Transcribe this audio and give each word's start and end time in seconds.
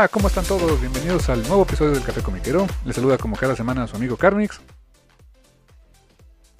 Hola, 0.00 0.08
¿cómo 0.08 0.28
están 0.28 0.46
todos? 0.46 0.80
Bienvenidos 0.80 1.28
al 1.28 1.46
nuevo 1.46 1.64
episodio 1.64 1.90
del 1.90 2.02
Café 2.02 2.22
Comiquero. 2.22 2.66
Les 2.86 2.96
saluda 2.96 3.18
como 3.18 3.36
cada 3.36 3.54
semana 3.54 3.86
su 3.86 3.96
amigo 3.96 4.16
Carmix. 4.16 4.58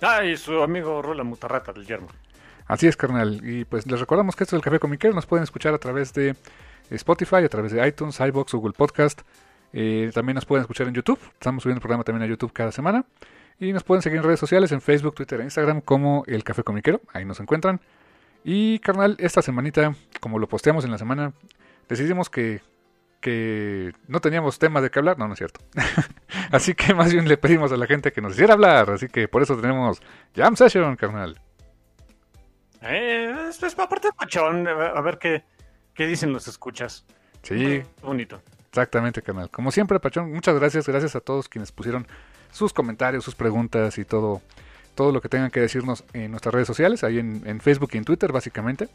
Ay, 0.02 0.36
su 0.36 0.62
amigo 0.62 1.00
Rola 1.00 1.24
Mutarrata 1.24 1.72
del 1.72 1.86
Yermo. 1.86 2.08
Así 2.66 2.86
es, 2.86 2.98
carnal. 2.98 3.40
Y 3.42 3.64
pues 3.64 3.86
les 3.86 3.98
recordamos 3.98 4.36
que 4.36 4.44
esto 4.44 4.56
es 4.56 4.58
el 4.58 4.62
Café 4.62 4.78
Comiquero. 4.78 5.14
Nos 5.14 5.24
pueden 5.24 5.44
escuchar 5.44 5.72
a 5.72 5.78
través 5.78 6.12
de 6.12 6.36
Spotify, 6.90 7.36
a 7.36 7.48
través 7.48 7.72
de 7.72 7.88
iTunes, 7.88 8.20
iBox, 8.20 8.52
Google 8.52 8.74
Podcast. 8.74 9.22
Eh, 9.72 10.10
también 10.12 10.34
nos 10.34 10.44
pueden 10.44 10.60
escuchar 10.60 10.88
en 10.88 10.92
YouTube. 10.92 11.18
Estamos 11.32 11.62
subiendo 11.62 11.78
el 11.78 11.80
programa 11.80 12.04
también 12.04 12.24
a 12.24 12.30
YouTube 12.30 12.52
cada 12.52 12.72
semana. 12.72 13.06
Y 13.58 13.72
nos 13.72 13.84
pueden 13.84 14.02
seguir 14.02 14.18
en 14.18 14.24
redes 14.24 14.40
sociales, 14.40 14.70
en 14.72 14.82
Facebook, 14.82 15.14
Twitter 15.14 15.40
e 15.40 15.44
Instagram 15.44 15.80
como 15.80 16.24
el 16.26 16.44
Café 16.44 16.62
Comiquero. 16.62 17.00
Ahí 17.14 17.24
nos 17.24 17.40
encuentran. 17.40 17.80
Y 18.44 18.80
carnal, 18.80 19.16
esta 19.18 19.40
semanita, 19.40 19.94
como 20.20 20.38
lo 20.38 20.46
posteamos 20.46 20.84
en 20.84 20.90
la 20.90 20.98
semana, 20.98 21.32
decidimos 21.88 22.28
que 22.28 22.60
que 23.20 23.92
no 24.08 24.20
teníamos 24.20 24.58
tema 24.58 24.80
de 24.80 24.90
qué 24.90 24.98
hablar, 24.98 25.18
no, 25.18 25.26
no 25.26 25.34
es 25.34 25.38
cierto. 25.38 25.60
así 26.50 26.74
que 26.74 26.94
más 26.94 27.12
bien 27.12 27.28
le 27.28 27.36
pedimos 27.36 27.70
a 27.72 27.76
la 27.76 27.86
gente 27.86 28.12
que 28.12 28.20
nos 28.20 28.32
hiciera 28.32 28.54
hablar, 28.54 28.90
así 28.90 29.08
que 29.08 29.28
por 29.28 29.42
eso 29.42 29.56
tenemos 29.60 30.02
Jam 30.34 30.56
Session, 30.56 30.96
carnal. 30.96 31.40
Eh, 32.82 33.48
es, 33.48 33.62
es 33.62 33.78
aparte 33.78 34.08
de 34.08 34.12
pachón, 34.14 34.66
a 34.66 35.00
ver 35.02 35.18
qué, 35.18 35.44
qué 35.94 36.06
dicen 36.06 36.32
los 36.32 36.48
escuchas. 36.48 37.04
Sí. 37.42 37.82
Bonito. 38.02 38.40
Exactamente, 38.70 39.20
carnal. 39.20 39.50
Como 39.50 39.72
siempre, 39.72 39.98
Pachón, 39.98 40.32
muchas 40.32 40.54
gracias, 40.54 40.86
gracias 40.86 41.16
a 41.16 41.20
todos 41.20 41.48
quienes 41.48 41.72
pusieron 41.72 42.06
sus 42.52 42.72
comentarios, 42.72 43.24
sus 43.24 43.34
preguntas 43.34 43.98
y 43.98 44.04
todo, 44.04 44.42
todo 45.00 45.12
lo 45.12 45.22
que 45.22 45.30
tengan 45.30 45.50
que 45.50 45.60
decirnos 45.60 46.04
en 46.12 46.30
nuestras 46.30 46.52
redes 46.52 46.66
sociales, 46.66 47.02
ahí 47.04 47.18
en, 47.18 47.42
en 47.46 47.58
Facebook 47.62 47.88
y 47.94 47.96
en 47.96 48.04
Twitter, 48.04 48.30
básicamente. 48.32 48.90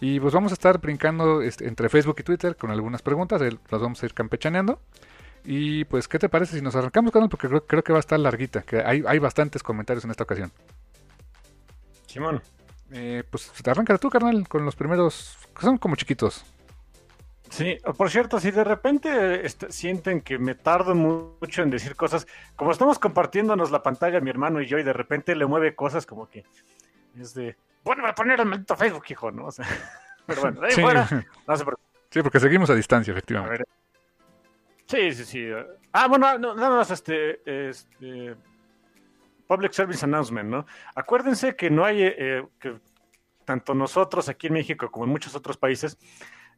Y 0.00 0.18
pues 0.18 0.32
vamos 0.32 0.52
a 0.52 0.54
estar 0.54 0.80
brincando 0.80 1.42
este, 1.42 1.68
entre 1.68 1.90
Facebook 1.90 2.16
y 2.18 2.22
Twitter 2.22 2.56
con 2.56 2.70
algunas 2.70 3.02
preguntas, 3.02 3.42
las 3.42 3.80
vamos 3.82 4.02
a 4.02 4.06
ir 4.06 4.14
campechaneando. 4.14 4.80
Y 5.44 5.84
pues, 5.84 6.08
¿qué 6.08 6.18
te 6.18 6.30
parece 6.30 6.56
si 6.56 6.62
nos 6.62 6.76
arrancamos, 6.76 7.12
canal? 7.12 7.28
Porque 7.28 7.46
creo, 7.46 7.66
creo, 7.66 7.84
que 7.84 7.92
va 7.92 7.98
a 7.98 8.00
estar 8.00 8.18
larguita, 8.18 8.62
que 8.62 8.80
hay, 8.80 9.04
hay 9.06 9.18
bastantes 9.18 9.62
comentarios 9.62 10.02
en 10.06 10.12
esta 10.12 10.24
ocasión. 10.24 10.50
Simón. 12.06 12.40
Eh, 12.92 13.22
pues 13.30 13.52
arranca 13.66 13.98
tú, 13.98 14.08
carnal, 14.08 14.48
con 14.48 14.64
los 14.64 14.74
primeros, 14.74 15.36
que 15.54 15.60
son 15.60 15.76
como 15.76 15.94
chiquitos. 15.94 16.42
Sí, 17.50 17.76
por 17.98 18.08
cierto, 18.10 18.38
si 18.38 18.52
de 18.52 18.62
repente 18.64 19.44
este, 19.44 19.70
sienten 19.72 20.20
que 20.20 20.38
me 20.38 20.54
tardo 20.54 20.94
mucho 20.94 21.62
en 21.62 21.70
decir 21.70 21.96
cosas, 21.96 22.26
como 22.56 22.70
estamos 22.70 22.98
compartiéndonos 23.00 23.70
la 23.72 23.82
pantalla 23.82 24.20
mi 24.20 24.30
hermano 24.30 24.60
y 24.62 24.66
yo, 24.66 24.78
y 24.78 24.84
de 24.84 24.92
repente 24.92 25.34
le 25.34 25.46
mueve 25.46 25.74
cosas 25.74 26.06
como 26.06 26.28
que 26.30 26.44
es 27.18 27.34
de, 27.34 27.56
bueno, 27.82 28.06
a 28.06 28.14
poner 28.14 28.38
el 28.40 28.46
maldito 28.46 28.76
Facebook, 28.76 29.04
hijo, 29.08 29.32
¿no? 29.32 29.46
O 29.46 29.50
sea, 29.50 29.66
pero 30.26 30.40
bueno, 30.42 30.60
de 30.60 30.66
ahí 30.68 30.72
Sí. 30.74 30.80
fuera, 30.80 31.08
no 31.46 31.56
se. 31.56 31.64
Sí, 32.10 32.22
porque 32.22 32.38
seguimos 32.40 32.70
a 32.70 32.74
distancia, 32.74 33.12
A 33.12 33.16
efectivamente. 33.16 33.58
ver. 33.58 33.66
Sí, 34.86 35.12
sí, 35.12 35.24
sí. 35.24 35.48
Ah, 35.92 36.06
bueno, 36.08 36.38
no, 36.38 36.54
nada 36.54 36.76
más 36.78 36.90
este, 36.92 37.40
este 37.68 38.36
Public 39.48 39.72
Service 39.72 40.04
Announcement, 40.04 40.48
¿no? 40.48 40.66
Acuérdense 40.94 41.56
que 41.56 41.68
no 41.70 41.84
hay, 41.84 42.02
eh, 42.02 42.46
que 42.60 42.78
tanto 43.44 43.74
nosotros 43.74 44.28
aquí 44.28 44.46
en 44.46 44.52
México 44.54 44.88
como 44.90 45.04
en 45.04 45.10
muchos 45.10 45.34
otros 45.34 45.56
países, 45.56 45.98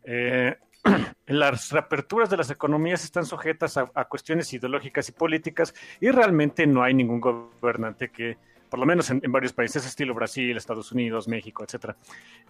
eh, 0.05 0.57
las 1.27 1.71
reaperturas 1.71 2.31
de 2.31 2.37
las 2.37 2.51
economías 2.51 3.05
están 3.05 3.25
sujetas 3.25 3.77
a, 3.77 3.87
cuestiones 4.05 4.53
ideológicas 4.53 5.09
y 5.09 5.13
políticas 5.13 5.75
y 6.01 6.11
realmente 6.11 6.67
no 6.67 6.83
hay 6.83 6.95
ningún 6.95 7.21
gobernante 7.21 8.11
que, 8.11 8.37
por 8.69 8.81
lo 8.81 8.87
menos 8.87 9.09
en, 9.11 9.21
varios 9.29 9.53
países, 9.53 9.87
estilo 9.87 10.15
Brasil, 10.15 10.57
Estados 10.57 10.91
Unidos, 10.93 11.29
México, 11.29 11.63
etcétera, 11.63 11.97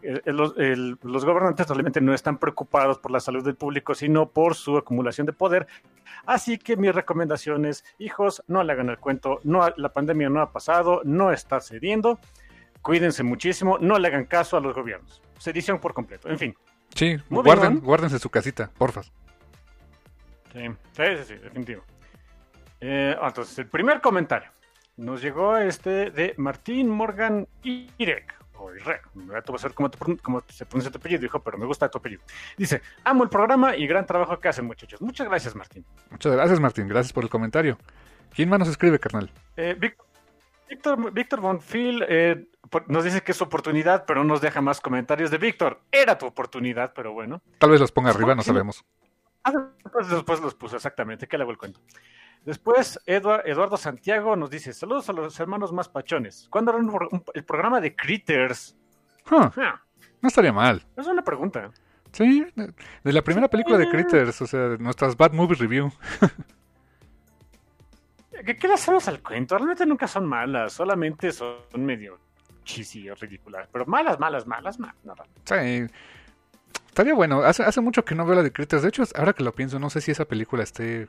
eh, 0.02 0.20
eh, 0.24 0.32
los, 0.32 0.56
el- 0.56 0.98
los 1.02 1.24
gobernantes 1.24 1.66
realmente 1.68 2.00
no 2.00 2.14
están 2.14 2.38
preocupados 2.38 2.98
por 2.98 3.10
la 3.10 3.20
salud 3.20 3.44
del 3.44 3.56
público, 3.56 3.94
sino 3.94 4.28
por 4.30 4.54
su 4.54 4.76
acumulación 4.76 5.26
de 5.26 5.32
poder. 5.32 5.66
Así 6.24 6.58
que 6.58 6.76
mi 6.76 6.90
recomendación 6.90 7.66
es, 7.66 7.84
hijos, 7.98 8.42
no 8.46 8.62
le 8.62 8.72
hagan 8.72 8.88
el 8.88 8.98
cuento, 8.98 9.40
no, 9.44 9.68
la 9.76 9.92
pandemia 9.92 10.28
no 10.30 10.40
ha 10.40 10.52
pasado, 10.52 11.02
no 11.04 11.32
está 11.32 11.60
cediendo, 11.60 12.18
cuídense 12.80 13.22
muchísimo, 13.22 13.78
no 13.78 13.98
le 13.98 14.08
hagan 14.08 14.24
caso 14.24 14.56
a 14.56 14.60
los 14.60 14.74
gobiernos. 14.74 15.20
Sedición 15.38 15.80
por 15.80 15.92
completo, 15.92 16.28
en 16.28 16.38
fin. 16.38 16.54
Sí, 16.94 17.16
Moving 17.28 17.44
guarden, 17.44 17.72
on. 17.74 17.80
guárdense 17.80 18.18
su 18.18 18.28
casita, 18.30 18.70
porfa. 18.76 19.02
Sí, 19.02 19.10
sí, 20.92 21.02
sí, 21.18 21.24
sí, 21.26 21.34
definitivo. 21.34 21.82
Eh, 22.80 23.16
entonces, 23.22 23.58
el 23.58 23.66
primer 23.66 24.00
comentario 24.00 24.50
nos 24.96 25.22
llegó 25.22 25.56
este 25.56 26.10
de 26.10 26.34
Martín 26.36 26.88
Morgan 26.88 27.46
Irek. 27.62 28.34
O 28.58 28.72
Irek, 28.74 29.08
te 29.12 29.18
voy 29.52 29.56
a 29.56 29.58
saber 29.58 29.74
cómo, 29.74 30.42
se 30.48 30.66
pronuncia 30.66 30.90
tu 30.92 30.98
apellido, 30.98 31.24
hijo, 31.24 31.40
pero 31.40 31.56
me 31.58 31.64
gusta 31.66 31.88
tu 31.88 31.98
apellido. 31.98 32.22
Dice, 32.56 32.82
amo 33.04 33.24
el 33.24 33.30
programa 33.30 33.74
y 33.76 33.86
gran 33.86 34.04
trabajo 34.06 34.38
que 34.38 34.48
hacen, 34.48 34.66
muchachos. 34.66 35.00
Muchas 35.00 35.26
gracias, 35.28 35.54
Martín. 35.56 35.84
Muchas 36.10 36.32
gracias, 36.32 36.60
Martín. 36.60 36.86
Gracias 36.88 37.12
por 37.12 37.24
el 37.24 37.30
comentario. 37.30 37.78
¿Quién 38.34 38.48
más 38.50 38.58
nos 38.58 38.68
escribe, 38.68 38.98
carnal? 38.98 39.30
Eh, 39.56 39.74
Vic- 39.78 39.96
Víctor, 40.72 41.12
Víctor 41.12 41.40
Bonfil 41.40 42.04
eh, 42.08 42.46
nos 42.88 43.04
dice 43.04 43.20
que 43.22 43.32
es 43.32 43.38
su 43.38 43.44
oportunidad, 43.44 44.04
pero 44.06 44.22
no 44.24 44.28
nos 44.32 44.40
deja 44.40 44.60
más 44.62 44.80
comentarios 44.80 45.30
de 45.30 45.36
Víctor. 45.38 45.80
Era 45.92 46.16
tu 46.16 46.24
oportunidad, 46.26 46.92
pero 46.94 47.12
bueno. 47.12 47.42
Tal 47.58 47.70
vez 47.70 47.80
los 47.80 47.92
ponga 47.92 48.10
arriba, 48.10 48.34
no 48.34 48.42
sabemos. 48.42 48.84
Ah, 49.44 49.52
después, 49.84 50.08
después 50.08 50.40
los 50.40 50.54
puso, 50.54 50.76
exactamente, 50.76 51.26
que 51.26 51.36
le 51.36 51.42
hago 51.42 51.50
el 51.52 51.58
cuento. 51.58 51.80
Después, 52.44 52.98
Edua- 53.06 53.42
Eduardo 53.44 53.76
Santiago 53.76 54.34
nos 54.34 54.48
dice, 54.50 54.72
saludos 54.72 55.08
a 55.10 55.12
los 55.12 55.38
hermanos 55.38 55.72
más 55.72 55.88
pachones. 55.90 56.46
¿Cuándo 56.48 56.72
harán 56.72 56.90
el 57.34 57.44
programa 57.44 57.80
de 57.80 57.94
Critters? 57.94 58.74
Huh, 59.30 59.50
Ah, 59.56 59.82
no 60.22 60.28
estaría 60.28 60.52
mal. 60.52 60.82
es 60.96 61.06
una 61.06 61.22
pregunta. 61.22 61.70
Sí, 62.12 62.46
de 62.56 62.72
de 63.04 63.12
la 63.12 63.22
primera 63.22 63.48
película 63.48 63.76
de 63.78 63.88
Critters, 63.90 64.40
o 64.42 64.46
sea, 64.46 64.60
de 64.70 64.78
nuestras 64.78 65.16
Bad 65.16 65.32
Movie 65.32 65.56
Review. 65.56 65.92
¿Qué, 68.44 68.56
qué 68.56 68.66
hacemos 68.72 69.06
al 69.08 69.22
cuento? 69.22 69.56
Realmente 69.56 69.86
nunca 69.86 70.06
son 70.06 70.26
malas, 70.26 70.72
solamente 70.72 71.32
son 71.32 71.56
medio 71.76 72.18
cheesy 72.64 73.10
o 73.10 73.14
ridículas. 73.14 73.68
Pero 73.72 73.86
malas, 73.86 74.18
malas, 74.18 74.46
malas, 74.46 74.78
malas. 74.78 74.96
Sí, 75.44 75.86
estaría 76.86 77.14
bueno. 77.14 77.42
Hace, 77.42 77.62
hace 77.62 77.80
mucho 77.80 78.04
que 78.04 78.14
no 78.14 78.24
veo 78.26 78.36
la 78.36 78.42
de 78.42 78.52
Critters. 78.52 78.82
De 78.82 78.88
hecho, 78.88 79.04
ahora 79.16 79.32
que 79.32 79.42
lo 79.42 79.52
pienso, 79.52 79.78
no 79.78 79.90
sé 79.90 80.00
si 80.00 80.10
esa 80.10 80.24
película 80.24 80.62
esté... 80.62 81.08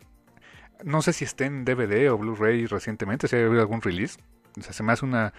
No 0.83 1.01
sé 1.01 1.13
si 1.13 1.23
esté 1.23 1.45
en 1.45 1.63
DVD 1.63 2.11
o 2.11 2.17
Blu-ray 2.17 2.65
recientemente, 2.65 3.27
si 3.27 3.35
ha 3.35 3.45
habido 3.45 3.61
algún 3.61 3.81
release. 3.81 4.19
O 4.57 4.61
sea, 4.61 4.73
se 4.73 4.83
me 4.83 4.91
hace 4.91 5.05
una 5.05 5.33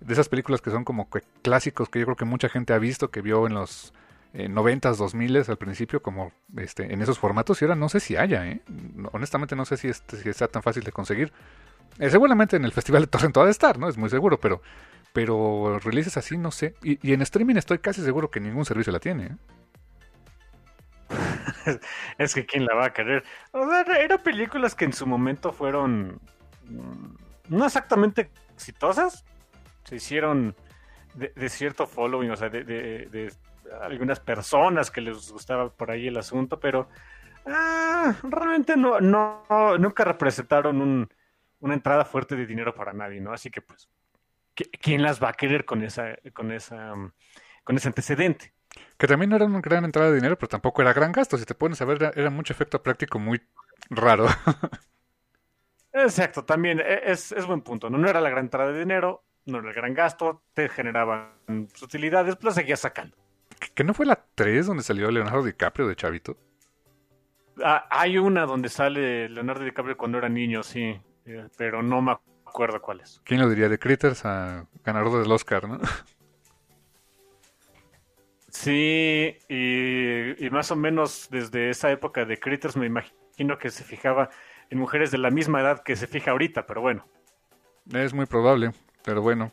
de 0.00 0.12
esas 0.12 0.28
películas 0.28 0.60
que 0.60 0.70
son 0.70 0.84
como 0.84 1.08
clásicos 1.42 1.88
que 1.88 2.00
yo 2.00 2.06
creo 2.06 2.16
que 2.16 2.24
mucha 2.24 2.48
gente 2.48 2.72
ha 2.72 2.78
visto, 2.78 3.10
que 3.10 3.20
vio 3.20 3.46
en 3.46 3.54
los 3.54 3.92
en 4.32 4.54
90s, 4.54 4.96
2000 4.96 5.44
al 5.48 5.58
principio, 5.58 6.02
como 6.02 6.32
este, 6.56 6.92
en 6.92 7.02
esos 7.02 7.18
formatos, 7.18 7.60
y 7.60 7.64
ahora 7.64 7.74
no 7.74 7.88
sé 7.88 8.00
si 8.00 8.16
haya, 8.16 8.46
¿eh? 8.46 8.62
honestamente 9.12 9.56
no 9.56 9.64
sé 9.64 9.76
si, 9.76 9.88
este, 9.88 10.28
está 10.28 10.48
tan 10.48 10.62
fácil 10.62 10.84
de 10.84 10.92
conseguir. 10.92 11.32
Eh, 11.98 12.10
seguramente 12.10 12.56
en 12.56 12.64
el 12.64 12.72
Festival 12.72 13.02
de 13.02 13.08
Torrent 13.08 13.36
va 13.36 13.46
a 13.46 13.50
estar, 13.50 13.78
¿no? 13.78 13.88
Es 13.88 13.96
muy 13.96 14.08
seguro, 14.08 14.38
pero, 14.38 14.62
pero 15.12 15.78
releases 15.80 16.16
así 16.16 16.38
no 16.38 16.50
sé. 16.50 16.74
Y, 16.82 17.12
en 17.12 17.22
streaming 17.22 17.56
estoy 17.56 17.78
casi 17.78 18.02
seguro 18.02 18.30
que 18.30 18.40
ningún 18.40 18.64
servicio 18.64 18.92
la 18.92 19.00
tiene. 19.00 19.24
¿eh? 19.24 19.36
es 22.18 22.34
que 22.34 22.46
quién 22.46 22.64
la 22.64 22.74
va 22.74 22.86
a 22.86 22.92
querer. 22.92 23.24
O 23.50 23.68
sea, 23.68 23.82
eran 23.98 24.22
películas 24.22 24.74
que 24.74 24.84
en 24.84 24.92
su 24.92 25.06
momento 25.06 25.52
fueron 25.52 26.20
mm, 26.68 27.56
no 27.56 27.66
exactamente 27.66 28.30
exitosas. 28.54 29.24
Se 29.84 29.96
hicieron 29.96 30.54
de, 31.14 31.48
cierto 31.48 31.86
following, 31.86 32.30
o 32.30 32.36
sea, 32.36 32.48
de, 32.48 33.32
algunas 33.82 34.20
personas 34.20 34.90
que 34.90 35.00
les 35.00 35.30
gustaba 35.30 35.70
por 35.70 35.90
ahí 35.90 36.08
el 36.08 36.16
asunto, 36.16 36.58
pero 36.58 36.88
ah, 37.46 38.14
realmente 38.22 38.76
no, 38.76 39.00
no, 39.00 39.44
nunca 39.78 40.04
representaron 40.04 41.08
una 41.60 41.74
entrada 41.74 42.04
fuerte 42.04 42.36
de 42.36 42.46
dinero 42.46 42.74
para 42.74 42.92
nadie, 42.92 43.20
¿no? 43.20 43.32
Así 43.32 43.50
que 43.50 43.62
pues, 43.62 43.88
¿quién 44.54 45.02
las 45.02 45.22
va 45.22 45.30
a 45.30 45.34
querer 45.34 45.64
con 45.64 45.82
esa, 45.82 46.16
con 46.32 46.52
esa, 46.52 46.92
con 47.64 47.76
ese 47.76 47.88
antecedente? 47.88 48.52
Que 48.96 49.06
también 49.06 49.30
no 49.30 49.36
era 49.36 49.46
una 49.46 49.60
gran 49.60 49.84
entrada 49.84 50.10
de 50.10 50.16
dinero, 50.16 50.36
pero 50.36 50.48
tampoco 50.48 50.82
era 50.82 50.92
gran 50.92 51.12
gasto. 51.12 51.38
Si 51.38 51.44
te 51.44 51.54
pones 51.54 51.80
a 51.80 51.84
ver, 51.84 52.12
era, 52.14 52.30
mucho 52.30 52.52
efecto 52.52 52.82
práctico 52.82 53.18
muy 53.18 53.40
raro. 53.88 54.26
Exacto, 55.92 56.44
también 56.44 56.80
e, 56.80 57.10
es, 57.10 57.32
es, 57.32 57.46
buen 57.46 57.62
punto. 57.62 57.90
¿no? 57.90 57.98
no 57.98 58.08
era 58.08 58.20
la 58.20 58.30
gran 58.30 58.44
entrada 58.44 58.72
de 58.72 58.78
dinero, 58.78 59.24
no 59.46 59.58
era 59.58 59.68
el 59.68 59.74
gran 59.74 59.94
gasto, 59.94 60.44
te 60.54 60.68
generaban 60.68 61.32
utilidades, 61.82 62.36
pero 62.36 62.52
seguías 62.52 62.80
sacando. 62.80 63.16
¿Que 63.74 63.84
no 63.84 63.94
fue 63.94 64.06
la 64.06 64.24
3 64.34 64.66
donde 64.66 64.82
salió 64.82 65.10
Leonardo 65.10 65.42
DiCaprio 65.42 65.86
de 65.86 65.96
Chavito? 65.96 66.36
Ah, 67.62 67.86
hay 67.90 68.18
una 68.18 68.46
donde 68.46 68.68
sale 68.68 69.28
Leonardo 69.28 69.64
DiCaprio 69.64 69.96
cuando 69.96 70.18
era 70.18 70.28
niño, 70.28 70.62
sí, 70.62 70.98
eh, 71.26 71.48
pero 71.56 71.82
no 71.82 72.00
me 72.00 72.12
acuerdo 72.46 72.80
cuál 72.80 73.00
es. 73.00 73.20
¿Quién 73.24 73.40
lo 73.40 73.48
diría? 73.48 73.68
De 73.68 73.78
Critters 73.78 74.24
a 74.24 74.66
ganador 74.84 75.22
del 75.22 75.30
Oscar, 75.30 75.68
¿no? 75.68 75.78
Sí, 78.50 79.36
y, 79.48 80.50
más 80.50 80.70
o 80.70 80.76
menos 80.76 81.28
desde 81.30 81.70
esa 81.70 81.90
época 81.92 82.24
de 82.24 82.38
Critters 82.38 82.76
me 82.76 82.86
imagino 82.86 83.58
que 83.58 83.70
se 83.70 83.84
fijaba 83.84 84.28
en 84.70 84.78
mujeres 84.78 85.10
de 85.12 85.18
la 85.18 85.30
misma 85.30 85.60
edad 85.60 85.82
que 85.84 85.96
se 85.96 86.06
fija 86.06 86.32
ahorita, 86.32 86.66
pero 86.66 86.80
bueno. 86.80 87.06
Es 87.92 88.12
muy 88.12 88.26
probable, 88.26 88.72
pero 89.04 89.22
bueno. 89.22 89.52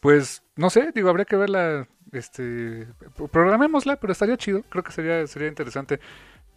Pues 0.00 0.42
no 0.56 0.70
sé, 0.70 0.90
digo, 0.94 1.10
habría 1.10 1.26
que 1.26 1.36
verla, 1.36 1.86
este, 2.14 2.86
programémosla, 3.30 3.96
pero 3.96 4.12
estaría 4.12 4.36
chido, 4.36 4.62
creo 4.68 4.82
que 4.82 4.92
sería 4.92 5.26
sería 5.26 5.48
interesante. 5.48 6.00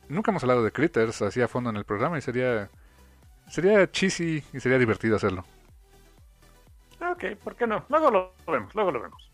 Nunca 0.09 0.31
hemos 0.31 0.43
hablado 0.43 0.63
de 0.63 0.71
Critters 0.71 1.21
así 1.21 1.41
a 1.41 1.47
fondo 1.47 1.69
en 1.69 1.75
el 1.75 1.83
programa 1.83 2.17
y 2.17 2.21
sería 2.21 2.69
sería 3.49 3.89
cheesy 3.91 4.43
y 4.53 4.59
sería 4.59 4.77
divertido 4.77 5.15
hacerlo. 5.15 5.45
Ok, 7.01 7.25
¿por 7.43 7.55
qué 7.55 7.67
no? 7.67 7.85
Luego 7.89 8.11
lo 8.11 8.33
vemos, 8.47 8.73
luego 8.75 8.91
lo 8.91 9.01
vemos. 9.01 9.31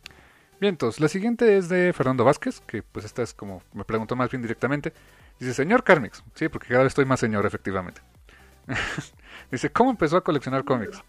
Bien, 0.60 0.74
entonces, 0.74 1.02
la 1.02 1.08
siguiente 1.08 1.58
es 1.58 1.68
de 1.70 1.92
Fernando 1.94 2.24
Vázquez, 2.24 2.62
que 2.62 2.84
pues 2.84 3.06
esta 3.06 3.22
es 3.22 3.34
como, 3.34 3.62
me 3.74 3.84
preguntó 3.84 4.16
más 4.16 4.30
bien 4.30 4.42
directamente. 4.42 4.94
Dice, 5.40 5.54
señor 5.54 5.84
Carmix, 5.84 6.24
sí, 6.36 6.48
porque 6.48 6.68
cada 6.68 6.84
vez 6.84 6.92
estoy 6.92 7.06
más 7.06 7.20
señor, 7.20 7.46
efectivamente. 7.46 8.02
Dice, 9.52 9.72
¿cómo 9.72 9.90
empezó 9.90 10.18
a 10.18 10.24
coleccionar 10.24 10.64
cómics? 10.64 11.04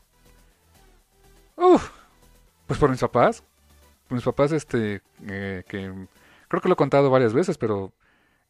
Uf, 1.56 1.90
pues 2.66 2.78
por 2.78 2.90
mis 2.90 3.00
papás. 3.00 3.44
Mis 4.10 4.22
papás, 4.22 4.52
este, 4.52 5.02
eh, 5.26 5.64
que 5.68 5.92
creo 6.48 6.60
que 6.60 6.68
lo 6.68 6.74
he 6.74 6.76
contado 6.76 7.10
varias 7.10 7.32
veces, 7.32 7.58
pero 7.58 7.92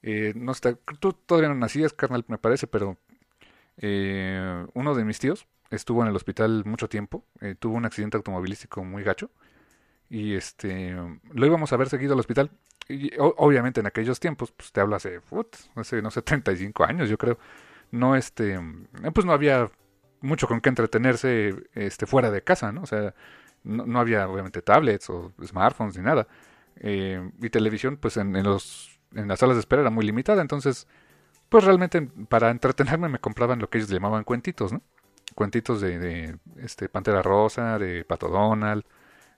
eh, 0.03 0.33
no 0.37 0.53
está, 0.53 0.75
tú 1.01 1.13
todavía 1.13 1.49
no 1.49 1.55
nacías, 1.55 1.93
carnal, 1.93 2.25
me 2.29 2.39
parece, 2.39 2.67
pero 2.67 2.99
eh, 3.79 4.67
uno 4.75 4.95
de 4.95 5.05
mis 5.05 5.19
tíos 5.19 5.47
estuvo 5.71 6.03
en 6.03 6.09
el 6.09 6.17
hospital 6.17 6.65
mucho 6.67 6.89
tiempo, 6.89 7.25
tuvo 7.59 7.77
un 7.77 7.85
accidente 7.85 8.17
automovilístico 8.17 8.85
muy 8.85 9.03
gacho 9.03 9.31
y 10.09 10.35
este 10.35 10.95
lo 11.33 11.47
íbamos 11.47 11.73
a 11.73 11.77
ver 11.77 11.89
seguido 11.89 12.13
al 12.15 12.21
hospital. 12.21 12.51
Y 12.89 13.11
obviamente 13.19 13.81
en 13.81 13.87
aquellos 13.87 14.21
tiempos, 14.21 14.53
pues 14.53 14.71
te 14.71 14.81
hablo 14.81 14.97
hace, 14.97 15.21
hace, 15.75 16.03
no 16.03 16.11
sé, 16.11 16.23
35 16.23 16.85
años, 16.85 17.09
yo 17.09 17.17
creo. 17.17 17.39
No, 17.91 18.15
este, 18.17 18.61
pues 19.15 19.25
no 19.25 19.33
había 19.33 19.71
mucho 20.21 20.49
con 20.49 20.61
qué 20.61 20.69
entretenerse 20.69 21.55
este, 21.75 22.07
fuera 22.07 22.31
de 22.31 22.43
casa, 22.43 22.73
¿no? 22.73 22.83
O 22.83 22.87
sea, 22.87 23.15
no, 23.65 23.99
había 23.99 24.29
obviamente 24.29 24.63
tablets 24.63 25.11
o 25.11 25.33
smartphones 25.45 25.97
ni 25.97 26.05
nada. 26.05 26.27
Eh, 26.77 27.31
y 27.41 27.51
televisión, 27.51 27.97
pues 27.97 28.17
en, 28.17 28.43
los, 28.43 28.99
en 29.15 29.29
las 29.29 29.41
salas 29.41 29.57
de 29.57 29.61
espera 29.61 29.83
era 29.83 29.91
muy 29.91 30.05
limitada, 30.05 30.43
entonces, 30.43 30.87
pues 31.49 31.65
realmente 31.65 32.03
para 32.29 32.51
entretenerme 32.51 33.09
me 33.09 33.19
compraban 33.19 33.59
lo 33.59 33.69
que 33.71 33.79
ellos 33.79 33.91
llamaban 33.91 34.25
cuentitos, 34.25 34.73
¿no? 34.73 34.83
Cuentitos 35.35 35.81
de, 35.81 35.99
de 35.99 36.37
este, 36.59 36.89
Pantera 36.89 37.23
Rosa, 37.23 37.79
de 37.79 38.05
Pato 38.05 38.29
Donald, 38.29 38.85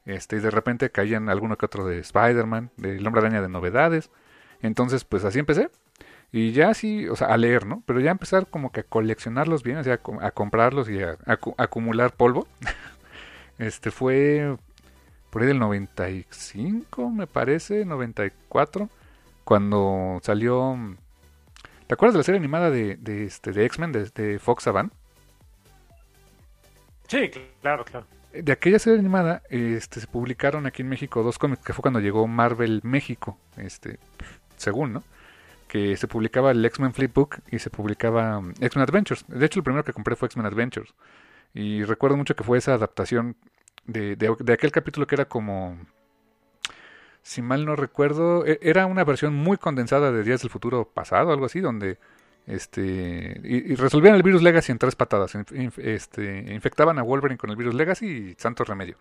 este, 0.07 0.37
y 0.37 0.41
de 0.41 0.51
repente 0.51 0.91
caían 0.91 1.29
alguno 1.29 1.59
que 1.59 1.67
otro 1.67 1.87
de 1.87 1.99
Spider-Man, 1.99 2.71
de 2.77 2.97
El 2.97 3.07
Hombre 3.07 3.21
Araña 3.23 3.43
de 3.43 3.49
novedades. 3.49 4.11
Entonces, 4.63 5.05
pues 5.05 5.25
así 5.25 5.39
empecé. 5.41 5.69
Y 6.33 6.53
ya 6.53 6.71
así, 6.71 7.09
o 7.09 7.17
sea, 7.17 7.29
a 7.29 7.37
leer, 7.37 7.67
¿no? 7.67 7.83
Pero 7.87 8.01
ya 8.01 8.11
empezar 8.11 8.47
como 8.47 8.71
que 8.73 8.81
a 8.81 8.83
coleccionarlos 8.85 9.63
bien, 9.63 9.79
o 9.79 9.85
sea, 9.85 10.01
a, 10.21 10.31
comprarlos 10.31 10.89
y 10.89 11.03
a, 11.03 11.17
acumular 11.59 12.13
polvo. 12.13 12.47
Este 13.59 13.91
fue 13.91 14.57
por 15.31 15.43
ahí 15.43 15.49
del 15.49 15.59
95, 15.59 17.11
me 17.11 17.27
parece, 17.27 17.85
94, 17.85 18.89
cuando 19.45 20.21
salió... 20.23 20.97
¿Te 21.87 21.95
acuerdas 21.95 22.15
de 22.15 22.19
la 22.19 22.25
serie 22.25 22.39
animada 22.39 22.71
de, 22.71 22.97
de, 22.97 23.25
este, 23.25 23.53
de 23.53 23.65
X-Men, 23.67 23.93
de, 23.93 24.11
de 24.11 24.39
Fox 24.39 24.65
Saban? 24.65 24.91
Sí, 27.07 27.31
claro, 27.61 27.85
claro 27.85 28.07
de 28.43 28.53
aquella 28.53 28.79
serie 28.79 28.99
animada 28.99 29.43
este, 29.49 30.01
se 30.01 30.07
publicaron 30.07 30.67
aquí 30.67 30.83
en 30.83 30.89
México 30.89 31.23
dos 31.23 31.39
cómics, 31.39 31.63
que 31.63 31.73
fue 31.73 31.83
cuando 31.83 32.01
llegó 32.01 32.27
Marvel 32.27 32.81
México, 32.83 33.39
este, 33.57 33.99
según, 34.57 34.93
¿no? 34.93 35.03
Que 35.69 35.97
se 35.97 36.07
publicaba 36.07 36.51
el 36.51 36.65
X-Men 36.65 36.93
Flipbook 36.93 37.39
y 37.51 37.59
se 37.59 37.71
publicaba 37.71 38.39
um, 38.39 38.51
X-Men 38.61 38.83
Adventures. 38.83 39.25
De 39.29 39.45
hecho, 39.45 39.61
el 39.61 39.65
primero 39.65 39.85
que 39.85 39.93
compré 39.93 40.17
fue 40.17 40.27
X-Men 40.27 40.47
Adventures. 40.47 40.95
Y 41.55 41.85
recuerdo 41.85 42.17
mucho 42.17 42.37
que 42.37 42.45
fue 42.45 42.59
esa 42.59 42.75
adaptación 42.75 43.37
de, 43.87 44.17
de, 44.17 44.53
aquel 44.53 44.73
capítulo 44.73 45.07
que 45.07 45.15
era 45.15 45.27
como, 45.27 45.79
si 47.23 47.43
mal 47.43 47.65
no 47.65 47.77
recuerdo, 47.77 48.47
e, 48.47 48.59
era 48.63 48.87
una 48.87 49.05
versión 49.05 49.35
muy 49.35 49.57
condensada 49.57 50.13
de 50.13 50.23
Días 50.23 50.43
del 50.43 50.51
Futuro 50.51 50.89
Pasado, 50.93 51.33
algo 51.33 51.47
así, 51.47 51.61
donde 51.61 51.99
este, 52.47 53.41
y, 53.43 53.75
resolvían 53.75 54.15
el 54.15 54.23
virus 54.23 54.43
Legacy 54.43 54.73
en 54.73 54.79
tres 54.79 54.95
patadas. 54.95 55.37
este, 55.79 56.55
infectaban 56.55 56.99
a 56.99 57.03
Wolverine 57.03 57.39
con 57.39 57.51
el 57.51 57.57
virus 57.57 57.75
Legacy 57.75 58.07
y 58.07 58.35
santo 58.39 58.65
remedio. 58.65 58.97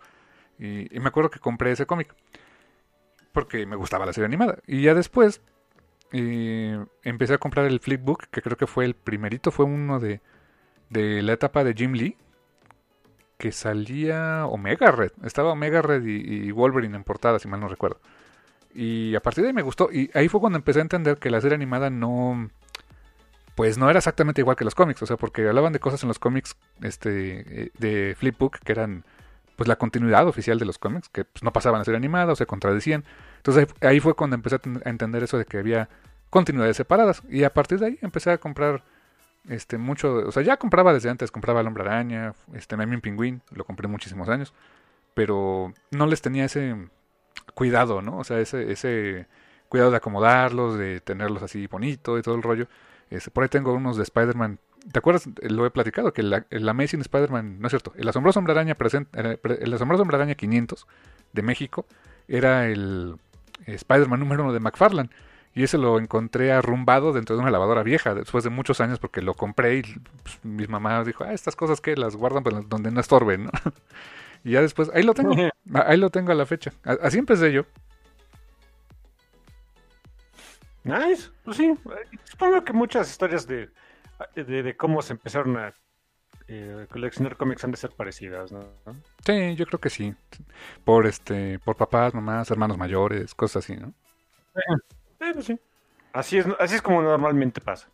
Y, 0.58 0.88
me 0.98 1.08
acuerdo 1.08 1.30
que 1.30 1.38
compré 1.38 1.72
ese 1.72 1.86
cómic. 1.86 2.14
Porque 3.32 3.66
me 3.66 3.76
gustaba 3.76 4.06
la 4.06 4.12
serie 4.12 4.26
animada. 4.26 4.58
Y 4.66 4.82
ya 4.82 4.94
después 4.94 5.40
empecé 6.12 7.34
a 7.34 7.38
comprar 7.38 7.66
el 7.66 7.80
Flipbook, 7.80 8.26
que 8.30 8.40
creo 8.40 8.56
que 8.56 8.66
fue 8.66 8.84
el 8.84 8.94
primerito, 8.94 9.50
fue 9.50 9.66
uno 9.66 10.00
de, 10.00 10.20
de 10.88 11.22
la 11.22 11.34
etapa 11.34 11.62
de 11.62 11.74
Jim 11.74 11.92
Lee. 11.92 12.16
Que 13.36 13.52
salía 13.52 14.46
Omega 14.46 14.90
Red. 14.90 15.12
Estaba 15.24 15.52
Omega 15.52 15.82
Red 15.82 16.04
y, 16.04 16.50
Wolverine 16.52 16.96
en 16.96 17.04
portada, 17.04 17.38
si 17.38 17.48
mal 17.48 17.60
no 17.60 17.68
recuerdo. 17.68 18.00
Y 18.74 19.14
a 19.14 19.20
partir 19.20 19.42
de 19.42 19.48
ahí 19.48 19.54
me 19.54 19.62
gustó. 19.62 19.90
Y 19.92 20.10
ahí 20.14 20.28
fue 20.28 20.40
cuando 20.40 20.58
empecé 20.58 20.80
a 20.80 20.82
entender 20.82 21.18
que 21.18 21.30
la 21.30 21.40
serie 21.40 21.54
animada 21.54 21.90
no 21.90 22.50
pues 23.56 23.78
no 23.78 23.88
era 23.88 23.98
exactamente 23.98 24.42
igual 24.42 24.54
que 24.54 24.66
los 24.66 24.74
cómics, 24.74 25.00
o 25.00 25.06
sea, 25.06 25.16
porque 25.16 25.48
hablaban 25.48 25.72
de 25.72 25.80
cosas 25.80 26.02
en 26.02 26.08
los 26.08 26.18
cómics 26.18 26.56
este, 26.82 27.62
eh, 27.62 27.70
de 27.78 28.14
Flipbook 28.14 28.58
que 28.58 28.70
eran 28.70 29.02
pues 29.56 29.66
la 29.66 29.76
continuidad 29.76 30.28
oficial 30.28 30.58
de 30.58 30.66
los 30.66 30.78
cómics, 30.78 31.08
que 31.08 31.24
pues, 31.24 31.42
no 31.42 31.52
pasaban 31.52 31.80
a 31.80 31.84
ser 31.84 31.96
animados, 31.96 32.34
o 32.34 32.36
se 32.36 32.46
contradecían. 32.46 33.04
Entonces 33.38 33.66
ahí 33.80 34.00
fue 34.00 34.14
cuando 34.14 34.36
empecé 34.36 34.56
a 34.56 34.60
entender 34.88 35.22
eso 35.22 35.38
de 35.38 35.46
que 35.46 35.58
había 35.58 35.88
continuidades 36.30 36.76
separadas. 36.76 37.22
Y 37.28 37.44
a 37.44 37.52
partir 37.52 37.78
de 37.78 37.86
ahí 37.86 37.98
empecé 38.02 38.30
a 38.30 38.38
comprar 38.38 38.84
este 39.48 39.78
mucho, 39.78 40.14
o 40.26 40.32
sea, 40.32 40.42
ya 40.42 40.56
compraba 40.56 40.92
desde 40.92 41.10
antes, 41.10 41.30
compraba 41.30 41.60
el 41.60 41.66
Hombre 41.66 41.84
Araña, 41.84 42.34
este 42.54 42.76
Memín 42.76 43.00
Pingüín, 43.00 43.42
lo 43.52 43.64
compré 43.64 43.88
muchísimos 43.88 44.28
años, 44.28 44.52
pero 45.14 45.72
no 45.90 46.06
les 46.06 46.22
tenía 46.22 46.44
ese 46.44 46.76
cuidado, 47.54 48.02
¿no? 48.02 48.18
O 48.18 48.24
sea, 48.24 48.40
ese, 48.40 48.70
ese 48.70 49.26
cuidado 49.68 49.90
de 49.90 49.96
acomodarlos, 49.96 50.78
de 50.78 51.00
tenerlos 51.00 51.42
así 51.42 51.66
bonito 51.66 52.18
y 52.18 52.22
todo 52.22 52.34
el 52.34 52.42
rollo. 52.42 52.68
Este, 53.10 53.30
por 53.30 53.42
ahí 53.42 53.48
tengo 53.48 53.72
unos 53.72 53.96
de 53.96 54.02
Spider-Man. 54.02 54.58
¿Te 54.92 54.98
acuerdas? 54.98 55.28
Lo 55.42 55.66
he 55.66 55.70
platicado, 55.70 56.12
que 56.12 56.22
la, 56.22 56.46
el 56.50 56.68
Amazing 56.68 57.00
Spider-Man, 57.00 57.58
no 57.60 57.66
es 57.66 57.72
cierto, 57.72 57.92
el 57.96 58.08
Asombroso 58.08 58.38
Hombre 58.38 58.52
Araña, 58.52 58.74
presente, 58.76 59.38
el 59.42 59.74
Asombroso 59.74 60.02
Hombre 60.02 60.16
Araña 60.16 60.34
500 60.34 60.86
de 61.32 61.42
México 61.42 61.86
era 62.28 62.68
el 62.68 63.16
Spider-Man 63.66 64.20
número 64.20 64.44
uno 64.44 64.52
de 64.52 64.60
McFarlane. 64.60 65.10
Y 65.56 65.62
ese 65.62 65.78
lo 65.78 65.98
encontré 65.98 66.52
arrumbado 66.52 67.14
dentro 67.14 67.34
de 67.34 67.40
una 67.40 67.50
lavadora 67.50 67.82
vieja, 67.82 68.14
después 68.14 68.44
de 68.44 68.50
muchos 68.50 68.82
años, 68.82 68.98
porque 68.98 69.22
lo 69.22 69.32
compré 69.32 69.78
y 69.78 69.82
pues, 70.22 70.44
mi 70.44 70.66
mamá 70.66 71.02
dijo, 71.02 71.24
ah, 71.24 71.32
estas 71.32 71.56
cosas 71.56 71.80
que 71.80 71.96
las 71.96 72.14
guardan 72.14 72.42
pues, 72.42 72.68
donde 72.68 72.90
no 72.90 73.00
estorben, 73.00 73.44
¿no? 73.44 73.50
y 74.44 74.50
ya 74.50 74.60
después, 74.60 74.90
ahí 74.92 75.02
lo 75.02 75.14
tengo, 75.14 75.32
ahí 75.86 75.96
lo 75.96 76.10
tengo 76.10 76.30
a 76.30 76.34
la 76.34 76.44
fecha. 76.44 76.74
Así 76.84 77.16
empecé 77.16 77.52
yo. 77.52 77.62
Nice, 80.84 81.30
pues 81.42 81.56
sí. 81.56 81.74
Supongo 82.24 82.62
que 82.62 82.74
muchas 82.74 83.10
historias 83.10 83.46
de, 83.46 83.70
de, 84.34 84.76
cómo 84.76 85.00
se 85.00 85.14
empezaron 85.14 85.56
a 85.56 85.72
eh, 86.48 86.86
coleccionar 86.90 87.38
cómics 87.38 87.64
han 87.64 87.70
de 87.70 87.78
ser 87.78 87.92
parecidas, 87.92 88.52
¿no? 88.52 88.62
Sí, 89.24 89.56
yo 89.56 89.64
creo 89.64 89.80
que 89.80 89.88
sí. 89.88 90.14
Por 90.84 91.06
este, 91.06 91.58
por 91.60 91.76
papás, 91.76 92.12
mamás, 92.12 92.50
hermanos 92.50 92.76
mayores, 92.76 93.34
cosas 93.34 93.64
así, 93.64 93.74
¿no? 93.74 93.94
Sí, 94.54 94.95
pues 95.18 95.46
sí. 95.46 95.58
Así 96.12 96.38
es, 96.38 96.46
así 96.58 96.76
es 96.76 96.82
como 96.82 97.02
normalmente 97.02 97.60
pasa. 97.60 97.88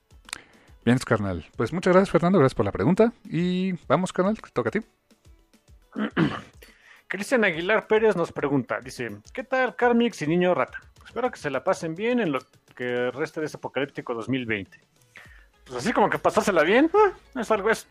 Bien, 0.84 0.98
carnal. 0.98 1.46
Pues 1.56 1.72
muchas 1.72 1.92
gracias, 1.92 2.10
Fernando. 2.10 2.38
Gracias 2.38 2.54
por 2.54 2.64
la 2.64 2.72
pregunta. 2.72 3.12
Y 3.24 3.72
vamos, 3.86 4.12
carnal, 4.12 4.36
toca 4.52 4.68
a 4.68 4.72
ti. 4.72 4.80
Cristian 7.08 7.44
Aguilar 7.44 7.86
Pérez 7.86 8.16
nos 8.16 8.32
pregunta, 8.32 8.80
dice, 8.80 9.10
¿qué 9.34 9.44
tal 9.44 9.76
Carmix 9.76 10.22
y 10.22 10.26
Niño 10.26 10.54
Rata? 10.54 10.80
Espero 11.04 11.30
que 11.30 11.38
se 11.38 11.50
la 11.50 11.62
pasen 11.62 11.94
bien 11.94 12.20
en 12.20 12.32
lo 12.32 12.38
que 12.74 13.10
resta 13.10 13.40
de 13.40 13.46
este 13.46 13.58
apocalíptico 13.58 14.14
2020. 14.14 14.80
Pues 15.64 15.76
así 15.76 15.92
como 15.92 16.08
que 16.08 16.18
pasársela 16.18 16.62
bien, 16.62 16.86
eh, 16.86 17.12
es 17.40 17.50
algo 17.50 17.68
es. 17.68 17.86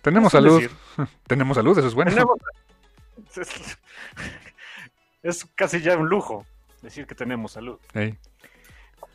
Tenemos 0.00 0.32
salud. 0.32 0.62
Tenemos 1.26 1.54
salud, 1.54 1.76
eso 1.78 1.88
es 1.88 1.94
bueno. 1.94 2.12
Es, 5.22 5.44
casi 5.56 5.80
ya 5.80 5.96
un 5.96 6.08
lujo 6.08 6.46
decir 6.82 7.06
que 7.06 7.16
tenemos 7.16 7.52
salud. 7.52 7.80
¿Cuál 7.92 8.16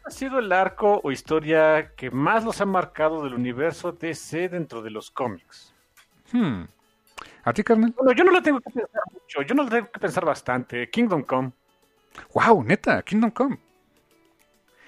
ha 0.06 0.12
sido 0.12 0.40
el 0.40 0.52
arco 0.52 1.02
o 1.04 1.12
historia 1.12 1.94
que 1.96 2.12
más 2.12 2.44
los 2.44 2.62
ha 2.62 2.66
marcado 2.66 3.24
del 3.24 3.34
universo 3.34 3.92
DC 3.92 4.50
dentro 4.50 4.82
de 4.82 4.90
los 4.90 5.12
cómics? 5.12 5.74
Hmm. 6.32 6.64
¿A 7.44 7.54
ti, 7.54 7.64
carnal? 7.64 7.94
Bueno, 7.96 8.12
yo 8.14 8.24
no 8.24 8.32
lo 8.32 8.42
tengo 8.42 8.60
que 8.60 8.70
pensar 8.70 9.02
mucho, 9.12 9.42
yo 9.42 9.56
no 9.56 9.64
lo 9.64 9.70
tengo 9.70 9.92
que 9.92 10.00
pensar 10.00 10.26
bastante. 10.26 10.90
Kingdom 10.90 11.24
Come. 11.24 11.52
Wow, 12.34 12.64
neta, 12.64 13.02
Kingdom 13.04 13.32
Come. 13.32 13.60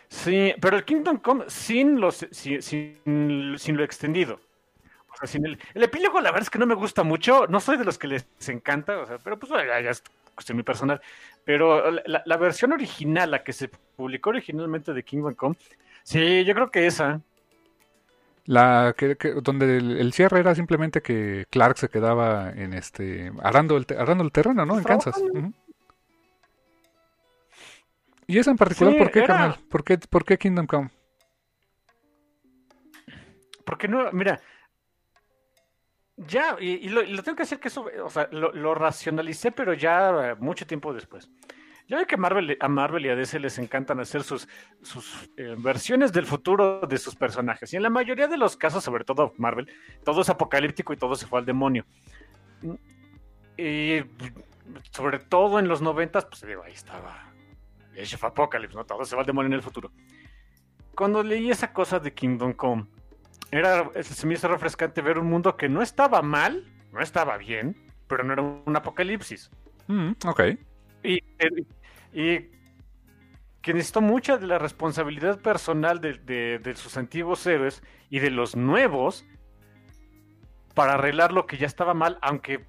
Sí, 0.07 0.53
pero 0.61 0.77
el 0.77 0.85
Kingdom 0.85 1.17
Come 1.17 1.45
sin, 1.47 1.99
los, 1.99 2.27
sin, 2.31 2.61
sin, 2.61 3.77
lo 3.77 3.83
extendido. 3.83 4.39
O 5.11 5.15
sea, 5.17 5.27
sin 5.27 5.45
el, 5.45 5.59
el, 5.73 5.83
epílogo, 5.83 6.21
la 6.21 6.31
verdad 6.31 6.43
es 6.43 6.49
que 6.49 6.59
no 6.59 6.65
me 6.65 6.75
gusta 6.75 7.03
mucho. 7.03 7.47
No 7.47 7.59
soy 7.59 7.77
de 7.77 7.85
los 7.85 7.97
que 7.97 8.07
les 8.07 8.25
encanta, 8.47 8.99
o 8.99 9.05
sea, 9.05 9.17
pero 9.17 9.37
pues 9.37 9.51
ya, 9.51 9.81
ya 9.81 9.89
es 9.89 10.03
cuestión 10.35 10.57
muy 10.57 10.63
personal. 10.63 11.01
Pero 11.45 11.91
la, 11.91 12.23
la, 12.25 12.37
versión 12.37 12.71
original, 12.71 13.31
la 13.31 13.43
que 13.43 13.51
se 13.51 13.67
publicó 13.67 14.29
originalmente 14.29 14.93
de 14.93 15.03
Kingdom 15.03 15.33
Come, 15.33 15.57
sí, 16.03 16.45
yo 16.45 16.53
creo 16.53 16.71
que 16.71 16.87
esa. 16.87 17.21
La 18.45 18.93
que, 18.97 19.15
donde 19.41 19.77
el, 19.77 20.13
cierre 20.13 20.39
era 20.39 20.53
simplemente 20.55 21.01
que 21.01 21.45
Clark 21.49 21.77
se 21.77 21.89
quedaba 21.89 22.49
en 22.49 22.73
este 22.73 23.31
arando 23.41 23.77
el, 23.77 23.85
arando 23.97 24.23
el 24.23 24.31
terreno, 24.31 24.65
¿no? 24.65 24.77
En 24.77 24.83
Kansas. 24.83 25.21
¿Y 28.27 28.39
esa 28.39 28.51
en 28.51 28.57
particular 28.57 28.97
por 28.97 29.11
qué, 29.11 29.23
carnal? 29.23 29.59
¿Por 29.69 29.83
qué, 29.83 29.97
¿Por 29.97 30.25
qué 30.25 30.37
Kingdom 30.37 30.65
Come? 30.65 30.89
Porque 33.65 33.87
no, 33.87 34.11
mira, 34.11 34.41
ya, 36.27 36.55
y, 36.59 36.89
lo, 36.89 37.03
tengo 37.23 37.35
que 37.35 37.43
decir 37.43 37.59
que 37.59 37.67
eso, 37.67 37.85
o 38.03 38.09
sea, 38.09 38.27
lo, 38.31 38.51
lo 38.51 38.75
racionalicé, 38.75 39.51
pero 39.51 39.73
ya 39.73 40.35
mucho 40.39 40.65
tiempo 40.65 40.93
después. 40.93 41.29
Ya 41.87 41.97
ve 41.97 42.05
que 42.07 42.15
Marvel, 42.15 42.57
a 42.59 42.67
Marvel 42.69 43.05
y 43.05 43.09
a 43.09 43.15
DC 43.15 43.39
les 43.39 43.57
encantan 43.59 43.99
hacer 43.99 44.23
sus, 44.23 44.47
sus 44.81 45.29
eh, 45.35 45.55
versiones 45.57 46.13
del 46.13 46.25
futuro 46.25 46.81
de 46.81 46.97
sus 46.97 47.15
personajes. 47.15 47.73
Y 47.73 47.75
en 47.75 47.83
la 47.83 47.89
mayoría 47.89 48.27
de 48.27 48.37
los 48.37 48.55
casos, 48.55 48.83
sobre 48.83 49.03
todo 49.03 49.33
Marvel, 49.37 49.69
todo 50.05 50.21
es 50.21 50.29
apocalíptico 50.29 50.93
y 50.93 50.97
todo 50.97 51.15
se 51.15 51.27
fue 51.27 51.39
al 51.39 51.45
demonio. 51.45 51.85
Y 53.57 53.99
sobre 54.91 55.19
todo 55.19 55.59
en 55.59 55.67
los 55.67 55.81
noventas, 55.81 56.25
pues 56.25 56.41
digo, 56.47 56.63
ahí 56.63 56.73
estaba 56.73 57.33
Age 57.91 58.15
of 58.15 58.23
Apocalypse, 58.23 58.75
¿no? 58.75 58.85
Todo 58.85 59.03
se 59.03 59.15
va 59.15 59.21
al 59.21 59.27
demonio 59.27 59.47
en 59.47 59.53
el 59.53 59.61
futuro. 59.61 59.91
Cuando 60.95 61.21
leí 61.21 61.51
esa 61.51 61.73
cosa 61.73 61.99
de 61.99 62.13
Kingdom 62.13 62.53
Come, 62.53 62.85
era, 63.59 63.91
se 64.01 64.27
me 64.27 64.33
hizo 64.33 64.47
refrescante 64.47 65.01
ver 65.01 65.19
un 65.19 65.27
mundo 65.27 65.55
que 65.55 65.69
no 65.69 65.81
estaba 65.81 66.21
mal, 66.21 66.65
no 66.91 67.01
estaba 67.01 67.37
bien, 67.37 67.75
pero 68.07 68.23
no 68.23 68.33
era 68.33 68.41
un 68.41 68.75
apocalipsis. 68.75 69.51
Mm, 69.87 70.11
ok. 70.25 70.41
Y, 71.03 71.19
que 73.61 73.73
necesitó 73.73 74.01
mucha 74.01 74.37
de 74.37 74.45
la 74.45 74.59
responsabilidad 74.59 75.39
personal 75.39 76.01
de, 76.01 76.73
sus 76.75 76.97
antiguos 76.97 77.45
héroes 77.47 77.81
y 78.09 78.19
de 78.19 78.29
los 78.29 78.55
nuevos 78.55 79.25
para 80.73 80.95
arreglar 80.95 81.31
lo 81.31 81.45
que 81.45 81.57
ya 81.57 81.67
estaba 81.67 81.93
mal, 81.93 82.17
aunque 82.21 82.65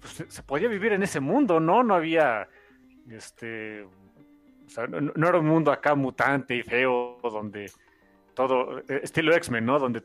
pues, 0.00 0.24
se 0.28 0.42
podía 0.42 0.68
vivir 0.68 0.92
en 0.92 1.02
ese 1.02 1.18
mundo, 1.18 1.58
¿no? 1.58 1.82
No 1.82 1.94
había 1.94 2.48
este 3.10 3.86
no, 4.88 5.28
era 5.28 5.38
un 5.38 5.46
mundo 5.46 5.72
acá 5.72 5.94
mutante 5.94 6.54
y 6.54 6.62
feo 6.62 7.18
donde 7.22 7.70
todo 8.34 8.78
eh, 8.80 9.00
estilo 9.02 9.34
X-Men, 9.34 9.64
¿no? 9.64 9.78
Donde 9.78 10.02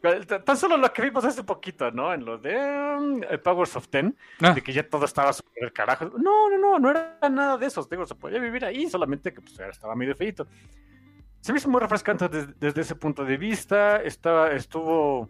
Tan 0.00 0.56
solo 0.56 0.78
lo 0.78 0.90
que 0.92 1.02
vimos 1.02 1.24
hace 1.26 1.44
poquito, 1.44 1.90
¿no? 1.90 2.12
En 2.14 2.24
lo 2.24 2.38
de 2.38 2.56
um, 2.56 3.20
Powers 3.42 3.76
of 3.76 3.88
Ten, 3.88 4.16
ah. 4.40 4.52
de 4.54 4.62
que 4.62 4.72
ya 4.72 4.88
todo 4.88 5.04
estaba 5.04 5.30
super 5.32 5.62
el 5.62 5.72
carajo. 5.72 6.06
No, 6.16 6.48
no, 6.48 6.56
no, 6.56 6.78
no 6.78 6.90
era 6.90 7.18
nada 7.30 7.58
de 7.58 7.66
eso. 7.66 7.86
Digo, 7.90 8.06
se 8.06 8.14
podía 8.14 8.38
vivir 8.38 8.64
ahí, 8.64 8.88
solamente 8.88 9.34
que 9.34 9.42
pues, 9.42 9.58
estaba 9.60 9.94
medio 9.94 10.16
feito. 10.16 10.46
Se 11.40 11.52
me 11.52 11.58
hizo 11.58 11.68
muy 11.68 11.80
refrescante 11.80 12.28
desde, 12.28 12.80
ese 12.80 12.94
punto 12.94 13.26
de 13.26 13.36
vista. 13.36 13.96
Estaba, 13.96 14.50
estuvo. 14.52 15.28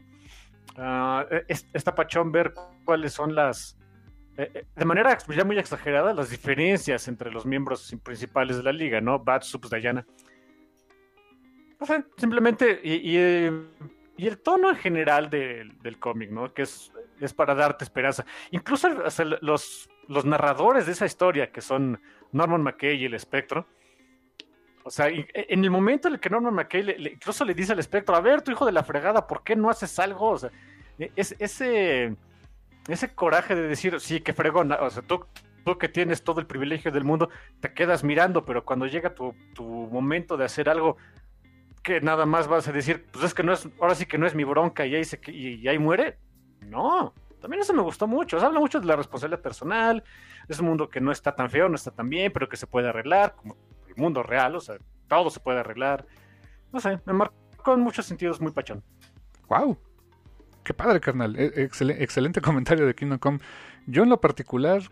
Uh, 0.76 1.24
esta 1.48 1.92
pachón 1.92 2.30
ver 2.30 2.54
cuáles 2.84 3.12
son 3.12 3.34
las. 3.34 3.76
Eh, 4.36 4.50
eh, 4.54 4.66
de 4.76 4.84
manera 4.84 5.18
ya 5.18 5.44
muy 5.44 5.58
exagerada, 5.58 6.14
las 6.14 6.30
diferencias 6.30 7.08
entre 7.08 7.32
los 7.32 7.44
miembros 7.44 7.92
principales 8.04 8.56
de 8.56 8.62
la 8.62 8.72
liga, 8.72 9.00
¿no? 9.00 9.18
Bad, 9.18 9.42
Subs, 9.42 9.68
Diana. 9.68 10.06
Simplemente. 12.16 12.80
y, 12.82 13.18
y 14.20 14.26
el 14.26 14.36
tono 14.36 14.68
en 14.68 14.76
general 14.76 15.30
del 15.30 15.98
cómic, 15.98 16.30
¿no? 16.30 16.52
Que 16.52 16.60
es, 16.62 16.92
para 17.34 17.54
darte 17.54 17.84
esperanza. 17.84 18.26
Incluso 18.50 18.90
los, 19.40 19.88
narradores 20.26 20.84
de 20.84 20.92
esa 20.92 21.06
historia, 21.06 21.50
que 21.50 21.62
son 21.62 21.98
Norman 22.30 22.62
McKay 22.62 22.96
y 22.96 23.06
el 23.06 23.14
espectro, 23.14 23.66
o 24.84 24.90
sea, 24.90 25.08
e, 25.08 25.26
en 25.32 25.64
el 25.64 25.70
momento 25.70 26.08
en 26.08 26.14
el 26.14 26.20
que 26.20 26.28
Norman 26.28 26.52
McKay 26.52 26.82
le, 26.82 27.12
incluso 27.12 27.46
le 27.46 27.54
dice 27.54 27.72
al 27.72 27.78
espectro, 27.78 28.14
a 28.14 28.20
ver, 28.20 28.42
tu 28.42 28.50
hijo 28.50 28.66
de 28.66 28.72
la 28.72 28.84
fregada, 28.84 29.26
¿por 29.26 29.42
qué 29.42 29.56
no 29.56 29.70
haces 29.70 29.98
algo? 29.98 30.32
O 30.32 30.38
sea, 30.38 30.50
e, 30.98 31.10
es, 31.16 31.34
ese, 31.38 32.14
ese 32.88 33.14
coraje 33.14 33.54
de 33.54 33.68
decir, 33.68 34.00
sí, 34.00 34.20
que 34.20 34.34
fregón, 34.34 34.70
o 34.72 34.90
sea, 34.90 35.02
tú, 35.02 35.26
que 35.78 35.88
tienes 35.88 36.24
todo 36.24 36.40
el 36.40 36.46
privilegio 36.46 36.92
del 36.92 37.04
mundo, 37.04 37.30
te 37.60 37.72
quedas 37.72 38.04
mirando, 38.04 38.44
pero 38.44 38.66
cuando 38.66 38.86
llega 38.86 39.14
tu 39.14 39.32
momento 39.90 40.36
de 40.36 40.44
hacer 40.44 40.68
algo, 40.68 40.98
que 41.82 42.00
nada 42.00 42.26
más 42.26 42.48
vas 42.48 42.68
a 42.68 42.72
decir, 42.72 43.06
pues 43.10 43.24
es 43.24 43.34
que 43.34 43.42
no 43.42 43.52
es, 43.52 43.68
ahora 43.80 43.94
sí 43.94 44.06
que 44.06 44.18
no 44.18 44.26
es 44.26 44.34
mi 44.34 44.44
bronca 44.44 44.86
y 44.86 44.94
ahí, 44.94 45.04
se, 45.04 45.20
y, 45.30 45.66
ahí 45.66 45.78
muere. 45.78 46.18
No, 46.60 47.14
también 47.40 47.62
eso 47.62 47.72
me 47.72 47.82
gustó 47.82 48.06
mucho. 48.06 48.38
Se 48.38 48.46
habla 48.46 48.60
mucho 48.60 48.80
de 48.80 48.86
la 48.86 48.96
responsabilidad 48.96 49.42
personal, 49.42 50.04
es 50.48 50.58
un 50.60 50.66
mundo 50.66 50.88
que 50.88 51.00
no 51.00 51.10
está 51.12 51.34
tan 51.34 51.50
feo, 51.50 51.68
no 51.68 51.76
está 51.76 51.90
tan 51.90 52.08
bien, 52.10 52.32
pero 52.32 52.48
que 52.48 52.56
se 52.56 52.66
puede 52.66 52.88
arreglar, 52.88 53.34
como 53.34 53.56
el 53.88 53.96
mundo 53.96 54.22
real, 54.22 54.56
o 54.56 54.60
sea, 54.60 54.76
todo 55.08 55.30
se 55.30 55.40
puede 55.40 55.60
arreglar. 55.60 56.06
No 56.72 56.80
sé, 56.80 57.00
me 57.04 57.12
marcó 57.12 57.74
en 57.74 57.80
muchos 57.80 58.06
sentidos 58.06 58.40
muy 58.40 58.52
pachón. 58.52 58.82
¡Wow! 59.48 59.78
Qué 60.62 60.74
padre, 60.74 61.00
carnal. 61.00 61.36
E, 61.36 61.52
excelente 61.64 62.40
comentario 62.40 62.86
de 62.86 62.94
Kingdom 62.94 63.18
Come. 63.18 63.40
Yo 63.86 64.02
en 64.02 64.10
lo 64.10 64.20
particular, 64.20 64.82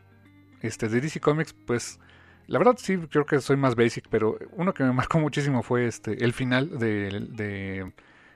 este, 0.62 0.88
de 0.88 1.00
DC 1.00 1.20
Comics, 1.20 1.52
pues 1.52 2.00
la 2.48 2.58
verdad 2.58 2.76
sí, 2.78 2.96
creo 2.96 3.26
que 3.26 3.40
soy 3.40 3.56
más 3.56 3.76
basic, 3.76 4.08
pero 4.10 4.38
uno 4.52 4.74
que 4.74 4.82
me 4.82 4.92
marcó 4.92 5.18
muchísimo 5.18 5.62
fue 5.62 5.86
este 5.86 6.24
el 6.24 6.32
final 6.32 6.78
de, 6.78 7.26
de 7.30 7.92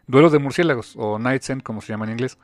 Duelo 0.06 0.30
de 0.30 0.38
Murciélagos, 0.38 0.94
o 0.96 1.18
Night's 1.18 1.50
End, 1.50 1.62
como 1.62 1.80
se 1.80 1.88
llama 1.88 2.04
en 2.04 2.12
inglés. 2.12 2.38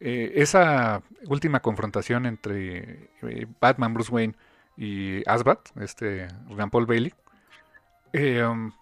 Eh, 0.00 0.32
esa 0.36 1.02
última 1.26 1.60
confrontación 1.60 2.26
entre 2.26 3.10
eh, 3.22 3.46
Batman, 3.60 3.94
Bruce 3.94 4.12
Wayne 4.12 4.34
y 4.76 5.22
Asbat, 5.28 5.60
este 5.80 6.28
Jean 6.50 6.70
Paul 6.70 6.86
Bailey, 6.86 7.14
eh, 8.12 8.44
um, 8.44 8.72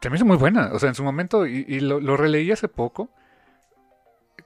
se 0.00 0.10
me 0.10 0.16
hizo 0.16 0.26
muy 0.26 0.36
buena. 0.36 0.70
O 0.72 0.78
sea, 0.78 0.88
en 0.88 0.94
su 0.94 1.04
momento, 1.04 1.46
y, 1.46 1.80
lo, 1.80 2.00
lo, 2.00 2.16
releí 2.16 2.50
hace 2.50 2.68
poco, 2.68 3.10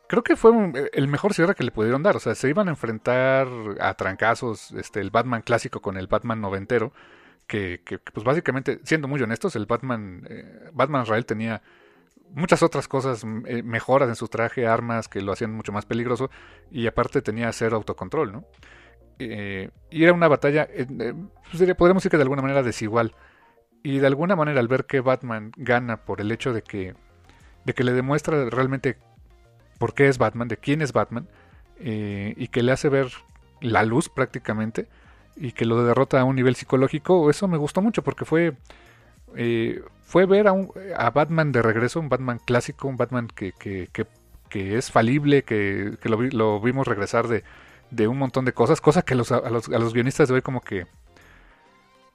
creo 0.08 0.22
que 0.22 0.36
fue 0.36 0.52
el 0.92 1.08
mejor 1.08 1.34
cierre 1.34 1.54
que 1.54 1.64
le 1.64 1.70
pudieron 1.70 2.02
dar. 2.02 2.16
O 2.16 2.20
sea, 2.20 2.34
se 2.34 2.48
iban 2.48 2.68
a 2.68 2.70
enfrentar 2.70 3.48
a 3.80 3.94
trancazos 3.94 4.72
este, 4.72 5.00
el 5.00 5.10
Batman 5.10 5.42
clásico 5.42 5.80
con 5.80 5.96
el 5.96 6.06
Batman 6.06 6.40
noventero. 6.40 6.92
Que, 7.46 7.80
que, 7.84 7.98
pues 7.98 8.24
básicamente, 8.24 8.80
siendo 8.82 9.06
muy 9.06 9.22
honestos, 9.22 9.54
el 9.54 9.66
Batman, 9.66 10.26
eh, 10.28 10.68
Batman 10.72 11.02
Israel 11.02 11.26
tenía 11.26 11.62
muchas 12.30 12.62
otras 12.64 12.88
cosas, 12.88 13.24
eh, 13.46 13.62
mejoras 13.62 14.08
en 14.08 14.16
su 14.16 14.26
traje, 14.26 14.66
armas 14.66 15.06
que 15.06 15.20
lo 15.20 15.32
hacían 15.32 15.52
mucho 15.52 15.72
más 15.72 15.86
peligroso. 15.86 16.30
Y 16.70 16.86
aparte 16.86 17.22
tenía 17.22 17.52
cero 17.52 17.76
autocontrol, 17.76 18.32
¿no? 18.32 18.44
Eh, 19.18 19.70
y 19.90 20.02
era 20.04 20.12
una 20.12 20.28
batalla, 20.28 20.68
pues, 20.68 21.74
podríamos 21.74 22.02
decir 22.02 22.10
que 22.10 22.16
de 22.16 22.24
alguna 22.24 22.42
manera 22.42 22.62
desigual. 22.62 23.14
Y 23.82 23.98
de 23.98 24.06
alguna 24.08 24.34
manera 24.34 24.58
al 24.58 24.68
ver 24.68 24.86
que 24.86 25.00
Batman 25.00 25.52
gana 25.56 26.04
por 26.04 26.20
el 26.20 26.32
hecho 26.32 26.52
de 26.52 26.62
que, 26.62 26.94
de 27.64 27.72
que 27.72 27.84
le 27.84 27.92
demuestra 27.92 28.50
realmente 28.50 28.98
por 29.78 29.94
qué 29.94 30.08
es 30.08 30.18
Batman, 30.18 30.48
de 30.48 30.56
quién 30.56 30.82
es 30.82 30.92
Batman, 30.92 31.28
eh, 31.80 32.34
y 32.36 32.48
que 32.48 32.62
le 32.62 32.72
hace 32.72 32.88
ver 32.88 33.12
la 33.60 33.82
luz 33.84 34.08
prácticamente, 34.08 34.86
y 35.36 35.52
que 35.52 35.64
lo 35.64 35.84
derrota 35.84 36.20
a 36.20 36.24
un 36.24 36.36
nivel 36.36 36.56
psicológico, 36.56 37.30
eso 37.30 37.48
me 37.48 37.58
gustó 37.58 37.82
mucho 37.82 38.02
porque 38.02 38.24
fue 38.24 38.54
eh, 39.34 39.82
fue 40.02 40.24
ver 40.24 40.48
a, 40.48 40.52
un, 40.52 40.70
a 40.96 41.10
Batman 41.10 41.52
de 41.52 41.62
regreso, 41.62 42.00
un 42.00 42.08
Batman 42.08 42.40
clásico, 42.44 42.88
un 42.88 42.96
Batman 42.96 43.28
que, 43.28 43.52
que, 43.52 44.06
es 44.52 44.90
falible, 44.90 45.42
que, 45.42 45.98
lo, 46.04 46.22
lo 46.22 46.60
vimos 46.60 46.86
regresar 46.86 47.28
de, 47.28 47.44
de 47.90 48.08
un 48.08 48.16
montón 48.16 48.46
de 48.46 48.54
cosas, 48.54 48.80
cosas 48.80 49.04
que 49.04 49.12
a, 49.12 49.16
los, 49.16 49.30
a 49.32 49.50
los 49.50 49.92
guionistas 49.92 50.28
de 50.28 50.34
hoy 50.34 50.42
como 50.42 50.62
que 50.62 50.86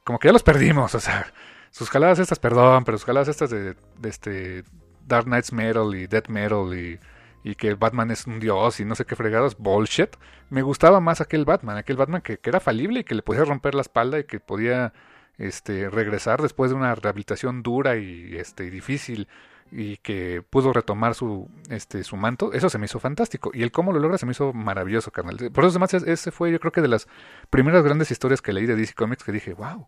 como 0.03 0.19
que 0.19 0.27
ya 0.27 0.33
los 0.33 0.43
perdimos, 0.43 0.95
o 0.95 0.99
sea, 0.99 1.31
sus 1.69 1.89
jaladas 1.89 2.19
estas, 2.19 2.39
perdón, 2.39 2.83
pero 2.83 2.97
sus 2.97 3.05
jaladas 3.05 3.27
estas 3.27 3.49
de, 3.49 3.75
de 3.99 4.09
este 4.09 4.63
Dark 5.07 5.25
Knights 5.25 5.53
Metal 5.53 5.93
y 5.95 6.07
Death 6.07 6.27
Metal 6.27 6.73
y, 6.73 6.99
y 7.43 7.55
que 7.55 7.73
Batman 7.73 8.11
es 8.11 8.27
un 8.27 8.39
dios 8.39 8.79
y 8.79 8.85
no 8.85 8.95
sé 8.95 9.05
qué 9.05 9.15
fregados, 9.15 9.57
bullshit. 9.57 10.15
Me 10.49 10.61
gustaba 10.61 10.99
más 10.99 11.21
aquel 11.21 11.45
Batman, 11.45 11.77
aquel 11.77 11.97
Batman 11.97 12.21
que, 12.21 12.39
era 12.43 12.59
falible 12.59 13.01
y 13.01 13.03
que 13.03 13.15
le 13.15 13.21
podía 13.21 13.45
romper 13.45 13.75
la 13.75 13.81
espalda 13.81 14.19
y 14.19 14.25
que 14.25 14.39
podía 14.39 14.93
este, 15.37 15.89
regresar 15.89 16.41
después 16.41 16.71
de 16.71 16.77
una 16.77 16.93
rehabilitación 16.95 17.63
dura 17.63 17.97
y 17.97 18.35
este, 18.37 18.69
difícil 18.69 19.27
y 19.71 19.97
que 19.97 20.43
pudo 20.47 20.73
retomar 20.73 21.15
su, 21.15 21.49
este, 21.69 22.03
su 22.03 22.17
manto, 22.17 22.51
eso 22.51 22.69
se 22.69 22.77
me 22.77 22.85
hizo 22.85 22.99
fantástico. 22.99 23.51
Y 23.53 23.63
el 23.63 23.71
cómo 23.71 23.93
lo 23.93 23.99
logra 23.99 24.17
se 24.17 24.25
me 24.25 24.33
hizo 24.33 24.51
maravilloso, 24.53 25.11
carnal. 25.11 25.37
Por 25.51 25.63
eso, 25.63 25.69
además, 25.69 25.93
ese 25.93 26.31
fue 26.31 26.51
yo 26.51 26.59
creo 26.59 26.71
que 26.73 26.81
de 26.81 26.89
las 26.89 27.07
primeras 27.49 27.83
grandes 27.83 28.11
historias 28.11 28.41
que 28.41 28.53
leí 28.53 28.65
de 28.65 28.75
DC 28.75 28.93
Comics 28.93 29.23
que 29.23 29.31
dije, 29.31 29.53
wow, 29.53 29.87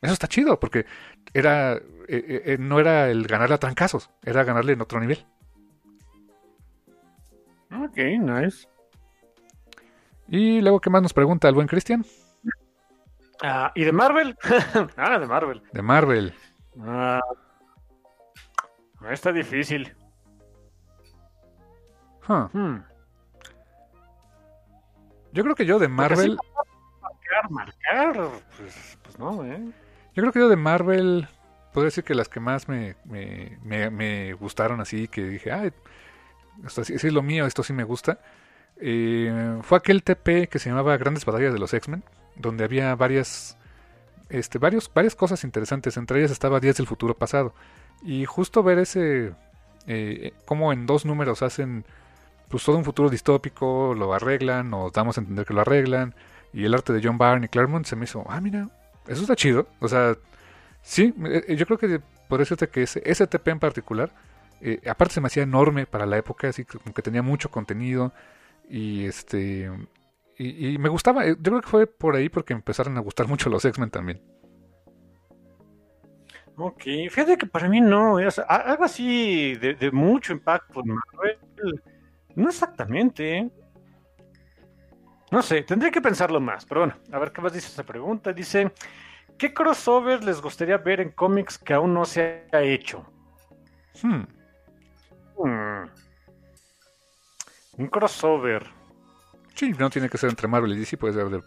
eso 0.00 0.12
está 0.12 0.28
chido, 0.28 0.58
porque 0.60 0.86
era 1.34 1.74
eh, 1.74 1.82
eh, 2.08 2.42
eh, 2.46 2.56
no 2.58 2.80
era 2.80 3.10
el 3.10 3.26
ganarle 3.26 3.56
a 3.56 3.58
trancazos, 3.58 4.10
era 4.22 4.44
ganarle 4.44 4.72
en 4.72 4.80
otro 4.80 5.00
nivel. 5.00 5.26
Ok, 7.70 7.96
nice. 7.96 8.66
Y 10.28 10.60
luego, 10.60 10.80
¿qué 10.80 10.90
más 10.90 11.02
nos 11.02 11.12
pregunta 11.14 11.48
el 11.48 11.54
buen 11.54 11.68
Cristian? 11.68 12.04
Ah, 13.42 13.72
¿Y 13.74 13.84
de 13.84 13.92
Marvel? 13.92 14.36
ah, 14.96 15.18
de 15.18 15.26
Marvel. 15.26 15.62
De 15.72 15.82
Marvel. 15.82 16.34
Ah, 16.82 17.20
está 19.10 19.32
difícil. 19.32 19.94
Huh. 22.28 22.48
Hmm. 22.52 22.82
Yo 25.32 25.42
creo 25.42 25.54
que 25.54 25.66
yo 25.66 25.78
de 25.78 25.88
Marvel, 25.88 26.36
marcar, 27.00 27.50
marcar. 27.50 28.30
Pues, 28.56 28.98
pues 29.02 29.18
no, 29.18 29.44
¿eh? 29.44 29.72
yo 30.14 30.22
creo 30.22 30.32
que 30.32 30.40
yo 30.40 30.48
de 30.48 30.56
Marvel, 30.56 31.28
podría 31.72 31.86
decir 31.86 32.04
que 32.04 32.14
las 32.14 32.28
que 32.28 32.40
más 32.40 32.68
me, 32.68 32.96
me, 33.04 33.58
me, 33.62 33.90
me 33.90 34.32
gustaron 34.32 34.80
así, 34.80 35.06
que 35.06 35.22
dije, 35.22 35.52
ay, 35.52 35.72
esto 36.66 36.84
sí, 36.84 36.94
es 36.94 37.04
lo 37.04 37.22
mío, 37.22 37.46
esto 37.46 37.62
sí 37.62 37.72
me 37.72 37.84
gusta, 37.84 38.20
eh, 38.80 39.58
fue 39.62 39.78
aquel 39.78 40.02
TP 40.02 40.48
que 40.48 40.58
se 40.58 40.70
llamaba 40.70 40.96
Grandes 40.96 41.24
Batallas 41.24 41.52
de 41.52 41.58
los 41.58 41.74
X-Men, 41.74 42.02
donde 42.36 42.64
había 42.64 42.94
varias, 42.94 43.56
este, 44.28 44.58
varias 44.58 44.88
cosas 45.16 45.44
interesantes, 45.44 45.96
entre 45.96 46.20
ellas 46.20 46.30
estaba 46.30 46.60
Días 46.60 46.76
del 46.76 46.86
Futuro 46.86 47.14
Pasado, 47.14 47.54
y 48.02 48.24
justo 48.24 48.62
ver 48.62 48.78
ese, 48.78 49.32
eh, 49.86 50.32
cómo 50.44 50.72
en 50.72 50.86
dos 50.86 51.04
números 51.04 51.42
hacen 51.42 51.84
pues 52.48 52.64
todo 52.64 52.78
un 52.78 52.84
futuro 52.84 53.10
distópico, 53.10 53.94
lo 53.94 54.14
arreglan, 54.14 54.70
nos 54.70 54.92
damos 54.92 55.18
a 55.18 55.20
entender 55.20 55.44
que 55.44 55.54
lo 55.54 55.60
arreglan, 55.60 56.14
y 56.52 56.64
el 56.64 56.74
arte 56.74 56.92
de 56.92 57.00
John 57.02 57.18
Byrne 57.18 57.46
y 57.46 57.48
Claremont 57.48 57.86
se 57.86 57.94
me 57.94 58.04
hizo, 58.04 58.24
ah, 58.28 58.40
mira, 58.40 58.68
eso 59.06 59.22
está 59.22 59.36
chido. 59.36 59.66
O 59.80 59.88
sea, 59.88 60.16
sí, 60.82 61.14
eh, 61.26 61.56
yo 61.56 61.66
creo 61.66 61.78
que 61.78 62.00
por 62.28 62.40
eso 62.40 62.56
que 62.56 62.82
ese, 62.82 63.02
ese 63.04 63.26
TP 63.26 63.48
en 63.48 63.58
particular, 63.58 64.10
eh, 64.60 64.80
aparte 64.88 65.14
se 65.14 65.20
me 65.20 65.28
hacía 65.28 65.42
enorme 65.42 65.86
para 65.86 66.06
la 66.06 66.18
época, 66.18 66.48
así 66.48 66.64
que 66.64 66.78
como 66.78 66.94
que 66.94 67.02
tenía 67.02 67.22
mucho 67.22 67.50
contenido 67.50 68.12
y 68.68 69.06
este 69.06 69.70
y, 70.38 70.74
y 70.74 70.78
me 70.78 70.88
gustaba, 70.88 71.26
eh, 71.26 71.36
yo 71.40 71.52
creo 71.52 71.60
que 71.62 71.68
fue 71.68 71.86
por 71.86 72.16
ahí 72.16 72.28
porque 72.28 72.54
me 72.54 72.58
empezaron 72.58 72.96
a 72.96 73.00
gustar 73.00 73.28
mucho 73.28 73.50
los 73.50 73.64
X-Men 73.64 73.90
también. 73.90 74.20
Ok, 76.56 76.82
fíjate 77.10 77.38
que 77.38 77.46
para 77.46 77.68
mí 77.68 77.80
no, 77.80 78.18
¿eh? 78.18 78.26
O 78.26 78.30
sea, 78.32 78.44
algo 78.44 78.84
así 78.84 79.54
de, 79.54 79.74
de 79.74 79.90
mucho 79.92 80.32
impacto 80.32 80.80
en 80.80 80.88
Marvel, 80.88 81.38
no 82.34 82.48
exactamente. 82.48 83.50
No 85.30 85.42
sé, 85.42 85.62
tendría 85.62 85.90
que 85.90 86.00
pensarlo 86.00 86.40
más, 86.40 86.64
pero 86.64 86.80
bueno, 86.82 86.96
a 87.12 87.18
ver 87.18 87.32
qué 87.32 87.40
más 87.42 87.52
dice 87.52 87.68
esa 87.68 87.84
pregunta. 87.84 88.32
Dice, 88.32 88.72
¿qué 89.38 89.54
crossover 89.54 90.24
les 90.24 90.40
gustaría 90.40 90.78
ver 90.78 91.00
en 91.00 91.10
cómics 91.12 91.58
que 91.58 91.74
aún 91.74 91.94
no 91.94 92.04
se 92.04 92.48
ha 92.52 92.62
hecho? 92.62 93.06
Hmm, 94.02 94.24
Hmm. 95.38 95.88
Un 97.78 97.86
crossover. 97.88 98.66
Sí, 99.54 99.72
no 99.78 99.90
tiene 99.90 100.08
que 100.08 100.18
ser 100.18 100.30
entre 100.30 100.48
Marvel 100.48 100.72
y 100.72 100.78
DC, 100.78 100.96
puede 100.96 101.14
ser 101.14 101.28
de 101.28 101.42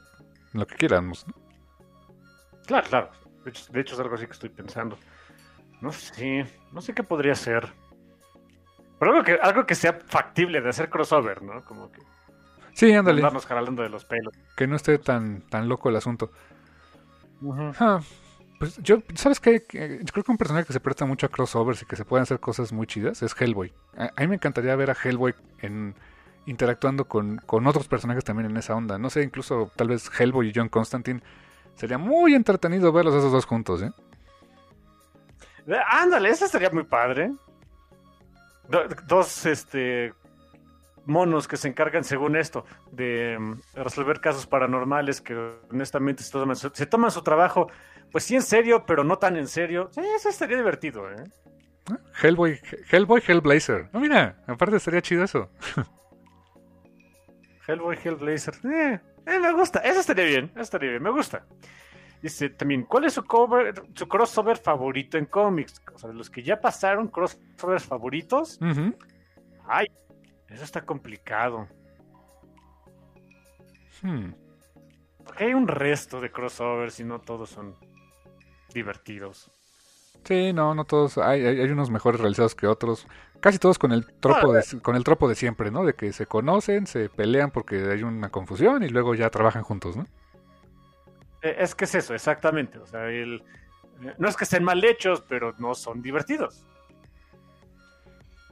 lo 0.53 0.67
que 0.67 0.75
quieramos. 0.75 1.25
¿no? 1.27 1.33
Claro, 2.65 2.87
claro. 2.87 3.11
De 3.43 3.49
hecho, 3.49 3.71
de 3.71 3.81
hecho, 3.81 3.93
es 3.95 3.99
algo 3.99 4.15
así 4.15 4.25
que 4.25 4.33
estoy 4.33 4.49
pensando. 4.49 4.97
No 5.81 5.91
sé, 5.91 6.45
no 6.71 6.81
sé 6.81 6.93
qué 6.93 7.03
podría 7.03 7.35
ser. 7.35 7.67
Pero 8.99 9.11
algo 9.13 9.23
que, 9.23 9.33
algo 9.33 9.65
que 9.65 9.75
sea 9.75 9.99
factible 10.05 10.61
de 10.61 10.69
hacer 10.69 10.89
crossover, 10.89 11.41
¿no? 11.41 11.63
Como 11.65 11.91
que 11.91 12.01
Sí, 12.73 12.93
ándale, 12.93 13.19
andarnos 13.19 13.45
jalando 13.45 13.81
de 13.83 13.89
los 13.89 14.05
pelos. 14.05 14.33
que 14.55 14.67
no 14.67 14.75
esté 14.75 14.97
tan, 14.99 15.41
tan 15.49 15.67
loco 15.67 15.89
el 15.89 15.95
asunto. 15.95 16.31
Ah, 17.79 17.99
pues 18.61 18.77
yo, 18.77 19.01
¿sabes 19.15 19.39
qué? 19.39 19.65
Yo 20.03 20.13
creo 20.13 20.23
que 20.23 20.31
un 20.31 20.37
personaje 20.37 20.67
que 20.67 20.73
se 20.73 20.79
presta 20.79 21.03
mucho 21.03 21.25
a 21.25 21.29
crossovers 21.29 21.81
y 21.81 21.85
que 21.87 21.95
se 21.95 22.05
pueden 22.05 22.21
hacer 22.21 22.39
cosas 22.39 22.71
muy 22.71 22.85
chidas 22.85 23.23
es 23.23 23.33
Hellboy. 23.35 23.73
A, 23.97 24.21
mí 24.21 24.27
me 24.27 24.35
encantaría 24.35 24.75
ver 24.75 24.91
a 24.91 24.93
Hellboy 24.93 25.33
en, 25.63 25.95
interactuando 26.45 27.05
con, 27.05 27.37
con 27.47 27.65
otros 27.65 27.87
personajes 27.87 28.23
también 28.23 28.51
en 28.51 28.57
esa 28.57 28.75
onda. 28.75 28.99
No 28.99 29.09
sé, 29.09 29.23
incluso 29.23 29.71
tal 29.75 29.87
vez 29.87 30.11
Hellboy 30.15 30.49
y 30.49 30.53
John 30.55 30.69
Constantine. 30.69 31.23
Sería 31.73 31.97
muy 31.97 32.35
entretenido 32.35 32.91
verlos 32.91 33.15
esos 33.15 33.31
dos 33.31 33.47
juntos, 33.47 33.81
¿eh? 33.81 33.91
Ándale, 35.89 36.29
eso 36.29 36.45
estaría 36.45 36.69
muy 36.69 36.83
padre. 36.83 37.31
Do- 38.69 38.87
dos, 39.07 39.47
este, 39.47 40.13
monos 41.05 41.47
que 41.47 41.57
se 41.57 41.67
encargan, 41.67 42.03
según 42.03 42.35
esto, 42.35 42.63
de 42.91 43.37
mm, 43.39 43.53
resolver 43.73 44.21
casos 44.21 44.45
paranormales 44.45 45.19
que 45.19 45.35
honestamente 45.71 46.23
se 46.23 46.85
toman 46.85 47.11
su 47.11 47.23
trabajo, 47.23 47.71
pues 48.11 48.25
sí 48.25 48.35
en 48.35 48.41
serio, 48.41 48.85
pero 48.85 49.03
no 49.03 49.17
tan 49.17 49.37
en 49.37 49.47
serio. 49.47 49.89
Sí, 49.91 50.01
eso 50.15 50.29
estaría 50.29 50.57
divertido, 50.57 51.09
¿eh? 51.09 51.23
Hellboy, 52.21 52.59
Hellboy, 52.91 53.21
Hellblazer. 53.25 53.89
No, 53.93 53.99
mira, 53.99 54.37
aparte 54.47 54.77
estaría 54.77 55.01
chido 55.01 55.23
eso. 55.23 55.49
Hellboy, 57.67 57.97
Hellblazer. 58.03 58.55
Eh, 58.65 58.99
eh, 59.25 59.39
me 59.39 59.51
gusta, 59.53 59.79
eso 59.79 59.99
estaría 59.99 60.25
bien, 60.25 60.51
eso 60.53 60.61
estaría 60.61 60.91
bien, 60.91 61.03
me 61.03 61.11
gusta. 61.11 61.45
Dice 62.21 62.49
también, 62.49 62.83
¿cuál 62.83 63.05
es 63.05 63.13
su, 63.13 63.23
cover, 63.23 63.73
su 63.95 64.07
crossover 64.07 64.57
favorito 64.57 65.17
en 65.17 65.25
cómics? 65.25 65.81
O 65.93 65.97
sea, 65.97 66.09
de 66.09 66.15
los 66.15 66.29
que 66.29 66.43
ya 66.43 66.59
pasaron 66.61 67.07
crossovers 67.07 67.83
favoritos. 67.83 68.59
Ujú. 68.61 68.95
Ay, 69.67 69.87
eso 70.49 70.63
está 70.63 70.81
complicado. 70.81 71.67
Hmm. 74.03 74.33
Porque 75.25 75.45
hay 75.45 75.53
un 75.53 75.67
resto 75.67 76.19
de 76.19 76.31
crossovers 76.31 76.99
y 76.99 77.03
no 77.03 77.21
todos 77.21 77.49
son 77.49 77.75
divertidos. 78.73 79.49
Sí, 80.23 80.53
no, 80.53 80.75
no 80.75 80.85
todos. 80.85 81.17
Hay, 81.17 81.45
hay, 81.45 81.59
hay 81.61 81.69
unos 81.69 81.89
mejores 81.89 82.21
realizados 82.21 82.55
que 82.55 82.67
otros. 82.67 83.07
Casi 83.39 83.57
todos 83.57 83.79
con 83.79 83.91
el 83.91 84.05
tropo 84.05 84.53
de, 84.53 84.63
con 84.83 84.95
el 84.95 85.03
tropo 85.03 85.27
de 85.27 85.33
siempre, 85.35 85.71
¿no? 85.71 85.83
De 85.83 85.95
que 85.95 86.13
se 86.13 86.27
conocen, 86.27 86.85
se 86.85 87.09
pelean 87.09 87.49
porque 87.49 87.89
hay 87.91 88.03
una 88.03 88.29
confusión 88.29 88.83
y 88.83 88.89
luego 88.89 89.15
ya 89.15 89.31
trabajan 89.31 89.63
juntos, 89.63 89.95
¿no? 89.95 90.05
Eh, 91.41 91.55
Es 91.57 91.73
que 91.73 91.85
es 91.85 91.95
eso, 91.95 92.13
exactamente. 92.13 92.77
O 92.77 92.85
sea, 92.85 93.09
el, 93.09 93.43
eh, 94.03 94.13
no 94.19 94.27
es 94.27 94.37
que 94.37 94.43
estén 94.43 94.63
mal 94.63 94.83
hechos, 94.83 95.23
pero 95.27 95.55
no 95.57 95.73
son 95.73 96.03
divertidos. 96.03 96.63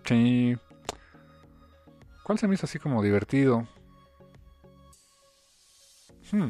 Sí. 0.05 0.57
¿Cuál 2.23 2.39
se 2.39 2.47
me 2.47 2.55
hizo 2.55 2.65
así 2.65 2.79
como 2.79 3.03
divertido? 3.03 3.67
Hmm. 6.31 6.49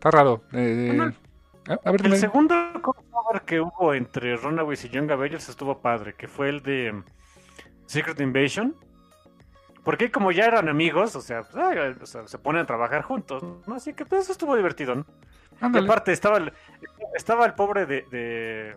Está 0.00 0.10
raro. 0.10 0.42
Eh, 0.52 0.86
Bueno, 0.86 1.12
a, 1.68 1.74
a 1.84 1.92
ver, 1.92 2.02
El 2.04 2.12
dime. 2.12 2.16
segundo 2.16 2.54
crossover 2.82 3.42
que 3.44 3.60
hubo 3.60 3.94
entre 3.94 4.36
Runaways 4.36 4.84
y 4.84 4.88
Young 4.88 5.10
Avengers 5.12 5.48
estuvo 5.48 5.80
padre, 5.82 6.14
que 6.14 6.28
fue 6.28 6.48
el 6.48 6.62
de 6.62 6.92
mm, 6.92 7.04
Secret 7.86 8.20
Invasion. 8.20 8.74
Porque 9.84 10.10
como 10.10 10.30
ya 10.32 10.44
eran 10.46 10.68
amigos, 10.68 11.16
o 11.16 11.20
sea, 11.22 11.42
pues, 11.42 12.02
o 12.02 12.06
sea, 12.06 12.26
se 12.28 12.38
ponen 12.38 12.62
a 12.62 12.66
trabajar 12.66 13.02
juntos, 13.02 13.42
¿no? 13.66 13.74
Así 13.74 13.94
que 13.94 14.04
pues 14.06 14.22
eso 14.24 14.32
estuvo 14.32 14.54
divertido, 14.56 14.94
¿no? 14.94 15.06
Y 15.72 15.78
aparte 15.78 16.12
estaba 16.12 16.38
el, 16.38 16.52
estaba 17.14 17.46
el 17.46 17.54
pobre 17.54 17.86
de, 17.86 18.02
de, 18.10 18.76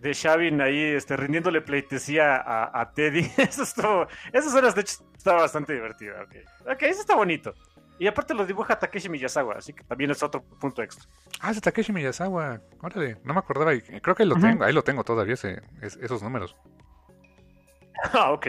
de 0.00 0.12
Shavin 0.14 0.60
ahí 0.62 0.78
este, 0.82 1.16
rindiéndole 1.16 1.60
pleitesía 1.62 2.36
a, 2.36 2.80
a 2.80 2.92
Teddy. 2.92 3.20
Eso 3.38 3.62
estuvo, 3.64 4.06
esas 4.32 4.54
horas 4.54 4.74
de 4.74 4.82
hecho 4.82 4.96
estaba 5.16 5.42
bastante 5.42 5.74
divertido. 5.74 6.14
Ok, 6.22 6.36
ok, 6.72 6.82
eso 6.84 7.00
está 7.02 7.14
bonito. 7.16 7.54
Y 8.00 8.06
aparte 8.06 8.32
lo 8.32 8.46
dibuja 8.46 8.78
Takeshi 8.78 9.10
Miyazawa, 9.10 9.56
así 9.58 9.74
que 9.74 9.84
también 9.84 10.10
es 10.10 10.22
otro 10.22 10.42
punto 10.42 10.82
extra. 10.82 11.04
Ah, 11.38 11.50
es 11.50 11.56
de 11.56 11.60
Takeshi 11.60 11.92
Miyazawa. 11.92 12.60
Órale, 12.80 13.18
no 13.24 13.34
me 13.34 13.40
acordaba. 13.40 13.72
creo 14.02 14.14
que 14.16 14.22
ahí 14.22 14.28
lo 14.28 14.36
tengo. 14.36 14.64
Ahí 14.64 14.72
lo 14.72 14.82
tengo 14.82 15.04
todavía, 15.04 15.34
ese, 15.34 15.60
es- 15.82 15.96
esos 16.00 16.22
números. 16.22 16.56
Ah, 18.14 18.32
ok. 18.32 18.46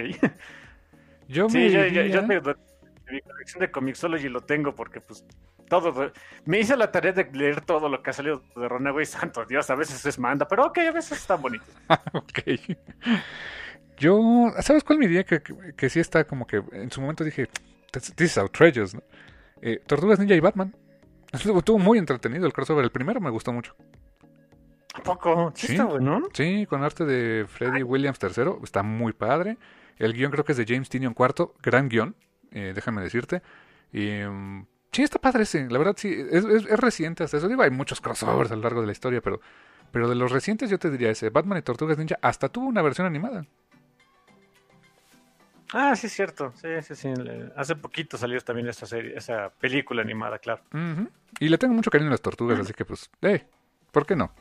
Yo 1.27 1.47
me 1.47 1.51
Sí, 1.51 1.69
yo, 1.71 1.81
yo, 1.81 1.85
iría- 1.87 2.07
yo 2.07 2.25
tengo- 2.25 2.55
mi 3.11 3.19
colección 3.21 3.59
de 3.59 3.69
Comixology 3.69 4.29
lo 4.29 4.39
tengo 4.41 4.73
porque 4.73 5.01
pues 5.01 5.25
todo. 5.67 6.13
Me 6.45 6.59
hice 6.61 6.77
la 6.77 6.89
tarea 6.89 7.11
de 7.11 7.29
leer 7.33 7.59
todo 7.59 7.89
lo 7.89 8.01
que 8.01 8.11
ha 8.11 8.13
salido 8.13 8.41
de 8.55 8.69
Runaway. 8.69 9.05
Santo 9.33 9.43
Dios, 9.45 9.69
a 9.69 9.75
veces 9.75 10.05
es 10.05 10.17
manda, 10.17 10.47
pero 10.47 10.65
ok, 10.67 10.77
a 10.77 10.91
veces 10.93 11.17
está 11.19 11.35
bonito. 11.35 11.65
ok. 12.13 12.39
Yo, 13.97 14.51
¿sabes 14.61 14.83
cuál 14.83 14.99
me 14.99 15.07
diría 15.07 15.25
que, 15.25 15.41
que, 15.75 15.89
sí 15.89 15.99
está 15.99 16.23
como 16.23 16.47
que 16.47 16.63
en 16.71 16.89
su 16.89 17.01
momento 17.01 17.23
dije, 17.25 17.47
this 17.91 18.13
is 18.31 18.37
outrageous, 18.37 18.95
¿no? 18.95 19.03
Eh, 19.61 19.81
Tortugas 19.85 20.19
Ninja 20.19 20.35
y 20.35 20.39
Batman. 20.39 20.75
Estuvo 21.31 21.79
muy 21.79 21.97
entretenido 21.97 22.45
el 22.45 22.53
crossover. 22.53 22.83
El 22.83 22.91
primero 22.91 23.21
me 23.21 23.29
gustó 23.29 23.53
mucho. 23.53 23.75
¿A 24.93 25.01
poco? 25.01 25.53
Sí, 25.55 25.71
está 25.71 25.85
bueno. 25.85 26.23
Sí, 26.33 26.65
con 26.67 26.83
arte 26.83 27.05
de 27.05 27.45
Freddie 27.47 27.83
Williams 27.83 28.19
III. 28.21 28.55
Está 28.63 28.83
muy 28.83 29.13
padre. 29.13 29.57
El 29.97 30.13
guion 30.13 30.31
creo 30.31 30.43
que 30.43 30.51
es 30.51 30.57
de 30.57 30.65
James 30.67 30.89
Tinion 30.89 31.15
IV. 31.17 31.53
Gran 31.61 31.87
guion, 31.87 32.15
eh, 32.51 32.73
déjame 32.75 33.01
decirte. 33.01 33.41
Y, 33.93 34.09
mm, 34.09 34.65
sí, 34.91 35.03
está 35.03 35.19
padre 35.19 35.43
ese. 35.43 35.69
La 35.69 35.77
verdad, 35.77 35.95
sí. 35.95 36.13
Es, 36.31 36.43
reciente 36.77 37.23
hasta 37.23 37.37
eso. 37.37 37.47
Digo, 37.47 37.61
hay 37.61 37.71
muchos 37.71 38.01
crossovers 38.01 38.51
a 38.51 38.55
lo 38.55 38.63
largo 38.63 38.81
de 38.81 38.87
la 38.87 38.91
historia, 38.91 39.21
pero, 39.21 39.39
pero 39.91 40.09
de 40.09 40.15
los 40.15 40.31
recientes 40.31 40.69
yo 40.69 40.79
te 40.79 40.89
diría 40.89 41.11
ese. 41.11 41.29
Batman 41.29 41.59
y 41.59 41.61
Tortugas 41.61 41.97
Ninja 41.97 42.17
hasta 42.21 42.49
tuvo 42.49 42.67
una 42.67 42.81
versión 42.81 43.07
animada. 43.07 43.45
Ah, 45.73 45.95
sí, 45.95 46.07
es 46.07 46.13
cierto. 46.13 46.53
Sí, 46.55 46.67
sí, 46.81 46.95
sí. 46.95 47.13
Hace 47.55 47.75
poquito 47.75 48.17
salió 48.17 48.39
también 48.41 48.67
esa 48.67 48.85
serie, 48.85 49.15
esa 49.15 49.49
película 49.49 50.01
animada, 50.01 50.37
claro. 50.39 50.61
Y 51.39 51.47
le 51.47 51.57
tengo 51.57 51.73
mucho 51.73 51.89
cariño 51.89 52.09
a 52.09 52.11
las 52.11 52.21
tortugas, 52.21 52.59
así 52.59 52.73
que 52.73 52.83
pues, 52.83 53.09
eh, 53.21 53.45
¿por 53.91 54.05
qué 54.05 54.15
no? 54.15 54.31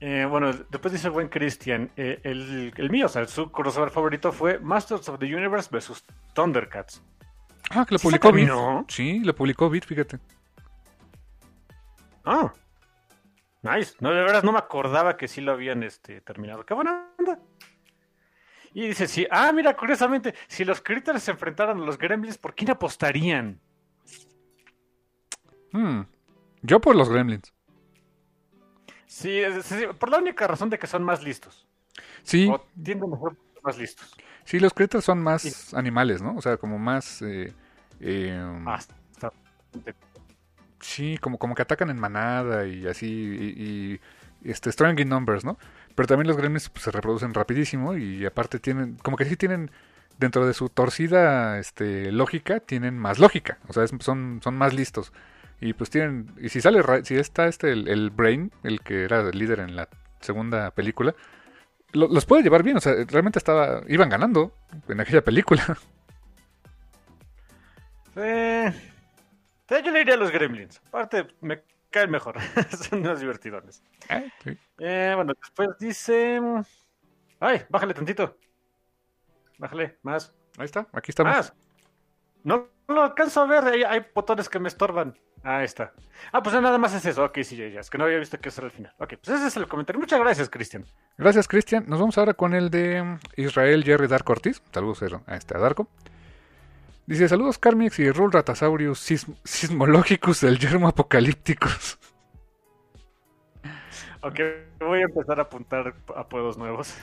Eh, 0.00 0.26
bueno, 0.28 0.52
después 0.52 0.92
dice 0.92 1.06
el 1.06 1.12
buen 1.12 1.28
Christian, 1.28 1.90
eh, 1.96 2.20
el, 2.24 2.90
mío, 2.90 3.06
o 3.06 3.08
sea, 3.08 3.26
su 3.26 3.50
crossover 3.50 3.90
favorito 3.90 4.32
fue 4.32 4.58
Masters 4.58 5.08
of 5.08 5.18
the 5.18 5.34
Universe 5.34 5.70
vs. 5.70 6.04
Thundercats. 6.34 7.02
Ah, 7.70 7.86
que 7.86 7.94
lo 7.94 8.00
publicó 8.00 8.32
Beat. 8.32 8.90
Sí, 8.90 9.20
lo 9.20 9.34
publicó 9.34 9.70
Beat, 9.70 9.84
fíjate. 9.86 10.18
Ah, 12.24 12.52
nice. 13.62 13.94
No, 14.00 14.10
de 14.10 14.16
verdad 14.16 14.42
no 14.42 14.52
me 14.52 14.58
acordaba 14.58 15.16
que 15.16 15.28
sí 15.28 15.40
lo 15.40 15.52
habían 15.52 15.82
este, 15.82 16.20
terminado. 16.20 16.66
Qué 16.66 16.74
buena 16.74 17.08
onda. 17.18 17.38
Y 18.74 18.88
dice, 18.88 19.06
sí, 19.06 19.24
ah, 19.30 19.52
mira, 19.52 19.76
curiosamente, 19.76 20.34
si 20.48 20.64
los 20.64 20.80
Critters 20.80 21.22
se 21.22 21.30
enfrentaran 21.30 21.80
a 21.80 21.84
los 21.84 21.96
Gremlins, 21.96 22.36
¿por 22.36 22.56
quién 22.56 22.72
apostarían? 22.72 23.60
Hmm, 25.70 26.00
yo 26.60 26.80
por 26.80 26.96
los 26.96 27.08
Gremlins. 27.08 27.54
Sí, 29.06 29.42
por 30.00 30.10
la 30.10 30.18
única 30.18 30.48
razón 30.48 30.70
de 30.70 30.78
que 30.80 30.88
son 30.88 31.04
más 31.04 31.22
listos. 31.22 31.68
Sí. 32.24 32.48
O 32.50 32.66
tienden 32.82 33.14
a 33.14 33.16
ser 33.16 33.38
más 33.62 33.78
listos. 33.78 34.16
Sí, 34.44 34.58
los 34.58 34.74
Critters 34.74 35.04
son 35.04 35.22
más 35.22 35.72
animales, 35.72 36.20
¿no? 36.20 36.34
O 36.36 36.42
sea, 36.42 36.56
como 36.56 36.76
más... 36.76 37.22
Eh, 37.22 37.52
eh, 38.00 38.42
sí, 40.80 41.16
como, 41.18 41.38
como 41.38 41.54
que 41.54 41.62
atacan 41.62 41.90
en 41.90 42.00
manada 42.00 42.66
y 42.66 42.88
así, 42.88 43.06
y, 43.06 44.00
y 44.44 44.50
este, 44.50 44.72
strong 44.72 44.98
in 44.98 45.08
numbers, 45.08 45.44
¿no? 45.44 45.58
Pero 45.94 46.06
también 46.06 46.26
los 46.26 46.36
gremlins 46.36 46.68
pues, 46.68 46.84
se 46.84 46.90
reproducen 46.90 47.34
rapidísimo 47.34 47.96
y 47.96 48.26
aparte 48.26 48.58
tienen, 48.58 48.96
como 48.96 49.16
que 49.16 49.24
sí 49.24 49.36
tienen, 49.36 49.70
dentro 50.18 50.46
de 50.46 50.54
su 50.54 50.68
torcida 50.68 51.58
este, 51.58 52.10
lógica, 52.12 52.60
tienen 52.60 52.98
más 52.98 53.18
lógica. 53.18 53.58
O 53.68 53.72
sea, 53.72 53.86
son, 54.00 54.40
son 54.42 54.56
más 54.56 54.74
listos. 54.74 55.12
Y 55.60 55.72
pues 55.72 55.90
tienen, 55.90 56.32
y 56.40 56.48
si 56.48 56.60
sale, 56.60 56.82
si 57.04 57.16
está 57.16 57.46
este, 57.46 57.72
el, 57.72 58.10
Brain, 58.10 58.52
el 58.64 58.80
que 58.80 59.04
era 59.04 59.20
el 59.20 59.38
líder 59.38 59.60
en 59.60 59.76
la 59.76 59.88
segunda 60.20 60.70
película, 60.72 61.14
los 61.92 62.26
puede 62.26 62.42
llevar 62.42 62.62
bien. 62.62 62.76
O 62.76 62.80
sea, 62.80 62.94
realmente 63.06 63.38
estaba, 63.38 63.82
iban 63.88 64.08
ganando 64.08 64.52
en 64.88 65.00
aquella 65.00 65.22
película. 65.22 65.62
Sí. 68.14 68.20
Yo 69.70 69.90
le 69.90 70.02
iría 70.02 70.14
a 70.14 70.16
los 70.16 70.30
gremlins. 70.30 70.80
Aparte, 70.86 71.26
me 71.40 71.62
caen 71.94 72.10
mejor. 72.10 72.36
Son 72.88 72.98
unos 72.98 73.20
divertidones. 73.20 73.82
Ah, 74.08 74.22
eh, 74.78 75.12
bueno, 75.14 75.32
después 75.40 75.70
dice. 75.78 76.40
Ay, 77.38 77.62
bájale 77.68 77.94
tantito. 77.94 78.36
Bájale, 79.58 79.98
más. 80.02 80.34
Ahí 80.58 80.64
está, 80.64 80.88
aquí 80.92 81.12
estamos. 81.12 81.52
No 82.42 82.68
lo 82.88 83.02
alcanzo 83.02 83.42
a 83.42 83.46
ver, 83.46 83.86
hay, 83.86 84.06
botones 84.12 84.48
que 84.48 84.58
me 84.58 84.68
estorban. 84.68 85.16
Ahí 85.44 85.64
está. 85.64 85.92
Ah, 86.32 86.42
pues 86.42 86.60
nada 86.60 86.78
más 86.78 86.94
es 86.94 87.04
eso. 87.06 87.24
Ok, 87.24 87.38
sí, 87.42 87.56
ya, 87.56 87.68
ya. 87.68 87.80
Es 87.80 87.90
que 87.90 87.98
no 87.98 88.04
había 88.04 88.18
visto 88.18 88.40
que 88.40 88.48
eso 88.48 88.60
era 88.62 88.66
el 88.66 88.72
final. 88.72 88.94
Ok, 88.98 89.14
pues 89.22 89.36
ese 89.36 89.46
es 89.46 89.56
el 89.56 89.68
comentario. 89.68 90.00
Muchas 90.00 90.18
gracias, 90.18 90.50
Cristian. 90.50 90.84
Gracias, 91.16 91.46
Cristian. 91.46 91.84
Nos 91.86 92.00
vamos 92.00 92.18
ahora 92.18 92.34
con 92.34 92.54
el 92.54 92.70
de 92.70 93.18
Israel 93.36 93.84
Jerry 93.84 94.08
Dark 94.08 94.28
Ortiz. 94.28 94.62
Saludos 94.72 95.02
a 95.26 95.36
este 95.36 95.56
a 95.56 95.60
Darko. 95.60 95.88
Dice, 97.06 97.28
saludos 97.28 97.58
Carmix 97.58 97.98
y 97.98 98.10
Rul 98.10 98.32
Ratasaurus 98.32 98.98
sismológicos 99.44 100.40
del 100.40 100.58
yermo 100.58 100.88
apocalípticos. 100.88 101.98
Ok, 104.22 104.40
voy 104.80 105.00
a 105.00 105.04
empezar 105.04 105.38
a 105.38 105.42
apuntar 105.42 105.94
apodos 106.16 106.56
nuevos. 106.56 106.96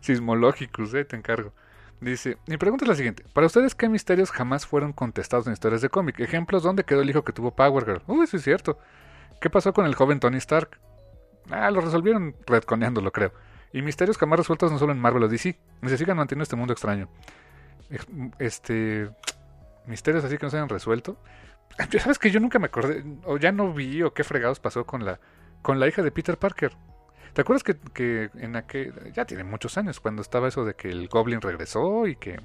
Sismológicos, 0.00 0.94
eh, 0.94 1.04
te 1.04 1.16
encargo. 1.16 1.52
Dice, 2.00 2.38
mi 2.46 2.58
pregunta 2.58 2.84
es 2.84 2.88
la 2.88 2.94
siguiente. 2.94 3.24
Para 3.32 3.48
ustedes, 3.48 3.74
¿qué 3.74 3.88
misterios 3.88 4.30
jamás 4.30 4.66
fueron 4.66 4.92
contestados 4.92 5.48
en 5.48 5.54
historias 5.54 5.82
de 5.82 5.88
cómic? 5.88 6.20
Ejemplos, 6.20 6.62
¿dónde 6.62 6.84
quedó 6.84 7.00
el 7.02 7.10
hijo 7.10 7.24
que 7.24 7.32
tuvo 7.32 7.56
Power 7.56 7.84
Girl? 7.84 8.02
Uy, 8.06 8.22
eso 8.22 8.36
es 8.36 8.44
cierto. 8.44 8.78
¿Qué 9.40 9.50
pasó 9.50 9.72
con 9.72 9.84
el 9.84 9.96
joven 9.96 10.20
Tony 10.20 10.36
Stark? 10.36 10.78
Ah, 11.50 11.72
lo 11.72 11.80
resolvieron 11.80 12.36
redconeándolo, 12.46 13.10
creo. 13.10 13.32
Y 13.72 13.82
misterios 13.82 14.16
jamás 14.16 14.38
resueltos 14.38 14.70
no 14.70 14.78
solo 14.78 14.92
en 14.92 15.00
Marvel 15.00 15.24
o 15.24 15.28
DC. 15.28 15.58
Se 15.86 15.98
sigan 15.98 16.18
manteniendo 16.18 16.44
este 16.44 16.54
mundo 16.54 16.72
extraño 16.72 17.08
este 18.38 19.10
misterios 19.86 20.24
así 20.24 20.36
que 20.36 20.46
no 20.46 20.50
se 20.50 20.56
hayan 20.56 20.68
resuelto. 20.68 21.16
Sabes 22.00 22.18
que 22.18 22.30
yo 22.30 22.40
nunca 22.40 22.58
me 22.58 22.66
acordé, 22.66 23.04
o 23.24 23.36
ya 23.36 23.52
no 23.52 23.72
vi, 23.72 24.02
o 24.02 24.14
qué 24.14 24.24
fregados 24.24 24.60
pasó 24.60 24.86
con 24.86 25.04
la, 25.04 25.20
con 25.62 25.78
la 25.78 25.86
hija 25.86 26.02
de 26.02 26.10
Peter 26.10 26.38
Parker. 26.38 26.72
¿Te 27.34 27.42
acuerdas 27.42 27.62
que, 27.62 27.76
que 27.92 28.30
en 28.34 28.56
aquel, 28.56 29.12
ya 29.12 29.26
tiene 29.26 29.44
muchos 29.44 29.76
años, 29.76 30.00
cuando 30.00 30.22
estaba 30.22 30.48
eso 30.48 30.64
de 30.64 30.74
que 30.74 30.88
el 30.88 31.08
Goblin 31.08 31.42
regresó 31.42 32.06
y 32.06 32.16
que, 32.16 32.40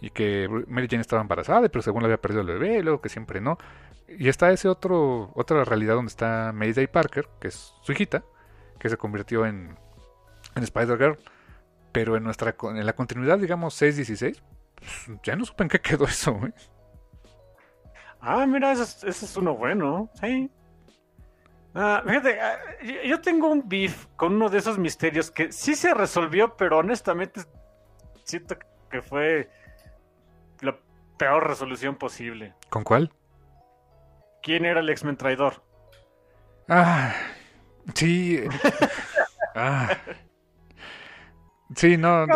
y 0.00 0.10
que 0.10 0.48
Mary 0.66 0.88
Jane 0.88 1.02
estaba 1.02 1.20
embarazada, 1.20 1.68
pero 1.68 1.82
según 1.82 2.02
le 2.02 2.06
había 2.06 2.20
perdido 2.20 2.40
el 2.40 2.46
bebé, 2.46 2.82
luego 2.82 3.02
que 3.02 3.10
siempre 3.10 3.40
no. 3.42 3.58
Y 4.08 4.28
está 4.28 4.50
ese 4.50 4.68
otro, 4.68 5.30
otra 5.34 5.64
realidad 5.64 5.94
donde 5.94 6.08
está 6.08 6.52
Mayday 6.54 6.86
Parker, 6.86 7.28
que 7.38 7.48
es 7.48 7.74
su 7.82 7.92
hijita, 7.92 8.24
que 8.78 8.88
se 8.88 8.96
convirtió 8.96 9.44
en, 9.44 9.76
en 10.54 10.62
Spider-Girl 10.62 11.18
pero 11.92 12.16
en 12.16 12.24
nuestra 12.24 12.54
en 12.62 12.86
la 12.86 12.94
continuidad, 12.94 13.38
digamos, 13.38 13.80
6.16, 13.80 14.40
pues, 14.74 15.20
ya 15.22 15.36
no 15.36 15.44
supe 15.44 15.64
en 15.64 15.68
qué 15.68 15.80
quedó 15.80 16.04
eso, 16.04 16.38
Ah, 18.20 18.46
mira, 18.46 18.72
ese 18.72 19.08
es, 19.08 19.36
uno 19.36 19.54
bueno, 19.54 20.10
sí. 20.20 20.50
Ah, 21.74 22.02
fíjate, 22.04 22.40
ah, 22.40 22.58
yo 23.04 23.20
tengo 23.20 23.48
un 23.48 23.68
beef 23.68 24.06
con 24.16 24.34
uno 24.34 24.48
de 24.48 24.58
esos 24.58 24.78
misterios 24.78 25.30
que 25.30 25.52
sí 25.52 25.76
se 25.76 25.94
resolvió, 25.94 26.56
pero 26.56 26.78
honestamente 26.78 27.42
siento 28.24 28.56
que 28.90 29.02
fue 29.02 29.48
la 30.60 30.76
peor 31.16 31.46
resolución 31.46 31.94
posible. 31.94 32.54
¿Con 32.68 32.82
cuál? 32.82 33.12
¿Quién 34.42 34.64
era 34.64 34.80
el 34.80 34.90
X-Men 34.90 35.16
traidor? 35.16 35.62
Ah, 36.68 37.14
sí. 37.94 38.42
ah. 39.54 39.96
Sí, 41.74 41.96
no. 41.96 42.26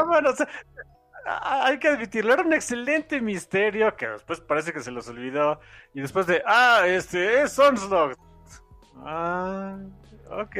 hay 1.25 1.79
que 1.79 1.88
admitirlo, 1.88 2.35
era 2.35 2.42
un 2.42 2.53
excelente 2.53 3.21
misterio 3.21 3.95
que 3.97 4.09
después 4.09 4.40
parece 4.40 4.73
que 4.73 4.81
se 4.81 4.90
los 4.90 5.09
olvidó. 5.09 5.61
Y 5.95 6.01
después 6.01 6.27
de, 6.27 6.42
ah, 6.47 6.83
este 6.87 7.42
es 7.42 7.59
Onslaught. 7.59 8.18
Ah, 8.99 9.77
ok. 10.31 10.57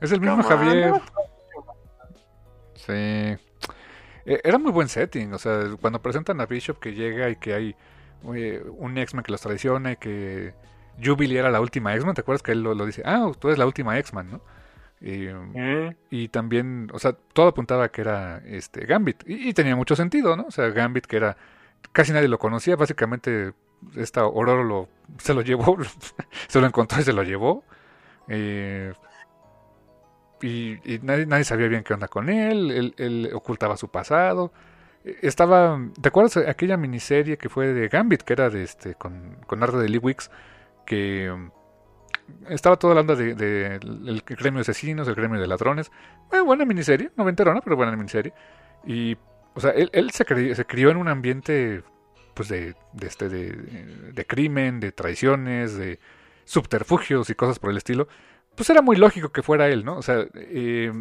Es 0.00 0.12
el 0.12 0.20
mismo 0.20 0.42
Javier. 0.42 0.94
Sí. 2.74 2.92
E, 2.92 3.38
era 4.44 4.58
muy 4.58 4.72
buen 4.72 4.88
setting, 4.88 5.32
o 5.32 5.38
sea, 5.38 5.70
cuando 5.80 6.00
presentan 6.00 6.40
a 6.40 6.46
Bishop 6.46 6.78
que 6.78 6.92
llega 6.92 7.28
y 7.30 7.36
que 7.36 7.54
hay 7.54 7.76
un 8.22 8.98
X-Men 8.98 9.24
que 9.24 9.32
los 9.32 9.40
traiciona 9.40 9.92
y 9.92 9.96
que 9.96 10.52
Jubilee 11.02 11.38
era 11.38 11.50
la 11.50 11.60
última 11.60 11.94
X-Men, 11.94 12.14
¿te 12.14 12.20
acuerdas 12.20 12.42
que 12.42 12.52
él 12.52 12.62
lo, 12.62 12.74
lo 12.74 12.84
dice? 12.84 13.02
Ah, 13.04 13.30
tú 13.38 13.48
eres 13.48 13.58
la 13.58 13.66
última 13.66 13.98
X-Men, 13.98 14.30
¿no? 14.30 14.40
Eh, 15.02 15.94
y 16.10 16.28
también, 16.28 16.90
o 16.92 16.98
sea, 16.98 17.12
todo 17.32 17.48
apuntaba 17.48 17.90
que 17.90 18.02
era 18.02 18.42
este 18.44 18.84
Gambit. 18.84 19.22
Y, 19.26 19.52
tenía 19.54 19.76
mucho 19.76 19.96
sentido, 19.96 20.36
¿no? 20.36 20.44
O 20.44 20.50
sea, 20.50 20.68
Gambit 20.70 21.06
que 21.06 21.16
era... 21.16 21.36
Casi 21.92 22.12
nadie 22.12 22.28
lo 22.28 22.38
conocía, 22.38 22.76
básicamente 22.76 23.52
esta 23.96 24.20
Aurora 24.20 24.62
lo, 24.62 24.88
se 25.18 25.32
lo 25.32 25.40
llevó, 25.40 25.78
se 26.48 26.60
lo 26.60 26.66
encontró 26.66 27.00
y 27.00 27.04
se 27.04 27.12
lo 27.12 27.22
llevó. 27.22 27.64
Eh, 28.28 28.92
y, 30.42 30.78
nadie, 31.02 31.26
nadie, 31.26 31.44
sabía 31.44 31.68
bien 31.68 31.82
qué 31.82 31.94
onda 31.94 32.08
con 32.08 32.28
él, 32.28 32.94
él, 32.96 33.30
ocultaba 33.34 33.76
su 33.76 33.88
pasado. 33.88 34.52
Estaba, 35.22 35.80
¿te 36.00 36.08
acuerdas 36.08 36.36
aquella 36.36 36.76
miniserie 36.76 37.38
que 37.38 37.48
fue 37.48 37.72
de 37.72 37.88
Gambit, 37.88 38.22
que 38.22 38.34
era 38.34 38.50
de 38.50 38.62
este, 38.62 38.94
con, 38.94 39.38
con 39.46 39.62
arte 39.62 39.78
de 39.78 39.88
Lee 39.88 39.98
Wicks, 39.98 40.30
que 40.84 41.34
estaba 42.48 42.76
toda 42.76 42.94
la 42.94 43.00
onda 43.00 43.14
del 43.14 43.36
de, 43.36 44.22
gremio 44.26 44.58
de 44.58 44.62
asesinos, 44.62 45.08
el 45.08 45.14
gremio 45.14 45.40
de 45.40 45.46
ladrones. 45.46 45.90
Eh, 46.32 46.40
buena 46.40 46.64
miniserie, 46.64 47.10
no 47.16 47.28
enterona, 47.28 47.60
pero 47.60 47.76
buena 47.76 47.94
miniserie. 47.96 48.32
Y, 48.86 49.16
o 49.54 49.60
sea, 49.60 49.70
él, 49.70 50.10
se, 50.10 50.24
crió, 50.24 50.54
se, 50.54 50.64
crió, 50.64 50.90
en 50.90 50.96
un 50.96 51.08
ambiente 51.08 51.82
pues 52.34 52.48
de, 52.48 52.74
de 52.92 53.06
este, 53.06 53.28
de, 53.28 53.52
de 54.12 54.26
crimen, 54.26 54.80
de 54.80 54.92
traiciones, 54.92 55.76
de 55.76 55.98
subterfugios 56.44 57.30
y 57.30 57.34
cosas 57.34 57.58
por 57.58 57.70
el 57.70 57.76
estilo, 57.76 58.08
pues 58.56 58.68
era 58.70 58.82
muy 58.82 58.96
lógico 58.96 59.30
que 59.30 59.42
fuera 59.42 59.68
él, 59.68 59.84
¿no? 59.84 59.96
O 59.96 60.02
sea, 60.02 60.26
eh, 60.34 60.92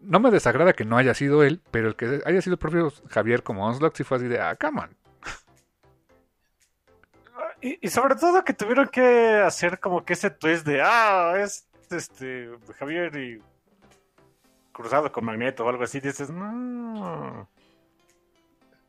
no 0.00 0.20
me 0.20 0.30
desagrada 0.30 0.72
que 0.72 0.84
no 0.84 0.96
haya 0.96 1.14
sido 1.14 1.42
él, 1.42 1.60
pero 1.70 1.88
el 1.88 1.96
que 1.96 2.20
haya 2.24 2.40
sido 2.40 2.54
el 2.54 2.58
propio 2.58 2.92
Javier 3.08 3.42
como 3.42 3.66
Onslaught 3.66 3.96
sí 3.96 4.04
fue 4.04 4.16
así 4.16 4.28
de, 4.28 4.40
ah, 4.40 4.56
come 4.56 4.80
on. 4.80 4.90
Y, 7.60 7.78
y 7.86 7.88
sobre 7.88 8.14
todo 8.14 8.44
que 8.44 8.52
tuvieron 8.52 8.88
que 8.88 9.36
hacer 9.44 9.80
como 9.80 10.04
que 10.04 10.12
ese 10.12 10.30
twist 10.30 10.64
de, 10.66 10.80
ah, 10.82 11.34
es 11.38 11.66
este 11.90 12.50
Javier 12.78 13.16
y 13.16 13.40
cruzado 14.72 15.10
con 15.10 15.24
Magneto 15.24 15.64
o 15.64 15.68
algo 15.68 15.82
así, 15.82 15.98
dices, 16.00 16.30
no. 16.30 17.48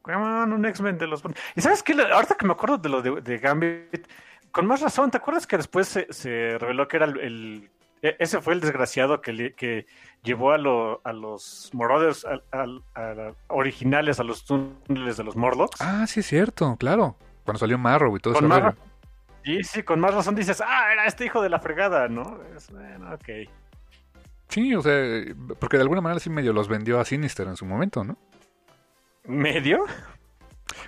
Come 0.04 0.16
un 0.18 0.66
X-Men 0.66 0.98
de 0.98 1.08
los... 1.08 1.24
Y 1.56 1.62
sabes 1.62 1.82
qué, 1.84 1.94
ahorita 1.94 2.36
que 2.36 2.46
me 2.46 2.54
acuerdo 2.54 2.78
de 2.78 2.90
lo 2.90 3.02
de, 3.02 3.38
Gambit, 3.40 4.08
con 4.52 4.66
más 4.68 4.82
razón, 4.82 5.12
¿te 5.12 5.18
acuerdas 5.18 5.46
que 5.48 5.58
después 5.58 5.88
se, 5.88 6.12
se 6.14 6.58
reveló 6.60 6.88
que 6.88 6.98
era 6.98 7.06
el, 7.06 7.70
e- 8.02 8.16
ese 8.20 8.40
fue 8.42 8.54
el 8.54 8.62
desgraciado 8.62 9.22
que, 9.22 9.34
le- 9.34 9.54
que 9.54 9.88
llevó 10.24 10.52
a, 10.52 10.58
lo- 10.58 11.02
a 11.04 11.12
los 11.12 11.70
al- 12.26 12.44
a 12.94 13.02
la- 13.14 13.34
originales 13.48 14.20
a 14.20 14.24
los 14.24 14.46
túneles 14.46 15.18
de 15.18 15.24
los 15.24 15.36
Morlocks? 15.36 15.82
Ah, 15.82 16.06
sí 16.08 16.22
es 16.22 16.28
cierto, 16.28 16.76
claro. 16.78 17.16
Cuando 17.50 17.60
salió 17.60 17.78
Marrow 17.78 18.16
y 18.16 18.20
todo 18.20 18.34
eso. 18.34 18.48
ra- 18.48 18.76
Y 19.44 19.64
sí, 19.64 19.84
con 19.84 20.00
más 20.00 20.14
razón 20.14 20.36
dices, 20.36 20.62
ah, 20.66 20.92
era 20.94 21.06
este 21.06 21.26
hijo 21.26 21.42
de 21.42 21.50
la 21.50 21.60
fregada, 21.60 22.08
¿no? 22.08 22.40
Es, 22.56 22.70
bueno, 22.72 23.14
ok. 23.14 23.50
Sí, 24.50 24.74
o 24.76 24.82
sea, 24.82 25.24
porque 25.60 25.78
de 25.78 25.84
alguna 25.84 26.02
manera 26.02 26.20
sí 26.20 26.30
medio 26.30 26.54
los 26.54 26.68
vendió 26.68 27.00
a 27.00 27.06
Sinister 27.06 27.48
en 27.48 27.56
su 27.56 27.66
momento, 27.66 28.04
¿no? 28.04 28.18
¿Medio? 29.26 29.86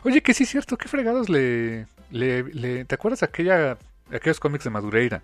Oye, 0.03 0.21
que 0.21 0.33
sí 0.33 0.43
es 0.43 0.49
cierto, 0.49 0.77
qué 0.77 0.87
fregados 0.87 1.29
le, 1.29 1.85
le, 2.09 2.43
le- 2.43 2.85
¿Te 2.85 2.95
acuerdas 2.95 3.23
aquella, 3.23 3.77
aquellos 4.11 4.39
cómics 4.39 4.63
de 4.63 4.69
Madureira? 4.69 5.21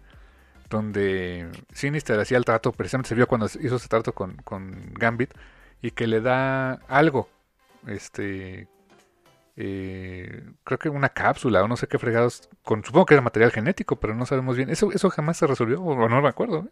Donde 0.69 1.49
Sinister 1.73 2.19
hacía 2.19 2.37
el 2.37 2.45
trato, 2.45 2.71
precisamente 2.73 3.09
se 3.09 3.15
vio 3.15 3.27
cuando 3.27 3.45
hizo 3.47 3.75
ese 3.77 3.87
trato 3.87 4.13
con, 4.13 4.35
con 4.37 4.93
Gambit, 4.93 5.31
y 5.81 5.91
que 5.91 6.07
le 6.07 6.21
da 6.21 6.73
algo, 6.89 7.29
este, 7.87 8.67
eh, 9.59 10.43
creo 10.63 10.77
que 10.77 10.87
una 10.87 11.09
cápsula 11.09 11.63
o 11.63 11.67
no 11.67 11.75
sé 11.75 11.87
qué 11.87 11.97
fregados, 11.97 12.47
con, 12.63 12.83
supongo 12.83 13.07
que 13.07 13.15
era 13.15 13.23
material 13.23 13.51
genético, 13.51 13.95
pero 13.95 14.13
no 14.13 14.25
sabemos 14.27 14.55
bien. 14.55 14.69
Eso, 14.69 14.91
eso 14.91 15.09
jamás 15.09 15.37
se 15.37 15.47
resolvió, 15.47 15.81
o 15.81 16.07
no 16.07 16.21
me 16.21 16.29
acuerdo. 16.29 16.67
¿eh? 16.67 16.69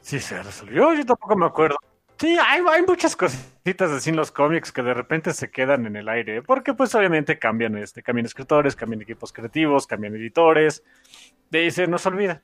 Sí, 0.00 0.18
se 0.18 0.42
resolvió, 0.42 0.92
yo 0.92 1.06
tampoco 1.06 1.36
me 1.36 1.46
acuerdo. 1.46 1.76
Sí, 2.18 2.36
hay, 2.44 2.62
hay 2.68 2.82
muchas 2.82 3.14
cositas 3.14 3.90
así 3.90 4.10
en 4.10 4.16
los 4.16 4.32
cómics 4.32 4.72
que 4.72 4.82
de 4.82 4.94
repente 4.94 5.32
se 5.34 5.50
quedan 5.50 5.86
en 5.86 5.96
el 5.96 6.08
aire, 6.08 6.42
porque 6.42 6.74
pues 6.74 6.94
obviamente 6.94 7.38
cambian, 7.38 7.76
este, 7.76 8.02
cambian 8.02 8.26
escritores, 8.26 8.74
cambian 8.74 9.02
equipos 9.02 9.32
creativos, 9.32 9.86
cambian 9.86 10.16
editores, 10.16 10.82
de 11.50 11.60
ahí 11.60 11.70
se 11.70 11.86
nos 11.86 12.06
olvida. 12.06 12.42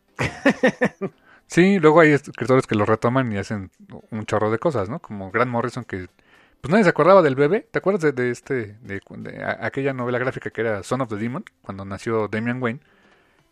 Sí, 1.48 1.78
luego 1.78 2.00
hay 2.00 2.12
escritores 2.12 2.66
que 2.66 2.74
lo 2.74 2.86
retoman 2.86 3.30
y 3.30 3.36
hacen 3.36 3.70
un 4.10 4.24
chorro 4.24 4.50
de 4.50 4.58
cosas, 4.58 4.88
¿no? 4.88 5.00
Como 5.00 5.30
Grant 5.30 5.50
Morrison 5.50 5.84
que 5.84 6.08
pues 6.62 6.70
nadie 6.70 6.84
se 6.84 6.90
acordaba 6.90 7.20
del 7.20 7.34
bebé. 7.34 7.66
¿Te 7.70 7.78
acuerdas 7.80 8.00
de, 8.02 8.12
de 8.12 8.30
este 8.30 8.78
de, 8.80 9.00
aquella 9.60 9.92
novela 9.92 10.18
gráfica 10.18 10.48
que 10.50 10.60
era 10.62 10.82
Son 10.82 11.00
of 11.02 11.08
the 11.10 11.16
Demon 11.16 11.44
cuando 11.60 11.84
nació 11.84 12.28
Damian 12.28 12.62
Wayne? 12.62 12.80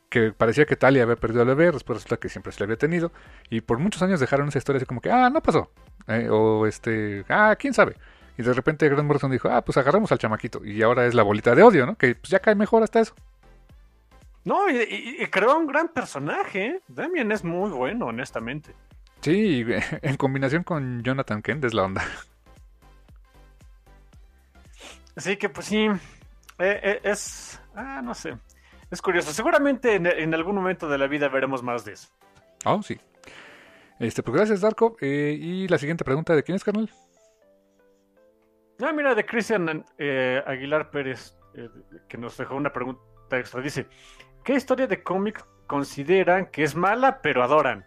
Que 0.08 0.32
parecía 0.32 0.64
que 0.64 0.76
Talia 0.76 1.02
había 1.04 1.16
perdido 1.16 1.42
al 1.42 1.48
bebé, 1.48 1.70
después 1.70 1.98
resulta 1.98 2.16
que 2.16 2.28
siempre 2.28 2.52
se 2.52 2.60
le 2.60 2.64
había 2.64 2.76
tenido 2.78 3.12
y 3.50 3.60
por 3.60 3.78
muchos 3.78 4.00
años 4.02 4.18
dejaron 4.20 4.48
esa 4.48 4.58
historia 4.58 4.78
así 4.78 4.86
como 4.86 5.00
que 5.00 5.10
ah, 5.10 5.28
no 5.30 5.42
pasó. 5.42 5.70
Eh, 6.08 6.28
o 6.30 6.66
este, 6.66 7.24
ah, 7.28 7.54
quién 7.58 7.74
sabe. 7.74 7.96
Y 8.38 8.42
de 8.42 8.52
repente 8.54 8.88
Grant 8.88 9.06
Morrison 9.06 9.30
dijo, 9.30 9.48
ah, 9.50 9.62
pues 9.62 9.76
agarramos 9.76 10.10
al 10.12 10.18
chamaquito. 10.18 10.64
Y 10.64 10.80
ahora 10.82 11.06
es 11.06 11.14
la 11.14 11.22
bolita 11.22 11.54
de 11.54 11.62
odio, 11.62 11.84
¿no? 11.86 11.96
Que 11.96 12.14
pues, 12.14 12.30
ya 12.30 12.38
cae 12.40 12.54
mejor 12.54 12.82
hasta 12.82 13.00
eso. 13.00 13.14
No, 14.44 14.70
y, 14.70 14.76
y- 14.76 15.22
y 15.22 15.26
creó 15.26 15.58
un 15.58 15.66
gran 15.66 15.88
personaje, 15.88 16.66
¿eh? 16.66 16.80
Damien 16.88 17.30
es 17.32 17.44
muy 17.44 17.70
bueno, 17.70 18.06
honestamente. 18.06 18.74
Sí, 19.20 19.64
en 20.02 20.16
combinación 20.16 20.62
con 20.64 21.02
Jonathan 21.02 21.42
Kent 21.42 21.64
es 21.66 21.74
la 21.74 21.82
onda. 21.84 22.02
Así 25.16 25.36
que 25.36 25.48
pues 25.48 25.66
sí, 25.66 25.86
eh, 25.86 25.98
eh, 26.58 27.00
es, 27.02 27.60
ah, 27.74 28.00
no 28.02 28.14
sé, 28.14 28.36
es 28.90 29.02
curioso. 29.02 29.32
Seguramente 29.32 29.94
en, 29.94 30.06
en 30.06 30.34
algún 30.34 30.54
momento 30.54 30.88
de 30.88 30.98
la 30.98 31.06
vida 31.06 31.28
veremos 31.28 31.62
más 31.62 31.84
de 31.84 31.92
eso. 31.92 32.08
Oh, 32.64 32.82
sí. 32.82 33.00
Este, 34.00 34.22
pues 34.22 34.34
gracias, 34.34 34.62
Darko. 34.62 34.96
Eh, 35.00 35.36
y 35.38 35.68
la 35.68 35.78
siguiente 35.78 36.04
pregunta, 36.04 36.34
¿de 36.34 36.42
quién 36.42 36.56
es, 36.56 36.64
carnal? 36.64 36.90
Ah, 38.82 38.92
mira, 38.92 39.14
de 39.14 39.26
Cristian 39.26 39.84
eh, 39.98 40.42
Aguilar 40.46 40.90
Pérez, 40.90 41.36
eh, 41.54 41.68
que 42.08 42.16
nos 42.16 42.36
dejó 42.38 42.56
una 42.56 42.72
pregunta 42.72 43.02
extra. 43.32 43.60
Dice, 43.60 43.86
¿qué 44.42 44.54
historia 44.54 44.86
de 44.86 45.02
cómic 45.02 45.44
consideran 45.66 46.46
que 46.46 46.62
es 46.62 46.74
mala 46.74 47.20
pero 47.20 47.42
adoran? 47.44 47.84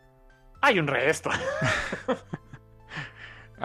Hay 0.62 0.77
un 0.79 0.86
resto. 0.86 1.31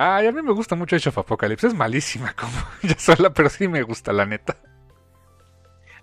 Ay, 0.00 0.28
a 0.28 0.32
mí 0.32 0.40
me 0.42 0.52
gusta 0.52 0.76
mucho 0.76 0.94
Age 0.94 1.08
of 1.08 1.18
Apocalypse. 1.18 1.66
Es 1.66 1.74
malísima 1.74 2.32
como 2.34 2.52
ya 2.82 2.94
sola, 2.96 3.30
pero 3.30 3.48
sí 3.50 3.66
me 3.66 3.82
gusta, 3.82 4.12
la 4.12 4.24
neta. 4.26 4.56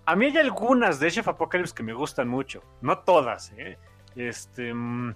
A 0.06 0.18
mí 0.18 0.26
hay 0.26 0.38
algunas 0.38 1.00
de 1.00 1.10
Chef 1.10 1.28
Apocalypse 1.30 1.74
que 1.74 1.82
me 1.82 1.94
gustan 1.94 2.28
mucho. 2.28 2.62
No 2.82 3.00
todas, 3.00 3.54
¿eh? 3.58 3.78
Este... 4.18 4.74
mm, 4.74 5.16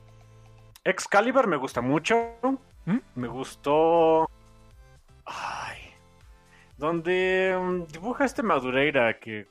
Excalibur 0.85 1.45
me 1.47 1.57
gusta 1.57 1.81
mucho. 1.81 2.15
¿Mm? 2.85 2.97
Me 3.15 3.27
gustó... 3.27 4.29
Ay... 5.25 5.77
Donde 6.77 7.53
mm, 7.61 7.91
dibuja 7.91 8.23
este 8.23 8.41
Madureira 8.43 9.19
que... 9.19 9.45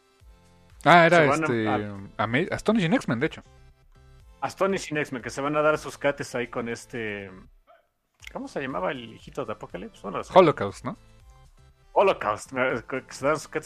Ah, 0.84 1.04
era 1.04 1.26
este. 1.26 1.68
a- 1.68 2.54
Astonishing 2.54 2.94
X-Men, 2.94 3.20
de 3.20 3.26
hecho. 3.26 3.42
Astonishing 4.40 4.96
X-Men, 4.96 5.20
que 5.22 5.28
se 5.28 5.42
van 5.42 5.54
a 5.56 5.60
dar 5.60 5.76
sus 5.76 5.98
cates 5.98 6.34
ahí 6.34 6.46
con 6.48 6.70
este... 6.70 7.30
¿Cómo 8.32 8.48
se 8.48 8.60
llamaba 8.60 8.90
el 8.92 9.14
hijito 9.14 9.44
de 9.44 9.52
Apocalypse? 9.52 10.00
Bueno, 10.02 10.20
Holocaust, 10.34 10.84
¿no? 10.84 10.96
Holocaust, 11.92 12.52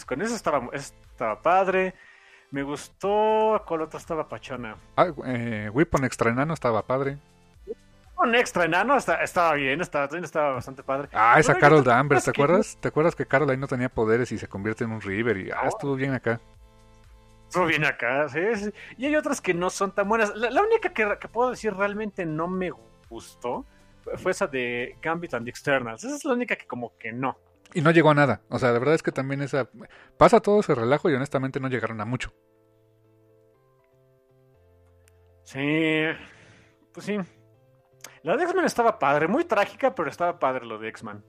con 0.07 0.23
eso, 0.23 0.35
estaba, 0.35 0.69
estaba 0.73 1.41
padre. 1.43 1.95
Me 2.51 2.63
gustó, 2.63 3.63
¿cuál 3.67 3.83
otro 3.83 3.99
estaba 3.99 4.29
pachona? 4.29 4.77
Ah, 4.97 5.07
eh, 5.27 5.71
Weapon 5.73 6.05
Extra 6.05 6.31
Enano 6.31 6.55
estaba 6.55 6.83
padre. 6.83 7.19
Un 8.19 8.37
extra 8.37 8.67
enano 8.67 8.97
está- 8.97 9.21
estaba 9.25 9.55
bien, 9.55 9.81
estaba, 9.81 10.05
estaba 10.19 10.53
bastante 10.53 10.85
padre. 10.85 11.09
Ah, 11.13 11.41
esa 11.41 11.55
Bueno, 11.55 11.61
Carol 11.61 11.83
Danvers, 11.85 12.25
¿te 12.25 12.31
que- 12.31 12.41
acuerdas? 12.41 12.77
¿Te 12.81 12.87
acuerdas 12.89 13.17
que 13.17 13.27
Carol 13.27 13.51
ahí 13.51 13.57
no 13.57 13.67
tenía 13.67 13.89
poderes 13.89 14.31
y 14.31 14.39
se 14.39 14.47
convierte 14.47 14.85
en 14.85 14.93
un 14.93 15.01
River? 15.01 15.39
Y 15.39 15.51
ah, 15.51 15.63
estuvo 15.67 15.97
bien 15.97 16.15
acá. 16.15 16.39
Estuvo 17.49 17.67
bien 17.67 17.85
acá, 17.85 18.29
sí, 18.29 18.39
sí. 18.55 18.73
Y 18.97 19.07
hay 19.07 19.17
otras 19.17 19.41
que 19.41 19.55
no 19.55 19.71
son 19.71 19.91
tan 19.93 20.09
buenas. 20.09 20.37
La, 20.37 20.51
la 20.51 20.63
única 20.63 20.91
que, 20.93 21.19
que 21.19 21.27
puedo 21.29 21.51
decir 21.51 21.75
realmente 21.75 22.25
no 22.25 22.47
me 22.47 22.71
gustó 23.11 23.65
fue 24.17 24.33
esa 24.33 24.47
de 24.47 24.97
Gambit 25.01 25.35
and 25.35 25.45
the 25.45 25.51
Externals. 25.51 26.05
Esa 26.05 26.17
es 26.17 26.25
la 26.25 26.35
única 26.35 26.57
que 26.57 26.67
como 26.67 26.97
que 26.99 27.13
no. 27.13 27.39
Y 27.75 27.81
no 27.81 27.91
llegó 27.91 28.11
a 28.11 28.15
nada. 28.15 28.43
O 28.49 28.59
sea, 28.59 28.73
la 28.73 28.79
verdad 28.79 28.95
es 28.95 29.03
que 29.03 29.13
también 29.13 29.43
esa. 29.43 29.69
Pasa 30.19 30.41
todo 30.41 30.61
ese 30.61 30.75
relajo 30.75 31.11
y 31.11 31.15
honestamente 31.15 31.61
no 31.61 31.69
llegaron 31.69 32.01
a 32.01 32.05
mucho. 32.05 32.33
Sí, 35.45 36.05
pues 36.93 37.07
sí. 37.07 37.19
La 38.23 38.37
de 38.37 38.45
X-Men 38.45 38.65
estaba 38.65 38.99
padre, 38.99 39.27
muy 39.27 39.45
trágica, 39.45 39.95
pero 39.95 40.09
estaba 40.09 40.39
padre 40.39 40.65
lo 40.65 40.79
de 40.79 40.89
X-Men. 40.89 41.25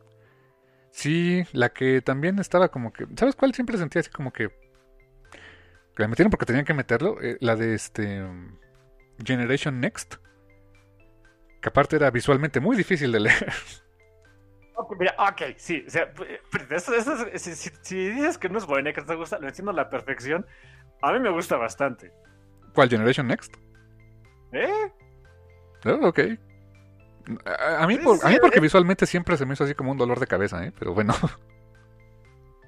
Sí, 0.92 1.44
la 1.54 1.70
que 1.70 2.02
también 2.02 2.40
estaba 2.40 2.70
como 2.70 2.94
que. 2.94 3.08
¿Sabes 3.16 3.36
cuál 3.36 3.54
siempre 3.54 3.78
sentía 3.78 4.02
así 4.02 4.12
como 4.12 4.32
que. 4.32 4.50
que 4.50 6.04
la 6.04 6.08
metieron 6.08 6.30
porque 6.30 6.46
tenían 6.46 6.66
que 6.66 6.74
meterlo? 6.74 7.22
Eh, 7.22 7.38
la 7.40 7.56
de 7.56 7.74
este. 7.74 8.24
Generation 9.26 9.80
Next. 9.80 10.16
Que 11.64 11.70
aparte 11.70 11.96
era 11.96 12.12
visualmente 12.12 12.60
muy 12.60 12.76
difícil 12.78 13.12
de 13.14 13.22
leer. 13.22 13.54
Ok, 14.76 14.96
mira, 15.00 15.16
ok, 15.18 15.56
sí. 15.56 15.84
O 15.88 15.90
sea, 15.90 16.12
p- 16.14 16.42
p- 16.52 16.76
eso- 16.76 16.94
eso 16.94 17.26
es- 17.28 17.42
si, 17.42 17.56
si- 17.56 17.72
si 17.82 18.10
dices 18.10 18.38
que 18.38 18.50
no 18.50 18.58
es 18.58 18.66
buena 18.66 18.90
y 18.90 18.94
que 18.94 19.02
no 19.02 19.08
te 19.08 19.16
gusta, 19.16 19.40
lo 19.40 19.48
entiendo 19.48 19.72
a 19.72 19.76
la 19.76 19.90
perfección. 19.90 20.46
A 21.02 21.14
mí 21.14 21.20
me 21.20 21.30
gusta 21.30 21.56
bastante. 21.58 22.12
¿Cuál? 22.74 22.90
Generation 22.90 23.28
Next. 23.28 23.56
¿Eh? 24.52 24.92
Oh, 25.86 26.08
ok. 26.08 26.20
A, 27.46 27.84
a 27.84 27.88
mí, 27.88 27.96
Sí, 27.98 28.04
por- 28.04 28.18
sí, 28.18 28.28
a 28.28 28.30
mí 28.32 28.38
porque 28.42 28.58
eh. 28.58 28.62
visualmente 28.62 29.06
siempre 29.06 29.38
se 29.38 29.46
me 29.46 29.54
hizo 29.54 29.64
así 29.64 29.74
como 29.74 29.92
un 29.92 29.98
dolor 29.98 30.20
de 30.20 30.28
cabeza, 30.28 30.66
¿eh? 30.66 30.74
Pero 30.78 30.94
bueno. 30.94 31.14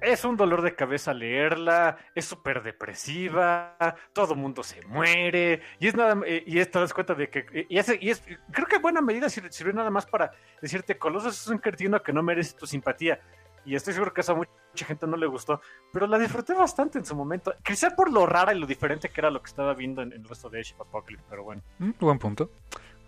Es 0.06 0.24
un 0.24 0.36
dolor 0.36 0.62
de 0.62 0.74
cabeza 0.76 1.12
leerla, 1.12 1.96
es 2.14 2.24
súper 2.26 2.62
depresiva, 2.62 3.76
todo 4.12 4.36
mundo 4.36 4.62
se 4.62 4.80
muere, 4.86 5.60
y 5.80 5.88
es 5.88 5.96
nada 5.96 6.16
eh, 6.24 6.44
y 6.46 6.58
es, 6.60 6.70
te 6.70 6.78
das 6.78 6.94
cuenta 6.94 7.14
de 7.14 7.28
que, 7.28 7.46
eh, 7.52 7.66
y, 7.68 7.78
es, 7.78 8.22
creo 8.52 8.66
que 8.66 8.76
en 8.76 8.82
buena 8.82 9.00
medida 9.00 9.28
sir- 9.28 9.52
sirvió 9.52 9.72
nada 9.74 9.90
más 9.90 10.06
para 10.06 10.30
decirte, 10.62 10.96
Colossus 10.96 11.40
es 11.40 11.48
un 11.48 11.58
cretino 11.58 12.00
que 12.02 12.12
no 12.12 12.22
merece 12.22 12.56
tu 12.56 12.66
simpatía, 12.66 13.20
y 13.64 13.74
estoy 13.74 13.94
seguro 13.94 14.14
que 14.14 14.20
eso 14.20 14.32
a 14.32 14.36
mucha 14.36 14.86
gente 14.86 15.08
no 15.08 15.16
le 15.16 15.26
gustó, 15.26 15.60
pero 15.92 16.06
la 16.06 16.18
disfruté 16.20 16.54
bastante 16.54 16.98
en 16.98 17.04
su 17.04 17.16
momento, 17.16 17.52
quizá 17.64 17.90
por 17.96 18.12
lo 18.12 18.26
rara 18.26 18.54
y 18.54 18.60
lo 18.60 18.66
diferente 18.66 19.08
que 19.08 19.20
era 19.20 19.30
lo 19.30 19.42
que 19.42 19.48
estaba 19.48 19.74
viendo 19.74 20.02
en, 20.02 20.12
en 20.12 20.20
el 20.22 20.28
resto 20.28 20.48
de 20.48 20.60
Age 20.60 20.74
of 20.78 20.86
Apocalypse, 20.88 21.26
pero 21.28 21.42
bueno. 21.42 21.62
Mm, 21.80 21.90
buen 21.98 22.18
punto. 22.20 22.50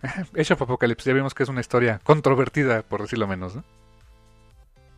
Age 0.37 0.53
of 0.53 0.61
Apocalypse, 0.61 1.09
ya 1.09 1.13
vimos 1.13 1.33
que 1.33 1.43
es 1.43 1.49
una 1.49 1.61
historia 1.61 2.01
controvertida, 2.03 2.81
por 2.83 3.01
decirlo 3.01 3.25
menos, 3.25 3.55
¿no? 3.55 3.63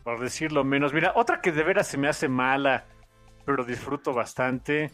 Por 0.03 0.19
decirlo 0.19 0.63
menos. 0.63 0.93
Mira, 0.93 1.11
otra 1.15 1.41
que 1.41 1.51
de 1.51 1.63
veras 1.63 1.87
se 1.87 1.97
me 1.97 2.07
hace 2.07 2.27
mala, 2.27 2.85
pero 3.45 3.63
disfruto 3.63 4.13
bastante. 4.13 4.91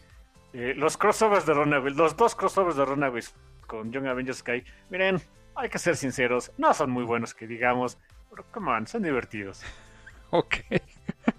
eh, 0.52 0.74
los 0.76 0.96
crossovers 0.96 1.44
de 1.46 1.54
Runaways, 1.54 1.96
los 1.96 2.16
dos 2.16 2.34
crossovers 2.34 2.76
de 2.76 2.84
Runaways 2.84 3.34
con 3.66 3.92
Young 3.92 4.06
Avengers 4.06 4.38
Sky. 4.38 4.64
Miren, 4.90 5.20
hay 5.54 5.68
que 5.68 5.78
ser 5.78 5.96
sinceros, 5.96 6.52
no 6.56 6.72
son 6.74 6.90
muy 6.90 7.04
buenos 7.04 7.34
que 7.34 7.46
digamos, 7.46 7.98
pero 8.30 8.44
come 8.50 8.70
on, 8.70 8.86
son 8.86 9.02
divertidos. 9.02 9.62
Ok. 10.30 10.56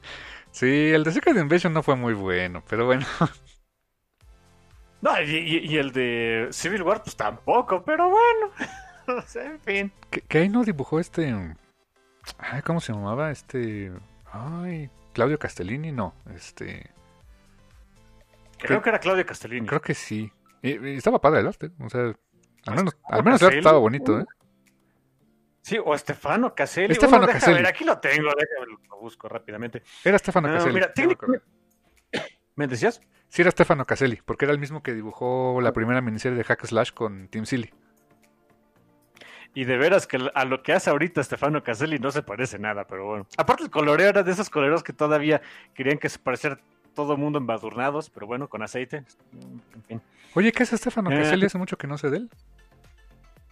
Sí, 0.51 0.89
el 0.91 1.03
de 1.03 1.11
Secret 1.11 1.37
Invasion 1.37 1.71
no 1.73 1.83
fue 1.83 1.95
muy 1.95 2.13
bueno, 2.15 2.63
pero 2.67 2.85
bueno. 2.87 3.05
No, 5.01 5.11
y, 5.21 5.29
y- 5.37 5.65
y 5.73 5.77
el 5.77 5.91
de 5.91 6.47
Civil 6.51 6.81
War, 6.83 7.01
pues 7.03 7.15
tampoco, 7.15 7.83
pero 7.83 8.09
bueno. 8.09 8.51
En 9.35 9.59
fin. 9.61 9.91
¿Qué, 10.09 10.21
qué 10.21 10.39
ahí 10.39 10.49
no 10.49 10.63
dibujó 10.63 10.99
este... 10.99 11.55
Ay, 12.37 12.61
¿Cómo 12.61 12.79
se 12.79 12.93
llamaba? 12.93 13.31
Este... 13.31 13.91
Ay, 14.31 14.89
Claudio 15.13 15.39
Castellini, 15.39 15.91
no. 15.91 16.13
Este... 16.35 16.89
Creo 18.57 18.81
que 18.81 18.89
era 18.89 18.99
Claudio 18.99 19.25
Castellini. 19.25 19.65
Creo 19.67 19.81
que 19.81 19.93
sí. 19.93 20.31
Y, 20.61 20.71
y 20.89 20.97
estaba 20.97 21.19
padre 21.21 21.39
el 21.41 21.47
arte. 21.47 21.71
O 21.79 21.89
sea, 21.89 22.13
al 22.65 22.75
menos, 22.75 22.97
al 23.05 23.23
menos 23.23 23.41
el 23.41 23.45
arte 23.47 23.57
Caselli. 23.57 23.57
estaba 23.59 23.79
bonito, 23.79 24.19
¿eh? 24.19 24.25
Sí, 25.61 25.77
o 25.83 25.97
Stefano 25.97 26.53
Caselli. 26.55 26.93
Stefano 26.95 27.19
Bueno, 27.19 27.27
deja 27.27 27.39
Caselli. 27.39 27.57
ver, 27.57 27.67
aquí 27.67 27.83
lo 27.85 27.99
tengo, 27.99 28.29
déjame 28.37 28.77
lo 28.89 28.99
busco 28.99 29.29
rápidamente. 29.29 29.83
Era 30.03 30.17
Stefano 30.17 30.47
No, 30.49 30.55
Caselli. 30.55 30.73
mira, 30.75 30.91
ya 30.95 31.05
me 31.07 31.13
acordé. 31.13 31.41
¿Me 32.55 32.67
decías? 32.67 33.01
Sí, 33.29 33.41
era 33.43 33.51
Stefano 33.51 33.85
Caselli, 33.85 34.19
porque 34.25 34.45
era 34.45 34.53
el 34.53 34.59
mismo 34.59 34.83
que 34.83 34.93
dibujó 34.93 35.59
la 35.61 35.71
primera 35.71 36.01
miniserie 36.01 36.37
de 36.37 36.43
Hack 36.43 36.65
Slash 36.65 36.91
con 36.91 37.27
Team 37.29 37.45
Silly. 37.45 37.71
Y 39.53 39.65
de 39.65 39.77
veras 39.77 40.05
que 40.07 40.19
a 40.33 40.45
lo 40.45 40.61
que 40.61 40.73
hace 40.73 40.89
ahorita 40.89 41.23
Stefano 41.23 41.63
Caselli 41.63 41.97
no 41.97 42.11
se 42.11 42.21
parece 42.21 42.59
nada, 42.59 42.85
pero 42.85 43.05
bueno. 43.07 43.27
Aparte 43.37 43.63
el 43.63 43.69
coloreo 43.71 44.07
era 44.09 44.23
de 44.23 44.31
esos 44.31 44.49
coloreos 44.49 44.83
que 44.83 44.93
todavía 44.93 45.41
querían 45.73 45.97
que 45.97 46.07
se 46.07 46.19
pareciera 46.19 46.59
todo 46.93 47.13
el 47.13 47.19
mundo 47.19 47.39
embadurnados, 47.39 48.09
pero 48.09 48.27
bueno, 48.27 48.47
con 48.47 48.61
aceite. 48.61 49.03
En 49.33 49.83
fin. 49.87 50.01
Oye, 50.35 50.51
¿qué 50.51 50.63
es 50.63 50.69
Stefano 50.69 51.11
Eh. 51.11 51.17
Caselli? 51.17 51.45
Hace 51.47 51.57
mucho 51.57 51.77
que 51.77 51.87
no 51.87 51.97
sé 51.97 52.09
de 52.09 52.17
él. 52.17 52.29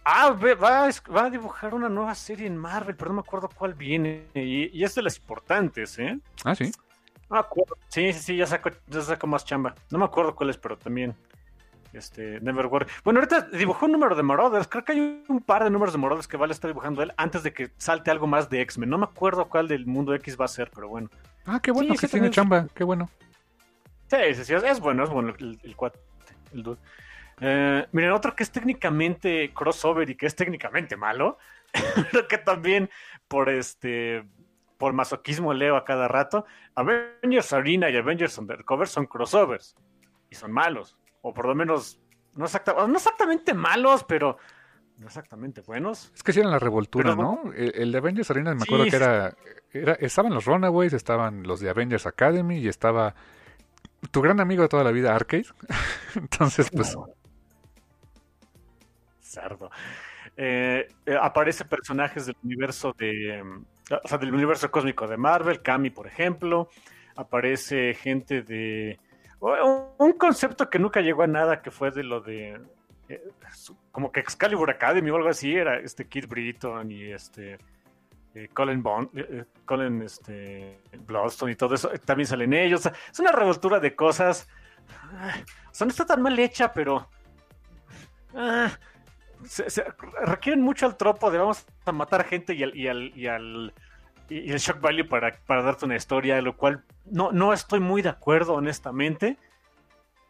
Ah, 0.04 0.30
va, 0.30 0.86
a 0.86 0.90
va 1.14 1.24
a 1.24 1.30
dibujar 1.30 1.74
una 1.74 1.88
nueva 1.88 2.14
serie 2.14 2.46
en 2.46 2.56
Marvel, 2.56 2.96
pero 2.96 3.10
no 3.10 3.16
me 3.16 3.20
acuerdo 3.20 3.48
cuál 3.54 3.74
viene. 3.74 4.24
Y, 4.34 4.70
y 4.78 4.84
es 4.84 4.94
de 4.94 5.02
las 5.02 5.18
importantes, 5.18 5.98
¿eh? 5.98 6.18
Ah, 6.44 6.54
sí. 6.54 6.70
No 7.28 7.34
me 7.34 7.40
acuerdo. 7.40 7.76
Sí, 7.88 8.10
sí, 8.14 8.20
sí, 8.20 8.36
ya 8.36 8.46
saco, 8.46 8.70
ya 8.86 9.02
saco 9.02 9.26
más 9.26 9.44
chamba. 9.44 9.74
No 9.90 9.98
me 9.98 10.06
acuerdo 10.06 10.34
cuál 10.34 10.48
es, 10.48 10.56
pero 10.56 10.78
también. 10.78 11.14
Este, 11.98 12.40
Never 12.40 12.66
Worry. 12.66 12.86
Bueno, 13.04 13.20
ahorita 13.20 13.42
dibujó 13.52 13.86
un 13.86 13.92
número 13.92 14.14
de 14.16 14.22
Marauders. 14.22 14.68
Creo 14.68 14.84
que 14.84 14.92
hay 14.92 15.24
un 15.28 15.40
par 15.40 15.64
de 15.64 15.70
números 15.70 15.92
de 15.92 15.98
Marauders 15.98 16.28
que 16.28 16.36
vale 16.36 16.52
estar 16.52 16.70
dibujando 16.70 17.02
él 17.02 17.12
antes 17.16 17.42
de 17.42 17.52
que 17.52 17.70
salte 17.76 18.10
algo 18.10 18.26
más 18.26 18.48
de 18.48 18.60
X-Men. 18.62 18.88
No 18.88 18.98
me 18.98 19.04
acuerdo 19.04 19.48
cuál 19.48 19.68
del 19.68 19.84
mundo 19.86 20.14
X 20.14 20.38
va 20.40 20.46
a 20.46 20.48
ser, 20.48 20.70
pero 20.74 20.88
bueno. 20.88 21.10
Ah, 21.44 21.60
qué 21.60 21.70
bueno 21.70 21.94
Sí, 21.94 22.00
que 22.00 22.06
sí, 22.06 22.12
tiene 22.12 22.30
chamba. 22.30 22.66
Qué 22.74 22.84
bueno. 22.84 23.10
Sí, 24.06 24.16
sí, 24.34 24.44
sí, 24.44 24.54
es, 24.54 24.62
es 24.62 24.80
bueno, 24.80 25.04
es 25.04 25.10
bueno 25.10 25.34
el, 25.38 25.58
el 25.62 25.76
cuate, 25.76 25.98
el 26.54 26.62
dude. 26.62 26.78
Eh, 27.40 27.86
miren, 27.92 28.12
otro 28.12 28.34
que 28.34 28.42
es 28.42 28.50
técnicamente 28.50 29.52
crossover 29.54 30.08
y 30.10 30.16
que 30.16 30.26
es 30.26 30.34
técnicamente 30.34 30.96
malo, 30.96 31.38
pero 32.12 32.26
que 32.26 32.38
también 32.38 32.90
por 33.28 33.48
este 33.48 34.24
por 34.78 34.92
masoquismo 34.92 35.52
leo 35.52 35.76
a 35.76 35.84
cada 35.84 36.08
rato. 36.08 36.46
Avengers 36.74 37.52
Arena 37.52 37.90
y 37.90 37.96
Avengers 37.96 38.38
Undercover 38.38 38.86
son 38.86 39.06
crossovers 39.06 39.76
y 40.30 40.36
son 40.36 40.52
malos, 40.52 40.96
o 41.22 41.32
por 41.34 41.46
lo 41.46 41.54
menos 41.54 41.98
no, 42.34 42.44
exacta- 42.46 42.74
no 42.86 42.96
exactamente 42.96 43.54
malos, 43.54 44.04
pero 44.04 44.38
no 44.98 45.06
exactamente 45.06 45.60
buenos. 45.62 46.10
Es 46.14 46.22
que 46.22 46.32
sí 46.32 46.40
era 46.40 46.48
la 46.50 46.58
revoltura, 46.58 47.14
Pero- 47.16 47.22
¿no? 47.44 47.52
El, 47.52 47.72
el 47.74 47.92
de 47.92 47.98
Avengers 47.98 48.30
Arena, 48.30 48.54
me 48.54 48.60
Sí, 48.60 48.64
acuerdo 48.68 48.84
que 48.90 48.96
era, 48.96 49.34
era... 49.72 49.92
Estaban 49.94 50.32
los 50.34 50.44
Runaways, 50.44 50.92
estaban 50.92 51.42
los 51.44 51.60
de 51.60 51.70
Avengers 51.70 52.06
Academy 52.06 52.58
y 52.58 52.68
estaba 52.68 53.14
tu 54.10 54.20
gran 54.22 54.40
amigo 54.40 54.62
de 54.62 54.68
toda 54.68 54.84
la 54.84 54.90
vida, 54.92 55.14
Arcade. 55.14 55.46
Entonces, 56.16 56.70
pues... 56.70 56.96
Cerdo. 59.20 59.70
Eh, 60.36 60.88
eh, 61.06 61.16
aparece 61.20 61.64
personajes 61.64 62.26
del 62.26 62.36
universo 62.44 62.94
de. 62.96 63.42
O 64.02 64.08
sea, 64.08 64.18
del 64.18 64.32
universo 64.32 64.70
cósmico 64.70 65.06
de 65.06 65.16
Marvel, 65.16 65.62
Kami, 65.62 65.90
por 65.90 66.06
ejemplo. 66.06 66.68
Aparece 67.16 67.94
gente 67.94 68.42
de. 68.42 68.98
Un 69.40 70.12
concepto 70.18 70.68
que 70.68 70.78
nunca 70.78 71.00
llegó 71.00 71.22
a 71.22 71.26
nada, 71.26 71.62
que 71.62 71.70
fue 71.70 71.90
de 71.90 72.02
lo 72.02 72.20
de. 72.20 72.60
eh, 73.08 73.22
como 73.92 74.10
que 74.12 74.20
Excalibur 74.20 74.70
Academy 74.70 75.10
o 75.10 75.16
algo 75.16 75.28
así, 75.28 75.54
era 75.54 75.78
este 75.78 76.06
Kid 76.08 76.26
Britton 76.28 76.90
y 76.90 77.04
este. 77.12 77.58
eh, 78.34 78.48
Colin 78.52 78.82
Bond, 78.82 79.10
eh, 79.16 79.44
Colin 79.64 80.02
este, 80.02 80.80
Bloodstone 81.06 81.52
y 81.52 81.56
todo 81.56 81.74
eso, 81.74 81.90
también 82.04 82.26
salen 82.26 82.52
ellos. 82.52 82.86
Es 82.86 83.20
una 83.20 83.32
revoltura 83.32 83.78
de 83.80 83.94
cosas. 83.94 84.48
Ah, 85.12 85.34
O 85.70 85.74
sea, 85.74 85.86
no 85.86 85.90
está 85.90 86.04
tan 86.06 86.22
mal 86.22 86.38
hecha, 86.38 86.72
pero. 86.72 87.08
ah, 88.34 88.70
requieren 90.24 90.60
mucho 90.62 90.86
al 90.86 90.96
tropo 90.96 91.30
de 91.30 91.38
vamos 91.38 91.64
a 91.84 91.92
matar 91.92 92.24
gente 92.24 92.54
y 92.54 92.64
y 92.74 92.88
al, 92.88 93.16
y 93.16 93.26
al 93.26 93.72
y 94.28 94.50
el 94.52 94.58
shock 94.58 94.80
value 94.80 95.08
para, 95.08 95.32
para 95.46 95.62
darte 95.62 95.86
una 95.86 95.96
historia, 95.96 96.40
lo 96.42 96.56
cual 96.56 96.84
no, 97.06 97.32
no 97.32 97.52
estoy 97.52 97.80
muy 97.80 98.02
de 98.02 98.10
acuerdo, 98.10 98.54
honestamente. 98.54 99.38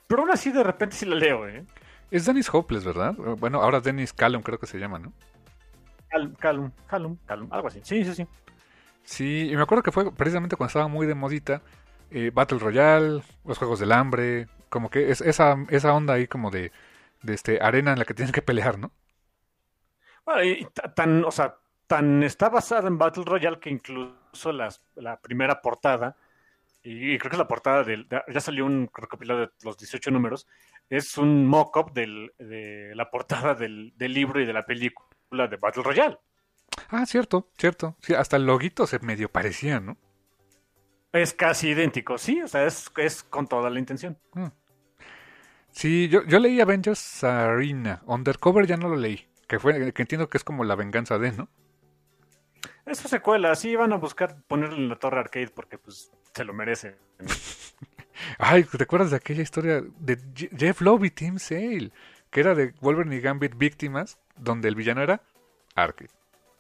Pero 0.09 0.23
aún 0.23 0.31
así 0.33 0.51
de 0.53 0.65
repente 0.65 0.97
sí 0.97 1.07
la 1.07 1.17
leo, 1.17 1.49
¿eh? 1.49 1.65
Es 2.11 2.27
Dennis 2.27 2.53
Hopeless, 2.53 2.85
¿verdad? 2.85 3.15
Bueno, 3.15 3.63
ahora 3.63 3.81
Dennis 3.81 4.13
Callum 4.13 4.43
creo 4.43 4.59
que 4.59 4.67
se 4.67 4.79
llama, 4.79 4.99
¿no? 4.99 5.13
Cal- 6.11 6.35
Calum, 6.39 6.73
Calum, 6.87 7.19
Calum, 7.27 7.49
algo 7.53 7.69
así. 7.69 7.81
Sí, 7.85 8.05
sí, 8.05 8.15
sí. 8.15 8.27
Sí, 9.05 9.49
y 9.51 9.57
me 9.57 9.63
acuerdo 9.63 9.83
que 9.83 9.93
fue 9.93 10.13
precisamente 10.15 10.57
cuando 10.57 10.69
estaba 10.69 10.89
muy 10.89 11.07
de 11.07 11.15
modita 11.15 11.63
eh, 12.11 12.31
Battle 12.35 12.59
Royale, 12.59 13.23
los 13.45 13.59
Juegos 13.59 13.81
del 13.81 13.93
Hambre, 13.93 14.49
como 14.69 14.91
que 14.91 15.11
es 15.11 15.21
esa, 15.23 15.57
esa 15.71 15.95
onda 15.95 16.15
ahí 16.15 16.27
como 16.27 16.51
de, 16.51 16.73
de 17.23 17.35
este 17.35 17.61
arena 17.63 17.93
en 17.93 17.99
la 17.99 18.05
que 18.05 18.15
tienes 18.15 18.33
que 18.33 18.43
pelear, 18.43 18.79
¿no? 18.79 18.93
Bueno, 20.25 20.45
y 20.45 20.65
ta- 20.67 20.93
tan, 20.95 21.25
o 21.25 21.31
sea, 21.31 21.57
tan 21.89 22.23
está 22.25 22.51
basada 22.51 22.89
en 22.89 22.99
Battle 22.99 23.25
Royale 23.27 23.61
que 23.61 23.71
incluso 23.71 24.53
las, 24.53 24.83
la 24.97 25.21
primera 25.21 25.63
portada, 25.63 26.17
y, 26.83 27.15
y 27.15 27.19
creo 27.19 27.31
que 27.31 27.37
es 27.37 27.41
la 27.41 27.49
portada 27.49 27.85
del, 27.85 28.09
de- 28.09 28.23
ya 28.33 28.41
salió 28.41 28.67
un 28.67 28.91
recopilado 28.95 29.41
de 29.41 29.51
los 29.65 29.79
18 29.79 30.11
números, 30.13 30.47
es 30.91 31.19
un 31.19 31.47
mock-up 31.47 31.93
de 31.93 32.93
la 32.97 33.11
portada 33.11 33.55
del, 33.55 33.93
del 33.97 34.15
libro 34.15 34.41
y 34.41 34.47
de 34.47 34.53
la 34.55 34.67
película 34.67 35.49
de 35.49 35.57
Battle 35.57 35.83
Royale. 35.85 36.19
Ah, 36.91 37.07
cierto, 37.07 37.51
cierto. 37.57 37.97
Sí, 38.03 38.15
hasta 38.15 38.37
el 38.37 38.45
loguito 38.47 38.87
se 38.87 38.99
medio 38.99 39.31
parecía, 39.31 39.81
¿no? 39.81 39.97
Es 41.13 41.35
casi 41.35 41.69
idéntico, 41.71 42.17
sí, 42.19 42.41
o 42.43 42.49
sea, 42.49 42.67
es, 42.67 42.91
es 42.97 43.23
con 43.23 43.47
toda 43.47 43.69
la 43.71 43.79
intención. 43.79 44.19
Sí, 45.71 46.09
yo, 46.09 46.25
yo 46.25 46.39
leí 46.39 46.61
Avengers 46.61 47.25
Arena. 47.25 48.03
Undercover 48.07 48.67
ya 48.67 48.77
no 48.77 48.89
lo 48.89 48.97
leí. 48.97 49.27
Que 49.47 49.59
fue, 49.59 49.93
que 49.93 50.03
entiendo 50.03 50.29
que 50.29 50.37
es 50.39 50.45
como 50.45 50.65
la 50.65 50.75
venganza 50.75 51.19
de, 51.19 51.33
¿no? 51.33 51.49
Es 52.89 52.99
su 52.99 53.09
secuela, 53.09 53.55
sí, 53.55 53.77
van 53.77 53.93
a 53.93 53.97
buscar 53.97 54.37
ponerle 54.47 54.77
en 54.79 54.89
la 54.89 54.97
torre 54.97 55.21
arcade 55.21 55.49
porque 55.49 55.79
pues 55.79 56.11
se 56.35 56.45
lo 56.45 56.53
merece. 56.55 56.97
Ay, 58.39 58.65
¿te 58.65 58.83
acuerdas 58.83 59.11
de 59.11 59.17
aquella 59.17 59.43
historia 59.43 59.83
de 59.99 60.19
Je- 60.35 60.51
Jeff 60.57 60.81
Loeb 60.81 61.05
y 61.05 61.11
Tim 61.11 61.39
Sale? 61.39 61.93
Que 62.31 62.41
era 62.41 62.55
de 62.55 62.75
Wolverine 62.81 63.17
y 63.17 63.21
Gambit 63.21 63.57
víctimas, 63.57 64.19
donde 64.37 64.69
el 64.69 64.75
villano 64.75 65.03
era 65.03 65.21
Arcade. 65.75 66.11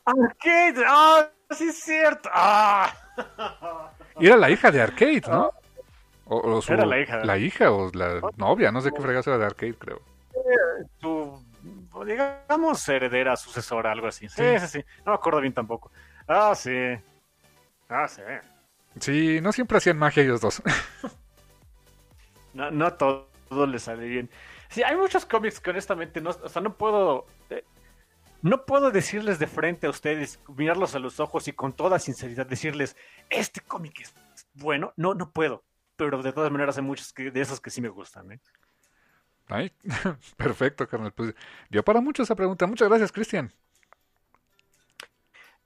Arcade, 0.04 0.84
ah, 0.86 1.28
sí 1.50 1.68
es 1.68 1.80
cierto. 1.80 2.28
Ah. 2.32 2.94
Y 4.20 4.26
era 4.26 4.36
la 4.36 4.50
hija 4.50 4.70
de 4.70 4.80
Arcade, 4.80 5.22
¿no? 5.28 5.50
O, 6.26 6.56
o 6.56 6.62
su- 6.62 6.72
Era 6.72 6.86
la 6.86 7.00
hija. 7.00 7.24
La 7.24 7.38
hija 7.38 7.70
o 7.72 7.90
la 7.92 8.20
novia, 8.36 8.70
no 8.70 8.80
sé 8.80 8.92
qué 8.92 9.00
fregazo 9.00 9.30
era 9.30 9.38
de 9.38 9.46
Arcade, 9.46 9.74
creo. 9.74 10.00
tu, 11.00 11.42
digamos, 12.06 12.88
heredera, 12.88 13.36
sucesora, 13.36 13.90
algo 13.92 14.06
así. 14.06 14.28
Sí, 14.28 14.42
Sí. 14.42 14.60
sí, 14.60 14.66
sí. 14.68 14.84
No 15.04 15.12
me 15.12 15.16
acuerdo 15.16 15.40
bien 15.40 15.52
tampoco. 15.52 15.90
Ah, 16.28 16.54
sí. 16.54 16.70
Ah, 17.88 18.08
sí. 18.08 18.22
Sí, 19.00 19.40
no 19.40 19.52
siempre 19.52 19.78
hacían 19.78 19.98
magia 19.98 20.22
ellos 20.22 20.40
dos. 20.40 20.62
No, 22.54 22.70
no 22.70 22.94
todo, 22.94 23.28
todo 23.48 23.66
le 23.66 23.78
sale 23.78 24.06
bien. 24.08 24.30
Sí, 24.70 24.82
hay 24.82 24.96
muchos 24.96 25.26
cómics 25.26 25.60
que 25.60 25.70
honestamente 25.70 26.20
no, 26.20 26.30
o 26.30 26.48
sea, 26.48 26.62
no 26.62 26.76
puedo, 26.76 27.26
eh, 27.50 27.64
no 28.42 28.64
puedo 28.64 28.90
decirles 28.90 29.38
de 29.38 29.46
frente 29.46 29.86
a 29.86 29.90
ustedes, 29.90 30.40
mirarlos 30.56 30.94
a 30.94 30.98
los 30.98 31.20
ojos 31.20 31.48
y 31.48 31.52
con 31.52 31.72
toda 31.74 31.98
sinceridad 31.98 32.46
decirles, 32.46 32.96
este 33.30 33.60
cómic 33.60 34.00
es 34.00 34.14
bueno. 34.54 34.92
No, 34.96 35.14
no 35.14 35.30
puedo. 35.32 35.64
Pero 35.96 36.22
de 36.22 36.32
todas 36.32 36.50
maneras 36.52 36.76
hay 36.78 36.84
muchos 36.84 37.12
que, 37.12 37.30
de 37.30 37.40
esos 37.40 37.60
que 37.60 37.70
sí 37.70 37.80
me 37.80 37.88
gustan, 37.88 38.32
¿eh? 38.32 38.40
Ay, 39.48 39.72
perfecto, 40.36 40.86
carnal. 40.88 41.12
Pues 41.12 41.34
dio 41.70 41.84
para 41.84 42.00
mucho 42.00 42.22
esa 42.22 42.36
pregunta. 42.36 42.66
Muchas 42.66 42.88
gracias, 42.88 43.12
Cristian. 43.12 43.52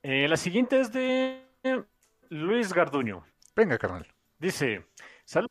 Eh, 0.02 0.26
la 0.28 0.36
siguiente 0.36 0.80
es 0.80 0.92
de 0.92 1.44
Luis 2.28 2.72
Garduño. 2.72 3.24
Venga, 3.54 3.78
carnal. 3.78 4.06
Dice, 4.38 4.84
"Sal- 5.24 5.48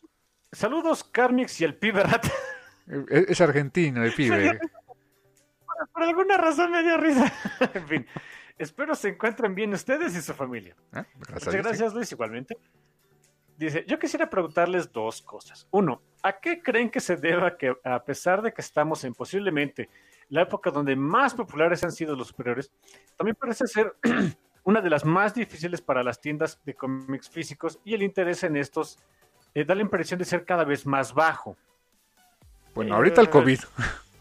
saludos 0.52 1.04
Carmix 1.04 1.62
y 1.62 1.64
el 1.64 1.76
pibe 1.76 2.04
rat. 2.04 2.26
Es, 3.10 3.40
argentino 3.40 4.04
el 4.04 4.12
pibe. 4.14 4.60
Por 5.94 6.04
alguna 6.04 6.36
razón 6.36 6.72
me 6.72 6.84
dio 6.84 6.98
risa. 6.98 7.32
en 7.74 7.88
fin. 7.88 8.08
Espero 8.58 8.96
se 8.96 9.10
encuentren 9.10 9.56
bien 9.56 9.72
ustedes 9.74 10.16
y 10.16 10.22
su 10.22 10.34
familia. 10.34 10.76
¿Eh? 10.94 11.04
Muchas 11.16 11.56
gracias, 11.56 11.94
Luis, 11.94 12.12
igualmente. 12.12 12.58
Dice, 13.56 13.86
yo 13.88 13.98
quisiera 13.98 14.30
preguntarles 14.30 14.92
dos 14.92 15.22
cosas. 15.22 15.68
Uno, 15.72 16.02
¿a 16.24 16.40
qué 16.40 16.62
creen 16.62 16.90
que 16.90 17.00
se 17.00 17.16
deba 17.16 17.58
que, 17.58 17.74
a 17.84 18.04
pesar 18.04 18.42
de 18.42 18.52
que 18.52 18.62
estamos 18.62 19.04
en 19.04 19.14
posiblemente 19.14 19.90
la 20.32 20.44
época 20.44 20.72
donde 20.72 20.96
más 20.96 21.36
populares 21.36 21.84
han 21.84 21.92
sido 21.92 22.16
los 22.16 22.30
superiores, 22.30 22.72
también 23.18 23.36
parece 23.36 23.68
ser 23.68 23.94
una 24.64 24.82
de 24.82 24.90
las 24.90 25.06
más 25.06 25.36
difíciles 25.36 25.82
para 25.82 26.04
las 26.04 26.22
tiendas 26.22 26.60
de 26.66 26.74
cómics 26.74 27.30
físicos 27.30 27.80
y 27.84 27.94
el 27.94 28.02
interés 28.02 28.44
en 28.44 28.56
estos 28.56 28.98
eh, 29.54 29.66
da 29.66 29.76
la 29.76 29.82
impresión 29.82 30.18
de 30.18 30.26
ser 30.26 30.46
cada 30.46 30.64
vez 30.64 30.86
más 30.86 31.14
bajo? 31.14 31.58
Bueno, 32.74 32.96
ahorita 32.96 33.22
el 33.22 33.28
Eh, 33.28 33.32
COVID. 33.32 33.60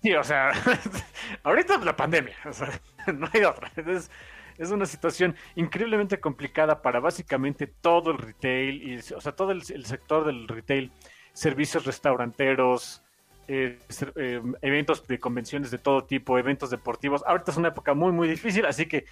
Sí, 0.00 0.14
o 0.14 0.22
sea, 0.22 0.52
ahorita 1.42 1.76
la 1.78 1.96
pandemia, 1.96 2.36
o 2.44 2.52
sea, 2.52 2.68
no 3.14 3.28
hay 3.32 3.42
otra. 3.42 3.70
Es, 3.74 4.12
es 4.56 4.70
una 4.70 4.86
situación 4.86 5.34
increíblemente 5.56 6.20
complicada 6.20 6.82
para 6.82 7.00
básicamente 7.00 7.66
todo 7.66 8.12
el 8.12 8.18
retail, 8.18 8.80
y, 8.80 8.98
o 9.12 9.20
sea, 9.20 9.32
todo 9.32 9.50
el, 9.50 9.62
el 9.74 9.84
sector 9.84 10.24
del 10.24 10.46
retail, 10.46 10.92
servicios 11.32 11.84
restauranteros, 11.84 13.02
eh, 13.48 13.78
eh, 14.16 14.42
eventos 14.62 15.06
de 15.06 15.18
convenciones 15.18 15.70
de 15.70 15.78
todo 15.78 16.04
tipo, 16.04 16.38
eventos 16.38 16.70
deportivos. 16.70 17.22
Ahorita 17.26 17.50
es 17.50 17.56
una 17.56 17.68
época 17.68 17.94
muy, 17.94 18.12
muy 18.12 18.28
difícil, 18.28 18.64
así 18.66 18.86
que 18.86 19.04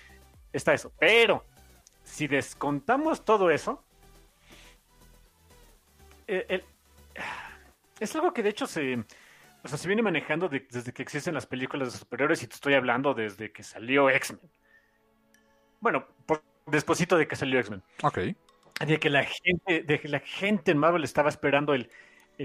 está 0.53 0.72
eso. 0.72 0.93
Pero 0.99 1.45
si 2.05 2.26
descontamos 2.26 3.24
todo 3.24 3.51
eso, 3.51 3.85
eh, 6.26 6.47
el- 6.49 6.64
es 7.99 8.14
algo 8.14 8.33
que 8.33 8.43
de 8.43 8.51
hecho 8.51 8.66
se, 8.66 9.05
o 9.62 9.68
sea, 9.68 9.76
se 9.76 9.87
viene 9.89 10.03
manejando 10.03 10.49
de- 10.49 10.66
desde 10.70 10.93
que 10.93 11.03
existen 11.03 11.35
las 11.35 11.47
películas 11.47 11.93
de 11.93 11.99
superiores 11.99 12.43
y 12.43 12.47
te 12.47 12.55
estoy 12.55 12.74
hablando 12.74 13.12
desde 13.14 13.53
que 13.53 13.62
salió 13.62 14.09
X-Men. 14.11 14.41
Bueno, 15.81 16.07
por, 16.26 16.43
despuésito 16.66 17.16
de 17.16 17.26
que 17.26 17.37
salió 17.37 17.59
X-Men. 17.61 17.83
Ok. 18.03 18.18
De 18.87 18.99
que 18.99 19.11
la 19.11 19.24
gente, 19.24 19.83
de 19.83 20.01
que 20.01 20.09
la 20.09 20.20
gente 20.20 20.70
en 20.70 20.78
Marvel 20.78 21.05
estaba 21.05 21.28
esperando 21.28 21.74
el, 21.74 21.91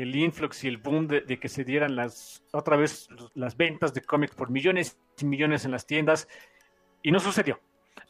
el 0.02 0.14
influx 0.16 0.64
y 0.66 0.68
el 0.68 0.78
boom 0.78 1.08
de, 1.08 1.39
que 1.39 1.48
se 1.48 1.64
dieran 1.64 1.96
las 1.96 2.43
otra 2.52 2.76
vez 2.76 3.08
las 3.34 3.56
ventas 3.56 3.93
de 3.93 4.02
cómics 4.02 4.36
por 4.36 4.50
millones 4.50 4.98
y 5.20 5.26
millones 5.26 5.64
en 5.64 5.72
las 5.72 5.86
tiendas. 5.86 6.28
Y 7.02 7.12
no 7.12 7.20
sucedió. 7.20 7.62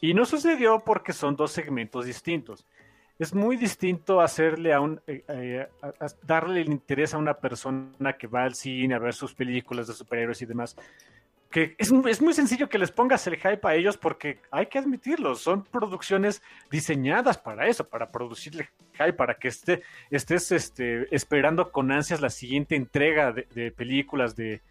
Y 0.02 0.14
no 0.14 0.26
sucedió 0.26 0.80
porque 0.84 1.14
son 1.14 1.36
dos 1.36 1.52
segmentos 1.52 2.06
distintos. 2.06 2.66
Es 3.20 3.34
muy 3.34 3.56
distinto 3.56 4.20
hacerle 4.20 4.74
a 4.74 4.82
un 4.82 5.00
eh, 5.06 5.24
eh, 5.28 5.68
darle 6.24 6.62
el 6.62 6.70
interés 6.70 7.14
a 7.14 7.18
una 7.18 7.36
persona 7.36 8.14
que 8.14 8.28
va 8.28 8.44
al 8.44 8.56
cine 8.56 8.96
a 8.96 9.00
ver 9.00 9.14
sus 9.14 9.36
películas 9.36 9.88
de 9.88 9.94
superhéroes 9.94 10.42
y 10.42 10.46
demás. 10.46 10.76
Es, 11.56 11.91
muy 12.22 12.34
sencillo 12.34 12.68
que 12.68 12.78
les 12.78 12.91
pongas 12.91 13.26
el 13.28 13.38
hype 13.38 13.62
a 13.64 13.76
ellos 13.76 13.95
porque 13.97 14.39
hay 14.51 14.66
que 14.66 14.78
admitirlo, 14.78 15.36
son 15.36 15.64
producciones 15.64 16.41
diseñadas 16.70 17.38
para 17.38 17.68
eso, 17.68 17.88
para 17.88 18.12
producirle 18.12 18.70
hype, 18.93 19.14
para 19.14 19.36
que 19.36 19.47
esté, 19.47 19.82
estés 20.12 20.51
este, 20.51 21.16
esperando 21.16 21.72
con 21.72 21.91
ansias 21.91 22.20
la 22.20 22.30
siguiente 22.30 22.76
entrega 22.76 23.32
de, 23.32 23.72
películas 23.72 24.36
de, 24.36 24.62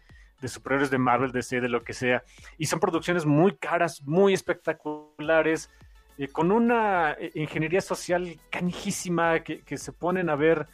de 0.41 0.47
superhéroes 0.47 0.91
de 0.91 0.99
Marvel, 0.99 1.31
DC, 1.31 1.59
de 1.59 1.69
lo 1.69 1.83
que 1.83 1.93
sea. 1.93 2.23
Y 2.59 2.67
son 2.67 2.79
producciones 2.79 3.25
muy 3.25 3.55
caras, 3.55 4.03
muy 4.03 4.35
espectaculares, 4.35 5.71
eh, 6.19 6.27
con 6.27 6.51
una 6.51 7.13
eh, 7.13 7.31
ingeniería 7.33 7.81
social 7.81 8.39
canijísima 8.51 9.39
que, 9.39 9.77
se 9.77 9.91
ponen 9.91 10.29
a 10.29 10.35
ver 10.35 10.67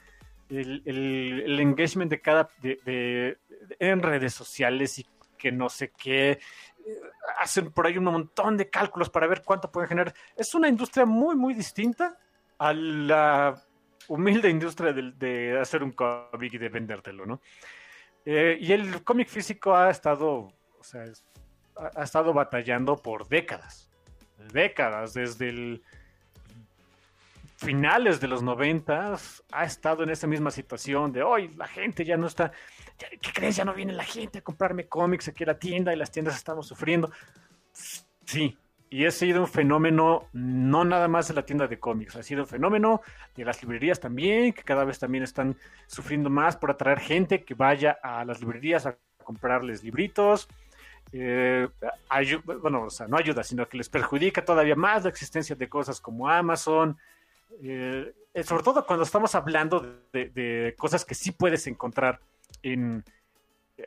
el, 0.49 1.57
engagement 1.59 2.11
de 2.11 2.19
cada 2.19 2.49
en 2.61 4.01
redes 4.01 4.33
sociales 4.33 4.99
y 4.99 5.05
que 5.41 5.51
no 5.51 5.69
sé 5.69 5.91
qué. 5.91 6.31
eh, 6.31 6.39
Hacen 7.39 7.71
por 7.71 7.87
ahí 7.87 7.97
un 7.97 8.05
montón 8.05 8.57
de 8.57 8.69
cálculos 8.69 9.09
para 9.09 9.27
ver 9.27 9.41
cuánto 9.43 9.71
pueden 9.71 9.89
generar. 9.89 10.13
Es 10.35 10.53
una 10.53 10.67
industria 10.67 11.05
muy, 11.05 11.35
muy 11.35 11.53
distinta 11.53 12.17
a 12.59 12.73
la 12.73 13.61
humilde 14.07 14.49
industria 14.49 14.93
de, 14.93 15.59
hacer 15.59 15.83
un 15.83 15.91
cómic 15.91 16.53
y 16.53 16.57
de 16.57 16.69
vendértelo, 16.69 17.25
¿no? 17.25 17.41
Eh, 18.23 18.57
y 18.59 18.71
el 18.71 19.03
cómic 19.03 19.29
físico 19.29 19.75
ha 19.75 19.89
estado, 19.89 20.53
o 20.79 20.83
sea, 20.83 21.05
ha 21.95 22.03
estado 22.03 22.33
batallando 22.33 22.95
por 22.95 23.27
décadas. 23.27 23.89
Décadas, 24.53 25.13
desde 25.13 25.49
el 25.49 25.83
finales 27.61 28.19
de 28.19 28.27
los 28.27 28.41
noventas 28.41 29.43
ha 29.51 29.63
estado 29.65 30.01
en 30.01 30.09
esa 30.09 30.25
misma 30.25 30.49
situación 30.49 31.11
de 31.11 31.21
hoy 31.21 31.49
la 31.55 31.67
gente 31.67 32.03
ya 32.03 32.17
no 32.17 32.25
está, 32.25 32.51
ya- 32.97 33.09
¿qué 33.21 33.31
crees? 33.31 33.55
Ya 33.55 33.65
no 33.65 33.73
viene 33.75 33.93
la 33.93 34.03
gente 34.03 34.39
a 34.39 34.41
comprarme 34.41 34.87
cómics 34.87 35.27
aquí 35.27 35.43
a 35.43 35.47
la 35.47 35.59
tienda 35.59 35.93
y 35.93 35.95
las 35.95 36.11
tiendas 36.11 36.35
estamos 36.35 36.67
sufriendo. 36.67 37.11
Sí, 38.25 38.57
y 38.89 39.05
ha 39.05 39.11
sido 39.11 39.41
un 39.41 39.47
fenómeno 39.47 40.27
no 40.33 40.83
nada 40.83 41.07
más 41.07 41.27
de 41.27 41.35
la 41.35 41.45
tienda 41.45 41.67
de 41.67 41.77
cómics, 41.79 42.15
ha 42.15 42.23
sido 42.23 42.41
un 42.41 42.47
fenómeno 42.47 43.01
de 43.35 43.45
las 43.45 43.61
librerías 43.61 43.99
también, 43.99 44.53
que 44.53 44.63
cada 44.63 44.83
vez 44.83 44.97
también 44.97 45.23
están 45.23 45.55
sufriendo 45.85 46.31
más 46.31 46.57
por 46.57 46.71
atraer 46.71 46.99
gente 46.99 47.43
que 47.43 47.53
vaya 47.53 47.97
a 48.01 48.25
las 48.25 48.39
librerías 48.41 48.87
a 48.87 48.97
comprarles 49.23 49.83
libritos. 49.83 50.47
Eh, 51.13 51.67
bueno, 52.61 52.85
o 52.85 52.89
sea, 52.89 53.07
no 53.07 53.17
ayuda, 53.17 53.43
sino 53.43 53.67
que 53.67 53.77
les 53.77 53.89
perjudica 53.89 54.43
todavía 54.43 54.75
más 54.75 55.03
la 55.03 55.09
existencia 55.09 55.55
de 55.55 55.69
cosas 55.69 56.01
como 56.01 56.27
Amazon, 56.27 56.97
eh, 57.63 58.13
eh, 58.33 58.43
sobre 58.43 58.63
todo 58.63 58.85
cuando 58.85 59.03
estamos 59.03 59.35
hablando 59.35 60.01
de, 60.13 60.29
de 60.29 60.75
cosas 60.77 61.03
que 61.05 61.15
sí 61.15 61.31
puedes 61.31 61.67
encontrar 61.67 62.19
en, 62.63 63.03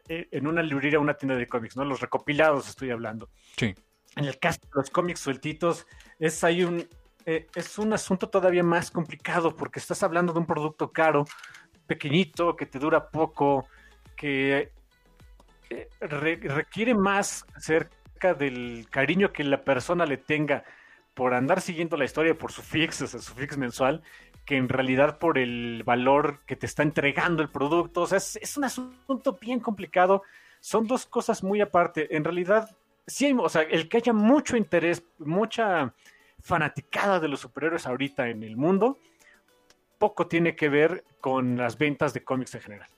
eh, 0.09 0.29
en 0.31 0.47
una 0.47 0.63
librería 0.63 0.99
o 0.99 1.03
una 1.03 1.15
tienda 1.15 1.37
de 1.37 1.47
cómics, 1.47 1.77
¿no? 1.77 1.85
Los 1.85 2.01
recopilados 2.01 2.69
estoy 2.69 2.91
hablando. 2.91 3.29
Sí. 3.57 3.75
En 4.17 4.25
el 4.27 4.39
caso 4.39 4.61
de 4.63 4.69
los 4.75 4.91
cómics 4.91 5.21
sueltitos, 5.21 5.87
es 6.19 6.45
ahí 6.45 6.63
un, 6.63 6.87
eh, 7.27 7.47
es 7.55 7.79
un 7.79 7.93
asunto 7.93 8.29
todavía 8.29 8.63
más 8.63 8.91
complicado 8.91 9.57
porque 9.57 9.81
estás 9.81 10.03
hablando 10.03 10.33
de 10.33 10.39
un 10.41 10.47
producto 10.47 10.93
caro, 10.93 11.25
pequeñito, 11.87 12.55
que 12.55 12.67
te 12.67 12.79
dura 12.79 13.09
poco, 13.09 13.67
que 14.17 14.71
eh, 15.71 15.89
re- 16.01 16.37
requiere 16.43 16.95
más 16.95 17.45
acerca 17.55 18.35
del 18.35 18.87
cariño 18.91 19.33
que 19.33 19.43
la 19.45 19.65
persona 19.65 20.07
le 20.07 20.17
tenga 20.17 20.65
por 21.15 21.35
andar 21.35 21.61
siguiendo 21.61 21.97
la 21.97 22.05
historia 22.05 22.37
por 22.37 22.53
su 22.53 22.63
fix, 22.63 23.01
o 23.03 23.07
sea, 23.07 23.21
su 23.21 23.35
fix 23.35 23.57
mensual, 23.57 24.03
que 24.45 24.57
en 24.57 24.69
realidad 24.69 25.19
por 25.19 25.39
el 25.39 25.83
valor 25.85 26.41
que 26.47 26.57
te 26.57 26.67
está 26.67 26.83
entregando 26.83 27.43
el 27.43 27.49
producto. 27.49 28.03
O 28.03 28.07
sea, 28.07 28.19
es, 28.19 28.57
un 28.57 28.65
asunto 28.65 29.39
bien 29.41 29.61
complicado. 29.61 30.23
Son 30.61 30.87
dos 30.87 31.07
cosas 31.07 31.43
muy 31.43 31.61
aparte. 31.61 32.15
En 32.15 32.25
realidad, 32.25 32.77
sí, 33.07 33.27
hay- 33.27 33.37
o 33.39 33.49
sea, 33.49 33.63
el 33.63 33.89
que 33.89 33.99
haya 33.99 34.13
mucho 34.13 34.57
interés, 34.57 35.03
mucha 35.19 35.95
fanaticada 36.43 37.21
de 37.21 37.29
los 37.29 37.41
superhéroes 37.41 37.87
ahorita 37.87 38.29
en 38.29 38.43
el 38.43 38.57
mundo, 38.57 38.99
poco 39.99 40.27
tiene 40.27 40.55
que 40.55 40.69
ver 40.69 41.05
con 41.21 41.57
las 41.57 41.79
ventas 41.79 42.13
de 42.13 42.23
cómics 42.23 42.55
en 42.55 42.61
general. 42.61 42.89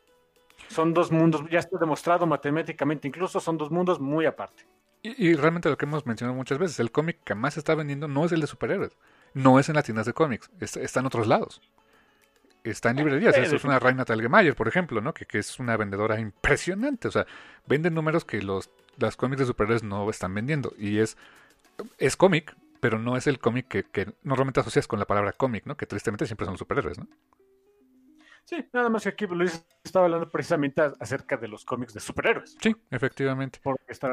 Son 0.69 0.93
dos 0.93 1.12
mundos, 1.12 1.43
ya 1.49 1.61
está 1.61 1.79
demostrado 1.79 2.27
matemáticamente, 2.27 3.07
incluso 3.07 3.39
son 3.39 3.57
dos 3.57 3.71
mundos 3.71 4.01
muy 4.01 4.27
aparte. 4.27 4.64
Y, 5.09 5.29
y 5.29 5.35
realmente 5.35 5.69
lo 5.71 5.77
que 5.79 5.85
hemos 5.87 6.07
mencionado 6.07 6.37
muchas 6.37 6.59
veces, 6.59 6.81
el 6.81 6.91
cómic 6.93 7.19
que 7.25 7.35
más 7.35 7.55
se 7.55 7.61
está 7.61 7.75
vendiendo 7.75 8.09
no 8.09 8.25
es 8.25 8.33
el 8.33 8.41
de 8.41 8.47
superhéroes, 8.47 8.93
no 9.35 9.59
es 9.59 9.69
en 9.69 9.75
las 9.77 9.85
tiendas 9.85 10.07
de 10.07 10.13
cómics, 10.15 10.51
es- 10.61 10.77
está 10.77 11.01
en 11.01 11.07
otros 11.07 11.27
lados. 11.27 11.61
Está 12.65 12.91
en 12.91 12.97
librerías, 12.97 13.37
eso 13.39 13.55
es 13.55 13.65
una 13.65 13.79
Reina 13.79 14.05
Talgemayer, 14.05 14.57
por 14.57 14.67
ejemplo, 14.67 15.01
¿no? 15.01 15.15
Que, 15.15 15.25
que 15.25 15.39
es 15.39 15.61
una 15.61 15.77
vendedora 15.77 16.19
impresionante, 16.19 17.07
o 17.07 17.11
sea, 17.13 17.25
venden 17.67 17.95
números 17.95 18.25
que 18.25 18.43
los 18.43 18.71
las 18.99 19.17
cómics 19.17 19.41
de 19.41 19.47
superhéroes 19.47 19.83
no 19.85 20.09
están 20.11 20.35
vendiendo 20.35 20.73
y 20.79 20.99
es 20.99 21.17
es 21.99 22.17
cómic, 22.17 22.57
pero 22.81 22.99
no 22.99 23.17
es 23.17 23.27
el 23.29 23.39
cómic 23.41 23.69
que, 23.69 23.85
que 23.85 24.15
normalmente 24.25 24.61
asocias 24.61 24.89
con 24.89 24.99
la 25.01 25.07
palabra 25.07 25.33
cómic, 25.33 25.67
¿no? 25.67 25.77
Que 25.77 25.87
tristemente 25.87 26.27
siempre 26.27 26.47
son 26.47 26.59
superhéroes, 26.59 26.99
¿no? 26.99 27.09
Sí, 28.45 28.65
nada 28.73 28.89
más 28.89 29.03
que 29.03 29.09
aquí 29.11 29.27
Luis 29.27 29.65
estaba 29.83 30.07
hablando 30.07 30.31
precisamente 30.31 30.81
acerca 31.01 31.37
de 31.37 31.49
los 31.49 31.65
cómics 31.65 31.95
de 31.95 32.01
superhéroes. 32.01 32.57
Sí, 32.61 32.75
efectivamente. 32.91 33.61
Porque 33.63 33.85
está... 33.89 34.13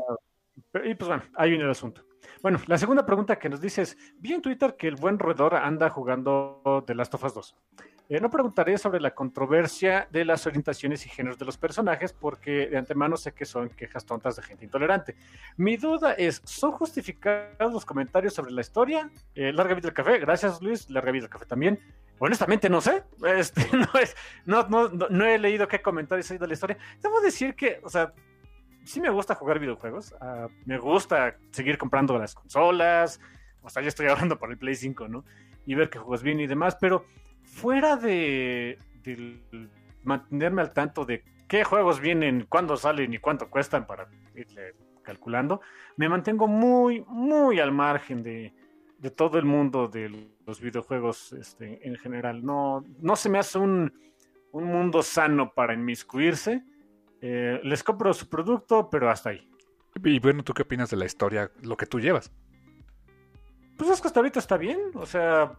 Y 0.86 0.96
pues 0.96 1.08
bueno, 1.08 1.24
ahí 1.36 1.50
viene 1.50 1.66
el 1.66 1.72
asunto. 1.72 2.04
Bueno, 2.42 2.60
la 2.68 2.78
segunda 2.78 3.06
pregunta 3.06 3.38
que 3.38 3.50
nos 3.50 3.62
dice 3.62 3.82
es, 3.84 3.98
vi 4.18 4.34
en 4.34 4.42
Twitter 4.42 4.76
que 4.78 4.88
el 4.88 4.96
buen 4.96 5.20
roedor 5.20 5.56
anda 5.56 5.90
jugando 5.90 6.84
The 6.86 6.96
Last 6.96 7.14
of 7.14 7.24
Us 7.24 7.34
2. 7.34 7.56
Eh, 8.10 8.20
no 8.20 8.30
preguntaré 8.30 8.78
sobre 8.78 9.00
la 9.00 9.16
controversia 9.16 10.08
de 10.12 10.26
las 10.26 10.46
orientaciones 10.46 11.06
y 11.06 11.10
géneros 11.10 11.40
de 11.40 11.46
los 11.46 11.58
personajes 11.58 12.12
porque 12.12 12.68
de 12.68 12.78
antemano 12.78 13.16
sé 13.16 13.32
que 13.32 13.46
son 13.46 13.70
quejas 13.70 14.06
tontas 14.06 14.36
de 14.36 14.44
gente 14.44 14.66
intolerante. 14.66 15.16
Mi 15.56 15.78
duda 15.78 16.14
es, 16.14 16.42
¿son 16.44 16.72
justificados 16.74 17.72
los 17.72 17.86
comentarios 17.86 18.34
sobre 18.34 18.52
la 18.52 18.62
historia? 18.62 19.10
Eh, 19.36 19.54
larga 19.54 19.74
vida 19.74 19.88
del 19.88 19.94
café, 19.94 20.20
gracias 20.20 20.62
Luis, 20.62 20.90
larga 20.90 21.12
vida 21.12 21.24
del 21.24 21.30
café 21.30 21.46
también. 21.46 21.80
Honestamente 22.20 22.70
no 22.70 22.82
sé, 22.82 23.04
este, 23.38 23.62
no, 24.46 24.68
no, 24.68 24.90
no 24.90 25.26
he 25.26 25.40
leído 25.40 25.68
qué 25.68 25.82
comentarios 25.82 26.30
hay 26.30 26.38
de 26.38 26.48
la 26.48 26.54
historia. 26.54 26.78
Debo 27.02 27.22
decir 27.22 27.56
que, 27.56 27.80
o 27.84 27.90
sea, 27.90 28.14
sí 28.84 29.02
me 29.02 29.10
gusta 29.10 29.36
jugar 29.36 29.60
videojuegos, 29.60 30.14
ah, 30.22 30.48
me 30.66 30.78
gusta 30.78 31.38
seguir 31.52 31.78
comprando 31.78 32.18
las 32.18 32.36
consolas, 32.36 33.20
o 33.62 33.70
sea, 33.70 33.82
ya 33.82 33.88
estoy 33.88 34.08
hablando 34.08 34.38
por 34.38 34.52
el 34.52 34.58
Play 34.58 34.76
5, 34.76 35.08
¿no? 35.08 35.24
Y 35.66 35.76
ver 35.76 35.90
que 35.90 36.00
juegas 36.00 36.24
bien 36.24 36.40
y 36.40 36.48
demás, 36.48 36.78
pero 36.80 37.06
fuera 37.44 37.96
de, 37.96 38.78
mantenerme 40.04 40.62
al 40.62 40.74
tanto 40.74 41.06
de 41.06 41.24
qué 41.48 41.64
juegos 41.64 42.00
vienen, 42.00 42.46
cuándo 42.50 42.76
salen 42.78 43.14
y 43.14 43.20
cuánto 43.20 43.50
cuestan 43.50 43.88
para 43.88 44.08
irle 44.36 44.76
calculando, 45.02 45.62
me 45.98 46.10
mantengo 46.10 46.48
muy, 46.48 47.04
muy 47.08 47.60
al 47.60 47.72
margen 47.72 48.24
de, 48.24 48.54
todo 49.16 49.38
el 49.38 49.44
mundo 49.44 49.90
de 49.90 50.30
los 50.46 50.62
videojuegos 50.62 51.34
este, 51.34 51.86
en 51.86 51.98
general. 51.98 52.44
No, 52.44 52.86
no 53.00 53.18
se 53.18 53.30
me 53.30 53.38
hace 53.38 53.60
un 53.60 53.92
mundo 54.54 55.04
sano 55.04 55.54
para 55.54 55.74
inmiscuirse. 55.74 56.64
Eh, 57.26 57.62
les 57.64 57.82
compro 57.84 58.14
su 58.14 58.28
producto, 58.28 58.90
pero 58.90 59.10
hasta 59.10 59.30
ahí. 59.30 59.50
Y 60.04 60.20
bueno, 60.20 60.44
¿tú 60.44 60.54
qué 60.54 60.64
opinas 60.64 60.90
de 60.90 60.98
la 60.98 61.06
historia, 61.06 61.50
lo 61.62 61.78
que 61.78 61.86
tú 61.86 62.02
llevas? 62.02 62.34
Pues 63.78 63.90
es 63.90 64.02
que 64.02 64.08
hasta 64.08 64.20
ahorita 64.20 64.40
está 64.40 64.58
bien. 64.58 64.92
O 64.96 65.06
sea, 65.06 65.58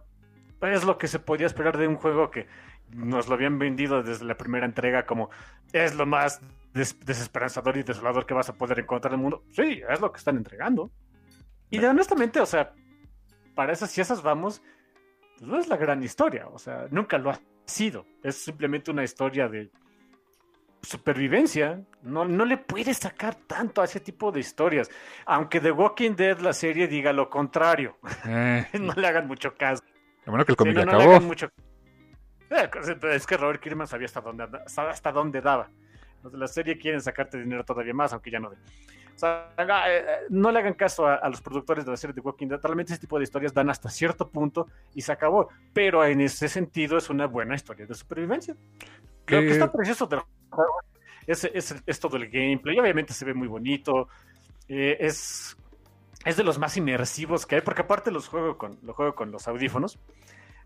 es 0.61 0.83
lo 0.83 0.99
que 0.99 1.07
se 1.07 1.17
podía 1.17 1.47
esperar 1.47 1.75
de 1.79 1.87
un 1.87 1.95
juego 1.95 2.29
que 2.29 2.45
nos 2.91 3.27
lo 3.27 3.33
habían 3.33 3.57
vendido 3.57 4.03
desde 4.03 4.25
la 4.25 4.37
primera 4.37 4.67
entrega 4.67 5.07
como 5.07 5.31
es 5.73 5.95
lo 5.95 6.05
más 6.05 6.39
desesperanzador 6.73 7.77
y 7.77 7.81
desolador 7.83 8.27
que 8.27 8.35
vas 8.35 8.49
a 8.49 8.53
poder 8.53 8.77
encontrar 8.77 9.13
en 9.13 9.19
el 9.19 9.23
mundo. 9.23 9.43
Sí, 9.49 9.81
es 9.89 9.99
lo 9.99 10.11
que 10.11 10.19
están 10.19 10.37
entregando. 10.37 10.91
Y 11.71 11.83
honestamente, 11.83 12.39
o 12.41 12.45
sea, 12.45 12.75
para 13.55 13.73
esas 13.73 13.89
si 13.89 14.01
esas 14.01 14.21
vamos, 14.21 14.61
pues 15.39 15.49
no 15.49 15.57
es 15.57 15.67
la 15.67 15.77
gran 15.77 16.03
historia. 16.03 16.47
O 16.47 16.59
sea, 16.59 16.85
nunca 16.91 17.17
lo 17.17 17.31
ha 17.31 17.39
sido. 17.65 18.05
Es 18.21 18.35
simplemente 18.35 18.91
una 18.91 19.03
historia 19.03 19.47
de 19.47 19.71
supervivencia. 20.81 21.81
No, 22.03 22.25
no 22.25 22.45
le 22.45 22.57
puedes 22.57 22.97
sacar 22.97 23.35
tanto 23.35 23.81
a 23.81 23.85
ese 23.85 23.99
tipo 23.99 24.31
de 24.31 24.39
historias. 24.39 24.89
Aunque 25.25 25.59
The 25.59 25.71
Walking 25.71 26.15
Dead, 26.15 26.39
la 26.39 26.53
serie, 26.53 26.87
diga 26.87 27.11
lo 27.13 27.29
contrario. 27.29 27.97
Eh. 28.25 28.67
no 28.79 28.93
le 28.93 29.07
hagan 29.07 29.27
mucho 29.27 29.55
caso. 29.55 29.83
Bueno 30.25 30.45
que 30.45 30.51
el 30.51 30.55
cómic 30.55 30.77
acabó. 30.77 31.19
mucho... 31.21 31.49
Eh, 32.49 32.69
es 33.11 33.25
que 33.25 33.37
Robert 33.37 33.61
Kirkman 33.61 33.87
sabía 33.87 34.05
hasta 34.05 34.21
dónde, 34.21 34.47
hasta 34.65 35.11
dónde 35.11 35.41
daba. 35.41 35.69
Los 36.23 36.31
de 36.31 36.37
la 36.37 36.47
serie 36.47 36.77
quieren 36.77 37.01
sacarte 37.01 37.39
dinero 37.39 37.63
todavía 37.63 37.93
más, 37.93 38.13
aunque 38.13 38.31
ya 38.31 38.39
no 38.39 38.49
de. 38.49 38.55
O 39.15 39.17
sea, 39.17 39.53
eh, 39.57 40.05
no 40.29 40.51
le 40.51 40.59
hagan 40.59 40.73
caso 40.73 41.07
a, 41.07 41.27
los 41.29 41.41
productores 41.41 41.85
de 41.85 41.91
la 41.91 41.97
serie 41.97 42.13
de 42.13 42.19
Walking 42.19 42.47
Dead. 42.47 42.59
Realmente 42.61 42.91
ese 42.91 42.99
tipo 42.99 43.17
de 43.17 43.23
historias 43.23 43.53
dan 43.53 43.69
hasta 43.69 43.89
cierto 43.89 44.29
punto 44.29 44.67
y 44.93 45.01
se 45.01 45.11
acabó. 45.11 45.49
Pero 45.73 46.03
en 46.03 46.19
ese 46.19 46.49
sentido 46.49 46.97
es 46.97 47.09
una 47.09 47.25
buena 47.25 47.55
historia 47.55 47.85
de 47.85 47.93
supervivencia. 47.93 48.55
Creo 49.23 49.41
que 49.41 49.51
está 49.51 49.71
precioso 49.71 50.05
del 50.05 50.19
es, 51.27 51.43
es, 51.85 51.99
todo 51.99 52.17
el 52.17 52.29
gameplay. 52.29 52.79
Obviamente 52.79 53.13
se 53.13 53.25
ve 53.25 53.33
muy 53.33 53.47
bonito. 53.47 54.07
Eh, 54.67 54.97
es, 54.99 55.57
es 56.23 56.37
de 56.37 56.43
los 56.43 56.57
más 56.57 56.75
inmersivos 56.77 57.45
que 57.45 57.55
hay, 57.55 57.61
porque 57.61 57.81
aparte 57.81 58.11
los 58.11 58.27
juego 58.27 58.57
con, 58.57 58.79
lo 58.83 58.93
juego 58.93 59.15
con 59.15 59.31
los 59.31 59.47
audífonos. 59.47 59.99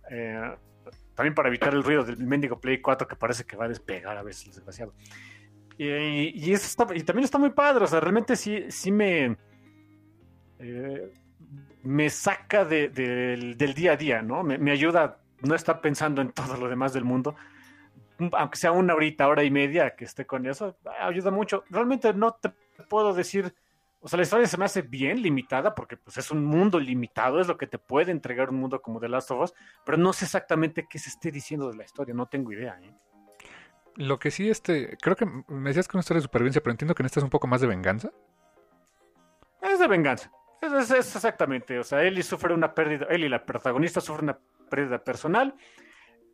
Eh, 0.09 0.55
también 1.15 1.35
para 1.35 1.49
evitar 1.49 1.73
el 1.73 1.83
ruido 1.83 2.03
del 2.03 2.17
mendigo 2.17 2.59
Play 2.59 2.79
4 2.79 3.07
que 3.07 3.15
parece 3.15 3.43
que 3.43 3.57
va 3.57 3.65
a 3.65 3.67
despegar 3.67 4.17
a 4.17 4.23
veces, 4.23 4.55
desgraciado. 4.55 4.93
Y, 5.77 6.53
y, 6.53 6.57
también 7.03 7.23
está 7.23 7.37
muy 7.37 7.51
padre, 7.51 7.85
o 7.85 7.87
sea, 7.87 8.01
realmente 8.01 8.35
sí, 8.35 8.65
sí 8.69 8.91
me, 8.91 9.37
eh, 10.59 11.11
me 11.83 12.09
saca 12.09 12.65
del, 12.65 13.55
día 13.57 13.93
a 13.93 13.95
día, 13.95 14.21
¿no? 14.21 14.43
Me, 14.43 14.57
me, 14.57 14.71
ayuda 14.71 15.19
no 15.41 15.55
estar 15.55 15.79
pensando 15.79 16.21
en 16.21 16.31
todo 16.31 16.57
lo 16.57 16.67
demás 16.67 16.91
del 16.91 17.05
mundo, 17.05 17.35
aunque 18.33 18.57
sea 18.57 18.71
una 18.71 18.93
horita, 18.93 19.27
hora 19.27 19.43
y 19.43 19.51
media 19.51 19.95
que 19.95 20.05
esté 20.05 20.25
con 20.25 20.45
eso, 20.45 20.77
ayuda 20.99 21.31
mucho. 21.31 21.63
Realmente 21.69 22.13
no 22.13 22.33
te 22.33 22.49
puedo 22.89 23.13
decir, 23.13 23.53
o 24.01 24.07
sea, 24.07 24.17
la 24.17 24.23
historia 24.23 24.47
se 24.47 24.57
me 24.57 24.65
hace 24.65 24.81
bien 24.81 25.21
limitada 25.21 25.75
porque 25.75 25.97
pues 25.97 26.17
es 26.17 26.31
un 26.31 26.45
mundo 26.45 26.79
limitado, 26.79 27.41
es 27.41 27.47
lo 27.47 27.57
que 27.57 27.67
te 27.67 27.77
puede 27.77 28.11
entregar 28.11 28.49
un 28.49 28.57
mundo 28.57 28.81
como 28.81 28.99
The 28.99 29.09
Last 29.09 29.31
of 29.31 29.41
Us, 29.41 29.53
pero 29.85 29.97
no 29.97 30.13
sé 30.13 30.25
exactamente 30.25 30.87
qué 30.89 30.99
se 30.99 31.09
esté 31.09 31.31
diciendo 31.31 31.69
de 31.69 31.77
la 31.77 31.83
historia, 31.83 32.13
no 32.13 32.25
tengo 32.27 32.51
idea. 32.51 32.79
¿eh? 32.81 32.93
Lo 33.95 34.19
que 34.19 34.31
sí, 34.31 34.49
este, 34.49 34.97
creo 35.01 35.15
que 35.15 35.25
me 35.25 35.69
decías 35.69 35.87
que 35.87 35.97
una 35.97 36.01
historia 36.01 36.19
de 36.19 36.23
supervivencia, 36.23 36.61
pero 36.61 36.71
entiendo 36.71 36.95
que 36.95 37.03
en 37.03 37.07
esta 37.07 37.19
es 37.19 37.23
un 37.23 37.29
poco 37.29 37.47
más 37.47 37.61
de 37.61 37.67
venganza. 37.67 38.11
Es 39.61 39.79
de 39.79 39.87
venganza. 39.87 40.31
Es, 40.61 40.91
exactamente. 40.91 41.79
O 41.79 41.83
sea, 41.83 42.03
Ellie 42.03 42.23
sufre 42.23 42.53
una 42.53 42.73
pérdida, 42.73 43.07
Ellie, 43.09 43.29
la 43.29 43.45
protagonista, 43.45 44.01
sufre 44.01 44.23
una 44.23 44.37
pérdida 44.69 45.03
personal 45.03 45.55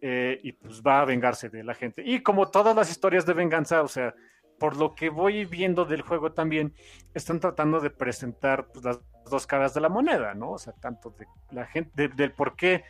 eh, 0.08 0.40
y 0.44 0.52
pues 0.52 0.84
va 0.84 1.02
a 1.02 1.06
vengarse 1.06 1.50
de 1.50 1.64
la 1.64 1.74
gente. 1.74 2.04
Y 2.06 2.22
como 2.22 2.52
todas 2.52 2.76
las 2.76 2.92
historias 2.92 3.26
de 3.26 3.34
venganza, 3.34 3.82
o 3.82 3.88
sea, 3.88 4.14
por 4.60 4.78
lo 4.78 4.94
que 4.94 5.10
voy 5.10 5.46
viendo 5.46 5.84
del 5.84 6.04
juego 6.04 6.32
también, 6.32 6.76
están 7.16 7.40
tratando 7.40 7.80
de 7.80 7.90
presentar 7.90 8.68
pues, 8.68 8.86
las 8.86 9.00
dos 9.28 9.48
caras 9.48 9.74
de 9.74 9.82
la 9.82 9.90
moneda, 9.90 10.36
¿no? 10.36 10.52
O 10.52 10.58
sea, 10.60 10.74
tanto 10.74 11.10
de 11.18 11.26
la 11.50 11.66
gente, 11.66 12.08
del 12.10 12.34
por 12.34 12.56
qué, 12.56 12.84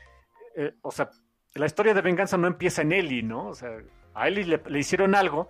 eh, 0.58 0.74
o 0.82 0.92
sea, 0.92 1.10
la 1.54 1.66
historia 1.66 1.94
de 1.94 2.02
venganza 2.02 2.36
no 2.36 2.48
empieza 2.48 2.82
en 2.82 2.92
Ellie, 2.92 3.24
¿no? 3.24 3.48
O 3.48 3.56
sea, 3.56 3.70
a 4.14 4.28
él 4.28 4.60
le, 4.68 4.78
hicieron 4.78 5.16
algo, 5.16 5.48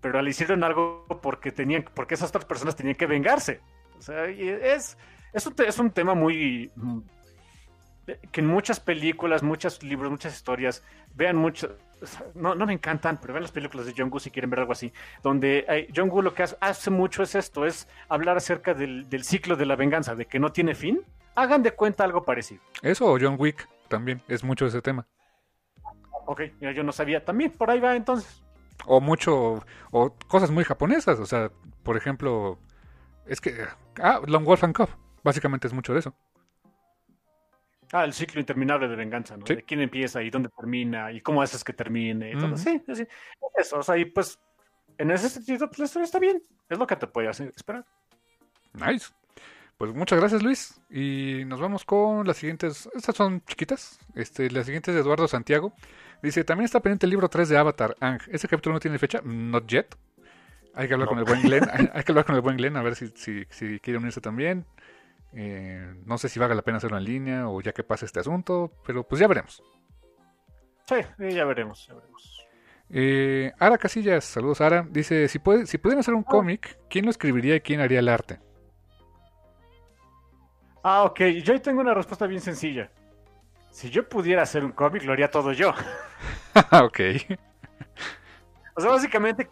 pero 0.00 0.22
le 0.22 0.30
hicieron 0.30 0.62
algo 0.62 1.08
porque 1.20 1.50
tenían, 1.50 1.86
porque 1.92 2.14
esas 2.14 2.28
otras 2.28 2.44
personas 2.44 2.76
tenían 2.76 2.94
que 2.94 3.06
vengarse. 3.06 3.60
O 3.98 4.00
sea, 4.00 4.26
es, 4.26 4.96
es, 5.32 5.44
un, 5.44 5.54
es 5.58 5.78
un 5.80 5.90
tema 5.90 6.14
muy 6.14 6.70
que 8.30 8.40
en 8.40 8.46
muchas 8.46 8.80
películas, 8.80 9.42
muchos 9.42 9.82
libros, 9.82 10.10
muchas 10.10 10.34
historias, 10.34 10.82
vean 11.14 11.36
mucho, 11.36 11.76
no, 12.34 12.54
no 12.54 12.66
me 12.66 12.72
encantan, 12.72 13.18
pero 13.20 13.32
vean 13.32 13.42
las 13.42 13.52
películas 13.52 13.86
de 13.86 13.94
John 13.96 14.10
Woo 14.10 14.20
si 14.20 14.30
quieren 14.30 14.50
ver 14.50 14.60
algo 14.60 14.72
así, 14.72 14.92
donde 15.22 15.64
eh, 15.68 15.88
John 15.94 16.10
Woo 16.10 16.22
lo 16.22 16.34
que 16.34 16.42
hace, 16.42 16.90
mucho 16.90 17.22
es 17.22 17.34
esto, 17.34 17.64
es 17.66 17.88
hablar 18.08 18.36
acerca 18.36 18.74
del, 18.74 19.08
del, 19.08 19.24
ciclo 19.24 19.56
de 19.56 19.66
la 19.66 19.76
venganza, 19.76 20.14
de 20.14 20.26
que 20.26 20.38
no 20.38 20.52
tiene 20.52 20.74
fin. 20.74 21.00
Hagan 21.36 21.62
de 21.62 21.72
cuenta 21.72 22.04
algo 22.04 22.24
parecido. 22.24 22.62
Eso 22.82 23.06
o 23.12 23.18
John 23.20 23.36
Wick 23.38 23.68
también, 23.88 24.22
es 24.28 24.44
mucho 24.44 24.66
ese 24.66 24.80
tema. 24.80 25.06
Ok, 26.26 26.42
yo 26.60 26.82
no 26.84 26.92
sabía. 26.92 27.24
También 27.24 27.50
por 27.50 27.70
ahí 27.70 27.80
va 27.80 27.96
entonces. 27.96 28.42
O 28.86 29.00
mucho, 29.00 29.64
o 29.90 30.14
cosas 30.28 30.50
muy 30.50 30.64
japonesas, 30.64 31.18
o 31.18 31.26
sea, 31.26 31.50
por 31.82 31.96
ejemplo, 31.96 32.58
es 33.26 33.40
que, 33.40 33.66
ah, 34.00 34.20
Long 34.26 34.44
Wolf 34.44 34.64
and 34.64 34.76
Cub, 34.76 34.88
básicamente 35.22 35.66
es 35.66 35.72
mucho 35.72 35.92
de 35.92 36.00
eso. 36.00 36.14
Ah, 37.94 38.04
el 38.04 38.12
ciclo 38.12 38.40
interminable 38.40 38.88
de 38.88 38.96
venganza, 38.96 39.36
¿no? 39.36 39.44
De 39.44 39.62
quién 39.62 39.80
empieza 39.80 40.20
y 40.20 40.28
dónde 40.28 40.48
termina 40.48 41.12
y 41.12 41.20
cómo 41.20 41.40
haces 41.40 41.62
que 41.62 41.72
termine 41.72 42.32
y 42.32 42.36
todo. 42.36 42.56
Sí, 42.56 42.82
sí, 42.92 43.06
eso, 43.56 43.78
o 43.78 43.82
sea, 43.84 43.96
y 43.96 44.04
pues, 44.06 44.36
en 44.98 45.12
ese 45.12 45.28
sentido, 45.28 45.68
pues 45.68 45.78
la 45.78 45.84
historia 45.84 46.04
está 46.04 46.18
bien, 46.18 46.42
es 46.68 46.76
lo 46.76 46.88
que 46.88 46.96
te 46.96 47.28
hacer 47.28 47.52
esperar. 47.54 47.84
Nice. 48.72 49.12
Pues 49.78 49.94
muchas 49.94 50.18
gracias 50.18 50.42
Luis 50.42 50.80
y 50.90 51.44
nos 51.46 51.60
vamos 51.60 51.84
con 51.84 52.26
las 52.26 52.36
siguientes, 52.36 52.88
estas 52.94 53.14
son 53.14 53.44
chiquitas, 53.44 54.00
este, 54.16 54.50
las 54.50 54.66
siguientes 54.66 54.92
de 54.92 55.00
Eduardo 55.00 55.28
Santiago. 55.28 55.72
Dice, 56.20 56.42
también 56.42 56.64
está 56.64 56.80
pendiente 56.80 57.06
el 57.06 57.10
libro 57.10 57.28
3 57.28 57.48
de 57.48 57.58
Avatar, 57.58 57.94
Ang. 58.00 58.18
¿Ese 58.26 58.48
capítulo 58.48 58.74
no 58.74 58.80
tiene 58.80 58.98
fecha? 58.98 59.20
Not 59.22 59.68
yet. 59.68 59.94
Hay 60.74 60.88
que 60.88 60.94
hablar 60.94 61.08
con 61.08 61.18
el 61.20 61.24
buen 61.24 61.42
Glenn. 61.42 61.62
hay, 61.94 62.02
que 62.02 62.10
hablar 62.10 62.24
con 62.24 62.34
el 62.34 62.40
buen 62.40 62.56
Glenn 62.56 62.76
a 62.76 62.82
ver 62.82 62.96
si, 62.96 63.06
si, 63.14 63.44
si 63.50 63.78
quiere 63.78 63.98
unirse 64.00 64.20
también. 64.20 64.66
Eh, 65.36 65.94
no 66.04 66.16
sé 66.16 66.28
si 66.28 66.38
valga 66.38 66.54
la 66.54 66.62
pena 66.62 66.78
hacerlo 66.78 66.98
en 66.98 67.04
línea 67.04 67.48
o 67.48 67.60
ya 67.60 67.72
que 67.72 67.82
pase 67.82 68.06
este 68.06 68.20
asunto, 68.20 68.72
pero 68.86 69.06
pues 69.06 69.20
ya 69.20 69.26
veremos. 69.26 69.62
Sí, 70.86 70.96
ya 71.18 71.44
veremos, 71.44 71.86
ya 71.86 71.94
veremos. 71.94 72.46
Eh, 72.90 73.52
Ara 73.58 73.78
Casillas, 73.78 74.24
saludos 74.24 74.60
Ara, 74.60 74.86
dice, 74.88 75.26
si, 75.28 75.38
puede, 75.38 75.66
si 75.66 75.78
pudieran 75.78 76.00
hacer 76.00 76.14
un 76.14 76.24
ah. 76.26 76.30
cómic, 76.30 76.78
¿quién 76.88 77.06
lo 77.06 77.10
escribiría 77.10 77.56
y 77.56 77.60
quién 77.60 77.80
haría 77.80 77.98
el 77.98 78.08
arte? 78.08 78.38
Ah, 80.82 81.02
ok, 81.04 81.20
yo 81.42 81.54
ahí 81.54 81.60
tengo 81.60 81.80
una 81.80 81.94
respuesta 81.94 82.26
bien 82.26 82.42
sencilla. 82.42 82.90
Si 83.70 83.90
yo 83.90 84.08
pudiera 84.08 84.42
hacer 84.42 84.64
un 84.64 84.72
cómic, 84.72 85.02
lo 85.02 85.12
haría 85.14 85.30
todo 85.30 85.52
yo. 85.52 85.70
ok. 86.84 87.00
O 88.76 88.80
sea, 88.80 88.90
básicamente, 88.90 89.48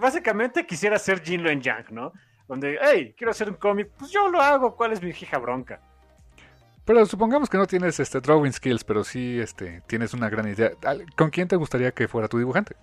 básicamente 0.00 0.66
quisiera 0.66 0.98
ser 0.98 1.22
Jinlo 1.22 1.50
en 1.50 1.60
Yang, 1.60 1.92
¿no? 1.92 2.12
Donde, 2.48 2.78
hey, 2.80 3.14
quiero 3.16 3.30
hacer 3.30 3.48
un 3.48 3.56
cómic, 3.56 3.90
pues 3.98 4.10
yo 4.10 4.28
lo 4.28 4.40
hago, 4.40 4.76
¿cuál 4.76 4.92
es 4.92 5.02
mi 5.02 5.10
hija 5.10 5.38
bronca? 5.38 5.80
Pero 6.84 7.04
supongamos 7.04 7.50
que 7.50 7.58
no 7.58 7.66
tienes 7.66 7.98
este 7.98 8.20
drawing 8.20 8.52
skills, 8.52 8.84
pero 8.84 9.02
sí 9.02 9.40
este, 9.40 9.82
tienes 9.88 10.14
una 10.14 10.28
gran 10.28 10.48
idea. 10.48 10.70
¿Con 11.16 11.30
quién 11.30 11.48
te 11.48 11.56
gustaría 11.56 11.90
que 11.90 12.06
fuera 12.06 12.28
tu 12.28 12.38
dibujante? 12.38 12.76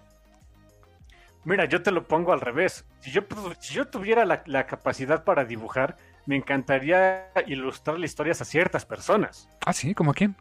Mira, 1.45 1.65
yo 1.65 1.81
te 1.81 1.91
lo 1.91 2.05
pongo 2.05 2.33
al 2.33 2.41
revés. 2.41 2.85
Si 2.99 3.11
yo, 3.11 3.21
si 3.59 3.73
yo 3.73 3.87
tuviera 3.87 4.25
la, 4.25 4.43
la 4.45 4.67
capacidad 4.67 5.23
para 5.23 5.45
dibujar, 5.45 5.95
me 6.25 6.35
encantaría 6.35 7.31
ilustrarle 7.47 8.05
historias 8.05 8.41
a 8.41 8.45
ciertas 8.45 8.85
personas. 8.85 9.47
Ah, 9.65 9.71
sí, 9.71 9.93
¿como 9.93 10.11
a 10.11 10.13
quién? 10.13 10.35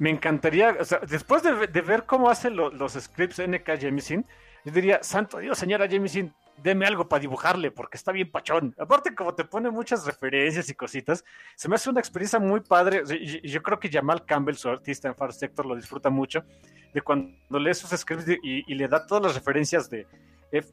me 0.00 0.08
encantaría, 0.08 0.78
o 0.80 0.84
sea, 0.84 1.00
después 1.00 1.42
de, 1.42 1.82
ver 1.82 2.04
cómo 2.04 2.30
hacen 2.30 2.56
los 2.56 2.92
scripts 2.94 3.38
NK 3.46 3.78
Jemisin, 3.78 4.24
yo 4.64 4.72
diría, 4.72 5.02
santo 5.02 5.38
Dios, 5.38 5.58
señora 5.58 5.86
Jemisin, 5.86 6.32
deme 6.62 6.86
algo 6.86 7.08
para 7.08 7.20
dibujarle, 7.20 7.70
porque 7.70 7.96
está 7.96 8.12
bien 8.12 8.30
pachón. 8.30 8.74
Aparte, 8.78 9.14
como 9.14 9.34
te 9.34 9.44
pone 9.44 9.70
muchas 9.70 10.06
referencias 10.06 10.68
y 10.68 10.74
cositas, 10.74 11.24
se 11.56 11.68
me 11.68 11.74
hace 11.74 11.90
una 11.90 12.00
experiencia 12.00 12.38
muy 12.38 12.60
padre. 12.60 13.02
Yo 13.42 13.62
creo 13.62 13.78
que 13.78 13.90
Jamal 13.90 14.24
Campbell, 14.24 14.54
su 14.54 14.68
artista 14.68 15.08
en 15.08 15.14
Far 15.14 15.32
Sector, 15.32 15.66
lo 15.66 15.76
disfruta 15.76 16.10
mucho, 16.10 16.44
de 16.92 17.00
cuando 17.00 17.58
lee 17.58 17.74
sus 17.74 17.90
scripts 17.90 18.38
y 18.42 18.74
le 18.74 18.88
da 18.88 19.06
todas 19.06 19.22
las 19.22 19.34
referencias 19.34 19.88
de, 19.88 20.06
eh, 20.52 20.64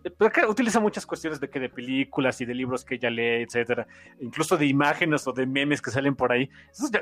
utiliza 0.47 0.79
muchas 0.79 1.05
cuestiones 1.05 1.39
de 1.39 1.49
que 1.49 1.59
de 1.59 1.69
películas 1.69 2.41
y 2.41 2.45
de 2.45 2.55
libros 2.55 2.83
que 2.83 2.95
ella 2.95 3.09
lee, 3.09 3.43
etcétera, 3.43 3.87
incluso 4.19 4.57
de 4.57 4.65
imágenes 4.65 5.27
o 5.27 5.31
de 5.31 5.45
memes 5.45 5.81
que 5.81 5.91
salen 5.91 6.15
por 6.15 6.31
ahí. 6.31 6.49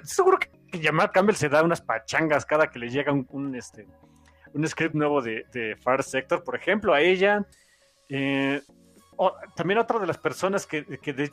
seguro 0.04 0.40
que 0.40 0.50
Jamal 0.82 1.12
Campbell 1.12 1.36
se 1.36 1.48
da 1.48 1.64
unas 1.64 1.82
pachangas 1.82 2.46
cada 2.46 2.70
que 2.70 2.80
le 2.80 2.90
llega 2.90 3.14
un, 3.14 3.56
este, 3.56 3.88
un 4.54 4.68
script 4.68 4.94
nuevo 4.94 5.22
de, 5.22 5.78
Far 5.82 6.04
Sector, 6.04 6.44
por 6.44 6.56
ejemplo, 6.56 6.94
a 6.94 7.02
ella. 7.02 7.46
Eh, 8.10 8.62
también 9.56 9.80
otra 9.80 10.00
de 10.00 10.08
las 10.08 10.18
personas 10.18 10.66
que, 10.68 10.86
que 10.86 11.32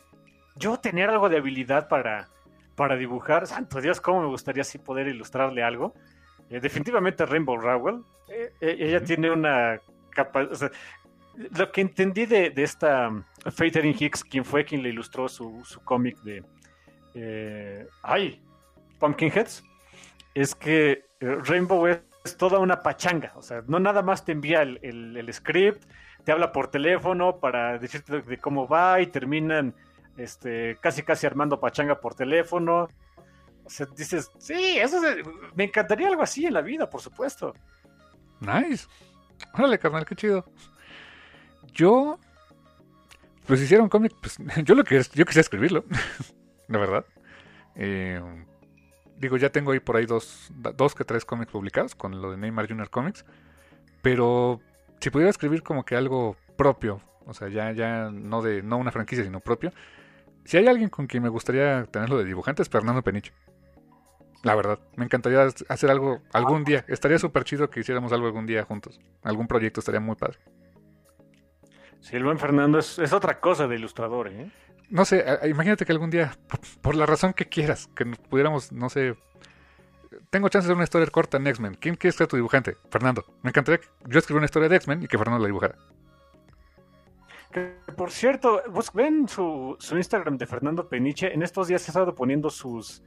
yo 0.57 0.79
tener 0.79 1.11
algo 1.11 1.29
de 1.29 1.39
habilidad 1.39 1.89
para, 1.89 2.29
para 2.77 2.97
dibujar, 2.97 3.47
santo 3.47 3.81
Dios, 3.81 4.01
cómo 4.01 4.23
me 4.23 4.29
gustaría 4.29 4.63
así 4.63 4.79
poder 4.79 5.09
ilustrarle 5.09 5.63
algo. 5.63 5.95
Eh, 6.51 6.61
definitivamente 6.61 7.25
Rainbow 7.25 7.57
Rowell. 7.57 8.03
Eh, 8.29 8.53
ella 8.61 9.03
tiene 9.03 9.31
una 9.31 9.81
capacidad. 10.11 10.71
lo 11.35 11.73
que 11.73 11.81
entendí 11.81 12.27
de, 12.27 12.51
de 12.51 12.63
esta 12.63 13.09
um, 13.09 13.25
Faith 13.51 13.77
Hicks, 13.77 14.23
quien 14.23 14.45
fue 14.45 14.65
quien 14.65 14.83
le 14.83 14.91
ilustró 14.91 15.29
su, 15.29 15.63
su 15.65 15.81
cómic 15.83 16.19
de. 16.23 16.45
ay, 18.03 18.43
Pumpkinheads, 18.99 19.65
es 20.35 20.55
que 20.55 21.05
Rainbow 21.21 21.87
es, 21.87 22.01
toda 22.37 22.59
una 22.59 22.83
pachanga. 22.83 23.33
O 23.35 23.43
sea, 23.43 23.63
no 23.67 23.81
nada 23.81 24.03
más 24.03 24.25
te 24.25 24.33
envía 24.33 24.63
el, 24.63 24.79
el, 24.83 25.33
script, 25.33 25.85
te 26.25 26.33
habla 26.33 26.53
por 26.53 26.69
teléfono 26.69 27.39
para 27.39 27.79
decirte 27.79 28.23
de, 28.23 28.39
cómo 28.39 28.69
va 28.69 29.01
y 29.01 29.07
terminan 29.07 29.75
este, 30.17 30.77
casi 30.81 31.03
casi 31.03 31.27
armando 31.27 31.59
pachanga 31.61 32.01
por 32.01 32.15
teléfono. 32.15 32.89
O 33.65 33.71
sea, 33.71 33.87
dices, 33.97 34.31
sí, 34.39 34.79
eso 34.79 35.01
me 35.55 35.65
encantaría 35.65 36.09
algo 36.09 36.23
así 36.23 36.47
en 36.47 36.55
la 36.55 36.61
vida, 36.61 36.89
por 36.89 37.01
supuesto. 37.01 37.55
Nice. 38.41 38.87
Órale, 39.55 39.79
carnal, 39.79 40.05
qué 40.05 40.15
chido. 40.15 40.45
Yo, 41.73 42.19
pues 43.47 43.61
hicieron 43.61 43.89
cómic, 43.89 44.13
pues 44.21 44.39
yo 44.65 44.75
lo 44.75 44.85
que 44.85 44.97
yo 45.15 45.25
quisiera 45.25 45.41
escribirlo, 45.41 45.85
la 46.69 46.79
verdad. 46.79 47.05
Eh, 47.75 48.21
digo, 49.17 49.37
ya 49.37 49.51
tengo 49.51 49.73
ahí 49.73 49.81
por 49.81 49.97
ahí 49.97 50.07
dos, 50.07 50.53
dos 50.77 50.95
que 50.95 51.05
tres 51.05 51.25
cómics 51.25 51.53
publicados 51.53 51.95
con 51.95 52.21
lo 52.21 52.31
de 52.33 52.37
Neymar 52.37 52.69
Junior 52.69 52.91
Comics, 52.91 53.25
pero 54.03 54.61
si 55.03 55.11
pudiera 55.11 55.31
escribir 55.31 55.65
como 55.65 55.85
que 55.85 55.97
algo 55.97 56.37
propio, 56.57 57.01
o 57.27 57.35
sea, 57.35 57.49
ya, 57.49 57.73
ya 57.73 58.09
no 58.13 58.41
de, 58.41 58.63
no 58.63 58.79
una 58.79 58.93
franquicia, 58.93 59.25
sino 59.25 59.41
propio. 59.41 59.73
Si 60.45 60.57
hay 60.57 60.69
alguien 60.69 60.91
con 60.91 61.09
quien 61.09 61.25
me 61.25 61.29
gustaría 61.29 61.85
tenerlo 61.87 62.19
de 62.19 62.25
dibujante 62.25 62.63
es 62.63 62.69
Fernando 62.69 63.03
Peniche. 63.03 63.33
La 64.45 64.55
verdad, 64.55 64.79
me 64.97 65.05
encantaría 65.05 65.49
hacer 65.69 65.91
algo 65.91 66.21
algún 66.33 66.63
día. 66.63 66.85
Estaría 66.87 67.19
súper 67.19 67.43
chido 67.43 67.69
que 67.69 67.81
hiciéramos 67.81 68.13
algo 68.13 68.27
algún 68.27 68.47
día 68.47 68.65
juntos. 68.65 69.01
Algún 69.23 69.49
proyecto 69.49 69.81
estaría 69.81 70.01
muy 70.01 70.15
padre. 70.15 70.39
Sí, 72.01 72.17
el 72.17 72.25
buen 72.25 72.39
Fernando 72.39 72.79
es, 72.79 73.13
otra 73.13 73.41
cosa 73.41 73.67
de 73.67 73.77
ilustrador, 73.77 74.29
¿eh? 74.29 74.51
No 74.89 75.05
sé, 75.05 75.25
imagínate 75.49 75.85
que 75.85 75.93
algún 75.93 76.11
día, 76.11 76.37
por, 76.81 76.95
la 76.95 77.07
razón 77.07 77.33
que 77.33 77.49
quieras, 77.49 77.89
que 77.97 78.05
pudiéramos, 78.05 78.73
no 78.73 78.89
sé, 78.89 79.17
tengo 80.33 80.49
chance 80.49 80.67
de 80.67 80.73
hacer 80.73 80.77
una 80.77 80.85
historia 80.85 81.07
corta 81.09 81.37
en 81.37 81.47
X-Men. 81.47 81.77
¿Quién 81.79 81.95
quiere 81.95 82.17
ser 82.17 82.27
tu 82.27 82.37
dibujante? 82.37 82.79
Fernando. 82.91 83.23
Me 83.43 83.51
encantaría 83.51 83.79
que 83.79 83.89
yo 84.09 84.19
escriba 84.19 84.39
una 84.39 84.47
historia 84.47 84.71
de 84.71 84.77
X-Men 84.77 85.03
y 85.03 85.07
que 85.07 85.19
Fernando 85.19 85.43
la 85.43 85.47
dibujara. 85.47 85.77
Que, 87.53 87.77
por 87.95 88.11
cierto, 88.11 88.63
ven 88.95 89.29
su, 89.29 89.77
su 89.79 89.95
Instagram 89.99 90.39
de 90.39 90.47
Fernando 90.47 90.89
Peniche. 90.89 91.35
En 91.35 91.43
estos 91.43 91.69
días 91.69 91.87
ha 91.87 91.91
estado 91.91 92.15
poniendo 92.15 92.49
sus 92.49 93.03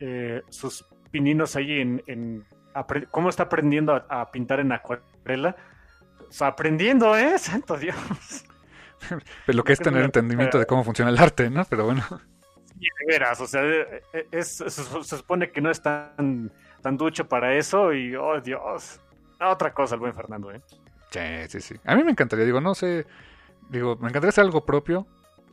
eh, 0.00 0.42
sus 0.48 0.84
pininos 1.12 1.54
ahí 1.54 1.80
en, 1.80 2.44
cómo 3.12 3.28
está 3.28 3.44
aprendiendo 3.44 4.04
a, 4.08 4.32
pintar 4.32 4.58
en 4.58 4.72
acuarela. 4.72 5.54
O 6.28 6.32
sea, 6.32 6.48
aprendiendo, 6.48 7.16
¿eh? 7.16 7.38
Santo 7.38 7.76
Dios. 7.76 7.96
Pero 9.46 9.56
lo 9.56 9.62
que 9.62 9.74
es 9.74 9.78
tener 9.78 10.02
entendimiento 10.02 10.58
de 10.58 10.66
cómo 10.66 10.82
funciona 10.82 11.12
el 11.12 11.18
arte, 11.18 11.50
¿no? 11.50 11.64
Pero 11.66 11.84
bueno. 11.84 12.02
Y 12.80 12.86
de 12.86 13.12
veras, 13.12 13.40
o 13.40 13.46
sea, 13.46 13.62
eh, 13.64 14.02
eh, 14.12 14.42
se, 14.42 14.68
supone 14.70 15.52
que 15.52 15.60
no 15.60 15.70
es 15.70 15.80
tan, 15.80 16.52
tan 16.84 16.98
ducho 16.98 17.26
para 17.26 17.54
eso 17.54 17.94
y, 17.94 18.14
oh 18.14 18.38
Dios, 18.42 19.00
otra 19.40 19.72
cosa 19.72 19.94
el 19.94 20.02
buen 20.02 20.14
Fernando, 20.14 20.52
¿eh? 20.52 20.60
Sí, 21.08 21.20
sí, 21.48 21.60
sí. 21.62 21.80
A 21.82 21.96
mí 21.96 22.04
me 22.04 22.10
encantaría, 22.10 22.44
digo, 22.44 22.60
no 22.60 22.74
sé, 22.74 23.06
digo, 23.70 23.96
me 23.96 24.08
encantaría 24.08 24.28
hacer 24.28 24.44
algo 24.44 24.66
propio, 24.66 25.06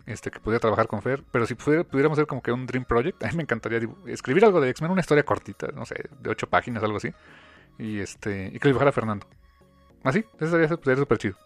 este, 0.05 0.29
que 0.29 0.41
pudiera 0.41 0.59
trabajar 0.59 0.87
con 0.87 1.01
Fer, 1.01 1.23
pero 1.31 1.45
si 1.45 1.55
pudiéramos 1.55 2.17
hacer 2.17 2.27
como 2.27 2.41
que 2.41 2.51
un 2.51 2.67
Dream 2.67 2.83
Project, 2.83 3.23
a 3.23 3.27
mí 3.29 3.37
me 3.37 3.43
encantaría 3.43 3.79
escribir 4.07 4.43
algo 4.43 4.59
de 4.59 4.71
X-Men, 4.71 4.91
una 4.91 4.99
historia 4.99 5.23
cortita, 5.23 5.67
no 5.67 5.85
sé, 5.85 6.03
de 6.19 6.29
ocho 6.29 6.49
páginas, 6.49 6.83
algo 6.83 6.97
así, 6.97 7.13
y 7.77 7.99
este 7.99 8.47
y 8.47 8.59
que 8.59 8.67
lo 8.67 8.71
dibujara 8.71 8.91
Fernando. 8.91 9.25
Así, 10.03 10.25
eso 10.37 10.51
sería 10.51 10.67
súper 10.67 11.17
chido. 11.17 11.37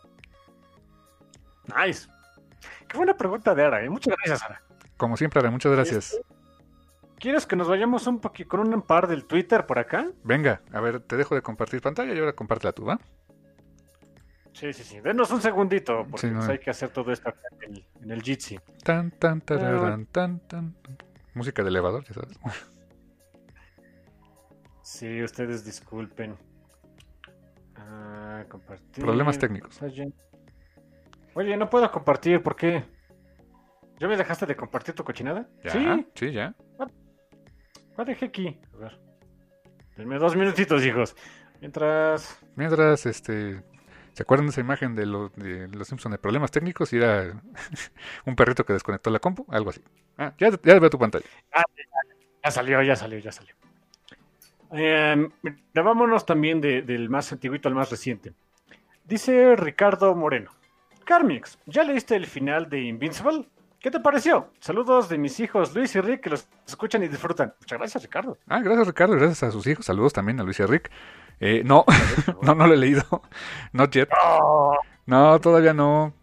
Nice. 1.77 2.07
Qué 2.87 2.97
buena 2.97 3.15
pregunta 3.15 3.53
de 3.53 3.63
Ara, 3.63 3.83
¿eh? 3.83 3.89
Muchas 3.89 4.15
gracias, 4.17 4.41
Ara. 4.41 4.63
Como 4.97 5.15
siempre, 5.15 5.41
Ara, 5.41 5.51
muchas 5.51 5.71
gracias. 5.71 6.13
Este, 6.13 6.25
¿Quieres 7.19 7.45
que 7.45 7.55
nos 7.55 7.67
vayamos 7.67 8.07
un 8.07 8.19
poquito 8.19 8.49
con 8.49 8.73
un 8.73 8.81
par 8.81 9.07
del 9.07 9.25
Twitter 9.25 9.65
por 9.65 9.79
acá? 9.79 10.07
Venga, 10.23 10.61
a 10.71 10.79
ver, 10.79 10.99
te 10.99 11.17
dejo 11.17 11.35
de 11.35 11.41
compartir 11.41 11.81
pantalla 11.81 12.13
y 12.13 12.19
ahora 12.19 12.33
compártela 12.33 12.73
tú, 12.73 12.85
¿va? 12.85 12.99
Sí, 14.53 14.71
sí, 14.73 14.83
sí. 14.83 14.99
Denos 15.01 15.31
un 15.31 15.41
segundito, 15.41 16.05
porque 16.09 16.29
pues, 16.29 16.47
hay 16.47 16.59
que 16.59 16.69
hacer 16.69 16.89
todo 16.89 17.11
esto 17.11 17.33
en 17.61 17.73
el, 17.73 17.85
en 18.01 18.11
el 18.11 18.21
Jitsi. 18.21 18.57
Tan, 18.83 19.11
tan, 19.11 19.41
tan, 19.41 20.05
tan, 20.05 20.39
tan. 20.39 20.75
Música 21.33 21.61
de 21.61 21.69
elevador, 21.69 22.03
ya 22.05 22.13
sabes. 22.13 22.39
Sí, 24.81 25.23
ustedes 25.23 25.65
disculpen. 25.65 26.37
Ah, 27.75 28.45
compartir. 28.47 29.03
Problemas 29.03 29.39
técnicos. 29.39 29.79
Oye, 31.33 31.57
no 31.57 31.69
puedo 31.71 31.91
compartir, 31.91 32.43
¿por 32.43 32.55
qué? 32.55 32.83
¿Ya 33.99 34.07
me 34.07 34.15
dejaste 34.15 34.45
de 34.45 34.55
compartir 34.55 34.93
tu 34.93 35.03
cochinada? 35.03 35.49
sí, 35.63 36.07
sí, 36.13 36.31
ya. 36.31 36.53
¿Cuál 37.95 38.07
dejé 38.07 38.25
aquí? 38.25 38.59
A 38.73 38.77
ver. 38.77 38.99
Denme 39.95 40.17
dos 40.17 40.35
minutitos, 40.35 40.85
hijos. 40.85 41.15
Mientras. 41.61 42.37
Mientras, 42.55 43.05
este. 43.05 43.63
¿Se 44.13 44.23
acuerdan 44.23 44.47
de 44.47 44.51
esa 44.51 44.61
imagen 44.61 44.95
de, 44.95 45.05
los 45.05 45.87
Simpsons 45.87 46.13
de 46.13 46.17
problemas 46.17 46.51
técnicos? 46.51 46.93
Y 46.93 46.97
era 46.97 47.41
un 48.25 48.35
perrito 48.35 48.65
que 48.65 48.73
desconectó 48.73 49.09
la 49.09 49.19
compu, 49.19 49.45
algo 49.49 49.69
así. 49.69 49.81
Ah, 50.17 50.33
ya, 50.37 50.49
ya 50.63 50.79
veo 50.79 50.89
tu 50.89 50.97
pantalla. 50.97 51.25
Ah, 51.53 51.63
ya, 52.43 52.51
salió, 52.51 52.81
ya 52.81 52.95
salió, 52.95 53.19
ya 53.19 53.31
salió. 53.31 53.55
Eh, 54.71 55.29
vámonos 55.73 56.25
también 56.25 56.61
del 56.61 57.09
más 57.09 57.31
antiguito 57.31 57.67
al 57.67 57.75
más 57.75 57.89
reciente. 57.91 58.33
Dice 59.03 59.55
Ricardo 59.55 60.15
Moreno. 60.15 60.51
Carmix, 61.03 61.59
¿ya 61.65 61.83
leíste 61.83 62.15
el 62.15 62.25
final 62.25 62.69
de 62.69 62.81
Invincible? 62.81 63.47
¿Qué 63.85 63.91
te 63.91 63.99
pareció? 63.99 64.49
Saludos 64.59 65.09
de 65.09 65.19
mis 65.19 65.39
hijos 65.39 65.75
Luis 65.75 65.95
y 65.95 66.01
Rick 66.01 66.21
que 66.21 66.31
los 66.31 66.47
escuchan 66.65 67.03
y 67.03 67.07
disfrutan. 67.07 67.53
Muchas 67.59 67.77
gracias, 67.77 68.01
Ricardo. 68.01 68.35
Ah, 68.47 68.59
gracias, 68.59 68.87
Ricardo. 68.87 69.13
Gracias 69.13 69.43
a 69.43 69.51
sus 69.51 69.67
hijos. 69.67 69.85
Saludos 69.85 70.11
también 70.11 70.39
a 70.39 70.43
Luis 70.43 70.59
y 70.59 70.65
Rick. 70.65 70.89
Eh, 71.39 71.61
no, 71.63 71.85
no, 72.41 72.55
no 72.55 72.65
lo 72.65 72.73
he 72.73 72.77
leído. 72.77 73.03
Not 73.73 73.91
yet. 73.91 74.09
No, 75.05 75.39
todavía 75.39 75.75
no. 75.75 76.15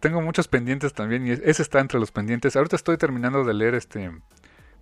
Tengo 0.00 0.20
muchos 0.20 0.48
pendientes 0.48 0.94
también 0.94 1.28
y 1.28 1.30
ese 1.30 1.62
está 1.62 1.78
entre 1.78 2.00
los 2.00 2.10
pendientes. 2.10 2.56
Ahorita 2.56 2.74
estoy 2.74 2.96
terminando 2.96 3.44
de 3.44 3.54
leer 3.54 3.76
este... 3.76 4.10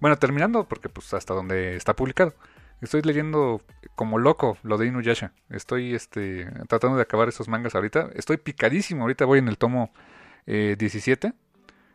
Bueno, 0.01 0.17
terminando 0.17 0.65
porque 0.67 0.89
pues 0.89 1.13
hasta 1.13 1.35
donde 1.35 1.77
está 1.77 1.95
publicado. 1.95 2.33
Estoy 2.81 3.03
leyendo 3.03 3.61
como 3.97 4.19
loco 4.19 4.57
lo 4.63 4.79
de 4.79 4.87
Inuyasha. 4.87 5.35
Estoy 5.51 5.95
este, 5.95 6.51
tratando 6.69 6.97
de 6.97 7.03
acabar 7.03 7.29
esos 7.29 7.49
mangas 7.49 7.75
ahorita. 7.75 8.09
Estoy 8.15 8.39
picadísimo. 8.39 9.03
Ahorita 9.03 9.27
voy 9.27 9.41
en 9.41 9.49
el 9.49 9.59
tomo 9.59 9.93
17. 10.47 11.35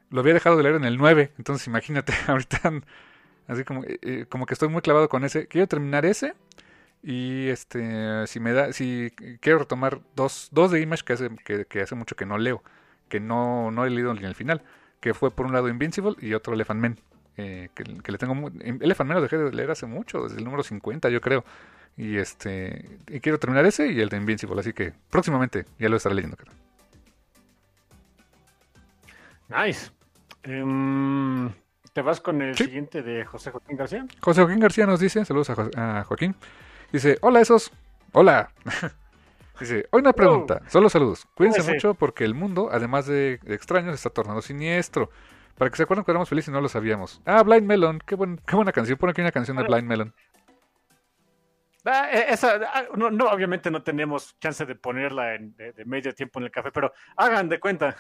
Eh, 0.10 0.16
lo 0.16 0.22
había 0.22 0.34
dejado 0.34 0.58
de 0.58 0.64
leer 0.64 0.76
en 0.76 0.86
el 0.86 0.98
9. 0.98 1.32
Entonces 1.38 1.68
imagínate, 1.68 2.14
ahorita 2.28 2.72
así 3.48 3.64
como, 3.64 3.84
eh, 3.86 4.26
como 4.30 4.46
que 4.46 4.54
estoy 4.54 4.70
muy 4.70 4.82
clavado 4.82 5.10
con 5.10 5.24
ese. 5.24 5.48
Quiero 5.48 5.68
terminar 5.68 6.06
ese 6.06 6.34
y 7.02 7.48
este, 7.48 8.28
si 8.28 8.40
me 8.40 8.54
da, 8.54 8.74
si 8.74 9.12
quiero 9.42 9.60
retomar 9.60 10.02
dos, 10.16 10.50
dos 10.52 10.72
de 10.72 10.82
Image 10.82 11.04
que 11.04 11.14
hace, 11.14 11.30
que, 11.68 11.82
hace 11.82 11.96
mucho 11.96 12.16
que 12.16 12.26
no 12.26 12.38
leo, 12.38 12.64
que 13.08 13.20
no, 13.20 13.72
no 13.72 13.86
he 13.86 13.90
leído 13.90 14.14
ni 14.14 14.26
el 14.26 14.36
final, 14.36 14.62
que 15.00 15.14
fue 15.14 15.32
por 15.32 15.46
un 15.46 15.54
lado 15.54 15.70
Invincible 15.70 16.16
y 16.20 16.34
otro 16.34 16.54
Elephant 16.54 16.82
Man, 16.82 17.00
eh, 17.38 17.70
que, 17.74 18.12
le 18.12 18.18
tengo 18.18 18.36
muy, 18.36 18.52
Elephant 18.82 19.08
Man 19.08 19.16
lo 19.16 19.22
dejé 19.22 19.38
de 19.38 19.52
leer 19.54 19.72
hace 19.72 19.86
mucho, 19.86 20.24
desde 20.24 20.40
el 20.40 20.44
número 20.44 20.62
50 20.62 21.10
yo 21.10 21.22
creo, 21.22 21.46
y 21.96 22.18
este, 22.18 23.00
y 23.08 23.22
quiero 23.22 23.40
terminar 23.40 23.66
ese 23.66 23.92
y 23.92 24.02
el 24.02 24.10
de 24.10 24.18
Invincible, 24.18 24.60
así 24.60 24.74
que 24.74 24.94
próximamente 25.10 25.66
ya 25.80 25.88
lo 25.88 25.96
estaré 25.96 26.16
leyendo. 26.16 26.38
Nice. 29.48 29.99
Em, 30.44 31.52
¿Te 31.94 32.02
vas 32.02 32.22
con 32.22 32.42
el 32.42 32.56
siguiente 32.56 33.02
de 33.02 33.26
José 33.26 33.52
Joaquín 33.52 33.78
García? 33.78 34.06
José 34.22 34.42
Joaquín 34.42 34.60
García 34.60 34.86
nos 34.86 35.00
dice, 35.00 35.26
saludos 35.26 35.50
a 35.50 36.04
Joaquín. 36.04 36.36
Dice, 36.92 37.18
hola 37.22 37.42
esos. 37.42 37.72
Hola. 38.14 38.52
Dice, 39.60 39.88
hoy 39.92 40.00
una 40.00 40.14
pregunta, 40.14 40.62
solo 40.68 40.90
saludos. 40.90 41.28
Cuídense 41.36 41.70
mucho 41.70 41.94
porque 41.94 42.24
el 42.24 42.34
mundo, 42.34 42.70
además 42.72 43.08
de 43.08 43.42
extraños, 43.46 43.94
está 43.94 44.10
tornando 44.10 44.42
siniestro. 44.42 45.10
Para 45.58 45.70
que 45.70 45.76
se 45.76 45.84
acuerden 45.84 46.06
que 46.06 46.12
éramos 46.12 46.30
felices 46.30 46.48
y 46.48 46.52
no 46.54 46.62
lo 46.62 46.70
sabíamos. 46.70 47.22
Ah, 47.26 47.44
Blind 47.44 47.66
Melon, 47.66 48.00
qué, 48.06 48.16
qué 48.48 48.56
buena 48.56 48.72
canción. 48.72 48.98
Pon 48.98 49.10
aquí 49.10 49.20
una 49.20 49.34
canción 49.34 49.58
de 49.58 49.64
Blind 49.64 49.84
Melon. 49.84 50.14
Ah, 51.92 52.08
eh, 52.12 52.26
esa, 52.30 52.60
ah, 52.72 52.84
no, 52.96 53.26
obviamente 53.30 53.72
no 53.72 53.82
tenemos 53.82 54.38
chance 54.40 54.64
de 54.64 54.76
ponerla 54.76 55.34
en, 55.34 55.56
de, 55.56 55.74
medio 55.86 56.14
tiempo 56.14 56.40
en 56.40 56.46
el 56.46 56.52
café, 56.52 56.72
pero 56.72 56.94
hagan 57.18 57.50
de 57.50 57.60
cuenta. 57.60 57.96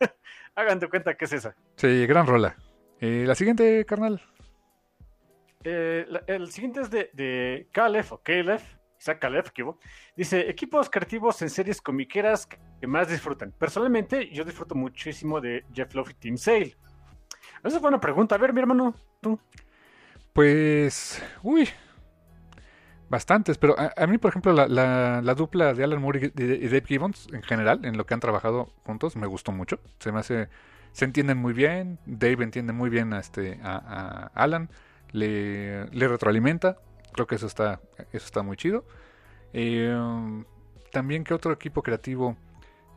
hagan 0.56 0.80
de 0.80 0.88
cuenta 0.88 1.14
que 1.14 1.26
es 1.26 1.32
esa. 1.32 1.54
Sí, 1.76 2.06
gran 2.06 2.26
rola. 2.26 2.56
¿Y 3.00 3.24
la 3.24 3.36
siguiente, 3.36 3.84
carnal? 3.86 4.20
Eh, 5.62 6.06
el 6.26 6.50
siguiente 6.50 6.80
es 6.80 6.90
de, 6.90 7.10
de 7.12 7.68
Caleb 7.72 8.06
o 8.10 8.18
Caleb 8.18 8.60
Isaac 9.00 9.18
Caleb, 9.18 9.50
dice, 10.14 10.50
equipos 10.50 10.90
creativos 10.90 11.40
en 11.40 11.48
series 11.48 11.80
comiqueras 11.80 12.46
que 12.46 12.86
más 12.86 13.08
disfrutan. 13.08 13.50
Personalmente, 13.52 14.28
yo 14.30 14.44
disfruto 14.44 14.74
muchísimo 14.74 15.40
de 15.40 15.64
Jeff 15.72 15.94
Love 15.94 16.10
y 16.10 16.14
Team 16.14 16.36
Sale. 16.36 16.76
Esa 17.64 17.76
es 17.76 17.80
buena 17.80 17.98
pregunta. 17.98 18.34
A 18.34 18.38
ver, 18.38 18.52
mi 18.52 18.60
hermano, 18.60 18.94
tú. 19.22 19.38
Pues, 20.34 21.22
uy, 21.42 21.68
bastantes, 23.10 23.58
pero 23.58 23.74
a, 23.78 24.06
mí, 24.06 24.16
por 24.16 24.30
ejemplo, 24.30 24.52
la, 24.52 25.34
dupla 25.34 25.74
de 25.74 25.84
Alan 25.84 26.00
Moore 26.00 26.32
y, 26.34 26.68
Dave 26.68 26.84
Gibbons, 26.86 27.28
en 27.32 27.42
general, 27.42 27.84
en 27.84 27.98
lo 27.98 28.06
que 28.06 28.14
han 28.14 28.20
trabajado 28.20 28.72
juntos, 28.84 29.16
me 29.16 29.26
gustó 29.26 29.52
mucho. 29.52 29.80
Se 29.98 30.12
me 30.12 30.20
hace, 30.20 30.48
se 30.92 31.04
entienden 31.04 31.36
muy 31.36 31.52
bien, 31.52 31.98
Dave 32.06 32.42
entiende 32.44 32.72
muy 32.72 32.88
bien 32.88 33.12
a, 33.12 33.20
este, 33.20 33.60
a, 33.62 34.30
Alan, 34.34 34.70
le, 35.12 35.86
le 35.90 36.08
retroalimenta, 36.08 36.78
Creo 37.12 37.26
que 37.26 37.34
eso 37.34 37.46
está, 37.46 37.80
eso 38.12 38.24
está 38.24 38.42
muy 38.42 38.56
chido. 38.56 38.84
Eh, 39.52 39.94
también 40.92 41.24
que 41.24 41.34
otro 41.34 41.52
equipo 41.52 41.82
creativo. 41.82 42.36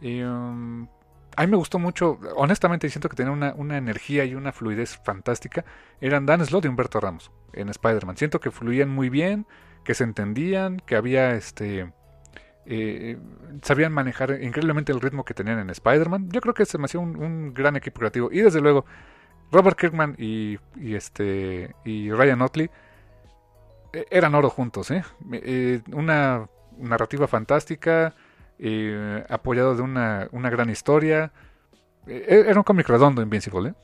Eh, 0.02 0.24
a 0.24 1.42
mí 1.46 1.52
me 1.52 1.58
gustó 1.58 1.80
mucho, 1.80 2.20
honestamente 2.36 2.88
siento 2.90 3.10
que 3.10 3.16
tenía 3.16 3.32
una, 3.32 3.78
energía 3.78 4.24
y 4.26 4.36
una 4.36 4.52
fluidez 4.52 5.00
fantástica. 5.04 5.66
Eran 6.00 6.26
Dan 6.26 6.46
Slott 6.46 6.66
y 6.66 6.68
Humberto 6.68 7.00
Ramos 7.00 7.32
en 7.54 7.70
Spider-Man. 7.70 8.18
Siento 8.18 8.40
que 8.40 8.52
fluían 8.52 8.90
muy 8.90 9.10
bien, 9.10 9.48
que 9.84 9.94
se 9.94 10.04
entendían, 10.04 10.82
que 10.86 10.96
había 10.96 11.32
este... 11.32 11.92
Eh, 12.66 13.18
sabían 13.62 13.92
manejar 13.92 14.42
increíblemente 14.42 14.94
el 14.94 15.02
ritmo 15.02 15.26
que 15.26 15.34
tenían 15.34 15.60
en 15.60 15.70
Spider-Man. 15.70 16.30
Yo 16.32 16.40
creo 16.40 16.54
que 16.54 16.66
se 16.66 16.78
me 16.78 16.86
hacía 16.86 17.02
un, 17.02 17.54
gran 17.54 17.76
equipo 17.76 18.00
creativo. 18.00 18.30
Y 18.32 18.40
desde 18.40 18.62
luego, 18.62 18.86
Robert 19.52 19.78
Kirkman 19.78 20.16
y, 20.18 20.58
y 20.78 20.96
este, 20.96 21.76
y 21.84 22.12
Ryan 22.12 22.42
Otley 22.42 22.70
e-, 23.94 24.08
eran 24.10 24.36
oro 24.36 24.50
juntos, 24.50 24.92
¿eh? 24.92 25.04
¿eh? 25.32 25.82
una 25.94 26.50
narrativa 26.78 27.28
fantástica, 27.28 28.16
eh, 28.60 29.24
apoyado 29.30 29.76
de 29.76 29.84
una, 29.84 30.28
una, 30.32 30.50
gran 30.50 30.70
historia. 30.70 31.32
E-, 32.08 32.26
e-, 32.28 32.50
era 32.50 32.60
un 32.60 32.64
cómic 32.64 32.90
redondo, 32.90 33.22
Invincible, 33.22 33.70
¿eh? 33.70 33.76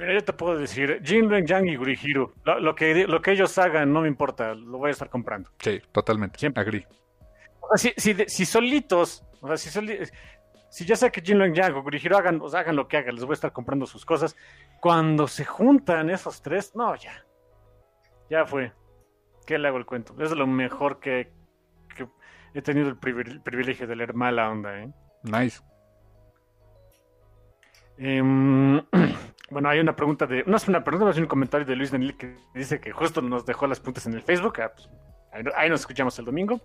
Mira, 0.00 0.14
yo 0.14 0.24
te 0.24 0.32
puedo 0.32 0.56
decir, 0.56 1.02
Jinren, 1.04 1.46
Yang 1.46 1.68
y 1.68 1.76
Gurihiro, 1.76 2.32
lo, 2.44 2.74
que, 2.74 3.06
lo 3.06 3.20
que 3.20 3.32
ellos 3.32 3.58
hagan 3.58 3.92
no 3.92 4.00
me 4.00 4.08
importa, 4.08 4.54
lo 4.54 4.78
voy 4.78 4.88
a 4.88 4.92
estar 4.92 5.10
comprando. 5.10 5.50
Sí, 5.58 5.78
totalmente, 5.92 6.38
Siempre. 6.38 6.62
agree. 6.62 6.86
Si, 7.74 7.92
si, 7.98 8.14
si 8.26 8.46
solitos, 8.46 9.22
o 9.42 9.46
sea, 9.46 9.58
si, 9.58 9.68
si 10.70 10.84
ya 10.86 10.96
sé 10.96 11.10
que 11.10 11.20
Jinren 11.20 11.54
Yang 11.54 11.74
o 11.74 11.82
Gurihiro 11.82 12.16
hagan, 12.16 12.40
hagan 12.54 12.76
lo 12.76 12.88
que 12.88 12.96
hagan, 12.96 13.14
les 13.14 13.24
voy 13.24 13.32
a 13.32 13.34
estar 13.34 13.52
comprando 13.52 13.84
sus 13.84 14.06
cosas. 14.06 14.34
Cuando 14.80 15.28
se 15.28 15.44
juntan 15.44 16.08
esos 16.08 16.40
tres, 16.40 16.74
no, 16.74 16.96
ya. 16.96 17.22
Ya 18.30 18.46
fue. 18.46 18.72
¿Qué 19.46 19.58
le 19.58 19.68
hago 19.68 19.76
el 19.76 19.84
cuento? 19.84 20.14
Es 20.18 20.30
lo 20.30 20.46
mejor 20.46 20.98
que, 20.98 21.30
he 22.54 22.62
tenido 22.62 22.88
el 22.88 22.96
privilegio 22.96 23.86
de 23.86 23.96
leer 23.96 24.14
mala 24.14 24.48
onda, 24.48 24.78
¿eh? 24.80 24.90
Nice. 25.24 25.60
Em, 27.98 28.78
bueno, 29.50 29.68
hay 29.68 29.80
una 29.80 29.96
pregunta 29.96 30.26
de. 30.26 30.44
No 30.46 30.56
es 30.56 30.68
una 30.68 30.84
pregunta, 30.84 31.10
es 31.10 31.18
un 31.18 31.26
comentario 31.26 31.66
de 31.66 31.76
Luis 31.76 31.90
Daniel 31.90 32.16
que 32.16 32.36
dice 32.54 32.80
que 32.80 32.92
justo 32.92 33.20
nos 33.20 33.44
dejó 33.44 33.66
las 33.66 33.80
puntas 33.80 34.06
en 34.06 34.14
el 34.14 34.22
Facebook. 34.22 34.60
Ah, 34.60 34.72
pues, 34.74 34.88
ahí, 35.56 35.68
nos 35.68 35.80
escuchamos 35.80 36.18
el 36.18 36.24
domingo. 36.24 36.60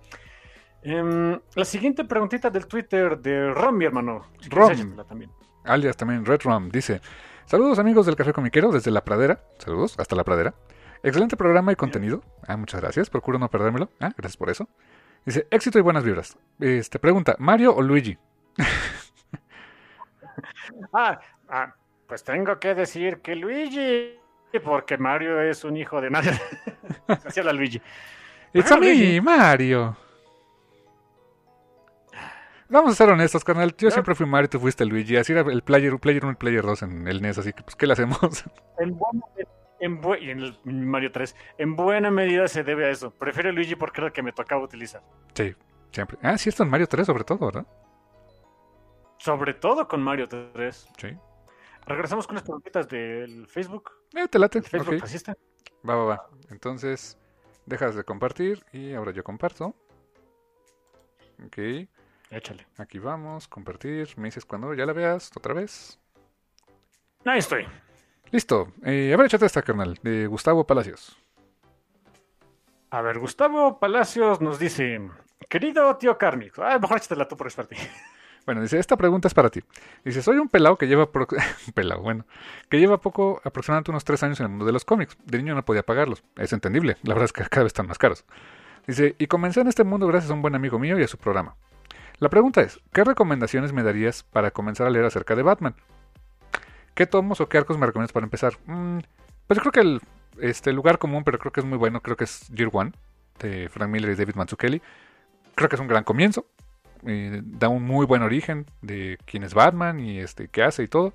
Em, 0.84 1.40
la 1.56 1.66
siguiente 1.66 2.06
preguntita 2.06 2.50
del 2.50 2.68
Twitter 2.68 3.18
de 3.18 3.54
Rom, 3.54 3.78
mi 3.78 3.86
hermano. 3.86 4.28
Rom. 4.50 4.96
También. 5.08 5.32
Alias 5.64 5.98
también, 5.98 6.26
Red 6.26 6.42
Rom, 6.44 6.70
dice: 6.70 7.02
Saludos 7.46 7.80
amigos 7.80 8.06
del 8.06 8.16
Café 8.16 8.34
Comiquero 8.34 8.72
desde 8.72 8.92
la 8.92 9.04
pradera. 9.04 9.42
Saludos, 9.58 10.00
hasta 10.00 10.16
la 10.16 10.24
pradera. 10.24 10.54
Excelente 11.02 11.38
programa 11.38 11.72
y 11.72 11.76
contenido. 11.76 12.24
Ah, 12.48 12.58
muchas 12.58 12.82
gracias. 12.82 13.10
Procuro 13.10 13.40
no 13.40 13.50
perdérmelo. 13.50 13.90
Ah, 14.00 14.12
gracias 14.16 14.38
por 14.38 14.50
eso. 14.50 14.68
Dice, 15.26 15.48
éxito 15.50 15.80
y 15.80 15.82
buenas 15.82 16.04
vibras. 16.04 16.38
Este, 16.60 17.00
pregunta, 17.00 17.36
¿Mario 17.40 17.76
o 17.76 17.82
Luigi? 17.82 18.18
ah, 20.94 21.20
ah, 21.50 21.74
pues 22.08 22.24
tengo 22.24 22.60
que 22.60 22.76
decir 22.76 23.22
que 23.22 23.36
Luigi, 23.36 24.20
porque 24.64 24.98
Mario 24.98 25.42
es 25.42 25.64
un 25.64 25.78
hijo 25.78 26.02
de 26.02 26.10
nadie. 26.10 26.32
Hacia 27.08 27.44
la 27.44 27.54
Luigi. 27.54 27.82
It's 28.54 28.72
a 28.72 28.78
me, 28.78 29.20
Mario. 29.22 29.98
Vamos 32.68 32.94
a 32.94 32.96
ser 32.96 33.10
honestos, 33.10 33.44
carnal. 33.44 33.76
Yo 33.78 33.92
siempre 33.92 34.16
fui 34.16 34.26
Mario, 34.26 34.50
tú 34.50 34.60
fuiste 34.60 34.86
Luigi. 34.86 35.18
Así 35.18 35.34
era 35.34 35.42
el 35.42 35.62
Player, 35.62 36.00
player 36.00 36.24
1 36.24 36.34
y 36.34 36.36
Player 36.36 36.64
2 36.64 36.84
en 36.84 37.08
el 37.08 37.22
NES, 37.22 37.38
así 37.38 37.54
que 37.54 37.62
pues, 37.64 37.76
¿qué 37.76 37.88
le 37.88 37.94
hacemos? 37.94 38.20
En 39.78 40.00
y 40.22 40.30
en 40.32 40.40
el 40.40 40.58
Mario 40.64 41.12
3, 41.12 41.36
en 41.58 41.76
buena 41.76 42.10
medida 42.10 42.48
se 42.48 42.64
debe 42.64 42.86
a 42.86 42.90
eso. 42.90 43.12
Prefiero 43.12 43.52
Luigi 43.52 43.76
porque 43.76 44.00
era 44.00 44.08
el 44.08 44.14
que 44.14 44.24
me 44.24 44.32
tocaba 44.32 44.64
utilizar. 44.64 45.04
Sí, 45.34 45.54
siempre. 45.92 46.18
Ah, 46.24 46.38
sí, 46.38 46.50
esto 46.50 46.64
en 46.64 46.70
Mario 46.70 46.88
3 46.88 47.06
sobre 47.06 47.24
todo, 47.26 47.46
¿verdad? 47.46 47.68
Sobre 49.18 49.54
todo 49.54 49.88
con 49.88 50.02
Mario 50.02 50.28
3. 50.28 50.90
Sí. 50.98 51.10
Regresamos 51.86 52.26
con 52.26 52.36
las 52.36 52.44
preguntitas 52.44 52.88
del 52.88 53.48
Facebook. 53.48 53.92
Eh, 54.14 54.28
te 54.28 54.40
late. 54.40 54.62
Facebook 54.62 55.04
Va, 55.88 55.96
va, 55.96 56.04
va. 56.06 56.30
Entonces, 56.50 57.18
dejas 57.66 57.96
de 57.96 58.04
compartir 58.04 58.66
y 58.72 58.94
ahora 58.94 59.12
yo 59.12 59.24
comparto. 59.24 59.76
Ok. 61.46 61.58
Échale. 62.32 62.66
Aquí 62.78 62.98
vamos, 62.98 63.48
compartir. 63.48 64.10
Me 64.18 64.28
dices 64.28 64.46
cuando 64.46 64.74
ya 64.74 64.86
la 64.86 64.94
veas 64.94 65.32
otra 65.36 65.54
vez. 65.54 66.00
Ahí 67.24 67.40
estoy. 67.40 67.68
Listo. 68.32 68.74
Eh, 68.84 69.14
a 69.14 69.18
ver, 69.18 69.28
échate 69.28 69.46
esta, 69.46 69.62
carnal, 69.62 70.00
de 70.02 70.28
Gustavo 70.28 70.66
Palacios. 70.66 71.18
A 72.90 73.02
ver, 73.02 73.20
Gustavo 73.20 73.80
Palacios 73.80 74.42
nos 74.42 74.58
dice, 74.58 75.02
querido 75.50 75.96
tío 75.98 76.18
Carmick, 76.18 76.58
ah, 76.60 76.80
mejor 76.80 76.98
échatela 76.98 77.28
tú 77.28 77.36
por 77.36 77.54
parte. 77.54 77.76
Bueno, 78.46 78.62
dice, 78.62 78.78
esta 78.78 78.96
pregunta 78.96 79.28
es 79.28 79.34
para 79.34 79.50
ti. 79.50 79.64
Dice, 80.04 80.22
soy 80.22 80.38
un 80.38 80.50
pelado 80.50 80.78
que 80.78 80.88
lleva... 80.88 81.10
pelado, 81.74 82.02
bueno. 82.02 82.26
Que 82.70 82.80
lleva 82.80 83.00
poco, 83.00 83.42
aproximadamente 83.44 83.92
unos 83.92 84.04
tres 84.04 84.22
años 84.22 84.40
en 84.40 84.46
el 84.46 84.50
mundo 84.50 84.66
de 84.66 84.72
los 84.72 84.86
cómics. 84.86 85.18
De 85.26 85.40
niño 85.40 85.56
no 85.56 85.66
podía 85.66 85.84
pagarlos. 85.84 86.24
Es 86.36 86.54
entendible. 86.54 86.98
La 87.04 87.16
verdad 87.16 87.26
es 87.26 87.34
que 87.34 87.44
cada 87.50 87.64
vez 87.64 87.72
están 87.72 87.88
más 87.88 87.98
caros. 87.98 88.24
Dice, 88.86 89.16
y 89.18 89.28
comencé 89.28 89.62
en 89.62 89.68
este 89.68 89.84
mundo 89.84 90.06
gracias 90.08 90.30
a 90.30 90.36
un 90.36 90.44
buen 90.44 90.54
amigo 90.54 90.78
mío 90.78 91.00
y 91.00 91.04
a 91.04 91.08
su 91.08 91.18
programa. 91.18 91.56
La 92.20 92.30
pregunta 92.30 92.62
es, 92.62 92.80
¿qué 92.94 93.04
recomendaciones 93.04 93.74
me 93.74 93.84
darías 93.84 94.24
para 94.24 94.52
comenzar 94.52 94.88
a 94.88 94.90
leer 94.90 95.06
acerca 95.06 95.36
de 95.36 95.42
Batman? 95.42 95.76
¿Qué 96.94 97.08
tomos 97.08 97.42
o 97.42 97.50
qué 97.50 97.58
arcos 97.58 97.78
me 97.78 97.86
recomiendas 97.86 98.14
para 98.14 98.26
empezar? 98.26 98.54
Mm, 98.68 99.00
pues 99.48 99.58
yo 99.58 99.62
creo 99.62 99.72
que 99.72 99.80
el 99.82 100.02
este, 100.40 100.72
lugar 100.72 100.98
común, 100.98 101.24
pero 101.24 101.40
creo 101.40 101.52
que 101.52 101.60
es 101.60 101.66
muy 101.66 101.78
bueno, 101.78 102.02
creo 102.02 102.16
que 102.16 102.24
es 102.24 102.48
Year 102.50 102.70
One, 102.72 102.94
de 103.40 103.70
Frank 103.70 103.90
Miller 103.90 104.12
y 104.12 104.16
David 104.16 104.36
Mazzucchelli. 104.36 104.82
Creo 105.56 105.68
que 105.68 105.76
es 105.76 105.82
un 105.82 105.88
gran 105.88 106.04
comienzo. 106.04 106.46
Da 107.44 107.70
un 107.70 107.84
muy 107.84 108.06
buen 108.06 108.24
origen 108.24 108.66
de 108.82 109.18
quién 109.26 109.44
es 109.44 109.54
Batman 109.54 110.00
y 110.00 110.20
este, 110.20 110.48
qué 110.48 110.64
hace 110.64 110.84
y 110.84 110.88
todo. 110.88 111.14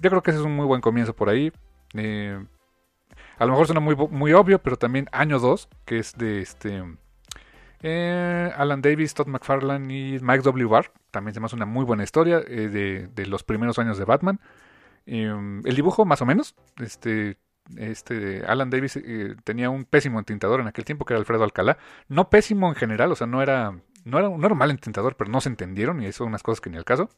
Yo 0.00 0.10
creo 0.10 0.22
que 0.22 0.30
ese 0.30 0.40
es 0.40 0.46
un 0.46 0.56
muy 0.56 0.66
buen 0.66 0.80
comienzo 0.80 1.14
por 1.14 1.28
ahí. 1.28 1.52
Eh, 1.94 2.42
a 3.38 3.44
lo 3.44 3.52
mejor 3.52 3.66
suena 3.66 3.80
muy, 3.80 3.94
muy 3.94 4.32
obvio, 4.32 4.60
pero 4.60 4.76
también 4.76 5.08
Año 5.12 5.38
2, 5.38 5.68
que 5.84 5.98
es 5.98 6.16
de 6.16 6.40
este 6.40 6.82
eh, 7.82 8.52
Alan 8.56 8.82
Davis, 8.82 9.14
Todd 9.14 9.26
McFarlane 9.26 9.92
y 9.92 10.18
Mike 10.20 10.42
W. 10.42 10.68
Barr. 10.68 10.92
También 11.10 11.34
se 11.34 11.40
me 11.40 11.46
hace 11.46 11.56
una 11.56 11.66
muy 11.66 11.84
buena 11.84 12.04
historia 12.04 12.38
eh, 12.46 12.68
de, 12.68 13.08
de, 13.14 13.26
los 13.26 13.42
primeros 13.42 13.78
años 13.78 13.98
de 13.98 14.04
Batman. 14.04 14.40
El 15.04 15.74
dibujo, 15.74 16.04
más 16.04 16.22
o 16.22 16.26
menos, 16.26 16.54
este, 16.78 17.36
este 17.76 18.44
Alan 18.46 18.70
Davis 18.70 18.96
eh, 18.96 19.34
tenía 19.44 19.70
un 19.70 19.84
pésimo 19.84 20.18
entintador 20.18 20.60
en 20.60 20.66
aquel 20.66 20.84
tiempo, 20.84 21.04
que 21.04 21.14
era 21.14 21.18
Alfredo 21.20 21.44
Alcalá. 21.44 21.78
No 22.08 22.30
pésimo 22.30 22.68
en 22.68 22.74
general, 22.74 23.12
o 23.12 23.16
sea, 23.16 23.26
no 23.26 23.42
era, 23.42 23.78
no 24.04 24.18
era, 24.18 24.28
un 24.28 24.58
mal 24.58 24.70
entintador, 24.70 25.16
pero 25.16 25.30
no 25.30 25.40
se 25.40 25.48
entendieron 25.48 26.02
y 26.02 26.06
eso 26.06 26.24
unas 26.24 26.42
cosas 26.42 26.60
que 26.60 26.70
ni 26.70 26.76
al 26.76 26.84
caso. 26.84 27.08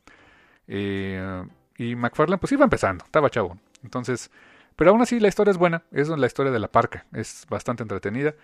Eh, 0.67 1.45
y 1.77 1.97
McFarlane, 1.97 2.39
pues 2.39 2.53
iba 2.53 2.65
empezando, 2.65 3.05
estaba 3.05 3.31
chavo. 3.31 3.59
Entonces, 3.83 4.31
pero 4.77 4.91
aún 4.91 5.03
así 5.03 5.21
la 5.21 5.29
historia 5.29 5.51
es 5.51 5.59
buena, 5.59 5.85
es 5.93 6.09
la 6.09 6.27
historia 6.27 6.53
de 6.53 6.59
la 6.59 6.69
parca, 6.69 7.07
es 7.13 7.47
bastante 7.49 7.83
entretenida. 7.83 8.35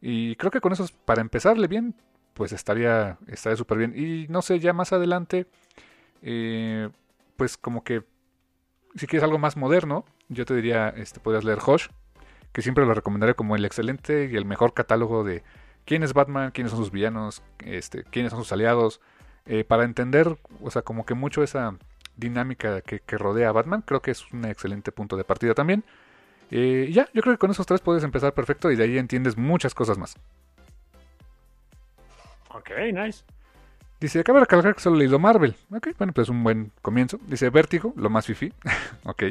Y 0.00 0.36
creo 0.36 0.50
que 0.50 0.60
con 0.60 0.72
eso, 0.72 0.86
para 1.04 1.20
empezarle 1.20 1.66
bien, 1.66 1.94
pues 2.34 2.52
estaría 2.52 3.18
estaría 3.26 3.56
súper 3.56 3.78
bien. 3.78 3.94
Y 3.96 4.26
no 4.28 4.42
sé, 4.42 4.58
ya 4.60 4.72
más 4.72 4.92
adelante, 4.92 5.46
eh, 6.22 6.90
pues 7.36 7.56
como 7.56 7.84
que 7.84 8.02
si 8.96 9.06
quieres 9.06 9.24
algo 9.24 9.38
más 9.38 9.56
moderno, 9.56 10.04
yo 10.28 10.44
te 10.44 10.54
diría, 10.54 10.88
este, 10.90 11.20
podrías 11.20 11.44
leer 11.44 11.58
Hush, 11.66 11.88
que 12.52 12.62
siempre 12.62 12.86
lo 12.86 12.94
recomendaré 12.94 13.34
como 13.34 13.56
el 13.56 13.64
excelente 13.64 14.28
y 14.30 14.36
el 14.36 14.44
mejor 14.44 14.74
catálogo 14.74 15.24
de 15.24 15.42
quién 15.84 16.02
es 16.02 16.12
Batman, 16.12 16.50
quiénes 16.50 16.70
son 16.70 16.80
sus 16.80 16.90
villanos, 16.90 17.42
este, 17.58 18.04
quiénes 18.04 18.32
son 18.32 18.40
sus 18.40 18.52
aliados, 18.52 19.00
eh, 19.46 19.64
para 19.64 19.84
entender, 19.84 20.38
o 20.62 20.70
sea, 20.70 20.82
como 20.82 21.04
que 21.04 21.14
mucho 21.14 21.42
esa 21.42 21.76
dinámica 22.16 22.80
que, 22.80 23.00
rodea 23.18 23.48
a 23.48 23.52
Batman, 23.52 23.82
creo 23.82 24.00
que 24.00 24.10
es 24.10 24.32
un 24.32 24.44
excelente 24.44 24.92
punto 24.92 25.16
de 25.16 25.24
partida 25.24 25.54
también. 25.54 25.84
Eh, 26.50 26.90
ya, 26.92 27.08
yo 27.12 27.22
creo 27.22 27.34
que 27.34 27.38
con 27.38 27.50
esos 27.50 27.66
tres 27.66 27.80
puedes 27.80 28.04
empezar 28.04 28.32
perfecto 28.32 28.70
y 28.70 28.76
de 28.76 28.84
ahí 28.84 28.98
entiendes 28.98 29.36
muchas 29.36 29.74
cosas 29.74 29.98
más. 29.98 30.16
Ok, 32.50 32.70
nice. 32.92 33.24
Dice, 34.00 34.20
acaba 34.20 34.38
de 34.38 34.44
recalcar 34.44 34.74
que 34.74 34.80
solo 34.80 34.96
leído 34.96 35.18
Marvel. 35.18 35.56
Ok, 35.70 35.88
bueno, 35.98 36.12
pues 36.12 36.26
es 36.26 36.28
un 36.30 36.44
buen 36.44 36.72
comienzo. 36.82 37.18
Dice, 37.26 37.50
Vértigo, 37.50 37.92
lo 37.96 38.10
más 38.10 38.26
fifi. 38.26 38.52
ok. 39.04 39.22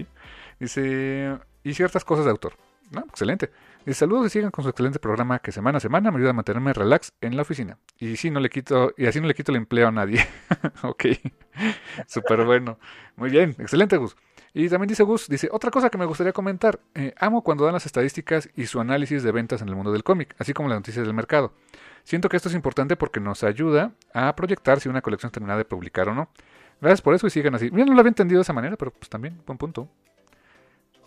Dice, 0.59 1.37
y 1.63 1.73
ciertas 1.73 2.03
cosas 2.03 2.25
de 2.25 2.31
autor. 2.31 2.53
No, 2.91 3.01
excelente. 3.01 3.51
Y 3.85 3.93
saludos 3.93 4.27
y 4.27 4.29
sigan 4.29 4.49
con 4.49 4.63
su 4.63 4.69
excelente 4.69 4.97
programa 4.97 5.39
que 5.39 5.51
semana 5.51 5.77
a 5.77 5.81
semana 5.81 6.09
me 6.09 6.17
ayuda 6.17 6.29
a 6.29 6.33
mantenerme 6.33 6.71
relax 6.71 7.11
en 7.19 7.35
la 7.35 7.41
oficina. 7.41 7.77
Y 7.99 8.15
sí, 8.15 8.31
no 8.31 8.39
le 8.39 8.49
quito, 8.49 8.93
y 8.97 9.07
así 9.07 9.19
no 9.19 9.27
le 9.27 9.33
quito 9.33 9.51
el 9.51 9.57
empleo 9.57 9.89
a 9.89 9.91
nadie. 9.91 10.25
ok. 10.83 11.05
Súper 12.07 12.45
bueno. 12.45 12.79
Muy 13.17 13.29
bien, 13.29 13.55
excelente, 13.59 13.97
Gus. 13.97 14.15
Y 14.53 14.69
también 14.69 14.87
dice 14.87 15.03
Gus, 15.03 15.27
dice, 15.27 15.49
otra 15.51 15.69
cosa 15.69 15.89
que 15.89 15.97
me 15.97 16.05
gustaría 16.05 16.31
comentar, 16.31 16.79
eh, 16.95 17.13
amo 17.19 17.43
cuando 17.43 17.65
dan 17.65 17.73
las 17.73 17.85
estadísticas 17.85 18.49
y 18.55 18.67
su 18.67 18.79
análisis 18.79 19.21
de 19.21 19.31
ventas 19.31 19.61
en 19.61 19.67
el 19.67 19.75
mundo 19.75 19.91
del 19.91 20.03
cómic, 20.03 20.35
así 20.39 20.53
como 20.53 20.69
las 20.69 20.77
noticias 20.77 21.05
del 21.05 21.13
mercado. 21.13 21.53
Siento 22.03 22.29
que 22.29 22.37
esto 22.37 22.49
es 22.49 22.55
importante 22.55 22.95
porque 22.95 23.19
nos 23.19 23.43
ayuda 23.43 23.93
a 24.13 24.33
proyectar 24.35 24.79
si 24.79 24.87
una 24.87 25.01
colección 25.01 25.29
es 25.29 25.33
terminada 25.33 25.57
de 25.57 25.65
publicar 25.65 26.07
o 26.07 26.13
no. 26.13 26.29
Gracias 26.79 27.01
por 27.01 27.15
eso 27.15 27.27
y 27.27 27.31
sigan 27.31 27.55
así. 27.55 27.69
Mira, 27.71 27.85
no 27.85 27.93
lo 27.93 27.99
había 27.99 28.09
entendido 28.09 28.39
de 28.39 28.43
esa 28.43 28.53
manera, 28.53 28.77
pero 28.77 28.91
pues 28.91 29.09
también, 29.09 29.41
buen 29.45 29.57
punto. 29.57 29.89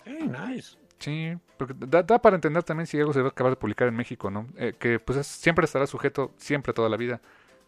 Hey, 0.05 0.29
nice. 0.29 0.77
Sí, 0.99 1.37
porque 1.59 1.75
da, 1.77 2.03
da, 2.03 2.19
para 2.21 2.37
entender 2.37 2.63
también 2.63 2.87
si 2.87 2.99
algo 2.99 3.13
se 3.13 3.21
va 3.21 3.29
a 3.29 3.31
acabar 3.31 3.53
de 3.53 3.57
publicar 3.57 3.89
en 3.89 3.97
México, 3.97 4.31
¿no? 4.31 4.47
Eh, 4.57 4.75
que 4.79 4.99
pues 4.99 5.19
es, 5.19 5.27
siempre 5.27 5.65
estará 5.65 5.87
sujeto, 5.87 6.33
siempre 6.37 6.73
toda 6.73 6.89
la 6.89 6.97
vida, 6.97 7.21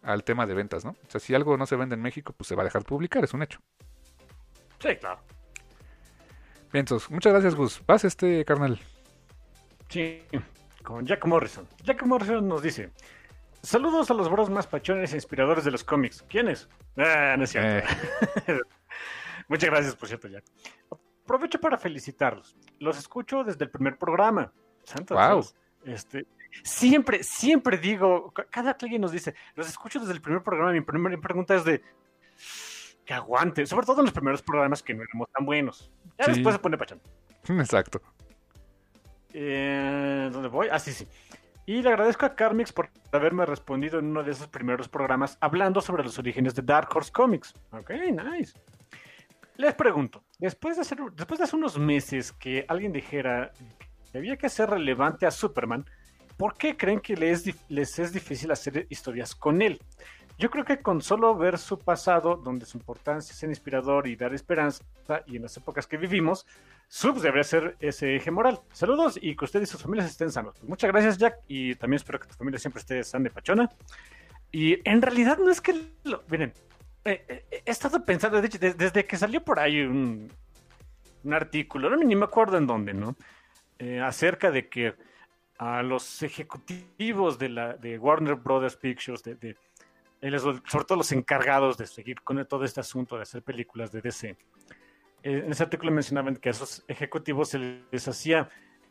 al 0.02 0.24
tema 0.24 0.46
de 0.46 0.54
ventas, 0.54 0.84
¿no? 0.84 0.92
O 0.92 1.10
sea, 1.10 1.20
si 1.20 1.34
algo 1.34 1.56
no 1.56 1.66
se 1.66 1.76
vende 1.76 1.94
en 1.94 2.02
México, 2.02 2.32
pues 2.36 2.48
se 2.48 2.54
va 2.54 2.62
a 2.62 2.64
dejar 2.64 2.82
de 2.82 2.88
publicar, 2.88 3.24
es 3.24 3.34
un 3.34 3.42
hecho. 3.42 3.60
Sí, 4.80 4.96
claro. 4.96 5.20
Bien, 6.72 6.82
entonces, 6.82 7.10
muchas 7.10 7.32
gracias, 7.32 7.54
Gus. 7.54 7.82
Vas 7.86 8.04
este, 8.04 8.44
carnal. 8.44 8.80
Sí, 9.88 10.22
con 10.82 11.06
Jack 11.06 11.26
Morrison. 11.26 11.66
Jack 11.82 12.04
Morrison 12.04 12.46
nos 12.46 12.62
dice: 12.62 12.90
Saludos 13.62 14.10
a 14.10 14.14
los 14.14 14.30
bros 14.30 14.50
más 14.50 14.66
pachones 14.66 15.12
e 15.12 15.16
inspiradores 15.16 15.64
de 15.64 15.70
los 15.70 15.82
cómics. 15.82 16.24
¿Quiénes? 16.28 16.68
Ah, 16.96 17.34
no 17.36 17.44
es 17.44 17.50
cierto. 17.50 17.88
Eh. 18.46 18.60
Muchas 19.48 19.70
gracias, 19.70 19.96
por 19.96 20.08
cierto, 20.08 20.28
Jack. 20.28 20.44
Aprovecho 21.28 21.60
para 21.60 21.76
felicitarlos. 21.76 22.56
Los 22.78 22.96
escucho 22.96 23.44
desde 23.44 23.62
el 23.62 23.70
primer 23.70 23.98
programa. 23.98 24.50
Santo 24.82 25.14
wow. 25.14 25.34
Dios. 25.34 25.54
Este, 25.84 26.26
siempre, 26.62 27.22
siempre 27.22 27.76
digo, 27.76 28.32
cada 28.48 28.74
que 28.74 28.86
alguien 28.86 29.02
nos 29.02 29.12
dice, 29.12 29.34
los 29.54 29.68
escucho 29.68 30.00
desde 30.00 30.14
el 30.14 30.22
primer 30.22 30.42
programa, 30.42 30.72
mi 30.72 30.80
primera 30.80 31.20
pregunta 31.20 31.54
es 31.54 31.64
de 31.66 31.82
que 33.04 33.12
aguante, 33.12 33.66
sobre 33.66 33.84
todo 33.84 34.00
en 34.00 34.06
los 34.06 34.14
primeros 34.14 34.40
programas 34.40 34.82
que 34.82 34.94
no 34.94 35.02
éramos 35.02 35.28
tan 35.30 35.44
buenos. 35.44 35.92
Ya 36.18 36.24
sí. 36.24 36.32
después 36.32 36.54
se 36.54 36.60
pone 36.60 36.78
pachón. 36.78 37.02
Exacto. 37.46 38.00
Eh, 39.34 40.30
¿Dónde 40.32 40.48
voy? 40.48 40.68
Ah, 40.72 40.78
sí, 40.78 40.94
sí. 40.94 41.06
Y 41.66 41.82
le 41.82 41.90
agradezco 41.90 42.24
a 42.24 42.34
Carmix 42.34 42.72
por 42.72 42.88
haberme 43.12 43.44
respondido 43.44 43.98
en 43.98 44.06
uno 44.06 44.22
de 44.22 44.30
esos 44.30 44.48
primeros 44.48 44.88
programas 44.88 45.36
hablando 45.42 45.82
sobre 45.82 46.04
los 46.04 46.18
orígenes 46.18 46.54
de 46.54 46.62
Dark 46.62 46.88
Horse 46.96 47.12
Comics. 47.12 47.52
Ok, 47.72 47.90
nice. 47.90 48.58
Les 49.58 49.74
pregunto, 49.74 50.22
después 50.38 50.76
de, 50.76 50.82
hacer, 50.82 50.98
después 51.16 51.38
de 51.38 51.44
hace 51.44 51.56
unos 51.56 51.76
meses 51.78 52.30
que 52.30 52.64
alguien 52.68 52.92
dijera 52.92 53.50
que 54.12 54.18
había 54.18 54.36
que 54.36 54.46
hacer 54.46 54.70
relevante 54.70 55.26
a 55.26 55.32
Superman, 55.32 55.84
¿por 56.36 56.54
qué 56.54 56.76
creen 56.76 57.00
que 57.00 57.16
les, 57.16 57.44
les 57.68 57.98
es 57.98 58.12
difícil 58.12 58.52
hacer 58.52 58.86
historias 58.88 59.34
con 59.34 59.60
él? 59.60 59.80
Yo 60.38 60.48
creo 60.48 60.64
que 60.64 60.80
con 60.80 61.02
solo 61.02 61.34
ver 61.34 61.58
su 61.58 61.76
pasado, 61.76 62.36
donde 62.36 62.66
su 62.66 62.78
importancia 62.78 63.32
es 63.34 63.42
inspirador 63.42 64.06
y 64.06 64.14
dar 64.14 64.32
esperanza, 64.32 64.84
y 65.26 65.34
en 65.34 65.42
las 65.42 65.56
épocas 65.56 65.88
que 65.88 65.96
vivimos, 65.96 66.46
Subs 66.86 67.22
debería 67.22 67.42
ser 67.42 67.76
ese 67.80 68.14
eje 68.14 68.30
moral. 68.30 68.60
Saludos 68.72 69.18
y 69.20 69.34
que 69.34 69.44
usted 69.44 69.60
y 69.60 69.66
sus 69.66 69.82
familias 69.82 70.08
estén 70.08 70.30
sanos. 70.30 70.54
Pues 70.56 70.68
muchas 70.68 70.92
gracias, 70.92 71.18
Jack, 71.18 71.40
y 71.48 71.74
también 71.74 71.96
espero 71.96 72.20
que 72.20 72.28
tu 72.28 72.34
familia 72.34 72.60
siempre 72.60 72.78
esté 72.78 73.02
sana 73.02 73.24
de 73.24 73.30
pachona. 73.30 73.68
Y 74.52 74.88
en 74.88 75.02
realidad 75.02 75.38
no 75.38 75.50
es 75.50 75.60
que, 75.60 75.74
lo, 76.04 76.22
miren, 76.28 76.54
eh, 77.04 77.24
eh, 77.28 77.62
he 77.64 77.70
estado 77.70 78.04
pensando, 78.04 78.40
de 78.40 78.46
hecho, 78.46 78.58
desde, 78.58 79.04
que 79.04 79.16
salió 79.16 79.42
por 79.42 79.58
ahí 79.58 79.80
un, 79.80 80.30
un 81.24 81.32
artículo, 81.34 81.90
no, 81.90 81.96
ni 81.96 82.16
me 82.16 82.24
acuerdo 82.24 82.56
en 82.56 82.66
dónde, 82.66 82.94
¿no? 82.94 83.16
Eh, 83.78 84.00
acerca 84.00 84.50
de 84.50 84.68
que 84.68 84.94
a 85.58 85.82
los 85.82 86.22
ejecutivos 86.22 87.38
de, 87.38 87.48
la, 87.48 87.74
de 87.74 87.98
Warner 87.98 88.34
Brothers 88.34 88.76
Pictures, 88.76 89.22
de, 89.22 89.34
de 89.34 89.56
sobre 90.38 90.84
todo 90.84 90.98
los 90.98 91.12
encargados 91.12 91.78
de 91.78 91.86
seguir 91.86 92.22
con 92.22 92.44
todo 92.46 92.64
este 92.64 92.80
asunto 92.80 93.16
de 93.16 93.22
hacer 93.22 93.42
películas 93.42 93.92
de 93.92 94.00
DC. 94.00 94.36
En 95.22 95.50
ese 95.50 95.62
artículo 95.62 95.92
mencionaban 95.92 96.36
que 96.36 96.48
a 96.48 96.52
esos 96.52 96.84
ejecutivos 96.88 97.50
se 97.50 97.82
les 97.90 98.08
hacía 98.08 98.48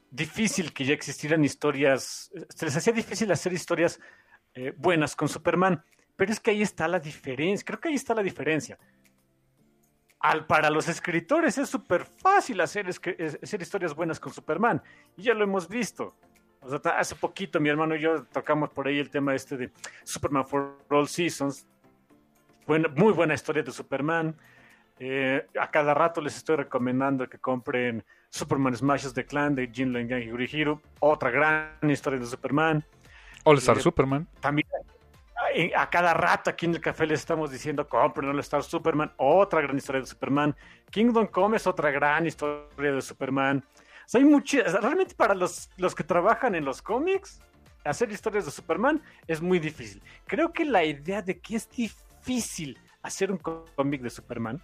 difícil 0.10 0.74
que 0.74 0.86
ya 0.86 0.93
existieran 0.93 1.43
historias, 1.43 2.32
se 2.49 2.66
les 2.66 2.76
hacía 2.76 2.93
difícil 2.93 3.32
hacer 3.32 3.53
historias 3.53 3.99
eh, 4.53 4.74
buenas 4.78 5.16
con 5.16 5.28
Superman, 5.28 5.84
pero 6.18 6.32
es 6.32 6.39
que 6.39 6.51
ahí 6.51 6.61
está 6.61 6.88
la 6.88 6.99
diferencia, 6.99 7.63
creo 7.65 7.80
que 7.80 7.88
ahí 7.88 7.95
está 7.95 8.13
la 8.13 8.24
diferencia. 8.24 8.78
Al, 10.20 10.45
para 10.47 10.70
los 10.72 10.89
escritores 10.89 11.57
es 11.59 11.70
súper 11.70 12.03
fácil 12.03 12.59
hacer, 12.59 12.88
hacer 12.89 13.61
historias 13.61 13.95
buenas 13.95 14.20
con 14.20 14.34
Superman, 14.34 14.82
y 15.15 15.24
ya 15.24 15.34
lo 15.34 15.43
hemos 15.43 15.70
visto. 15.70 16.15
O 16.59 16.70
sea, 16.70 16.80
hace 16.97 17.15
poquito 17.15 17.59
mi 17.59 17.70
hermano 17.70 17.95
y 17.95 18.01
yo 18.01 18.24
tocamos 18.26 18.72
por 18.72 18.88
ahí 18.88 18.97
el 18.97 19.11
tema 19.11 19.36
este 19.36 19.55
de 19.55 19.72
Superman 20.03 20.45
for 20.45 20.80
All 20.89 21.07
Seasons. 21.07 21.68
Buena, 22.65 22.89
muy 22.89 23.13
buena 23.13 23.36
historia 23.36 23.61
de 23.61 23.72
Superman. 23.72 24.36
Eh, 24.99 25.45
a 25.59 25.70
cada 25.70 25.93
rato 25.93 26.20
les 26.20 26.36
estoy 26.36 26.55
recomendando 26.55 27.30
que 27.30 27.38
compren 27.38 28.03
Superman 28.30 28.76
Smashes 28.76 29.13
the 29.13 29.24
Clan 29.24 29.53
de 29.53 29.68
Jin 29.72 29.93
Yang 29.93 30.24
y 30.24 30.26
Yurihiro. 30.26 30.82
Otra 30.99 31.30
gran 31.30 31.78
historia 31.84 32.20
de 32.20 32.26
Superman. 32.26 32.84
All 33.43 33.59
Star 33.59 33.78
eh, 33.78 33.82
Superman. 33.82 34.28
También 34.41 34.68
a 35.76 35.89
cada 35.89 36.14
rato 36.14 36.50
aquí 36.50 36.66
en 36.66 36.76
el 36.76 36.82
café 36.82 37.06
les 37.06 37.20
estamos 37.20 37.52
diciendo 37.52 37.88
compren 37.88 38.30
All 38.30 38.39
Star 38.39 38.64
Superman. 38.64 39.12
Otra 39.18 39.62
gran 39.62 39.78
historia 39.78 40.02
de 40.02 40.08
Superman. 40.08 40.56
Kingdom 40.89 41.28
Come 41.28 41.58
es 41.58 41.68
otra 41.68 41.91
gran 41.91 42.26
historia 42.26 42.91
de 42.91 43.02
Superman. 43.02 43.64
Hay 44.14 44.24
muchas. 44.24 44.74
Realmente 44.74 45.16
para 45.16 45.36
los, 45.36 45.70
los 45.78 45.93
que 45.93 46.04
trabajan 46.04 46.56
en 46.56 46.66
los 46.66 46.82
cómics, 46.82 47.41
hacer 47.84 48.12
historias 48.12 48.45
de 48.45 48.52
Superman 48.52 49.02
es 49.28 49.41
muy 49.41 49.60
difícil. 49.60 50.02
Creo 50.26 50.54
que 50.54 50.66
la 50.66 50.84
idea 50.84 51.22
de 51.22 51.39
que 51.39 51.56
es 51.56 51.70
difícil 51.70 52.80
hacer 53.02 53.32
un 53.32 53.38
cómic 53.38 54.02
de 54.02 54.10
Superman 54.10 54.62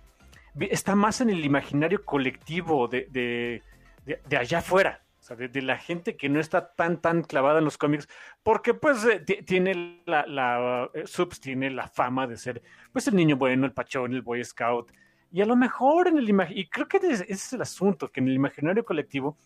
está 0.60 0.96
más 0.96 1.22
en 1.22 1.30
el 1.30 1.44
imaginario 1.44 2.04
colectivo 2.06 2.88
de, 2.88 3.08
de, 3.10 3.62
de, 4.06 4.22
de 4.26 4.38
allá 4.38 4.60
afuera. 4.60 5.03
O 5.24 5.26
sea, 5.26 5.38
de, 5.38 5.62
la 5.62 5.78
gente 5.78 6.18
que 6.18 6.28
no 6.28 6.38
está 6.38 6.74
tan, 6.74 7.00
tan 7.00 7.24
clavada 7.24 7.60
en 7.60 7.64
los 7.64 7.78
cómics, 7.78 8.10
porque 8.44 8.74
pues 8.74 9.06
eh, 9.06 9.22
tiene 9.22 10.04
la, 10.06 10.28
la 10.28 10.90
eh, 10.94 11.04
Subs 11.08 11.40
tiene 11.40 11.70
la 11.70 11.88
fama 11.88 12.28
de 12.28 12.36
ser 12.36 12.62
pues 12.92 13.08
el 13.08 13.16
niño 13.16 13.38
bueno, 13.38 13.66
el 13.66 13.72
pachón, 13.72 14.14
el 14.14 14.22
boy 14.22 14.44
scout, 14.44 14.92
y 15.32 15.40
a 15.40 15.46
lo 15.46 15.56
mejor 15.56 16.10
en 16.10 16.18
el 16.18 16.28
imaginario, 16.28 16.62
y 16.62 16.68
creo 16.68 16.90
que 16.90 16.98
ese 16.98 17.26
es 17.30 17.54
el 17.54 17.62
asunto, 17.62 18.12
que 18.12 18.20
en 18.20 18.28
el 18.28 18.34
imaginario 18.34 18.84
colectivo, 18.84 19.38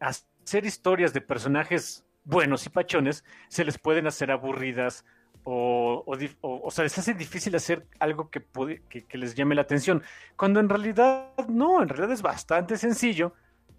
hacer 0.00 0.66
historias 0.66 1.14
de 1.14 1.22
personajes 1.22 2.04
buenos 2.24 2.66
y 2.66 2.68
pachones 2.68 3.24
se 3.48 3.64
les 3.64 3.78
pueden 3.78 4.06
hacer 4.06 4.30
aburridas 4.30 5.06
o, 5.44 6.04
o, 6.06 6.14
o, 6.42 6.66
o 6.66 6.70
sea, 6.70 6.84
les 6.84 6.98
hace 6.98 7.14
difícil 7.14 7.56
hacer 7.56 7.86
algo 8.00 8.28
que, 8.28 8.40
puede, 8.40 8.82
que, 8.90 9.06
que, 9.06 9.16
les 9.16 9.34
llame 9.34 9.54
la 9.54 9.62
atención, 9.62 10.02
cuando 10.36 10.60
en 10.60 10.68
realidad 10.68 11.32
no, 11.48 11.80
en 11.80 11.88
realidad 11.88 12.12
es 12.12 12.20
bastante 12.20 12.76
sencillo, 12.76 13.32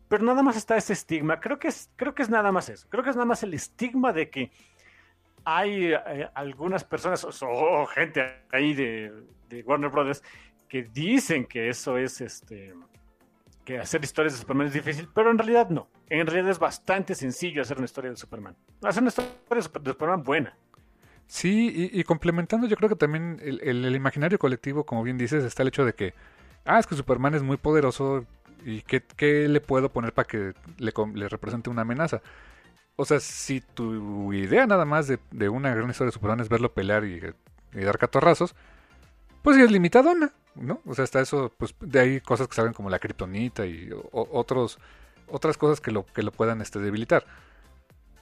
pero 0.10 0.26
nada 0.26 0.44
más 0.44 0.58
está 0.58 0.76
ese 0.76 0.94
estigma, 0.94 1.40
creo 1.40 1.60
que 1.60 1.70
es, 1.70 1.90
creo 1.96 2.14
que 2.14 2.24
es 2.24 2.30
nada 2.30 2.52
más 2.52 2.68
eso, 2.68 2.88
creo 2.90 3.04
que 3.04 3.12
es 3.12 3.16
nada 3.16 3.28
más 3.28 3.44
el 3.44 3.54
estigma 3.54 4.12
de 4.12 4.30
que 4.30 4.52
hay 5.46 5.94
eh, 5.94 6.30
algunas 6.34 6.84
personas 6.84 7.26
o, 7.42 7.86
gente 7.88 8.44
ahí 8.52 8.74
de, 8.74 9.64
Warner 9.66 9.90
Brothers 9.90 10.24
que 10.68 10.84
dicen 10.84 11.46
que 11.46 11.70
eso 11.70 11.98
es 11.98 12.22
este 12.22 12.74
que 13.66 13.80
hacer 13.80 14.04
historias 14.04 14.34
de 14.34 14.40
Superman 14.40 14.68
es 14.68 14.74
difícil, 14.74 15.08
pero 15.14 15.30
en 15.30 15.38
realidad 15.38 15.70
no. 15.70 15.88
En 16.10 16.26
realidad 16.26 16.50
es 16.50 16.58
bastante 16.58 17.14
sencillo 17.14 17.62
hacer 17.62 17.78
una 17.78 17.86
historia 17.86 18.10
de 18.10 18.18
Superman. 18.18 18.56
Hacer 18.84 19.04
una 19.04 19.10
historia 19.10 19.32
de 19.50 19.92
Superman 19.92 20.24
buena. 20.24 20.58
Sí, 21.28 21.92
y, 21.94 22.04
complementando, 22.04 22.66
yo 22.66 22.76
creo 22.76 22.90
que 22.90 22.96
también 22.96 23.40
el, 23.44 23.62
el, 23.62 23.86
el, 23.86 23.96
imaginario 23.96 24.40
colectivo, 24.40 24.86
como 24.86 25.04
bien 25.04 25.20
dices, 25.20 25.44
está 25.44 25.62
el 25.62 25.68
hecho 25.68 25.86
de 25.86 25.94
que, 25.94 26.16
ah, 26.66 26.80
es 26.80 26.88
que 26.88 26.96
Superman 26.96 27.36
es 27.36 27.44
muy 27.44 27.58
poderoso 27.58 28.26
y 28.66 28.82
¿qué, 28.82 29.02
qué 29.02 29.48
le 29.48 29.62
puedo 29.62 29.90
poner 29.90 30.14
para 30.14 30.28
que 30.28 30.54
le, 30.78 31.30
represente 31.30 31.70
una 31.70 31.82
amenaza? 31.84 32.22
O 32.96 33.06
sea, 33.06 33.20
si 33.20 33.62
tu 33.62 34.34
idea 34.34 34.68
nada 34.68 34.86
más 34.86 35.08
de, 35.08 35.20
de 35.32 35.50
una 35.50 35.74
gran 35.74 35.90
historia 35.90 36.10
de 36.10 36.14
Superman 36.14 36.42
es 36.42 36.50
verlo 36.50 36.74
pelear 36.74 37.06
y, 37.06 37.22
dar 37.74 37.98
catorrazos, 37.98 38.56
pues 39.42 39.58
es 39.58 39.72
limitadona, 39.72 40.34
¿no? 40.56 40.82
O 40.86 40.94
sea, 40.94 41.04
hasta 41.04 41.22
eso, 41.22 41.54
pues 41.58 41.76
de 41.80 42.00
ahí 42.00 42.20
cosas 42.20 42.48
que 42.48 42.56
salen 42.56 42.74
como 42.74 42.90
la 42.90 43.00
kriptonita 43.00 43.66
y 43.66 43.90
otros, 44.12 44.80
otras 45.28 45.58
cosas 45.58 45.80
que 45.80 45.92
lo, 45.92 46.06
que 46.06 46.24
lo 46.24 46.32
puedan 46.32 46.62
este, 46.62 46.80
debilitar. 46.80 47.26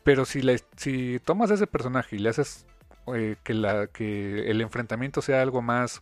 Pero 0.04 0.26
si, 0.26 0.42
si 0.76 1.20
tomas 1.20 1.52
a 1.52 1.56
ese 1.56 1.68
personaje 1.68 2.16
y 2.16 2.20
le 2.20 2.30
haces 2.30 2.66
eh, 3.14 3.38
que, 3.44 3.54
la, 3.54 3.88
que 3.88 4.50
el 4.52 4.62
enfrentamiento 4.62 5.22
sea 5.22 5.42
algo 5.42 5.62
más 5.62 6.02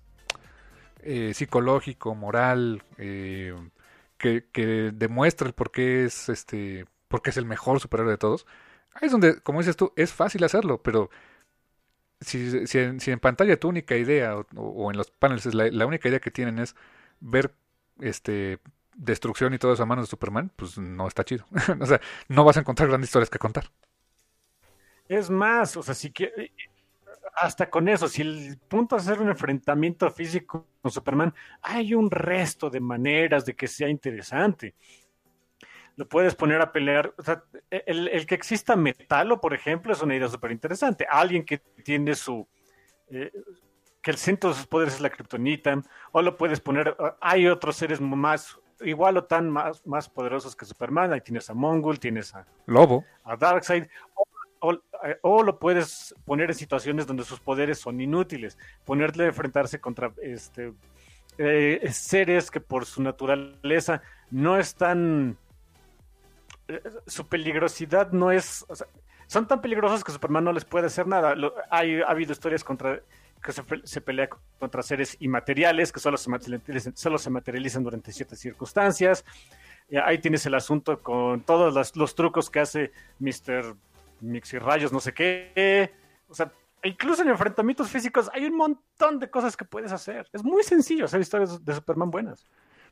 eh, 1.07 1.33
psicológico, 1.36 2.15
moral, 2.15 2.83
eh, 2.97 3.55
que, 4.51 4.91
demuestre 4.93 5.47
el 5.47 5.53
por 5.53 5.71
qué 5.71 6.05
es 6.05 6.30
este, 6.30 6.86
por 7.07 7.21
qué 7.21 7.30
es 7.30 7.38
el 7.38 7.45
mejor 7.45 7.80
superhéroe 7.80 8.11
de 8.11 8.17
todos, 8.17 8.45
ahí 8.93 9.07
es 9.07 9.11
donde, 9.11 9.41
como 9.41 9.59
dices 9.59 9.76
tú, 9.78 9.93
es 9.95 10.13
fácil 10.13 10.43
hacerlo, 10.43 10.82
pero 10.82 11.09
si, 12.21 12.67
si, 12.67 12.80
en, 12.80 12.99
en 13.05 13.19
pantalla 13.19 13.59
tu 13.59 13.69
única 13.69 13.97
idea 13.97 14.38
o, 14.38 14.45
o 14.55 14.91
en 14.91 14.97
los 14.97 15.11
paneles 15.11 15.53
la, 15.53 15.69
la, 15.69 15.86
única 15.86 16.09
idea 16.09 16.19
que 16.19 16.32
tienen 16.32 16.59
es 16.59 16.76
ver 17.19 17.53
este 17.99 18.59
destrucción 18.95 19.53
y 19.53 19.59
todo 19.59 19.73
eso 19.73 19.84
a 19.84 19.86
manos 19.86 20.05
de 20.05 20.09
Superman, 20.09 20.51
pues 20.55 20.78
no 20.78 21.07
está 21.07 21.23
chido. 21.23 21.45
o 21.80 21.86
sea, 21.86 21.99
no 22.30 22.43
vas 22.43 22.57
a 22.57 22.61
encontrar 22.61 22.88
grandes 22.88 23.09
historias 23.09 23.30
que 23.30 23.39
contar. 23.39 23.69
Es 25.07 25.30
más, 25.30 25.78
o 25.78 25.84
sea, 25.84 25.93
si 25.93 26.11
que 26.11 26.51
hasta 27.36 27.69
con 27.69 27.88
eso, 27.88 28.07
si 28.07 28.21
el 28.21 28.57
punto 28.67 28.95
es 28.95 29.03
hacer 29.03 29.21
un 29.21 29.29
enfrentamiento 29.29 30.09
físico 30.09 30.67
con 30.81 30.91
Superman, 30.91 31.33
hay 31.61 31.93
un 31.93 32.09
resto 32.09 32.69
de 32.69 32.79
maneras 32.79 33.45
de 33.45 33.55
que 33.55 33.67
sea 33.67 33.89
interesante. 33.89 34.75
Lo 35.97 36.07
puedes 36.07 36.36
poner 36.36 36.61
a 36.61 36.71
pelear. 36.71 37.13
O 37.17 37.23
sea, 37.23 37.43
el, 37.69 38.09
el, 38.09 38.25
que 38.25 38.36
exista 38.36 38.75
metalo, 38.75 39.39
por 39.39 39.53
ejemplo, 39.53 39.93
es 39.93 40.01
una 40.01 40.15
idea 40.15 40.27
súper 40.27 40.51
interesante. 40.51 41.05
Alguien 41.09 41.45
que 41.45 41.59
tiene 41.83 42.15
su. 42.15 42.47
Eh, 43.09 43.31
que 44.01 44.11
el 44.11 44.17
centro 44.17 44.49
de 44.49 44.55
sus 44.57 44.67
poderes 44.67 44.95
es 44.95 45.01
la 45.01 45.09
kriptonita, 45.09 45.81
o 46.11 46.21
lo 46.21 46.38
puedes 46.38 46.59
poner. 46.59 46.95
Hay 47.21 47.47
otros 47.47 47.75
seres 47.75 47.99
más 48.01 48.59
igual 48.81 49.17
o 49.17 49.23
tan 49.23 49.49
más, 49.49 49.86
más 49.86 50.09
poderosos 50.09 50.55
que 50.55 50.65
Superman. 50.65 51.13
Ahí 51.13 51.21
tienes 51.21 51.49
a 51.49 51.53
Mongul, 51.53 51.99
tienes 51.99 52.33
a 52.36 52.45
Lobo, 52.65 53.05
a 53.23 53.36
Darkseid, 53.36 53.86
o, 54.13 54.69
o, 54.69 54.79
lo 55.23 55.59
puedes 55.59 56.15
poner 56.25 56.49
en 56.49 56.55
situaciones 56.55 57.07
donde 57.07 57.23
sus 57.23 57.39
poderes 57.39 57.79
son 57.79 58.01
inútiles, 58.01 58.57
ponerle 58.85 59.25
a 59.25 59.27
enfrentarse 59.27 59.79
contra 59.79 60.11
este 60.21 60.73
eh, 61.37 61.89
seres 61.91 62.49
que 62.49 62.61
por 62.61 62.85
su 62.85 63.01
naturaleza 63.01 64.01
no 64.31 64.57
están 64.57 65.37
eh, 66.67 66.81
su 67.05 67.27
peligrosidad 67.27 68.11
no 68.11 68.31
es 68.31 68.65
o 68.69 68.75
son 69.27 69.47
tan 69.47 69.61
peligrosos 69.61 70.03
que 70.03 70.11
Superman 70.11 70.43
no 70.43 70.53
les 70.53 70.65
puede 70.65 70.87
hacer 70.87 71.07
nada. 71.07 71.35
Hay, 71.69 72.01
ha 72.01 72.07
habido 72.07 72.31
historias 72.31 72.63
contra 72.63 73.01
que 73.43 73.51
se, 73.51 73.63
se, 73.83 74.01
pelea 74.01 74.29
contra 74.59 74.81
seres 74.83 75.17
inmateriales 75.19 75.91
que 75.91 75.99
solo 75.99 76.17
se 76.17 76.29
materializan, 76.29 76.95
solo 76.95 77.17
se 77.17 77.29
materializan 77.29 77.83
durante 77.83 78.11
ciertas 78.11 78.39
circunstancias. 78.39 79.25
Ahí 80.03 80.17
tienes 80.17 80.45
el 80.45 80.55
asunto 80.55 80.99
con 80.99 81.41
todos 81.41 81.73
los, 81.73 81.95
los 81.95 82.15
trucos 82.15 82.49
que 82.49 82.59
hace 82.59 82.91
Mr. 83.19 83.75
Mixi 84.26 84.59
Rayos, 84.59 84.91
no 84.91 84.99
sé 84.99 85.13
qué. 85.13 85.93
O 86.28 86.34
sea, 86.34 86.51
incluso 86.84 87.21
en 87.21 87.30
enfrentamientos 87.30 87.89
físicos 87.89 88.30
hay 88.34 88.45
un 88.45 88.55
montón 88.55 89.19
de 89.19 89.30
cosas 89.30 89.57
que 89.57 89.65
puedes 89.65 89.91
hacer. 89.91 90.28
Es 90.34 90.43
muy 90.43 90.63
sencillo 90.63 91.05
hacer 91.05 91.21
historias 91.21 91.63
de 91.63 91.73
Superman 91.73 92.11
buenas. 92.11 92.45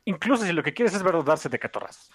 Incluso 0.05 0.43
si 0.45 0.51
lo 0.51 0.63
que 0.63 0.73
quieres 0.73 0.93
es 0.93 1.03
ver 1.03 1.23
darse 1.23 1.49
de 1.49 1.59
catorras. 1.59 2.09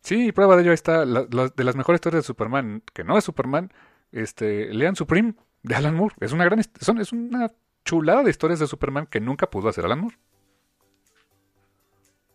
Sí, 0.00 0.32
prueba 0.32 0.56
de 0.56 0.62
ello 0.62 0.72
está. 0.72 1.04
La, 1.04 1.26
la, 1.30 1.48
de 1.48 1.64
las 1.64 1.76
mejores 1.76 1.98
historias 1.98 2.24
de 2.24 2.26
Superman, 2.26 2.82
que 2.92 3.04
no 3.04 3.18
es 3.18 3.24
Superman, 3.24 3.72
este, 4.12 4.72
lean 4.72 4.96
Supreme 4.96 5.34
de 5.62 5.74
Alan 5.74 5.94
Moore. 5.94 6.14
Es 6.20 6.32
una 6.32 6.44
gran, 6.44 6.62
son, 6.80 6.98
es 6.98 7.12
una 7.12 7.50
chulada 7.84 8.22
de 8.22 8.30
historias 8.30 8.60
de 8.60 8.66
Superman 8.66 9.06
que 9.06 9.20
nunca 9.20 9.50
pudo 9.50 9.68
hacer 9.68 9.84
Alan 9.84 10.00
Moore. 10.00 10.16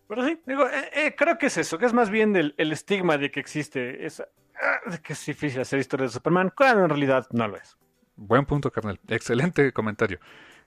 Pero 0.07 0.23
sí, 0.23 0.39
digo, 0.45 0.67
eh, 0.67 0.89
eh, 0.93 1.15
creo 1.17 1.39
que 1.39 1.47
es 1.47 1.57
eso, 1.57 1.79
que 1.79 1.87
es 1.87 1.93
más 1.93 2.11
bien 2.11 2.35
el, 2.35 2.53
el 2.57 2.71
estigma 2.71 3.17
de 3.17 3.31
que 3.31 3.39
existe 3.39 4.05
esa, 4.05 4.27
de 4.85 4.99
que 4.99 5.13
es 5.13 5.25
difícil 5.25 5.61
hacer 5.61 5.79
historias 5.79 6.11
de 6.11 6.13
Superman, 6.15 6.51
cuando 6.55 6.83
en 6.83 6.89
realidad 6.89 7.27
no 7.31 7.47
lo 7.47 7.57
es. 7.57 7.77
Buen 8.15 8.45
punto, 8.45 8.71
carnal. 8.71 8.99
Excelente 9.07 9.71
comentario. 9.73 10.19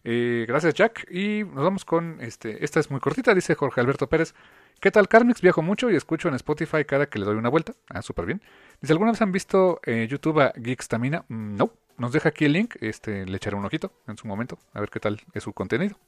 Eh, 0.04 0.44
gracias, 0.46 0.74
Jack. 0.74 1.06
Y 1.10 1.44
nos 1.44 1.64
vamos 1.64 1.84
con 1.84 2.18
este. 2.20 2.64
Esta 2.64 2.80
es 2.80 2.90
muy 2.90 3.00
cortita, 3.00 3.34
dice 3.34 3.54
Jorge 3.54 3.80
Alberto 3.80 4.08
Pérez. 4.08 4.34
¿Qué 4.80 4.90
tal, 4.90 5.08
Carmix? 5.08 5.40
Viajo 5.40 5.62
mucho 5.62 5.90
y 5.90 5.96
escucho 5.96 6.28
en 6.28 6.34
Spotify 6.34 6.84
cada 6.84 7.06
que 7.06 7.18
le 7.18 7.24
doy 7.24 7.36
una 7.36 7.48
vuelta. 7.48 7.72
Ah, 7.88 8.02
súper 8.02 8.26
bien. 8.26 8.42
Dice, 8.80 8.92
¿alguna 8.92 9.10
vez 9.10 9.22
han 9.22 9.32
visto 9.32 9.80
eh, 9.84 10.06
YouTube 10.08 10.40
a 10.40 10.52
Geekstamina? 10.54 11.24
Mm, 11.28 11.56
no. 11.56 11.72
Nos 11.96 12.12
deja 12.12 12.28
aquí 12.28 12.44
el 12.44 12.52
link. 12.52 12.76
Este, 12.80 13.26
le 13.26 13.36
echaré 13.36 13.56
un 13.56 13.64
ojito 13.64 13.92
en 14.06 14.16
su 14.16 14.28
momento. 14.28 14.58
A 14.72 14.80
ver 14.80 14.90
qué 14.90 15.00
tal 15.00 15.20
es 15.32 15.42
su 15.42 15.52
contenido. 15.52 15.98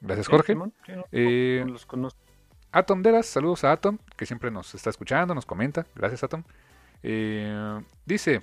Gracias, 0.00 0.28
Jorge. 0.28 0.54
Sí, 0.54 0.58
no, 0.58 0.72
eh, 1.12 1.64
los 1.66 1.86
conozco. 1.86 2.20
Atom 2.72 3.02
Deras, 3.02 3.26
saludos 3.26 3.64
a 3.64 3.72
Atom, 3.72 3.98
que 4.16 4.26
siempre 4.26 4.50
nos 4.50 4.74
está 4.74 4.90
escuchando, 4.90 5.34
nos 5.34 5.46
comenta. 5.46 5.86
Gracias, 5.94 6.22
Atom. 6.24 6.42
Eh, 7.02 7.80
dice, 8.04 8.40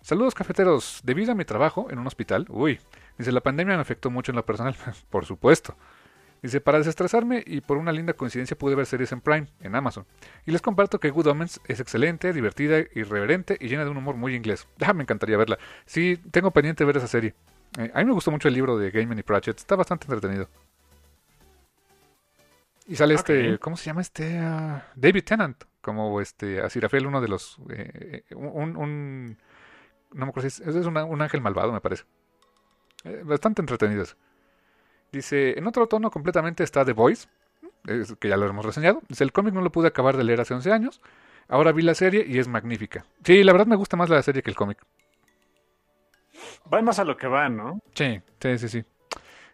saludos 0.00 0.34
cafeteros, 0.34 1.00
debido 1.04 1.32
a 1.32 1.34
mi 1.34 1.44
trabajo 1.44 1.88
en 1.90 1.98
un 1.98 2.06
hospital, 2.06 2.46
uy, 2.48 2.80
dice, 3.16 3.32
la 3.32 3.40
pandemia 3.40 3.76
me 3.76 3.82
afectó 3.82 4.10
mucho 4.10 4.32
en 4.32 4.36
lo 4.36 4.46
personal, 4.46 4.76
por 5.10 5.26
supuesto. 5.26 5.76
Dice, 6.42 6.60
para 6.60 6.78
desestresarme 6.78 7.42
y 7.44 7.60
por 7.60 7.78
una 7.78 7.90
linda 7.90 8.12
coincidencia 8.12 8.56
pude 8.56 8.76
ver 8.76 8.86
series 8.86 9.10
en 9.10 9.20
Prime, 9.20 9.48
en 9.60 9.74
Amazon. 9.74 10.06
Y 10.46 10.52
les 10.52 10.62
comparto 10.62 11.00
que 11.00 11.10
Good 11.10 11.26
Omens 11.26 11.60
es 11.66 11.80
excelente, 11.80 12.32
divertida, 12.32 12.78
irreverente 12.94 13.56
y 13.60 13.68
llena 13.68 13.84
de 13.84 13.90
un 13.90 13.96
humor 13.96 14.16
muy 14.16 14.34
inglés. 14.34 14.66
Ah, 14.88 14.94
me 14.94 15.02
encantaría 15.02 15.36
verla. 15.36 15.58
Sí, 15.84 16.18
tengo 16.30 16.50
pendiente 16.50 16.84
ver 16.84 16.96
esa 16.96 17.08
serie. 17.08 17.34
Eh, 17.76 17.90
a 17.92 17.98
mí 17.98 18.06
me 18.06 18.12
gustó 18.12 18.30
mucho 18.30 18.48
el 18.48 18.54
libro 18.54 18.78
de 18.78 18.90
Gaiman 18.90 19.18
y 19.18 19.22
Pratchett, 19.22 19.58
está 19.58 19.76
bastante 19.76 20.06
entretenido. 20.06 20.48
Y 22.86 22.96
sale 22.96 23.16
okay. 23.16 23.46
este, 23.48 23.58
¿cómo 23.58 23.76
se 23.76 23.84
llama 23.84 24.00
este? 24.00 24.40
Uh, 24.40 24.80
David 24.94 25.24
Tennant, 25.24 25.64
como 25.88 26.20
este, 26.20 26.60
Asirafel, 26.60 27.06
uno 27.06 27.22
de 27.22 27.28
los, 27.28 27.56
eh, 27.70 28.24
un, 28.34 28.76
un, 28.76 29.38
no 30.12 30.26
me 30.26 30.28
acuerdo 30.28 30.50
si 30.50 30.62
es, 30.62 30.76
es 30.76 30.84
una, 30.84 31.04
un 31.04 31.22
ángel 31.22 31.40
malvado, 31.40 31.72
me 31.72 31.80
parece. 31.80 32.04
Eh, 33.04 33.22
bastante 33.24 33.62
entretenido 33.62 34.02
eso. 34.02 34.16
Dice, 35.10 35.58
en 35.58 35.66
otro 35.66 35.86
tono 35.86 36.10
completamente 36.10 36.62
está 36.62 36.84
The 36.84 36.92
Voice, 36.92 37.26
que 38.20 38.28
ya 38.28 38.36
lo 38.36 38.46
hemos 38.46 38.66
reseñado. 38.66 39.00
Dice, 39.08 39.24
el 39.24 39.32
cómic 39.32 39.54
no 39.54 39.62
lo 39.62 39.72
pude 39.72 39.88
acabar 39.88 40.18
de 40.18 40.24
leer 40.24 40.42
hace 40.42 40.52
11 40.52 40.70
años. 40.72 41.00
Ahora 41.48 41.72
vi 41.72 41.80
la 41.80 41.94
serie 41.94 42.26
y 42.28 42.38
es 42.38 42.48
magnífica. 42.48 43.06
Sí, 43.24 43.42
la 43.42 43.52
verdad 43.52 43.66
me 43.66 43.76
gusta 43.76 43.96
más 43.96 44.10
la 44.10 44.22
serie 44.22 44.42
que 44.42 44.50
el 44.50 44.56
cómic. 44.56 44.78
Va 46.70 46.82
más 46.82 46.98
a 46.98 47.04
lo 47.04 47.16
que 47.16 47.28
va, 47.28 47.48
¿no? 47.48 47.80
Sí, 47.94 48.20
sí, 48.42 48.58
sí, 48.58 48.68
sí. 48.68 48.84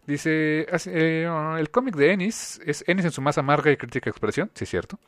Dice, 0.07 0.67
eh, 0.87 1.57
el 1.59 1.71
cómic 1.71 1.95
de 1.95 2.13
Ennis 2.13 2.61
es 2.67 2.85
Ennis 2.87 3.07
en 3.07 3.11
su 3.13 3.23
más 3.23 3.39
amarga 3.39 3.71
y 3.71 3.77
crítica 3.77 4.11
expresión, 4.11 4.51
sí 4.55 4.65
es 4.65 4.71
cierto. 4.71 4.99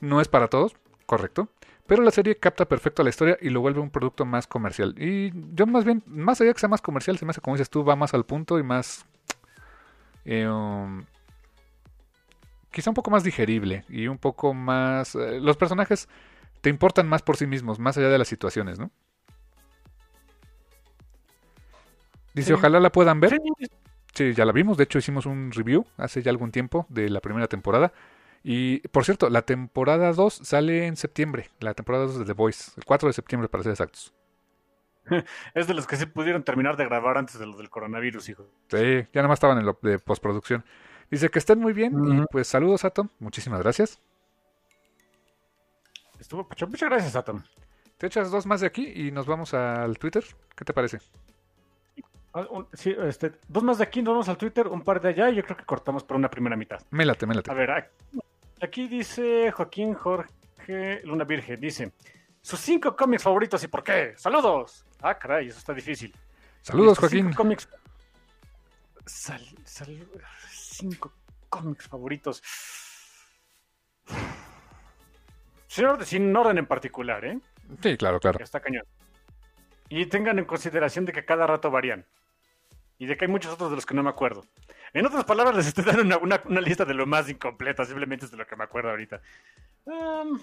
No 0.00 0.20
es 0.20 0.28
para 0.28 0.48
todos, 0.48 0.74
correcto. 1.06 1.48
Pero 1.86 2.02
la 2.02 2.10
serie 2.10 2.36
capta 2.36 2.64
perfecto 2.64 3.02
la 3.02 3.10
historia 3.10 3.36
y 3.40 3.50
lo 3.50 3.60
vuelve 3.60 3.80
un 3.80 3.90
producto 3.90 4.24
más 4.24 4.46
comercial. 4.46 4.94
Y 4.98 5.32
yo 5.54 5.66
más 5.66 5.84
bien, 5.84 6.02
más 6.06 6.40
allá 6.40 6.52
que 6.54 6.60
sea 6.60 6.68
más 6.68 6.80
comercial, 6.80 7.18
se 7.18 7.26
me 7.26 7.30
hace 7.30 7.40
como 7.40 7.56
dices 7.56 7.68
tú, 7.68 7.84
va 7.84 7.94
más 7.96 8.14
al 8.14 8.24
punto 8.24 8.58
y 8.58 8.62
más... 8.62 9.04
Eh, 10.24 10.48
um, 10.48 11.04
quizá 12.70 12.90
un 12.90 12.94
poco 12.94 13.10
más 13.10 13.22
digerible 13.22 13.84
y 13.88 14.06
un 14.06 14.16
poco 14.16 14.54
más... 14.54 15.14
Eh, 15.14 15.40
los 15.40 15.58
personajes 15.58 16.08
te 16.62 16.70
importan 16.70 17.06
más 17.06 17.20
por 17.20 17.36
sí 17.36 17.46
mismos, 17.46 17.78
más 17.78 17.98
allá 17.98 18.08
de 18.08 18.18
las 18.18 18.28
situaciones, 18.28 18.78
¿no? 18.78 18.90
Dice, 22.32 22.48
sí. 22.48 22.52
ojalá 22.54 22.80
la 22.80 22.90
puedan 22.90 23.20
ver. 23.20 23.30
Sí. 23.30 23.68
Sí, 24.14 24.32
ya 24.32 24.44
la 24.44 24.52
vimos. 24.52 24.76
De 24.76 24.84
hecho, 24.84 24.98
hicimos 24.98 25.26
un 25.26 25.50
review 25.50 25.84
hace 25.96 26.22
ya 26.22 26.30
algún 26.30 26.52
tiempo 26.52 26.86
de 26.88 27.10
la 27.10 27.20
primera 27.20 27.48
temporada. 27.48 27.92
Y, 28.46 28.86
por 28.88 29.06
cierto, 29.06 29.30
la 29.30 29.40
temporada 29.42 30.12
2 30.12 30.34
sale 30.42 30.86
en 30.86 30.96
septiembre. 30.96 31.48
La 31.60 31.72
temporada 31.72 32.04
2 32.04 32.18
de 32.18 32.24
The 32.26 32.34
Voice. 32.34 32.72
El 32.76 32.84
4 32.84 33.08
de 33.08 33.12
septiembre, 33.14 33.48
para 33.48 33.64
ser 33.64 33.72
exactos. 33.72 34.12
Es 35.54 35.66
de 35.66 35.72
los 35.72 35.86
que 35.86 35.96
sí 35.96 36.04
pudieron 36.04 36.44
terminar 36.44 36.76
de 36.76 36.84
grabar 36.84 37.16
antes 37.16 37.38
de 37.38 37.46
lo 37.46 37.56
del 37.56 37.70
coronavirus, 37.70 38.28
hijo. 38.28 38.46
Sí, 38.68 39.06
ya 39.12 39.22
nada 39.22 39.28
más 39.28 39.36
estaban 39.36 39.58
en 39.58 39.64
lo 39.64 39.78
de 39.80 39.98
postproducción. 39.98 40.62
Dice 41.10 41.30
que 41.30 41.38
estén 41.38 41.58
muy 41.58 41.72
bien. 41.72 41.94
Uh 41.94 42.04
-huh. 42.04 42.22
Y 42.22 42.26
pues 42.30 42.46
saludos, 42.46 42.84
Atom. 42.84 43.08
Muchísimas 43.18 43.60
gracias. 43.60 43.98
Estuvo 46.20 46.46
muchas 46.48 46.88
gracias, 46.90 47.16
Atom. 47.16 47.42
Te 47.96 48.06
echas 48.08 48.30
dos 48.30 48.44
más 48.44 48.60
de 48.60 48.66
aquí 48.66 48.92
y 48.94 49.10
nos 49.10 49.26
vamos 49.26 49.54
al 49.54 49.98
Twitter. 49.98 50.24
¿Qué 50.54 50.64
te 50.64 50.74
parece? 50.74 50.98
Un, 52.50 52.66
sí, 52.72 52.94
este, 52.98 53.32
dos 53.46 53.62
más 53.62 53.78
de 53.78 53.84
aquí, 53.84 54.02
nos 54.02 54.12
vamos 54.12 54.28
al 54.28 54.36
Twitter, 54.36 54.66
un 54.66 54.82
par 54.82 55.00
de 55.00 55.10
allá, 55.10 55.30
y 55.30 55.36
yo 55.36 55.44
creo 55.44 55.56
que 55.56 55.64
cortamos 55.64 56.02
por 56.02 56.16
una 56.16 56.28
primera 56.28 56.56
mitad. 56.56 56.80
Mélate, 56.90 57.26
mélate. 57.26 57.48
A 57.48 57.54
ver, 57.54 57.70
aquí, 57.70 57.88
aquí 58.64 58.88
dice 58.88 59.50
Joaquín 59.52 59.94
Jorge 59.94 61.00
Luna 61.04 61.24
Virgen, 61.24 61.60
dice, 61.60 61.92
sus 62.40 62.60
cinco 62.60 62.94
cómics 62.96 63.22
favoritos 63.22 63.62
y 63.64 63.68
por 63.68 63.82
qué. 63.82 64.14
¡Saludos! 64.16 64.84
Ah, 65.00 65.18
caray, 65.18 65.48
eso 65.48 65.58
está 65.58 65.72
difícil. 65.72 66.14
Saludos, 66.62 66.98
Joaquín. 66.98 67.26
Cinco 67.26 67.36
cómics... 67.36 67.68
Sal, 69.06 69.44
sal, 69.64 70.08
cinco 70.50 71.12
cómics 71.48 71.86
favoritos. 71.86 72.42
Sin 75.66 75.84
orden, 75.86 76.06
sin 76.06 76.36
orden 76.36 76.58
en 76.58 76.66
particular, 76.66 77.24
¿eh? 77.24 77.38
Sí, 77.82 77.96
claro, 77.96 78.20
claro. 78.20 78.42
Está 78.42 78.60
cañón. 78.60 78.84
Y 79.88 80.06
tengan 80.06 80.38
en 80.38 80.44
consideración 80.44 81.04
de 81.04 81.12
que 81.12 81.24
cada 81.24 81.46
rato 81.46 81.70
varían 81.70 82.06
y 82.98 83.06
de 83.06 83.16
que 83.16 83.24
hay 83.24 83.30
muchos 83.30 83.52
otros 83.52 83.70
de 83.70 83.76
los 83.76 83.86
que 83.86 83.94
no 83.94 84.02
me 84.02 84.10
acuerdo. 84.10 84.44
En 84.94 85.04
otras 85.04 85.24
palabras, 85.24 85.56
les 85.56 85.66
estoy 85.66 85.82
dando 85.82 86.02
una, 86.02 86.18
una, 86.18 86.42
una 86.44 86.60
lista 86.60 86.84
de 86.84 86.94
lo 86.94 87.04
más 87.04 87.28
incompleta, 87.28 87.84
simplemente 87.84 88.26
es 88.26 88.30
de 88.30 88.36
lo 88.36 88.46
que 88.46 88.54
me 88.54 88.62
acuerdo 88.62 88.90
ahorita. 88.90 89.20
Um, 89.86 90.38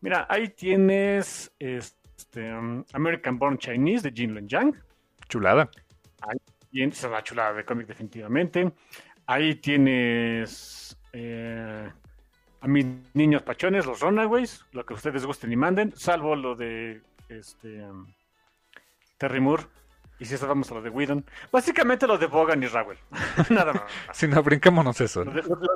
mira, 0.00 0.26
ahí 0.28 0.48
tienes 0.48 1.52
este, 1.56 2.52
um, 2.52 2.84
American 2.92 3.38
Born 3.38 3.58
Chinese 3.58 4.10
de 4.10 4.14
Jin 4.14 4.32
Luen 4.32 4.48
Yang. 4.48 4.74
Chulada. 5.28 5.70
Ahí 6.22 6.36
tienes 6.68 7.04
una 7.04 7.22
chulada 7.22 7.52
de 7.52 7.64
cómic, 7.64 7.86
definitivamente. 7.86 8.72
Ahí 9.26 9.54
tienes 9.54 10.98
eh, 11.12 11.88
a 12.60 12.66
mis 12.66 12.86
niños 13.14 13.42
pachones, 13.42 13.86
los 13.86 14.00
Runaways, 14.00 14.64
lo 14.72 14.84
que 14.84 14.94
ustedes 14.94 15.24
gusten 15.24 15.52
y 15.52 15.56
manden, 15.56 15.92
salvo 15.94 16.34
lo 16.34 16.56
de 16.56 17.02
este, 17.28 17.84
um, 17.84 18.12
Terry 19.16 19.38
Moore. 19.38 19.62
Y 20.20 20.26
si 20.26 20.34
eso 20.34 20.46
vamos 20.46 20.70
a 20.70 20.74
lo 20.74 20.82
de 20.82 20.90
Whedon. 20.90 21.24
Básicamente 21.50 22.06
lo 22.06 22.18
de 22.18 22.26
Bogan 22.26 22.62
y 22.62 22.66
Ravel. 22.66 22.98
Nada 23.50 23.72
más. 23.72 23.84
si 24.12 24.28
no, 24.28 24.42
brinquémonos 24.42 25.00
eso. 25.00 25.24
Lo 25.24 25.32
de, 25.32 25.42
lo 25.42 25.56
de, 25.56 25.68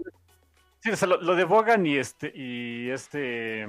Sí, 0.80 0.90
o 0.90 0.96
sea, 0.96 1.08
lo, 1.08 1.20
lo 1.20 1.34
de 1.34 1.44
Bogan 1.44 1.86
y 1.86 1.96
este, 1.96 2.30
y 2.34 2.90
este 2.90 3.66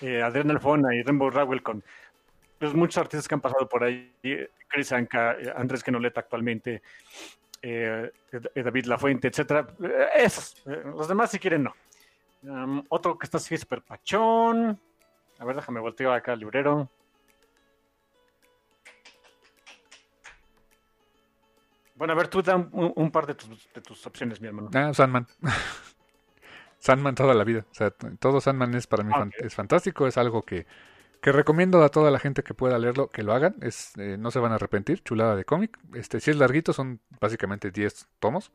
eh, 0.00 0.22
Adrián 0.22 0.50
Alfona 0.50 0.94
y 0.94 1.02
Rainbow 1.02 1.28
Rowell 1.28 1.62
con 1.62 1.84
pues, 2.58 2.72
muchos 2.72 2.96
artistas 2.96 3.28
que 3.28 3.34
han 3.34 3.42
pasado 3.42 3.68
por 3.68 3.84
ahí, 3.84 4.10
Chris 4.68 4.92
Anka, 4.92 5.32
eh, 5.32 5.52
Andrés 5.54 5.84
Kenoleta 5.84 6.20
actualmente, 6.20 6.80
eh, 7.60 8.10
eh, 8.54 8.62
David 8.62 8.86
Lafuente, 8.86 9.28
etcétera. 9.28 9.66
Eh, 9.82 10.08
Esos, 10.16 10.62
los 10.66 11.08
demás 11.08 11.30
si 11.30 11.38
quieren 11.38 11.64
no. 11.64 11.74
Um, 12.42 12.82
otro 12.90 13.18
que 13.18 13.24
está 13.24 13.38
así 13.38 13.56
super 13.56 13.82
pachón. 13.82 14.78
A 15.38 15.44
ver, 15.44 15.56
déjame 15.56 15.80
volteo 15.80 16.12
acá 16.12 16.32
al 16.32 16.40
librero. 16.40 16.90
Bueno, 21.96 22.12
a 22.12 22.16
ver, 22.16 22.28
tú 22.28 22.42
da 22.42 22.56
un, 22.56 22.92
un 22.96 23.10
par 23.10 23.26
de 23.26 23.34
tus, 23.34 23.68
de 23.72 23.80
tus 23.80 24.06
opciones, 24.06 24.40
mi 24.40 24.48
hermano. 24.48 24.70
Ah, 24.74 24.92
Sandman. 24.92 25.26
Sandman 26.78 27.14
toda 27.14 27.34
la 27.34 27.44
vida. 27.44 27.66
O 27.70 27.74
sea, 27.74 27.90
todo 27.90 28.40
Sandman 28.40 28.74
es 28.74 28.86
para 28.86 29.04
mí 29.04 29.12
Ah, 29.14 29.20
fan- 29.20 29.32
es 29.38 29.54
fantástico, 29.54 30.06
es 30.06 30.18
algo 30.18 30.42
que, 30.42 30.66
que 31.22 31.32
recomiendo 31.32 31.82
a 31.84 31.90
toda 31.90 32.10
la 32.10 32.18
gente 32.18 32.42
que 32.42 32.54
pueda 32.54 32.78
leerlo, 32.78 33.08
que 33.08 33.22
lo 33.22 33.32
hagan. 33.32 33.56
Es, 33.62 33.92
eh, 33.98 34.16
no 34.18 34.30
se 34.30 34.38
van 34.40 34.52
a 34.52 34.56
arrepentir, 34.56 35.02
chulada 35.02 35.36
de 35.36 35.44
cómic. 35.44 35.78
Este, 35.94 36.20
si 36.20 36.30
es 36.32 36.36
larguito, 36.38 36.72
son 36.72 37.00
básicamente 37.20 37.70
10 37.70 38.08
tomos. 38.20 38.52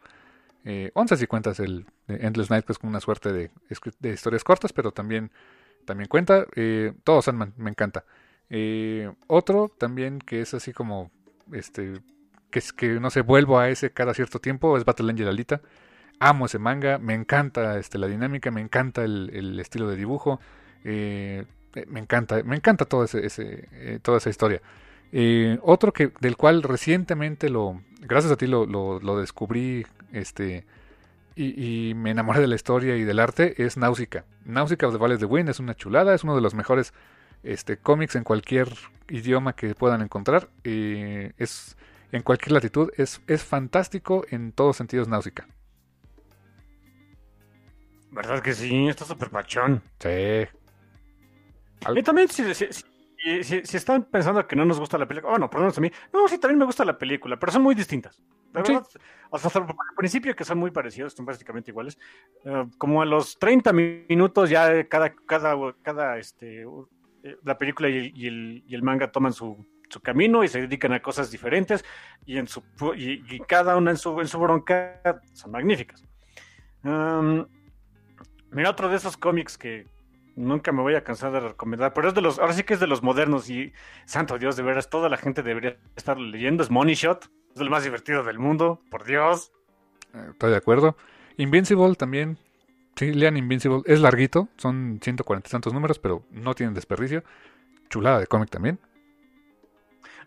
Eh, 0.66 0.92
11 0.96 1.18
si 1.18 1.28
cuentas 1.28 1.60
el 1.60 1.88
Endless 2.08 2.50
Night, 2.52 2.66
que 2.66 2.74
es 2.74 2.80
como 2.80 2.92
una 2.92 3.02
suerte 3.02 3.32
de, 3.34 3.52
de 4.00 4.10
historias 4.14 4.44
cortas, 4.44 4.74
pero 4.74 4.92
también, 4.92 5.32
también 5.86 6.10
cuenta. 6.10 6.46
Eh, 6.56 6.94
todo 7.04 7.22
Sandman, 7.22 7.54
me 7.58 7.72
encanta. 7.72 8.06
Eh, 8.50 9.12
otro 9.28 9.70
también 9.78 10.20
que 10.20 10.42
es 10.42 10.54
así 10.54 10.74
como, 10.74 11.12
este, 11.54 12.02
que, 12.50 12.60
es, 12.60 12.74
que 12.74 13.00
no 13.00 13.10
sé, 13.10 13.22
vuelvo 13.22 13.60
a 13.60 13.70
ese 13.70 13.92
cada 13.92 14.14
cierto 14.14 14.40
tiempo, 14.40 14.78
es 14.78 14.86
Battle 14.86 15.10
Angel 15.12 15.28
Alita. 15.28 15.62
Amo 16.20 16.48
ese 16.48 16.60
manga, 16.60 16.98
me 16.98 17.14
encanta 17.14 17.78
este, 17.78 17.98
la 17.98 18.08
dinámica, 18.08 18.52
me 18.52 18.60
encanta 18.60 19.04
el, 19.04 19.58
estilo 19.60 19.88
de 19.88 19.96
dibujo, 19.96 20.42
eh, 20.84 21.46
eh, 21.76 21.86
me 21.88 22.02
encanta, 22.02 22.44
me 22.44 22.58
encanta 22.58 22.86
eh, 22.86 24.00
toda 24.02 24.18
esa 24.18 24.30
historia. 24.30 24.62
Otro 25.62 25.94
que 25.94 26.12
del 26.20 26.36
cual 26.36 26.62
recientemente 26.62 27.50
lo, 27.50 27.82
gracias 28.02 28.34
a 28.34 28.36
ti 28.36 28.48
lo, 28.48 28.66
lo, 28.66 29.20
descubrí, 29.20 29.86
este, 30.12 30.66
y, 31.38 31.94
me 31.96 32.12
enamoré 32.12 32.42
de 32.42 32.48
la 32.48 32.56
historia 32.56 32.98
y 32.98 33.04
del 33.04 33.20
arte 33.20 33.64
es 33.64 33.78
Náusica. 33.78 34.26
Náusica 34.44 34.88
of 34.88 35.00
the 35.00 35.18
de 35.18 35.26
Wind 35.26 35.48
es 35.48 35.60
una 35.62 35.74
chulada, 35.74 36.14
es 36.14 36.26
uno 36.26 36.36
de 36.36 36.42
los 36.42 36.54
mejores 36.54 36.94
este, 37.44 37.78
cómics 37.78 38.16
en 38.16 38.26
cualquier 38.26 38.68
idioma 39.08 39.54
que 39.54 39.74
puedan 39.74 40.02
encontrar. 40.02 40.50
es 40.66 41.78
en 42.12 42.22
cualquier 42.24 42.54
latitud, 42.54 42.92
es, 42.98 43.22
es 43.28 43.44
fantástico 43.44 44.26
en 44.30 44.52
todos 44.52 44.78
sentidos 44.78 45.08
Náusica. 45.08 45.48
¿Verdad 48.12 48.42
que 48.42 48.54
sí? 48.54 48.88
Está 48.88 49.06
súper 49.06 49.30
pachón. 49.30 49.82
Sí. 50.00 50.48
Y 51.96 52.04
también, 52.04 52.28
si, 52.28 52.54
si, 52.54 52.66
si- 53.44 53.64
si- 53.64 53.78
están 53.78 54.04
pensando 54.06 54.46
que 54.48 54.56
no 54.56 54.66
nos 54.66 54.80
gusta 54.80 54.98
la 54.98 55.08
película, 55.08 55.32
bueno, 55.32 55.50
perdón 55.50 55.72
a 55.76 55.80
mí, 55.82 55.92
no, 56.12 56.28
sí, 56.28 56.38
también 56.40 56.58
me 56.60 56.66
gusta 56.66 56.84
la 56.84 56.98
película, 56.98 57.38
pero 57.40 57.52
son 57.52 57.62
muy 57.62 57.76
distintas. 57.76 58.18
De 58.52 58.66
Sí. 58.66 58.74
verdad, 58.74 58.88
hasta 59.32 59.60
al 59.60 59.68
principio 59.96 60.36
que 60.36 60.44
son 60.44 60.58
muy 60.58 60.72
parecidos, 60.72 61.14
son 61.14 61.26
básicamente 61.26 61.70
iguales. 61.72 61.98
eh, 62.46 62.66
como 62.78 63.02
a 63.02 63.06
los 63.06 63.38
30 63.38 63.72
minutos 63.74 64.50
ya 64.50 64.84
cada, 64.88 65.14
cada, 65.14 65.56
cada, 65.84 66.18
este, 66.18 66.64
eh, 66.64 67.38
la 67.44 67.58
película 67.58 67.90
y 67.90 67.98
el, 67.98 68.18
y 68.18 68.28
el- 68.28 68.64
y 68.66 68.76
el 68.76 68.82
manga 68.84 69.12
toman 69.12 69.34
su, 69.34 69.66
su 69.90 70.00
camino 70.00 70.44
y 70.44 70.48
se 70.48 70.62
dedican 70.62 70.94
a 70.94 71.02
cosas 71.02 71.32
diferentes 71.32 71.84
y, 72.26 72.38
en 72.38 72.48
su, 72.48 72.64
y, 72.96 73.40
cada 73.42 73.76
una 73.76 73.92
en 73.92 73.98
su, 73.98 74.20
en 74.22 74.28
su 74.28 74.40
bronca 74.40 75.02
son 75.34 75.52
magníficas. 75.52 76.04
Mira, 78.52 78.70
otro 78.70 78.90
de 78.90 78.96
esos 78.96 79.18
cómics 79.18 79.58
que 79.58 79.88
nunca 80.36 80.72
me 80.72 80.82
voy 80.82 80.96
a 80.96 81.04
cansar 81.04 81.32
de 81.32 81.40
recomendar, 81.42 81.94
pero 81.94 82.08
es 82.08 82.16
de 82.16 82.22
los, 82.22 82.40
ahora 82.40 82.54
sí 82.54 82.64
que 82.64 82.74
es 82.74 82.80
de 82.80 82.88
los 82.88 83.04
modernos 83.04 83.50
y 83.50 83.74
santo 84.06 84.38
Dios, 84.38 84.56
de 84.56 84.64
veras, 84.64 84.90
toda 84.90 85.10
la 85.10 85.18
gente 85.18 85.44
debería 85.44 85.78
estar 85.96 86.18
leyendo, 86.18 86.64
es 86.64 86.72
Money 86.72 86.96
Shot, 86.96 87.30
es 87.52 87.56
de 87.56 87.66
lo 87.66 87.72
más 87.72 87.84
divertido 87.84 88.24
del 88.24 88.40
mundo, 88.40 88.82
por 88.90 89.04
Dios. 89.04 89.52
Eh, 90.14 90.28
Estoy 90.32 90.52
de 90.52 90.58
acuerdo. 90.58 90.96
Invincible 91.38 91.96
también. 91.96 92.38
Sí, 92.96 93.14
lean 93.14 93.38
Invincible. 93.38 93.82
Es 93.86 94.02
larguito, 94.02 94.50
son 94.58 95.00
140 95.02 95.48
y 95.48 95.52
tantos 95.52 95.74
números, 95.74 96.00
pero 96.00 96.24
no 96.32 96.54
tienen 96.54 96.74
desperdicio. 96.74 97.24
Chulada 97.90 98.20
de 98.20 98.28
cómic 98.28 98.50
también. 98.50 98.80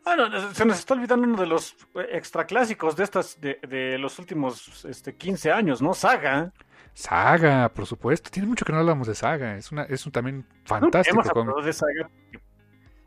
Ah, 0.04 0.16
no, 0.16 0.52
se 0.52 0.64
nos 0.64 0.78
está 0.78 0.94
olvidando 0.94 1.26
uno 1.26 1.36
de 1.40 1.46
los 1.46 1.74
eh, 1.94 2.08
extra 2.12 2.44
clásicos 2.44 2.96
de 2.96 3.04
estas, 3.04 3.40
de, 3.40 3.58
de 3.68 3.98
los 3.98 4.18
últimos 4.18 4.84
este, 4.84 5.14
15 5.16 5.52
años, 5.52 5.80
¿no? 5.80 5.94
Saga. 5.94 6.52
Saga, 6.94 7.68
por 7.72 7.86
supuesto. 7.86 8.30
Tiene 8.30 8.48
mucho 8.48 8.64
que 8.64 8.72
no 8.72 8.78
hablamos 8.78 9.06
de 9.06 9.14
Saga. 9.14 9.56
Es 9.56 9.70
una 9.72 9.84
es 9.84 10.04
un 10.04 10.12
también 10.12 10.46
fantástico 10.64 11.22
hemos 11.22 11.30
cómic. 11.30 11.50
hablado 11.50 11.66
de 11.66 11.72
Saga. 11.72 12.10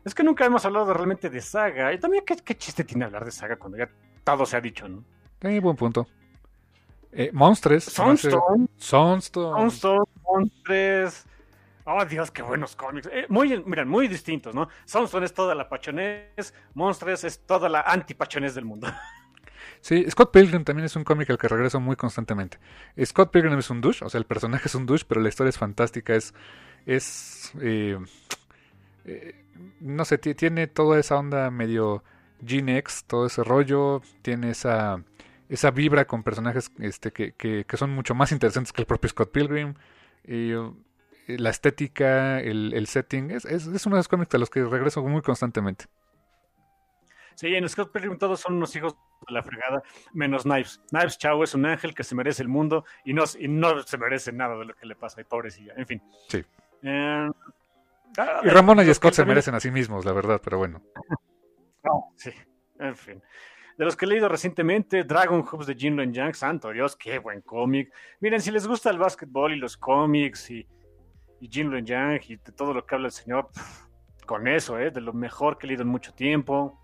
Es 0.04 0.14
que 0.14 0.22
nunca 0.22 0.44
hemos 0.46 0.64
hablado 0.64 0.92
realmente 0.92 1.28
de 1.30 1.40
Saga. 1.40 1.92
Y 1.92 1.98
también, 1.98 2.24
¿qué, 2.24 2.36
qué 2.36 2.56
chiste 2.56 2.84
tiene 2.84 3.04
hablar 3.04 3.24
de 3.24 3.30
Saga 3.32 3.56
cuando 3.56 3.78
ya 3.78 3.88
todo 4.24 4.46
se 4.46 4.56
ha 4.56 4.60
dicho, 4.60 4.88
¿no? 4.88 5.04
Eh, 5.40 5.60
buen 5.60 5.76
punto. 5.76 6.06
Eh, 7.12 7.30
Monstres. 7.32 7.84
Sunstone. 7.84 8.68
Sunstone. 8.76 9.70
Sunstone, 9.70 10.04
Monstres. 10.22 11.26
Oh, 11.88 12.04
Dios, 12.04 12.30
qué 12.32 12.42
buenos 12.42 12.74
cómics. 12.74 13.08
Eh, 13.12 13.26
muy, 13.28 13.62
miren, 13.64 13.86
muy 13.88 14.08
distintos, 14.08 14.54
¿no? 14.54 14.68
Sunstone 14.84 15.24
es 15.24 15.32
toda 15.32 15.54
la 15.54 15.68
pachonés, 15.68 16.52
Monstres 16.74 17.22
es 17.22 17.46
toda 17.46 17.68
la 17.68 17.80
antipachonés 17.82 18.54
del 18.54 18.64
mundo. 18.64 18.88
Sí, 19.80 20.04
Scott 20.10 20.32
Pilgrim 20.32 20.64
también 20.64 20.86
es 20.86 20.96
un 20.96 21.04
cómic 21.04 21.30
al 21.30 21.38
que 21.38 21.46
regreso 21.48 21.78
muy 21.80 21.94
constantemente. 21.96 22.58
Scott 23.04 23.30
Pilgrim 23.30 23.58
es 23.58 23.70
un 23.70 23.80
douche, 23.80 24.04
o 24.04 24.08
sea, 24.08 24.18
el 24.18 24.24
personaje 24.24 24.66
es 24.66 24.74
un 24.74 24.84
douche, 24.86 25.04
pero 25.06 25.20
la 25.20 25.28
historia 25.28 25.50
es 25.50 25.58
fantástica. 25.58 26.14
Es. 26.14 26.34
es 26.86 27.52
eh, 27.60 27.96
eh, 29.04 29.34
no 29.80 30.04
sé, 30.04 30.18
ti- 30.18 30.34
tiene 30.34 30.66
toda 30.66 30.98
esa 30.98 31.16
onda 31.16 31.50
medio 31.50 32.02
Gen 32.44 32.68
X, 32.70 33.04
todo 33.06 33.26
ese 33.26 33.44
rollo. 33.44 34.02
Tiene 34.22 34.50
esa. 34.50 35.02
Esa 35.48 35.70
vibra 35.70 36.06
con 36.06 36.24
personajes 36.24 36.72
este, 36.80 37.12
que, 37.12 37.32
que, 37.32 37.64
que 37.64 37.76
son 37.76 37.90
mucho 37.90 38.14
más 38.16 38.32
interesantes 38.32 38.72
que 38.72 38.82
el 38.82 38.86
propio 38.86 39.10
Scott 39.10 39.30
Pilgrim. 39.30 39.74
Y, 40.24 40.52
uh, 40.54 40.76
la 41.26 41.50
estética, 41.50 42.40
el, 42.40 42.72
el 42.74 42.86
setting. 42.86 43.30
Es, 43.30 43.44
es, 43.44 43.66
es 43.66 43.86
uno 43.86 43.96
de 43.96 44.00
los 44.00 44.08
cómics 44.08 44.34
a 44.34 44.38
los 44.38 44.50
que 44.50 44.64
regreso 44.64 45.02
muy 45.02 45.22
constantemente. 45.22 45.86
Sí, 47.34 47.54
en 47.54 47.68
Scott 47.68 47.92
Pilgrim 47.92 48.16
todos 48.16 48.40
son 48.40 48.54
unos 48.54 48.74
hijos 48.76 48.94
de 49.26 49.34
la 49.34 49.42
fregada, 49.42 49.82
menos 50.14 50.44
Knives. 50.44 50.80
Knives 50.88 51.18
Chao 51.18 51.42
es 51.44 51.54
un 51.54 51.66
ángel 51.66 51.94
que 51.94 52.02
se 52.02 52.14
merece 52.14 52.42
el 52.42 52.48
mundo 52.48 52.84
y 53.04 53.12
no, 53.12 53.24
y 53.38 53.46
no 53.48 53.82
se 53.82 53.98
merece 53.98 54.32
nada 54.32 54.56
de 54.56 54.64
lo 54.64 54.74
que 54.74 54.86
le 54.86 54.94
pasa, 54.96 55.20
y 55.20 55.24
pobrecilla. 55.24 55.74
En 55.76 55.86
fin. 55.86 56.02
Sí. 56.28 56.42
Eh, 56.82 57.30
ah, 58.18 58.40
Y 58.42 58.48
Ramona 58.48 58.82
y 58.84 58.94
Scott 58.94 59.12
se 59.12 59.22
también- 59.22 59.34
merecen 59.34 59.54
a 59.54 59.60
sí 59.60 59.70
mismos, 59.70 60.04
la 60.06 60.12
verdad, 60.12 60.40
pero 60.42 60.58
bueno. 60.58 60.80
No, 61.84 62.10
sí, 62.16 62.32
en 62.80 62.96
fin. 62.96 63.22
De 63.78 63.84
los 63.84 63.94
que 63.94 64.06
he 64.06 64.08
leído 64.08 64.28
recientemente, 64.28 65.04
Dragon 65.04 65.42
Hoops 65.46 65.66
de 65.66 65.74
Jinlo 65.76 66.02
Yang, 66.02 66.34
santo 66.34 66.70
Dios, 66.70 66.96
qué 66.96 67.18
buen 67.20 67.42
cómic. 67.42 67.92
Miren, 68.18 68.40
si 68.40 68.50
les 68.50 68.66
gusta 68.66 68.90
el 68.90 68.98
básquetbol 68.98 69.52
y 69.52 69.56
los 69.56 69.76
cómics 69.76 70.50
y, 70.50 70.66
y 71.40 71.48
Jinlo 71.48 71.78
Yang 71.78 72.20
y 72.28 72.36
de 72.36 72.52
todo 72.52 72.72
lo 72.74 72.86
que 72.86 72.94
habla 72.94 73.08
el 73.08 73.12
señor, 73.12 73.48
con 74.26 74.48
eso, 74.48 74.78
¿eh? 74.78 74.90
De 74.90 75.00
lo 75.00 75.12
mejor 75.12 75.56
que 75.58 75.66
he 75.66 75.68
leído 75.68 75.82
en 75.82 75.88
mucho 75.88 76.12
tiempo. 76.12 76.80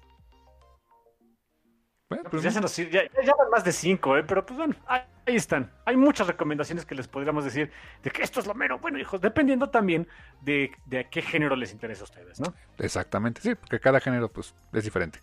Bueno, 2.08 2.24
Pues 2.24 2.42
pues, 2.42 2.42
ya, 2.42 2.50
se 2.50 2.60
nos, 2.60 2.76
ya, 2.76 3.04
ya 3.24 3.32
van 3.38 3.50
más 3.50 3.64
de 3.64 3.72
cinco, 3.72 4.16
¿eh? 4.16 4.22
Pero 4.22 4.44
pues 4.44 4.56
bueno, 4.58 4.74
ahí, 4.86 5.00
ahí 5.26 5.36
están. 5.36 5.72
Hay 5.86 5.96
muchas 5.96 6.26
recomendaciones 6.26 6.84
que 6.84 6.94
les 6.94 7.08
podríamos 7.08 7.44
decir 7.44 7.70
de 8.02 8.10
que 8.10 8.22
esto 8.22 8.40
es 8.40 8.46
lo 8.46 8.54
mero. 8.54 8.78
Bueno, 8.78 8.98
hijos, 8.98 9.20
dependiendo 9.20 9.70
también 9.70 10.06
de, 10.42 10.72
de 10.86 10.98
a 11.00 11.10
qué 11.10 11.22
género 11.22 11.56
les 11.56 11.72
interesa 11.72 12.02
a 12.02 12.04
ustedes, 12.04 12.38
¿no? 12.38 12.54
Exactamente, 12.78 13.40
sí, 13.40 13.54
porque 13.54 13.80
cada 13.80 13.98
género 13.98 14.30
pues 14.30 14.54
es 14.72 14.84
diferente. 14.84 15.20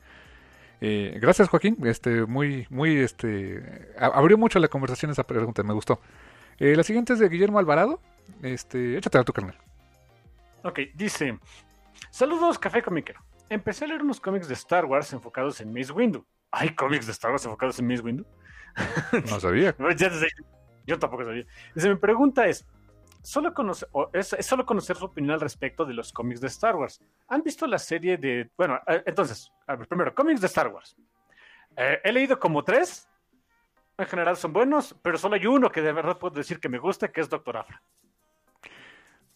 Eh, 0.81 1.17
gracias 1.21 1.49
Joaquín, 1.49 1.75
este 1.83 2.25
muy 2.25 2.65
muy 2.69 2.99
este 2.99 3.93
abrió 3.97 4.37
mucho 4.37 4.59
la 4.59 4.69
conversación 4.69 5.11
esa 5.11 5.25
pregunta, 5.25 5.61
me 5.61 5.73
gustó. 5.73 5.99
Eh, 6.57 6.75
la 6.75 6.83
siguiente 6.83 7.13
es 7.13 7.19
de 7.19 7.29
Guillermo 7.29 7.59
Alvarado. 7.59 7.99
Este, 8.41 8.97
échate 8.97 9.17
a 9.17 9.23
tu 9.23 9.33
carnal. 9.33 9.57
Ok, 10.63 10.79
dice: 10.95 11.37
Saludos, 12.09 12.57
Café 12.59 12.81
Comiquero. 12.81 13.21
Empecé 13.49 13.85
a 13.85 13.87
leer 13.87 14.01
unos 14.03 14.19
cómics 14.19 14.47
de 14.47 14.53
Star 14.53 14.85
Wars 14.85 15.11
enfocados 15.13 15.59
en 15.61 15.73
Mace 15.73 15.91
Windu. 15.91 16.25
¿Hay 16.51 16.75
cómics 16.75 17.05
de 17.05 17.11
Star 17.13 17.31
Wars 17.31 17.45
enfocados 17.45 17.79
en 17.79 17.87
Mace 17.87 18.01
Windu? 18.01 18.25
No 19.29 19.39
sabía. 19.39 19.75
Yo 20.85 20.99
tampoco 20.99 21.23
sabía. 21.25 21.45
Dice: 21.75 21.89
Mi 21.89 21.95
pregunta 21.95 22.47
es: 22.47 22.65
solo 23.21 23.53
conoce- 23.53 23.87
es, 24.13 24.33
es 24.33 24.45
solo 24.45 24.65
conocer 24.65 24.95
su 24.95 25.05
opinión 25.05 25.33
al 25.33 25.41
respecto 25.41 25.85
de 25.85 25.93
los 25.93 26.11
cómics 26.13 26.41
de 26.41 26.47
Star 26.47 26.75
Wars. 26.75 27.01
¿Han 27.27 27.41
visto 27.43 27.65
la 27.67 27.79
serie 27.79 28.17
de. 28.17 28.49
Bueno, 28.57 28.79
entonces, 29.05 29.51
a 29.67 29.75
ver, 29.75 29.87
primero, 29.87 30.13
cómics 30.13 30.41
de 30.41 30.47
Star 30.47 30.67
Wars. 30.67 30.95
Eh, 31.75 31.99
he 32.03 32.11
leído 32.11 32.39
como 32.39 32.63
tres. 32.63 33.07
En 33.97 34.05
general 34.05 34.37
son 34.37 34.53
buenos, 34.53 34.95
pero 35.01 35.17
solo 35.17 35.35
hay 35.35 35.45
uno 35.45 35.69
que 35.69 35.81
de 35.81 35.91
verdad 35.91 36.17
puedo 36.17 36.33
decir 36.35 36.59
que 36.61 36.69
me 36.69 36.77
gusta, 36.77 37.09
que 37.11 37.19
es 37.19 37.29
Doctor 37.29 37.57
Afra. 37.57 37.81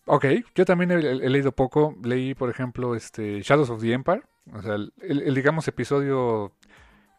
Ok, 0.06 0.26
yo 0.56 0.66
también 0.66 0.92
he, 0.92 0.98
leído 1.30 1.54
poco. 1.54 1.96
Leí, 2.04 2.34
por 2.36 2.50
ejemplo, 2.50 2.96
este 2.96 3.42
Shadows 3.42 3.70
of 3.70 3.82
the 3.82 3.94
Empire. 3.94 4.24
O 4.54 4.62
sea, 4.62 4.76
el, 4.76 4.94
el- 5.02 5.22
el, 5.22 5.36
digamos 5.36 5.68
episodio 5.70 6.52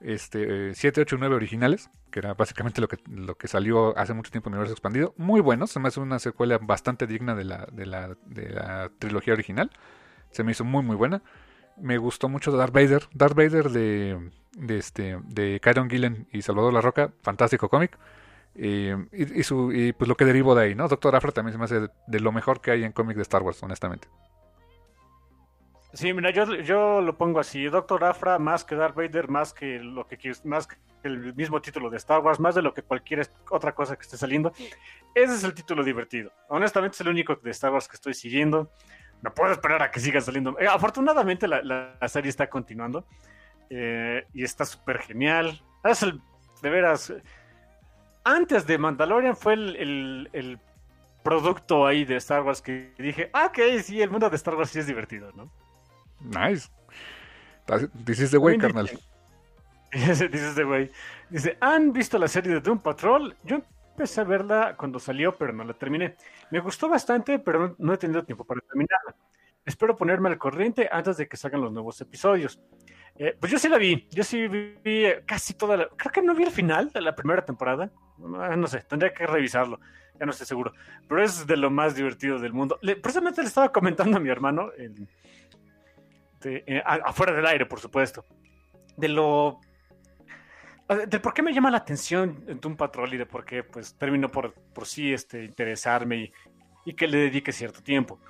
este, 0.00 0.74
7, 0.74 1.02
8 1.02 1.16
y 1.16 1.18
9 1.20 1.36
originales, 1.36 1.90
que 2.10 2.20
era 2.20 2.34
básicamente 2.34 2.80
lo 2.82 2.88
que, 2.88 2.98
lo 3.08 3.36
que 3.36 3.48
salió 3.48 3.96
hace 3.98 4.14
mucho 4.14 4.30
tiempo 4.32 4.50
en 4.50 4.54
Universo 4.54 4.74
Expandido. 4.74 5.14
Muy 5.18 5.40
buenos, 5.40 5.70
se 5.72 5.80
me 5.80 5.88
hace 5.88 6.00
una 6.00 6.18
secuela 6.18 6.58
bastante 6.58 7.06
digna 7.06 7.34
de 7.34 7.44
la, 7.44 7.66
de 7.72 7.86
la, 7.86 8.16
de 8.26 8.50
la 8.50 8.90
trilogía 8.98 9.34
original. 9.34 9.70
Se 10.30 10.44
me 10.44 10.52
hizo 10.52 10.64
muy, 10.64 10.82
muy 10.82 10.96
buena. 10.96 11.22
Me 11.78 11.98
gustó 11.98 12.28
mucho 12.28 12.52
Darth 12.52 12.74
Vader. 12.74 13.04
Darth 13.14 13.34
Vader 13.36 13.70
de, 13.70 14.30
de, 14.58 14.78
este, 14.78 15.18
de 15.26 15.60
Kyron 15.62 15.90
Gillen 15.90 16.28
y 16.32 16.42
Salvador 16.42 16.72
La 16.74 16.80
Roca, 16.82 17.12
fantástico 17.22 17.68
cómic. 17.68 17.98
Eh, 18.56 18.96
y, 19.12 19.42
su, 19.42 19.72
y 19.72 19.92
pues 19.92 20.08
lo 20.08 20.16
que 20.16 20.24
derivo 20.24 20.54
de 20.54 20.64
ahí, 20.64 20.74
¿no? 20.74 20.88
Doctor 20.88 21.16
Afra 21.16 21.32
también 21.32 21.52
se 21.52 21.58
me 21.58 21.64
hace 21.64 21.80
de, 21.80 21.88
de 22.06 22.20
lo 22.20 22.32
mejor 22.32 22.60
que 22.60 22.70
hay 22.70 22.84
en 22.84 22.92
cómic 22.92 23.16
de 23.16 23.22
Star 23.22 23.42
Wars, 23.42 23.62
honestamente. 23.62 24.08
Sí, 25.94 26.12
mira, 26.12 26.30
yo, 26.30 26.44
yo 26.56 27.00
lo 27.00 27.16
pongo 27.16 27.38
así, 27.38 27.66
Doctor 27.66 28.02
Afra 28.02 28.40
más 28.40 28.64
que 28.64 28.74
Darth 28.74 28.96
Vader, 28.96 29.28
más 29.28 29.52
que 29.52 29.78
lo 29.78 30.08
que 30.08 30.18
más 30.42 30.66
que 30.66 30.76
el 31.04 31.34
mismo 31.34 31.62
título 31.62 31.88
de 31.88 31.98
Star 31.98 32.20
Wars, 32.20 32.40
más 32.40 32.56
de 32.56 32.62
lo 32.62 32.74
que 32.74 32.82
cualquier 32.82 33.28
otra 33.50 33.72
cosa 33.74 33.94
que 33.94 34.02
esté 34.02 34.16
saliendo. 34.16 34.52
Ese 35.14 35.34
es 35.34 35.44
el 35.44 35.54
título 35.54 35.84
divertido. 35.84 36.32
Honestamente 36.48 36.96
es 36.96 37.00
el 37.00 37.08
único 37.08 37.36
de 37.36 37.50
Star 37.52 37.72
Wars 37.72 37.86
que 37.86 37.94
estoy 37.94 38.14
siguiendo. 38.14 38.72
No 39.22 39.32
puedo 39.32 39.52
esperar 39.52 39.82
a 39.82 39.92
que 39.92 40.00
siga 40.00 40.20
saliendo. 40.20 40.58
Eh, 40.58 40.66
afortunadamente 40.66 41.46
la, 41.46 41.62
la, 41.62 42.08
serie 42.08 42.30
está 42.30 42.48
continuando 42.48 43.06
eh, 43.70 44.26
y 44.34 44.42
está 44.42 44.64
súper 44.64 44.98
genial. 44.98 45.62
Es 45.84 46.02
el, 46.02 46.20
de 46.60 46.70
veras, 46.70 47.12
antes 48.24 48.66
de 48.66 48.78
Mandalorian 48.78 49.36
fue 49.36 49.54
el, 49.54 49.76
el, 49.76 50.30
el 50.32 50.58
producto 51.22 51.86
ahí 51.86 52.04
de 52.04 52.16
Star 52.16 52.42
Wars 52.42 52.60
que 52.60 52.92
dije, 52.98 53.30
ah, 53.32 53.46
ok, 53.46 53.58
sí, 53.82 54.00
el 54.00 54.10
mundo 54.10 54.28
de 54.28 54.36
Star 54.36 54.54
Wars 54.54 54.70
sí 54.70 54.78
es 54.78 54.86
divertido, 54.86 55.30
¿no? 55.32 55.50
Nice. 56.20 56.68
Dices 57.94 58.30
de 58.30 58.38
güey, 58.38 58.58
carnal. 58.58 58.90
Dices 59.92 60.54
de 60.54 60.64
güey. 60.64 60.90
Dice, 61.30 61.56
¿han 61.60 61.92
visto 61.92 62.18
la 62.18 62.28
serie 62.28 62.52
de 62.52 62.60
Doom 62.60 62.80
Patrol? 62.80 63.36
Yo 63.42 63.62
empecé 63.90 64.20
a 64.20 64.24
verla 64.24 64.76
cuando 64.76 64.98
salió, 64.98 65.36
pero 65.36 65.52
no 65.52 65.64
la 65.64 65.72
terminé. 65.72 66.16
Me 66.50 66.60
gustó 66.60 66.88
bastante, 66.88 67.38
pero 67.38 67.74
no 67.78 67.94
he 67.94 67.98
tenido 67.98 68.22
tiempo 68.24 68.44
para 68.44 68.60
terminarla. 68.60 69.14
Espero 69.64 69.96
ponerme 69.96 70.28
al 70.28 70.36
corriente 70.36 70.88
antes 70.92 71.16
de 71.16 71.26
que 71.26 71.38
salgan 71.38 71.62
los 71.62 71.72
nuevos 71.72 71.98
episodios. 72.00 72.60
Eh, 73.16 73.36
pues 73.38 73.50
yo 73.50 73.58
sí 73.58 73.68
la 73.68 73.78
vi, 73.78 74.08
yo 74.10 74.24
sí 74.24 74.46
vi 74.46 75.06
casi 75.24 75.54
toda 75.54 75.76
la... 75.76 75.88
Creo 75.88 76.12
que 76.12 76.20
no 76.20 76.34
vi 76.34 76.42
el 76.42 76.50
final 76.50 76.90
de 76.90 77.00
la 77.00 77.14
primera 77.14 77.44
temporada. 77.44 77.90
No, 78.18 78.66
sé, 78.66 78.80
tendría 78.82 79.12
que 79.12 79.26
revisarlo, 79.26 79.80
ya 80.18 80.26
no 80.26 80.32
estoy 80.32 80.46
seguro. 80.46 80.72
Pero 81.08 81.22
es 81.22 81.46
de 81.46 81.56
lo 81.56 81.70
más 81.70 81.94
divertido 81.94 82.38
del 82.38 82.52
mundo. 82.52 82.78
precisamente 82.80 83.42
le 83.42 83.48
estaba 83.48 83.72
comentando 83.72 84.16
a 84.16 84.20
mi 84.20 84.28
hermano, 84.28 84.70
eh, 86.44 86.82
afuera 86.84 87.32
del 87.32 87.46
aire, 87.46 87.66
por 87.66 87.80
supuesto, 87.80 88.24
de 88.96 89.08
lo 89.08 89.60
de 91.08 91.18
por 91.18 91.32
qué 91.32 91.42
me 91.42 91.52
llama 91.52 91.70
la 91.70 91.78
atención 91.78 92.44
Doom 92.60 92.76
Patrol 92.76 93.14
y 93.14 93.16
de 93.16 93.24
por 93.24 93.44
qué 93.44 93.62
pues 93.62 93.94
termino 93.94 94.30
por, 94.30 94.52
por 94.52 94.86
sí 94.86 95.14
este, 95.14 95.44
interesarme 95.44 96.30
y, 96.84 96.92
que 96.92 97.08
le 97.08 97.18
dedique 97.18 97.52
cierto 97.52 97.82
tiempo. 97.82 98.20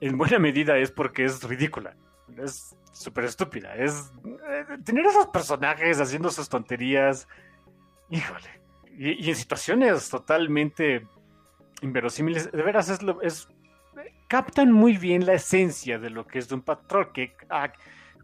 En 0.00 0.16
buena 0.16 0.38
medida 0.38 0.78
es 0.78 0.90
porque 0.90 1.26
es 1.26 1.42
ridícula, 1.42 1.94
es 2.38 2.74
súper 2.92 3.24
estúpida, 3.24 3.74
es 3.74 4.10
eh, 4.24 4.78
tener 4.82 5.04
esos 5.04 5.26
personajes 5.26 6.00
haciendo 6.00 6.30
sus 6.30 6.48
tonterías, 6.48 7.28
híjole, 8.08 8.59
y, 9.00 9.30
en 9.30 9.34
situaciones 9.36 10.10
totalmente 10.10 11.06
inverosímiles, 11.80 12.52
de 12.52 12.62
veras 12.62 12.90
es, 12.90 13.02
lo, 13.02 13.18
captan 14.28 14.70
muy 14.70 14.98
bien 14.98 15.24
la 15.24 15.32
esencia 15.32 15.98
de 15.98 16.10
lo 16.10 16.26
que 16.26 16.38
es 16.38 16.52
un 16.52 16.60
Patrol, 16.60 17.10
que 17.10 17.34
ah, 17.48 17.72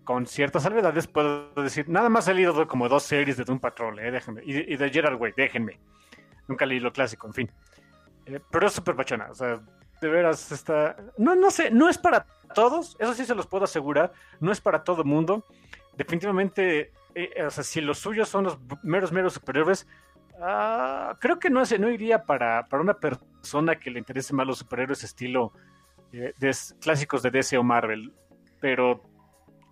con 0.05 0.27
ciertas 0.27 0.65
salvedades 0.65 1.07
puedo 1.07 1.51
decir, 1.55 1.89
nada 1.89 2.11
más 2.11 2.28
he 2.28 2.35
leído 2.35 2.69
como 2.69 2.90
dos 2.90 3.05
series 3.05 3.39
de 3.39 3.44
Doom 3.44 3.59
Patrol, 3.59 3.98
eh, 4.01 4.11
déjenme, 4.11 4.43
y, 4.44 4.77
de 4.77 4.90
Gerard 4.90 5.19
Way, 5.19 5.32
déjenme. 5.35 5.81
Nunca 6.47 6.66
leí 6.66 6.78
lo 6.78 6.93
clásico, 6.93 7.27
en 7.27 7.32
fin. 7.32 7.51
Eh, 8.27 8.39
pero 8.51 8.66
es 8.66 8.74
súper 8.74 8.94
pachona, 8.94 9.31
o 9.31 9.35
sea, 9.35 9.59
de 10.03 10.09
veras 10.09 10.53
está... 10.53 10.94
No, 11.16 11.35
no 11.35 11.51
sé, 11.51 11.70
no 11.70 11.89
es 11.89 11.97
para 11.97 12.27
todos, 12.55 12.97
eso 12.98 13.15
sí 13.15 13.24
se 13.24 13.35
los 13.35 13.47
puedo 13.47 13.65
asegurar, 13.65 14.12
no 14.40 14.53
es 14.53 14.61
para 14.61 14.85
todo 14.85 15.05
mundo. 15.05 15.43
Definitivamente, 15.97 16.93
eh, 17.15 17.44
o 17.47 17.51
sea, 17.51 17.65
si 17.65 17.81
los 17.81 17.98
suyos 17.98 18.28
son 18.28 18.44
los 18.44 18.59
meros, 18.82 19.11
meros 19.11 19.32
superhéroes, 19.32 19.86
ah, 20.40 21.16
creo 21.20 21.38
que 21.38 21.50
no, 21.50 21.62
no 21.78 21.90
iría 21.90 22.24
para, 22.24 22.66
para 22.66 22.82
una 22.82 22.94
persona 22.94 23.76
que 23.76 23.90
le 23.90 23.98
interese 23.98 24.34
más 24.34 24.46
los 24.46 24.58
superhéroes 24.58 25.04
estilo 25.04 25.52
eh, 26.12 26.32
clásicos 26.80 27.22
de 27.22 27.30
DC 27.30 27.58
o 27.58 27.62
Marvel, 27.62 28.12
pero 28.60 29.02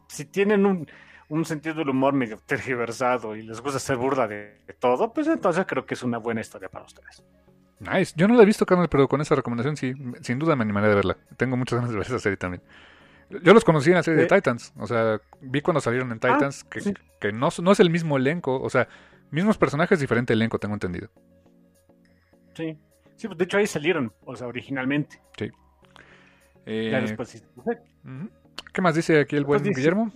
si 0.09 0.25
tienen 0.25 0.67
un, 0.67 0.87
un, 1.29 1.45
sentido 1.45 1.77
del 1.77 1.89
humor 1.89 2.13
medio 2.13 2.39
tergiversado 2.45 3.37
y 3.37 3.43
les 3.43 3.61
gusta 3.61 3.79
hacer 3.79 3.97
burla 3.97 4.29
de, 4.29 4.61
todo, 4.79 5.13
pues 5.13 5.27
entonces 5.27 5.65
creo 5.67 5.87
que 5.87 5.95
es 5.95 6.03
una 6.03 6.19
buena 6.19 6.41
historia 6.41 6.69
para 6.69 6.85
ustedes. 6.85 7.25
Nice. 7.81 8.15
Yo 8.17 8.29
no 8.29 8.35
la 8.35 8.43
he 8.43 8.47
visto, 8.47 8.65
Carmen, 8.65 8.89
pero 8.91 9.09
con 9.09 9.21
esa 9.21 9.35
recomendación 9.35 9.77
sí, 9.77 9.95
sin 10.23 10.39
duda 10.39 10.57
me 10.57 10.63
animaré 10.63 10.93
a 10.93 10.95
verla. 10.95 11.17
Tengo 11.37 11.57
muchas 11.57 11.77
ganas 11.77 11.91
de 11.91 11.97
ver 11.97 12.07
esa 12.07 12.19
serie 12.19 12.37
también. 12.37 12.63
Yo 13.43 13.55
los 13.55 13.65
conocí 13.65 13.91
en 13.91 13.97
la 13.97 14.03
serie 14.03 14.23
de 14.23 14.29
Titans, 14.29 14.73
o 14.77 14.87
sea, 14.87 15.21
vi 15.41 15.61
cuando 15.61 15.81
salieron 15.81 16.13
en 16.13 16.19
ah, 16.23 16.35
Titans 16.35 16.65
que, 16.65 16.95
que 17.21 17.33
no, 17.33 17.49
no, 17.63 17.73
es 17.73 17.81
el 17.81 17.91
mismo 17.91 18.17
elenco, 18.17 18.61
o 18.61 18.71
sea, 18.71 18.87
mismos 19.35 19.59
personajes, 19.59 20.01
diferente 20.01 20.33
elenco, 20.33 20.59
tengo 20.59 20.75
entendido. 20.75 21.11
Sí, 22.55 22.79
sí, 23.17 23.29
de 23.37 23.45
hecho 23.45 23.59
ahí 23.59 23.67
salieron, 23.67 24.13
o 24.25 24.35
sea, 24.37 24.47
originalmente. 24.47 25.21
Sí. 25.37 25.51
Eh, 26.67 27.17
¿Qué 28.73 28.83
más 28.83 28.95
dice 28.95 29.21
aquí 29.21 29.37
el 29.37 29.45
buen 29.45 29.63
pues 29.63 29.77
Guillermo? 29.77 30.11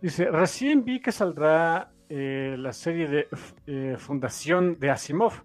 Dice, 0.00 0.30
recién 0.30 0.84
vi 0.84 1.00
que 1.00 1.12
saldrá 1.12 1.90
eh, 2.08 2.56
la 2.58 2.72
serie 2.72 3.08
de 3.08 3.28
eh, 3.66 3.96
Fundación 3.98 4.78
de 4.78 4.90
Asimov. 4.90 5.42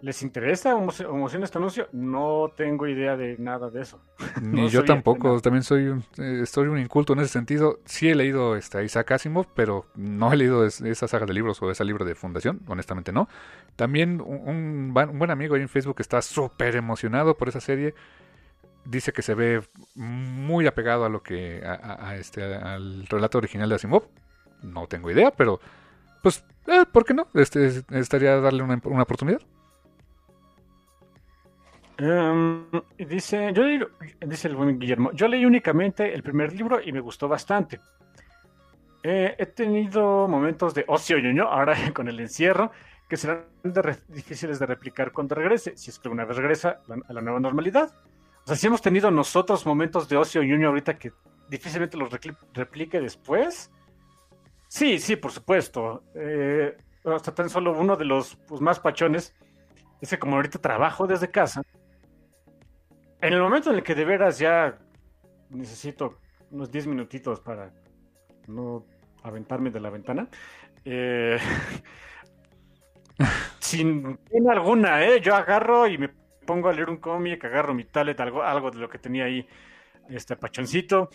¿Les 0.00 0.22
interesa 0.22 0.76
o 0.76 0.78
emociona 0.78 1.44
este 1.44 1.56
anuncio? 1.56 1.88
No 1.92 2.52
tengo 2.54 2.86
idea 2.86 3.16
de 3.16 3.36
nada 3.38 3.70
de 3.70 3.80
eso. 3.80 4.00
Ni 4.42 4.68
yo 4.70 4.84
tampoco, 4.84 5.40
también 5.40 5.62
soy 5.62 5.88
un, 5.88 6.04
estoy 6.18 6.68
un 6.68 6.78
inculto 6.78 7.14
en 7.14 7.20
ese 7.20 7.30
sentido. 7.30 7.80
Sí 7.86 8.10
he 8.10 8.14
leído 8.14 8.56
este, 8.56 8.84
Isaac 8.84 9.12
Asimov, 9.12 9.46
pero 9.54 9.86
no 9.94 10.32
he 10.32 10.36
leído 10.36 10.66
esa 10.66 11.08
saga 11.08 11.24
de 11.24 11.32
libros 11.32 11.62
o 11.62 11.70
ese 11.70 11.84
libro 11.84 12.04
de 12.04 12.14
Fundación, 12.14 12.60
honestamente 12.66 13.10
no. 13.10 13.28
También 13.74 14.20
un, 14.20 14.92
un 14.94 15.18
buen 15.18 15.30
amigo 15.30 15.54
ahí 15.54 15.62
en 15.62 15.68
Facebook 15.68 15.96
está 16.00 16.20
súper 16.20 16.76
emocionado 16.76 17.36
por 17.36 17.48
esa 17.48 17.60
serie 17.60 17.94
dice 18.86 19.12
que 19.12 19.22
se 19.22 19.34
ve 19.34 19.62
muy 19.94 20.66
apegado 20.66 21.04
a 21.04 21.08
lo 21.08 21.22
que 21.22 21.62
a, 21.64 22.16
este 22.16 22.42
al 22.42 23.06
relato 23.06 23.38
original 23.38 23.68
de 23.68 23.74
Asimov. 23.74 24.04
No 24.62 24.86
tengo 24.86 25.10
idea, 25.10 25.30
pero 25.30 25.60
pues 26.22 26.44
eh, 26.66 26.84
¿por 26.90 27.04
qué 27.04 27.14
no? 27.14 27.28
Este 27.34 27.84
estaría 27.90 28.40
darle 28.40 28.62
una, 28.62 28.80
oportunidad. 29.02 29.40
Em, 31.98 32.66
dice, 32.98 33.52
yo 33.54 33.62
dice 34.20 34.48
el 34.48 34.56
buen 34.56 34.78
Guillermo, 34.78 35.12
yo 35.12 35.28
leí 35.28 35.46
únicamente 35.46 36.12
el 36.12 36.22
primer 36.22 36.52
libro 36.52 36.80
y 36.82 36.92
me 36.92 37.00
gustó 37.00 37.26
bastante. 37.28 37.80
Eh, 39.02 39.34
he 39.38 39.46
tenido 39.46 40.26
momentos 40.28 40.74
de 40.74 40.84
ocio 40.88 41.18
ñoño 41.18 41.44
ahora 41.44 41.74
con 41.94 42.08
el 42.08 42.18
encierro 42.20 42.70
que 43.08 43.16
serán 43.16 43.44
difíciles 44.08 44.58
de 44.58 44.66
replicar 44.66 45.12
cuando 45.12 45.34
regrese, 45.36 45.76
si 45.76 45.90
es 45.90 45.98
que 45.98 46.08
una 46.08 46.24
vez 46.24 46.36
regresa 46.36 46.80
a 47.08 47.12
la 47.12 47.20
nueva 47.20 47.38
normalidad. 47.38 47.92
O 48.42 48.46
sea, 48.48 48.56
si 48.56 48.66
hemos 48.66 48.82
tenido 48.82 49.10
nosotros 49.10 49.64
momentos 49.64 50.08
de 50.08 50.16
ocio 50.16 50.42
ñoño 50.42 50.68
ahorita 50.68 50.98
que 50.98 51.12
difícilmente 51.48 51.96
los 51.96 52.10
replique 52.52 53.00
después. 53.00 53.70
Sí, 54.68 54.98
sí, 54.98 55.16
por 55.16 55.30
supuesto. 55.30 56.02
Eh, 56.14 56.76
hasta 57.04 57.32
tan 57.34 57.48
solo 57.48 57.78
uno 57.78 57.96
de 57.96 58.04
los 58.04 58.36
pues, 58.48 58.60
más 58.60 58.80
pachones 58.80 59.34
es 60.00 60.10
que 60.10 60.18
como 60.18 60.36
ahorita 60.36 60.58
trabajo 60.58 61.06
desde 61.06 61.30
casa, 61.30 61.62
en 63.20 63.32
el 63.32 63.40
momento 63.40 63.70
en 63.70 63.76
el 63.76 63.82
que 63.82 63.94
de 63.94 64.04
veras 64.04 64.38
ya 64.38 64.78
necesito 65.50 66.18
unos 66.50 66.70
10 66.70 66.86
minutitos 66.86 67.40
para 67.40 67.72
no 68.46 68.84
aventarme 69.22 69.70
de 69.70 69.80
la 69.80 69.90
ventana, 69.90 70.28
eh, 70.84 71.38
sin 73.58 74.16
pena 74.18 74.52
alguna, 74.52 75.04
¿eh? 75.04 75.20
yo 75.20 75.34
agarro 75.34 75.88
y 75.88 75.98
me 75.98 76.08
pongo 76.46 76.68
a 76.68 76.72
leer 76.72 76.88
un 76.88 76.98
cómic, 76.98 77.44
agarro 77.44 77.74
mi 77.74 77.84
tablet, 77.84 78.18
algo, 78.20 78.42
algo 78.42 78.70
de 78.70 78.78
lo 78.78 78.88
que 78.88 78.98
tenía 78.98 79.24
ahí, 79.24 79.46
este 80.08 80.36
pachoncito, 80.36 81.10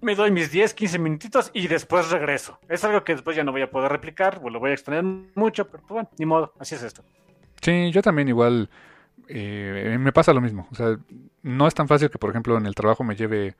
me 0.00 0.14
doy 0.14 0.30
mis 0.30 0.50
10, 0.50 0.74
15 0.74 0.98
minutitos 0.98 1.50
y 1.52 1.66
después 1.66 2.10
regreso. 2.10 2.58
Es 2.68 2.84
algo 2.84 3.04
que 3.04 3.12
después 3.12 3.36
ya 3.36 3.44
no 3.44 3.52
voy 3.52 3.62
a 3.62 3.70
poder 3.70 3.90
replicar, 3.92 4.40
o 4.42 4.48
lo 4.48 4.60
voy 4.60 4.70
a 4.70 4.74
extrañar 4.74 5.04
mucho, 5.34 5.66
pero 5.66 5.82
pues 5.82 5.92
bueno, 5.92 6.10
ni 6.18 6.24
modo, 6.24 6.54
así 6.58 6.76
es 6.76 6.82
esto. 6.82 7.04
Sí, 7.60 7.90
yo 7.90 8.00
también 8.00 8.28
igual 8.28 8.70
eh, 9.28 9.96
me 10.00 10.12
pasa 10.12 10.32
lo 10.32 10.40
mismo. 10.40 10.68
O 10.70 10.74
sea, 10.74 10.98
no 11.42 11.66
es 11.66 11.74
tan 11.74 11.88
fácil 11.88 12.10
que, 12.10 12.18
por 12.18 12.30
ejemplo, 12.30 12.56
en 12.56 12.66
el 12.66 12.74
trabajo 12.74 13.04
me 13.04 13.16
lleve 13.16 13.56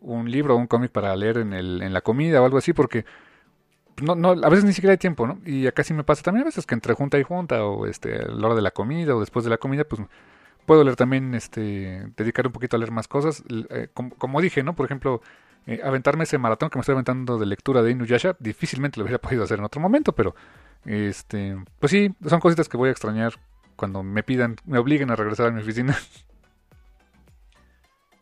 un 0.00 0.30
libro 0.30 0.54
o 0.54 0.58
un 0.58 0.66
cómic 0.66 0.92
para 0.92 1.14
leer 1.16 1.38
en, 1.38 1.52
el, 1.52 1.82
en 1.82 1.92
la 1.92 2.00
comida 2.00 2.40
o 2.40 2.44
algo 2.44 2.58
así, 2.58 2.72
porque 2.72 3.04
no, 4.02 4.14
no, 4.14 4.30
a 4.30 4.48
veces 4.48 4.64
ni 4.64 4.72
siquiera 4.72 4.92
hay 4.92 4.98
tiempo, 4.98 5.26
¿no? 5.26 5.40
Y 5.44 5.66
acá 5.66 5.82
sí 5.82 5.94
me 5.94 6.04
pasa 6.04 6.22
también 6.22 6.42
a 6.42 6.46
veces 6.46 6.66
que 6.66 6.74
entre 6.74 6.94
junta 6.94 7.18
y 7.18 7.22
junta, 7.22 7.64
o 7.64 7.86
este, 7.86 8.16
a 8.16 8.28
la 8.28 8.46
hora 8.46 8.54
de 8.54 8.62
la 8.62 8.70
comida, 8.70 9.14
o 9.16 9.20
después 9.20 9.44
de 9.44 9.50
la 9.50 9.58
comida, 9.58 9.84
pues 9.84 10.02
puedo 10.66 10.84
leer 10.84 10.96
también, 10.96 11.34
este, 11.34 12.06
dedicar 12.16 12.46
un 12.46 12.52
poquito 12.52 12.76
a 12.76 12.78
leer 12.78 12.92
más 12.92 13.08
cosas. 13.08 13.42
Eh, 13.70 13.88
como, 13.94 14.40
dije, 14.40 14.62
¿no? 14.62 14.74
Por 14.74 14.86
ejemplo, 14.86 15.22
eh, 15.66 15.80
aventarme 15.82 16.24
ese 16.24 16.38
maratón 16.38 16.70
que 16.70 16.78
me 16.78 16.80
estoy 16.80 16.92
aventando 16.92 17.38
de 17.38 17.46
lectura 17.46 17.82
de 17.82 17.90
Inuyasha, 17.90 18.36
difícilmente 18.38 19.00
lo 19.00 19.04
hubiera 19.04 19.18
podido 19.20 19.44
hacer 19.44 19.58
en 19.58 19.64
otro 19.64 19.80
momento, 19.80 20.12
pero 20.12 20.34
este, 20.84 21.56
pues 21.80 21.90
sí, 21.90 22.14
son 22.26 22.40
cositas 22.40 22.68
que 22.68 22.76
voy 22.76 22.88
a 22.88 22.92
extrañar 22.92 23.34
cuando 23.78 24.02
me 24.02 24.24
pidan, 24.24 24.56
me 24.64 24.78
obliguen 24.78 25.10
a 25.10 25.16
regresar 25.16 25.46
a 25.46 25.50
mi 25.52 25.62
oficina. 25.62 25.96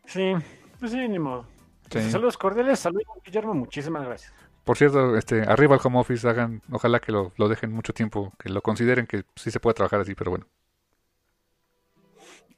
Sí, 0.08 0.34
pues 0.78 0.92
sí, 0.92 1.08
ni 1.08 1.18
modo. 1.18 1.48
Saludos 1.90 2.38
cordiales, 2.38 2.78
saludos 2.78 3.06
Guillermo, 3.24 3.54
muchísimas 3.54 4.04
gracias. 4.04 4.32
Por 4.62 4.76
cierto, 4.76 5.16
este, 5.16 5.42
arriba 5.42 5.74
al 5.74 5.80
home 5.82 5.98
office, 5.98 6.28
hagan, 6.28 6.62
ojalá 6.70 7.00
que 7.00 7.10
lo, 7.10 7.32
lo 7.36 7.48
dejen 7.48 7.72
mucho 7.72 7.92
tiempo, 7.92 8.32
que 8.38 8.48
lo 8.48 8.62
consideren 8.62 9.08
que 9.08 9.24
sí 9.34 9.50
se 9.50 9.58
puede 9.58 9.74
trabajar 9.74 10.00
así, 10.00 10.14
pero 10.14 10.30
bueno. 10.30 10.46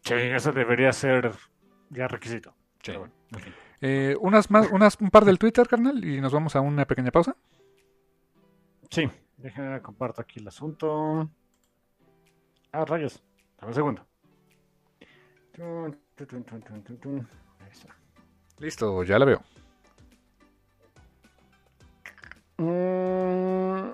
Sí, 0.03 0.13
eso 0.15 0.53
debería 0.53 0.93
ser 0.93 1.33
ya 1.89 2.07
requisito. 2.07 2.55
Sí. 2.83 2.93
eh, 3.81 4.15
unas 4.21 4.51
más, 4.51 4.71
unas, 4.71 5.01
un 5.01 5.11
par 5.11 5.25
del 5.25 5.39
Twitter, 5.39 5.67
carnal, 5.67 6.05
y 6.05 6.21
nos 6.21 6.33
vamos 6.35 6.55
a 6.55 6.61
una 6.61 6.87
pequeña 6.87 7.11
pausa. 7.11 7.35
Sí, 8.91 9.11
déjenme 9.39 9.81
comparto 9.81 10.21
aquí 10.21 10.41
el 10.41 10.49
asunto. 10.49 11.31
Ah, 12.73 12.85
rayos. 12.85 13.23
Dame 13.59 13.69
un 13.69 13.75
segundo. 13.75 14.07
Listo, 18.59 19.03
ya 19.05 19.19
la 19.19 19.25
veo. 19.25 19.43
Mm, 22.59 23.93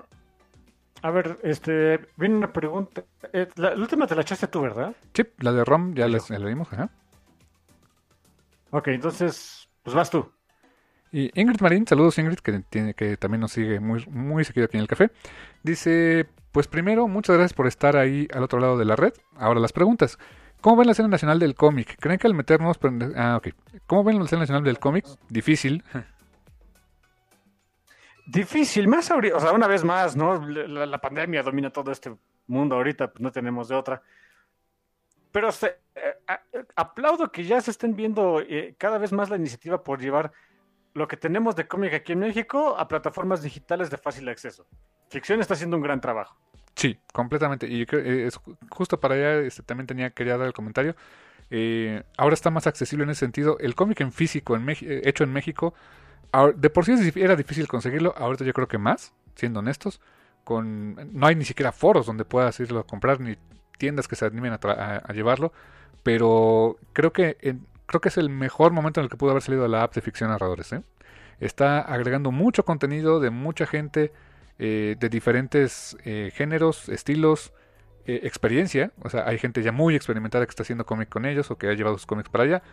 a 1.01 1.11
ver, 1.11 1.37
este, 1.43 1.99
viene 2.17 2.35
una 2.35 2.51
pregunta. 2.51 3.03
Eh, 3.31 3.47
la, 3.55 3.73
última 3.75 4.07
te 4.07 4.15
la 4.15 4.21
echaste 4.21 4.47
tú, 4.47 4.61
¿verdad? 4.61 4.95
Sí, 5.13 5.23
la 5.39 5.51
de 5.51 5.63
ROM 5.63 5.93
ya 5.93 6.07
la, 6.07 6.19
vimos, 6.45 6.71
ajá. 6.73 6.89
Ok, 8.71 8.87
entonces, 8.89 9.69
pues 9.83 9.95
vas 9.95 10.09
tú. 10.09 10.31
Y 11.11 11.31
Ingrid 11.39 11.61
Marín, 11.61 11.87
saludos 11.87 12.17
Ingrid, 12.17 12.39
que, 12.39 12.59
tiene, 12.69 12.93
que 12.93 13.17
también 13.17 13.41
nos 13.41 13.51
sigue 13.51 13.79
muy, 13.79 14.05
muy 14.07 14.43
seguido 14.43 14.65
aquí 14.65 14.77
en 14.77 14.81
el 14.81 14.87
café. 14.87 15.11
Dice, 15.63 16.27
pues 16.55 16.69
primero, 16.69 17.09
muchas 17.09 17.35
gracias 17.35 17.53
por 17.53 17.67
estar 17.67 17.97
ahí 17.97 18.29
al 18.33 18.41
otro 18.41 18.61
lado 18.61 18.77
de 18.77 18.85
la 18.85 18.95
red. 18.95 19.11
Ahora 19.35 19.59
las 19.59 19.73
preguntas. 19.73 20.17
¿Cómo 20.61 20.77
ven 20.77 20.85
la 20.85 20.93
escena 20.93 21.09
nacional 21.09 21.37
del 21.37 21.53
cómic? 21.53 21.97
¿Creen 21.99 22.17
que 22.17 22.27
al 22.27 22.33
meternos... 22.33 22.79
Ah, 23.17 23.35
ok. 23.35 23.49
¿Cómo 23.85 24.05
ven 24.05 24.17
la 24.17 24.23
escena 24.23 24.43
nacional 24.43 24.63
del 24.63 24.79
cómic? 24.79 25.05
Difícil. 25.27 25.83
Difícil, 28.25 28.87
más 28.87 29.11
ahorita, 29.11 29.35
o 29.35 29.39
sea, 29.41 29.51
una 29.51 29.67
vez 29.67 29.83
más, 29.83 30.15
¿no? 30.15 30.47
La, 30.47 30.97
pandemia 31.01 31.43
domina 31.43 31.71
todo 31.71 31.91
este 31.91 32.15
mundo 32.47 32.77
ahorita, 32.77 33.11
pues 33.11 33.19
no 33.19 33.33
tenemos 33.33 33.67
de 33.67 33.75
otra. 33.75 34.01
Pero 35.33 35.49
eh, 35.49 36.17
aplaudo 36.77 37.33
que 37.33 37.43
ya 37.43 37.59
se 37.59 37.71
estén 37.71 37.97
viendo 37.97 38.39
eh, 38.39 38.75
cada 38.77 38.97
vez 38.97 39.11
más 39.11 39.29
la 39.29 39.35
iniciativa 39.35 39.83
por 39.83 39.99
llevar 39.99 40.31
lo 40.93 41.05
que 41.05 41.17
tenemos 41.17 41.57
de 41.57 41.67
cómic 41.67 41.93
aquí 41.95 42.13
en 42.13 42.19
México 42.19 42.77
a 42.77 42.87
plataformas 42.87 43.41
digitales 43.43 43.89
de 43.89 43.97
fácil 43.97 44.29
acceso. 44.29 44.65
Ficción 45.09 45.39
está 45.41 45.53
haciendo 45.53 45.77
un 45.77 45.83
gran 45.83 46.01
trabajo. 46.01 46.35
Sí, 46.75 46.97
completamente. 47.13 47.67
Y 47.67 47.83
eh, 47.83 48.27
es 48.27 48.39
justo 48.69 48.99
para 48.99 49.15
allá 49.15 49.39
este, 49.39 49.63
también 49.63 49.87
tenía, 49.87 50.09
quería 50.11 50.37
dar 50.37 50.47
el 50.47 50.53
comentario. 50.53 50.95
Eh, 51.49 52.03
ahora 52.17 52.33
está 52.33 52.49
más 52.49 52.67
accesible 52.67 53.03
en 53.03 53.11
ese 53.11 53.21
sentido. 53.21 53.57
El 53.59 53.75
cómic 53.75 54.01
en 54.01 54.11
físico, 54.11 54.55
en 54.55 54.69
eh, 54.69 54.75
hecho 55.05 55.23
en 55.23 55.31
México, 55.31 55.73
de 56.55 56.69
por 56.69 56.85
sí 56.85 56.93
era 57.15 57.35
difícil 57.35 57.67
conseguirlo. 57.67 58.13
Ahorita 58.17 58.43
yo 58.43 58.53
creo 58.53 58.67
que 58.67 58.77
más, 58.77 59.13
siendo 59.35 59.59
honestos. 59.59 60.01
Con, 60.43 61.17
no 61.17 61.25
hay 61.25 61.35
ni 61.35 61.45
siquiera 61.45 61.71
foros 61.71 62.05
donde 62.05 62.25
puedas 62.25 62.59
irlo 62.59 62.81
a 62.81 62.83
comprar, 62.85 63.19
ni 63.19 63.37
tiendas 63.77 64.07
que 64.07 64.15
se 64.15 64.25
animen 64.25 64.53
a, 64.53 65.13
llevarlo. 65.13 65.53
Pero 66.03 66.77
creo 66.93 67.13
que, 67.13 67.37
creo 67.85 68.01
que 68.01 68.09
es 68.09 68.17
el 68.17 68.29
mejor 68.29 68.73
momento 68.73 68.99
en 68.99 69.05
el 69.05 69.09
que 69.09 69.17
pudo 69.17 69.31
haber 69.31 69.41
salido 69.41 69.67
la 69.67 69.83
app 69.83 69.95
de 69.95 70.01
Ficción 70.01 70.29
Narradores. 70.29 70.75
Está 71.39 71.79
agregando 71.79 72.31
mucho 72.31 72.65
contenido 72.65 73.19
de 73.19 73.29
mucha 73.29 73.65
gente 73.65 74.11
eh, 74.57 74.95
de 74.97 75.09
diferentes 75.09 75.97
eh, 76.05 76.31
géneros, 76.33 76.87
estilos, 76.87 77.53
eh, 78.05 78.21
experiencia. 78.23 78.91
O 79.03 79.09
sea, 79.09 79.27
hay 79.27 79.37
gente 79.37 79.61
ya 79.61 79.73
muy 79.73 79.95
experimentada 79.95 80.45
que 80.45 80.51
está 80.51 80.63
haciendo 80.63 80.85
cómic 80.85 81.09
con 81.09 81.25
ellos 81.25 81.51
o 81.51 81.57
que 81.57 81.67
ha 81.67 81.73
llevado 81.73 81.97
sus 81.97 82.05
cómics 82.05 82.29
para 82.29 82.45
allá. 82.45 82.63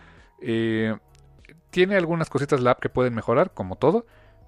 tiene 1.70 1.96
algunas 1.96 2.28
cositas 2.30 2.60
la 2.60 2.72
app 2.72 2.80
que 2.80 2.88
pueden 2.88 3.14
mejorar, 3.14 3.52
como 3.52 3.76
todo, 3.76 4.06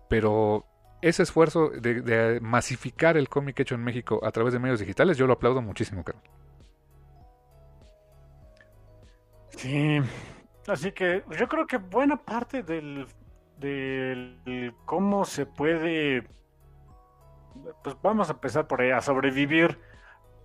pero 0.09 0.65
ese 1.03 1.23
esfuerzo 1.25 1.71
de, 1.71 2.39
masificar 2.41 3.17
el 3.17 3.29
cómic 3.29 3.59
hecho 3.61 3.75
en 3.75 3.83
México 3.83 4.21
a 4.23 4.31
través 4.31 4.53
de 4.53 4.61
medios 4.61 4.79
digitales, 4.81 5.19
yo 5.19 5.27
lo 5.27 5.33
aplaudo 5.33 5.61
muchísimo, 5.61 6.05
Carlos. 6.05 6.25
Sí, 9.57 10.01
así 10.69 10.93
que 10.93 11.25
yo 11.39 11.49
creo 11.49 11.67
que 11.67 11.79
buena 11.79 12.17
parte 12.17 12.63
del, 12.63 13.07
del 13.59 14.75
cómo 14.85 15.25
se 15.25 15.47
puede 15.47 16.27
pues 17.83 17.97
vamos 18.03 18.29
a 18.29 18.33
empezar 18.33 18.67
por 18.67 18.81
ahí, 18.81 18.91
a 18.91 19.01
sobrevivir 19.01 19.79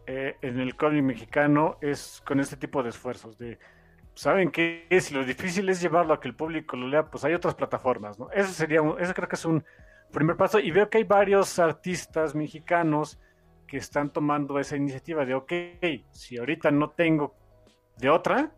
eh, 0.05 0.37
en 0.41 0.59
el 0.59 0.75
cómic 0.75 1.03
mexicano 1.03 1.77
es 1.81 2.21
con 2.25 2.39
este 2.39 2.57
tipo 2.57 2.81
de 2.81 2.89
esfuerzos, 2.89 3.37
de, 3.37 3.59
¿saben 4.15 4.51
qué? 4.51 4.87
Si 5.01 5.13
lo 5.13 5.23
difícil 5.23 5.69
es 5.69 5.81
llevarlo 5.81 6.13
a 6.13 6.19
que 6.19 6.27
el 6.27 6.35
público 6.35 6.75
lo 6.75 6.87
lea, 6.87 7.05
pues 7.05 7.23
hay 7.25 7.33
otras 7.33 7.55
plataformas, 7.55 8.17
¿no? 8.17 8.31
Ese 8.31 8.51
sería, 8.51 8.81
un, 8.81 8.95
creo 8.95 9.27
que 9.27 9.35
es 9.35 9.45
un 9.45 9.63
primer 10.11 10.35
paso 10.35 10.59
y 10.59 10.71
veo 10.71 10.89
que 10.89 10.97
hay 10.97 11.03
varios 11.03 11.59
artistas 11.59 12.33
mexicanos 12.35 13.19
que 13.67 13.77
están 13.77 14.11
tomando 14.11 14.59
esa 14.59 14.75
iniciativa 14.75 15.25
de, 15.25 15.35
ok, 15.35 15.53
si 16.11 16.37
ahorita 16.37 16.71
no 16.71 16.89
tengo 16.89 17.35
de 17.97 18.09
otra, 18.09 18.51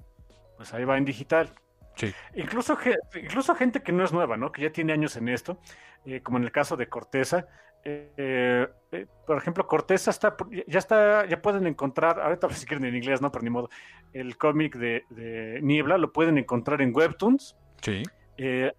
pues 0.56 0.74
ahí 0.74 0.86
va 0.86 0.98
en 0.98 1.06
digital. 1.06 1.50
Sí. 1.96 2.14
Incluso, 2.36 2.78
incluso 3.22 3.54
gente 3.56 3.84
que 3.84 3.92
no 3.92 4.06
es 4.06 4.14
nueva, 4.14 4.38
¿no? 4.38 4.52
Que 4.52 4.62
ya 4.62 4.72
tiene 4.72 4.94
años 4.94 5.18
en 5.18 5.28
esto, 5.28 5.60
eh, 6.06 6.22
como 6.22 6.38
en 6.38 6.46
el 6.46 6.52
caso 6.52 6.78
de 6.78 6.88
Corteza, 6.88 7.48
eh, 7.84 8.68
eh, 8.92 9.06
por 9.26 9.38
ejemplo, 9.38 9.66
Cortés 9.68 10.08
está, 10.08 10.36
ya 10.68 10.80
está, 10.80 11.26
ya 11.26 11.42
pueden 11.42 11.66
encontrar, 11.68 12.20
ahorita 12.20 12.50
si 12.50 12.66
quieren 12.66 12.86
en 12.86 12.96
inglés, 12.96 13.22
no, 13.22 13.32
pero 13.32 13.44
ni 13.44 13.50
modo, 13.50 13.70
el 14.14 14.38
cómic 14.38 14.76
de, 14.76 15.60
Niebla 15.62 15.98
lo 15.98 16.12
pueden 16.12 16.38
encontrar 16.38 16.82
en 16.82 16.96
Webtoons. 16.96 17.56
Sí. 17.82 18.04
Eh, 18.38 18.72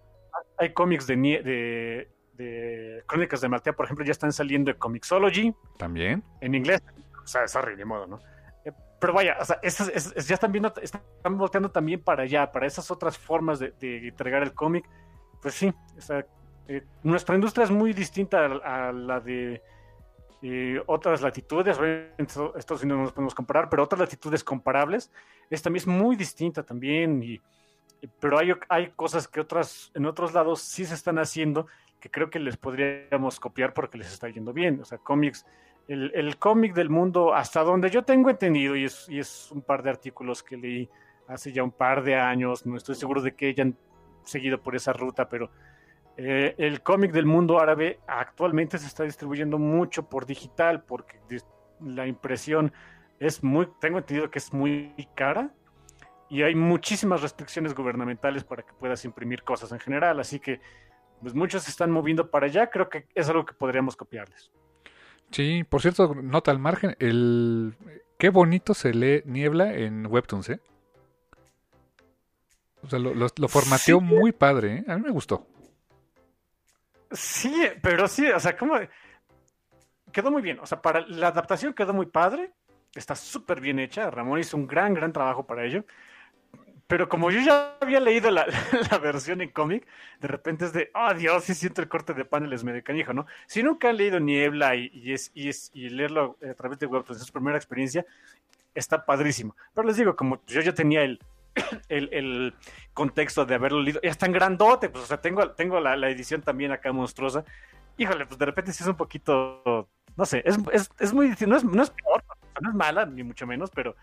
hay 0.59 0.73
cómics 0.73 1.07
de, 1.07 1.17
de, 1.17 2.09
de, 2.35 3.03
Crónicas 3.07 3.41
de 3.41 3.49
Maltea, 3.49 3.73
por 3.73 3.87
ejemplo, 3.87 4.05
ya 4.05 4.13
están 4.13 4.33
saliendo 4.33 4.71
de 4.71 4.79
Comixology. 4.79 5.55
También. 5.79 6.23
En 6.41 6.55
inglés. 6.55 6.83
O 7.23 7.27
sea, 7.27 7.47
sorry, 7.49 7.77
ni 7.77 7.85
modo, 7.85 8.07
¿no? 8.07 8.19
pero 9.03 9.15
vaya, 9.15 9.37
o 9.41 9.45
sea, 9.45 9.61
ya 9.61 10.35
están 10.35 10.53
viendo, 10.53 10.73
están 10.81 11.37
volteando 11.37 11.73
también 11.73 12.01
para 12.01 12.23
allá, 12.23 12.53
para 12.53 12.69
esas 12.69 12.89
otras 12.89 13.19
formas 13.19 13.59
de, 13.59 13.75
entregar 13.81 14.45
el 14.45 14.55
cómic. 14.55 14.89
Pues 15.41 15.55
sí, 15.55 15.75
o 15.99 16.01
sea, 16.01 16.25
eh, 16.69 16.83
nuestra 17.03 17.35
industria 17.35 17.65
es 17.65 17.71
muy 17.71 17.93
distinta 17.93 18.45
a, 18.47 18.93
la 18.93 19.21
de 19.21 19.63
eh, 20.43 20.83
otras 20.87 21.21
latitudes. 21.23 21.79
Estados 22.19 22.83
Unidos 22.83 22.99
no 22.99 23.03
nos 23.05 23.13
podemos 23.13 23.35
comparar, 23.35 23.69
pero 23.69 23.83
otras 23.83 24.01
latitudes 24.01 24.45
comparables. 24.45 25.11
Esta 25.51 25.65
también 25.65 25.83
es 25.83 25.87
muy 25.87 26.17
distinta 26.17 26.63
también. 26.63 27.23
Y, 27.23 27.41
pero 28.21 28.39
hay, 28.39 28.53
hay 28.69 28.91
cosas 28.91 29.29
que 29.29 29.41
otras, 29.41 29.91
en 29.95 30.07
otros 30.07 30.33
lados 30.33 30.61
sí 30.61 30.85
se 30.85 30.95
están 30.95 31.19
haciendo 31.19 31.67
que 32.01 32.11
creo 32.11 32.31
que 32.31 32.41
les 32.41 32.57
podríamos 32.57 33.39
copiar 33.39 33.73
porque 33.73 33.97
les 33.97 34.13
está 34.13 34.29
yendo 34.29 34.53
bien. 34.53 34.81
O 34.81 34.85
sea, 34.85 34.99
cómics, 34.99 35.47
el, 35.87 36.11
el 36.15 36.37
cómic 36.37 36.75
del 36.75 36.91
mundo, 36.91 37.33
hasta 37.33 37.63
donde 37.63 37.91
yo 37.91 38.03
tengo 38.03 38.29
entendido, 38.29 38.75
y 38.75 38.85
es, 38.85 39.09
y 39.09 39.21
es 39.21 39.53
un 39.53 39.63
par 39.63 39.85
de 39.85 39.91
artículos 39.91 40.43
que 40.43 40.57
leí 40.57 40.89
hace 41.29 41.53
ya 41.53 41.63
un 41.63 41.71
par 41.71 42.03
de 42.03 42.17
años, 42.17 42.67
no 42.67 42.77
estoy 42.77 42.97
seguro 42.97 43.23
de 43.23 43.35
que 43.35 43.49
hayan 43.49 43.77
seguido 44.25 44.61
por 44.61 44.75
esa 44.75 44.93
ruta, 44.93 45.29
pero 45.29 45.51
eh, 46.17 46.55
el 46.59 46.83
cómic 46.83 47.13
del 47.13 47.27
mundo 47.27 47.59
árabe 47.59 48.01
actualmente 48.07 48.79
se 48.79 48.87
está 48.87 49.05
distribuyendo 49.05 49.59
mucho 49.59 50.09
por 50.09 50.27
digital 50.27 50.83
porque 50.83 51.19
la 51.81 52.07
impresión 52.07 52.73
es 53.19 53.43
muy, 53.43 53.69
tengo 53.81 53.99
entendido 53.99 54.31
que 54.31 54.39
es 54.39 54.53
muy 54.53 54.95
cara 55.15 55.51
y 56.29 56.43
hay 56.43 56.55
muchísimas 56.55 57.23
restricciones 57.23 57.75
gubernamentales 57.75 58.45
para 58.45 58.63
que 58.63 58.73
puedas 58.73 59.05
imprimir 59.05 59.43
cosas 59.43 59.73
en 59.73 59.81
general, 59.81 60.21
así 60.21 60.41
que 60.41 60.61
pues 61.21 61.35
muchos 61.35 61.63
se 61.63 61.71
están 61.71 61.91
moviendo 61.91 62.31
para 62.31 62.47
allá, 62.47 62.69
creo 62.69 62.89
que 62.89 63.07
es 63.15 63.29
algo 63.29 63.45
que 63.45 63.55
podríamos 63.55 63.97
copiarles. 63.97 64.51
Sí, 65.31 65.65
por 65.65 65.81
cierto, 65.81 66.15
nota 66.15 66.51
al 66.51 66.59
margen, 66.59 66.97
el 66.99 67.75
qué 68.19 68.29
bonito 68.29 68.75
se 68.75 68.93
lee 68.93 69.23
Niebla 69.25 69.75
en 69.75 70.07
Webtoons, 70.07 70.51
¿eh? 70.51 70.61
O 72.83 72.89
sea, 72.89 72.99
lo, 72.99 73.49
formateó 73.49 74.01
muy 74.01 74.33
padre, 74.33 74.79
¿eh? 74.79 74.85
A 74.89 74.97
mí 74.97 75.03
me 75.03 75.11
gustó. 75.11 75.47
Sí, 77.13 77.55
pero 77.83 78.09
sí, 78.09 78.29
o 78.31 78.41
sea, 78.41 78.57
como 78.57 78.79
quedó 80.13 80.31
muy 80.31 80.43
bien. 80.43 80.59
O 80.61 80.67
sea, 80.67 80.81
para 80.81 81.01
la 81.07 81.29
adaptación 81.29 81.73
quedó 81.73 81.93
muy 81.93 82.07
padre. 82.07 82.53
Está 82.95 83.17
súper 83.17 83.61
bien 83.61 83.79
hecha. 83.79 84.11
Ramón 84.11 84.39
hizo 84.39 84.57
un 84.57 84.67
gran, 84.67 84.95
gran 84.95 85.13
trabajo 85.13 85.47
para 85.47 85.65
ello. 85.65 85.85
Pero 86.87 87.09
como 87.09 87.31
yo 87.31 87.41
ya 87.41 87.79
había 87.81 88.01
leído 88.01 88.31
la, 88.31 88.45
versión 89.03 89.41
en 89.41 89.51
cómic, 89.51 89.87
de 90.21 90.29
repente 90.29 90.67
es 90.67 90.75
de, 90.75 90.91
oh 90.95 91.15
Dios, 91.15 91.45
sí 91.45 91.55
siento 91.55 91.81
el 91.81 91.89
corte 91.89 92.13
de 92.13 92.27
paneles 92.27 92.65
medio 92.65 92.85
canijo, 92.85 93.15
¿no? 93.15 93.27
Si 93.47 93.63
nunca 93.63 93.89
han 93.89 93.97
leído 93.97 94.21
Niebla 94.21 94.77
y, 94.77 94.91
es, 95.11 95.31
y, 95.33 95.49
es, 95.49 95.71
y 95.73 95.89
leerlo 95.89 96.37
a 96.47 96.53
través 96.53 96.79
de 96.79 96.87
web, 96.87 97.03
pues 97.07 97.19
es 97.19 97.27
su 97.27 97.33
primera 97.33 97.57
experiencia, 97.57 98.05
está 98.75 99.07
padrísimo. 99.07 99.57
Pero 99.73 99.87
les 99.87 99.97
digo, 99.97 100.15
como 100.17 100.45
yo 100.47 100.61
ya 100.61 100.75
tenía 100.75 101.03
el, 101.03 101.19
el, 101.89 102.09
el, 102.13 102.55
contexto 102.95 103.45
de 103.45 103.55
haberlo 103.55 103.81
leído. 103.81 104.01
Es 104.03 104.19
tan 104.19 104.33
grandote, 104.33 104.89
pues, 104.89 105.05
o 105.05 105.07
sea, 105.07 105.21
tengo, 105.21 105.51
tengo 105.53 105.81
la, 105.81 105.97
la, 105.97 106.11
edición 106.11 106.43
también 106.43 106.73
acá 106.73 106.93
monstruosa. 106.93 107.45
Híjole, 107.97 108.27
pues 108.27 108.39
de 108.39 108.47
repente 108.47 108.73
sí 108.73 108.83
es 108.83 108.89
un 108.89 108.97
poquito, 108.97 109.89
no 110.17 110.27
sé, 110.27 110.43
es, 110.45 110.59
es, 110.73 110.91
es 110.99 111.13
muy, 111.13 111.35
no 111.47 111.57
es, 111.57 111.65
no 111.65 111.83
es 111.83 111.91
peor, 111.91 112.25
no 112.61 112.71
es 112.71 112.75
mala, 112.75 113.07
ni 113.07 113.23
mucho 113.23 113.47
menos, 113.47 113.71
pero 113.71 113.95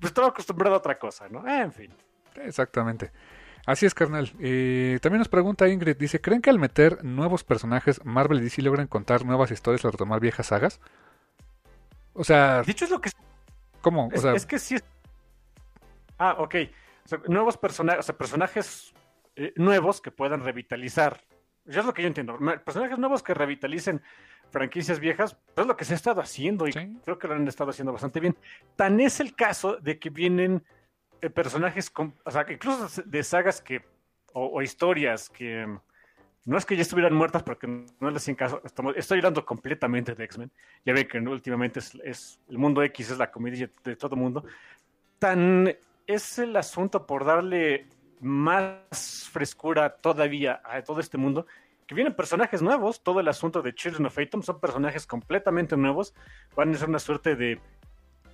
pues 0.00 0.10
estaba 0.10 0.28
acostumbrado 0.28 0.74
a 0.74 0.78
otra 0.78 0.98
cosa, 0.98 1.28
¿no? 1.28 1.46
en 1.48 1.72
fin. 1.72 1.92
Exactamente. 2.36 3.10
Así 3.66 3.86
es, 3.86 3.94
carnal. 3.94 4.30
Eh, 4.40 4.98
también 5.00 5.20
nos 5.20 5.28
pregunta 5.28 5.68
Ingrid, 5.68 5.96
dice, 5.96 6.20
¿creen 6.20 6.42
que 6.42 6.50
al 6.50 6.58
meter 6.58 7.02
nuevos 7.02 7.44
personajes, 7.44 8.04
Marvel 8.04 8.40
y 8.40 8.42
DC 8.42 8.60
logran 8.60 8.86
contar 8.86 9.24
nuevas 9.24 9.50
historias 9.50 9.84
al 9.84 9.92
retomar 9.92 10.20
viejas 10.20 10.48
sagas? 10.48 10.80
O 12.12 12.24
sea... 12.24 12.62
Dicho 12.62 12.84
es 12.84 12.90
lo 12.90 13.00
que... 13.00 13.10
¿Cómo? 13.80 14.10
Es, 14.12 14.24
es 14.24 14.46
que 14.46 14.58
sí... 14.58 14.76
Ah, 16.18 16.36
ok. 16.38 16.54
nuevos 17.28 17.56
personajes, 17.56 18.00
o 18.00 18.02
sea, 18.02 18.16
personajes 18.16 18.94
eh, 19.36 19.52
nuevos 19.56 20.00
que 20.00 20.10
puedan 20.10 20.42
revitalizar. 20.42 21.20
Eso 21.66 21.80
es 21.80 21.86
lo 21.86 21.94
que 21.94 22.02
yo 22.02 22.08
entiendo. 22.08 22.38
Personajes 22.64 22.98
nuevos 22.98 23.22
que 23.22 23.34
revitalicen 23.34 24.02
franquicias 24.50 25.00
viejas, 25.00 25.36
pues 25.54 25.64
es 25.64 25.66
lo 25.66 25.76
que 25.76 25.84
se 25.84 25.94
ha 25.94 25.96
estado 25.96 26.20
haciendo 26.20 26.68
y 26.68 26.72
creo 26.72 27.18
que 27.18 27.26
lo 27.26 27.34
han 27.34 27.48
estado 27.48 27.70
haciendo 27.70 27.92
bastante 27.92 28.20
bien. 28.20 28.36
Tan 28.76 29.00
es 29.00 29.18
el 29.18 29.34
caso 29.34 29.76
de 29.76 29.98
que 29.98 30.10
vienen 30.10 30.62
eh, 31.20 31.30
personajes, 31.30 31.90
con, 31.90 32.14
o 32.24 32.30
sea, 32.30 32.46
incluso 32.48 33.02
de 33.04 33.22
sagas 33.22 33.60
que, 33.60 33.82
o, 34.32 34.60
historias 34.62 35.30
que 35.30 35.66
mm, 35.66 35.80
no 36.44 36.58
es 36.58 36.66
que 36.66 36.76
ya 36.76 36.82
estuvieran 36.82 37.14
muertas 37.14 37.42
porque 37.42 37.66
no 37.66 38.10
les 38.10 38.16
hacen 38.22 38.34
caso, 38.34 38.60
estamos, 38.64 38.94
estoy 38.96 39.18
hablando 39.18 39.44
completamente 39.44 40.14
de 40.14 40.24
X-Men, 40.24 40.52
ya 40.84 40.92
ven 40.92 41.08
que 41.08 41.18
últimamente 41.18 41.80
es, 41.80 42.38
el 42.48 42.58
mundo 42.58 42.82
X 42.82 43.10
es 43.10 43.18
la 43.18 43.30
comedia 43.30 43.70
de 43.82 43.96
todo 43.96 44.16
mundo, 44.16 44.44
tan 45.18 45.74
es 46.06 46.38
el 46.38 46.56
asunto 46.56 47.06
por 47.06 47.24
darle 47.24 47.86
más 48.20 49.28
frescura 49.30 49.96
todavía 49.96 50.60
a 50.64 50.82
todo 50.82 51.00
este 51.00 51.18
mundo, 51.18 51.46
que 51.86 51.94
vienen 51.94 52.14
personajes 52.14 52.62
nuevos, 52.62 53.02
todo 53.02 53.20
el 53.20 53.28
asunto 53.28 53.60
de 53.60 53.74
Children 53.74 54.06
of 54.06 54.18
Atom 54.18 54.42
son 54.42 54.60
personajes 54.60 55.06
completamente 55.06 55.76
nuevos, 55.76 56.14
van 56.56 56.74
a 56.74 56.78
ser 56.78 56.88
una 56.88 56.98
suerte 56.98 57.36
de 57.36 57.60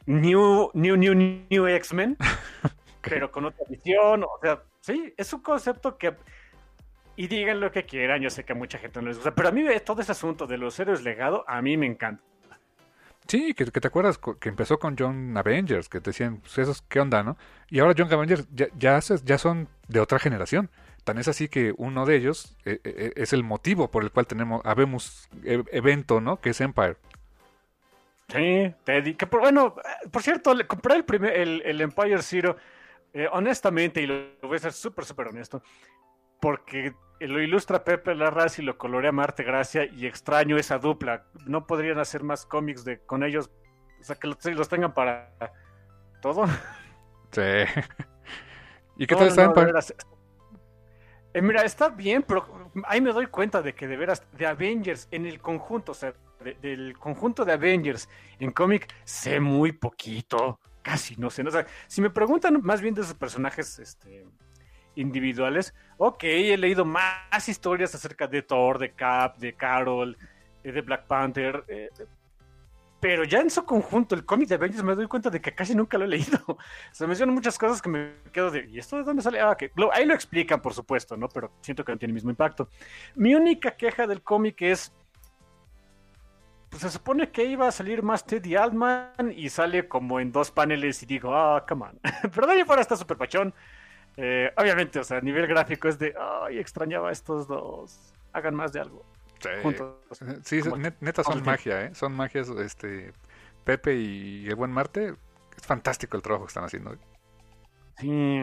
New, 0.06 0.70
New, 0.74 0.96
New, 0.96 1.14
New 1.50 1.66
X-Men, 1.66 2.16
pero 3.00 3.30
con 3.30 3.44
otra 3.44 3.64
visión. 3.68 4.24
O 4.24 4.38
sea, 4.40 4.62
sí, 4.80 5.14
es 5.16 5.32
un 5.32 5.40
concepto 5.40 5.96
que. 5.96 6.14
Y 7.16 7.26
digan 7.26 7.60
lo 7.60 7.70
que 7.70 7.84
quieran, 7.84 8.22
yo 8.22 8.30
sé 8.30 8.44
que 8.44 8.52
a 8.52 8.56
mucha 8.56 8.78
gente 8.78 9.00
no 9.02 9.08
les 9.08 9.18
gusta, 9.18 9.34
pero 9.34 9.48
a 9.48 9.52
mí 9.52 9.62
todo 9.84 10.00
ese 10.00 10.12
asunto 10.12 10.46
de 10.46 10.56
los 10.56 10.78
héroes 10.80 11.02
legado, 11.02 11.44
a 11.46 11.60
mí 11.60 11.76
me 11.76 11.86
encanta. 11.86 12.22
Sí, 13.30 13.54
que, 13.54 13.64
te 13.64 13.86
acuerdas 13.86 14.18
que 14.18 14.48
empezó 14.48 14.80
con 14.80 14.96
John 14.98 15.36
Avengers, 15.36 15.88
que 15.88 16.00
te 16.00 16.10
decían, 16.10 16.38
pues 16.38 16.58
esos, 16.58 16.82
¿qué 16.82 16.98
onda, 16.98 17.22
no? 17.22 17.36
Y 17.68 17.78
ahora 17.78 17.94
John 17.96 18.12
Avengers 18.12 18.48
ya, 18.52 18.66
ya, 18.76 18.98
ya 18.98 19.38
son 19.38 19.68
de 19.86 20.00
otra 20.00 20.18
generación. 20.18 20.68
Tan 21.04 21.16
es 21.16 21.28
así 21.28 21.46
que 21.46 21.72
uno 21.76 22.06
de 22.06 22.16
ellos 22.16 22.56
eh, 22.64 22.80
eh, 22.82 22.92
eh, 22.96 23.12
es 23.14 23.32
el 23.32 23.44
motivo 23.44 23.88
por 23.88 24.02
el 24.02 24.10
cual 24.10 24.26
tenemos, 24.26 24.62
habemos 24.64 25.28
evento, 25.44 26.20
¿no? 26.20 26.40
Que 26.40 26.50
es 26.50 26.60
Empire. 26.60 26.96
Sí, 28.26 28.74
Teddy. 28.82 29.14
Que 29.14 29.28
por, 29.28 29.38
bueno, 29.38 29.76
por 30.10 30.22
cierto, 30.24 30.52
le 30.52 30.66
compré 30.66 30.96
el, 30.96 31.04
primer, 31.04 31.32
el, 31.32 31.80
Empire 31.80 32.22
Zero, 32.22 32.56
honestamente, 33.30 34.02
y 34.02 34.08
lo, 34.08 34.24
voy 34.42 34.56
a 34.56 34.58
ser 34.58 34.72
súper, 34.72 35.04
súper 35.04 35.28
honesto, 35.28 35.62
porque 36.40 36.94
lo 37.20 37.40
ilustra 37.40 37.84
Pepe 37.84 38.14
Larraz 38.14 38.58
y 38.58 38.62
lo 38.62 38.78
colorea 38.78 39.12
Marte 39.12 39.42
Gracia 39.42 39.84
y 39.84 40.06
extraño 40.06 40.56
esa 40.56 40.78
dupla. 40.78 41.26
No 41.46 41.66
podrían 41.66 41.98
hacer 41.98 42.22
más 42.22 42.46
cómics 42.46 42.84
de, 42.84 43.00
con 43.00 43.22
ellos, 43.22 43.50
o 44.00 44.04
sea, 44.04 44.16
que 44.16 44.26
los, 44.26 44.68
tengan 44.68 44.94
para 44.94 45.32
todo. 46.22 46.46
Sí. 47.32 47.42
¿Y 48.96 49.06
qué 49.06 49.14
tal 49.14 49.28
está 49.28 49.44
Empire? 49.44 49.72
Eh, 51.32 51.42
mira, 51.42 51.62
está 51.62 51.88
bien, 51.90 52.24
pero 52.24 52.72
ahí 52.84 53.00
me 53.00 53.12
doy 53.12 53.26
cuenta 53.26 53.62
de 53.62 53.72
que 53.72 53.86
de 53.86 53.96
veras, 53.96 54.22
de 54.32 54.46
Avengers 54.46 55.06
en 55.12 55.26
el 55.26 55.40
conjunto, 55.40 55.92
o 55.92 55.94
sea, 55.94 56.12
del 56.60 56.98
conjunto 56.98 57.44
de 57.44 57.52
Avengers 57.52 58.08
en 58.40 58.50
cómic, 58.50 58.92
sé 59.04 59.38
muy 59.38 59.72
poquito, 59.72 60.58
casi 60.82 61.14
no 61.16 61.30
sé. 61.30 61.42
O 61.42 61.50
sea, 61.50 61.66
si 61.86 62.00
me 62.00 62.10
preguntan 62.10 62.60
más 62.62 62.80
bien 62.80 62.94
de 62.94 63.02
esos 63.02 63.14
personajes 63.14 63.78
este, 63.78 64.26
individuales, 64.94 65.74
ok, 65.98 66.24
he 66.24 66.56
leído 66.56 66.84
más 66.84 67.48
historias 67.48 67.94
acerca 67.94 68.26
de 68.26 68.42
Thor, 68.42 68.78
de 68.78 68.92
Cap, 68.92 69.38
de 69.38 69.54
Carol, 69.54 70.16
eh, 70.62 70.72
de 70.72 70.80
Black 70.82 71.06
Panther, 71.06 71.64
eh, 71.68 71.88
pero 73.00 73.24
ya 73.24 73.40
en 73.40 73.50
su 73.50 73.64
conjunto, 73.64 74.14
el 74.14 74.26
cómic 74.26 74.48
de 74.48 74.56
Avengers 74.56 74.84
me 74.84 74.94
doy 74.94 75.06
cuenta 75.06 75.30
de 75.30 75.40
que 75.40 75.54
casi 75.54 75.74
nunca 75.74 75.96
lo 75.96 76.04
he 76.04 76.08
leído. 76.08 76.38
Se 76.92 77.06
mencionan 77.06 77.34
muchas 77.34 77.58
cosas 77.58 77.80
que 77.80 77.88
me 77.88 78.12
quedo 78.30 78.50
de, 78.50 78.66
¿y 78.68 78.78
esto 78.78 78.98
de 78.98 79.04
dónde 79.04 79.22
sale? 79.22 79.40
Ah, 79.40 79.56
que 79.56 79.72
ahí 79.92 80.04
lo 80.04 80.14
explican, 80.14 80.60
por 80.60 80.74
supuesto, 80.74 81.16
¿no? 81.16 81.28
Pero 81.28 81.50
siento 81.62 81.82
que 81.82 81.92
no 81.92 81.98
tiene 81.98 82.10
el 82.10 82.14
mismo 82.14 82.30
impacto. 82.30 82.68
Mi 83.14 83.34
única 83.34 83.74
queja 83.74 84.06
del 84.06 84.22
cómic 84.22 84.60
es, 84.60 84.92
pues 86.68 86.82
se 86.82 86.90
supone 86.90 87.30
que 87.30 87.44
iba 87.44 87.66
a 87.66 87.72
salir 87.72 88.02
más 88.02 88.24
Teddy 88.24 88.54
Altman 88.54 89.32
y 89.34 89.48
sale 89.48 89.88
como 89.88 90.20
en 90.20 90.30
dos 90.30 90.50
paneles 90.50 91.02
y 91.02 91.06
digo, 91.06 91.34
ah, 91.34 91.64
come 91.66 91.86
on. 91.86 92.00
Pero 92.34 92.46
de 92.46 92.52
ahí 92.52 92.64
fuera 92.64 92.82
está 92.82 92.96
súper 92.96 93.16
pachón. 93.16 93.54
Eh, 94.16 94.50
obviamente, 94.56 94.98
o 94.98 95.04
sea, 95.04 95.18
a 95.18 95.20
nivel 95.20 95.46
gráfico 95.46 95.88
es 95.88 95.98
de, 95.98 96.14
ay, 96.18 96.58
extrañaba 96.58 97.08
a 97.08 97.12
estos 97.12 97.46
dos. 97.46 98.12
Hagan 98.32 98.54
más 98.54 98.72
de 98.72 98.80
algo. 98.80 99.04
Sí, 100.44 100.60
neta 101.00 101.24
son 101.24 101.42
magia, 101.42 101.86
¿eh? 101.86 101.94
Son 101.94 102.12
magias, 102.12 102.48
este, 102.50 103.12
Pepe 103.64 103.94
y 103.94 104.46
el 104.46 104.54
buen 104.54 104.70
Marte. 104.70 105.14
Es 105.56 105.66
fantástico 105.66 106.16
el 106.16 106.22
trabajo 106.22 106.44
que 106.44 106.50
están 106.50 106.64
haciendo. 106.64 106.96
Sí, 107.98 108.42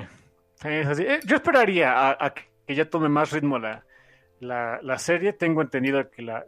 eh, 0.63 1.19
Yo 1.25 1.35
esperaría 1.35 2.11
a, 2.11 2.33
que 2.33 2.75
ya 2.75 2.89
tome 2.89 3.09
más 3.09 3.31
ritmo 3.31 3.59
la, 3.59 3.83
la, 4.39 4.97
serie. 4.97 5.33
Tengo 5.33 5.61
entendido 5.61 6.09
que 6.09 6.21
la, 6.21 6.45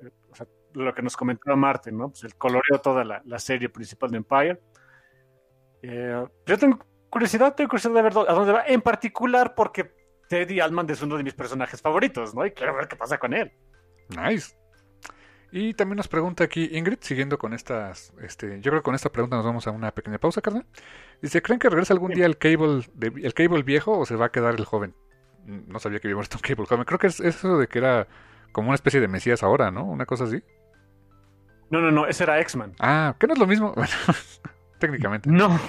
lo 0.73 0.93
que 0.93 1.01
nos 1.01 1.15
comentaba 1.15 1.55
Marte, 1.55 1.91
¿no? 1.91 2.09
Pues 2.09 2.23
el 2.23 2.35
coloreo 2.35 2.79
toda 2.81 3.03
la, 3.03 3.39
serie 3.39 3.69
principal 3.69 4.11
de 4.11 4.17
Empire. 4.17 4.59
Eh, 5.81 6.25
yo 6.45 6.57
tengo 6.57 6.79
curiosidad, 7.09 7.55
tengo 7.55 7.69
curiosidad 7.69 7.93
de 7.93 8.01
ver 8.01 8.13
a 8.13 8.33
dónde 8.33 8.53
va, 8.53 8.63
en 8.67 8.81
particular 8.81 9.55
porque 9.55 9.91
Teddy 10.29 10.59
Altman 10.59 10.89
es 10.89 11.01
uno 11.01 11.17
de 11.17 11.23
mis 11.23 11.33
personajes 11.33 11.81
favoritos, 11.81 12.35
¿no? 12.35 12.45
Y 12.45 12.51
quiero 12.51 12.75
ver 12.75 12.87
qué 12.87 12.95
pasa 12.95 13.17
con 13.17 13.33
él. 13.33 13.51
Nice. 14.09 14.55
Y 15.51 15.73
también 15.73 15.97
nos 15.97 16.07
pregunta 16.07 16.43
aquí 16.43 16.69
Ingrid, 16.73 16.99
siguiendo 17.01 17.39
con 17.39 17.53
estas, 17.53 18.13
este, 18.21 18.61
yo 18.61 18.69
creo 18.71 18.81
que 18.81 18.85
con 18.85 18.93
esta 18.93 19.11
pregunta 19.11 19.35
nos 19.35 19.45
vamos 19.45 19.65
a 19.65 19.71
una 19.71 19.91
pequeña 19.91 20.19
pausa, 20.19 20.41
carnal. 20.41 20.65
Dice, 21.21 21.41
¿creen 21.41 21.59
que 21.59 21.69
regresa 21.69 21.93
algún 21.93 22.13
día 22.13 22.27
el 22.27 22.37
cable, 22.37 22.83
el 23.01 23.33
cable 23.33 23.63
viejo 23.63 23.97
o 23.97 24.05
se 24.05 24.15
va 24.15 24.27
a 24.27 24.31
quedar 24.31 24.55
el 24.55 24.65
joven? 24.65 24.93
No 25.45 25.79
sabía 25.79 25.99
que 25.99 26.13
muerto 26.13 26.37
un 26.37 26.41
cable 26.41 26.65
joven. 26.67 26.85
Creo 26.85 26.99
que 26.99 27.07
es 27.07 27.19
eso 27.19 27.57
de 27.57 27.67
que 27.67 27.79
era 27.79 28.07
como 28.51 28.69
una 28.69 28.75
especie 28.75 29.01
de 29.01 29.07
mesías 29.07 29.41
ahora, 29.41 29.71
¿no? 29.71 29.85
Una 29.85 30.05
cosa 30.05 30.25
así. 30.25 30.43
No, 31.71 31.81
no, 31.81 31.91
no, 31.91 32.05
ese 32.05 32.23
era 32.23 32.39
X-Man. 32.41 32.75
Ah, 32.79 33.15
que 33.19 33.25
no 33.25 33.33
es 33.33 33.39
lo 33.39 33.47
mismo. 33.47 33.73
Bueno, 33.75 33.91
técnicamente. 34.79 35.29
No. 35.29 35.59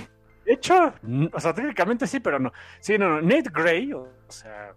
De 0.50 0.54
hecho, 0.54 0.92
o 1.32 1.38
sea, 1.38 1.54
técnicamente 1.54 2.08
sí, 2.08 2.18
pero 2.18 2.40
no. 2.40 2.52
Sí, 2.80 2.98
no, 2.98 3.08
no. 3.08 3.22
Nate 3.22 3.50
Gray, 3.52 3.92
o 3.92 4.08
sea, 4.26 4.74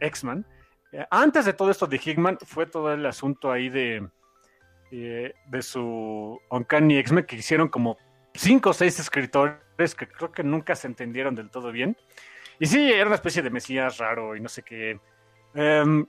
X-Man, 0.00 0.44
eh, 0.90 1.06
antes 1.12 1.44
de 1.44 1.52
todo 1.52 1.70
esto 1.70 1.86
de 1.86 2.00
Hickman, 2.04 2.38
fue 2.44 2.66
todo 2.66 2.92
el 2.92 3.06
asunto 3.06 3.52
ahí 3.52 3.68
de, 3.68 4.04
eh, 4.90 5.32
de 5.46 5.62
su 5.62 6.40
Uncanny 6.50 6.98
X-Men 6.98 7.24
que 7.24 7.36
hicieron 7.36 7.68
como 7.68 7.96
cinco 8.34 8.70
o 8.70 8.72
seis 8.72 8.98
escritores 8.98 9.94
que 9.96 10.08
creo 10.08 10.32
que 10.32 10.42
nunca 10.42 10.74
se 10.74 10.88
entendieron 10.88 11.36
del 11.36 11.50
todo 11.50 11.70
bien. 11.70 11.96
Y 12.58 12.66
sí, 12.66 12.92
era 12.92 13.06
una 13.06 13.14
especie 13.14 13.42
de 13.42 13.50
mesías 13.50 13.98
raro 13.98 14.34
y 14.34 14.40
no 14.40 14.48
sé 14.48 14.64
qué. 14.64 14.98
Em, 15.54 16.04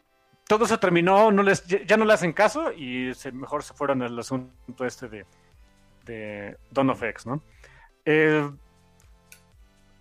todo 0.47 0.65
eso 0.65 0.79
terminó, 0.79 1.31
no 1.31 1.43
les, 1.43 1.67
ya 1.67 1.97
no 1.97 2.05
le 2.05 2.13
hacen 2.13 2.33
caso 2.33 2.71
y 2.73 3.13
se, 3.13 3.31
mejor 3.31 3.61
se 3.61 3.75
fueron 3.75 4.01
al 4.01 4.17
asunto 4.17 4.85
este 4.87 5.07
de, 5.07 5.25
de 6.03 6.57
Dawn 6.71 6.89
of 6.89 7.03
X, 7.03 7.27
¿no? 7.27 7.43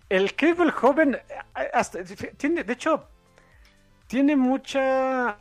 El 0.09 0.35
Cable 0.35 0.71
joven, 0.71 1.15
eh, 1.15 2.31
tiene, 2.37 2.63
de 2.63 2.73
hecho, 2.73 3.07
tiene 4.07 4.35
mucha 4.35 5.37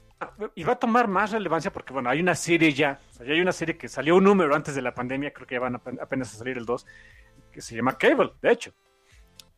y 0.54 0.64
va 0.64 0.72
a 0.72 0.78
tomar 0.78 1.08
más 1.08 1.32
relevancia 1.32 1.72
porque, 1.72 1.92
bueno, 1.92 2.08
hay 2.08 2.20
una 2.20 2.34
serie 2.34 2.72
ya, 2.72 2.98
o 3.10 3.14
sea, 3.14 3.26
ya 3.26 3.34
hay 3.34 3.40
una 3.40 3.52
serie 3.52 3.76
que 3.76 3.88
salió 3.88 4.16
un 4.16 4.24
número 4.24 4.54
antes 4.54 4.74
de 4.74 4.82
la 4.82 4.94
pandemia, 4.94 5.32
creo 5.32 5.46
que 5.46 5.56
ya 5.56 5.60
van 5.60 5.76
apenas 5.76 6.34
a 6.34 6.38
salir 6.38 6.56
el 6.56 6.64
2, 6.64 6.86
que 7.52 7.60
se 7.60 7.76
llama 7.76 7.98
Cable, 7.98 8.32
de 8.40 8.50
hecho. 8.50 8.72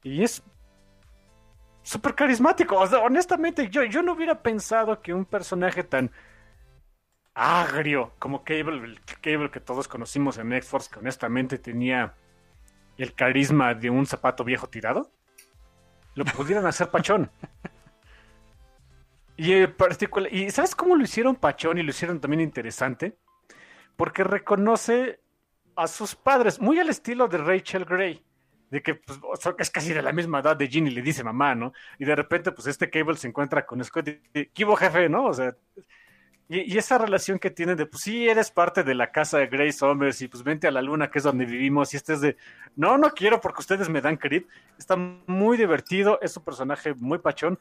Y 0.02 0.22
es 0.22 0.42
súper 1.82 2.14
carismático. 2.14 2.76
O 2.76 2.86
sea, 2.86 2.98
honestamente, 3.00 3.68
yo, 3.68 3.84
yo 3.84 4.02
no 4.02 4.12
hubiera 4.12 4.42
pensado 4.42 5.00
que 5.00 5.14
un 5.14 5.24
personaje 5.24 5.84
tan 5.84 6.10
agrio 7.34 8.12
como 8.18 8.42
Cable, 8.42 8.84
el 8.84 9.00
Cable 9.20 9.50
que 9.50 9.60
todos 9.60 9.86
conocimos 9.86 10.38
en 10.38 10.52
X-Force, 10.52 10.90
que 10.92 10.98
honestamente 10.98 11.58
tenía 11.58 12.14
el 12.98 13.14
carisma 13.14 13.74
de 13.74 13.90
un 13.90 14.06
zapato 14.06 14.44
viejo 14.44 14.68
tirado, 14.68 15.10
lo 16.14 16.24
pudieran 16.24 16.66
hacer 16.66 16.90
pachón. 16.90 17.30
Y, 19.38 19.52
¿Y 20.32 20.50
sabes 20.50 20.74
cómo 20.74 20.96
lo 20.96 21.04
hicieron 21.04 21.36
Pachón 21.36 21.78
y 21.78 21.84
lo 21.84 21.90
hicieron 21.90 22.20
también 22.20 22.40
interesante? 22.40 23.16
Porque 23.96 24.24
reconoce 24.24 25.20
a 25.76 25.86
sus 25.86 26.16
padres, 26.16 26.60
muy 26.60 26.80
al 26.80 26.88
estilo 26.88 27.28
de 27.28 27.38
Rachel 27.38 27.84
Gray. 27.84 28.24
de 28.68 28.82
que 28.82 28.96
pues, 28.96 29.20
es 29.58 29.70
casi 29.70 29.94
de 29.94 30.02
la 30.02 30.12
misma 30.12 30.40
edad 30.40 30.56
de 30.56 30.66
Ginny, 30.66 30.90
le 30.90 31.02
dice 31.02 31.22
mamá, 31.22 31.54
¿no? 31.54 31.72
Y 32.00 32.04
de 32.04 32.16
repente, 32.16 32.50
pues 32.50 32.66
este 32.66 32.90
Cable 32.90 33.16
se 33.16 33.28
encuentra 33.28 33.64
con 33.64 33.82
Scott 33.84 34.08
y 34.08 34.46
¿qué 34.46 34.66
jefe, 34.76 35.08
no? 35.08 35.26
O 35.26 35.32
sea, 35.34 35.54
y, 36.48 36.78
esa 36.78 36.96
relación 36.96 37.38
que 37.38 37.50
tienen 37.50 37.76
de, 37.76 37.84
pues 37.84 38.02
sí, 38.02 38.26
eres 38.26 38.50
parte 38.50 38.82
de 38.82 38.94
la 38.94 39.12
casa 39.12 39.38
de 39.38 39.48
Grace 39.48 39.72
Somers 39.72 40.22
y 40.22 40.28
pues 40.28 40.42
vente 40.42 40.66
a 40.66 40.70
la 40.70 40.80
luna, 40.80 41.10
que 41.10 41.18
es 41.18 41.24
donde 41.24 41.44
vivimos, 41.44 41.92
y 41.92 41.98
este 41.98 42.14
es 42.14 42.22
de, 42.22 42.36
no, 42.74 42.96
no 42.96 43.10
quiero 43.10 43.40
porque 43.40 43.60
ustedes 43.60 43.90
me 43.90 44.00
dan 44.00 44.16
creep. 44.16 44.48
Está 44.78 44.96
muy 44.96 45.58
divertido, 45.58 46.18
es 46.22 46.36
un 46.36 46.44
personaje 46.44 46.94
muy 46.94 47.18
pachón. 47.18 47.58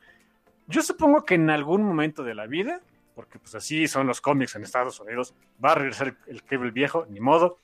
Yo 0.68 0.82
supongo 0.82 1.24
que 1.26 1.36
en 1.36 1.50
algún 1.50 1.84
momento 1.84 2.24
de 2.24 2.34
la 2.34 2.48
vida, 2.48 2.80
porque 3.14 3.40
pues 3.40 3.56
así 3.56 3.90
son 3.90 4.08
los 4.08 4.22
cómics 4.22 4.56
en 4.56 4.64
Estados 4.64 5.00
Unidos, 5.02 5.34
va 5.64 5.74
a 5.74 5.76
regresar 5.76 6.16
el 6.28 6.44
Cable 6.44 6.72
viejo, 6.72 7.06
ni 7.10 7.20
modo. 7.20 7.60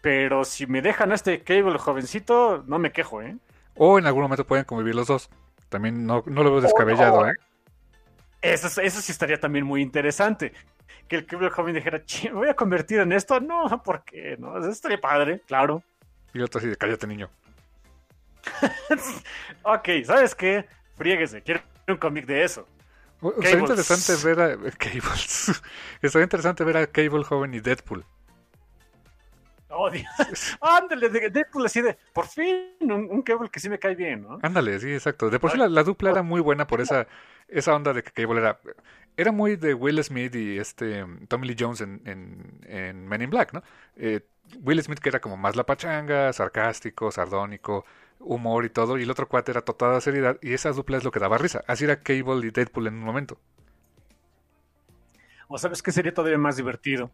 Pero 0.00 0.44
si 0.44 0.66
me 0.66 0.80
dejan 0.80 1.12
a 1.12 1.14
este 1.16 1.42
Cable 1.42 1.78
jovencito, 1.78 2.64
no 2.66 2.78
me 2.78 2.90
quejo, 2.90 3.20
¿eh? 3.20 3.36
O 3.74 3.98
en 3.98 4.06
algún 4.06 4.22
momento 4.22 4.46
pueden 4.46 4.64
convivir 4.64 4.94
los 4.94 5.08
dos. 5.08 5.28
También 5.68 6.06
no, 6.06 6.22
no 6.26 6.42
lo 6.42 6.52
veo 6.52 6.60
descabellado, 6.62 7.28
¿eh? 7.28 7.34
Eso, 8.42 8.68
sí 8.68 9.12
estaría 9.12 9.38
también 9.40 9.64
muy 9.64 9.82
interesante. 9.82 10.52
Que 11.08 11.16
el 11.16 11.26
Cable 11.26 11.50
joven 11.50 11.74
dijera, 11.74 12.02
¿me 12.24 12.32
voy 12.32 12.48
a 12.48 12.54
convertir 12.54 13.00
en 13.00 13.12
esto? 13.12 13.40
No, 13.40 13.82
¿por 13.84 14.04
qué? 14.04 14.36
No, 14.38 14.58
eso 14.58 14.68
estaría 14.68 15.00
padre, 15.00 15.40
claro. 15.46 15.82
Y 16.34 16.40
otro 16.40 16.58
así 16.58 16.68
de, 16.68 16.76
cállate, 16.76 17.06
niño. 17.06 17.30
ok, 19.62 19.88
¿sabes 20.04 20.34
qué? 20.34 20.66
Fríguese, 20.96 21.42
quiero 21.42 21.62
un 21.88 21.96
cómic 21.96 22.26
de 22.26 22.44
eso. 22.44 22.66
Estaría 23.22 23.60
interesante 23.60 24.12
ver 24.24 24.40
a 24.40 24.56
Cable. 24.78 25.58
Estaría 26.02 26.24
interesante 26.24 26.64
ver 26.64 26.76
a 26.76 26.86
Cable 26.86 27.24
joven 27.24 27.54
y 27.54 27.60
Deadpool. 27.60 28.04
Oh, 29.68 29.90
Ándale, 30.60 31.08
Deadpool 31.08 31.66
así 31.66 31.82
de, 31.82 31.98
por 32.12 32.26
fin, 32.26 32.76
un, 32.80 33.22
Cable 33.22 33.50
que 33.50 33.60
sí 33.60 33.68
me 33.68 33.78
cae 33.78 33.94
bien, 33.94 34.22
¿no? 34.22 34.38
Ándale, 34.42 34.78
sí, 34.78 34.92
exacto. 34.92 35.28
De 35.28 35.38
por 35.38 35.50
sí 35.50 35.58
la, 35.58 35.82
dupla 35.82 36.10
era 36.10 36.22
muy 36.22 36.40
buena 36.40 36.66
por 36.66 36.80
esa, 36.80 37.06
esa 37.48 37.74
onda 37.74 37.92
de 37.92 38.02
que 38.02 38.10
Cable 38.10 38.40
era, 38.40 38.60
era 39.16 39.32
muy 39.32 39.56
de 39.56 39.74
Will 39.74 40.02
Smith 40.02 40.34
y 40.34 40.58
este 40.58 41.04
Tommy 41.28 41.48
Lee 41.48 41.56
Jones 41.58 41.80
en, 41.80 42.00
en, 42.04 43.08
Men 43.08 43.22
in 43.22 43.30
Black, 43.30 43.52
¿no? 43.52 43.62
Eh, 43.96 44.20
Will 44.60 44.82
Smith 44.82 44.98
que 44.98 45.08
era 45.08 45.20
como 45.20 45.36
más 45.36 45.56
la 45.56 45.64
pachanga, 45.64 46.32
sarcástico, 46.32 47.10
sardónico, 47.10 47.84
humor 48.20 48.64
y 48.64 48.70
todo, 48.70 48.98
y 48.98 49.02
el 49.02 49.10
otro 49.10 49.28
cuate 49.28 49.52
era 49.52 49.62
total 49.62 50.00
seriedad, 50.02 50.38
y 50.40 50.52
esa 50.52 50.70
dupla 50.72 50.98
es 50.98 51.04
lo 51.04 51.10
que 51.10 51.20
daba 51.20 51.38
risa. 51.38 51.64
Así 51.66 51.84
era 51.84 52.02
Cable 52.02 52.46
y 52.46 52.50
Deadpool 52.50 52.86
en 52.86 52.94
un 52.94 53.04
momento. 53.04 53.38
O 55.48 55.58
sabes 55.58 55.82
que 55.82 55.92
sería 55.92 56.12
todavía 56.12 56.38
más 56.38 56.56
divertido 56.56 57.10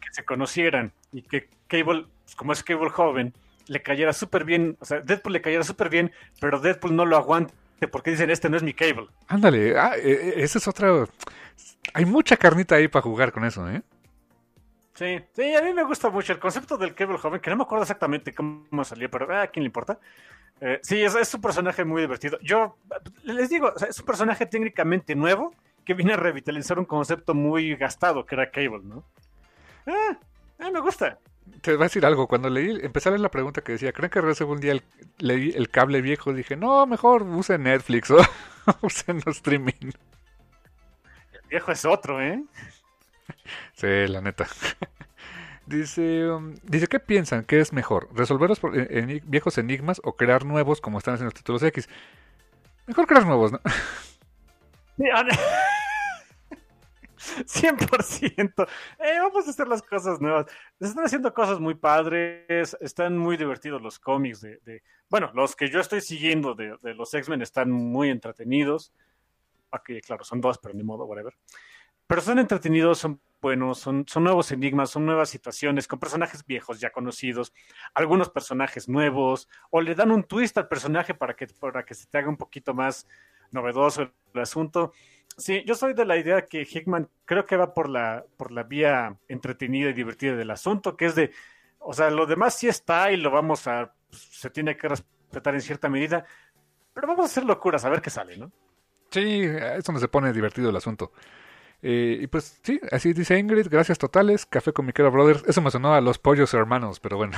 que 0.00 0.12
se 0.12 0.24
conocieran 0.24 0.92
y 1.12 1.22
que 1.22 1.48
Cable, 1.66 2.06
pues, 2.24 2.36
como 2.36 2.52
es 2.52 2.62
Cable 2.62 2.90
joven, 2.90 3.34
le 3.66 3.82
cayera 3.82 4.12
súper 4.12 4.44
bien, 4.44 4.76
o 4.80 4.84
sea, 4.84 5.00
Deadpool 5.00 5.32
le 5.32 5.42
cayera 5.42 5.64
súper 5.64 5.88
bien, 5.88 6.12
pero 6.40 6.60
Deadpool 6.60 6.94
no 6.94 7.04
lo 7.04 7.16
aguante 7.16 7.52
porque 7.92 8.10
dicen, 8.10 8.30
este 8.30 8.48
no 8.48 8.56
es 8.56 8.62
mi 8.62 8.74
Cable. 8.74 9.08
Ándale, 9.28 9.78
ah, 9.78 9.96
e, 9.96 10.10
e, 10.10 10.42
esa 10.42 10.58
es 10.58 10.68
otra... 10.68 11.06
Hay 11.94 12.04
mucha 12.04 12.36
carnita 12.36 12.74
ahí 12.74 12.88
para 12.88 13.02
jugar 13.02 13.32
con 13.32 13.44
eso, 13.44 13.68
¿eh? 13.70 13.82
Sí, 14.94 15.20
sí, 15.34 15.54
a 15.54 15.62
mí 15.62 15.74
me 15.74 15.84
gusta 15.84 16.08
mucho 16.08 16.32
el 16.32 16.38
concepto 16.38 16.78
del 16.78 16.94
Cable 16.94 17.18
joven, 17.18 17.40
que 17.40 17.50
no 17.50 17.56
me 17.56 17.62
acuerdo 17.64 17.82
exactamente 17.82 18.34
cómo 18.34 18.82
salió, 18.82 19.10
pero 19.10 19.30
ah, 19.30 19.42
a 19.42 19.46
quién 19.48 19.62
le 19.62 19.66
importa. 19.66 19.98
Eh, 20.60 20.80
sí, 20.82 21.02
es, 21.02 21.14
es, 21.14 21.34
un 21.34 21.42
personaje 21.42 21.84
muy 21.84 22.00
divertido. 22.00 22.38
Yo 22.40 22.78
les 23.24 23.50
digo, 23.50 23.74
es 23.76 24.00
un 24.00 24.06
personaje 24.06 24.46
técnicamente 24.46 25.14
nuevo 25.14 25.54
que 25.84 25.92
viene 25.92 26.14
a 26.14 26.16
revitalizar 26.16 26.78
un 26.78 26.86
concepto 26.86 27.34
muy 27.34 27.76
gastado 27.76 28.24
que 28.24 28.34
era 28.36 28.50
Cable, 28.50 28.80
¿no? 28.82 29.04
Ah, 29.86 30.18
ah, 30.58 30.70
me 30.70 30.80
gusta. 30.80 31.18
Te 31.60 31.72
voy 31.72 31.82
a 31.82 31.84
decir 31.84 32.06
algo. 32.06 32.26
Cuando 32.26 32.48
leí, 32.48 32.78
empecé 32.82 33.08
a 33.08 33.12
leer 33.12 33.20
la 33.20 33.30
pregunta 33.30 33.62
que 33.62 33.72
decía, 33.72 33.92
¿creen 33.92 34.10
que 34.10 34.20
regrese 34.20 34.44
un 34.44 34.60
día 34.60 34.72
el, 34.72 34.82
leí 35.18 35.50
el 35.50 35.70
cable 35.70 36.00
viejo? 36.00 36.32
Dije, 36.32 36.56
no, 36.56 36.86
mejor 36.86 37.22
use 37.22 37.58
Netflix 37.58 38.10
o 38.10 38.18
usen 38.82 39.22
los 39.24 39.36
streaming. 39.36 39.72
El 41.32 41.48
viejo 41.50 41.72
es 41.72 41.84
otro, 41.84 42.20
¿eh? 42.20 42.42
Sí, 43.74 44.06
la 44.08 44.20
neta. 44.20 44.46
Dice, 45.66 46.30
um, 46.30 46.54
dice, 46.62 46.86
¿qué 46.86 47.00
piensan? 47.00 47.44
¿Qué 47.44 47.58
es 47.58 47.72
mejor? 47.72 48.08
¿Resolver 48.14 48.48
los 48.48 48.60
viejos 49.24 49.58
enigmas 49.58 50.00
o 50.04 50.14
crear 50.14 50.44
nuevos 50.44 50.80
como 50.80 50.98
están 50.98 51.14
haciendo 51.14 51.32
los 51.32 51.34
títulos 51.34 51.62
X? 51.64 51.88
Mejor 52.86 53.08
crear 53.08 53.26
nuevos, 53.26 53.50
¿no? 53.50 53.60
100%. 57.46 58.66
Eh, 58.98 59.18
vamos 59.20 59.46
a 59.46 59.50
hacer 59.50 59.68
las 59.68 59.82
cosas 59.82 60.20
nuevas. 60.20 60.46
Están 60.78 61.04
haciendo 61.04 61.32
cosas 61.32 61.60
muy 61.60 61.74
padres, 61.74 62.76
están 62.80 63.16
muy 63.16 63.36
divertidos 63.36 63.80
los 63.80 63.98
cómics 63.98 64.40
de, 64.40 64.82
bueno, 65.08 65.30
los 65.34 65.56
que 65.56 65.68
yo 65.68 65.80
estoy 65.80 66.00
siguiendo 66.00 66.54
de, 66.54 66.76
los 66.94 67.12
X-Men 67.14 67.42
están 67.42 67.70
muy 67.70 68.10
entretenidos. 68.10 68.92
Aquí, 69.70 70.00
claro, 70.00 70.24
son 70.24 70.40
dos, 70.40 70.58
pero 70.58 70.74
ni 70.74 70.82
modo, 70.82 71.04
whatever. 71.04 71.34
Pero 72.06 72.20
son 72.20 72.38
entretenidos, 72.38 72.98
son 72.98 73.20
buenos, 73.40 73.78
son, 73.78 74.04
son 74.06 74.24
nuevos 74.24 74.52
enigmas, 74.52 74.90
son 74.90 75.06
nuevas 75.06 75.28
situaciones, 75.28 75.88
con 75.88 75.98
personajes 75.98 76.44
viejos 76.46 76.80
ya 76.80 76.90
conocidos, 76.90 77.52
algunos 77.94 78.30
personajes 78.30 78.88
nuevos, 78.88 79.48
o 79.70 79.80
le 79.80 79.94
dan 79.94 80.12
un 80.12 80.22
twist 80.22 80.56
al 80.58 80.68
personaje 80.68 81.14
para 81.14 81.34
que, 81.34 81.46
para 81.48 81.84
que 81.84 81.94
se 81.94 82.06
te 82.06 82.18
haga 82.18 82.28
un 82.28 82.36
poquito 82.36 82.74
más 82.74 83.06
novedoso 83.50 84.10
el 84.34 84.40
asunto. 84.40 84.92
Sí, 85.36 85.62
yo 85.66 85.74
soy 85.74 85.92
de 85.92 86.06
la 86.06 86.16
idea 86.16 86.46
que 86.46 86.62
Hickman 86.62 87.08
creo 87.24 87.44
que 87.44 87.56
va 87.56 87.74
por 87.74 87.88
la, 87.88 88.24
por 88.36 88.52
la 88.52 88.62
vía 88.62 89.16
entretenida 89.28 89.90
y 89.90 89.92
divertida 89.92 90.34
del 90.34 90.50
asunto, 90.50 90.96
que 90.96 91.06
es 91.06 91.14
de, 91.14 91.30
o 91.78 91.92
sea, 91.92 92.10
lo 92.10 92.26
demás 92.26 92.54
sí 92.54 92.68
está 92.68 93.12
y 93.12 93.16
lo 93.16 93.30
vamos 93.30 93.66
a, 93.66 93.92
se 94.10 94.48
tiene 94.50 94.76
que 94.76 94.88
respetar 94.88 95.54
en 95.54 95.60
cierta 95.60 95.88
medida, 95.88 96.24
pero 96.94 97.06
vamos 97.06 97.24
a 97.24 97.26
hacer 97.26 97.44
locuras, 97.44 97.84
a 97.84 97.90
ver 97.90 98.00
qué 98.00 98.08
sale, 98.08 98.38
¿no? 98.38 98.50
Sí, 99.10 99.42
es 99.42 99.84
donde 99.84 100.00
se 100.00 100.08
pone 100.08 100.32
divertido 100.32 100.70
el 100.70 100.76
asunto. 100.76 101.12
Eh, 101.82 102.18
y 102.22 102.26
pues 102.26 102.58
sí, 102.62 102.80
así 102.90 103.12
dice 103.12 103.38
Ingrid, 103.38 103.68
gracias 103.68 103.98
totales, 103.98 104.46
Café 104.46 104.72
con 104.72 104.86
Miquero 104.86 105.10
Brothers, 105.10 105.44
eso 105.46 105.60
me 105.60 105.70
sonó 105.70 105.94
a 105.94 106.00
los 106.00 106.18
pollos 106.18 106.54
hermanos, 106.54 106.98
pero 106.98 107.18
bueno. 107.18 107.36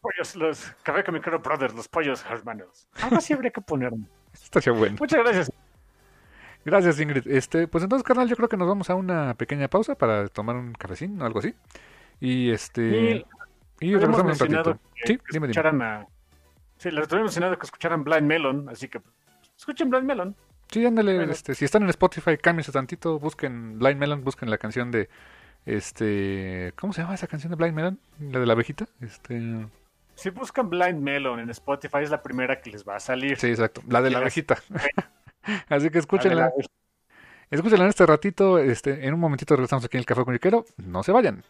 Pollos, 0.00 0.36
los 0.36 0.72
Café 0.82 1.02
con 1.04 1.14
Miquero 1.14 1.38
Brothers, 1.40 1.74
los 1.74 1.88
pollos 1.88 2.24
hermanos. 2.28 2.88
Ahora 3.00 3.20
sí 3.20 3.32
habría 3.32 3.50
que 3.50 3.62
ponerme. 3.62 4.06
Estaría 4.42 4.72
bueno. 4.72 4.96
Muchas 4.98 5.22
gracias. 5.22 5.52
Gracias, 6.64 7.00
Ingrid. 7.00 7.26
Este, 7.26 7.66
pues 7.68 7.84
entonces, 7.84 8.04
carnal, 8.04 8.28
yo 8.28 8.36
creo 8.36 8.48
que 8.48 8.56
nos 8.56 8.68
vamos 8.68 8.90
a 8.90 8.94
una 8.94 9.34
pequeña 9.34 9.68
pausa 9.68 9.94
para 9.94 10.28
tomar 10.28 10.56
un 10.56 10.72
cafecín 10.72 11.20
o 11.20 11.24
algo 11.24 11.38
así. 11.38 11.54
Y 12.20 12.50
este. 12.50 13.24
Y, 13.80 13.94
regresamos 13.94 14.40
un 14.40 14.48
ratito. 14.48 14.78
Sí, 15.04 15.18
dime, 15.32 15.48
dime. 15.48 16.06
Sí, 16.76 16.90
les 16.90 17.12
había 17.12 17.24
mencionado 17.24 17.58
que 17.58 17.66
escucharan 17.66 18.04
Blind 18.04 18.26
Melon, 18.26 18.68
así 18.68 18.88
que 18.88 19.00
escuchen 19.56 19.90
Blind 19.90 20.06
Melon. 20.06 20.36
Sí, 20.70 20.86
ándale, 20.86 21.24
este, 21.30 21.54
si 21.54 21.64
están 21.64 21.82
en 21.82 21.90
Spotify, 21.90 22.38
cámbiense 22.38 22.72
tantito, 22.72 23.18
busquen 23.18 23.78
Blind 23.78 23.98
Melon, 23.98 24.22
busquen 24.22 24.48
la 24.50 24.56
canción 24.56 24.90
de 24.90 25.08
este, 25.66 26.72
¿cómo 26.78 26.92
se 26.92 27.02
llama 27.02 27.14
esa 27.14 27.26
canción 27.26 27.50
de 27.50 27.56
Blind 27.56 27.74
Melon? 27.74 28.00
La 28.20 28.38
de 28.38 28.46
la 28.46 28.52
abejita, 28.52 28.86
este 29.00 29.66
Si 30.20 30.28
buscan 30.28 30.68
Blind 30.68 31.00
Melon 31.00 31.40
en 31.40 31.48
Spotify 31.48 32.00
es 32.02 32.10
la 32.10 32.22
primera 32.22 32.60
que 32.60 32.70
les 32.70 32.86
va 32.86 32.96
a 32.96 33.00
salir. 33.00 33.38
Sí, 33.38 33.46
exacto, 33.46 33.80
la 33.88 34.02
de 34.02 34.10
la 34.10 34.18
abejita. 34.18 34.58
Así 35.70 35.88
que 35.88 35.98
escúchenla. 35.98 36.52
Escúchenla 37.50 37.84
en 37.84 37.88
este 37.88 38.04
ratito. 38.04 38.58
Este, 38.58 39.06
en 39.06 39.14
un 39.14 39.20
momentito 39.20 39.56
regresamos 39.56 39.86
aquí 39.86 39.96
en 39.96 40.00
el 40.00 40.04
Café 40.04 40.20
Comuniquero. 40.20 40.66
No 40.76 41.02
se 41.02 41.12
vayan. 41.12 41.42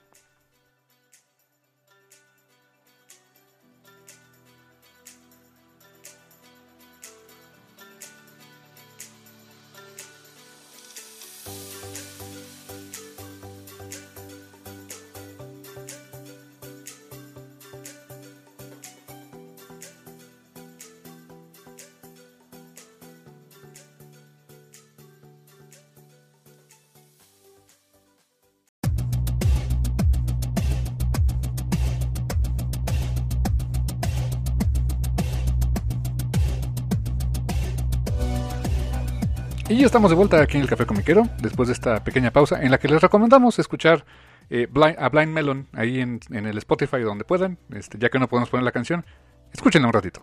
Y 39.81 39.85
estamos 39.85 40.11
de 40.11 40.15
vuelta 40.15 40.43
aquí 40.43 40.59
en 40.59 40.65
el 40.65 40.69
Café 40.69 40.85
Comiquero, 40.85 41.27
después 41.41 41.67
de 41.69 41.73
esta 41.73 42.05
pequeña 42.05 42.31
pausa, 42.31 42.63
en 42.63 42.71
la 42.71 42.77
que 42.77 42.87
les 42.87 43.01
recomendamos 43.01 43.59
escuchar 43.59 44.05
eh, 44.51 44.69
a 44.99 45.09
Blind 45.09 45.33
Melon 45.33 45.69
ahí 45.73 46.01
en, 46.01 46.21
el 46.31 46.59
Spotify 46.59 47.01
donde 47.01 47.25
puedan, 47.25 47.57
este, 47.71 47.97
ya 47.97 48.11
que 48.11 48.19
no 48.19 48.29
podemos 48.29 48.51
poner 48.51 48.65
la 48.65 48.73
canción, 48.73 49.07
escúchenla 49.55 49.89
un 49.89 49.95
ratito. 49.95 50.23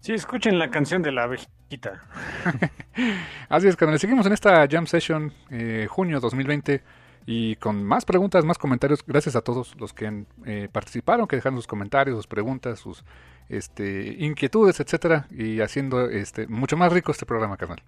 Sí, 0.00 0.14
escuchen 0.14 0.58
la 0.58 0.68
canción 0.68 1.00
de 1.00 1.12
la 1.12 1.22
abejita. 1.22 2.02
Así 3.48 3.68
es, 3.68 3.76
canales. 3.76 4.00
Seguimos 4.00 4.26
en 4.26 4.32
esta 4.32 4.66
Jam 4.68 4.88
Session, 4.88 5.32
eh, 5.50 5.86
junio 5.88 6.18
2020. 6.18 6.82
y 7.24 7.54
con 7.54 7.84
más 7.84 8.04
preguntas, 8.04 8.44
más 8.44 8.58
comentarios. 8.58 9.04
Gracias 9.06 9.36
a 9.36 9.42
todos 9.42 9.76
los 9.78 9.92
que 9.92 10.24
eh, 10.44 10.68
participaron, 10.72 11.28
que 11.28 11.36
dejaron 11.36 11.56
sus 11.56 11.68
comentarios, 11.68 12.16
sus 12.16 12.26
preguntas, 12.26 12.80
sus 12.80 13.04
este, 13.48 14.16
inquietudes, 14.18 14.80
etcétera, 14.80 15.28
y 15.30 15.60
haciendo 15.60 16.10
este 16.10 16.48
mucho 16.48 16.76
más 16.76 16.92
rico 16.92 17.12
este 17.12 17.24
programa, 17.24 17.56
carnal. 17.56 17.80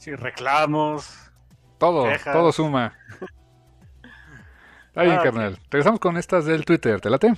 Sí, 0.00 0.14
reclamos. 0.14 1.30
Todo, 1.76 2.06
todo 2.24 2.52
suma. 2.52 2.96
Ahí, 4.94 5.10
ah, 5.10 5.20
carnal. 5.22 5.58
Regresamos 5.70 6.00
con 6.00 6.16
estas 6.16 6.46
del 6.46 6.64
Twitter, 6.64 7.02
¿te 7.02 7.10
late? 7.10 7.34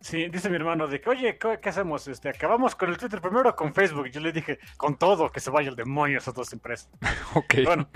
Sí, 0.00 0.28
dice 0.28 0.48
mi 0.50 0.54
hermano 0.54 0.86
de 0.86 1.00
que, 1.00 1.10
oye, 1.10 1.36
¿qué, 1.36 1.68
hacemos? 1.68 2.06
Este, 2.06 2.28
acabamos 2.28 2.76
con 2.76 2.90
el 2.90 2.96
Twitter 2.96 3.20
primero 3.20 3.56
con 3.56 3.74
Facebook. 3.74 4.08
Yo 4.08 4.20
le 4.20 4.30
dije, 4.30 4.60
con 4.76 4.96
todo, 4.96 5.32
que 5.32 5.40
se 5.40 5.50
vaya 5.50 5.68
el 5.68 5.74
demonio 5.74 6.18
esas 6.18 6.32
dos 6.32 6.52
empresas. 6.52 6.88
ok. 7.34 7.54
Bueno, 7.64 7.88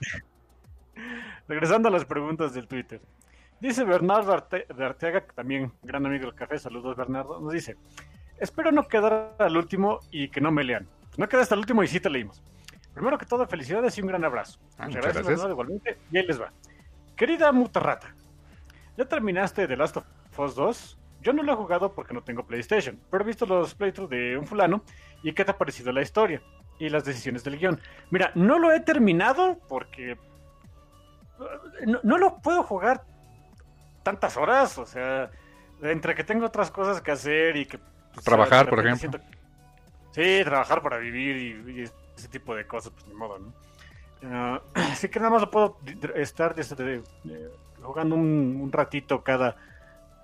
regresando 1.48 1.86
a 1.86 1.92
las 1.92 2.04
preguntas 2.04 2.52
del 2.52 2.66
Twitter. 2.66 3.00
Dice 3.60 3.84
Bernardo 3.84 4.44
de 4.50 4.84
Arteaga, 4.84 5.24
también 5.36 5.72
gran 5.84 6.04
amigo 6.04 6.26
del 6.26 6.34
café, 6.34 6.58
saludos 6.58 6.96
Bernardo, 6.96 7.40
nos 7.40 7.52
dice, 7.52 7.76
espero 8.40 8.72
no 8.72 8.88
quedar 8.88 9.36
al 9.38 9.56
último 9.56 10.00
y 10.10 10.30
que 10.30 10.40
no 10.40 10.50
me 10.50 10.64
lean. 10.64 10.88
Pues 11.06 11.18
no 11.20 11.28
queda 11.28 11.42
hasta 11.42 11.54
el 11.54 11.60
último 11.60 11.84
y 11.84 11.86
sí 11.86 12.00
te 12.00 12.10
leímos. 12.10 12.42
Primero 12.98 13.16
que 13.16 13.26
todo, 13.26 13.46
felicidades 13.46 13.96
y 13.96 14.00
un 14.00 14.08
gran 14.08 14.24
abrazo. 14.24 14.58
Ah, 14.76 14.86
muchas, 14.86 15.02
gracias, 15.02 15.24
Bernardo, 15.24 15.52
igualmente. 15.52 15.98
Y 16.10 16.18
ahí 16.18 16.26
les 16.26 16.40
va. 16.40 16.52
Querida 17.14 17.52
Mutarrata, 17.52 18.12
¿ya 18.96 19.04
terminaste 19.04 19.68
The 19.68 19.76
Last 19.76 19.98
of 19.98 20.04
Us 20.36 20.56
2? 20.56 20.98
Yo 21.20 21.32
no 21.32 21.44
lo 21.44 21.52
he 21.52 21.54
jugado 21.54 21.94
porque 21.94 22.12
no 22.12 22.24
tengo 22.24 22.44
PlayStation, 22.44 23.00
pero 23.08 23.22
he 23.22 23.26
visto 23.28 23.46
los 23.46 23.72
playthroughs 23.76 24.10
de 24.10 24.36
un 24.36 24.48
fulano 24.48 24.82
y 25.22 25.32
qué 25.32 25.44
te 25.44 25.52
ha 25.52 25.56
parecido 25.56 25.92
la 25.92 26.02
historia 26.02 26.42
y 26.80 26.88
las 26.88 27.04
decisiones 27.04 27.44
del 27.44 27.56
guion. 27.56 27.80
Mira, 28.10 28.32
no 28.34 28.58
lo 28.58 28.72
he 28.72 28.80
terminado 28.80 29.60
porque 29.68 30.18
no, 32.02 32.18
lo 32.18 32.38
puedo 32.38 32.64
jugar 32.64 33.04
tantas 34.02 34.36
horas, 34.36 34.76
o 34.76 34.86
sea, 34.86 35.30
entre 35.82 36.16
que 36.16 36.24
tengo 36.24 36.46
otras 36.46 36.72
cosas 36.72 37.00
que 37.00 37.12
hacer 37.12 37.56
y 37.56 37.64
que... 37.64 37.78
Pues, 37.78 38.24
trabajar, 38.24 38.68
por 38.68 38.84
ejemplo. 38.84 39.20
Sí, 40.10 40.40
trabajar 40.42 40.82
para 40.82 40.98
vivir 40.98 41.36
y, 41.68 41.84
ese 42.18 42.28
tipo 42.28 42.54
de 42.54 42.66
cosas, 42.66 42.92
pues 42.92 43.06
ni 43.06 43.14
modo, 43.14 43.38
¿no? 43.38 43.52
Ah, 44.24 44.60
así 44.74 45.08
que 45.08 45.18
nada 45.18 45.30
más 45.30 45.42
lo 45.42 45.50
puedo 45.50 45.78
estar 46.14 46.54
este, 46.58 47.02
jugando 47.82 48.14
un, 48.16 48.70
ratito 48.72 49.22
cada 49.22 49.56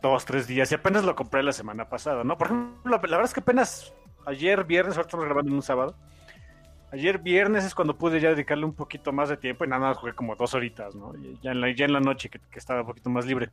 dos, 0.03 0.25
tres 0.25 0.47
días 0.47 0.71
y 0.71 0.75
apenas 0.75 1.05
lo 1.05 1.15
compré 1.15 1.43
la 1.43 1.53
semana 1.53 1.89
pasada, 1.89 2.25
¿no? 2.25 2.37
Por 2.37 2.49
ejemplo, 2.49 2.91
la, 2.91 2.99
verdad 2.99 3.25
es 3.25 3.35
que 3.35 3.41
apenas 3.41 3.95
ayer 4.27 4.65
viernes, 4.65 4.97
ahorita 4.97 5.09
estamos 5.09 5.25
grabando 5.25 5.51
en 5.51 5.57
un 5.57 5.63
sábado, 5.63 5.95
ayer 6.93 7.19
viernes 7.19 7.65
es 7.65 7.75
cuando 7.75 7.97
pude 7.97 8.21
ya 8.21 8.31
dedicarle 8.31 8.65
un 8.65 8.75
poquito 8.75 9.13
más 9.13 9.29
de 9.29 9.37
tiempo 9.37 9.65
y 9.65 9.69
nada 9.69 9.81
más 9.81 9.97
jugué 9.97 10.13
como 10.15 10.37
dos 10.37 10.55
horitas, 10.55 10.95
¿no? 10.95 11.13
Ya 11.43 11.53
en 11.53 11.61
la, 11.61 11.75
ya 11.75 11.85
en 11.85 11.93
la 11.93 12.01
noche 12.01 12.29
que, 12.29 12.41
estaba 12.55 12.81
un 12.81 12.87
poquito 12.87 13.11
más 13.11 13.25
libre. 13.25 13.51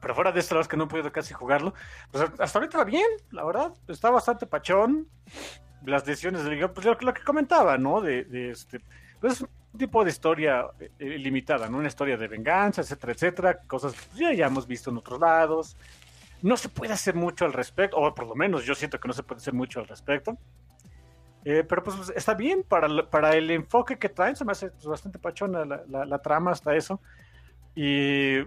Pero 0.00 0.14
fuera 0.14 0.32
de 0.32 0.40
esto, 0.40 0.54
la 0.54 0.60
verdad 0.60 0.66
es 0.66 0.70
que 0.70 0.76
no 0.78 0.84
he 0.84 0.86
podido 0.86 1.12
casi 1.12 1.34
jugarlo. 1.34 1.74
Pues 2.10 2.24
hasta 2.38 2.58
ahorita 2.58 2.84
bien, 2.84 3.06
la 3.32 3.44
verdad. 3.44 3.74
Está 3.86 4.08
bastante 4.08 4.46
pachón. 4.46 5.08
Las 5.84 6.04
decisiones 6.04 6.44
del 6.44 6.70
pues 6.70 6.86
lo, 6.86 6.96
lo 7.00 7.14
que 7.14 7.22
comentaba, 7.22 7.78
¿no? 7.78 8.00
De, 8.00 8.24
de 8.24 8.50
este. 8.50 8.80
Pues 9.20 9.40
un 9.40 9.78
tipo 9.78 10.04
de 10.04 10.10
historia 10.10 10.66
eh, 10.78 10.90
eh, 10.98 11.18
limitada, 11.18 11.68
¿no? 11.68 11.78
Una 11.78 11.88
historia 11.88 12.16
de 12.16 12.28
venganza, 12.28 12.82
etcétera, 12.82 13.12
etcétera. 13.12 13.58
Cosas 13.66 13.94
que 13.94 14.20
ya, 14.20 14.32
ya 14.32 14.46
hemos 14.46 14.66
visto 14.66 14.90
en 14.90 14.98
otros 14.98 15.20
lados. 15.20 15.76
No 16.42 16.56
se 16.56 16.68
puede 16.68 16.92
hacer 16.92 17.14
mucho 17.14 17.44
al 17.44 17.52
respecto, 17.52 17.96
o 17.96 18.14
por 18.14 18.26
lo 18.26 18.34
menos 18.34 18.64
yo 18.64 18.74
siento 18.74 18.98
que 18.98 19.08
no 19.08 19.14
se 19.14 19.22
puede 19.22 19.40
hacer 19.40 19.54
mucho 19.54 19.80
al 19.80 19.86
respecto. 19.86 20.38
Eh, 21.44 21.64
pero 21.66 21.82
pues 21.82 22.12
está 22.14 22.34
bien 22.34 22.62
para, 22.62 23.08
para 23.08 23.34
el 23.34 23.50
enfoque 23.50 23.98
que 23.98 24.10
traen, 24.10 24.36
se 24.36 24.44
me 24.44 24.52
hace 24.52 24.70
pues, 24.70 24.84
bastante 24.84 25.18
pachona 25.18 25.64
la, 25.64 26.04
la, 26.04 26.18
trama 26.18 26.50
hasta 26.50 26.74
eso. 26.76 27.00
Y 27.74 28.42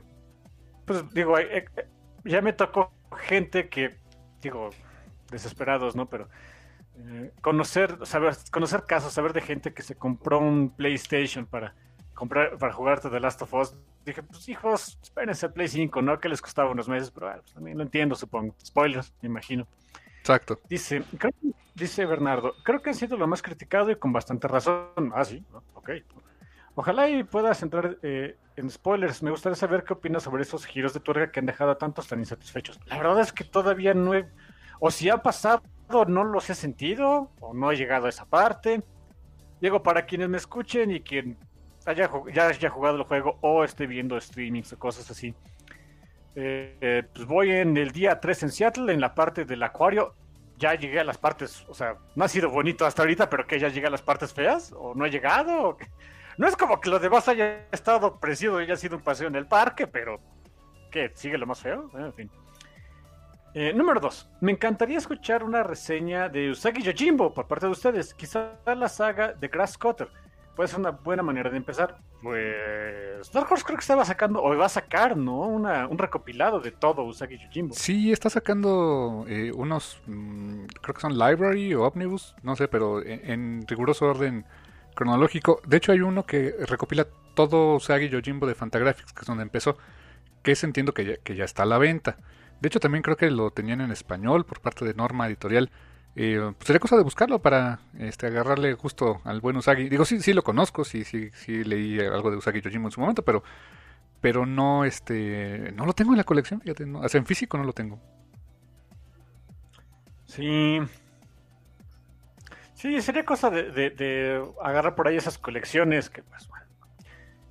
pues 0.86 1.10
digo, 1.14 1.38
eh, 1.40 1.66
eh, 1.76 1.88
ya 2.24 2.42
me 2.42 2.54
tocó 2.54 2.94
gente 3.18 3.68
que, 3.68 3.98
digo, 4.42 4.70
desesperados, 5.32 5.96
¿no? 5.96 6.08
Pero 6.08 6.30
conocer, 7.42 7.98
saber, 8.06 8.36
conocer 8.52 8.84
casos, 8.86 9.14
saber 9.14 9.34
de 9.34 9.42
gente 9.42 9.74
que 9.74 9.82
se 9.82 9.96
compró 9.96 10.40
un 10.40 10.70
PlayStation 10.70 11.46
para 11.46 11.76
comprar, 12.14 12.58
para 12.58 12.74
jugar 12.74 13.00
The 13.00 13.20
Last 13.20 13.42
of 13.42 13.54
Us. 13.54 13.76
Dije, 14.06 14.22
pues 14.24 14.48
hijos, 14.50 15.00
espérense 15.02 15.46
el 15.46 15.54
Play 15.54 15.68
5, 15.68 16.02
¿no? 16.02 16.20
Que 16.20 16.30
les 16.30 16.42
costaba 16.42 16.70
unos 16.70 16.90
meses, 16.90 17.12
pero 17.12 17.28
bueno, 17.28 17.42
pues, 17.42 17.54
también 17.54 17.78
lo 17.78 17.84
entiendo, 17.84 18.16
supongo. 18.16 18.56
Spoilers, 18.64 19.14
me 19.22 19.30
imagino. 19.30 19.68
Exacto. 20.20 20.60
Dice, 20.70 21.04
dice 21.76 22.06
Bernardo, 22.06 22.54
creo 22.64 22.82
que 22.82 22.92
ha 22.92 22.94
sido 22.94 23.18
lo 23.18 23.28
más 23.28 23.42
criticado 23.42 23.92
y 23.92 23.96
con 23.96 24.14
bastante 24.14 24.48
razón. 24.48 25.12
Ah, 25.14 25.26
sí, 25.26 25.44
ok. 25.74 25.92
Ojalá 26.76 27.10
y 27.10 27.24
puedas 27.24 27.62
entrar 27.62 27.98
eh, 28.02 28.38
en 28.56 28.70
spoilers. 28.70 29.22
Me 29.22 29.32
gustaría 29.32 29.56
saber 29.56 29.84
qué 29.84 29.94
opinas 29.94 30.24
sobre 30.24 30.44
esos 30.44 30.66
giros 30.66 30.94
de 30.94 31.00
tuerca 31.00 31.32
que 31.32 31.40
han 31.40 31.46
dejado 31.46 31.72
a 31.72 31.78
tantos 31.78 32.08
tan 32.08 32.20
insatisfechos. 32.20 32.80
La 32.88 32.98
verdad 32.98 33.20
es 33.20 33.32
que 33.32 33.44
todavía 33.44 33.94
no 33.94 34.14
he... 34.14 34.28
O 34.80 34.90
si 34.90 35.10
ha 35.10 35.18
pasado, 35.18 35.62
no 35.90 36.24
los 36.24 36.50
he 36.50 36.56
sentido, 36.56 37.32
o 37.40 37.54
no 37.54 37.72
he 37.72 37.76
llegado 37.76 38.08
a 38.08 38.10
esa 38.10 38.26
parte. 38.26 38.82
Diego, 39.62 39.84
para 39.84 40.06
quienes 40.06 40.30
me 40.30 40.38
escuchen 40.38 40.92
y 40.92 41.02
quien 41.02 41.38
haya, 41.86 42.10
ya 42.34 42.48
haya 42.48 42.70
jugado 42.70 42.98
el 42.98 43.04
juego 43.04 43.38
o 43.42 43.64
esté 43.64 43.88
viendo 43.88 44.20
streamings 44.20 44.74
o 44.74 44.80
cosas 44.80 45.10
así, 45.12 45.34
eh, 46.36 46.78
eh, 46.82 47.04
pues 47.14 47.26
voy 47.28 47.52
en 47.52 47.78
el 47.78 47.92
día 47.92 48.20
3 48.20 48.44
en 48.44 48.52
Seattle, 48.52 48.94
en 48.94 49.02
la 49.02 49.14
parte 49.14 49.46
del 49.46 49.64
acuario. 49.64 50.16
Ya 50.58 50.76
llegué 50.76 51.00
a 51.00 51.04
las 51.04 51.18
partes, 51.18 51.66
o 51.68 51.74
sea, 51.74 51.98
no 52.16 52.26
ha 52.26 52.28
sido 52.28 52.50
bonito 52.50 52.86
hasta 52.86 53.02
ahorita, 53.02 53.30
pero 53.30 53.46
que 53.46 53.60
ya 53.60 53.70
llegué 53.70 53.88
a 53.88 53.90
las 53.90 54.02
partes 54.02 54.34
feas, 54.34 54.74
o 54.78 54.94
no 54.96 55.06
he 55.06 55.10
llegado. 55.10 55.78
No 56.38 56.48
es 56.48 56.56
como 56.56 56.80
que 56.80 56.90
lo 56.90 57.00
demás 57.00 57.28
haya 57.28 57.68
estado 57.72 58.20
preciso 58.20 58.60
y 58.60 58.64
haya 58.64 58.76
sido 58.76 58.98
un 58.98 59.04
paseo 59.04 59.28
en 59.28 59.36
el 59.36 59.46
parque, 59.46 59.88
pero 59.88 60.20
¿qué? 60.90 61.12
¿Sigue 61.14 61.38
lo 61.38 61.46
más 61.46 61.62
feo? 61.62 61.92
En 61.94 62.14
fin. 62.14 62.32
Número 63.54 64.00
2. 64.00 64.30
Me 64.42 64.52
encantaría 64.52 64.98
escuchar 64.98 65.44
una 65.44 65.64
reseña 65.64 66.30
de 66.30 66.52
Usagi 66.52 66.82
Yojimbo 66.82 67.34
por 67.34 67.48
parte 67.48 67.68
de 67.68 67.72
ustedes. 67.72 68.14
Quizá 68.14 68.54
la 68.66 68.90
saga 68.90 69.34
de 69.34 69.48
Grass 69.48 69.78
Cutter 69.78 70.10
puede 70.56 70.70
ser 70.70 70.80
una 70.80 70.92
buena 70.92 71.24
manera 71.24 71.50
de 71.50 71.58
empezar. 71.58 71.98
Pues 72.22 73.32
Dark 73.34 73.52
Horse 73.52 73.66
creo 73.66 73.78
que 73.78 73.82
estaba 73.82 74.06
sacando, 74.06 74.42
o 74.42 74.56
va 74.56 74.66
a 74.66 74.70
sacar, 74.70 75.18
¿no? 75.18 75.42
Una, 75.42 75.88
un 75.88 75.98
recopilado 75.98 76.60
de 76.60 76.72
todo 76.72 77.04
Usagi 77.04 77.38
Yojimbo. 77.38 77.74
Sí, 77.76 78.12
está 78.12 78.30
sacando 78.30 79.26
eh, 79.28 79.52
unos, 79.54 80.02
mm, 80.08 80.66
creo 80.82 80.96
que 80.96 81.02
son 81.02 81.18
Library 81.18 81.74
o 81.74 81.84
Omnibus, 81.84 82.36
no 82.44 82.56
sé, 82.56 82.68
pero 82.68 83.04
en, 83.04 83.66
riguroso 83.68 84.06
orden 84.06 84.46
cronológico. 84.96 85.62
De 85.66 85.78
hecho 85.78 85.92
hay 85.92 86.02
uno 86.02 86.26
que 86.26 86.56
recopila 86.68 87.08
todo 87.36 87.76
Usagi 87.76 88.10
Yojimbo 88.10 88.48
de 88.48 88.56
Fantagraphics, 88.56 89.12
que 89.12 89.22
es 89.22 89.28
donde 89.28 89.44
empezó, 89.44 89.78
que 90.44 90.52
es 90.54 90.64
entiendo 90.64 90.94
que 90.94 91.36
ya 91.36 91.46
está 91.46 91.64
a 91.64 91.66
la 91.66 91.78
venta. 91.78 92.18
De 92.62 92.68
hecho 92.68 92.80
también 92.80 93.02
creo 93.02 93.18
que 93.18 93.30
lo 93.30 93.52
tenían 93.52 93.82
en 93.82 93.92
español 93.92 94.46
por 94.46 94.62
parte 94.62 94.86
de 94.86 94.94
Norma 94.94 95.28
Editorial. 95.28 95.70
Eh, 96.16 96.40
pues 96.58 96.68
sería 96.68 96.80
cosa 96.80 96.96
de 96.96 97.04
buscarlo 97.04 97.40
para 97.40 97.80
este, 97.98 98.28
agarrarle 98.28 98.76
justo 98.76 99.22
al 99.24 99.42
buen 99.42 99.58
Usagi. 99.58 99.90
Digo, 99.90 100.06
sí, 100.06 100.22
sí 100.22 100.34
lo 100.34 100.44
conozco, 100.44 100.86
sí, 100.86 101.04
sí, 101.04 101.30
sí 101.34 101.64
leí 101.64 102.00
algo 102.00 102.30
de 102.30 102.38
Usagi 102.38 102.62
Yojimbo 102.62 102.88
en 102.88 102.92
su 102.92 103.02
momento, 103.02 103.24
pero, 103.24 103.44
pero 104.22 104.46
no, 104.46 104.86
este, 104.86 105.72
no 105.76 105.86
lo 105.86 105.94
tengo 105.94 106.12
en 106.12 106.18
la 106.18 106.24
colección, 106.24 106.62
fíjate, 106.62 106.86
no, 106.86 107.02
en 107.04 107.26
físico 107.26 107.58
no 107.58 107.64
lo 107.64 107.74
tengo. 107.74 108.00
Sí. 110.26 110.80
Sí, 112.74 113.02
sería 113.02 113.24
cosa 113.24 113.50
de, 113.50 114.44
agarrar 114.62 114.96
por 114.96 115.08
ahí 115.08 115.16
esas 115.16 115.38
colecciones 115.38 116.10
que, 116.10 116.22
pues, 116.22 116.50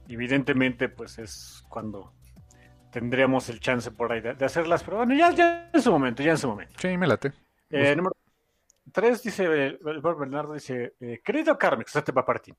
evidentemente, 0.08 0.88
pues 0.88 1.18
es 1.18 1.64
cuando 1.68 2.12
tendríamos 2.92 3.48
el 3.48 3.58
chance 3.58 3.90
por 3.90 4.12
ahí 4.12 4.20
de, 4.20 4.44
hacerlas, 4.44 4.84
pero 4.84 4.98
bueno, 4.98 5.14
ya, 5.14 5.32
ya 5.32 5.70
en 5.72 5.82
su 5.82 5.90
momento, 5.90 6.22
ya 6.22 6.32
en 6.32 6.38
su 6.38 6.46
momento. 6.46 6.74
Sí, 6.78 6.96
me 6.96 7.06
late. 7.06 7.32
Eh, 7.70 7.96
número 7.96 8.14
Tres, 8.92 9.22
dice 9.22 9.44
el 9.44 9.78
Bernardo, 10.02 10.52
dice, 10.52 10.94
eh, 11.00 11.20
querido 11.24 11.56
Carmen, 11.56 11.86
que 11.90 12.02
te 12.02 12.12
va 12.12 12.24
para 12.24 12.40
ti. 12.40 12.52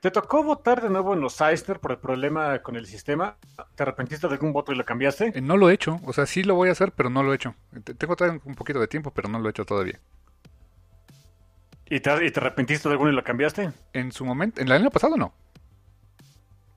¿Te 0.00 0.10
tocó 0.10 0.42
votar 0.42 0.82
de 0.82 0.88
nuevo 0.88 1.14
en 1.14 1.20
los 1.20 1.40
Eisner 1.40 1.80
por 1.80 1.92
el 1.92 1.98
problema 1.98 2.60
con 2.60 2.76
el 2.76 2.86
sistema? 2.86 3.36
¿Te 3.74 3.82
arrepentiste 3.82 4.26
de 4.26 4.34
algún 4.34 4.52
voto 4.52 4.72
y 4.72 4.76
lo 4.76 4.84
cambiaste? 4.84 5.32
Eh, 5.34 5.40
no 5.40 5.56
lo 5.56 5.68
he 5.68 5.74
hecho, 5.74 6.00
o 6.04 6.12
sea, 6.12 6.26
sí 6.26 6.42
lo 6.42 6.54
voy 6.54 6.68
a 6.68 6.72
hacer, 6.72 6.92
pero 6.92 7.10
no 7.10 7.22
lo 7.22 7.32
he 7.32 7.36
hecho. 7.36 7.54
Tengo 7.98 8.16
todavía 8.16 8.40
un 8.44 8.54
poquito 8.54 8.80
de 8.80 8.88
tiempo, 8.88 9.12
pero 9.12 9.28
no 9.28 9.38
lo 9.38 9.48
he 9.48 9.50
hecho 9.50 9.64
todavía. 9.64 9.98
¿Y 11.86 12.00
te, 12.00 12.24
y 12.24 12.30
te 12.30 12.40
arrepentiste 12.40 12.88
de 12.88 12.92
alguno 12.92 13.10
y 13.10 13.14
lo 13.14 13.24
cambiaste? 13.24 13.72
En 13.92 14.12
su 14.12 14.24
momento, 14.24 14.60
en 14.60 14.68
el 14.68 14.72
año 14.72 14.90
pasado 14.90 15.16
no. 15.16 15.34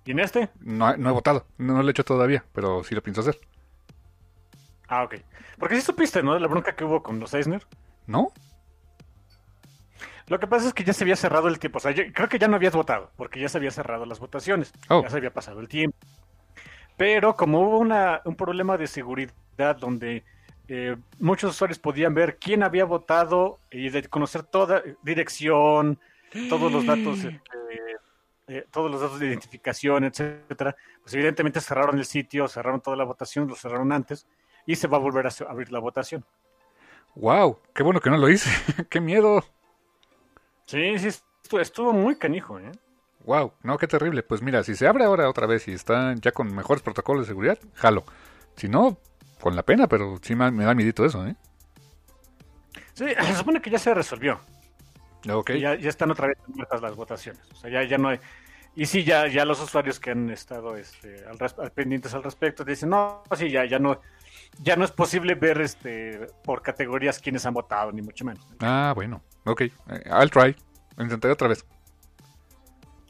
¿Y 0.08 0.12
en 0.12 0.20
este? 0.20 0.50
No, 0.62 0.96
no 0.96 1.10
he 1.10 1.12
votado, 1.12 1.46
no, 1.58 1.84
lo 1.84 1.90
he 1.90 1.92
hecho 1.92 2.06
todavía, 2.06 2.46
pero 2.54 2.82
sí 2.86 2.96
lo 2.96 3.04
pienso 3.04 3.20
hacer. 3.20 3.38
Ah, 4.88 5.04
ok. 5.04 5.16
Porque 5.60 5.76
sí 5.76 5.82
supiste, 5.82 6.24
¿no? 6.24 6.34
De 6.34 6.40
la 6.40 6.48
bronca 6.48 6.78
que 6.78 6.86
hubo 6.86 7.04
con 7.04 7.20
los 7.20 7.34
Eisner. 7.34 7.68
¿No? 8.06 8.32
Lo 10.28 10.40
que 10.40 10.48
pasa 10.48 10.70
es 10.70 10.74
que 10.74 10.86
ya 10.86 10.94
se 10.94 11.04
había 11.04 11.18
cerrado 11.18 11.50
el 11.50 11.60
tiempo. 11.60 11.80
O 11.80 11.82
sea, 11.82 11.94
creo 11.94 12.30
que 12.30 12.40
ya 12.40 12.48
no 12.48 12.56
habías 12.56 12.74
votado, 12.74 13.12
porque 13.18 13.42
ya 13.42 13.50
se 13.50 13.58
había 13.58 13.70
cerrado 13.70 14.06
las 14.06 14.20
votaciones. 14.22 14.72
Oh. 14.88 15.04
Ya 15.04 15.10
se 15.10 15.18
había 15.18 15.34
pasado 15.34 15.60
el 15.60 15.68
tiempo. 15.68 15.98
Pero 16.96 17.36
como 17.36 17.60
hubo 17.60 17.78
una, 17.78 18.22
un 18.24 18.38
problema 18.38 18.78
de 18.78 18.88
seguridad 18.88 19.76
donde 19.78 20.24
eh, 20.70 20.96
muchos 21.20 21.52
usuarios 21.52 21.80
podían 21.80 22.14
ver 22.14 22.38
quién 22.38 22.64
había 22.64 22.86
votado 22.86 23.60
y 23.70 23.90
de 23.90 24.04
conocer 24.04 24.44
toda 24.44 24.84
dirección, 25.04 26.00
todos 26.48 26.72
los 26.72 26.86
datos, 26.86 27.24
eh, 27.26 27.42
eh, 28.48 28.66
todos 28.72 28.90
los 28.90 29.02
datos 29.02 29.20
de 29.20 29.28
identificación, 29.28 30.06
etcétera, 30.06 30.76
pues 31.02 31.14
evidentemente 31.14 31.62
cerraron 31.62 31.98
el 31.98 32.06
sitio, 32.06 32.48
cerraron 32.48 32.82
toda 32.82 32.96
la 32.96 33.04
votación, 33.04 33.48
lo 33.48 33.56
cerraron 33.56 33.92
antes 33.92 34.28
y 34.66 34.76
se 34.76 34.88
va 34.88 34.98
a 34.98 35.02
volver 35.02 35.28
a 35.28 35.32
abrir 35.50 35.72
la 35.72 35.80
votación. 35.80 36.26
¡Wow! 37.16 37.60
¡Qué 37.74 37.84
bueno 37.84 38.00
que 38.00 38.10
no 38.10 38.18
lo 38.18 38.30
hice! 38.30 38.50
¡Qué 38.90 39.02
miedo! 39.02 39.44
Sí, 40.66 41.00
sí, 41.00 41.10
estuvo 41.60 41.94
muy 41.94 42.18
canijo, 42.18 42.60
¿eh? 42.60 42.72
Wow, 43.26 43.54
no, 43.64 43.78
qué 43.78 43.88
terrible. 43.88 44.24
Pues 44.24 44.42
mira, 44.42 44.64
si 44.64 44.76
se 44.76 44.88
abre 44.88 45.04
ahora 45.04 45.30
otra 45.30 45.48
vez 45.48 45.68
y 45.68 45.74
está 45.74 46.16
ya 46.22 46.32
con 46.32 46.54
mejores 46.56 46.82
protocolos 46.82 47.24
de 47.24 47.28
seguridad, 47.28 47.60
jalo. 47.74 48.06
Si 48.56 48.70
no, 48.70 48.98
con 49.42 49.56
la 49.56 49.64
pena, 49.64 49.88
pero 49.88 50.18
sí 50.22 50.36
me, 50.36 50.52
da 50.52 50.74
miedito 50.74 51.06
eso, 51.06 51.26
¿eh? 51.28 51.36
Sí, 52.94 53.06
se 53.26 53.36
supone 53.36 53.62
que 53.62 53.70
ya 53.70 53.80
se 53.80 53.94
resolvió. 53.94 54.40
Okay. 55.30 55.60
Ya, 55.60 55.76
ya, 55.76 55.90
están 55.90 56.12
otra 56.12 56.28
vez 56.28 56.38
muertas 56.48 56.82
las 56.82 56.96
votaciones. 56.96 57.42
O 57.52 57.56
sea, 57.56 57.70
ya, 57.70 57.84
ya 57.84 57.98
no 57.98 58.10
hay. 58.10 58.20
Y 58.76 58.86
sí, 58.86 59.04
ya, 59.04 59.28
ya 59.28 59.44
los 59.44 59.62
usuarios 59.62 60.00
que 60.00 60.12
han 60.12 60.30
estado 60.30 60.78
este, 60.78 61.24
al, 61.26 61.72
pendientes 61.72 62.14
al 62.14 62.24
respecto 62.24 62.64
dicen, 62.64 62.90
no, 62.90 63.24
sí, 63.36 63.50
ya, 63.50 63.66
ya 63.66 63.80
no, 63.80 64.00
ya 64.62 64.76
no 64.76 64.86
es 64.86 64.92
posible 64.92 65.34
ver 65.34 65.60
este 65.62 66.28
por 66.44 66.62
categorías 66.62 67.20
quiénes 67.20 67.46
han 67.46 67.56
votado, 67.56 67.92
ni 67.92 68.02
mucho 68.02 68.24
menos. 68.24 68.48
Ah, 68.60 68.94
bueno, 68.96 69.22
ok. 69.46 69.62
Eh, 69.62 69.74
I'll 70.06 70.30
try. 70.30 70.56
intentaré 71.00 71.34
otra 71.34 71.48
vez. 71.48 71.66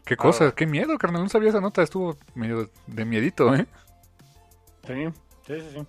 Qué 0.06 0.14
ah, 0.14 0.18
cosa, 0.18 0.56
qué 0.56 0.66
miedo, 0.66 0.98
carnal. 0.98 1.24
No 1.24 1.30
sabía 1.30 1.50
esa 1.50 1.60
nota, 1.60 1.84
estuvo 1.84 2.18
medio 2.34 2.72
de 2.88 3.06
miedito, 3.06 3.54
¿eh? 3.54 3.68
Sí, 4.86 5.06
sí, 5.46 5.60
sí. 5.60 5.70
sí. 5.74 5.88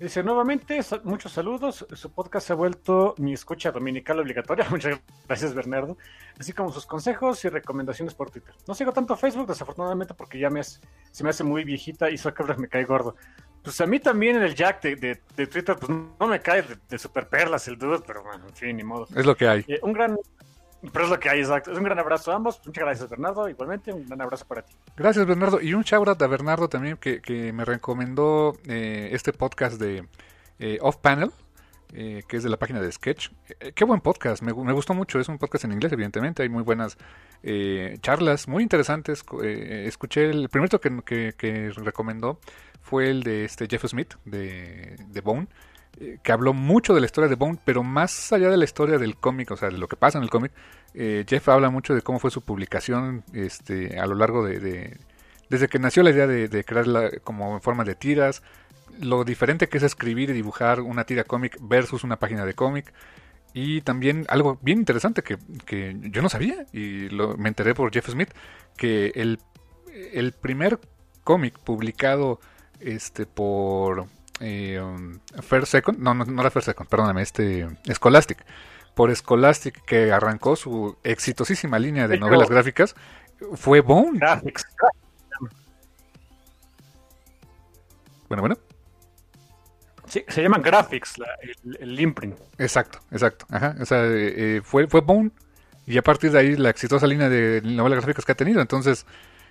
Dice 0.00 0.22
nuevamente, 0.22 0.80
muchos 1.04 1.32
saludos. 1.32 1.86
Su 1.92 2.10
podcast 2.10 2.46
se 2.46 2.54
ha 2.54 2.56
vuelto 2.56 3.14
mi 3.18 3.34
escucha 3.34 3.70
dominical 3.70 4.18
obligatoria. 4.18 4.66
Muchas 4.70 4.98
gracias, 5.28 5.52
Bernardo. 5.52 5.98
Así 6.38 6.54
como 6.54 6.72
sus 6.72 6.86
consejos 6.86 7.44
y 7.44 7.50
recomendaciones 7.50 8.14
por 8.14 8.30
Twitter. 8.30 8.54
No 8.66 8.74
sigo 8.74 8.94
tanto 8.94 9.14
Facebook, 9.14 9.48
desafortunadamente, 9.48 10.14
porque 10.14 10.38
ya 10.38 10.48
me 10.48 10.64
se 10.64 10.80
me 11.22 11.28
hace 11.28 11.44
muy 11.44 11.64
viejita 11.64 12.08
y 12.08 12.16
Zuckerberg 12.16 12.58
me 12.58 12.68
cae 12.68 12.86
gordo. 12.86 13.14
Pues 13.62 13.78
a 13.82 13.86
mí 13.86 14.00
también 14.00 14.36
en 14.36 14.42
el 14.42 14.54
Jack 14.54 14.80
de, 14.80 15.16
Twitter, 15.46 15.76
pues 15.78 15.90
no 15.90 16.26
me 16.26 16.40
cae 16.40 16.64
de, 16.88 16.98
super 16.98 17.28
perlas 17.28 17.68
el 17.68 17.76
dude, 17.76 18.00
pero 18.06 18.22
bueno, 18.22 18.48
en 18.48 18.54
fin, 18.54 18.76
ni 18.78 18.82
modo. 18.82 19.06
Es 19.14 19.26
lo 19.26 19.36
que 19.36 19.48
hay. 19.48 19.66
Eh, 19.68 19.80
un 19.82 19.92
gran 19.92 20.16
pero 20.92 21.04
es 21.04 21.10
lo 21.10 21.20
que 21.20 21.28
hay, 21.28 21.40
exacto. 21.40 21.72
Es 21.72 21.78
un 21.78 21.84
gran 21.84 21.98
abrazo 21.98 22.32
a 22.32 22.36
ambos. 22.36 22.60
Muchas 22.64 22.84
gracias, 22.84 23.10
Bernardo. 23.10 23.48
Igualmente, 23.48 23.92
un 23.92 24.06
gran 24.06 24.22
abrazo 24.22 24.46
para 24.46 24.62
ti. 24.62 24.74
Gracias, 24.96 25.26
Bernardo. 25.26 25.60
Y 25.60 25.74
un 25.74 25.82
shout 25.82 26.08
out 26.08 26.22
a 26.22 26.26
Bernardo 26.26 26.68
también, 26.68 26.96
que, 26.96 27.20
que 27.20 27.52
me 27.52 27.64
recomendó 27.64 28.56
eh, 28.66 29.10
este 29.12 29.32
podcast 29.32 29.78
de 29.78 30.06
eh, 30.58 30.78
Off 30.80 30.96
Panel, 30.96 31.30
eh, 31.92 32.22
que 32.26 32.38
es 32.38 32.42
de 32.42 32.48
la 32.48 32.56
página 32.56 32.80
de 32.80 32.90
Sketch. 32.90 33.30
qué 33.74 33.84
buen 33.84 34.00
podcast, 34.00 34.42
me, 34.42 34.54
me, 34.54 34.72
gustó 34.72 34.94
mucho. 34.94 35.20
Es 35.20 35.28
un 35.28 35.38
podcast 35.38 35.64
en 35.64 35.72
inglés, 35.72 35.92
evidentemente. 35.92 36.42
Hay 36.42 36.48
muy 36.48 36.62
buenas 36.62 36.96
charlas, 38.00 38.48
muy 38.48 38.62
interesantes. 38.62 39.22
escuché 39.42 40.30
el 40.30 40.48
primero 40.48 40.80
que, 40.80 41.02
que, 41.04 41.34
que, 41.36 41.70
recomendó 41.76 42.40
fue 42.80 43.10
el 43.10 43.22
de 43.22 43.44
este 43.44 43.66
Jeff 43.68 43.84
Smith, 43.86 44.14
de, 44.24 44.96
de 45.08 45.20
Bone 45.20 45.46
eh, 45.98 46.18
que 46.22 46.32
habló 46.32 46.52
mucho 46.52 46.94
de 46.94 47.00
la 47.00 47.06
historia 47.06 47.28
de 47.28 47.34
Bone, 47.34 47.58
pero 47.64 47.82
más 47.82 48.32
allá 48.32 48.48
de 48.48 48.56
la 48.56 48.64
historia 48.64 48.98
del 48.98 49.16
cómic, 49.16 49.50
o 49.50 49.56
sea, 49.56 49.70
de 49.70 49.78
lo 49.78 49.88
que 49.88 49.96
pasa 49.96 50.18
en 50.18 50.24
el 50.24 50.30
cómic, 50.30 50.52
eh, 50.94 51.24
Jeff 51.28 51.48
habla 51.48 51.70
mucho 51.70 51.94
de 51.94 52.02
cómo 52.02 52.18
fue 52.18 52.30
su 52.30 52.42
publicación 52.42 53.24
este, 53.32 53.98
a 53.98 54.06
lo 54.06 54.14
largo 54.14 54.44
de, 54.44 54.98
desde 55.48 55.68
que 55.68 55.78
nació 55.78 56.02
la 56.02 56.10
idea 56.10 56.26
de, 56.26 56.64
crearla 56.64 57.10
como 57.24 57.54
en 57.54 57.60
forma 57.60 57.84
de 57.84 57.94
tiras, 57.94 58.42
lo 59.00 59.24
diferente 59.24 59.68
que 59.68 59.78
es 59.78 59.84
escribir 59.84 60.30
y 60.30 60.32
dibujar 60.32 60.80
una 60.80 61.04
tira 61.04 61.24
cómic 61.24 61.58
versus 61.60 62.04
una 62.04 62.18
página 62.18 62.44
de 62.44 62.54
cómic. 62.54 62.92
Y 63.52 63.80
también 63.80 64.26
algo 64.28 64.60
bien 64.62 64.78
interesante 64.78 65.22
que, 65.22 65.36
que 65.66 65.96
yo 66.00 66.22
no 66.22 66.28
sabía 66.28 66.66
y 66.72 67.08
lo, 67.08 67.36
me 67.36 67.48
enteré 67.48 67.74
por 67.74 67.92
Jeff 67.92 68.08
Smith, 68.08 68.30
que 68.76 69.12
el, 69.16 69.40
el 70.12 70.32
primer 70.32 70.78
cómic 71.24 71.58
publicado 71.58 72.38
este, 72.78 73.26
por, 73.26 74.06
eh, 74.40 74.80
um, 74.80 75.18
First 75.42 75.68
Second, 75.68 75.98
no, 75.98 76.14
no, 76.14 76.24
no 76.24 76.40
era 76.40 76.50
First 76.50 76.66
Second, 76.66 76.88
perdóname, 76.88 77.22
este 77.22 77.68
Scholastic. 77.92 78.44
Por 78.94 79.14
Scholastic, 79.14 79.84
que 79.84 80.12
arrancó 80.12 80.56
su 80.56 80.96
exitosísima 81.04 81.78
línea 81.78 82.08
de 82.08 82.18
novelas 82.18 82.50
gráficas, 82.50 82.94
fue 83.54 83.80
Bone. 83.80 84.20
Bueno, 88.28 88.42
bueno. 88.42 88.56
Sí, 90.06 90.24
se 90.26 90.42
llaman 90.42 90.62
Graphics, 90.62 91.14
el, 91.64 91.78
el, 91.80 92.00
imprint. 92.00 92.36
Exacto, 92.58 92.98
exacto. 93.12 93.46
Ajá, 93.48 93.76
o 93.80 93.84
sea, 93.84 94.04
eh, 94.06 94.56
eh, 94.56 94.60
fue, 94.64 94.86
fue 94.88 95.00
Bone. 95.00 95.30
Y 95.86 95.98
a 95.98 96.02
partir 96.02 96.30
de 96.30 96.38
ahí 96.38 96.56
la 96.56 96.70
exitosa 96.70 97.06
línea 97.06 97.28
de 97.28 97.62
novelas 97.62 97.98
gráficas 97.98 98.24
que 98.24 98.32
ha 98.32 98.36
tenido. 98.36 98.60
Entonces, 98.60 99.06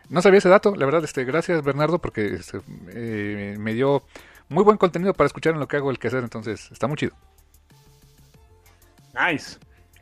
no 0.10 0.22
sabía 0.22 0.40
ese 0.40 0.50
dato, 0.50 0.76
la 0.76 0.86
verdad. 0.86 1.04
Este, 1.04 1.24
gracias, 1.24 1.64
Bernardo, 1.64 2.00
porque 2.00 2.36
este, 2.36 2.62
eh, 2.90 3.56
me 3.60 3.74
dio 3.74 4.04
muy 4.50 4.64
buen 4.64 4.78
contenido 4.78 5.14
para 5.14 5.28
escuchar 5.28 5.54
en 5.54 5.60
lo 5.60 5.68
que 5.68 5.78
hago 5.78 5.92
el 5.92 6.00
quehacer, 6.00 6.24
entonces 6.24 6.70
está 6.72 6.88
muy 6.88 6.98
chido. 6.98 7.16
Nice. 9.14 9.58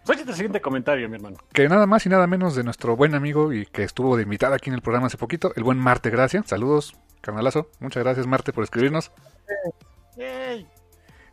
Oye, 0.07 0.22
el 0.22 0.34
siguiente 0.34 0.61
comentario, 0.61 1.10
mi 1.10 1.15
hermano. 1.15 1.38
Que 1.52 1.68
nada 1.68 1.86
más 1.86 2.06
y 2.06 2.10
nada 2.10 2.28
menos 2.28 2.56
de 2.56 2.64
nuestro 2.64 2.95
buen 2.95 3.14
amigo 3.14 3.52
y 3.52 3.65
que 3.65 3.84
estuvo 3.84 4.15
de 4.15 4.24
invitada 4.24 4.56
aquí 4.56 4.69
en 4.69 4.76
el 4.76 4.82
programa 4.82 5.07
hace 5.07 5.18
poquito, 5.18 5.52
el 5.56 5.64
buen 5.64 5.78
Marte 5.78 6.10
Gracia. 6.10 6.44
Saludos, 6.45 6.95
carnalazo. 7.19 7.69
Muchas 7.80 8.03
gracias, 8.03 8.26
Marte, 8.26 8.53
por 8.53 8.64
escribirnos. 8.64 9.11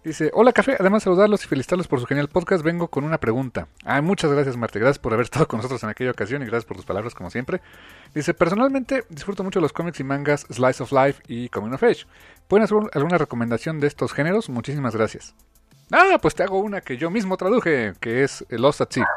Dice, 0.05 0.31
hola 0.35 0.52
café, 0.52 0.76
además 0.78 1.01
de 1.01 1.05
saludarlos 1.05 1.43
y 1.44 1.48
felicitarlos 1.48 1.89
por 1.89 1.98
su 1.98 2.05
genial 2.05 2.28
podcast, 2.28 2.62
vengo 2.62 2.89
con 2.89 3.05
una 3.05 3.16
pregunta. 3.16 3.68
Ah, 3.86 4.02
muchas 4.02 4.31
gracias 4.31 4.55
Marte, 4.55 4.78
gracias 4.78 4.98
por 4.98 5.14
haber 5.14 5.24
estado 5.24 5.48
con 5.48 5.56
nosotros 5.56 5.82
en 5.82 5.89
aquella 5.89 6.10
ocasión 6.10 6.43
y 6.43 6.44
gracias 6.44 6.66
por 6.66 6.76
tus 6.76 6.85
palabras 6.85 7.14
como 7.14 7.31
siempre. 7.31 7.62
Dice, 8.14 8.35
personalmente 8.35 9.05
disfruto 9.09 9.43
mucho 9.43 9.62
los 9.62 9.72
cómics 9.72 10.01
y 10.01 10.05
mangas 10.05 10.43
Slice 10.52 10.82
of 10.82 10.93
Life 10.93 11.22
y 11.26 11.48
Coming 11.48 11.72
of 11.72 11.82
Age. 11.82 12.05
¿Pueden 12.48 12.64
hacer 12.64 12.76
alguna 12.93 13.16
recomendación 13.16 13.81
de 13.81 13.86
estos 13.86 14.12
géneros? 14.12 14.51
Muchísimas 14.51 14.94
gracias. 14.94 15.35
Ah, 15.90 16.18
pues 16.20 16.35
te 16.35 16.43
hago 16.43 16.59
una 16.59 16.82
que 16.82 16.98
yo 16.98 17.10
mismo 17.10 17.39
traduje, 17.39 17.94
que 17.98 18.24
es 18.24 18.44
Lost 18.51 18.82
at 18.82 18.90
Sea. 18.90 19.09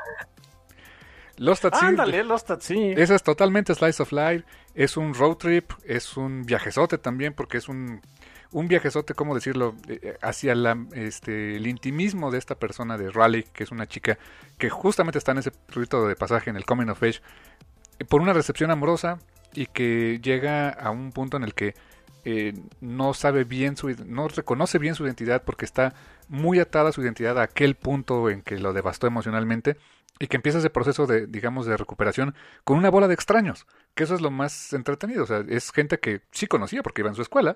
Lost 1.36 1.66
at 1.66 1.74
Sea. 1.74 1.90
Ándale, 1.90 2.24
Lost 2.24 2.50
at 2.50 2.62
Sea. 2.62 2.94
Esa 2.96 3.14
es 3.14 3.24
totalmente 3.24 3.76
Slice 3.76 4.04
of 4.04 4.14
Life, 4.14 4.46
es 4.74 4.96
un 4.96 5.14
road 5.14 5.36
trip, 5.36 5.70
es 5.84 6.16
un 6.16 6.44
viajezote 6.44 6.98
también 6.98 7.34
porque 7.34 7.58
es 7.58 7.68
un 7.68 8.02
un 8.52 8.68
viajezote, 8.68 9.14
¿cómo 9.14 9.36
decirlo?, 9.36 9.76
eh, 9.88 10.00
eh, 10.02 10.18
hacia 10.22 10.56
la, 10.56 10.78
este, 10.94 11.56
el 11.58 11.68
intimismo 11.68 12.32
de 12.32 12.38
esta 12.38 12.56
persona, 12.56 12.98
de 12.98 13.12
Raleigh, 13.12 13.46
que 13.54 13.64
es 13.64 13.72
una 13.72 13.88
chica 13.88 14.18
que 14.58 14.70
justamente 14.70 15.18
está 15.18 15.32
en 15.34 15.40
ese 15.40 15.52
rito 15.70 16.08
de 16.08 16.16
pasaje 16.16 16.50
en 16.50 16.56
el 16.56 16.66
Coming 16.66 16.90
of 16.90 17.04
Age, 17.04 17.22
eh, 18.00 18.06
por 18.06 18.22
una 18.22 18.34
recepción 18.34 18.72
amorosa 18.72 19.20
y 19.54 19.66
que 19.68 20.20
llega 20.22 20.70
a 20.70 20.92
un 20.92 21.12
punto 21.12 21.38
en 21.38 21.44
el 21.44 21.54
que 21.54 21.76
no 22.82 23.14
sabe 23.14 23.46
bien 23.46 23.78
su 23.78 23.88
no 24.06 24.28
reconoce 24.28 24.80
bien 24.80 24.96
su 24.96 25.06
identidad 25.06 25.44
porque 25.46 25.64
está 25.64 25.94
muy 26.28 26.60
atada 26.60 26.90
a 26.90 26.92
su 26.92 27.02
identidad 27.02 27.40
a 27.40 27.44
aquel 27.44 27.76
punto 27.76 28.30
en 28.30 28.42
que 28.42 28.60
lo 28.60 28.74
devastó 28.74 29.08
emocionalmente 29.08 29.78
y 30.20 30.28
que 30.28 30.36
empieza 30.36 30.60
ese 30.60 30.70
proceso 30.70 31.08
de 31.08 31.26
digamos 31.26 31.66
de 31.66 31.78
recuperación 31.78 32.36
con 32.66 32.78
una 32.78 32.90
bola 32.90 33.08
de 33.08 33.14
extraños 33.14 33.66
que 33.96 34.04
eso 34.04 34.14
es 34.14 34.20
lo 34.20 34.30
más 34.30 34.74
entretenido 34.74 35.24
o 35.24 35.26
sea 35.26 35.46
es 35.48 35.72
gente 35.72 36.00
que 36.00 36.20
sí 36.32 36.48
conocía 36.48 36.84
porque 36.84 37.02
iba 37.02 37.10
en 37.10 37.16
su 37.16 37.22
escuela 37.22 37.56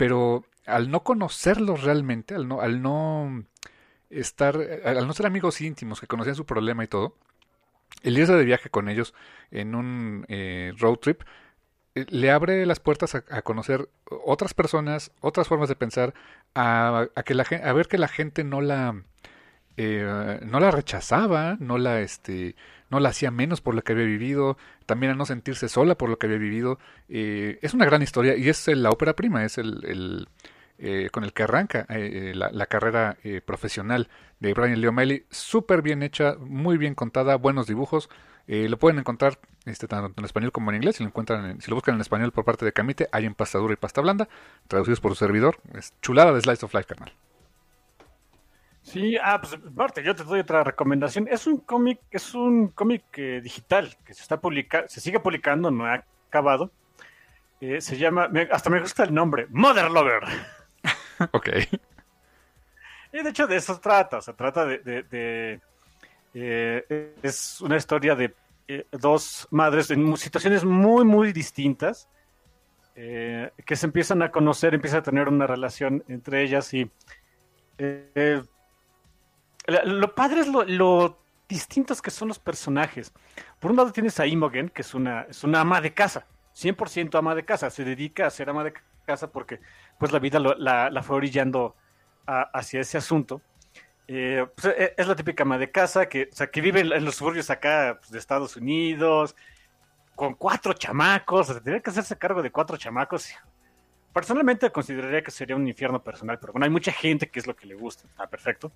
pero 0.00 0.46
al 0.64 0.90
no 0.90 1.02
conocerlos 1.02 1.82
realmente, 1.82 2.34
al 2.34 2.48
no, 2.48 2.62
al 2.62 2.80
no 2.80 3.44
estar, 4.08 4.58
al 4.82 5.06
no 5.06 5.12
ser 5.12 5.26
amigos 5.26 5.60
íntimos 5.60 6.00
que 6.00 6.06
conocían 6.06 6.36
su 6.36 6.46
problema 6.46 6.82
y 6.82 6.86
todo, 6.86 7.18
el 8.02 8.16
irse 8.16 8.32
de 8.32 8.46
viaje 8.46 8.70
con 8.70 8.88
ellos 8.88 9.12
en 9.50 9.74
un 9.74 10.24
eh, 10.28 10.72
road 10.78 10.96
trip 11.00 11.20
eh, 11.94 12.06
le 12.08 12.30
abre 12.30 12.64
las 12.64 12.80
puertas 12.80 13.14
a, 13.14 13.42
conocer 13.42 13.90
otras 14.06 14.54
personas, 14.54 15.12
otras 15.20 15.48
formas 15.48 15.68
de 15.68 15.76
pensar, 15.76 16.14
a, 16.54 17.08
que 17.26 17.34
la, 17.34 17.44
a 17.62 17.72
ver 17.74 17.86
que 17.86 17.98
la 17.98 18.08
gente 18.08 18.42
no 18.42 18.62
la 18.62 19.02
eh, 19.76 20.40
no 20.46 20.60
la 20.60 20.70
rechazaba, 20.70 21.58
no 21.60 21.76
la 21.76 22.00
este 22.00 22.56
no 22.90 23.00
la 23.00 23.10
hacía 23.10 23.30
menos 23.30 23.60
por 23.60 23.74
lo 23.74 23.82
que 23.82 23.92
había 23.92 24.04
vivido, 24.04 24.58
también 24.86 25.12
a 25.12 25.14
no 25.14 25.24
sentirse 25.24 25.68
sola 25.68 25.96
por 25.96 26.10
lo 26.10 26.18
que 26.18 26.26
había 26.26 26.38
vivido. 26.38 26.78
Eh, 27.08 27.58
es 27.62 27.72
una 27.72 27.86
gran 27.86 28.02
historia 28.02 28.36
y 28.36 28.48
es 28.48 28.66
la 28.68 28.90
ópera 28.90 29.14
prima, 29.14 29.44
es 29.44 29.58
el, 29.58 30.28
eh, 30.78 31.08
con 31.12 31.24
el 31.24 31.32
que 31.32 31.44
arranca 31.44 31.86
eh, 31.88 32.32
la, 32.34 32.66
carrera 32.66 33.16
profesional 33.44 34.08
de 34.40 34.52
Brian 34.54 34.80
Lee 34.80 34.88
O'Malley. 34.88 35.24
Súper 35.30 35.82
bien 35.82 36.02
hecha, 36.02 36.34
muy 36.38 36.76
bien 36.76 36.94
contada, 36.94 37.36
buenos 37.36 37.66
dibujos. 37.66 38.10
lo 38.46 38.78
pueden 38.78 38.98
encontrar 38.98 39.38
este, 39.66 39.86
tanto 39.86 40.20
en 40.20 40.24
español 40.24 40.50
como 40.50 40.70
en 40.70 40.76
inglés. 40.76 40.96
Si 40.96 41.04
lo, 41.04 41.08
encuentran 41.08 41.60
si 41.60 41.70
lo 41.70 41.76
buscan 41.76 41.94
en 41.94 42.00
español 42.00 42.32
por 42.32 42.44
parte 42.44 42.64
de 42.64 42.72
Camite, 42.72 43.08
hay 43.12 43.24
en 43.24 43.34
pasta 43.34 43.58
dura 43.58 43.74
y 43.74 43.76
pasta 43.76 44.00
blanda, 44.00 44.28
traducidos 44.66 45.00
por 45.00 45.12
su 45.12 45.16
servidor. 45.16 45.58
Es 45.74 45.94
chulada 46.02 46.32
de 46.32 46.40
Slice 46.40 46.66
of 46.66 46.74
Life, 46.74 46.86
carnal. 46.86 47.12
Sí, 48.92 49.16
ah, 49.22 49.40
pues 49.40 49.56
Marte, 49.74 50.02
yo 50.02 50.16
te 50.16 50.24
doy 50.24 50.40
otra 50.40 50.64
recomendación. 50.64 51.28
Es 51.28 51.46
un 51.46 51.58
cómic, 51.58 52.00
es 52.10 52.34
un 52.34 52.68
cómic 52.68 53.04
eh, 53.18 53.40
digital 53.40 53.96
que 54.04 54.14
se 54.14 54.22
está 54.22 54.40
publicando, 54.40 54.88
se 54.88 55.00
sigue 55.00 55.20
publicando, 55.20 55.70
no 55.70 55.86
ha 55.86 56.04
acabado. 56.28 56.72
Eh, 57.60 57.80
se 57.80 57.96
llama, 57.96 58.28
hasta 58.50 58.70
me 58.70 58.80
gusta 58.80 59.04
el 59.04 59.14
nombre, 59.14 59.46
Mother 59.50 59.90
Lover. 59.90 60.24
ok. 61.32 61.48
Y 63.12 63.22
de 63.22 63.30
hecho 63.30 63.46
de 63.46 63.56
eso 63.56 63.78
trata, 63.78 64.20
se 64.20 64.32
trata 64.32 64.64
de, 64.64 64.78
de, 64.78 65.60
eh, 66.34 67.14
es 67.22 67.60
una 67.60 67.76
historia 67.76 68.14
de 68.14 68.34
dos 68.92 69.46
madres 69.50 69.90
en 69.90 70.16
situaciones 70.16 70.64
muy, 70.64 71.04
muy 71.04 71.32
distintas, 71.32 72.08
que 72.94 73.76
se 73.76 73.86
empiezan 73.86 74.20
a 74.22 74.30
conocer, 74.30 74.74
empiezan 74.74 75.00
a 75.00 75.02
tener 75.02 75.28
una 75.28 75.46
relación 75.46 76.04
entre 76.08 76.42
ellas 76.42 76.74
y 76.74 76.90
eh, 77.82 78.42
lo 79.70 80.14
padre 80.14 80.40
es 80.40 80.48
lo, 80.48 81.18
distintos 81.48 82.00
que 82.00 82.10
son 82.10 82.28
los 82.28 82.38
personajes. 82.38 83.12
Por 83.58 83.70
un 83.72 83.76
lado 83.76 83.92
tienes 83.92 84.20
a 84.20 84.26
Imogen, 84.26 84.68
que 84.68 84.82
es 84.82 84.94
una, 84.94 85.22
es 85.22 85.42
una 85.44 85.60
ama 85.60 85.80
de 85.80 85.92
casa, 85.92 86.26
100% 86.54 87.18
ama 87.18 87.34
de 87.34 87.44
casa, 87.44 87.70
se 87.70 87.84
dedica 87.84 88.26
a 88.26 88.30
ser 88.30 88.50
ama 88.50 88.64
de 88.64 88.72
casa 89.04 89.30
porque 89.30 89.60
pues 89.98 90.12
la 90.12 90.18
vida 90.18 90.38
la, 90.38 91.02
fue 91.02 91.16
orillando 91.16 91.74
hacia 92.26 92.80
ese 92.80 92.98
asunto. 92.98 93.42
Eh, 94.06 94.44
pues, 94.56 94.74
e, 94.76 94.94
es 94.96 95.06
la 95.06 95.14
típica 95.14 95.42
ama 95.42 95.58
de 95.58 95.70
casa 95.70 96.08
que, 96.08 96.28
o 96.32 96.34
sea, 96.34 96.50
que 96.50 96.60
vive 96.60 96.80
en, 96.80 97.04
los 97.04 97.14
suburbios 97.16 97.50
acá 97.50 97.96
pues, 98.00 98.10
de 98.10 98.18
Estados 98.18 98.56
Unidos, 98.56 99.36
con 100.14 100.34
cuatro 100.34 100.72
chamacos, 100.72 101.50
o 101.50 101.54
tendría 101.54 101.80
que 101.80 101.90
hacerse 101.90 102.16
cargo 102.18 102.42
de 102.42 102.50
cuatro 102.50 102.76
chamacos. 102.76 103.32
Personalmente 104.12 104.70
consideraría 104.70 105.22
que 105.22 105.30
sería 105.30 105.54
un 105.54 105.66
infierno 105.66 106.02
personal, 106.02 106.38
pero 106.40 106.52
bueno, 106.52 106.64
hay 106.64 106.70
mucha 106.70 106.92
gente 106.92 107.28
que 107.28 107.38
es 107.38 107.46
lo 107.46 107.54
que 107.54 107.66
le 107.66 107.74
gusta, 107.74 108.06
está 108.08 108.26
perfecto. 108.26 108.72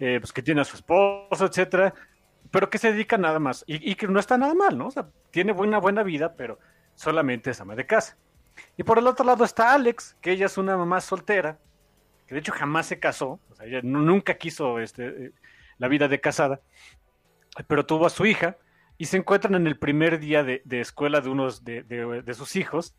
Eh, 0.00 0.18
pues 0.18 0.32
que 0.32 0.42
tiene 0.42 0.62
a 0.62 0.64
su 0.64 0.76
esposo, 0.76 1.44
etcétera, 1.44 1.92
pero 2.50 2.70
que 2.70 2.78
se 2.78 2.90
dedica 2.90 3.18
nada 3.18 3.38
más 3.38 3.64
y, 3.66 3.94
que 3.96 4.08
no 4.08 4.18
está 4.18 4.38
nada 4.38 4.54
mal, 4.54 4.78
¿no? 4.78 4.86
O 4.86 4.90
sea, 4.90 5.10
tiene 5.30 5.52
buena, 5.52 5.78
buena 5.78 6.02
vida, 6.02 6.34
pero 6.36 6.58
solamente 6.94 7.50
es 7.50 7.60
ama 7.60 7.76
de 7.76 7.84
casa. 7.84 8.16
Y 8.78 8.82
por 8.82 8.98
el 8.98 9.06
otro 9.06 9.26
lado 9.26 9.44
está 9.44 9.74
Alex, 9.74 10.16
que 10.22 10.32
ella 10.32 10.46
es 10.46 10.56
una 10.56 10.74
mamá 10.78 11.02
soltera, 11.02 11.58
que 12.26 12.34
de 12.34 12.40
hecho 12.40 12.52
jamás 12.52 12.86
se 12.86 12.98
casó, 12.98 13.40
o 13.50 13.54
sea, 13.54 13.66
ella 13.66 13.80
nunca 13.82 14.38
quiso 14.38 14.78
este, 14.78 15.06
eh, 15.06 15.32
la 15.76 15.88
vida 15.88 16.08
de 16.08 16.18
casada, 16.18 16.62
pero 17.66 17.84
tuvo 17.84 18.06
a 18.06 18.10
su 18.10 18.24
hija 18.24 18.56
y 18.96 19.04
se 19.04 19.18
encuentran 19.18 19.54
en 19.54 19.66
el 19.66 19.78
primer 19.78 20.18
día 20.18 20.42
de, 20.42 20.62
escuela 20.80 21.20
de 21.20 21.28
unos 21.28 21.62
de, 21.62 22.34
sus 22.34 22.56
hijos 22.56 22.94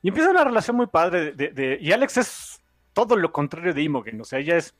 y 0.00 0.08
empieza 0.08 0.30
una 0.30 0.44
relación 0.44 0.76
muy 0.76 0.86
padre 0.86 1.32
de, 1.32 1.78
y 1.80 1.92
Alex 1.92 2.16
es 2.16 2.62
todo 2.94 3.14
lo 3.16 3.30
contrario 3.30 3.74
de 3.74 3.82
Imogen, 3.82 4.18
o 4.22 4.24
sea, 4.24 4.38
ella 4.38 4.56
es, 4.56 4.74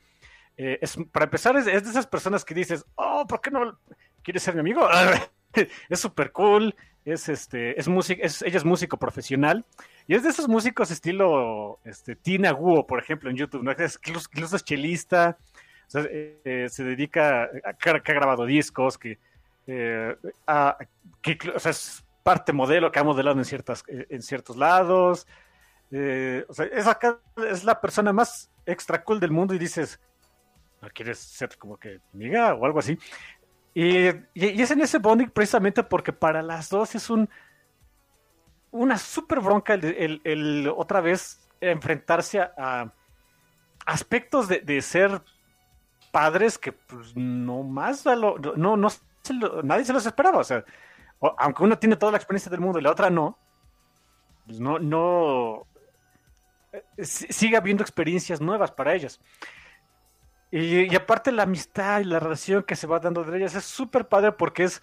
eh, 0.56 0.78
es 0.81 0.97
para 1.12 1.24
empezar, 1.24 1.56
es, 1.56 1.64
de 1.64 1.72
esas 1.72 2.06
personas 2.06 2.44
que 2.44 2.55
dices, 2.55 2.85
oh, 2.94 3.26
¿por 3.26 3.40
qué 3.40 3.51
no 3.51 3.78
quieres 4.22 4.43
ser 4.43 4.55
mi 4.55 4.60
amigo? 4.60 4.89
es 5.89 6.01
súper 6.01 6.32
cool, 6.32 6.74
es 7.05 7.28
este, 7.28 7.78
es 7.78 7.89
música, 7.89 8.24
es, 8.24 8.43
ella 8.43 8.56
es 8.56 8.64
músico 8.64 8.97
profesional 8.97 9.64
y 10.06 10.14
es 10.14 10.22
de 10.22 10.31
esos 10.31 10.48
músicos 10.48 10.90
estilo 10.90 11.78
este, 11.85 12.16
Tina 12.16 12.52
Guo, 12.52 12.86
por 12.86 12.98
ejemplo, 12.98 13.31
en 13.31 13.36
YouTube, 13.36 13.62
¿no? 13.62 13.72
Es, 13.72 13.98
incluso 14.05 14.56
es 14.56 14.64
chelista, 14.64 15.36
eh, 15.94 16.40
eh, 16.44 16.66
se 16.68 16.82
dedica 16.82 17.44
a 17.64 17.72
que 17.74 17.90
ha 17.90 18.14
grabado 18.14 18.47
discos, 18.47 18.98
que, 18.98 19.18
eh, 19.66 20.16
que 21.22 21.39
o 21.55 21.59
sea, 21.59 21.70
es 21.70 22.05
parte 22.22 22.52
modelo 22.52 22.90
que 22.90 22.98
ha 22.98 23.05
modelado 23.05 23.39
en, 23.39 23.44
ciertas, 23.44 23.85
en 23.86 24.22
ciertos 24.22 24.56
lados. 24.56 25.26
o 25.90 26.52
sea, 26.55 26.66
es, 26.72 26.86
acá, 26.86 27.18
es 27.48 27.64
la 27.64 27.81
persona 27.81 28.12
más 28.12 28.51
extra 28.66 29.05
cool 29.05 29.20
del 29.20 29.31
mundo 29.31 29.55
y 29.55 29.59
dices, 29.59 30.01
¿no 30.85 30.90
quieres 30.90 31.19
ser 31.19 31.56
como 31.56 31.78
que 31.78 32.01
amiga 32.12 32.55
o 32.55 32.65
algo 32.66 32.78
así? 32.78 32.98
Y, 33.73 34.09
y, 34.35 34.62
es 34.62 34.70
en 34.70 34.82
ese 34.82 34.98
bonding 34.98 35.31
precisamente 35.31 35.82
porque 35.82 36.12
para 36.12 36.43
las 36.43 36.69
dos 36.69 36.94
es 36.94 37.11
un 37.11 37.28
una 38.70 38.98
super 38.98 39.40
bronca 39.40 39.74
el, 39.74 40.73
otra 40.77 41.01
vez 41.01 41.48
enfrentarse 41.61 42.40
a, 42.40 42.93
aspectos 43.86 44.48
de, 44.48 44.82
ser 44.82 45.23
padres 46.11 46.59
que 46.59 46.73
pues, 46.73 47.16
no 47.16 47.62
más 47.62 48.05
no, 48.05 48.36
no 48.36 48.77
nadie 49.62 49.85
se 49.85 49.93
los 49.93 50.06
esperaba. 50.06 50.39
O 50.39 50.44
sea, 50.44 50.65
aunque 51.39 51.62
uno 51.62 51.78
tiene 51.78 51.97
toda 51.97 52.12
la 52.12 52.19
experiencia 52.19 52.51
del 52.51 52.61
mundo 52.61 52.78
y 52.78 52.82
la 52.82 52.90
otra 52.90 53.11
no, 53.11 53.39
pues 54.47 54.61
no, 54.61 54.78
no 54.78 55.66
eh, 56.73 57.05
sigue 57.05 57.56
habiendo 57.56 57.82
experiencias 57.82 58.40
nuevas 58.40 58.70
para 58.73 58.94
ellas. 58.94 59.20
Y, 60.56 60.93
y, 60.93 60.94
aparte 60.94 61.32
la 61.32 61.43
amistad 61.43 62.01
y 62.01 62.05
la 62.05 62.20
relación 62.20 62.62
que 62.62 62.76
se 62.76 62.86
va 62.86 63.01
dando 63.01 63.24
de 63.24 63.36
ellas 63.36 63.56
es 63.56 63.64
súper 63.64 64.06
padre 64.06 64.31
porque 64.31 64.62
es 64.62 64.82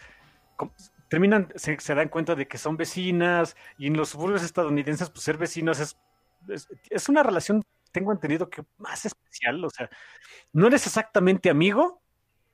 terminan, 1.11 1.49
se, 1.55 1.77
dan 1.93 2.07
cuenta 2.07 2.35
de 2.35 2.47
que 2.47 2.57
son 2.57 2.77
vecinas 2.77 3.57
y 3.77 3.87
en 3.87 3.97
los 3.97 4.09
suburbios 4.09 4.43
estadounidenses, 4.43 5.09
pues 5.09 5.23
ser 5.23 5.37
vecinos 5.37 5.79
es, 5.79 5.97
es, 6.89 7.09
una 7.09 7.21
relación, 7.21 7.63
tengo 7.91 8.13
entendido 8.13 8.49
que 8.49 8.63
más 8.77 9.05
especial, 9.05 9.63
o 9.65 9.69
sea, 9.69 9.89
no 10.53 10.67
eres 10.67 10.87
exactamente 10.87 11.49
amigo, 11.49 12.01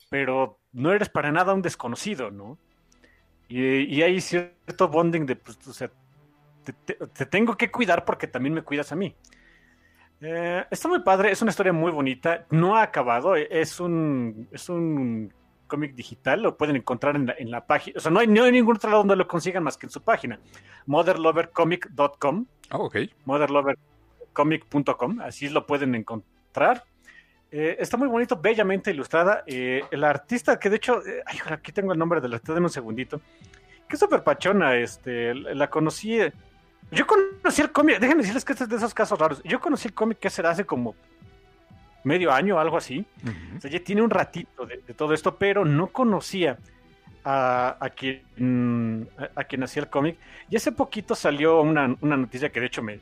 pero 0.09 0.59
no 0.71 0.91
eres 0.91 1.09
para 1.09 1.31
nada 1.31 1.53
un 1.53 1.61
desconocido, 1.61 2.31
¿no? 2.31 2.57
Y, 3.47 4.01
hay 4.01 4.19
cierto 4.21 4.87
bonding 4.87 5.27
de, 5.27 5.35
pues, 5.35 5.57
o 5.67 5.73
sea, 5.73 5.91
te, 6.85 7.25
tengo 7.27 7.55
que 7.55 7.71
cuidar 7.71 8.05
porque 8.05 8.25
también 8.25 8.55
me 8.55 8.63
cuidas 8.63 8.91
a 8.91 8.95
mí. 8.95 9.15
Eh, 10.21 10.65
está 10.71 10.87
muy 10.87 11.01
padre, 11.01 11.31
es 11.31 11.41
una 11.41 11.51
historia 11.51 11.73
muy 11.73 11.91
bonita, 11.91 12.45
no 12.49 12.75
ha 12.75 12.81
acabado, 12.81 13.35
es 13.35 13.79
un, 13.79 14.47
es 14.51 14.67
un 14.67 15.31
cómic 15.67 15.93
digital, 15.93 16.41
lo 16.41 16.57
pueden 16.57 16.75
encontrar 16.77 17.15
en 17.15 17.27
la, 17.27 17.35
en 17.37 17.51
la 17.51 17.67
página. 17.67 17.97
O 17.97 17.99
sea, 17.99 18.11
no 18.11 18.19
hay, 18.19 18.27
no 18.27 18.43
hay, 18.43 18.51
ningún 18.51 18.77
otro 18.77 18.89
lado 18.89 19.01
donde 19.01 19.15
lo 19.15 19.27
consigan 19.27 19.63
más 19.63 19.77
que 19.77 19.85
en 19.85 19.91
su 19.91 20.01
página. 20.01 20.39
motherlovercomic.com. 20.87 22.45
Oh, 22.71 22.85
ok. 22.85 22.97
motherlovercomic.com. 23.25 25.21
Así 25.21 25.49
lo 25.49 25.67
pueden 25.67 25.93
encontrar. 25.93 26.85
Eh, 27.51 27.77
está 27.79 27.97
muy 27.97 28.07
bonito, 28.07 28.37
bellamente 28.37 28.91
ilustrada. 28.91 29.43
Eh, 29.45 29.83
el 29.91 30.03
artista, 30.03 30.59
que 30.59 30.69
de 30.69 30.77
hecho, 30.77 31.05
eh, 31.05 31.23
ay, 31.25 31.39
aquí 31.51 31.71
tengo 31.71 31.93
el 31.93 31.99
nombre 31.99 32.19
del 32.19 32.33
artista, 32.33 32.53
denme 32.53 32.67
un 32.67 32.71
segundito. 32.71 33.21
Que 33.87 33.95
es 33.95 33.99
súper 33.99 34.23
pachona, 34.23 34.75
este, 34.75 35.33
la 35.33 35.69
conocí. 35.69 36.19
Yo 36.91 37.05
conocí 37.05 37.61
el 37.61 37.71
cómic, 37.71 37.99
déjenme 37.99 38.21
decirles 38.21 38.45
que 38.45 38.53
este 38.53 38.63
es 38.63 38.69
de 38.69 38.77
esos 38.77 38.93
casos 38.93 39.19
raros. 39.19 39.41
Yo 39.43 39.59
conocí 39.59 39.87
el 39.87 39.93
cómic 39.93 40.19
que 40.19 40.29
será 40.29 40.51
hace 40.51 40.65
como 40.65 40.95
medio 42.03 42.31
año, 42.31 42.59
algo 42.59 42.77
así. 42.77 43.05
O 43.57 43.61
sea, 43.61 43.69
ya 43.69 43.79
tiene 43.79 44.01
un 44.01 44.09
ratito 44.09 44.65
de, 44.65 44.77
todo 44.93 45.13
esto, 45.13 45.35
pero 45.35 45.65
no 45.65 45.87
conocía 45.87 46.57
a, 47.25 47.75
a 47.79 47.89
quien, 47.89 49.09
a, 49.35 49.43
quien 49.43 49.63
hacía 49.63 49.83
el 49.83 49.89
cómic. 49.89 50.17
Y 50.49 50.55
hace 50.55 50.71
poquito 50.71 51.13
salió 51.13 51.61
una, 51.61 51.87
noticia 51.87 52.49
que 52.49 52.61
de 52.61 52.67
hecho 52.67 52.81
me, 52.81 52.99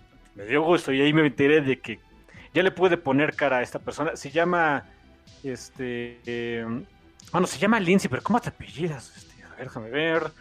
dio 0.47 0.63
gusto 0.63 0.91
y 0.91 1.01
ahí 1.01 1.13
me 1.13 1.25
enteré 1.25 1.61
de 1.61 1.79
que 1.79 1.99
ya 2.53 2.63
le 2.63 2.71
pude 2.71 2.97
poner 2.97 3.35
cara 3.35 3.57
a 3.57 3.61
esta 3.61 3.79
persona. 3.79 4.15
Se 4.15 4.31
llama, 4.31 4.85
este, 5.43 6.65
bueno, 7.31 7.45
se 7.45 7.59
llama 7.59 7.79
Lindsay, 7.79 8.09
pero 8.09 8.23
¿cómo 8.23 8.39
te 8.39 8.49
apellidas? 8.49 9.15
Este, 9.15 9.43
a 9.43 9.49
ver, 9.49 9.65
déjame 9.65 9.89
ver. 9.91 10.31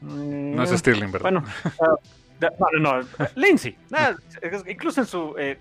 No 0.00 0.62
es 0.64 0.70
Stirling, 0.70 1.12
¿verdad? 1.12 1.30
Bueno, 1.30 1.44
no, 2.78 3.00
no, 3.00 3.08
Lindsay. 3.34 3.76
incluso 4.66 5.00
en 5.00 5.06
su, 5.06 5.34
eh, 5.38 5.58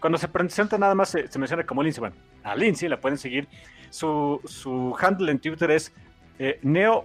cuando 0.00 0.18
se 0.18 0.28
presenta 0.28 0.78
nada 0.78 0.94
más 0.94 1.10
se, 1.10 1.38
menciona 1.38 1.64
como 1.64 1.82
Lindsay. 1.82 2.00
Bueno, 2.00 2.16
a 2.42 2.54
Lindsay 2.56 2.88
la 2.88 3.00
pueden 3.00 3.18
seguir. 3.18 3.48
Su, 3.90 4.40
su 4.44 4.96
handle 5.00 5.32
en 5.32 5.38
Twitter 5.38 5.70
es 5.70 5.92
eh, 6.38 6.58
Neo 6.62 7.04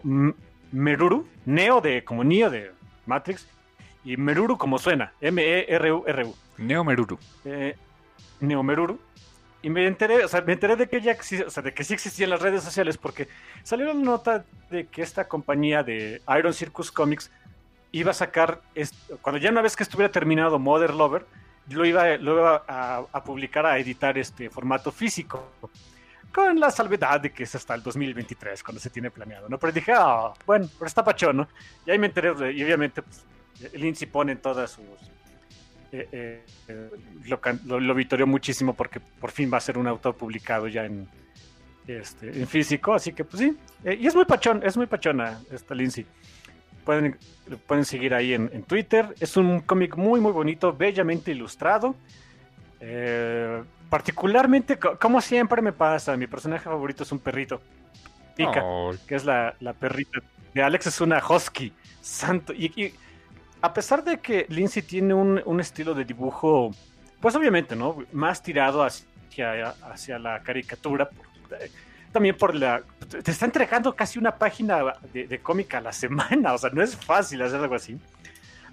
Meruru. 0.72 1.28
Neo 1.46 1.82
de 1.82 2.04
como 2.04 2.24
Neo 2.24 2.50
de 2.50 2.72
Matrix. 3.06 3.48
Y 4.04 4.18
Meruru 4.18 4.58
como 4.58 4.78
suena. 4.78 5.14
M-E-R-U-R-U. 5.22 6.36
Neo 6.58 6.84
Meruru. 6.84 7.18
Eh, 7.44 7.76
Neo 8.40 8.64
Meruru. 8.64 9.00
Y 9.62 9.70
me 9.72 9.88
enteré, 9.88 10.24
o 10.24 10.28
sea, 10.28 10.42
me 10.42 10.54
enteré 10.54 10.76
de 10.76 10.88
que 10.88 11.02
ya 11.02 11.18
o 11.48 11.50
sea, 11.50 11.64
de 11.64 11.74
que 11.74 11.84
sí 11.84 11.96
existían 11.96 12.30
las 12.30 12.40
redes 12.40 12.64
sociales 12.64 13.00
porque 13.00 13.28
salió 13.64 13.88
la 13.88 13.96
nota 13.96 14.46
de 14.70 14.86
que 14.86 15.02
esta 15.02 15.28
compañía 15.28 15.82
de 15.82 16.22
Iron 16.38 16.54
Circus 16.54 16.92
Comics 16.92 17.32
iba 18.00 18.12
a 18.12 18.14
sacar, 18.14 18.62
cuando 19.22 19.40
ya 19.40 19.50
una 19.50 19.62
vez 19.62 19.76
que 19.76 19.84
estuviera 19.84 20.12
terminado 20.12 20.60
Mother 20.60 20.94
Lover, 20.94 21.26
lo 21.70 21.86
iba, 21.86 22.18
lo 22.18 22.46
a, 22.46 23.24
publicar, 23.24 23.66
a 23.66 23.80
editar 23.80 24.18
este 24.18 24.50
formato 24.50 24.92
físico, 24.92 25.54
con 26.34 26.60
la 26.60 26.70
salvedad 26.72 27.22
de 27.22 27.32
que 27.32 27.44
es 27.44 27.56
hasta 27.56 27.74
el 27.74 27.82
2023 27.82 28.62
cuando 28.64 28.82
se 28.82 28.90
tiene 28.90 29.10
planeado, 29.10 29.48
¿no? 29.48 29.58
Pero 29.58 29.72
dije, 29.72 29.94
ah, 29.96 30.34
bueno, 30.46 30.68
pero 30.78 30.88
está 30.88 31.04
pachón, 31.06 31.38
¿no? 31.38 31.48
Y 31.86 31.92
ahí 31.92 31.98
me 31.98 32.08
enteré, 32.08 32.52
y 32.52 32.64
obviamente, 32.64 33.02
pues, 33.02 33.24
Lindsay 33.74 34.08
pone 34.08 34.34
en 34.34 34.40
todas 34.40 34.72
sus... 34.72 34.84
Eh, 35.94 36.44
eh, 36.68 36.90
lo, 37.66 37.80
lo, 37.80 37.96
vitorió 37.96 38.28
muchísimo 38.28 38.74
porque 38.74 39.00
por 39.00 39.32
fin 39.32 39.50
va 39.54 39.60
a 39.60 39.62
ser 39.62 39.78
un 39.78 39.88
autor 39.88 40.16
publicado 40.16 40.68
ya 40.68 40.84
en, 40.84 41.08
este, 41.88 42.38
en 42.38 42.48
físico, 42.48 42.94
así 42.94 43.14
que 43.14 43.24
pues 43.24 43.42
sí, 43.42 43.58
eh, 43.86 43.98
y 43.98 44.08
es 44.08 44.16
muy 44.16 44.26
pachón, 44.26 44.62
es 44.64 44.76
muy 44.76 44.88
pachona 44.88 45.40
esta 45.52 45.74
Lindsay. 45.74 46.06
Pueden, 46.86 47.18
pueden 47.66 47.84
seguir 47.84 48.14
ahí 48.14 48.34
en, 48.34 48.64
Twitter. 48.64 49.16
Es 49.20 49.38
un 49.38 49.62
cómic 49.62 49.98
muy, 49.98 50.22
muy 50.22 50.32
bonito, 50.32 50.72
bellamente 50.72 51.32
ilustrado. 51.32 51.96
Eh, 52.80 53.64
particularmente, 53.90 54.78
como 54.78 55.20
siempre 55.20 55.62
me 55.62 55.74
pasa, 55.74 56.16
mi 56.16 56.28
personaje 56.28 56.64
favorito 56.66 57.04
es 57.04 57.12
un 57.12 57.20
perrito. 57.20 57.60
Pika, 58.36 58.64
que 59.08 59.16
es 59.16 59.26
la, 59.26 59.56
perrita 59.80 60.20
de 60.54 60.62
Alex, 60.62 60.88
es 60.88 61.02
una 61.02 61.22
husky. 61.28 61.74
Santo. 62.02 62.54
Y, 62.54 62.94
a 63.62 63.74
pesar 63.74 64.04
de 64.04 64.20
que 64.20 64.46
Lindsay 64.50 64.84
tiene 64.84 65.16
un, 65.16 65.60
estilo 65.60 65.96
de 65.96 66.06
dibujo, 66.06 66.70
pues 67.20 67.36
obviamente, 67.36 67.76
¿no? 67.76 67.98
Más 68.12 68.44
tirado 68.44 68.84
hacia, 68.84 69.70
hacia 69.70 70.20
la 70.20 70.44
caricatura. 70.44 71.10
Eh, 71.60 71.72
también 72.12 72.38
por 72.38 72.54
la, 72.54 72.84
te 73.08 73.32
está 73.32 73.46
entregando 73.46 73.96
casi 73.96 74.20
una 74.20 74.36
página 74.36 74.82
de, 75.14 75.28
de 75.28 75.40
cómic 75.40 75.74
a 75.76 75.82
la 75.82 75.92
semana, 75.92 76.54
o 76.54 76.58
sea, 76.58 76.70
no 76.72 76.82
es 76.82 76.96
fácil 76.96 77.42
hacer 77.42 77.60
algo 77.60 77.76
así. 77.76 78.00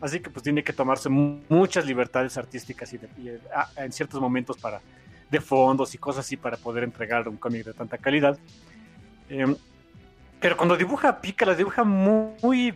Así 0.02 0.18
que 0.18 0.30
pues 0.30 0.42
tiene 0.42 0.64
que 0.64 0.72
tomarse 0.72 1.08
muchas 1.08 1.86
libertades 1.86 2.36
artísticas 2.36 2.92
y, 2.92 2.98
en 3.76 3.92
ciertos 3.92 4.20
momentos 4.20 4.58
para 4.58 4.80
de 5.30 5.40
fondos 5.40 5.94
y 5.94 5.98
cosas 5.98 6.26
así 6.26 6.36
para 6.36 6.56
poder 6.56 6.82
entregar 6.82 7.28
un 7.28 7.36
cómic 7.36 7.64
de 7.64 7.72
tanta 7.72 7.96
calidad. 7.98 8.36
Em, 9.28 9.54
pero 10.40 10.56
cuando 10.56 10.76
dibuja 10.76 11.20
Pica, 11.20 11.46
la 11.46 11.54
dibuja 11.54 11.84
muy, 11.84 12.74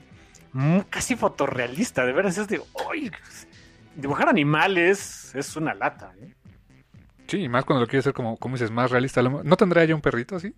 casi 0.89 1.17
fotorrealista, 1.17 2.07
de 2.07 2.13
veras 2.13 2.39
es 2.39 2.47
de, 2.47 2.63
¡ay! 2.89 3.11
dibujar 3.97 4.29
animales 4.29 5.35
es 5.35 5.57
una 5.57 5.75
lata. 5.75 6.13
¿eh? 6.21 6.33
Sí, 7.27 7.39
y 7.39 7.49
más 7.49 7.65
cuando 7.65 7.81
lo 7.81 7.89
quiere 7.89 8.01
hacer 8.01 8.13
como, 8.13 8.37
como 8.37 8.55
dices, 8.55 8.71
más 8.71 8.93
realista. 8.93 9.21
¿No 9.21 9.57
tendrá 9.57 9.85
ya 9.85 9.97
un 9.97 10.01
perrito 10.01 10.37
así? 10.37 10.55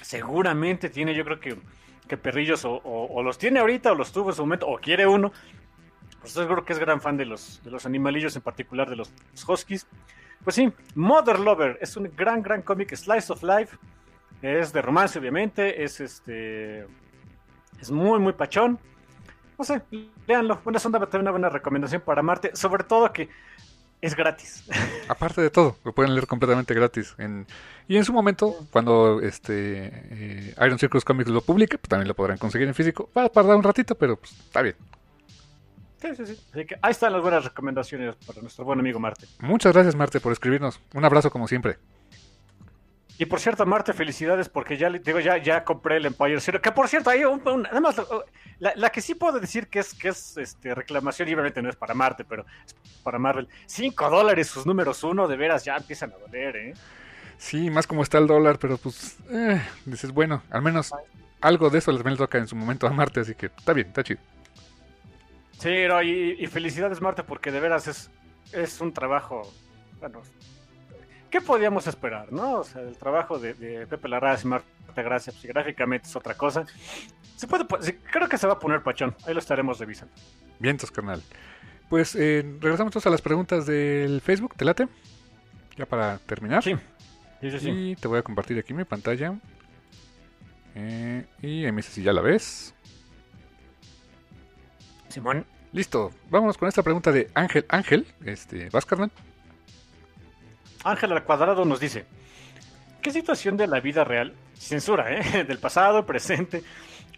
Seguramente 0.00 0.88
tiene, 0.88 1.14
yo 1.14 1.24
creo 1.24 1.40
que 1.40 1.58
que 2.12 2.18
Perrillos 2.18 2.62
o, 2.64 3.22
los 3.22 3.38
tiene 3.38 3.60
ahorita 3.60 3.92
o 3.92 3.94
los 3.94 4.12
tuvo 4.12 4.28
en 4.30 4.36
su 4.36 4.42
momento 4.42 4.68
o 4.68 4.78
quiere 4.78 5.06
uno. 5.06 5.32
Pues 6.20 6.34
seguro 6.34 6.62
que 6.62 6.74
es 6.74 6.78
gran 6.78 7.00
fan 7.00 7.16
de 7.16 7.24
los, 7.24 7.62
de 7.64 7.70
los 7.70 7.86
animalillos, 7.86 8.36
en 8.36 8.42
particular 8.42 8.88
de 8.90 8.96
los 8.96 9.10
Huskies. 9.48 9.86
Pues 10.44 10.56
sí, 10.56 10.70
Mother 10.94 11.40
Lover 11.40 11.78
es 11.80 11.96
un 11.96 12.12
gran, 12.14 12.42
gran 12.42 12.60
cómic, 12.60 12.94
Slice 12.94 13.32
of 13.32 13.42
Life. 13.42 13.78
Es 14.42 14.74
de 14.74 14.82
romance, 14.82 15.18
obviamente. 15.18 15.82
Es 15.82 16.00
este. 16.00 16.86
Es 17.80 17.90
muy, 17.90 18.18
muy 18.18 18.34
pachón. 18.34 18.78
No 19.58 19.64
sé, 19.64 19.80
léanlo. 20.26 20.60
Buena 20.62 20.80
también 20.80 21.22
una 21.22 21.30
buena 21.30 21.48
recomendación 21.48 22.02
para 22.02 22.22
Marte. 22.22 22.54
Sobre 22.54 22.84
todo 22.84 23.10
que 23.12 23.30
es 24.02 24.16
gratis. 24.16 24.64
Aparte 25.08 25.40
de 25.40 25.48
todo, 25.48 25.76
lo 25.84 25.94
pueden 25.94 26.14
leer 26.14 26.26
completamente 26.26 26.74
gratis. 26.74 27.14
En, 27.18 27.46
y 27.88 27.96
en 27.96 28.04
su 28.04 28.12
momento, 28.12 28.66
cuando 28.70 29.20
este 29.20 29.90
eh, 30.10 30.54
Iron 30.60 30.78
Circus 30.78 31.04
Comics 31.04 31.30
lo 31.30 31.40
publique, 31.40 31.78
pues 31.78 31.88
también 31.88 32.08
lo 32.08 32.14
podrán 32.14 32.36
conseguir 32.36 32.68
en 32.68 32.74
físico. 32.74 33.08
Va 33.16 33.24
a 33.24 33.28
tardar 33.28 33.56
un 33.56 33.62
ratito, 33.62 33.94
pero 33.94 34.16
pues, 34.16 34.32
está 34.32 34.60
bien. 34.60 34.74
Sí, 36.00 36.08
sí, 36.16 36.26
sí. 36.26 36.40
Así 36.52 36.66
que 36.66 36.76
ahí 36.82 36.90
están 36.90 37.12
las 37.12 37.22
buenas 37.22 37.44
recomendaciones 37.44 38.16
para 38.26 38.40
nuestro 38.42 38.64
buen 38.64 38.80
amigo 38.80 38.98
Marte. 38.98 39.26
Muchas 39.38 39.72
gracias, 39.72 39.94
Marte, 39.94 40.18
por 40.18 40.32
escribirnos. 40.32 40.80
Un 40.94 41.04
abrazo 41.04 41.30
como 41.30 41.46
siempre. 41.46 41.78
Y 43.18 43.26
por 43.26 43.40
cierto, 43.40 43.64
Marte, 43.66 43.92
felicidades 43.92 44.48
porque 44.48 44.76
ya 44.76 44.90
digo 44.90 45.20
ya 45.20 45.36
ya 45.36 45.64
compré 45.64 45.98
el 45.98 46.06
Empire 46.06 46.40
Zero. 46.40 46.60
Que 46.60 46.72
por 46.72 46.88
cierto, 46.88 47.10
hay 47.10 47.24
un, 47.24 47.66
además 47.70 48.00
la, 48.58 48.90
que 48.90 49.00
sí 49.00 49.14
puedo 49.14 49.38
decir 49.38 49.68
que 49.68 49.80
es 49.80 49.94
que 49.94 50.08
es 50.08 50.36
este 50.36 50.74
reclamación 50.74 51.28
y 51.28 51.34
obviamente 51.34 51.62
no 51.62 51.68
es 51.68 51.76
para 51.76 51.94
Marte, 51.94 52.24
pero 52.24 52.44
es 52.66 52.74
para 53.02 53.18
Marvel. 53.18 53.48
Cinco 53.66 54.08
dólares 54.08 54.48
sus 54.48 54.66
números 54.66 55.04
uno, 55.04 55.28
de 55.28 55.36
veras 55.36 55.64
ya 55.64 55.76
empiezan 55.76 56.12
a 56.12 56.18
doler, 56.18 56.56
¿eh? 56.56 56.74
Sí, 57.38 57.70
más 57.70 57.86
como 57.86 58.02
está 58.02 58.18
el 58.18 58.26
dólar, 58.26 58.58
pero 58.58 58.78
pues 58.78 59.18
eh, 59.30 59.60
dices 59.84 60.12
bueno, 60.12 60.42
al 60.50 60.62
menos 60.62 60.92
algo 61.40 61.70
de 61.70 61.78
eso 61.78 61.92
les 61.92 62.04
le 62.04 62.16
toca 62.16 62.38
en 62.38 62.46
su 62.46 62.56
momento 62.56 62.86
a 62.86 62.90
Marte, 62.90 63.20
así 63.20 63.34
que 63.34 63.46
está 63.46 63.72
bien, 63.72 63.88
está 63.88 64.02
chido. 64.02 64.20
Sí, 65.58 65.68
y, 65.68 66.42
y 66.42 66.46
felicidades 66.46 67.00
Marte 67.00 67.22
porque 67.24 67.50
de 67.50 67.60
veras 67.60 67.86
es 67.88 68.10
es 68.52 68.80
un 68.80 68.92
trabajo, 68.92 69.42
bueno, 70.00 70.22
¿qué 71.32 71.40
podíamos 71.40 71.86
esperar, 71.86 72.30
no? 72.30 72.60
O 72.60 72.64
sea, 72.64 72.82
el 72.82 72.96
trabajo 72.96 73.38
de, 73.38 73.54
Pepe 73.86 74.08
Larraz 74.08 74.44
y 74.44 74.48
Marta 74.48 75.02
Gracia, 75.02 75.32
pues, 75.32 75.46
gráficamente 75.46 76.06
es 76.06 76.14
otra 76.14 76.34
cosa. 76.34 76.64
Se 77.34 77.48
puede, 77.48 77.64
creo 78.12 78.28
que 78.28 78.38
se 78.38 78.46
va 78.46 78.52
a 78.52 78.58
poner 78.58 78.82
pachón, 78.82 79.16
ahí 79.26 79.32
lo 79.32 79.40
estaremos 79.40 79.80
revisando. 79.80 80.14
Vientos, 80.60 80.90
carnal. 80.90 81.22
Pues 81.88 82.14
eh, 82.14 82.42
regresamos 82.60 82.90
entonces 82.90 83.06
a 83.06 83.10
las 83.10 83.22
preguntas 83.22 83.66
del 83.66 84.20
Facebook, 84.20 84.54
¿te 84.56 84.64
late? 84.64 84.86
Ya 85.76 85.86
para 85.86 86.18
terminar. 86.18 86.62
Sí. 86.62 86.76
sí, 87.40 87.58
sí, 87.58 87.70
Y 87.70 87.96
te 87.96 88.08
voy 88.08 88.18
a 88.18 88.22
compartir 88.22 88.58
aquí 88.58 88.74
mi 88.74 88.84
pantalla. 88.84 89.34
Eh, 90.74 91.24
y 91.40 91.62
me 91.62 91.76
dice 91.76 91.92
si 91.92 92.02
ya 92.02 92.12
la 92.12 92.20
ves. 92.20 92.74
Simón. 95.08 95.46
Listo, 95.72 96.12
vámonos 96.30 96.58
con 96.58 96.68
esta 96.68 96.82
pregunta 96.82 97.10
de 97.10 97.30
Ángel. 97.34 97.64
Ángel, 97.68 98.06
este, 98.24 98.68
¿vas, 98.68 98.84
carnal? 98.84 99.10
Ángel 100.84 101.12
al 101.12 101.24
cuadrado 101.24 101.64
nos 101.64 101.80
dice, 101.80 102.06
¿qué 103.00 103.10
situación 103.10 103.56
de 103.56 103.66
la 103.66 103.80
vida 103.80 104.04
real, 104.04 104.34
censura, 104.54 105.12
¿eh? 105.12 105.44
del 105.48 105.58
pasado, 105.58 106.04
presente, 106.04 106.62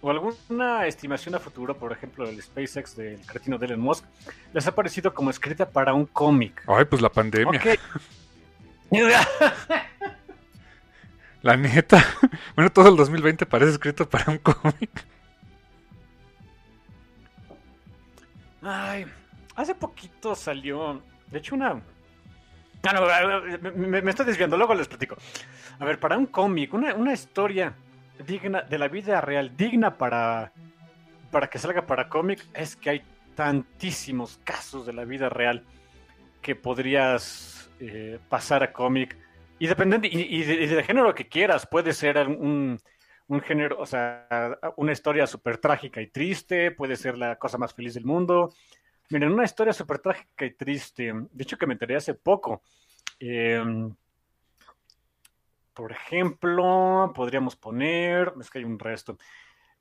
o 0.00 0.10
alguna 0.10 0.86
estimación 0.86 1.34
a 1.34 1.38
futuro, 1.38 1.76
por 1.76 1.92
ejemplo, 1.92 2.26
del 2.26 2.42
SpaceX 2.42 2.96
del 2.96 3.24
cretino 3.24 3.56
de 3.58 3.66
Elon 3.66 3.80
Musk, 3.80 4.04
les 4.52 4.66
ha 4.66 4.74
parecido 4.74 5.14
como 5.14 5.30
escrita 5.30 5.68
para 5.68 5.94
un 5.94 6.04
cómic? 6.06 6.62
Ay, 6.66 6.84
pues 6.84 7.00
la 7.00 7.10
pandemia. 7.10 7.60
la 11.42 11.56
neta. 11.56 12.04
Bueno, 12.54 12.70
todo 12.70 12.88
el 12.88 12.96
2020 12.96 13.46
parece 13.46 13.72
escrito 13.72 14.08
para 14.08 14.30
un 14.30 14.38
cómic. 14.38 15.04
Ay, 18.62 19.06
hace 19.56 19.74
poquito 19.74 20.34
salió, 20.34 21.02
de 21.30 21.38
hecho, 21.38 21.54
una 21.54 21.82
Ah, 22.86 23.40
me, 23.74 24.10
estoy 24.10 24.26
desviando, 24.26 24.56
luego 24.56 24.74
les 24.74 24.88
platico. 24.88 25.16
A 25.78 25.84
ver, 25.84 25.98
para 25.98 26.18
un 26.18 26.26
cómic, 26.26 26.74
una, 26.74 27.12
historia 27.12 27.74
digna 28.26 28.62
de 28.62 28.78
la 28.78 28.88
vida 28.88 29.20
real, 29.20 29.56
digna 29.56 29.96
para, 29.96 30.52
para 31.30 31.48
que 31.48 31.58
salga 31.58 31.86
para 31.86 32.08
cómic, 32.08 32.44
es 32.52 32.76
que 32.76 32.90
hay 32.90 33.02
tantísimos 33.34 34.38
casos 34.44 34.86
de 34.86 34.92
la 34.92 35.04
vida 35.04 35.28
real 35.28 35.64
que 36.42 36.54
podrías 36.54 37.70
eh, 37.80 38.18
pasar 38.28 38.62
a 38.62 38.72
cómic. 38.72 39.16
Y 39.58 39.66
y, 39.66 40.42
de, 40.42 40.82
género 40.82 41.14
que 41.14 41.28
quieras, 41.28 41.66
puede 41.66 41.94
ser 41.94 42.18
un, 42.18 42.78
un 43.28 43.40
género, 43.40 43.78
o 43.78 43.86
sea, 43.86 44.58
una 44.76 44.92
historia 44.92 45.26
súper 45.26 45.58
trágica 45.58 46.02
y 46.02 46.08
triste, 46.08 46.70
puede 46.70 46.96
ser 46.96 47.16
la 47.16 47.36
cosa 47.36 47.56
más 47.56 47.72
feliz 47.72 47.94
del 47.94 48.04
mundo, 48.04 48.52
Miren, 49.10 49.32
una 49.32 49.44
historia 49.44 49.72
súper 49.72 49.98
trágica 49.98 50.44
y 50.44 50.54
triste. 50.54 51.12
De 51.12 51.42
hecho, 51.42 51.58
que 51.58 51.66
me 51.66 51.74
enteré 51.74 51.96
hace 51.96 52.14
poco. 52.14 52.62
Em, 53.18 53.94
por 55.72 55.92
ejemplo, 55.92 57.12
podríamos 57.14 57.56
poner, 57.56 58.32
es 58.40 58.50
que 58.50 58.58
hay 58.58 58.64
un 58.64 58.78
resto, 58.78 59.18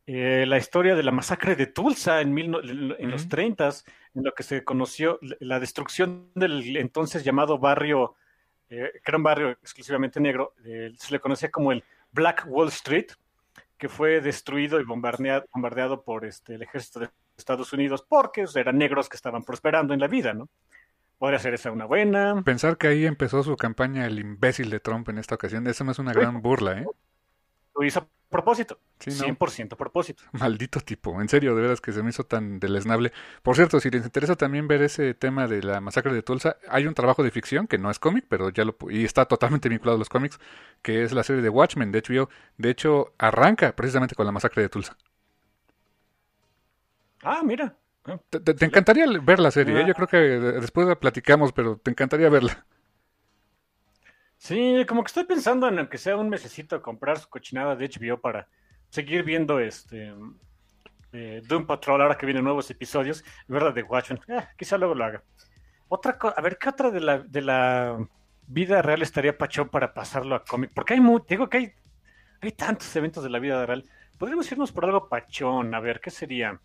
eh, 0.06 0.45
la 0.45 0.58
historia 0.58 0.95
de 0.95 1.04
la 1.04 1.12
masacre 1.12 1.56
de 1.56 1.68
Tulsa 1.68 2.20
en, 2.20 2.38
en 2.38 3.12
los 3.12 3.30
30, 3.30 3.70
en 4.16 4.24
lo 4.24 4.34
que 4.34 4.44
se 4.44 4.64
conoció 4.64 5.18
la 5.40 5.62
destrucción 5.62 6.30
del 6.36 6.76
entonces 6.76 7.24
llamado 7.24 7.58
barrio, 7.58 8.16
eh, 8.70 8.91
que 8.94 9.02
era 9.06 9.18
un 9.18 9.24
barrio 9.24 9.52
exclusivamente 9.52 10.20
negro, 10.20 10.56
eh, 10.66 10.91
se 10.98 11.14
le 11.14 11.20
conocía 11.22 11.50
como 11.52 11.72
el 11.72 11.84
Black 12.12 12.44
Wall 12.48 12.68
Street, 12.68 13.08
que 13.78 13.88
fue 13.88 14.20
destruido 14.20 14.82
y 14.82 14.84
bombardeado, 14.84 15.45
bombardeado 15.54 16.04
por 16.04 16.26
este, 16.26 16.56
el 16.56 16.64
ejército 16.64 17.00
de 17.00 17.10
Estados 17.38 17.74
Unidos 17.74 18.06
porque 18.08 18.46
eran 18.56 18.78
negros 18.78 19.10
que 19.10 19.16
estaban 19.16 19.44
prosperando 19.44 19.94
en 19.94 20.00
la 20.00 20.08
vida, 20.08 20.34
¿no? 20.34 20.50
Podría 21.18 21.40
ser 21.40 21.54
esa 21.54 21.72
una 21.72 21.86
buena. 21.86 22.42
Pensar 22.44 22.78
que 22.78 22.88
ahí 22.88 23.06
empezó 23.06 23.44
su 23.44 23.56
campaña 23.56 24.06
el 24.06 24.20
imbécil 24.20 24.70
de 24.70 24.80
Trump 24.80 25.08
en 25.10 25.18
esta 25.18 25.36
ocasión, 25.36 25.66
eso 25.68 25.84
no 25.84 25.92
es 25.92 26.00
una 26.00 26.14
gran 26.14 26.42
burla, 26.42 26.80
¿eh? 26.80 26.86
Lo 27.76 27.84
hizo 27.84 28.00
a 28.02 28.08
propósito, 28.30 28.80
sí, 29.00 29.12
100% 29.12 29.74
a 29.74 29.78
propósito. 29.78 30.24
Maldito 30.34 30.80
tipo, 30.80 31.22
en 31.22 31.30
serio, 31.30 31.56
de 31.56 31.62
veras 31.62 31.82
que 31.82 31.92
se 31.92 32.04
me 32.04 32.10
hizo 32.10 32.24
tan 32.24 32.60
deleznable. 32.60 33.14
Por 33.42 33.56
cierto, 33.56 33.80
si 33.80 33.90
les 33.90 34.04
interesa 34.04 34.36
también 34.36 34.68
ver 34.68 34.82
ese 34.82 35.14
tema 35.14 35.48
de 35.48 35.64
la 35.64 35.82
masacre 35.82 36.14
de 36.14 36.24
Tulsa, 36.24 36.58
hay 36.68 36.88
un 36.88 36.94
trabajo 36.94 37.24
de 37.24 37.32
ficción 37.32 37.68
que 37.68 37.78
no 37.78 37.90
es 37.90 38.00
cómic, 38.00 38.26
pero 38.28 38.50
ya 38.50 38.66
lo 38.66 38.76
y 38.90 39.06
está 39.06 39.26
totalmente 39.26 39.70
vinculado 39.70 39.96
a 39.96 40.00
los 40.00 40.10
cómics, 40.10 40.40
que 40.82 41.04
es 41.04 41.14
la 41.14 41.24
serie 41.24 41.42
de 41.42 41.50
Watchmen 41.50 41.92
de 41.92 42.02
HBO. 42.02 42.30
De 42.58 42.70
hecho, 42.70 43.14
arranca 43.18 43.76
precisamente 43.76 44.16
con 44.16 44.26
la 44.26 44.32
masacre 44.32 44.62
de 44.62 44.70
Tulsa. 44.70 44.98
Ah, 47.24 47.41
mira. 47.44 47.76
Te, 48.30 48.66
encantaría 48.66 49.06
ver 49.22 49.40
la 49.40 49.50
serie, 49.50 49.82
¿eh? 49.82 49.86
yo 49.88 49.94
creo 49.94 50.08
que 50.08 50.18
después 50.18 50.86
la 50.88 51.00
platicamos, 51.00 51.54
pero 51.54 51.78
te 51.78 51.91
encantaría 51.91 52.30
verla. 52.30 52.66
Sí, 54.38 54.86
como 54.90 55.04
que 55.04 55.08
estoy 55.08 55.24
pensando 55.24 55.70
en 55.70 55.88
que 55.88 55.98
sea 55.98 56.18
un 56.18 56.28
mesecito 56.28 56.82
comprar 56.82 57.18
su 57.18 57.30
cochinada 57.30 57.78
de 57.78 57.90
HBO 57.90 58.20
para 58.20 58.50
seguir 58.90 59.24
viendo 59.24 59.58
este 59.58 60.14
eh, 61.14 61.41
Doom 61.48 61.66
Patrol 61.66 62.02
ahora 62.02 62.18
que 62.18 62.26
vienen 62.26 62.44
nuevos 62.44 62.70
episodios, 62.70 63.24
verdad 63.48 63.74
de 63.74 63.84
Watchmen. 63.84 64.20
Eh, 64.28 64.45
quizá 64.58 64.78
luego 64.78 64.95
lo 64.95 65.06
haga. 65.06 65.24
Otra 65.88 66.18
cosa, 66.18 66.36
a 66.38 66.41
ver, 66.41 66.58
¿qué 66.58 66.68
otra 66.68 66.91
de 66.91 67.00
la, 67.00 67.20
de 67.20 67.41
la 67.41 68.06
vida 68.48 68.82
real 68.82 69.02
estaría 69.02 69.38
pachón 69.38 69.70
para 69.70 69.94
pasarlo 69.94 70.36
a 70.36 70.44
cómic? 70.44 70.72
Porque 70.74 70.95
hay 70.95 71.00
digo 71.30 71.48
que 71.48 71.58
hay, 71.58 71.74
hay 72.41 72.52
tantos 72.52 72.94
eventos 72.98 73.24
de 73.24 73.30
la 73.30 73.40
vida 73.40 73.66
real. 73.66 73.86
Podríamos 74.18 74.52
irnos 74.52 74.74
por 74.74 74.84
algo 74.84 75.08
pachón, 75.08 75.74
a 75.74 75.80
ver, 75.80 76.02
¿qué 76.02 76.10
sería? 76.10 76.60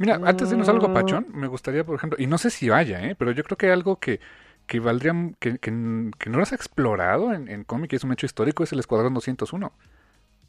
Mira, 0.00 0.14
antes 0.24 0.48
de 0.48 0.54
irnos 0.54 0.66
a 0.66 0.72
algo 0.72 0.88
mm. 0.88 0.94
pachón, 0.94 1.26
me 1.30 1.46
gustaría, 1.46 1.84
por 1.84 1.94
ejemplo, 1.94 2.16
y 2.18 2.26
no 2.26 2.38
sé 2.38 2.48
si 2.48 2.70
vaya, 2.70 3.04
¿eh? 3.04 3.14
pero 3.14 3.32
yo 3.32 3.44
creo 3.44 3.58
que 3.58 3.70
algo 3.70 4.00
que, 4.00 4.18
que 4.66 4.80
valdría, 4.80 5.12
que, 5.38 5.58
que, 5.58 5.70
no 5.70 6.10
lo 6.24 6.42
has 6.42 6.54
explorado 6.54 7.34
en, 7.34 7.48
en 7.48 7.64
cómic, 7.64 7.92
es 7.92 8.02
un 8.02 8.12
hecho 8.12 8.24
histórico, 8.24 8.64
es 8.64 8.72
el 8.72 8.78
Escuadrón 8.78 9.12
201 9.12 9.70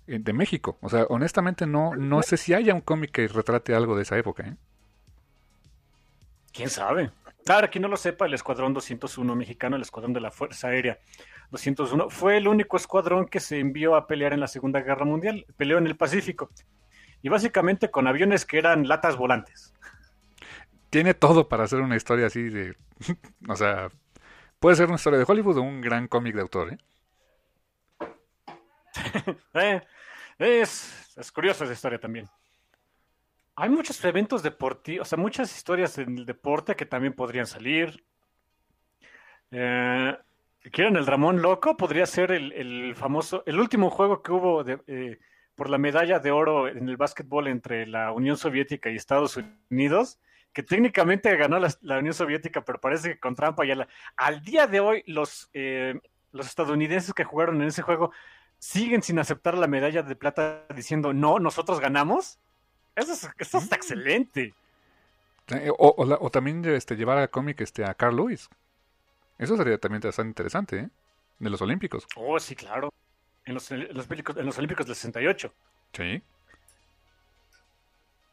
eh, 0.07 0.19
de 0.21 0.31
México. 0.31 0.77
O 0.79 0.87
sea, 0.87 1.03
honestamente 1.09 1.67
no, 1.67 1.93
no 1.97 2.21
sé 2.21 2.37
si 2.37 2.53
haya 2.53 2.73
un 2.73 2.79
cómic 2.79 3.11
que 3.11 3.27
retrate 3.27 3.75
algo 3.75 3.97
de 3.97 4.03
esa 4.03 4.17
época. 4.17 4.47
¿eh? 4.47 4.55
¿Quién 6.53 6.69
sabe? 6.69 7.11
Claro, 7.43 7.69
quien 7.69 7.81
no 7.81 7.89
lo 7.89 7.97
sepa, 7.97 8.27
el 8.27 8.33
Escuadrón 8.33 8.73
201 8.73 9.35
mexicano, 9.35 9.75
el 9.75 9.81
Escuadrón 9.81 10.13
de 10.13 10.21
la 10.21 10.31
Fuerza 10.31 10.69
Aérea 10.69 10.97
201, 11.49 12.09
fue 12.09 12.37
el 12.37 12.47
único 12.47 12.77
escuadrón 12.77 13.27
que 13.27 13.41
se 13.41 13.59
envió 13.59 13.95
a 13.95 14.07
pelear 14.07 14.31
en 14.31 14.39
la 14.39 14.47
Segunda 14.47 14.79
Guerra 14.79 15.03
Mundial. 15.03 15.45
Peleó 15.57 15.77
en 15.77 15.87
el 15.87 15.97
Pacífico. 15.97 16.49
Y 17.21 17.29
básicamente 17.29 17.91
con 17.91 18.07
aviones 18.07 18.45
que 18.45 18.57
eran 18.57 18.87
latas 18.87 19.15
volantes. 19.17 19.73
Tiene 20.89 21.13
todo 21.13 21.47
para 21.47 21.63
hacer 21.63 21.81
una 21.81 21.95
historia 21.95 22.27
así 22.27 22.43
de... 22.43 22.75
o 23.47 23.55
sea, 23.55 23.89
puede 24.59 24.75
ser 24.75 24.87
una 24.87 24.95
historia 24.95 25.19
de 25.19 25.25
Hollywood 25.27 25.57
o 25.57 25.61
un 25.61 25.81
gran 25.81 26.07
cómic 26.07 26.35
de 26.35 26.41
autor, 26.41 26.73
¿eh? 26.73 26.77
eh 29.53 29.81
es, 30.37 31.13
es 31.17 31.31
curiosa 31.31 31.63
esa 31.63 31.73
historia 31.73 31.99
también. 31.99 32.27
Hay 33.55 33.69
muchos 33.69 34.03
eventos 34.05 34.41
deportivos, 34.41 35.07
o 35.07 35.09
sea, 35.09 35.17
muchas 35.17 35.55
historias 35.55 35.97
en 35.97 36.17
el 36.17 36.25
deporte 36.25 36.75
que 36.75 36.85
también 36.85 37.13
podrían 37.13 37.45
salir. 37.45 38.03
Eh, 39.51 40.17
¿Quieren 40.71 40.95
el 40.95 41.05
Ramón 41.05 41.41
Loco? 41.41 41.75
Podría 41.75 42.05
ser 42.05 42.31
el, 42.31 42.95
famoso, 42.95 43.43
el 43.45 43.59
último 43.59 43.89
juego 43.89 44.21
que 44.21 44.31
hubo 44.31 44.63
eh, 44.67 45.19
por 45.61 45.69
la 45.69 45.77
medalla 45.77 46.17
de 46.17 46.31
oro 46.31 46.67
en 46.67 46.89
el 46.89 46.97
básquetbol 46.97 47.47
entre 47.47 47.85
la 47.85 48.13
Unión 48.13 48.35
Soviética 48.35 48.89
y 48.89 48.95
Estados 48.95 49.37
Unidos, 49.69 50.17
que 50.53 50.63
técnicamente 50.63 51.37
ganó 51.37 51.59
la, 51.59 51.97
Unión 51.99 52.15
Soviética, 52.15 52.65
pero 52.65 52.81
parece 52.81 53.09
que 53.09 53.19
con 53.19 53.35
trampa 53.35 53.63
ya 53.63 53.75
la... 53.75 53.87
Al 54.15 54.41
día 54.41 54.65
de 54.65 54.79
hoy, 54.79 55.03
los, 55.05 55.51
eh, 55.53 55.99
los 56.31 56.47
estadounidenses 56.47 57.13
que 57.13 57.25
jugaron 57.25 57.61
en 57.61 57.67
ese 57.67 57.83
juego 57.83 58.11
siguen 58.57 59.03
sin 59.03 59.19
aceptar 59.19 59.55
la 59.55 59.67
medalla 59.67 60.01
de 60.01 60.15
plata 60.15 60.65
diciendo, 60.75 61.13
no, 61.13 61.37
nosotros 61.37 61.79
ganamos. 61.79 62.39
Eso, 62.95 63.13
es, 63.13 63.53
está 63.53 63.75
excelente. 63.75 64.55
Eh, 65.49 65.69
o, 65.77 66.31
también 66.31 66.65
este, 66.65 66.95
llevar 66.95 67.19
a 67.19 67.27
cómic 67.27 67.61
este, 67.61 67.85
a 67.85 67.93
Carl 67.93 68.15
Lewis. 68.15 68.49
Eso 69.37 69.55
sería 69.57 69.77
también 69.77 70.01
bastante 70.01 70.29
interesante, 70.29 70.79
¿eh? 70.79 70.89
De 71.37 71.51
los 71.51 71.61
Olímpicos. 71.61 72.07
Oh, 72.15 72.39
sí, 72.39 72.55
claro. 72.55 72.91
En 73.45 73.53
los, 73.53 73.71
en 73.71 73.87
los, 73.93 74.07
en 74.09 74.45
los 74.45 74.57
Olímpicos 74.57 74.85
del 74.85 74.95
68. 74.95 75.53
Sí. 75.93 76.23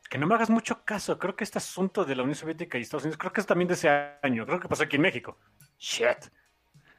Que 0.08 0.18
no 0.18 0.26
me 0.26 0.34
hagas 0.34 0.50
mucho 0.50 0.84
caso. 0.84 1.18
Creo 1.18 1.36
que 1.36 1.44
este 1.44 1.58
asunto 1.58 2.04
de 2.04 2.16
la 2.16 2.22
Unión 2.22 2.34
Soviética 2.34 2.78
y 2.78 2.82
Estados 2.82 3.04
Unidos, 3.04 3.18
creo 3.18 3.32
que 3.32 3.40
es 3.40 3.46
también 3.46 3.68
de 3.68 3.74
ese 3.74 3.88
año. 4.22 4.46
Creo 4.46 4.60
que 4.60 4.68
pasó 4.68 4.84
aquí 4.84 4.96
en 4.96 5.02
México. 5.02 5.38
Shit. 5.78 6.30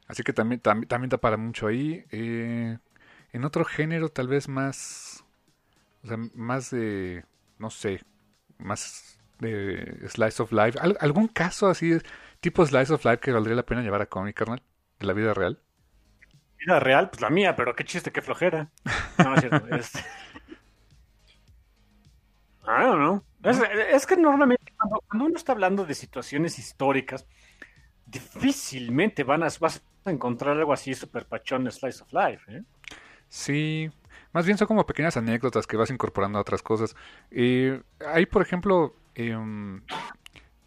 Así 0.06 0.22
que 0.22 0.32
también, 0.32 0.60
también, 0.60 0.88
también 0.88 1.08
da 1.08 1.18
para 1.18 1.36
mucho 1.36 1.66
ahí. 1.66 2.04
Eh, 2.10 2.76
en 3.32 3.44
otro 3.44 3.64
género 3.64 4.08
tal 4.08 4.28
vez 4.28 4.48
más, 4.48 5.24
o 6.02 6.08
sea, 6.08 6.16
más 6.34 6.70
de, 6.70 7.24
no 7.58 7.70
sé, 7.70 8.02
más 8.58 9.18
de 9.38 10.08
Slice 10.08 10.42
of 10.42 10.52
Life. 10.52 10.78
¿Algún 11.00 11.28
caso 11.28 11.68
así, 11.68 11.98
tipo 12.40 12.64
Slice 12.66 12.92
of 12.92 13.04
Life 13.04 13.18
que 13.18 13.32
valdría 13.32 13.56
la 13.56 13.64
pena 13.64 13.82
llevar 13.82 14.02
a 14.02 14.06
cómic, 14.06 14.36
carnal? 14.36 14.62
¿De 14.98 15.06
la 15.06 15.12
vida 15.12 15.34
real? 15.34 15.58
Vida 16.60 16.78
real, 16.78 17.10
pues 17.10 17.20
la 17.20 17.30
mía, 17.30 17.56
pero 17.56 17.74
qué 17.74 17.84
chiste, 17.84 18.12
qué 18.12 18.22
flojera. 18.22 18.70
No, 19.18 19.34
es 19.34 19.40
cierto. 19.40 19.66
I 22.66 22.82
don't 22.82 22.98
know. 22.98 23.24
Es, 23.42 24.06
que 24.06 24.16
normalmente 24.16 24.72
cuando, 24.76 25.02
uno 25.26 25.36
está 25.36 25.52
hablando 25.52 25.84
de 25.86 25.94
situaciones 25.94 26.58
históricas, 26.58 27.26
difícilmente 28.06 29.24
van 29.24 29.42
a, 29.42 29.48
vas 29.60 29.82
a 30.04 30.10
encontrar 30.10 30.56
algo 30.56 30.72
así 30.72 30.94
super 30.94 31.26
pachón 31.26 31.64
de 31.64 31.70
Slice 31.70 32.02
of 32.02 32.12
Life. 32.12 32.44
¿eh? 32.54 32.62
Sí, 33.28 33.90
más 34.32 34.44
bien 34.44 34.58
son 34.58 34.68
como 34.68 34.86
pequeñas 34.86 35.16
anécdotas 35.16 35.66
que 35.66 35.76
vas 35.76 35.90
incorporando 35.90 36.38
a 36.38 36.42
otras 36.42 36.62
cosas. 36.62 36.94
Eh, 37.30 37.80
ahí, 38.06 38.26
por 38.26 38.42
ejemplo, 38.42 38.94
em, 39.14 39.82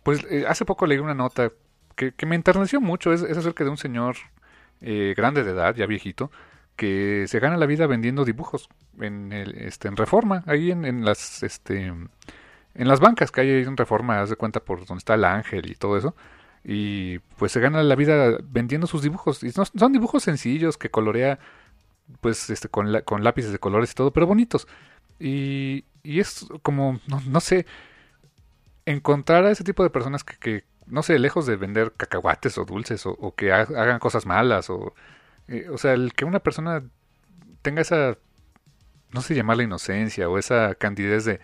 pues 0.02 0.26
eh, 0.30 0.46
hace 0.48 0.66
poco 0.66 0.88
leí 0.88 0.98
una 0.98 1.14
nota 1.14 1.52
que, 1.96 2.14
me 2.26 2.36
enterneció 2.36 2.82
mucho. 2.82 3.14
Es, 3.14 3.24
acerca 3.24 3.64
de 3.64 3.70
un 3.70 3.78
señor 3.78 4.16
eh, 4.82 5.14
grande 5.16 5.44
de 5.44 5.52
edad, 5.52 5.76
ya 5.76 5.86
viejito, 5.86 6.32
que 6.76 7.26
se 7.28 7.40
gana 7.40 7.58
la 7.58 7.66
vida 7.66 7.88
vendiendo 7.88 8.26
dibujos 8.26 8.70
en, 9.00 9.32
este, 9.32 9.88
en 9.88 9.98
Reforma, 9.98 10.44
ahí 10.48 10.72
en, 10.72 11.06
las... 11.06 11.44
Este, 11.44 11.94
en 12.76 12.88
las 12.88 13.00
bancas 13.00 13.32
que 13.32 13.42
hay 13.42 13.50
en 13.50 13.78
Reforma, 13.78 14.22
haz 14.22 14.32
de 14.32 14.36
cuenta 14.36 14.60
por 14.60 14.86
donde 14.86 15.00
está 15.00 15.14
el 15.14 15.26
ángel 15.26 15.70
y 15.70 15.76
todo 15.76 15.96
eso. 15.96 16.16
Y 16.64 17.20
pues 17.38 17.52
se 17.52 17.60
gana 17.60 17.84
la 17.84 17.96
vida 17.96 18.38
vendiendo 18.44 18.88
sus 18.88 19.04
dibujos. 19.04 19.44
Y 19.44 19.52
son 19.52 19.94
dibujos 19.94 20.24
sencillos 20.24 20.78
que 20.78 20.90
colorea 20.90 21.38
pues 22.22 22.50
este 22.50 22.70
con, 22.70 23.02
con 23.02 23.24
lápices 23.24 23.52
de 23.52 23.60
colores 23.60 23.92
y 23.92 23.96
todo, 23.96 24.12
pero 24.12 24.28
bonitos. 24.28 24.68
Y, 25.20 25.86
y 26.04 26.20
es 26.20 26.48
como, 26.62 27.00
no, 27.08 27.40
sé, 27.40 27.66
encontrar 28.86 29.46
a 29.46 29.52
ese 29.52 29.64
tipo 29.64 29.84
de 29.84 29.90
personas 29.90 30.24
que, 30.24 30.64
no 30.94 31.02
sé, 31.02 31.18
lejos 31.18 31.48
de 31.48 31.56
vender 31.56 31.94
cacahuates 31.98 32.58
o 32.60 32.66
dulces 32.66 33.06
o, 33.08 33.34
que 33.36 33.52
hagan 33.52 33.98
cosas 33.98 34.28
malas 34.28 34.70
o, 34.70 34.94
eh, 35.48 35.68
o 35.72 35.78
sea, 35.80 35.94
el 35.94 36.14
que 36.14 36.24
una 36.24 36.40
persona 36.40 36.84
tenga 37.64 37.82
esa, 37.82 38.18
no 39.12 39.22
sé 39.22 39.34
llamarla 39.34 39.64
inocencia 39.64 40.30
o 40.30 40.38
esa 40.38 40.76
candidez 40.76 41.26
de, 41.26 41.40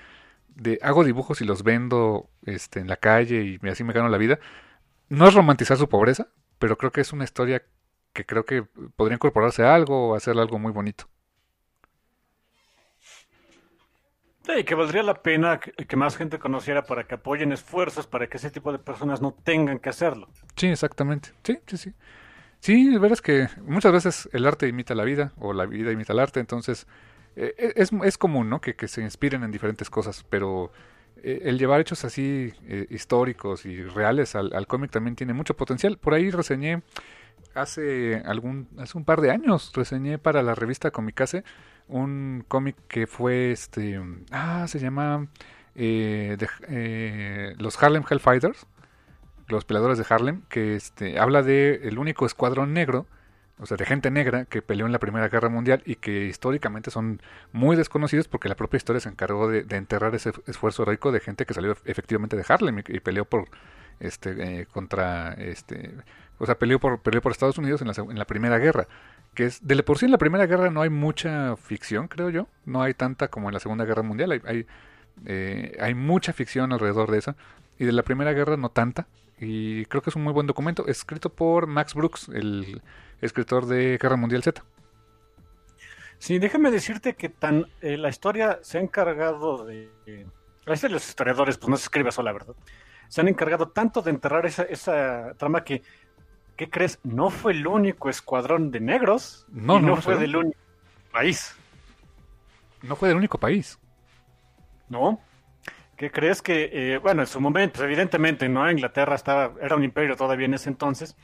de 0.56 0.78
hago 0.84 1.04
dibujos 1.04 1.42
y 1.42 1.46
los 1.46 1.64
vendo 1.64 2.30
este, 2.46 2.80
en 2.80 2.88
la 2.88 2.98
calle 2.98 3.60
y 3.62 3.68
así 3.68 3.84
me 3.84 3.94
gano 3.94 4.08
la 4.10 4.20
vida, 4.20 4.40
no 5.10 5.28
es 5.28 5.34
romantizar 5.34 5.78
su 5.78 5.90
pobreza, 5.90 6.28
pero 6.60 6.78
creo 6.78 6.92
que 6.92 7.02
es 7.02 7.12
una 7.12 7.24
historia 7.24 7.64
que 8.14 8.26
creo 8.28 8.46
que 8.46 8.64
podría 8.96 9.16
incorporarse 9.16 9.64
a 9.64 9.74
algo 9.74 10.10
o 10.10 10.16
hacer 10.16 10.38
algo 10.38 10.60
muy 10.60 10.72
bonito. 10.72 11.06
Sí, 14.50 14.64
que 14.64 14.74
valdría 14.74 15.04
la 15.04 15.22
pena 15.22 15.60
que, 15.60 15.96
más 15.96 16.18
gente 16.18 16.40
conociera 16.40 16.84
para 16.84 17.04
que 17.04 17.16
apoyen 17.16 17.52
esfuerzos 17.52 18.08
para 18.08 18.28
que 18.28 18.38
ese 18.38 18.50
tipo 18.50 18.72
de 18.72 18.80
personas 18.80 19.22
no 19.22 19.32
tengan 19.32 19.78
que 19.78 19.90
hacerlo. 19.90 20.28
Sí, 20.56 20.68
exactamente. 20.68 21.30
Sí, 21.44 21.60
sí, 21.68 21.78
sí. 21.78 21.94
Sí, 22.60 22.92
la 22.92 23.00
verdad 23.00 23.20
que 23.20 23.48
muchas 23.62 23.92
veces 23.92 24.30
el 24.34 24.48
arte 24.48 24.68
imita 24.68 24.96
la 24.96 25.04
vida 25.04 25.34
o 25.38 25.54
la 25.54 25.66
vida 25.66 25.92
imita 25.92 26.14
el 26.14 26.20
arte, 26.20 26.40
entonces 26.40 26.88
eh, 27.36 27.54
eh, 27.58 27.74
es, 27.76 27.92
es, 28.04 28.18
común, 28.18 28.50
¿no? 28.50 28.60
Que, 28.60 28.76
que, 28.76 28.88
se 28.88 29.02
inspiren 29.02 29.44
en 29.44 29.52
diferentes 29.52 29.90
cosas, 29.90 30.26
pero 30.30 30.72
eh, 31.24 31.42
el 31.44 31.60
llevar 31.60 31.80
hechos 31.80 32.04
así 32.04 32.52
históricos 32.90 33.66
y 33.66 33.84
reales 33.84 34.36
al, 34.36 34.52
al 34.54 34.66
cómic 34.66 34.90
también 34.90 35.16
tiene 35.16 35.34
mucho 35.34 35.56
potencial. 35.56 35.98
Por 35.98 36.16
ahí 36.16 36.32
reseñé 36.32 36.82
hace 37.54 38.22
algún 38.26 38.68
hace 38.78 38.98
un 38.98 39.06
par 39.06 39.22
de 39.22 39.32
años 39.32 39.72
reseñé 39.74 40.18
para 40.18 40.44
la 40.44 40.56
revista 40.56 40.92
Comicase 40.92 41.44
un 41.90 42.46
cómic 42.48 42.76
que 42.88 43.08
fue 43.08 43.52
este 43.52 44.00
ah 44.32 44.66
se 44.68 44.80
llama 44.80 45.28
eh, 45.76 46.38
eh, 46.68 47.56
los 47.58 47.82
Harlem 47.82 48.04
Hellfighters 48.10 48.66
los 49.48 49.66
peleadores 49.66 49.98
de 49.98 50.06
Harlem 50.08 50.44
que 50.50 50.76
este 50.76 51.20
habla 51.20 51.42
de 51.42 51.82
el 51.84 51.98
único 51.98 52.26
escuadrón 52.26 52.74
negro 52.74 53.08
o 53.60 53.66
sea 53.66 53.76
de 53.76 53.86
gente 53.86 54.12
negra 54.12 54.46
que 54.46 54.62
peleó 54.62 54.86
en 54.86 54.92
la 54.92 55.00
Primera 55.00 55.28
Guerra 55.28 55.50
Mundial 55.50 55.82
y 55.86 55.96
que 55.96 56.26
históricamente 56.26 56.92
son 56.92 57.22
muy 57.52 57.76
desconocidos 57.76 58.28
porque 58.28 58.48
la 58.50 58.56
propia 58.56 58.78
historia 58.78 59.00
se 59.00 59.10
encargó 59.10 59.50
de, 59.50 59.66
enterrar 59.76 60.16
ese 60.16 60.32
esfuerzo 60.46 60.84
heroico 60.84 61.12
de 61.12 61.20
gente 61.20 61.46
que 61.46 61.54
salió 61.54 61.76
efectivamente 61.86 62.38
de 62.38 62.46
Harlem 62.48 62.80
y, 62.88 63.00
peleó 63.00 63.26
por 63.26 63.50
este 64.00 64.62
eh, 64.62 64.66
contra 64.68 65.34
este 65.34 65.92
o 66.40 66.46
sea, 66.46 66.58
peleó 66.58 66.80
por, 66.80 67.02
peleó 67.02 67.22
por 67.22 67.32
Estados 67.32 67.58
Unidos 67.58 67.82
en 67.82 67.88
la, 67.88 67.94
en 67.98 68.18
la 68.18 68.26
Primera 68.26 68.58
Guerra. 68.58 68.88
Que 69.34 69.46
es, 69.46 69.66
de 69.66 69.82
por 69.84 69.98
sí 69.98 70.06
en 70.06 70.12
la 70.12 70.18
Primera 70.18 70.46
Guerra 70.46 70.70
no 70.70 70.82
hay 70.82 70.90
mucha 70.90 71.56
ficción, 71.56 72.08
creo 72.08 72.30
yo. 72.30 72.48
No 72.66 72.82
hay 72.82 72.94
tanta 72.94 73.28
como 73.30 73.50
en 73.50 73.54
la 73.54 73.60
Segunda 73.60 73.86
Guerra 73.86 74.04
Mundial. 74.04 74.32
Hay, 74.32 74.42
hay, 74.46 74.68
eh, 75.26 75.78
hay 75.80 75.94
mucha 75.94 76.34
ficción 76.34 76.74
alrededor 76.74 77.12
de 77.12 77.20
esa. 77.20 77.36
Y 77.78 77.86
de 77.86 77.92
la 77.92 78.04
Primera 78.04 78.34
Guerra 78.34 78.58
no 78.58 78.70
tanta. 78.70 79.08
Y 79.40 79.86
creo 79.86 80.02
que 80.02 80.10
es 80.10 80.16
un 80.16 80.24
muy 80.24 80.34
buen 80.34 80.48
documento, 80.48 80.86
escrito 80.88 81.30
por 81.30 81.68
Max 81.68 81.94
Brooks, 81.94 82.30
el 82.30 82.82
escritor 83.22 83.66
de 83.68 83.98
Guerra 83.98 84.18
Mundial 84.18 84.44
Z. 84.44 84.64
Sí, 86.18 86.38
déjame 86.38 86.72
decirte 86.72 87.16
que 87.16 87.30
tan 87.30 87.68
eh, 87.82 87.96
la 87.96 88.10
historia 88.10 88.60
se 88.62 88.78
ha 88.78 88.82
encargado 88.82 89.66
de... 89.66 89.90
la 90.66 90.74
historia 90.74 90.90
de 90.90 90.96
los 90.96 91.08
historiadores, 91.08 91.58
pues 91.58 91.70
no 91.70 91.78
se 91.78 91.84
escribe 91.84 92.12
sola, 92.12 92.34
¿verdad? 92.34 92.56
Se 93.08 93.22
han 93.22 93.30
encargado 93.30 93.70
tanto 93.70 94.02
de 94.02 94.12
enterrar 94.12 94.46
esa, 94.46 94.64
esa 94.64 95.34
trama 95.38 95.64
que 95.64 95.82
¿qué 96.60 96.70
crees? 96.70 97.00
No 97.04 97.30
fue 97.30 97.54
el 97.54 97.66
único 97.66 98.10
escuadrón 98.10 98.70
de 98.70 98.82
negros. 98.82 99.46
No, 99.50 99.80
no, 99.80 99.96
fue 99.96 100.18
del 100.18 100.36
único 100.36 100.60
país. 101.10 101.56
No 102.82 102.98
fue 102.98 103.08
del 103.08 103.18
único 103.18 103.38
país. 103.38 103.80
No. 104.90 105.22
¿Qué 105.96 106.12
crees 106.12 106.42
que, 106.42 106.70
eh, 106.74 106.98
bueno, 106.98 107.22
en 107.22 107.28
su 107.28 107.40
momento, 107.40 107.76
pues, 107.78 107.86
evidentemente, 107.86 108.50
¿no? 108.50 108.70
Inglaterra 108.70 109.16
estaba, 109.16 109.54
era 109.62 109.78
un 109.78 109.86
imperio 109.86 110.18
todavía 110.18 110.48
en 110.48 110.54
ese 110.54 110.68
entonces. 110.68 111.16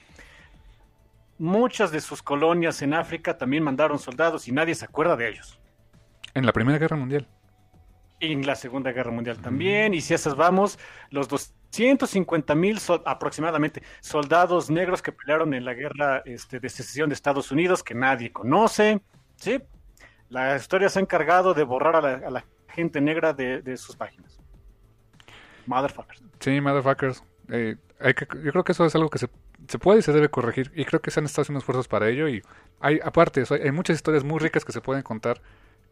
Muchas 1.37 1.91
de 1.91 1.99
sus 1.99 2.23
colonias 2.23 2.81
en 2.81 2.93
África 2.93 3.37
también 3.37 3.61
mandaron 3.61 3.99
soldados 3.99 4.47
y 4.47 4.53
nadie 4.53 4.73
se 4.73 4.85
acuerda 4.85 5.17
de 5.17 5.27
ellos. 5.27 5.59
En 6.33 6.45
la 6.45 6.53
Primera 6.53 6.77
Guerra 6.77 6.95
Mundial. 6.95 7.27
En 8.21 8.47
la 8.47 8.55
Segunda 8.55 8.93
Guerra 8.93 9.11
Mundial 9.11 9.39
también. 9.39 9.93
Y 9.93 9.99
si 9.99 10.13
esas 10.13 10.37
vamos, 10.37 10.79
los 11.09 11.27
dos 11.27 11.53
150 11.75 12.55
mil 12.55 12.79
aproximadamente 13.05 13.83
soldados 13.99 14.69
negros 14.69 15.01
que 15.01 15.11
pelearon 15.11 15.53
en 15.53 15.65
la 15.65 15.73
guerra 15.73 16.21
este, 16.25 16.59
de 16.59 16.69
secesión 16.69 17.09
de 17.09 17.15
Estados 17.15 17.51
Unidos 17.51 17.83
que 17.83 17.93
nadie 17.93 18.31
conoce. 18.31 19.01
¿sí? 19.35 19.61
La 20.29 20.55
historia 20.55 20.87
se 20.87 20.99
ha 20.99 21.01
encargado 21.01 21.53
de 21.53 21.63
borrar 21.63 21.97
a 21.97 22.29
la, 22.29 22.45
gente 22.69 22.99
negra 22.99 23.33
de, 23.33 23.77
sus 23.77 23.95
páginas. 23.95 24.37
Motherfuckers. 25.65 26.23
Sí, 26.39 26.59
motherfuckers. 26.59 27.23
Eh, 27.49 27.77
hay 27.99 28.13
que, 28.13 28.27
yo 28.43 28.51
creo 28.51 28.63
que 28.63 28.73
eso 28.73 28.85
es 28.85 28.95
algo 28.95 29.09
que 29.09 29.17
se, 29.17 29.29
se 29.67 29.79
puede 29.79 29.99
y 29.99 30.01
se 30.01 30.11
debe 30.11 30.29
corregir. 30.29 30.71
Y 30.75 30.83
creo 30.83 31.01
que 31.01 31.11
se 31.11 31.19
han 31.19 31.25
estado 31.25 31.43
haciendo 31.43 31.59
esfuerzos 31.59 31.87
para 31.87 32.09
ello. 32.09 32.27
Y 32.27 32.41
hay, 32.79 32.99
aparte, 33.03 33.41
eso, 33.41 33.55
hay 33.55 33.71
muchas 33.71 33.95
historias 33.95 34.23
muy 34.23 34.39
ricas 34.39 34.65
que 34.65 34.73
se 34.73 34.81
pueden 34.81 35.03
contar, 35.03 35.41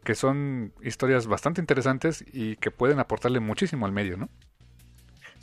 que 0.02 0.14
son 0.14 0.72
historias 0.82 1.26
bastante 1.26 1.60
interesantes 1.60 2.22
y 2.30 2.56
que 2.56 2.70
pueden 2.70 2.98
aportarle 2.98 3.40
muchísimo 3.40 3.86
al 3.86 3.92
medio, 3.92 4.16
¿no? 4.18 4.28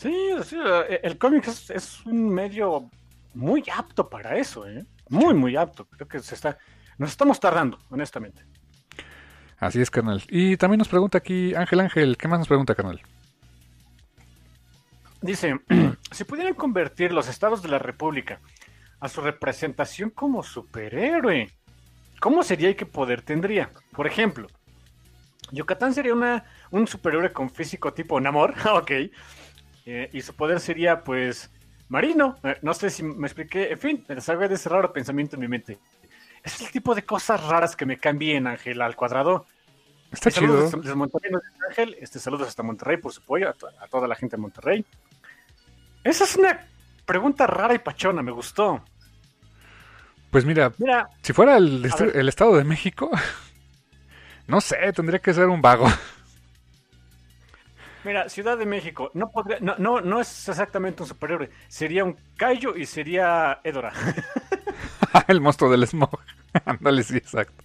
Sí, 0.01 0.31
sí, 0.45 0.57
eh, 0.59 0.99
el 1.03 1.19
cómic 1.19 1.47
es, 1.47 1.69
es 1.69 2.03
un 2.07 2.27
medio 2.27 2.89
muy 3.35 3.63
apto 3.71 4.09
para 4.09 4.35
eso, 4.35 4.67
¿eh? 4.67 4.83
Muy, 5.09 5.35
muy 5.35 5.55
apto. 5.55 5.85
Creo 5.85 6.07
que 6.07 6.19
se 6.21 6.33
está, 6.33 6.57
nos 6.97 7.11
estamos 7.11 7.39
tardando, 7.39 7.77
honestamente. 7.91 8.43
Así 9.59 9.79
es, 9.79 9.91
carnal. 9.91 10.23
Y 10.27 10.57
también 10.57 10.79
nos 10.79 10.87
pregunta 10.87 11.19
aquí 11.19 11.53
Ángel 11.53 11.81
Ángel, 11.81 12.17
¿qué 12.17 12.27
más 12.27 12.39
nos 12.39 12.47
pregunta, 12.47 12.73
carnal? 12.73 12.99
Dice, 15.21 15.61
si 16.11 16.23
pudieran 16.23 16.55
convertir 16.55 17.13
los 17.13 17.27
estados 17.27 17.61
de 17.61 17.69
la 17.69 17.77
República 17.77 18.39
a 18.99 19.07
su 19.07 19.21
representación 19.21 20.09
como 20.09 20.41
superhéroe, 20.41 21.51
¿cómo 22.19 22.41
sería 22.41 22.71
y 22.71 22.75
qué 22.75 22.87
poder 22.87 23.21
tendría? 23.21 23.69
Por 23.91 24.07
ejemplo, 24.07 24.47
Yucatán 25.51 25.93
sería 25.93 26.15
una, 26.15 26.45
un 26.71 26.87
superhéroe 26.87 27.31
con 27.31 27.51
físico 27.51 27.93
tipo 27.93 28.19
Namor, 28.19 28.55
ok, 28.73 28.91
eh, 29.93 30.09
y 30.13 30.21
su 30.21 30.33
poder 30.35 30.59
sería 30.59 31.03
pues 31.03 31.49
marino, 31.89 32.37
eh, 32.43 32.57
no 32.61 32.73
sé 32.73 32.89
si 32.89 33.03
me 33.03 33.27
expliqué, 33.27 33.71
en 33.71 33.79
fin, 33.79 34.05
me 34.07 34.21
salga 34.21 34.47
de 34.47 34.55
ese 34.55 34.69
raro 34.69 34.93
pensamiento 34.93 35.35
en 35.35 35.41
mi 35.41 35.47
mente. 35.47 35.77
Es 36.43 36.59
el 36.61 36.71
tipo 36.71 36.95
de 36.95 37.03
cosas 37.03 37.43
raras 37.43 37.75
que 37.75 37.85
me 37.85 37.97
cambian, 37.97 38.47
Ángel, 38.47 38.81
al 38.81 38.95
cuadrado. 38.95 39.45
Está 40.11 40.31
chido. 40.31 40.47
Saludos 40.69 40.81
desde 40.83 40.95
Monterrey, 40.95 41.31
Ángel. 41.69 41.97
Este, 42.01 42.19
saludos 42.19 42.47
hasta 42.47 42.63
Monterrey 42.63 42.97
por 42.97 43.13
su 43.13 43.21
apoyo, 43.21 43.49
a, 43.49 43.53
to- 43.53 43.67
a 43.79 43.87
toda 43.87 44.07
la 44.07 44.15
gente 44.15 44.35
de 44.37 44.41
Monterrey. 44.41 44.85
Esa 46.03 46.23
es 46.23 46.35
una 46.35 46.67
pregunta 47.05 47.45
rara 47.47 47.73
y 47.75 47.79
pachona, 47.79 48.21
me 48.21 48.31
gustó. 48.31 48.83
Pues 50.31 50.45
mira, 50.45 50.71
Mira, 50.77 51.09
si 51.21 51.33
fuera 51.33 51.57
est- 51.57 52.01
el 52.15 52.27
Estado 52.29 52.55
de 52.57 52.63
México, 52.63 53.11
no 54.47 54.61
sé, 54.61 54.77
tendría 54.93 55.19
que 55.19 55.33
ser 55.33 55.47
un 55.47 55.61
vago. 55.61 55.87
Mira, 58.03 58.29
Ciudad 58.29 58.57
de 58.57 58.65
México, 58.65 59.11
no, 59.13 59.29
podría, 59.29 59.59
no, 59.59 59.75
no, 59.77 60.01
no 60.01 60.19
es 60.19 60.49
exactamente 60.49 61.03
un 61.03 61.09
superhéroe, 61.09 61.49
sería 61.67 62.03
un 62.03 62.17
Kaiju 62.37 62.75
y 62.77 62.85
sería 62.85 63.59
Edora. 63.63 63.93
el 65.27 65.41
monstruo 65.41 65.69
del 65.69 65.87
smog. 65.87 66.19
Ándale, 66.65 67.03
sí, 67.03 67.17
exacto. 67.17 67.63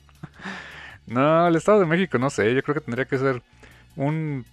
No, 1.07 1.47
el 1.47 1.57
Estado 1.57 1.81
de 1.81 1.87
México, 1.87 2.19
no 2.19 2.31
sé, 2.31 2.55
yo 2.55 2.63
creo 2.63 2.75
que 2.75 2.81
tendría 2.81 3.05
que 3.05 3.19
ser 3.19 3.43
un 3.95 4.45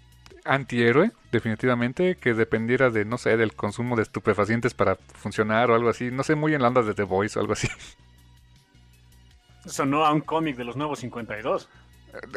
antihéroe, 0.46 1.12
definitivamente, 1.32 2.16
que 2.16 2.34
dependiera 2.34 2.90
de, 2.90 3.06
no 3.06 3.18
sé, 3.18 3.38
del 3.38 3.54
consumo 3.54 3.96
de 3.96 4.04
estupefacientes 4.04 4.74
para 4.74 4.96
funcionar 4.96 5.72
o 5.72 5.76
algo 5.76 5.90
así. 5.90 6.12
No 6.12 6.24
sé, 6.24 6.36
muy 6.36 6.54
en 6.54 6.62
la 6.62 6.68
onda 6.68 6.82
de 6.82 6.94
The 6.94 7.04
Voice 7.04 7.38
o 7.38 7.42
algo 7.42 7.54
así. 7.54 7.68
Sonó 9.66 10.06
a 10.06 10.12
un 10.12 10.22
cómic 10.22 10.58
de 10.58 10.66
los 10.66 10.76
nuevos 10.76 11.00
52. 11.00 11.70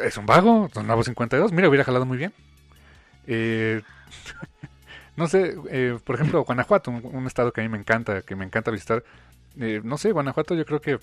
Es 0.03 0.17
un 0.17 0.25
vago, 0.25 0.69
son 0.73 0.87
nuevos 0.87 1.05
52. 1.05 1.51
Mira, 1.51 1.67
hubiera 1.67 1.83
jalado 1.83 2.05
muy 2.05 2.17
bien. 2.17 2.33
Eh, 3.27 3.81
no 5.15 5.27
sé, 5.27 5.55
eh, 5.69 5.99
por 6.03 6.15
ejemplo, 6.15 6.43
Guanajuato, 6.43 6.91
un, 6.91 7.27
estado 7.27 7.53
que 7.53 7.61
a 7.61 7.63
mí 7.63 7.69
me 7.69 7.77
encanta, 7.77 8.21
que 8.21 8.35
me 8.35 8.45
encanta 8.45 8.71
visitar. 8.71 9.03
Eh, 9.59 9.81
no 9.83 9.97
sé, 9.97 10.11
Guanajuato 10.11 10.55
yo 10.55 10.65
creo 10.65 10.81
que 10.81 10.99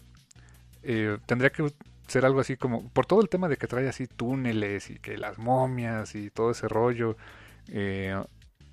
eh, 0.82 1.18
tendría 1.26 1.51
que 1.51 1.72
ser 2.06 2.24
algo 2.26 2.40
así 2.40 2.56
como, 2.56 2.88
por 2.90 3.06
todo 3.06 3.20
el 3.20 3.28
tema 3.28 3.48
de 3.48 3.56
que 3.56 3.66
trae 3.66 3.88
así 3.88 4.06
túneles 4.06 4.90
y 4.90 4.98
que 4.98 5.16
las 5.18 5.38
momias 5.38 6.14
y 6.14 6.30
todo 6.30 6.51
ese 6.51 6.68
rollo. 6.68 7.16
eh, 7.68 8.16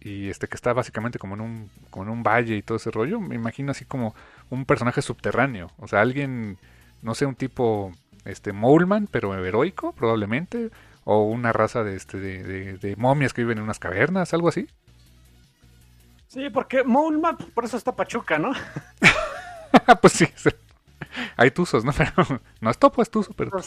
y 0.01 0.29
este 0.29 0.47
que 0.47 0.55
está 0.55 0.73
básicamente 0.73 1.19
como 1.19 1.35
en 1.35 1.41
un 1.41 1.69
como 1.91 2.05
en 2.05 2.09
un 2.09 2.23
valle 2.23 2.55
y 2.55 2.63
todo 2.63 2.77
ese 2.77 2.91
rollo, 2.91 3.19
me 3.19 3.35
imagino 3.35 3.71
así 3.71 3.85
como 3.85 4.15
un 4.49 4.65
personaje 4.65 5.01
subterráneo, 5.01 5.71
o 5.77 5.87
sea, 5.87 6.01
alguien 6.01 6.57
no 7.01 7.15
sé, 7.15 7.25
un 7.25 7.35
tipo 7.35 7.91
este 8.25 8.53
Moleman, 8.53 9.07
pero 9.07 9.33
heroico 9.45 9.93
probablemente, 9.93 10.71
o 11.03 11.23
una 11.23 11.51
raza 11.53 11.83
de 11.83 11.95
este 11.95 12.19
de, 12.19 12.43
de- 12.43 12.77
de 12.77 12.95
momias 12.95 13.33
que 13.33 13.41
viven 13.41 13.57
en 13.59 13.63
unas 13.63 13.79
cavernas, 13.79 14.33
algo 14.33 14.49
así. 14.49 14.67
Sí, 16.27 16.49
porque 16.49 16.83
Moulman, 16.83 17.37
por 17.37 17.65
eso 17.65 17.75
está 17.77 17.95
Pachuca, 17.95 18.37
¿no? 18.39 18.53
pues 20.01 20.13
sí, 20.13 20.25
hay 21.35 21.51
tuzos, 21.51 21.83
¿no? 21.83 21.91
Pero 21.97 22.13
no 22.61 22.69
es 22.69 22.77
topo, 22.77 23.01
es 23.01 23.09
tuzo, 23.09 23.33
pero 23.33 23.51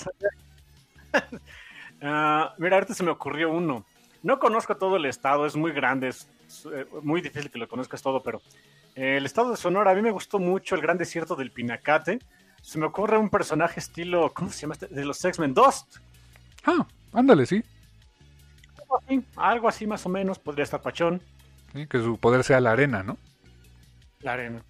Ah, 2.02 2.54
mira, 2.58 2.76
ahorita 2.76 2.94
se 2.94 3.02
me 3.02 3.10
ocurrió 3.10 3.50
uno. 3.50 3.84
No 4.22 4.38
conozco 4.38 4.76
todo 4.76 4.96
el 4.96 5.06
estado, 5.06 5.46
es 5.46 5.54
muy 5.56 5.72
grande, 5.72 6.08
es, 6.08 6.28
es, 6.46 6.66
eh, 6.72 6.86
muy 7.02 7.20
difícil 7.20 7.50
que 7.50 7.58
lo 7.58 7.68
conozcas 7.68 8.02
todo, 8.02 8.22
pero 8.22 8.40
eh, 8.94 9.16
el 9.18 9.26
estado 9.26 9.50
de 9.50 9.56
Sonora, 9.56 9.90
a 9.90 9.94
mí 9.94 10.02
me 10.02 10.10
gustó 10.10 10.38
mucho 10.38 10.74
el 10.74 10.80
gran 10.82 10.98
desierto 10.98 11.36
del 11.36 11.50
Pinacate. 11.50 12.18
Se 12.62 12.78
me 12.78 12.86
ocurre 12.86 13.18
un 13.18 13.28
personaje 13.30 13.80
estilo, 13.80 14.32
¿cómo 14.32 14.50
se 14.50 14.62
llama 14.62 14.74
este? 14.74 14.86
De 14.88 15.04
los 15.04 15.22
X-Men 15.24 15.52
Dust. 15.54 15.96
ah, 16.64 16.86
ándale, 17.14 17.46
sí. 17.46 17.64
Algo 18.78 18.98
así, 18.98 19.24
algo 19.36 19.68
así 19.68 19.86
más 19.86 20.04
o 20.04 20.08
menos, 20.08 20.38
podría 20.38 20.64
estar 20.64 20.82
Pachón, 20.82 21.22
Sí, 21.72 21.86
que 21.88 21.98
su 21.98 22.18
poder 22.18 22.44
sea 22.44 22.60
la 22.60 22.72
arena, 22.72 23.02
¿no? 23.02 23.16
la 24.20 24.34
arena. 24.34 24.62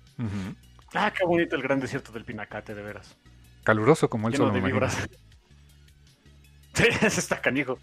Ah, 0.95 1.13
qué 1.13 1.25
bonito 1.25 1.55
el 1.57 1.63
gran 1.63 1.79
desierto 1.81 2.11
del 2.13 2.25
Pinacate, 2.25 2.75
de 2.75 2.83
veras. 2.83 3.17
Caluroso 3.63 4.09
como 4.11 4.29
el 4.29 4.35
sol, 4.37 4.53
de 4.53 4.61
víboras. 4.61 5.09
Sí, 6.75 6.85
ese 7.03 7.21
está 7.21 7.41
canijo. 7.41 7.79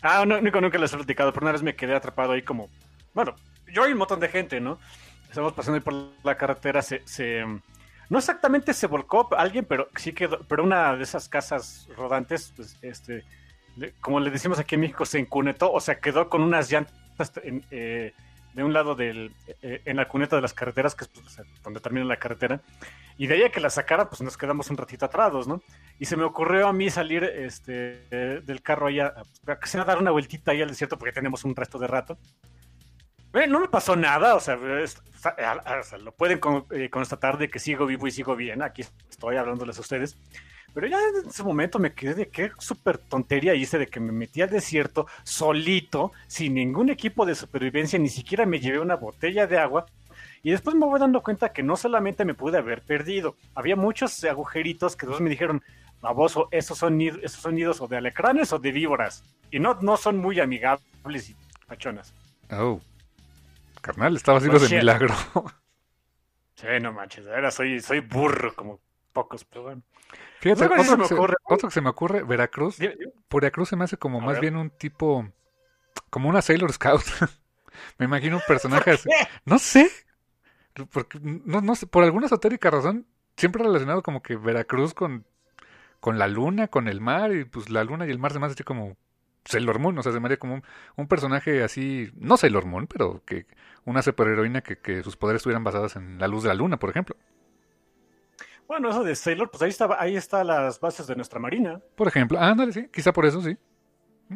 Ah, 0.00 0.24
no, 0.26 0.40
nunca, 0.40 0.60
nunca 0.60 0.76
les 0.76 0.92
he 0.92 0.96
platicado, 0.96 1.32
pero 1.32 1.44
una 1.44 1.52
vez 1.52 1.62
me 1.62 1.76
quedé 1.76 1.94
atrapado 1.94 2.32
ahí 2.32 2.42
como... 2.42 2.68
Bueno, 3.14 3.36
yo 3.72 3.86
y 3.88 3.92
un 3.92 3.98
montón 3.98 4.18
de 4.18 4.28
gente, 4.28 4.60
¿no? 4.60 4.80
Estamos 5.28 5.52
pasando 5.52 5.76
ahí 5.76 5.80
por 5.80 5.94
la 6.24 6.36
carretera, 6.36 6.82
se... 6.82 7.02
se- 7.06 7.44
no 8.10 8.18
exactamente 8.18 8.74
se 8.74 8.88
volcó 8.88 9.28
alguien, 9.36 9.64
pero 9.64 9.88
sí 9.94 10.12
quedó... 10.12 10.40
Pero 10.48 10.64
una 10.64 10.96
de 10.96 11.04
esas 11.04 11.28
casas 11.28 11.86
rodantes, 11.96 12.52
pues, 12.56 12.76
este... 12.82 13.24
como 14.00 14.20
le 14.20 14.30
decimos 14.30 14.58
aquí 14.58 14.74
en 14.74 14.82
México, 14.82 15.04
se 15.04 15.18
encunetó, 15.18 15.72
o 15.72 15.80
sea, 15.80 15.98
quedó 16.00 16.28
con 16.28 16.42
unas 16.42 16.70
llantas 16.70 17.32
en, 17.42 17.64
eh, 17.70 18.12
de 18.54 18.62
un 18.64 18.72
lado 18.72 18.94
del... 18.94 19.32
eh, 19.62 19.80
en 19.86 19.96
la 19.96 20.06
cuneta 20.08 20.36
de 20.36 20.42
las 20.42 20.52
carreteras, 20.52 20.94
que 20.94 21.04
es 21.04 21.08
pues, 21.08 21.40
donde 21.62 21.80
termina 21.80 22.04
la 22.04 22.18
carretera. 22.18 22.60
Y 23.16 23.26
de 23.26 23.34
ahí 23.34 23.42
a 23.44 23.50
que 23.50 23.60
la 23.60 23.70
sacara, 23.70 24.08
pues 24.08 24.20
nos 24.20 24.36
quedamos 24.36 24.68
un 24.70 24.76
ratito 24.76 25.04
atrados, 25.06 25.46
¿no? 25.48 25.62
Y 25.98 26.04
se 26.06 26.16
me 26.16 26.24
ocurrió 26.24 26.66
a 26.68 26.72
mí 26.72 26.90
salir 26.90 27.24
este, 27.24 28.06
del 28.42 28.62
carro 28.62 28.88
ahí 28.88 29.00
a, 29.00 29.14
a, 29.46 29.58
que 29.58 29.66
sea 29.68 29.84
dar 29.84 29.98
una 29.98 30.10
vueltita 30.10 30.50
ahí 30.52 30.60
al 30.62 30.68
desierto 30.68 30.98
porque 30.98 31.12
tenemos 31.12 31.44
un 31.44 31.54
resto 31.56 31.78
de 31.78 31.86
rato. 31.86 32.18
Eh, 33.34 33.46
no 33.46 33.60
me 33.60 33.68
pasó 33.68 33.96
nada, 33.96 34.34
o 34.34 34.40
sea, 34.40 34.58
es- 34.82 35.00
a- 35.24 35.52
a- 35.64 35.80
o 35.80 35.82
sea, 35.82 35.98
lo 35.98 36.12
pueden 36.12 36.38
con- 36.38 36.66
eh, 36.72 36.90
constatar 36.90 37.38
de 37.38 37.48
que 37.48 37.58
sigo 37.58 37.86
vivo 37.86 38.06
y 38.06 38.10
sigo 38.10 38.36
bien. 38.36 38.60
Aquí 38.62 38.82
estoy 39.08 39.36
hablándoles 39.36 39.78
a 39.78 39.80
ustedes. 39.80 40.18
Pero 40.74 40.86
ya 40.86 40.96
en 40.98 41.28
ese 41.28 41.42
momento 41.42 41.78
me 41.78 41.92
quedé 41.92 42.14
de 42.14 42.28
qué 42.28 42.50
súper 42.58 42.98
tontería 42.98 43.54
hice 43.54 43.78
de 43.78 43.88
que 43.88 44.00
me 44.00 44.12
metí 44.12 44.40
al 44.40 44.50
desierto 44.50 45.06
solito, 45.22 46.12
sin 46.26 46.54
ningún 46.54 46.88
equipo 46.88 47.26
de 47.26 47.34
supervivencia, 47.34 47.98
ni 47.98 48.08
siquiera 48.08 48.46
me 48.46 48.58
llevé 48.60 48.78
una 48.78 48.96
botella 48.96 49.46
de 49.46 49.58
agua. 49.58 49.86
Y 50.42 50.50
después 50.50 50.74
me 50.74 50.86
voy 50.86 50.98
dando 50.98 51.22
cuenta 51.22 51.52
que 51.52 51.62
no 51.62 51.76
solamente 51.76 52.24
me 52.24 52.34
pude 52.34 52.58
haber 52.58 52.82
perdido, 52.82 53.36
había 53.54 53.76
muchos 53.76 54.24
agujeritos 54.24 54.96
que 54.96 55.06
después 55.06 55.22
me 55.22 55.30
dijeron, 55.30 55.62
baboso, 56.00 56.48
esos 56.50 56.78
son, 56.78 57.00
esos 57.00 57.40
son 57.40 57.54
nidos 57.54 57.80
o 57.80 57.86
de 57.86 57.98
alacranes 57.98 58.52
o 58.52 58.58
de 58.58 58.72
víboras. 58.72 59.22
Y 59.50 59.60
no, 59.60 59.78
no 59.82 59.96
son 59.96 60.16
muy 60.16 60.40
amigables 60.40 61.30
y 61.30 61.36
pachonas. 61.66 62.14
Oh. 62.50 62.80
Carnal, 63.80 64.14
vivo 64.14 64.58
Pues 64.58 64.70
de 64.70 64.78
milagro. 64.78 65.14
Sí, 66.54 66.68
no 66.80 66.92
manches, 66.92 67.26
ahora 67.26 67.50
soy, 67.50 67.80
soy 67.80 67.98
burro 67.98 68.54
como 68.54 68.78
pocos, 69.12 69.44
pero 69.44 69.62
bueno. 69.64 69.82
Fíjate, 70.40 70.64
otro, 70.64 70.82
se 70.84 70.96
me 70.96 71.02
que 71.02 71.08
se, 71.08 71.14
ocurre. 71.14 71.34
otro 71.44 71.68
que 71.68 71.74
se 71.74 71.80
me 71.80 71.90
ocurre, 71.90 72.22
Veracruz. 72.24 72.78
Di- 72.78 72.88
di- 72.88 73.12
Por 73.28 73.42
Veracruz 73.42 73.68
se 73.68 73.76
me 73.76 73.84
hace 73.84 73.96
como 73.96 74.20
A 74.20 74.24
más 74.24 74.32
ver. 74.34 74.40
bien 74.42 74.56
un 74.56 74.70
tipo, 74.70 75.28
como 76.10 76.28
una 76.28 76.42
Sailor 76.42 76.72
Scout. 76.72 77.02
me 77.98 78.06
imagino 78.06 78.36
un 78.36 78.42
personaje 78.46 78.90
así. 78.92 79.08
No 79.44 79.58
sé. 79.58 79.90
Porque, 80.90 81.18
no, 81.22 81.60
no 81.60 81.74
sé, 81.74 81.86
por 81.86 82.02
alguna 82.04 82.26
esotérica 82.26 82.70
razón, 82.70 83.06
siempre 83.36 83.62
relacionado 83.62 84.02
como 84.02 84.22
que 84.22 84.36
Veracruz 84.36 84.94
con, 84.94 85.26
con 86.00 86.18
la 86.18 86.28
luna, 86.28 86.68
con 86.68 86.88
el 86.88 87.00
mar, 87.00 87.34
y 87.34 87.44
pues 87.44 87.68
la 87.70 87.84
luna 87.84 88.06
y 88.06 88.10
el 88.10 88.18
mar 88.18 88.32
se 88.32 88.38
me 88.38 88.46
hace 88.46 88.54
así 88.54 88.64
como 88.64 88.96
Sailor 89.44 89.78
Moon, 89.80 89.98
o 89.98 90.02
sea, 90.02 90.12
se 90.12 90.20
me 90.20 90.26
haría 90.26 90.38
como 90.38 90.54
un, 90.54 90.64
un 90.96 91.08
personaje 91.08 91.62
así, 91.62 92.10
no 92.16 92.36
Sailor 92.38 92.64
Moon, 92.64 92.86
pero 92.86 93.22
que 93.26 93.46
una 93.84 94.00
superheroína 94.02 94.62
que, 94.62 94.78
que 94.78 95.02
sus 95.02 95.16
poderes 95.16 95.40
estuvieran 95.40 95.64
basados 95.64 95.96
en 95.96 96.18
la 96.18 96.28
luz 96.28 96.42
de 96.44 96.48
la 96.50 96.54
luna, 96.54 96.78
por 96.78 96.88
ejemplo. 96.90 97.16
Bueno, 98.68 98.88
eso 98.90 99.04
de 99.04 99.14
Sailor, 99.14 99.50
pues 99.50 99.62
ahí 99.62 99.68
está, 99.70 99.96
ahí 99.98 100.16
está 100.16 100.44
las 100.44 100.80
bases 100.80 101.06
de 101.06 101.14
nuestra 101.16 101.38
marina. 101.38 101.80
Por 101.94 102.08
ejemplo, 102.08 102.38
ándale, 102.38 102.72
sí, 102.72 102.88
quizá 102.92 103.12
por 103.12 103.26
eso 103.26 103.42
sí. 103.42 103.56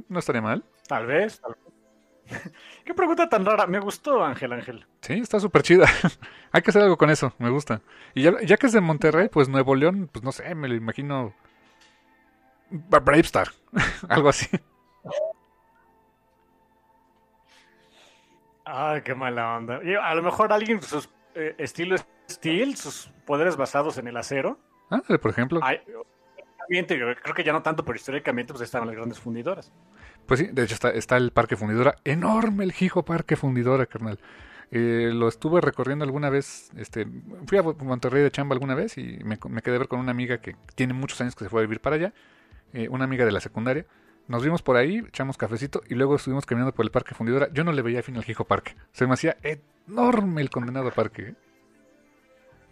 No 0.09 0.19
estaría 0.19 0.43
mal. 0.43 0.63
Tal 0.89 1.07
vez, 1.07 1.41
tal 1.41 1.55
vez. 1.55 2.53
Qué 2.85 2.93
pregunta 2.93 3.29
tan 3.29 3.45
rara. 3.47 3.67
Me 3.67 3.79
gustó, 3.79 4.23
Ángel 4.25 4.53
Ángel. 4.53 4.87
Sí, 5.01 5.15
está 5.15 5.41
súper 5.41 5.63
chida. 5.63 5.87
Hay 6.53 6.61
que 6.63 6.71
hacer 6.71 6.83
algo 6.83 6.99
con 6.99 7.09
eso, 7.11 7.33
me 7.39 7.49
gusta. 7.51 7.81
Y 8.15 8.23
ya, 8.23 8.33
ya 8.43 8.57
que 8.57 8.67
es 8.67 8.73
de 8.73 8.81
Monterrey, 8.81 9.29
pues 9.29 9.49
Nuevo 9.49 9.75
León, 9.75 10.11
pues 10.13 10.23
no 10.25 10.33
sé, 10.33 10.55
me 10.55 10.69
lo 10.69 10.75
imagino. 10.75 11.33
Bra- 12.71 13.03
Bravestar, 13.03 13.49
algo 14.09 14.29
así. 14.29 14.49
Ay, 18.65 19.03
qué 19.03 19.15
mala 19.15 19.57
onda. 19.57 19.81
A 20.03 20.15
lo 20.15 20.23
mejor 20.23 20.53
alguien, 20.53 20.83
sus 20.83 21.09
eh, 21.35 21.55
estilo 21.59 21.95
Steel, 22.29 22.77
sus 22.77 23.11
poderes 23.25 23.57
basados 23.57 23.99
en 23.99 24.09
el 24.09 24.17
acero. 24.17 24.59
Ah, 24.91 25.03
por 25.21 25.31
ejemplo. 25.31 25.61
Creo 26.69 27.35
que 27.35 27.45
ya 27.45 27.53
no 27.53 27.63
tanto, 27.63 27.85
pero 27.85 27.97
históricamente 27.97 28.53
pues 28.53 28.63
estaban 28.63 28.89
las 28.89 28.97
grandes 28.97 29.19
fundidoras. 29.19 29.73
Pues 30.27 30.41
sí, 30.41 30.49
de 30.53 30.65
hecho 30.65 30.75
está, 30.75 30.91
está 30.91 31.17
el 31.17 31.31
Parque 31.31 31.57
Fundidora. 31.57 31.97
Enorme 32.05 32.65
el 32.65 32.75
Hijo 32.79 33.05
Parque 33.05 33.37
Fundidora, 33.37 33.87
carnal. 33.87 34.19
Eh, 34.73 35.11
lo 35.13 35.29
estuve 35.29 35.61
recorriendo 35.61 36.05
alguna 36.05 36.29
vez, 36.29 36.71
este, 36.77 37.07
fui 37.47 37.57
a 37.57 37.63
Monterrey 37.63 38.25
de 38.25 38.33
chamba 38.33 38.55
alguna 38.55 38.75
vez 38.75 38.99
y 38.99 39.19
me, 39.23 39.39
me 39.49 39.63
quedé 39.63 39.77
a 39.77 39.79
ver 39.79 39.87
con 39.87 40.01
una 40.01 40.11
amiga 40.11 40.39
que 40.39 40.57
tiene 40.75 40.93
muchos 40.93 41.21
años 41.21 41.37
que 41.37 41.45
se 41.45 41.51
fue 41.51 41.61
a 41.61 41.63
vivir 41.63 41.81
para 41.81 41.95
allá, 41.95 42.13
eh, 42.73 42.89
una 42.89 43.05
amiga 43.05 43.25
de 43.25 43.31
la 43.31 43.41
secundaria. 43.41 43.87
Nos 44.27 44.43
vimos 44.43 44.63
por 44.63 44.77
ahí, 44.77 45.05
echamos 45.07 45.37
cafecito 45.37 45.83
y 45.89 45.95
luego 45.95 46.17
estuvimos 46.17 46.47
caminando 46.47 46.75
por 46.75 46.85
el 46.85 46.91
Parque 46.91 47.15
Fundidora. 47.15 47.49
Yo 47.53 47.63
no 47.63 47.71
le 47.71 47.81
veía 47.83 48.03
fin 48.03 48.17
al 48.17 48.29
Hijo 48.29 48.45
Parque. 48.45 48.75
Se 48.91 49.07
me 49.07 49.15
hacía 49.15 49.37
enorme 49.43 50.43
el 50.43 50.51
condenado 50.51 50.91
parque. 50.91 51.23
¿eh? 51.23 51.35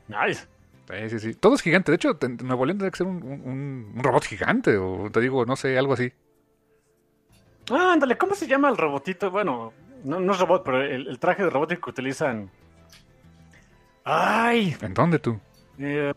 Nice. 0.09 0.47
Sí, 0.89 1.11
sí, 1.11 1.19
sí. 1.19 1.35
Todo 1.35 1.55
es 1.55 1.63
gigante. 1.63 1.91
De 1.91 1.97
hecho, 1.97 2.19
Nuevo 2.43 2.67
León 2.67 2.79
debe 2.79 2.95
ser 2.95 3.07
un, 3.07 3.23
un, 3.23 3.93
un, 3.97 4.05
robot 4.05 4.25
gigante 4.25 4.77
o 4.77 5.11
te 5.11 5.21
digo, 5.21 5.47
no 5.47 5.57
sé, 5.57 5.79
algo 5.79 5.95
así. 5.95 6.13
Ah, 7.71 7.93
ándale, 7.95 8.19
¿cómo 8.19 8.35
se 8.35 8.47
llama 8.47 8.69
el 8.69 8.77
robotito? 8.77 9.31
Bueno, 9.31 9.73
no, 10.05 10.21
no 10.21 10.33
es 10.33 10.39
robot, 10.39 10.63
pero 10.65 10.83
el, 10.83 11.09
el, 11.09 11.19
traje 11.19 11.43
de 11.43 11.51
robótico 11.51 11.87
que 11.87 11.91
utilizan. 11.91 12.51
¡Ay! 14.05 14.77
¿En 14.83 14.93
dónde 14.93 15.19
tú? 15.19 15.41
Eh, 15.79 16.13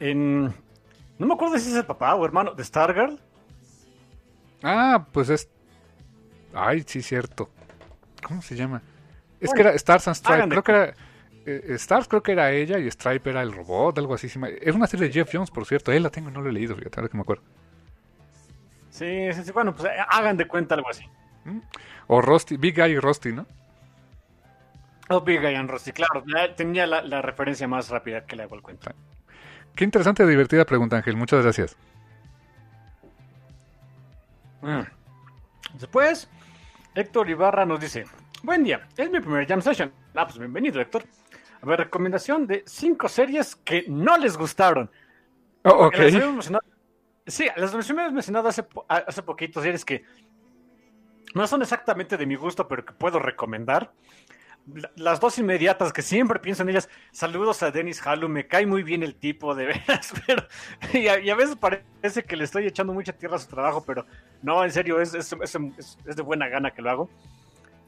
en. 0.00 0.44
No 1.18 1.26
me 1.26 1.34
acuerdo 1.34 1.58
si 1.58 1.70
es 1.70 1.76
el 1.76 1.84
papá 1.84 2.14
o 2.14 2.24
hermano 2.24 2.54
de 2.54 2.64
Stargirl. 2.64 3.20
Ah, 4.62 5.06
pues 5.12 5.28
es. 5.28 5.48
Ay, 6.54 6.82
sí, 6.86 7.02
cierto. 7.02 7.50
¿Cómo 8.26 8.40
se 8.40 8.56
llama? 8.56 8.80
Es 9.40 9.52
que 9.52 9.60
era 9.60 9.72
Stars 9.72 10.08
and 10.08 10.16
Stripes. 10.16 10.48
Creo 10.48 10.62
que 10.62 10.72
era. 10.72 10.94
Eh, 11.44 11.74
Stars 11.74 12.08
creo 12.08 12.22
que 12.22 12.32
era 12.32 12.52
ella 12.52 12.78
y 12.78 12.90
Stripe 12.90 13.30
era 13.30 13.42
el 13.42 13.52
robot, 13.52 13.98
algo 13.98 14.14
así. 14.14 14.26
Es 14.26 14.74
una 14.74 14.86
serie 14.86 15.08
de 15.08 15.12
Jeff 15.12 15.30
Jones, 15.32 15.50
por 15.50 15.66
cierto. 15.66 15.92
Él 15.92 16.02
la 16.02 16.10
tengo, 16.10 16.30
no 16.30 16.40
lo 16.40 16.50
he 16.50 16.52
leído, 16.52 16.76
fíjate, 16.76 17.00
ahora 17.00 17.08
que 17.08 17.16
me 17.16 17.22
acuerdo. 17.22 17.42
Sí, 18.90 19.32
sí, 19.32 19.42
sí, 19.44 19.52
bueno, 19.52 19.74
pues 19.74 19.90
hagan 20.08 20.36
de 20.36 20.46
cuenta 20.46 20.74
algo 20.74 20.90
así. 20.90 21.04
¿Mm? 21.44 21.60
O 22.08 22.20
Rusty, 22.20 22.56
Big 22.56 22.76
Guy 22.76 22.92
y 22.92 22.98
Rusty, 22.98 23.32
¿no? 23.32 23.46
O 25.08 25.20
Big 25.22 25.40
Guy 25.40 25.54
and 25.54 25.70
Rusty, 25.70 25.92
claro. 25.92 26.24
Tenía 26.56 26.86
la, 26.86 27.02
la, 27.02 27.22
referencia 27.22 27.66
más 27.66 27.88
rápida 27.88 28.24
que 28.24 28.36
le 28.36 28.44
hago 28.44 28.54
el 28.54 28.62
cuento. 28.62 28.90
Qué 29.74 29.84
interesante 29.84 30.22
y 30.22 30.26
divertida 30.26 30.64
pregunta, 30.64 30.96
Ángel. 30.96 31.16
Muchas 31.16 31.42
gracias. 31.42 31.76
Mm. 34.60 34.82
Después, 35.74 36.28
Héctor 36.94 37.30
Ibarra 37.30 37.66
nos 37.66 37.80
dice: 37.80 38.04
Buen 38.42 38.62
día, 38.62 38.86
es 38.96 39.10
mi 39.10 39.20
primer 39.20 39.46
jam 39.46 39.60
session. 39.60 39.92
Ah, 40.14 40.26
pues 40.26 40.38
bienvenido, 40.38 40.80
Héctor. 40.80 41.04
A 41.62 41.66
ver, 41.66 41.78
recomendación 41.78 42.46
de 42.46 42.64
cinco 42.66 43.08
series 43.08 43.54
que 43.54 43.84
no 43.88 44.18
les 44.18 44.36
gustaron. 44.36 44.90
Oh, 45.62 45.86
ok. 45.86 45.96
Sí, 47.24 47.46
las 47.56 47.72
mencionado 47.72 48.48
hace, 48.48 48.66
hace 48.88 49.22
poquito, 49.22 49.62
series 49.62 49.84
que 49.84 50.04
no 51.34 51.46
son 51.46 51.62
exactamente 51.62 52.16
de 52.16 52.26
mi 52.26 52.34
gusto, 52.34 52.66
pero 52.66 52.84
que 52.84 52.92
puedo 52.92 53.20
recomendar. 53.20 53.92
Las 54.96 55.20
dos 55.20 55.38
inmediatas 55.38 55.92
que 55.92 56.02
siempre 56.02 56.40
pienso 56.40 56.62
en 56.64 56.70
ellas. 56.70 56.88
Saludos 57.12 57.62
a 57.62 57.70
Dennis 57.70 58.04
Halu, 58.04 58.28
me 58.28 58.48
cae 58.48 58.66
muy 58.66 58.82
bien 58.82 59.04
el 59.04 59.14
tipo, 59.14 59.54
de 59.54 59.66
veras, 59.66 60.12
pero. 60.26 60.44
Y 60.92 61.06
a, 61.06 61.20
y 61.20 61.30
a 61.30 61.36
veces 61.36 61.56
parece 61.56 62.24
que 62.24 62.36
le 62.36 62.42
estoy 62.42 62.66
echando 62.66 62.92
mucha 62.92 63.12
tierra 63.12 63.36
a 63.36 63.38
su 63.38 63.48
trabajo, 63.48 63.84
pero 63.84 64.04
no, 64.42 64.64
en 64.64 64.72
serio, 64.72 65.00
es, 65.00 65.14
es, 65.14 65.32
es, 65.32 65.98
es 66.04 66.16
de 66.16 66.22
buena 66.22 66.48
gana 66.48 66.72
que 66.72 66.82
lo 66.82 66.90
hago. 66.90 67.10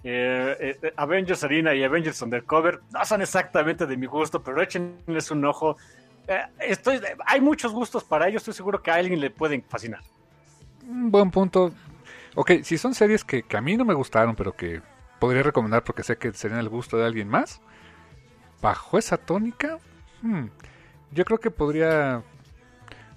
Eh, 0.07 0.77
eh, 0.83 0.93
Avengers 0.97 1.43
Arena 1.45 1.75
y 1.75 1.83
Avengers 1.83 2.21
Undercover 2.21 2.81
no 2.93 3.05
son 3.07 3.23
exactamente 3.23 3.87
de 3.87 3.97
mi 3.97 4.07
gusto, 4.07 4.43
pero 4.43 4.61
échenles 4.63 5.31
un 5.31 5.45
ojo. 5.47 5.77
Eh, 6.29 6.77
hay 7.25 7.41
muchos 7.41 7.73
gustos 7.73 8.05
para 8.05 8.29
ellos, 8.29 8.43
estoy 8.43 8.55
seguro 8.55 8.83
que 8.83 8.91
a 8.91 8.97
alguien 8.97 9.19
le 9.19 9.31
pueden 9.31 9.63
fascinar. 9.63 10.03
Un 10.87 11.11
buen 11.11 11.31
punto. 11.31 11.73
Ok, 12.35 12.53
si 12.63 12.77
son 12.77 12.95
series 12.95 13.25
que, 13.25 13.45
que, 13.45 13.57
a 13.57 13.63
mí 13.63 13.77
no 13.77 13.87
me 13.87 13.95
gustaron, 13.95 14.37
pero 14.37 14.53
que 14.53 14.83
podría 15.19 15.43
recomendar 15.43 15.85
porque 15.85 16.03
sé 16.03 16.19
que 16.19 16.33
serían 16.35 16.61
el 16.61 16.69
gusto 16.69 16.99
de 16.99 17.07
alguien 17.07 17.29
más, 17.29 17.63
bajo 18.61 18.99
esa 18.99 19.17
tónica, 19.17 19.79
hmm, 20.21 20.47
yo 21.13 21.25
creo 21.25 21.39
que 21.39 21.51
podría, 21.51 22.23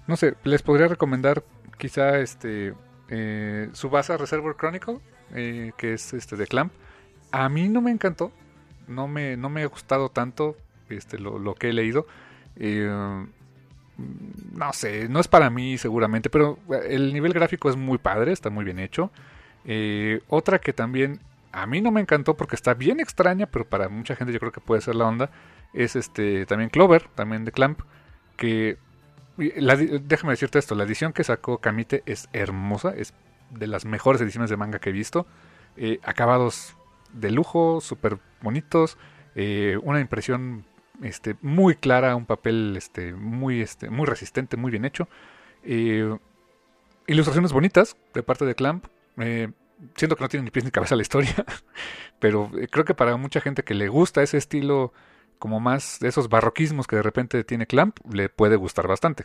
no 0.06 0.16
sé, 0.16 0.36
les 0.44 0.62
podría 0.62 0.88
recomendar 0.88 1.42
quizá 1.76 2.18
este 2.18 2.74
eh, 3.08 3.68
Subasa 3.72 4.16
Reservoir 4.16 4.56
Chronicle, 4.56 5.00
eh, 5.34 5.72
que 5.76 5.94
es 5.94 6.12
este 6.14 6.36
de 6.36 6.46
Clamp. 6.46 6.72
A 7.30 7.48
mí 7.48 7.68
no 7.68 7.80
me 7.80 7.90
encantó, 7.90 8.32
no 8.86 9.08
me, 9.08 9.36
no 9.36 9.50
me 9.50 9.62
ha 9.62 9.66
gustado 9.66 10.08
tanto 10.08 10.56
este, 10.88 11.18
lo, 11.18 11.38
lo 11.38 11.54
que 11.54 11.68
he 11.68 11.72
leído. 11.72 12.06
Eh, 12.56 13.26
no 14.52 14.72
sé, 14.72 15.08
no 15.08 15.20
es 15.20 15.28
para 15.28 15.50
mí 15.50 15.76
seguramente, 15.76 16.30
pero 16.30 16.58
el 16.88 17.12
nivel 17.12 17.32
gráfico 17.32 17.68
es 17.68 17.76
muy 17.76 17.98
padre, 17.98 18.32
está 18.32 18.48
muy 18.50 18.64
bien 18.64 18.78
hecho. 18.78 19.10
Eh, 19.64 20.20
otra 20.28 20.60
que 20.60 20.72
también 20.72 21.20
a 21.52 21.66
mí 21.66 21.80
no 21.80 21.90
me 21.90 22.00
encantó 22.00 22.36
porque 22.36 22.56
está 22.56 22.74
bien 22.74 23.00
extraña, 23.00 23.46
pero 23.46 23.68
para 23.68 23.88
mucha 23.88 24.14
gente 24.14 24.32
yo 24.32 24.38
creo 24.38 24.52
que 24.52 24.60
puede 24.60 24.80
ser 24.80 24.94
la 24.94 25.06
onda, 25.06 25.30
es 25.74 25.96
este 25.96 26.46
también 26.46 26.70
Clover, 26.70 27.08
también 27.14 27.44
de 27.44 27.52
Clamp, 27.52 27.80
que 28.36 28.78
déjame 29.36 30.32
decirte 30.32 30.58
esto, 30.58 30.74
la 30.74 30.84
edición 30.84 31.12
que 31.12 31.24
sacó 31.24 31.58
Kamite 31.58 32.02
es 32.06 32.28
hermosa, 32.32 32.92
es 32.96 33.14
de 33.50 33.66
las 33.66 33.84
mejores 33.84 34.20
ediciones 34.20 34.50
de 34.50 34.56
manga 34.56 34.78
que 34.78 34.90
he 34.90 34.92
visto, 34.92 35.26
eh, 35.76 36.00
acabados 36.02 36.76
de 37.12 37.30
lujo, 37.30 37.80
súper 37.80 38.18
bonitos, 38.42 38.98
eh, 39.34 39.78
una 39.82 40.00
impresión 40.00 40.64
este, 41.02 41.36
muy 41.40 41.76
clara, 41.76 42.16
un 42.16 42.26
papel 42.26 42.74
este, 42.76 43.14
muy, 43.14 43.60
este, 43.60 43.90
muy 43.90 44.06
resistente, 44.06 44.56
muy 44.56 44.70
bien 44.70 44.84
hecho. 44.84 45.08
Eh, 45.62 46.16
ilustraciones 47.06 47.52
bonitas 47.52 47.96
de 48.14 48.22
parte 48.22 48.44
de 48.44 48.54
Clamp. 48.54 48.86
Siento 49.94 50.16
que 50.16 50.22
no 50.22 50.28
tiene 50.28 50.44
ni 50.44 50.50
pies 50.50 50.64
ni 50.64 50.72
cabeza 50.72 50.96
la 50.96 51.02
historia, 51.02 51.32
pero 52.18 52.50
creo 52.70 52.84
que 52.84 52.94
para 52.94 53.16
mucha 53.16 53.40
gente 53.40 53.62
que 53.62 53.74
le 53.74 53.88
gusta 53.88 54.22
ese 54.22 54.36
estilo, 54.36 54.92
como 55.38 55.60
más 55.60 55.98
de 56.00 56.08
esos 56.08 56.28
barroquismos 56.28 56.86
que 56.86 56.96
de 56.96 57.02
repente 57.02 57.44
tiene 57.44 57.66
Clamp, 57.66 57.98
le 58.12 58.28
puede 58.28 58.56
gustar 58.56 58.88
bastante. 58.88 59.24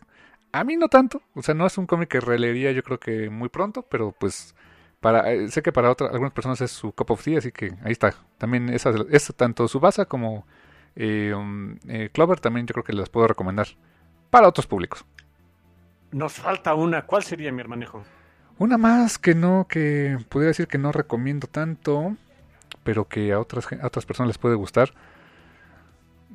A 0.54 0.64
mí 0.64 0.78
no 0.78 0.88
tanto, 0.88 1.22
o 1.34 1.42
sea, 1.42 1.56
no 1.56 1.66
es 1.66 1.80
un 1.80 1.88
cómic 1.88 2.10
que 2.10 2.20
releería 2.20 2.72
yo 2.72 2.84
creo 2.84 3.00
que 3.00 3.30
muy 3.32 3.50
pronto, 3.50 3.82
pero 3.82 4.12
pues 4.12 4.56
para 5.00 5.32
eh, 5.32 5.50
sé 5.50 5.64
que 5.64 5.72
para 5.72 5.90
otras 5.90 6.12
algunas 6.12 6.32
personas 6.32 6.62
es 6.62 6.72
su 6.72 6.92
cup 6.92 7.10
of 7.10 7.24
tea, 7.24 7.40
así 7.40 7.52
que 7.52 7.74
ahí 7.84 7.92
está. 7.92 8.14
También 8.38 8.70
esa 8.70 8.92
es 9.10 9.34
tanto 9.36 9.68
su 9.68 9.80
base 9.80 10.06
como 10.06 10.46
eh, 10.96 11.34
um, 11.36 11.76
eh, 11.88 12.10
Clover 12.14 12.40
también 12.40 12.68
yo 12.68 12.74
creo 12.74 12.84
que 12.84 12.94
las 12.94 13.10
puedo 13.10 13.28
recomendar 13.28 13.68
para 14.30 14.48
otros 14.48 14.68
públicos. 14.68 15.04
Nos 16.12 16.34
falta 16.34 16.76
una. 16.76 17.08
¿Cuál 17.08 17.24
sería 17.24 17.52
mi 17.52 17.62
hermanejo? 17.62 18.04
Una 18.60 18.78
más 18.78 19.18
que 19.18 19.34
no, 19.34 19.66
que 19.68 20.20
pudiera 20.30 20.50
decir 20.50 20.68
que 20.68 20.78
no 20.78 20.92
recomiendo 20.92 21.48
tanto, 21.48 22.16
pero 22.84 23.08
que 23.08 23.34
a 23.34 23.40
otras, 23.40 23.68
a 23.74 23.88
otras 23.88 24.06
personas 24.06 24.28
les 24.28 24.38
puede 24.38 24.54
gustar. 24.54 24.94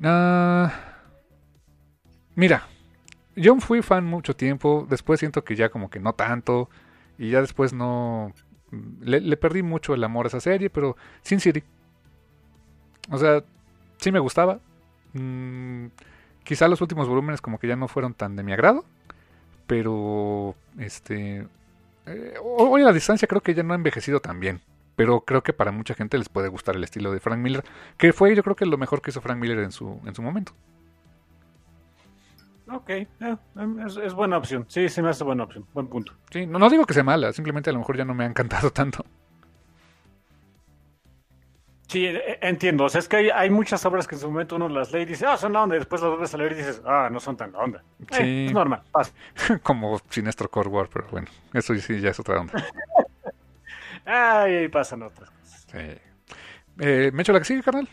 Uh, 0.03 0.67
mira, 2.35 2.67
yo 3.39 3.55
fui 3.59 3.81
fan 3.81 4.05
mucho 4.05 4.35
tiempo, 4.35 4.85
después 4.89 5.19
siento 5.19 5.43
que 5.43 5.55
ya 5.55 5.69
como 5.69 5.89
que 5.89 5.99
no 5.99 6.13
tanto, 6.13 6.69
y 7.17 7.29
ya 7.29 7.41
después 7.41 7.73
no... 7.73 8.33
Le, 9.01 9.35
perdí 9.37 9.63
mucho 9.63 9.93
el 9.93 10.03
amor 10.03 10.25
a 10.25 10.29
esa 10.29 10.39
serie, 10.39 10.69
pero 10.69 10.95
Sin 11.21 11.39
City. 11.39 11.63
O 13.09 13.17
sea, 13.17 13.43
sí 13.97 14.11
me 14.11 14.19
gustaba. 14.19 14.59
Mm, 15.13 15.87
quizá 16.43 16.67
los 16.67 16.81
últimos 16.81 17.07
volúmenes 17.07 17.41
como 17.41 17.59
que 17.59 17.67
ya 17.67 17.75
no 17.75 17.87
fueron 17.87 18.13
tan 18.13 18.35
de 18.35 18.43
mi 18.43 18.53
agrado. 18.53 18.85
Pero, 19.67 20.55
este... 20.77 21.47
Eh, 22.05 22.33
hoy 22.41 22.81
a 22.83 22.85
la 22.85 22.93
distancia 22.93 23.27
creo 23.27 23.41
que 23.41 23.53
ya 23.53 23.63
no 23.63 23.73
ha 23.73 23.77
envejecido 23.77 24.19
tan 24.19 24.39
bien. 24.39 24.61
Pero 24.95 25.21
creo 25.21 25.43
que 25.43 25.53
para 25.53 25.71
mucha 25.71 25.95
gente 25.95 26.17
les 26.17 26.29
puede 26.29 26.47
gustar 26.47 26.75
el 26.75 26.83
estilo 26.83 27.11
de 27.11 27.19
Frank 27.19 27.39
Miller. 27.39 27.63
Que 27.97 28.13
fue 28.13 28.35
yo 28.35 28.43
creo 28.43 28.55
que 28.55 28.65
lo 28.65 28.77
mejor 28.77 29.01
que 29.01 29.09
hizo 29.09 29.21
Frank 29.21 29.39
Miller 29.39 29.59
en 29.59 29.71
su, 29.71 29.99
en 30.05 30.13
su 30.13 30.21
momento. 30.21 30.53
Ok, 32.71 32.89
eh, 32.89 33.07
es, 33.85 33.97
es, 33.97 34.13
buena 34.13 34.37
opción. 34.37 34.65
Sí, 34.67 34.89
se 34.89 35.01
me 35.01 35.09
hace 35.09 35.23
buena 35.23 35.43
opción. 35.43 35.65
Buen 35.73 35.87
punto. 35.87 36.13
Sí, 36.31 36.45
no, 36.45 36.59
no 36.59 36.69
digo 36.69 36.85
que 36.85 36.93
sea 36.93 37.03
mala. 37.03 37.33
Simplemente 37.33 37.69
a 37.69 37.73
lo 37.73 37.79
mejor 37.79 37.97
ya 37.97 38.05
no 38.05 38.13
me 38.13 38.23
ha 38.25 38.27
encantado 38.27 38.69
tanto. 38.71 39.05
Sí, 41.89 42.07
entiendo. 42.41 42.83
O 42.83 42.89
sea, 42.89 42.99
es 42.99 43.07
que 43.07 43.17
hay, 43.17 43.29
hay, 43.31 43.49
muchas 43.49 43.83
obras 43.83 44.07
que 44.07 44.13
en 44.13 44.21
su 44.21 44.29
momento 44.29 44.57
uno 44.57 44.69
las 44.69 44.91
lee 44.93 45.01
y 45.01 45.05
dice, 45.05 45.25
ah, 45.25 45.37
son 45.37 45.53
la 45.53 45.63
onda, 45.63 45.75
y 45.75 45.79
después 45.79 45.99
las 45.99 46.09
vuelves 46.11 46.31
a 46.35 46.37
leer 46.37 46.51
y 46.51 46.55
dices, 46.55 46.83
ah, 46.85 47.09
no 47.11 47.19
son 47.19 47.35
tan 47.35 47.51
la 47.51 47.59
onda. 47.59 47.83
Sí. 48.11 48.21
Eh, 48.21 48.45
es 48.45 48.53
normal, 48.53 48.83
pasa. 48.91 49.11
Como 49.63 49.99
Sinestro 50.07 50.51
Core 50.51 50.69
War, 50.69 50.87
pero 50.93 51.07
bueno, 51.09 51.27
eso 51.51 51.73
sí 51.73 51.99
ya 51.99 52.11
es 52.11 52.19
otra 52.19 52.41
onda. 52.41 52.63
Ay, 54.05 54.53
ahí 54.55 54.67
pasan 54.67 55.01
otras 55.01 55.31
cosas. 55.31 55.65
Sí. 55.71 55.77
Eh, 56.79 57.09
¿Me 57.11 57.23
echo 57.23 57.33
la 57.33 57.39
que 57.39 57.45
sigue, 57.45 57.63
carnal? 57.63 57.89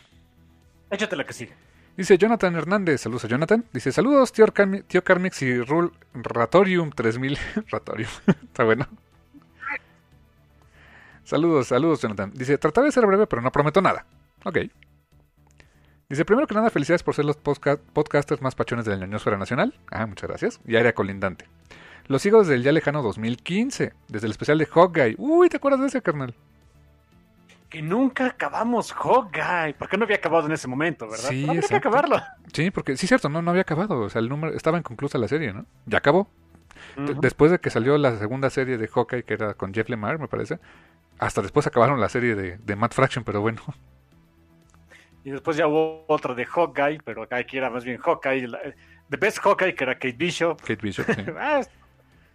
Échate 0.90 1.16
la 1.16 1.24
que 1.24 1.32
sigue. 1.32 1.54
Dice 1.96 2.18
Jonathan 2.18 2.54
Hernández, 2.54 3.00
saludos 3.00 3.24
a 3.24 3.28
Jonathan. 3.28 3.64
Dice, 3.72 3.90
saludos, 3.90 4.30
tío, 4.30 4.46
Carmi 4.52 4.82
tío 4.82 5.02
Carmix 5.02 5.40
y 5.40 5.62
Rule 5.62 5.90
Ratorium 6.12 6.90
3000. 6.90 7.38
Ratorium, 7.70 8.10
está 8.44 8.64
bueno. 8.64 8.86
Saludos, 11.24 11.68
saludos, 11.68 12.02
Jonathan. 12.02 12.30
Dice, 12.34 12.58
trataré 12.58 12.86
de 12.86 12.92
ser 12.92 13.06
breve, 13.06 13.26
pero 13.26 13.40
no 13.42 13.50
prometo 13.50 13.80
nada. 13.80 14.06
Ok. 14.44 14.58
Dice, 16.08 16.24
primero 16.24 16.46
que 16.46 16.54
nada, 16.54 16.70
felicidades 16.70 17.02
por 17.02 17.14
ser 17.14 17.24
los 17.24 17.36
podcasters 17.36 18.42
más 18.42 18.54
pachones 18.54 18.84
de 18.84 18.92
la 18.92 19.06
ñoñosfera 19.06 19.38
nacional. 19.38 19.74
Ah, 19.90 20.06
muchas 20.06 20.28
gracias. 20.28 20.60
Y 20.66 20.76
área 20.76 20.94
colindante. 20.94 21.46
Los 22.06 22.22
sigo 22.22 22.40
desde 22.40 22.54
el 22.54 22.62
ya 22.62 22.70
lejano 22.70 23.02
2015, 23.02 23.92
desde 24.06 24.26
el 24.26 24.30
especial 24.30 24.58
de 24.58 24.66
Hawkeye. 24.66 25.16
Uy, 25.18 25.48
¿te 25.48 25.56
acuerdas 25.56 25.80
de 25.80 25.86
ese, 25.88 26.02
carnal? 26.02 26.34
Que 27.68 27.82
nunca 27.82 28.26
acabamos 28.26 28.92
Hawkeye. 28.92 29.74
Porque 29.78 29.96
no 29.96 30.04
había 30.04 30.16
acabado 30.16 30.46
en 30.46 30.52
ese 30.52 30.68
momento, 30.68 31.08
¿verdad? 31.08 31.28
Sí, 31.28 31.40
Pero 31.42 31.52
habría 31.52 31.68
que 31.68 31.74
acabarlo. 31.76 32.16
Sí, 32.52 32.70
porque 32.70 32.96
sí, 32.96 33.06
cierto, 33.06 33.28
no, 33.28 33.42
no 33.42 33.50
había 33.50 33.62
acabado. 33.62 34.00
O 34.00 34.08
sea, 34.08 34.20
el 34.20 34.28
número 34.28 34.54
estaba 34.54 34.78
inconclusa 34.78 35.18
la 35.18 35.28
serie, 35.28 35.52
¿no? 35.52 35.66
Ya 35.86 35.98
acabó. 35.98 36.28
Después 37.20 37.50
de 37.50 37.58
que 37.58 37.70
salió 37.70 37.98
la 37.98 38.16
segunda 38.18 38.50
serie 38.50 38.78
de 38.78 38.86
Hawkeye, 38.86 39.24
que 39.24 39.34
era 39.34 39.54
con 39.54 39.72
Jeff 39.74 39.88
Lemire, 39.88 40.18
me 40.18 40.28
parece. 40.28 40.58
Hasta 41.18 41.42
después 41.42 41.66
acabaron 41.66 42.00
la 42.00 42.08
serie 42.08 42.34
de, 42.34 42.58
de 42.58 42.76
Matt 42.76 42.92
Fraction, 42.94 43.24
pero 43.24 43.40
bueno. 43.40 43.62
Y 45.24 45.30
después 45.30 45.56
ya 45.56 45.66
hubo 45.66 46.04
otra 46.06 46.34
de 46.34 46.44
Hawkeye, 46.46 47.00
pero 47.04 47.22
acá 47.24 47.36
aquí 47.36 47.56
era 47.58 47.68
más 47.70 47.84
bien 47.84 47.98
Hawkeye. 47.98 48.46
la- 48.46 48.60
The 49.10 49.16
Best 49.16 49.38
Hawkeye, 49.38 49.74
que 49.74 49.84
era 49.84 49.94
Kate 49.94 50.12
Bishop. 50.12 50.60
Kate 50.60 50.76
Bishop. 50.76 51.06
sí. 51.06 51.22
ah, 51.38 51.62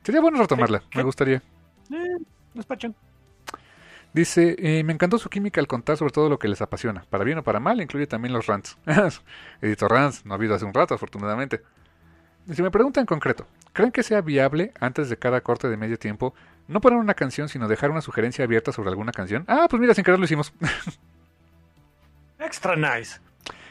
Sería 0.03 0.19
bueno 0.21 0.39
retomarla, 0.39 0.81
me 0.95 1.03
gustaría. 1.03 1.37
eh, 1.37 2.17
no 2.53 2.59
es 2.59 2.65
pachón. 2.65 2.95
Dice, 4.13 4.55
eh, 4.59 4.83
me 4.83 4.91
encantó 4.91 5.17
su 5.17 5.29
química 5.29 5.61
al 5.61 5.67
contar 5.67 5.95
sobre 5.95 6.11
todo 6.11 6.27
lo 6.27 6.37
que 6.37 6.49
les 6.49 6.61
apasiona. 6.61 7.05
Para 7.09 7.23
bien 7.23 7.37
o 7.37 7.43
para 7.43 7.59
mal, 7.59 7.81
incluye 7.81 8.07
también 8.07 8.33
los 8.33 8.45
rants. 8.45 8.77
Editor 9.61 9.89
rants, 9.89 10.25
no 10.25 10.33
ha 10.33 10.35
habido 10.35 10.53
hace 10.53 10.65
un 10.65 10.73
rato, 10.73 10.93
afortunadamente. 10.93 11.61
Si 12.51 12.61
me 12.61 12.71
preguntan 12.71 13.03
en 13.03 13.05
concreto, 13.05 13.47
¿creen 13.71 13.91
que 13.91 14.03
sea 14.03 14.21
viable, 14.21 14.73
antes 14.79 15.09
de 15.09 15.17
cada 15.17 15.41
corte 15.41 15.69
de 15.69 15.77
medio 15.77 15.97
tiempo, 15.97 16.33
no 16.67 16.81
poner 16.81 16.99
una 16.99 17.13
canción, 17.13 17.47
sino 17.47 17.67
dejar 17.67 17.91
una 17.91 18.01
sugerencia 18.01 18.43
abierta 18.43 18.71
sobre 18.71 18.89
alguna 18.89 19.11
canción? 19.13 19.45
Ah, 19.47 19.67
pues 19.69 19.79
mira, 19.79 19.93
sin 19.93 20.03
querer 20.03 20.19
lo 20.19 20.25
hicimos. 20.25 20.53
Extra 22.39 22.75
nice. 22.75 23.21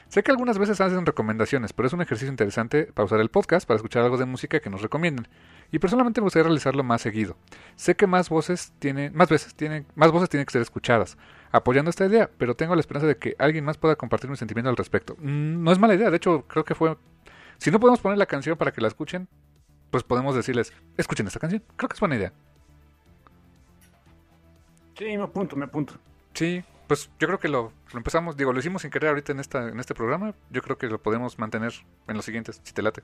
sé 0.08 0.22
que 0.22 0.30
algunas 0.30 0.56
veces 0.56 0.80
hacen 0.80 1.04
recomendaciones, 1.04 1.72
pero 1.72 1.88
es 1.88 1.92
un 1.92 2.00
ejercicio 2.00 2.30
interesante 2.30 2.84
pausar 2.84 3.20
el 3.20 3.28
podcast 3.28 3.66
para 3.66 3.76
escuchar 3.76 4.04
algo 4.04 4.16
de 4.16 4.24
música 4.24 4.60
que 4.60 4.70
nos 4.70 4.80
recomienden. 4.80 5.28
Y 5.72 5.78
personalmente 5.78 6.20
me 6.20 6.24
gustaría 6.24 6.44
realizarlo 6.44 6.82
más 6.82 7.02
seguido. 7.02 7.36
Sé 7.76 7.94
que 7.94 8.06
más 8.06 8.28
voces 8.28 8.72
tienen, 8.78 9.14
más 9.14 9.28
veces 9.28 9.54
tienen, 9.54 9.86
más 9.94 10.10
voces 10.10 10.28
tienen 10.28 10.46
que 10.46 10.52
ser 10.52 10.62
escuchadas, 10.62 11.16
apoyando 11.52 11.90
esta 11.90 12.06
idea, 12.06 12.30
pero 12.38 12.54
tengo 12.56 12.74
la 12.74 12.80
esperanza 12.80 13.06
de 13.06 13.16
que 13.16 13.36
alguien 13.38 13.64
más 13.64 13.78
pueda 13.78 13.96
compartir 13.96 14.28
mi 14.30 14.36
sentimiento 14.36 14.70
al 14.70 14.76
respecto. 14.76 15.16
Mm, 15.18 15.62
no 15.62 15.70
es 15.72 15.78
mala 15.78 15.94
idea, 15.94 16.10
de 16.10 16.16
hecho 16.16 16.44
creo 16.48 16.64
que 16.64 16.74
fue, 16.74 16.96
si 17.58 17.70
no 17.70 17.78
podemos 17.78 18.00
poner 18.00 18.18
la 18.18 18.26
canción 18.26 18.56
para 18.56 18.72
que 18.72 18.80
la 18.80 18.88
escuchen, 18.88 19.28
pues 19.90 20.04
podemos 20.04 20.34
decirles, 20.34 20.72
escuchen 20.96 21.26
esta 21.26 21.40
canción. 21.40 21.62
Creo 21.76 21.88
que 21.88 21.94
es 21.94 22.00
buena 22.00 22.16
idea. 22.16 22.32
Sí, 24.96 25.16
me 25.16 25.22
apunto, 25.22 25.56
me 25.56 25.64
apunto. 25.64 25.94
Sí, 26.34 26.62
pues 26.86 27.10
yo 27.18 27.26
creo 27.26 27.38
que 27.38 27.48
lo, 27.48 27.72
lo 27.92 27.98
empezamos, 27.98 28.36
digo, 28.36 28.52
lo 28.52 28.58
hicimos 28.58 28.82
sin 28.82 28.90
querer 28.90 29.10
ahorita 29.10 29.32
en 29.32 29.40
esta, 29.40 29.68
en 29.68 29.80
este 29.80 29.94
programa. 29.94 30.34
Yo 30.50 30.62
creo 30.62 30.76
que 30.78 30.88
lo 30.88 31.00
podemos 31.00 31.38
mantener 31.38 31.72
en 32.06 32.16
los 32.16 32.24
siguientes, 32.24 32.60
si 32.62 32.72
te 32.72 32.82
late. 32.82 33.02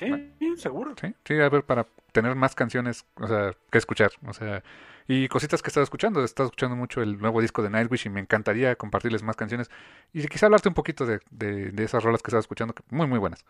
Sí, 0.00 0.56
seguro. 0.56 0.94
Sí, 1.00 1.14
sí, 1.24 1.34
a 1.40 1.48
ver, 1.48 1.64
para 1.64 1.86
tener 2.12 2.34
más 2.34 2.54
canciones, 2.54 3.04
o 3.16 3.28
sea, 3.28 3.54
que 3.70 3.78
escuchar, 3.78 4.10
o 4.26 4.32
sea, 4.32 4.62
y 5.06 5.28
cositas 5.28 5.62
que 5.62 5.68
he 5.68 5.70
estado 5.70 5.84
escuchando. 5.84 6.22
He 6.22 6.24
estado 6.24 6.48
escuchando 6.48 6.76
mucho 6.76 7.02
el 7.02 7.18
nuevo 7.18 7.40
disco 7.40 7.62
de 7.62 7.70
Nightwish 7.70 8.06
y 8.06 8.10
me 8.10 8.20
encantaría 8.20 8.76
compartirles 8.76 9.22
más 9.22 9.36
canciones 9.36 9.70
y 10.12 10.26
quizá 10.28 10.46
hablarte 10.46 10.68
un 10.68 10.74
poquito 10.74 11.06
de, 11.06 11.20
de, 11.30 11.70
de 11.72 11.84
esas 11.84 12.02
rolas 12.02 12.22
que 12.22 12.28
he 12.28 12.30
estado 12.30 12.40
escuchando, 12.40 12.74
que 12.74 12.82
muy, 12.90 13.06
muy 13.06 13.18
buenas. 13.18 13.44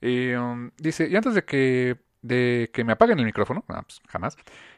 Y, 0.00 0.32
um, 0.34 0.70
dice, 0.78 1.08
y 1.08 1.16
antes 1.16 1.34
de 1.34 1.44
que, 1.44 1.96
de 2.22 2.70
que 2.72 2.84
me 2.84 2.92
apaguen 2.92 3.18
el 3.18 3.24
micrófono, 3.24 3.64
pues, 3.66 4.00
jamás, 4.08 4.36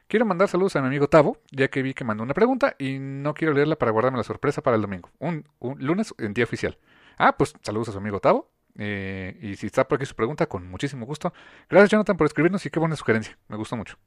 quiero 0.08 0.24
mandar 0.24 0.48
saludos 0.48 0.76
a 0.76 0.80
mi 0.80 0.86
amigo 0.86 1.08
Tavo, 1.08 1.38
ya 1.50 1.68
que 1.68 1.82
vi 1.82 1.94
que 1.94 2.04
mandó 2.04 2.22
una 2.22 2.34
pregunta 2.34 2.74
y 2.78 2.98
no 2.98 3.34
quiero 3.34 3.52
leerla 3.52 3.76
para 3.76 3.92
guardarme 3.92 4.18
la 4.18 4.24
sorpresa 4.24 4.62
para 4.62 4.76
el 4.76 4.82
domingo, 4.82 5.10
un, 5.18 5.46
un 5.58 5.84
lunes 5.84 6.14
en 6.18 6.32
día 6.34 6.44
oficial. 6.44 6.78
Ah, 7.18 7.36
pues 7.36 7.54
saludos 7.62 7.90
a 7.90 7.92
su 7.92 7.98
amigo 7.98 8.20
Tavo. 8.20 8.48
Eh, 8.76 9.38
y 9.40 9.56
si 9.56 9.66
está 9.66 9.86
por 9.86 9.96
aquí 9.96 10.06
su 10.06 10.14
pregunta, 10.14 10.46
con 10.46 10.68
muchísimo 10.68 11.06
gusto. 11.06 11.32
Gracias, 11.68 11.90
Jonathan, 11.90 12.16
por 12.16 12.26
escribirnos 12.26 12.64
y 12.66 12.70
qué 12.70 12.78
buena 12.78 12.96
sugerencia. 12.96 13.38
Me 13.48 13.56
gustó 13.56 13.76
mucho. 13.76 13.98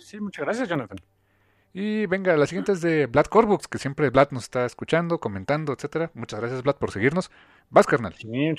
Sí, 0.00 0.20
muchas 0.20 0.44
gracias, 0.44 0.68
Jonathan. 0.68 0.98
Y 1.72 2.06
venga, 2.06 2.36
la 2.36 2.46
siguiente 2.46 2.72
es 2.72 2.80
de 2.80 3.06
Vlad 3.06 3.26
Corbux, 3.26 3.66
que 3.66 3.78
siempre 3.78 4.10
Vlad 4.10 4.30
nos 4.30 4.44
está 4.44 4.64
escuchando, 4.64 5.18
comentando, 5.18 5.72
etcétera. 5.72 6.10
Muchas 6.14 6.40
gracias, 6.40 6.62
Vlad, 6.62 6.76
por 6.76 6.92
seguirnos. 6.92 7.30
Vas, 7.68 7.86
carnal. 7.86 8.14
Sí. 8.14 8.54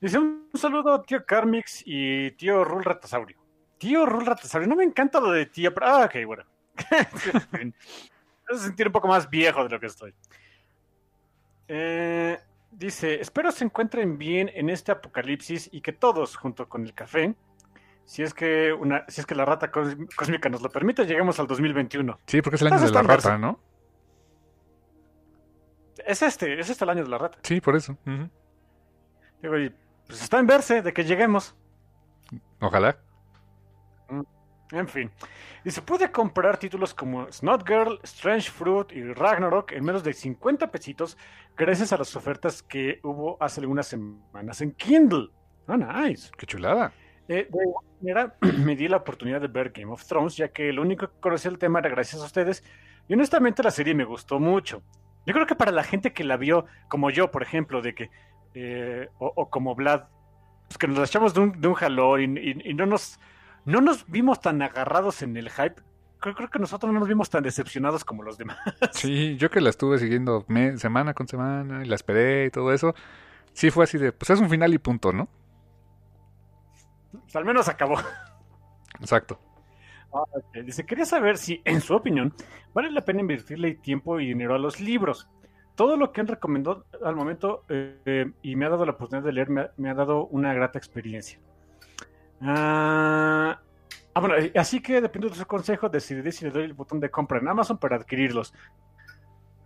Dice 0.00 0.18
un 0.18 0.48
saludo 0.54 0.94
a 0.94 1.02
tío 1.02 1.24
Carmix 1.24 1.82
y 1.84 2.30
tío 2.32 2.64
Rul 2.64 2.84
Ratasaurio. 2.84 3.36
Tío 3.78 4.06
Rul 4.06 4.26
Ratasaurio, 4.26 4.68
no 4.68 4.76
me 4.76 4.84
encanta 4.84 5.20
lo 5.20 5.32
de 5.32 5.46
tío, 5.46 5.72
pero. 5.72 5.86
Ah, 5.86 6.04
ok, 6.04 6.26
bueno. 6.26 6.44
me 7.52 7.72
hace 8.48 8.64
sentir 8.64 8.86
un 8.86 8.92
poco 8.92 9.08
más 9.08 9.28
viejo 9.28 9.64
de 9.64 9.70
lo 9.70 9.80
que 9.80 9.86
estoy. 9.86 10.14
Eh, 11.66 12.38
dice: 12.70 13.20
Espero 13.20 13.50
se 13.52 13.64
encuentren 13.64 14.18
bien 14.18 14.50
en 14.54 14.70
este 14.70 14.92
apocalipsis 14.92 15.68
y 15.72 15.80
que 15.80 15.92
todos, 15.92 16.36
junto 16.36 16.68
con 16.68 16.84
el 16.84 16.94
café, 16.94 17.34
si 18.04 18.22
es 18.22 18.32
que, 18.34 18.72
una, 18.72 19.04
si 19.08 19.20
es 19.20 19.26
que 19.26 19.34
la 19.34 19.44
rata 19.44 19.70
cós- 19.70 19.96
cósmica 20.16 20.48
nos 20.48 20.62
lo 20.62 20.70
permite, 20.70 21.04
lleguemos 21.06 21.38
al 21.40 21.46
2021. 21.46 22.18
Sí, 22.26 22.40
porque 22.42 22.56
es 22.56 22.62
el 22.62 22.68
año 22.72 22.80
de 22.80 22.90
la 22.90 23.02
rata, 23.02 23.36
¿no? 23.38 23.60
Es 26.06 26.22
este, 26.22 26.58
es 26.58 26.70
este 26.70 26.84
el 26.84 26.90
año 26.90 27.04
de 27.04 27.10
la 27.10 27.18
rata. 27.18 27.38
Sí, 27.42 27.60
por 27.60 27.76
eso. 27.76 27.92
Ujú. 28.06 28.30
Digo, 29.42 29.58
y 29.58 29.70
pues 30.06 30.22
está 30.22 30.38
en 30.38 30.46
verse 30.46 30.80
de 30.80 30.92
que 30.92 31.04
lleguemos. 31.04 31.54
Ojalá. 32.60 32.98
En 34.72 34.86
fin. 34.86 35.10
Y 35.64 35.70
se 35.70 35.80
puede 35.80 36.10
comprar 36.10 36.58
títulos 36.58 36.92
como 36.92 37.30
Snot 37.32 37.66
Girl, 37.66 37.98
Strange 38.02 38.50
Fruit 38.50 38.92
y 38.92 39.02
Ragnarok 39.14 39.72
en 39.72 39.84
menos 39.84 40.04
de 40.04 40.12
50 40.12 40.70
pesitos 40.70 41.16
gracias 41.56 41.92
a 41.92 41.96
las 41.96 42.14
ofertas 42.16 42.62
que 42.62 43.00
hubo 43.02 43.36
hace 43.42 43.60
algunas 43.60 43.86
semanas 43.86 44.60
en 44.60 44.72
Kindle. 44.72 45.28
Ah, 45.66 45.76
nice. 45.76 46.30
Qué 46.36 46.46
chulada. 46.46 46.92
Eh, 47.28 47.46
de 47.50 47.62
igual 47.62 47.84
manera, 48.00 48.34
me 48.64 48.76
di 48.76 48.88
la 48.88 48.98
oportunidad 48.98 49.40
de 49.40 49.48
ver 49.48 49.70
Game 49.70 49.90
of 49.92 50.04
Thrones, 50.06 50.36
ya 50.36 50.48
que 50.48 50.72
lo 50.72 50.82
único 50.82 51.08
que 51.08 51.20
conocía 51.20 51.50
el 51.50 51.58
tema 51.58 51.78
era 51.78 51.88
gracias 51.90 52.20
a 52.22 52.26
ustedes. 52.26 52.62
Y 53.08 53.14
honestamente 53.14 53.62
la 53.62 53.70
serie 53.70 53.94
me 53.94 54.04
gustó 54.04 54.38
mucho. 54.38 54.82
Yo 55.26 55.34
creo 55.34 55.46
que 55.46 55.54
para 55.56 55.72
la 55.72 55.82
gente 55.84 56.12
que 56.12 56.24
la 56.24 56.36
vio, 56.36 56.66
como 56.88 57.10
yo, 57.10 57.30
por 57.30 57.42
ejemplo, 57.42 57.80
de 57.82 57.94
que, 57.94 58.10
eh, 58.54 59.08
o, 59.18 59.32
o 59.34 59.50
como 59.50 59.74
Vlad, 59.74 60.04
pues 60.68 60.76
que 60.78 60.88
nos 60.88 60.98
la 60.98 61.04
echamos 61.04 61.32
de 61.34 61.40
un, 61.40 61.60
de 61.60 61.68
un 61.68 61.74
jalón 61.74 62.36
y, 62.36 62.40
y- 62.40 62.70
y 62.70 62.74
no, 62.74 62.86
nos, 62.86 63.18
no 63.68 63.82
nos 63.82 64.10
vimos 64.10 64.40
tan 64.40 64.62
agarrados 64.62 65.20
en 65.20 65.36
el 65.36 65.50
hype, 65.50 65.82
creo, 66.20 66.34
creo 66.34 66.48
que 66.48 66.58
nosotros 66.58 66.90
no 66.90 67.00
nos 67.00 67.08
vimos 67.08 67.28
tan 67.28 67.42
decepcionados 67.42 68.02
como 68.02 68.22
los 68.22 68.38
demás. 68.38 68.56
Sí, 68.92 69.36
yo 69.36 69.50
que 69.50 69.60
la 69.60 69.68
estuve 69.68 69.98
siguiendo 69.98 70.46
semana 70.76 71.12
con 71.12 71.28
semana 71.28 71.84
y 71.84 71.86
la 71.88 71.94
esperé 71.94 72.46
y 72.46 72.50
todo 72.50 72.72
eso. 72.72 72.94
Sí, 73.52 73.70
fue 73.70 73.84
así 73.84 73.98
de, 73.98 74.12
pues 74.12 74.30
es 74.30 74.40
un 74.40 74.48
final 74.48 74.72
y 74.72 74.78
punto, 74.78 75.12
¿no? 75.12 75.28
Pues 77.12 77.36
al 77.36 77.44
menos 77.44 77.68
acabó. 77.68 77.96
Exacto. 79.00 79.38
Ok, 80.10 80.56
Dice, 80.64 80.86
quería 80.86 81.04
saber 81.04 81.36
si, 81.36 81.60
en 81.66 81.82
su 81.82 81.94
opinión, 81.94 82.32
vale 82.72 82.90
la 82.90 83.02
pena 83.02 83.20
invertirle 83.20 83.74
tiempo 83.74 84.18
y 84.18 84.28
dinero 84.28 84.54
a 84.54 84.58
los 84.58 84.80
libros. 84.80 85.28
Todo 85.74 85.98
lo 85.98 86.12
que 86.12 86.22
han 86.22 86.26
recomendado 86.26 86.86
al 87.04 87.14
momento 87.14 87.64
eh, 87.68 88.00
eh, 88.06 88.32
y 88.40 88.56
me 88.56 88.64
ha 88.64 88.70
dado 88.70 88.86
la 88.86 88.92
oportunidad 88.92 89.26
de 89.26 89.32
leer 89.32 89.50
me 89.50 89.60
ha, 89.60 89.72
me 89.76 89.90
ha 89.90 89.94
dado 89.94 90.26
una 90.26 90.54
grata 90.54 90.78
experiencia. 90.78 91.38
Ah, 92.40 93.58
ah, 94.14 94.20
bueno, 94.20 94.36
eh, 94.36 94.52
así 94.56 94.80
que 94.80 95.00
dependiendo 95.00 95.34
de 95.34 95.40
su 95.40 95.46
consejo, 95.46 95.88
decidiré 95.88 96.32
si 96.32 96.44
le 96.44 96.50
doy 96.50 96.64
el 96.64 96.72
botón 96.72 97.00
de 97.00 97.10
compra 97.10 97.38
en 97.38 97.48
Amazon 97.48 97.78
para 97.78 97.96
adquirirlos. 97.96 98.54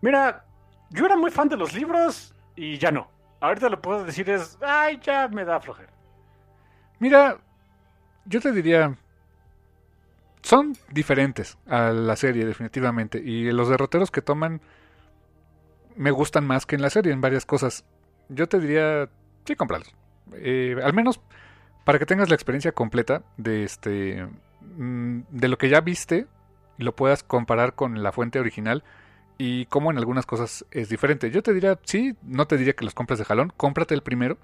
Mira, 0.01 0.45
yo 0.91 1.07
era 1.07 1.17
muy 1.17 1.31
fan 1.31 1.49
de 1.49 1.57
los 1.57 1.75
libros 1.75 2.35
y 2.57 2.79
ya 2.79 2.91
no. 2.91 3.09
Ahorita 3.41 3.69
lo 3.69 3.81
puedo 3.81 4.05
decir 4.05 4.29
es, 4.31 4.59
ay, 4.61 5.01
ya 5.03 5.29
me 5.29 5.45
da 5.45 5.61
flojera. 5.61 5.93
Mira, 6.99 7.39
yo 8.25 8.41
te 8.41 8.53
diría, 8.53 8.97
son 10.43 10.77
diferentes 10.91 11.59
a 11.67 11.91
la 11.91 12.17
serie 12.17 12.45
definitivamente 12.45 13.19
y 13.19 13.51
los 13.51 13.69
derroteros 13.69 14.11
que 14.11 14.23
toman 14.23 14.61
me 15.97 16.11
gustan 16.11 16.47
más 16.47 16.67
que 16.67 16.77
en 16.77 16.83
la 16.83 16.91
serie 16.91 17.13
en 17.13 17.21
varias 17.21 17.47
cosas. 17.47 17.85
Yo 18.29 18.49
te 18.49 18.59
diría, 18.61 19.09
sí, 19.45 19.57
cómpralos. 19.57 19.95
Eh, 20.35 20.77
al 20.83 20.95
menos 20.95 21.21
para 21.85 21.99
que 21.99 22.07
tengas 22.07 22.29
la 22.29 22.35
experiencia 22.35 22.73
completa 22.73 23.23
de 23.37 23.65
este 23.65 24.27
mm, 24.61 25.21
de 25.31 25.49
lo 25.49 25.59
que 25.59 25.69
ya 25.69 25.81
viste 25.81 26.27
y 26.79 26.85
lo 26.85 26.95
puedas 26.95 27.23
comparar 27.23 27.75
con 27.75 28.03
la 28.03 28.13
fuente 28.13 28.39
original 28.41 28.83
y 29.39 29.67
cómo 29.67 29.91
en 29.91 29.99
algunas 29.99 30.27
cosas 30.27 30.65
es 30.71 30.89
diferente. 30.89 31.31
Yo 31.31 31.43
te 31.43 31.53
diría, 31.53 31.79
sí, 31.85 32.15
no 32.23 32.47
te 32.47 32.57
diría 32.57 32.75
que 32.75 32.85
los 32.85 32.95
compres 32.95 33.19
de 33.19 33.25
jalón, 33.25 33.53
cómprate 33.57 33.95
el 33.95 34.03
primero 34.03 34.39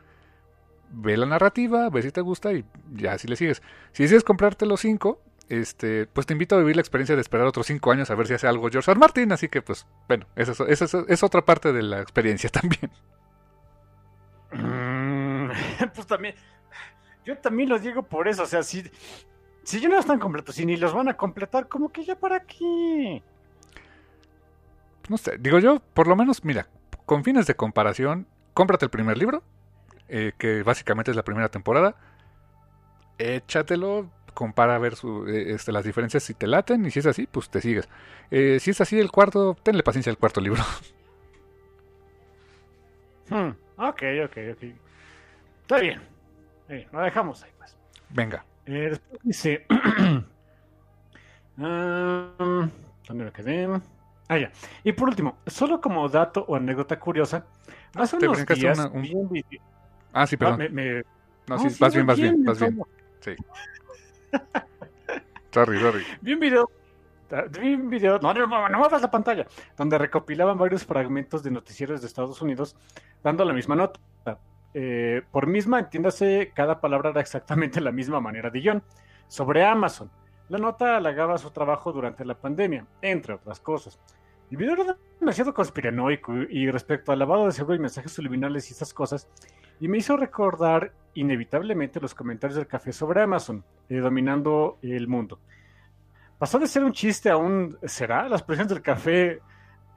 ve 0.91 1.17
la 1.19 1.27
narrativa, 1.27 1.91
ve 1.91 2.01
si 2.03 2.11
te 2.11 2.23
gusta 2.23 2.53
y 2.55 2.65
ya 2.95 3.19
si 3.19 3.29
le 3.29 3.37
sigues. 3.37 3.63
Si 3.93 4.05
decides 4.05 4.25
comprarte 4.25 4.65
los 4.65 4.81
cinco, 4.81 5.21
este, 5.51 6.07
pues 6.07 6.27
te 6.27 6.33
invito 6.33 6.57
a 6.57 6.59
vivir 6.61 6.77
la 6.77 6.81
experiencia 6.81 7.15
de 7.15 7.21
esperar 7.21 7.47
otros 7.47 7.67
cinco 7.67 7.93
años 7.93 8.11
a 8.11 8.15
ver 8.15 8.27
si 8.27 8.35
hace 8.35 8.47
algo 8.47 8.71
George 8.71 8.91
R. 8.91 8.99
Martin, 8.99 9.31
así 9.33 9.49
que 9.49 9.61
pues, 9.61 9.87
bueno, 10.09 10.27
esa 10.35 10.53
es, 10.53 10.61
esa 10.61 10.85
es- 10.87 10.95
es 11.09 11.23
otra 11.23 11.45
parte 11.45 11.73
de 11.75 11.83
la 11.83 12.01
experiencia 12.01 12.49
también. 12.51 12.91
Mm, 14.53 15.51
pues 15.95 16.07
también, 16.07 16.35
yo 17.29 17.37
también 17.37 17.69
los 17.69 17.83
digo 17.83 18.03
por 18.05 18.27
eso, 18.27 18.45
o 18.45 18.47
sea, 18.47 18.63
si, 18.63 18.83
si 19.63 19.81
ya 19.81 19.89
no 19.91 19.99
están 19.99 20.19
completos 20.19 20.59
y 20.59 20.65
ni 20.65 20.79
los 20.79 20.95
van 20.95 21.09
a 21.09 21.15
completar, 21.15 21.69
como 21.69 21.91
que 21.91 22.03
ya 22.03 22.19
para 22.19 22.41
qué. 22.41 23.23
no 25.11 25.19
sé, 25.19 25.37
digo 25.39 25.59
yo, 25.59 25.81
por 25.93 26.09
lo 26.09 26.17
menos, 26.17 26.43
mira, 26.43 26.69
con 27.05 27.25
fines 27.25 27.47
de 27.47 27.55
comparación, 27.55 28.27
cómprate 28.55 28.87
el 28.87 28.91
primer 28.91 29.19
libro, 29.19 29.43
eh, 30.09 30.33
que 30.39 30.63
básicamente 30.63 31.11
es 31.11 31.19
la 31.19 31.23
primera 31.23 31.51
temporada, 31.51 31.97
échatelo, 33.19 34.11
compara 34.33 34.77
a 34.77 34.79
ver 34.79 34.97
su, 34.97 35.27
eh, 35.29 35.53
este, 35.53 35.71
las 35.71 35.85
diferencias 35.85 36.23
si 36.23 36.33
te 36.33 36.47
laten, 36.47 36.87
y 36.87 36.91
si 36.91 37.01
es 37.01 37.07
así, 37.07 37.27
pues 37.27 37.51
te 37.51 37.61
sigues. 37.61 37.91
Eh, 38.31 38.57
si 38.59 38.71
es 38.71 38.81
así 38.81 38.99
el 38.99 39.11
cuarto, 39.11 39.55
tenle 39.63 39.83
paciencia 39.83 40.11
al 40.11 40.19
cuarto 40.19 40.41
libro. 40.41 40.63
Hmm, 43.31 43.51
ok, 43.77 44.03
ok, 44.25 44.37
ok. 44.55 44.63
Está 45.61 45.81
bien. 45.81 46.01
Eh, 46.69 46.87
lo 46.93 47.01
dejamos 47.01 47.43
ahí, 47.43 47.51
pues. 47.59 47.77
Venga. 48.11 48.45
Eh, 48.67 48.89
después 48.91 49.21
dice. 49.23 49.67
Um, 51.57 52.71
¿Dónde 53.09 53.25
me 53.25 53.33
quedé? 53.33 53.69
Ah, 54.29 54.37
ya. 54.39 54.53
Y 54.85 54.93
por 54.93 55.09
último, 55.09 55.39
solo 55.47 55.81
como 55.81 56.07
dato 56.09 56.45
o 56.47 56.57
anécdota 56.57 56.99
curiosa, 57.01 57.47
hace 57.95 58.19
Te 58.19 58.29
unos 58.29 58.45
días 58.47 58.79
una- 58.79 58.89
un- 58.89 59.03
vi 59.03 59.15
un 59.15 59.29
video- 59.31 59.63
Ah, 60.13 60.27
sí, 60.27 60.37
Ah, 60.37 60.39
perdón. 60.39 60.59
me- 60.59 60.69
me- 60.69 61.03
No, 61.47 61.57
no, 61.57 61.71
sí, 61.71 61.77
vas 61.81 61.95
bien, 61.95 62.07
vas 62.07 62.19
bien, 62.21 62.41
me 62.41 62.47
vas 62.49 62.61
bien. 62.61 62.83
Sí. 63.21 63.35
Sorry, 65.53 65.81
sorry. 65.81 66.05
Vi 66.21 66.35
un 66.35 66.41
video, 66.41 66.71
ah, 67.33 67.45
vi 67.59 67.75
un 67.75 67.89
video, 67.89 68.19
no, 68.19 68.35
no, 68.35 68.47
no, 68.47 68.69
no 68.69 68.79
muevas 68.79 69.01
la 69.01 69.11
pantalla, 69.11 69.47
donde 69.77 69.97
recopilaban 69.97 70.59
varios 70.59 70.85
fragmentos 70.85 71.43
de 71.43 71.51
noticieros 71.51 72.03
de 72.03 72.07
Estados 72.07 72.41
Unidos 72.43 72.77
dando 73.23 73.45
la 73.47 73.55
misma 73.55 73.75
nota. 73.77 73.99
Eh, 74.75 75.23
por 75.31 75.47
misma, 75.47 75.81
entiéndase, 75.81 76.53
cada 76.55 76.81
palabra 76.81 77.11
era 77.11 77.21
exactamente 77.21 77.81
la 77.81 77.93
misma 77.93 78.21
manera 78.21 78.51
de 78.51 78.61
guion. 78.61 78.83
Sobre 79.29 79.65
Amazon, 79.65 80.11
la 80.49 80.59
nota 80.59 80.97
halagaba 80.97 81.39
su 81.39 81.51
trabajo 81.51 81.93
durante 81.93 82.25
la 82.25 82.35
pandemia, 82.35 82.87
entre 83.03 83.35
otras 83.35 83.61
cosas. 83.61 83.99
El 84.51 84.57
video 84.57 84.83
era 84.83 84.97
demasiado 85.21 85.53
conspiranoico 85.53 86.33
y 86.49 86.71
respecto 86.71 87.13
al 87.13 87.19
lavado 87.19 87.47
de 87.47 87.53
cerebro 87.53 87.75
y 87.75 87.81
mensajes 87.81 88.13
subliminales 88.13 88.71
y 88.71 88.73
esas 88.73 88.95
cosas, 88.95 89.29
y 89.79 89.89
me 89.89 89.99
hizo 89.99 90.17
recordar 90.17 90.93
inevitablemente 91.15 92.01
los 92.01 92.15
comentarios 92.15 92.57
del 92.57 92.67
café 92.67 92.93
sobre 92.93 93.21
Amazon, 93.21 93.63
eh, 93.89 93.99
dominando 93.99 94.79
el 94.81 95.07
mundo. 95.07 95.39
Pasó 96.39 96.59
de 96.59 96.67
ser 96.67 96.85
un 96.85 96.93
chiste 96.93 97.29
a 97.29 97.37
un... 97.37 97.77
¿Será? 97.83 98.29
Las 98.29 98.43
presiones 98.43 98.73
del 98.73 98.83
café 98.83 99.41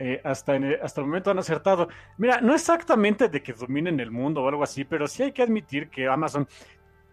eh, 0.03 0.19
hasta, 0.23 0.55
el, 0.55 0.79
hasta 0.81 0.99
el 1.01 1.05
momento 1.05 1.29
han 1.29 1.37
acertado. 1.37 1.87
Mira, 2.17 2.41
no 2.41 2.55
exactamente 2.55 3.29
de 3.29 3.43
que 3.43 3.53
dominen 3.53 3.99
el 3.99 4.09
mundo 4.09 4.41
o 4.41 4.47
algo 4.49 4.63
así, 4.63 4.83
pero 4.83 5.07
sí 5.07 5.21
hay 5.21 5.31
que 5.31 5.43
admitir 5.43 5.89
que 5.89 6.07
Amazon 6.07 6.47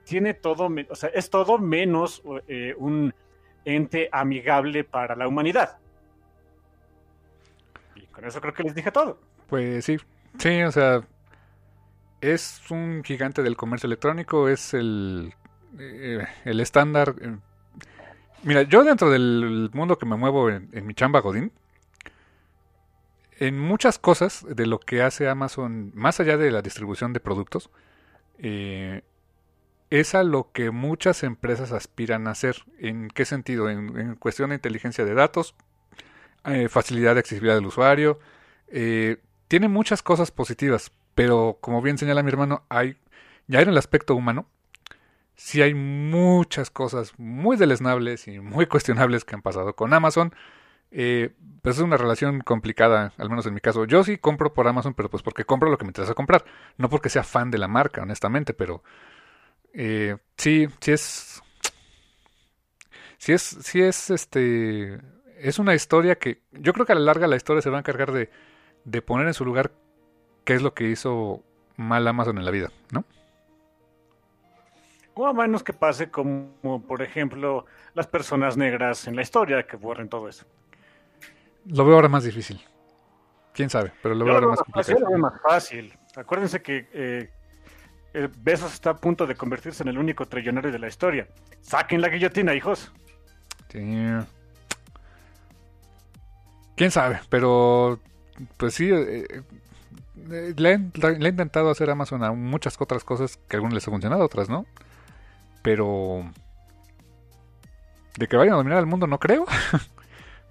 tiene 0.04 0.32
todo, 0.32 0.70
o 0.88 0.94
sea, 0.94 1.10
es 1.10 1.28
todo 1.28 1.58
menos 1.58 2.22
eh, 2.46 2.74
un 2.78 3.12
ente 3.66 4.08
amigable 4.10 4.84
para 4.84 5.14
la 5.16 5.28
humanidad. 5.28 5.76
Y 7.94 8.06
con 8.06 8.24
eso 8.24 8.40
creo 8.40 8.54
que 8.54 8.62
les 8.62 8.74
dije 8.74 8.90
todo. 8.90 9.18
Pues 9.48 9.84
sí, 9.84 9.98
sí, 10.38 10.62
o 10.62 10.72
sea, 10.72 11.02
es 12.22 12.62
un 12.70 13.02
gigante 13.04 13.42
del 13.42 13.58
comercio 13.58 13.86
electrónico, 13.86 14.48
es 14.48 14.72
el, 14.72 15.34
eh, 15.78 16.26
el 16.46 16.58
estándar. 16.60 17.14
Mira, 18.44 18.62
yo 18.62 18.82
dentro 18.82 19.10
del 19.10 19.68
mundo 19.74 19.98
que 19.98 20.06
me 20.06 20.16
muevo 20.16 20.48
en 20.48 20.86
mi 20.86 20.94
chamba 20.94 21.20
Godín, 21.20 21.52
en 23.38 23.58
muchas 23.58 23.98
cosas 23.98 24.44
de 24.48 24.66
lo 24.66 24.80
que 24.80 25.02
hace 25.02 25.28
Amazon, 25.28 25.92
más 25.94 26.18
allá 26.18 26.36
de 26.36 26.50
la 26.50 26.60
distribución 26.60 27.12
de 27.12 27.20
productos, 27.20 27.70
eh, 28.38 29.02
es 29.90 30.14
a 30.14 30.24
lo 30.24 30.50
que 30.52 30.70
muchas 30.70 31.22
empresas 31.22 31.72
aspiran 31.72 32.26
a 32.26 32.32
hacer. 32.32 32.56
¿En 32.78 33.08
qué 33.08 33.24
sentido? 33.24 33.70
En, 33.70 34.16
cuestión 34.16 34.50
de 34.50 34.56
inteligencia 34.56 35.04
de 35.04 35.14
datos, 35.14 35.54
eh, 36.44 36.68
facilidad 36.68 37.14
de 37.14 37.20
accesibilidad 37.20 37.54
del 37.54 37.66
usuario, 37.66 38.18
eh, 38.68 39.18
tiene 39.46 39.68
muchas 39.68 40.02
cosas 40.02 40.30
positivas, 40.30 40.90
pero 41.14 41.58
como 41.60 41.80
bien 41.80 41.96
señala 41.96 42.22
mi 42.22 42.30
hermano, 42.30 42.64
hay 42.68 42.96
ya 43.46 43.60
en 43.60 43.68
el 43.68 43.78
aspecto 43.78 44.14
humano, 44.14 44.46
sí 45.36 45.62
hay 45.62 45.74
muchas 45.74 46.70
cosas 46.70 47.12
muy 47.18 47.56
deleznables 47.56 48.26
y 48.28 48.40
muy 48.40 48.66
cuestionables 48.66 49.24
que 49.24 49.36
han 49.36 49.42
pasado 49.42 49.74
con 49.76 49.94
Amazon. 49.94 50.34
Eh, 50.90 51.34
pues 51.62 51.76
es 51.76 51.82
una 51.82 51.96
relación 51.96 52.40
complicada, 52.40 53.12
al 53.18 53.28
menos 53.28 53.46
en 53.46 53.54
mi 53.54 53.60
caso. 53.60 53.84
Yo 53.84 54.04
sí 54.04 54.18
compro 54.18 54.54
por 54.54 54.66
Amazon, 54.68 54.94
pero 54.94 55.10
pues 55.10 55.22
porque 55.22 55.44
compro 55.44 55.70
lo 55.70 55.76
que 55.76 55.84
me 55.84 55.90
interesa 55.90 56.14
comprar, 56.14 56.44
no 56.76 56.88
porque 56.88 57.10
sea 57.10 57.24
fan 57.24 57.50
de 57.50 57.58
la 57.58 57.68
marca, 57.68 58.02
honestamente, 58.02 58.54
pero 58.54 58.82
eh, 59.74 60.16
sí, 60.36 60.66
sí 60.80 60.92
es, 60.92 61.42
sí 63.18 63.32
es, 63.32 63.42
sí 63.42 63.82
es, 63.82 64.10
este, 64.10 64.98
es 65.38 65.58
una 65.58 65.74
historia 65.74 66.16
que 66.16 66.42
yo 66.52 66.72
creo 66.72 66.86
que 66.86 66.92
a 66.92 66.96
la 66.96 67.02
larga 67.02 67.26
la 67.26 67.36
historia 67.36 67.62
se 67.62 67.70
va 67.70 67.76
a 67.76 67.80
encargar 67.80 68.12
de, 68.12 68.30
de 68.84 69.02
poner 69.02 69.26
en 69.26 69.34
su 69.34 69.44
lugar 69.44 69.72
qué 70.44 70.54
es 70.54 70.62
lo 70.62 70.72
que 70.72 70.88
hizo 70.88 71.42
mal 71.76 72.08
Amazon 72.08 72.38
en 72.38 72.44
la 72.44 72.50
vida, 72.50 72.70
¿no? 72.92 73.04
O 75.14 75.26
a 75.26 75.32
menos 75.32 75.64
que 75.64 75.72
pase 75.72 76.10
como, 76.10 76.82
por 76.86 77.02
ejemplo, 77.02 77.66
las 77.94 78.06
personas 78.06 78.56
negras 78.56 79.08
en 79.08 79.16
la 79.16 79.22
historia 79.22 79.66
que 79.66 79.76
borren 79.76 80.08
todo 80.08 80.28
eso. 80.28 80.46
Lo 81.68 81.84
veo 81.84 81.94
ahora 81.94 82.08
más 82.08 82.24
difícil. 82.24 82.60
Quién 83.52 83.70
sabe, 83.70 83.92
pero 84.02 84.14
lo 84.14 84.24
veo 84.24 84.34
ahora 84.34 84.48
más 84.48 84.60
complicado. 84.60 85.18
más 85.18 85.40
fácil. 85.40 85.96
Acuérdense 86.16 86.62
que 86.62 86.88
eh, 86.92 87.30
eh, 88.14 88.28
Bezos 88.40 88.72
está 88.72 88.90
a 88.90 88.96
punto 88.96 89.26
de 89.26 89.34
convertirse 89.34 89.82
en 89.82 89.88
el 89.90 89.98
único 89.98 90.26
trillonario 90.26 90.72
de 90.72 90.78
la 90.78 90.88
historia. 90.88 91.28
Saquen 91.60 92.00
la 92.00 92.08
guillotina, 92.08 92.54
hijos. 92.54 92.92
Quién 93.68 94.26
sabe, 96.90 97.20
pero 97.28 98.00
pues 98.56 98.74
sí, 98.74 98.90
eh, 98.90 99.26
eh, 100.30 100.54
le, 100.56 100.68
ha 100.68 101.28
intentado 101.28 101.70
hacer 101.70 101.90
Amazon 101.90 102.24
a 102.24 102.32
muchas 102.32 102.80
otras 102.80 103.04
cosas 103.04 103.36
que 103.48 103.56
a 103.56 103.58
algunos 103.58 103.74
les 103.74 103.86
ha 103.86 103.90
funcionado, 103.90 104.24
otras 104.24 104.48
no. 104.48 104.64
Pero 105.62 106.24
de 108.16 108.26
que 108.26 108.36
vayan 108.36 108.54
a 108.54 108.58
dominar 108.58 108.78
el 108.78 108.86
mundo 108.86 109.06
no 109.06 109.18
creo. 109.18 109.44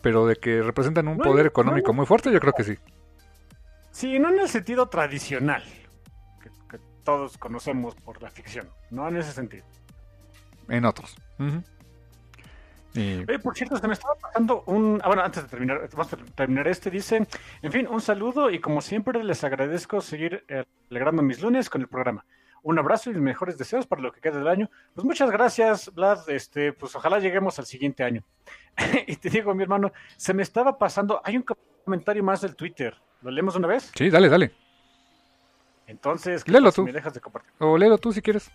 pero 0.07 0.25
de 0.25 0.37
que 0.37 0.61
representan 0.63 1.09
un 1.09 1.17
No, 1.17 1.23
poder 1.25 1.47
económico 1.47 1.89
no. 1.91 1.97
muy 1.97 2.05
fuerte, 2.05 2.31
yo 2.31 2.39
creo 2.39 2.53
que 2.53 2.63
sí. 2.63 2.77
Sí, 3.91 4.17
no 4.19 4.29
en 4.29 4.39
el 4.39 4.47
sentido 4.47 4.87
tradicional 4.87 5.61
que, 6.41 6.49
que 6.69 6.81
todos 7.03 7.37
conocemos 7.37 7.93
por 7.95 8.21
la 8.21 8.29
ficción. 8.29 8.69
No 8.89 9.05
en 9.09 9.17
ese 9.17 9.33
sentido. 9.33 9.65
En 10.69 10.85
otros. 10.85 11.13
Y 12.93 13.25
por 13.39 13.53
cierto, 13.53 13.75
se 13.75 13.85
me 13.85 13.95
estaba 13.95 14.15
pasando 14.15 14.63
un... 14.67 15.01
Ah, 15.03 15.07
bueno, 15.07 15.23
antes 15.23 15.43
de 15.43 15.49
terminar, 15.49 15.89
vamos 15.91 16.13
a 16.13 16.15
terminar 16.15 16.69
este, 16.69 16.89
dice, 16.89 17.27
en 17.61 17.71
fin, 17.73 17.85
un 17.91 17.99
saludo 17.99 18.49
y 18.49 18.59
como 18.59 18.79
siempre 18.79 19.21
les 19.25 19.43
agradezco 19.43 19.99
seguir 19.99 20.45
eh, 20.47 20.63
alegrando 20.89 21.21
mis 21.21 21.41
lunes 21.41 21.69
con 21.69 21.81
el 21.81 21.89
programa. 21.89 22.23
Un 22.63 22.77
abrazo 22.79 23.09
y 23.09 23.13
mis 23.13 23.21
mejores 23.21 23.57
deseos 23.57 23.85
para 23.87 24.01
lo 24.01 24.11
que 24.11 24.19
queda 24.21 24.37
del 24.39 24.47
año. 24.47 24.69
Pues 24.93 25.05
muchas 25.05 25.31
gracias, 25.31 25.93
Vlad. 25.93 26.29
Este, 26.29 26.73
pues 26.73 26.95
ojalá 26.95 27.19
lleguemos 27.19 27.57
al 27.59 27.65
siguiente 27.65 28.03
año. 28.03 28.23
y 29.07 29.15
te 29.15 29.29
digo, 29.29 29.53
mi 29.53 29.63
hermano, 29.63 29.91
se 30.17 30.33
me 30.33 30.43
estaba 30.43 30.77
pasando, 30.77 31.21
hay 31.23 31.37
un 31.37 31.43
comentario 31.83 32.23
más 32.23 32.41
del 32.41 32.55
Twitter. 32.55 32.95
¿Lo 33.21 33.31
leemos 33.31 33.55
una 33.55 33.67
vez? 33.67 33.91
sí, 33.95 34.09
dale, 34.09 34.29
dale. 34.29 34.51
Entonces, 35.87 36.43
¿qué 36.43 36.51
Léelo 36.51 36.71
tú. 36.71 36.83
me 36.83 36.91
dejas 36.91 37.13
de 37.13 37.21
compartir? 37.21 37.51
O 37.59 37.77
léelo 37.77 37.97
tú 37.97 38.11
si 38.11 38.21
quieres. 38.21 38.51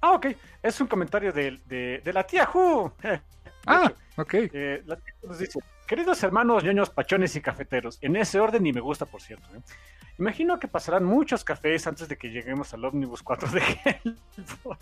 Ah, 0.00 0.12
ok. 0.12 0.26
Es 0.62 0.80
un 0.80 0.88
comentario 0.88 1.32
de, 1.32 1.60
de, 1.66 2.00
de 2.04 2.12
la 2.12 2.24
tía 2.26 2.46
Ju. 2.46 2.92
Ah, 3.64 3.84
hecho, 3.84 4.22
ok. 4.22 4.34
Eh, 4.34 4.82
la 4.86 4.96
tía 4.96 5.14
nos 5.22 5.38
dice, 5.38 5.60
queridos 5.92 6.22
hermanos 6.22 6.64
ñoños, 6.64 6.88
pachones 6.88 7.36
y 7.36 7.42
cafeteros, 7.42 7.98
en 8.00 8.16
ese 8.16 8.40
orden 8.40 8.64
y 8.64 8.72
me 8.72 8.80
gusta, 8.80 9.04
por 9.04 9.20
cierto. 9.20 9.46
¿eh? 9.54 9.60
Imagino 10.18 10.58
que 10.58 10.66
pasarán 10.66 11.04
muchos 11.04 11.44
cafés 11.44 11.86
antes 11.86 12.08
de 12.08 12.16
que 12.16 12.30
lleguemos 12.30 12.72
al 12.72 12.86
ómnibus 12.86 13.22
4 13.22 13.50
de 13.50 13.60
Hellboy. 13.84 14.78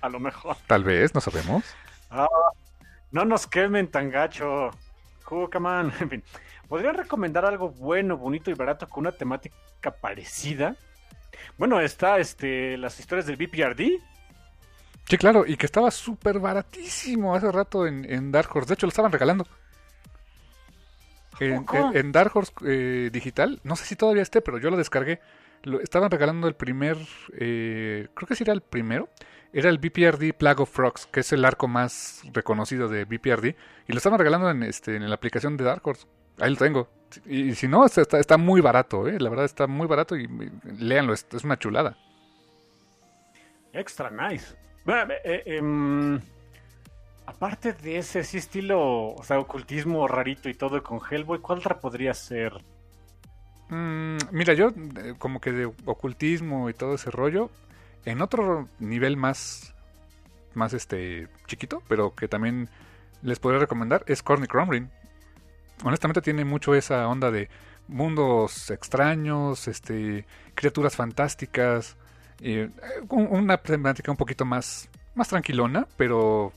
A 0.00 0.08
lo 0.08 0.18
mejor. 0.18 0.56
Tal 0.66 0.82
vez, 0.82 1.14
no 1.14 1.20
sabemos. 1.20 1.62
Ah, 2.10 2.26
no 3.12 3.24
nos 3.24 3.46
quemen 3.46 3.86
tan 3.86 4.10
gacho. 4.10 4.70
On. 5.30 5.92
En 6.00 6.10
fin, 6.10 6.24
¿podrían 6.66 6.96
recomendar 6.96 7.44
algo 7.44 7.68
bueno, 7.70 8.16
bonito 8.16 8.50
y 8.50 8.54
barato 8.54 8.88
con 8.88 9.02
una 9.02 9.12
temática 9.12 9.92
parecida? 10.00 10.74
Bueno, 11.56 11.78
está 11.78 12.18
este, 12.18 12.76
las 12.78 12.98
historias 12.98 13.26
del 13.26 13.36
BPRD. 13.36 14.02
Sí, 15.08 15.18
claro, 15.18 15.44
y 15.46 15.56
que 15.56 15.66
estaba 15.66 15.92
súper 15.92 16.40
baratísimo 16.40 17.32
hace 17.32 17.52
rato 17.52 17.86
en, 17.86 18.04
en 18.10 18.32
Dark 18.32 18.50
Horse. 18.52 18.70
De 18.70 18.74
hecho, 18.74 18.86
lo 18.86 18.90
estaban 18.90 19.12
regalando. 19.12 19.46
En, 21.40 21.64
en- 21.72 21.96
en 21.96 22.12
Dark 22.12 22.30
Horse 22.36 22.52
eh, 22.66 23.10
Digital, 23.12 23.60
no 23.64 23.76
sé 23.76 23.84
si 23.84 23.96
todavía 23.96 24.22
esté, 24.22 24.40
pero 24.40 24.58
yo 24.58 24.70
lo 24.70 24.76
descargué. 24.76 25.20
Lo, 25.64 25.80
estaban 25.80 26.10
regalando 26.10 26.48
el 26.48 26.54
primer, 26.54 26.96
eh, 27.38 28.08
creo 28.14 28.26
que 28.28 28.34
sí 28.34 28.42
era 28.44 28.52
el 28.52 28.60
primero. 28.62 29.08
Era 29.54 29.68
el 29.68 29.78
BPRD 29.78 30.32
Plague 30.32 30.62
of 30.62 30.70
Frogs, 30.70 31.06
que 31.06 31.20
es 31.20 31.32
el 31.32 31.44
arco 31.44 31.68
más 31.68 32.22
reconocido 32.32 32.88
de 32.88 33.04
BPRD. 33.04 33.54
Y 33.86 33.92
lo 33.92 33.98
estaban 33.98 34.18
regalando 34.18 34.50
en, 34.50 34.62
este, 34.62 34.96
en 34.96 35.08
la 35.08 35.14
aplicación 35.14 35.56
de 35.58 35.64
Dark 35.64 35.86
Horse. 35.86 36.06
Ahí 36.38 36.50
lo 36.50 36.56
tengo. 36.56 36.88
Y, 37.26 37.50
y 37.50 37.54
si 37.54 37.68
no, 37.68 37.84
está, 37.84 38.18
está, 38.18 38.38
muy 38.38 38.62
barato, 38.62 39.06
eh. 39.06 39.20
La 39.20 39.28
verdad 39.28 39.44
está 39.44 39.66
muy 39.66 39.86
barato 39.86 40.16
y, 40.16 40.26
léanlo, 40.78 41.12
es, 41.12 41.26
es 41.32 41.44
una 41.44 41.58
chulada. 41.58 41.98
Extra 43.74 44.10
nice. 44.10 44.54
Bueno, 44.84 45.12
eh, 45.12 45.42
eh, 45.46 45.56
em, 45.58 46.20
aparte 47.26 47.72
de 47.72 47.98
ese 47.98 48.20
estilo, 48.20 49.14
o 49.14 49.22
sea, 49.24 49.38
ocultismo 49.38 50.06
rarito 50.08 50.48
y 50.48 50.54
todo 50.54 50.82
con 50.82 51.00
Hellboy, 51.08 51.40
¿cuál 51.40 51.58
otra 51.58 51.78
podría 51.80 52.14
ser? 52.14 52.52
Mm, 53.68 54.18
mira, 54.32 54.54
yo 54.54 54.68
eh, 54.68 55.14
como 55.18 55.40
que 55.40 55.52
de 55.52 55.66
ocultismo 55.84 56.68
y 56.68 56.74
todo 56.74 56.94
ese 56.94 57.10
rollo, 57.10 57.50
en 58.04 58.20
otro 58.20 58.68
nivel 58.78 59.16
más, 59.16 59.74
más 60.54 60.72
este 60.72 61.28
chiquito, 61.46 61.82
pero 61.88 62.14
que 62.14 62.28
también 62.28 62.68
les 63.22 63.38
podría 63.38 63.60
recomendar, 63.60 64.04
es 64.06 64.22
Corny 64.22 64.46
Crumrin. 64.46 64.90
Honestamente 65.84 66.20
tiene 66.20 66.44
mucho 66.44 66.74
esa 66.74 67.08
onda 67.08 67.30
de 67.30 67.48
mundos 67.88 68.70
extraños, 68.70 69.68
este, 69.68 70.26
criaturas 70.54 70.96
fantásticas, 70.96 71.96
eh, 72.40 72.70
una 73.08 73.56
temática 73.58 74.10
un 74.10 74.16
poquito 74.16 74.44
más, 74.44 74.88
más 75.14 75.28
tranquilona, 75.28 75.86
pero 75.96 76.52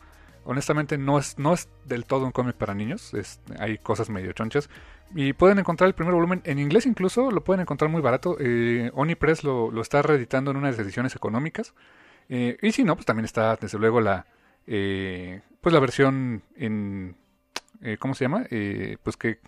honestamente 0.46 0.98
no 0.98 1.20
es, 1.20 1.38
no 1.38 1.54
es 1.54 1.70
del 1.86 2.06
todo 2.06 2.26
un 2.26 2.32
cómic 2.32 2.56
para 2.56 2.74
niños, 2.74 3.12
hay 3.60 3.78
cosas 3.78 4.10
medio 4.10 4.32
chonchas. 4.32 4.70
Y 5.14 5.34
pueden 5.34 5.60
encontrar 5.60 5.88
el 5.88 5.94
primer 5.94 6.14
volumen 6.14 6.42
en 6.46 6.60
inglés 6.60 6.86
incluso, 6.86 7.30
lo 7.32 7.44
pueden 7.44 7.62
encontrar 7.62 7.92
muy 7.92 8.02
barato. 8.02 8.38
Eh, 8.40 8.92
Onipress 8.94 9.44
lo, 9.44 9.72
lo, 9.72 9.82
está 9.82 10.02
reeditando 10.02 10.52
en 10.52 10.58
unas 10.58 10.78
ediciones 10.80 11.16
económicas. 11.16 11.74
Eh, 12.30 12.58
y 12.62 12.72
si 12.72 12.84
no, 12.84 12.96
pues 12.96 13.06
también 13.06 13.26
está 13.26 13.56
desde 13.56 13.78
luego 13.78 14.02
la, 14.02 14.26
eh, 14.68 15.42
pues 15.62 15.74
la 15.74 15.80
versión 15.80 16.42
en, 16.56 17.16
eh, 17.82 17.98
¿cómo 18.00 18.16
se 18.16 18.26
llama? 18.26 18.46
Pues 19.04 19.18
que 19.18 19.40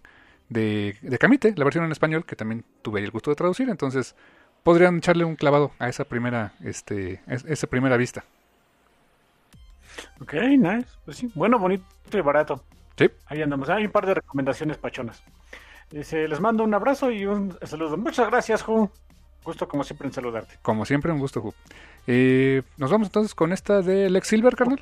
de, 0.50 0.96
de 1.02 1.18
Camite, 1.18 1.54
la 1.56 1.64
versión 1.64 1.86
en 1.86 1.92
español, 1.92 2.26
que 2.26 2.36
también 2.36 2.64
tuve 2.82 3.04
el 3.04 3.12
gusto 3.12 3.32
de 3.32 3.36
traducir. 3.36 3.70
Entonces 3.70 4.16
podrían 4.64 4.98
echarle 4.98 5.26
un 5.26 5.36
clavado 5.36 5.72
a 5.80 5.90
esa 5.90 6.06
primera, 6.06 6.54
este, 6.64 7.22
esa 7.28 7.68
primera 7.68 7.98
vista. 7.98 8.24
Ok, 10.22 10.34
nice. 10.34 10.88
Pues 11.06 11.18
sí, 11.18 11.32
bueno, 11.36 11.60
bonito 11.60 11.86
y 12.14 12.22
barato. 12.22 12.64
Sí. 12.98 13.10
Ahí 13.28 13.42
andamos. 13.42 13.70
Hay 13.70 13.86
un 13.86 13.92
par 13.92 14.06
de 14.06 14.16
recomendaciones 14.16 14.78
pachonas. 14.78 15.24
Dice, 15.92 16.28
les 16.28 16.40
mando 16.40 16.64
un 16.64 16.74
abrazo 16.74 17.12
y 17.12 17.26
un 17.26 17.58
saludo. 17.64 17.98
Muchas 17.98 18.30
gracias, 18.30 18.62
Ju. 18.64 18.90
Gusto 19.44 19.68
como 19.68 19.84
siempre 19.84 20.08
en 20.08 20.14
saludarte. 20.14 20.56
Como 20.62 20.86
siempre, 20.86 21.12
un 21.12 21.20
gusto, 21.20 21.42
Ju. 21.42 21.54
Eh, 22.08 22.64
Nos 22.78 22.92
vamos 22.92 23.08
entonces 23.08 23.34
con 23.34 23.54
esta 23.54 23.82
de 23.82 24.10
Lex 24.10 24.28
Silver, 24.28 24.56
carnal. 24.56 24.80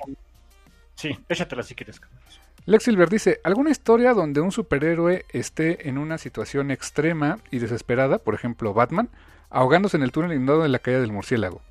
Sí, 0.96 1.18
échatela 1.30 1.62
si 1.64 1.76
quieres, 1.76 2.00
carnal. 2.00 2.20
Lex 2.66 2.84
Silver 2.86 3.10
dice, 3.10 3.42
¿alguna 3.44 3.70
historia 3.70 4.14
donde 4.14 4.42
un 4.42 4.52
superhéroe 4.52 5.26
esté 5.30 5.88
en 5.88 6.00
una 6.00 6.18
situación 6.18 6.72
extrema 6.72 7.38
y 7.52 7.60
desesperada, 7.60 8.18
por 8.18 8.34
ejemplo 8.34 8.74
Batman, 8.74 9.10
ahogándose 9.52 9.98
en 9.98 10.04
el 10.04 10.12
túnel 10.12 10.34
inundado 10.34 10.64
de 10.64 10.70
la 10.70 10.80
caída 10.80 11.00
del 11.00 11.12
murciélago? 11.12 11.62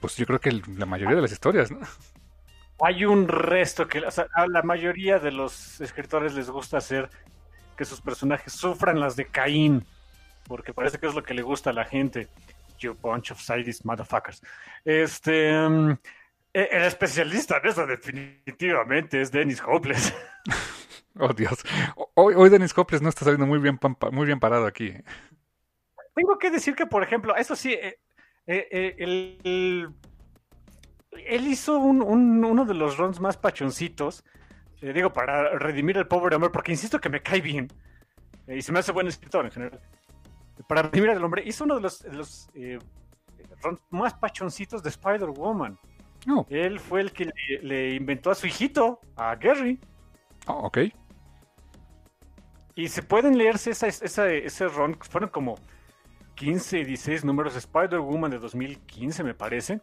Pues 0.00 0.16
yo 0.16 0.26
creo 0.26 0.40
que 0.40 0.50
la 0.76 0.86
mayoría 0.86 1.14
de 1.14 1.22
las 1.22 1.30
historias, 1.30 1.70
¿no? 1.70 1.78
Hay 2.82 3.04
un 3.04 3.28
resto 3.28 3.86
que 3.86 4.00
o 4.00 4.10
sea, 4.10 4.26
a 4.34 4.46
la 4.46 4.62
mayoría 4.62 5.18
de 5.18 5.32
los 5.32 5.80
escritores 5.80 6.34
les 6.34 6.48
gusta 6.48 6.78
hacer 6.78 7.10
que 7.76 7.84
sus 7.84 8.00
personajes 8.00 8.52
sufran 8.52 9.00
las 9.00 9.16
de 9.16 9.26
Caín, 9.26 9.84
porque 10.46 10.72
parece 10.72 10.98
que 10.98 11.06
es 11.06 11.14
lo 11.14 11.22
que 11.22 11.34
le 11.34 11.42
gusta 11.42 11.70
a 11.70 11.72
la 11.72 11.84
gente. 11.84 12.28
You 12.78 12.94
bunch 12.94 13.30
of 13.30 13.40
sadist 13.40 13.84
motherfuckers. 13.84 14.42
Este, 14.84 15.54
um, 15.54 15.96
el 16.52 16.82
especialista 16.82 17.58
en 17.58 17.68
eso 17.68 17.86
definitivamente 17.86 19.20
es 19.20 19.30
Dennis 19.30 19.62
Hopeless. 19.66 20.14
Oh 21.18 21.32
Dios. 21.32 21.62
Hoy, 22.14 22.34
hoy 22.36 22.48
Dennis 22.48 22.72
Hopeless 22.76 23.02
no 23.02 23.08
está 23.08 23.24
saliendo 23.24 23.46
muy 23.46 23.58
bien, 23.58 23.78
muy 24.12 24.26
bien 24.26 24.38
parado 24.38 24.64
aquí. 24.64 24.94
Tengo 26.14 26.38
que 26.38 26.50
decir 26.50 26.74
que, 26.74 26.86
por 26.86 27.02
ejemplo, 27.02 27.34
eso 27.36 27.56
sí, 27.56 27.72
eh, 27.72 27.98
eh, 28.46 28.94
el, 28.98 29.38
el, 29.44 29.88
él 31.12 31.46
hizo 31.46 31.78
un, 31.78 32.02
un, 32.02 32.44
uno 32.44 32.64
de 32.64 32.74
los 32.74 32.96
runs 32.96 33.20
más 33.20 33.36
pachoncitos, 33.36 34.24
eh, 34.80 34.92
digo, 34.92 35.12
para 35.12 35.58
redimir 35.58 35.98
al 35.98 36.08
pobre 36.08 36.36
hombre, 36.36 36.50
porque 36.50 36.72
insisto 36.72 37.00
que 37.00 37.08
me 37.08 37.22
cae 37.22 37.40
bien, 37.40 37.68
eh, 38.46 38.56
y 38.58 38.62
se 38.62 38.72
me 38.72 38.78
hace 38.78 38.92
buen 38.92 39.06
escritor 39.06 39.44
en 39.44 39.50
general. 39.50 39.80
Para 40.68 40.82
redimir 40.82 41.10
al 41.10 41.24
hombre, 41.24 41.42
hizo 41.46 41.64
uno 41.64 41.76
de 41.76 41.80
los, 41.80 42.02
de 42.02 42.12
los 42.12 42.48
eh, 42.54 42.78
runs 43.62 43.80
más 43.90 44.14
pachoncitos 44.14 44.82
de 44.82 44.90
Spider-Woman. 44.90 45.78
Oh. 46.28 46.46
Él 46.50 46.78
fue 46.78 47.00
el 47.00 47.12
que 47.12 47.26
le, 47.26 47.62
le, 47.62 47.94
inventó 47.94 48.30
a 48.30 48.34
su 48.34 48.46
hijito, 48.46 49.00
a 49.16 49.34
Gary. 49.36 49.80
Oh, 50.46 50.66
ok. 50.66 50.78
Y 52.74 52.88
se 52.88 53.02
pueden 53.02 53.36
leerse 53.36 53.70
esa, 53.70 53.88
esa, 53.88 54.30
ese 54.30 54.68
run, 54.68 54.96
fueron 55.00 55.30
como 55.30 55.56
15, 56.36 56.84
16 56.84 57.24
números 57.24 57.54
de 57.54 57.58
Spider-Woman 57.58 58.30
de 58.30 58.38
2015, 58.38 59.24
me 59.24 59.34
parece. 59.34 59.80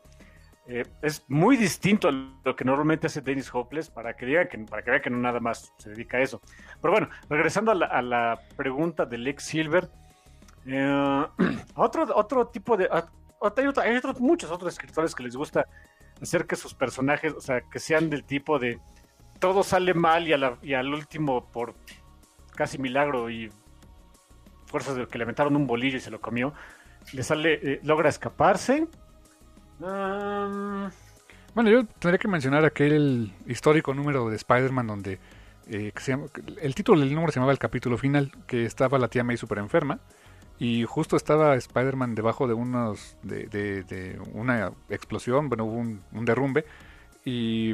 Eh, 0.69 0.83
es 1.01 1.23
muy 1.29 1.55
distinto 1.55 2.09
a 2.09 2.11
lo 2.11 2.55
que 2.55 2.65
normalmente 2.65 3.07
hace 3.07 3.21
Dennis 3.21 3.49
Hopeless 3.53 3.89
para 3.89 4.15
que 4.15 4.25
diga 4.25 4.49
que 4.49 4.57
para 4.59 4.83
que 4.83 4.91
vea 4.91 5.01
que 5.01 5.09
no 5.09 5.17
nada 5.17 5.39
más 5.39 5.73
se 5.77 5.91
dedica 5.91 6.17
a 6.17 6.21
eso. 6.21 6.41
Pero 6.81 6.91
bueno, 6.91 7.09
regresando 7.29 7.71
a 7.71 8.01
la, 8.01 8.39
pregunta 8.57 9.05
de 9.05 9.17
Lex 9.17 9.43
Silver, 9.43 9.89
eh, 10.65 11.25
otro, 11.75 12.07
otro 12.13 12.47
tipo 12.47 12.75
de 12.75 12.89
hay, 12.91 13.67
otro, 13.67 13.83
hay 13.83 13.95
otros, 13.95 14.19
muchos 14.19 14.51
otros 14.51 14.73
escritores 14.73 15.15
que 15.15 15.23
les 15.23 15.37
gusta 15.37 15.65
hacer 16.21 16.45
que 16.45 16.57
sus 16.57 16.73
personajes, 16.73 17.33
o 17.33 17.41
sea, 17.41 17.61
que 17.61 17.79
sean 17.79 18.09
del 18.09 18.25
tipo 18.25 18.59
de 18.59 18.79
todo 19.39 19.63
sale 19.63 19.93
mal 19.93 20.27
y 20.27 20.73
al 20.73 20.93
último 20.93 21.49
por 21.49 21.75
casi 22.55 22.77
milagro 22.77 23.29
y 23.29 23.51
fuerzas 24.65 24.95
de 24.97 25.07
que 25.07 25.17
le 25.17 25.23
aventaron 25.23 25.55
un 25.55 25.65
bolillo 25.65 25.97
y 25.97 26.01
se 26.01 26.11
lo 26.11 26.19
comió, 26.19 26.53
le 27.13 27.23
sale, 27.23 27.59
eh, 27.61 27.79
logra 27.83 28.09
escaparse 28.09 28.87
Bueno, 29.79 31.69
yo 31.69 31.85
tendría 31.99 32.17
que 32.17 32.27
mencionar 32.27 32.65
aquel 32.65 33.33
histórico 33.45 33.93
número 33.93 34.29
de 34.29 34.35
Spider-Man 34.35 34.87
donde 34.87 35.19
eh, 35.67 35.91
se 35.97 36.11
llama, 36.11 36.25
el 36.61 36.75
título 36.75 36.99
del 36.99 37.13
número 37.13 37.31
se 37.31 37.39
llamaba 37.39 37.51
El 37.51 37.59
capítulo 37.59 37.97
final, 37.97 38.31
que 38.47 38.65
estaba 38.65 38.97
la 38.97 39.07
tía 39.07 39.23
May 39.23 39.37
súper 39.37 39.59
enferma 39.59 39.99
y 40.59 40.85
justo 40.85 41.15
estaba 41.15 41.55
Spider-Man 41.55 42.15
debajo 42.15 42.47
de 42.47 42.53
unos 42.53 43.17
de, 43.23 44.19
una 44.33 44.71
explosión, 44.89 45.49
bueno, 45.49 45.65
hubo 45.65 45.77
un, 45.77 46.01
un 46.11 46.25
derrumbe 46.25 46.65
y 47.25 47.73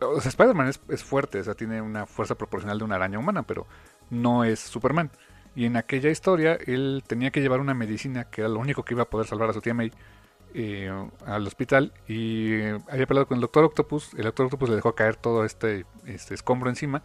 o 0.00 0.20
sea, 0.20 0.30
Spider-Man 0.30 0.68
es, 0.68 0.80
es, 0.88 1.04
fuerte, 1.04 1.40
o 1.40 1.44
sea, 1.44 1.54
tiene 1.54 1.80
una 1.80 2.06
fuerza 2.06 2.34
proporcional 2.34 2.78
de 2.78 2.84
una 2.84 2.96
araña 2.96 3.18
humana, 3.18 3.42
pero 3.42 3.66
no 4.08 4.44
es 4.44 4.60
Superman. 4.60 5.10
Y 5.54 5.66
en 5.66 5.76
aquella 5.76 6.10
historia 6.10 6.58
él 6.66 7.02
tenía 7.06 7.30
que 7.30 7.40
llevar 7.40 7.60
una 7.60 7.74
medicina 7.74 8.24
que 8.24 8.42
era 8.42 8.48
lo 8.48 8.60
único 8.60 8.84
que 8.84 8.94
iba 8.94 9.02
a 9.02 9.10
poder 9.10 9.26
salvar 9.26 9.50
a 9.50 9.52
su 9.52 9.60
tía 9.60 9.74
May 9.74 9.92
eh, 10.54 10.90
al 11.26 11.46
hospital 11.46 11.92
y 12.08 12.62
había 12.88 13.06
peleado 13.06 13.26
con 13.26 13.36
el 13.36 13.40
Doctor 13.40 13.64
Octopus. 13.64 14.14
El 14.14 14.24
Doctor 14.24 14.46
Octopus 14.46 14.68
le 14.68 14.76
dejó 14.76 14.94
caer 14.94 15.16
todo 15.16 15.44
este, 15.44 15.86
este 16.06 16.34
escombro 16.34 16.70
encima. 16.70 17.02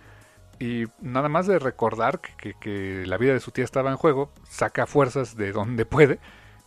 Y 0.59 0.85
nada 1.01 1.27
más 1.27 1.47
de 1.47 1.59
recordar 1.59 2.21
que, 2.21 2.53
que, 2.53 3.05
la 3.05 3.17
vida 3.17 3.33
de 3.33 3.39
su 3.41 3.51
tía 3.51 3.65
estaba 3.65 3.91
en 3.91 3.97
juego, 3.97 4.31
saca 4.47 4.85
fuerzas 4.85 5.35
de 5.35 5.51
donde 5.51 5.85
puede 5.85 6.19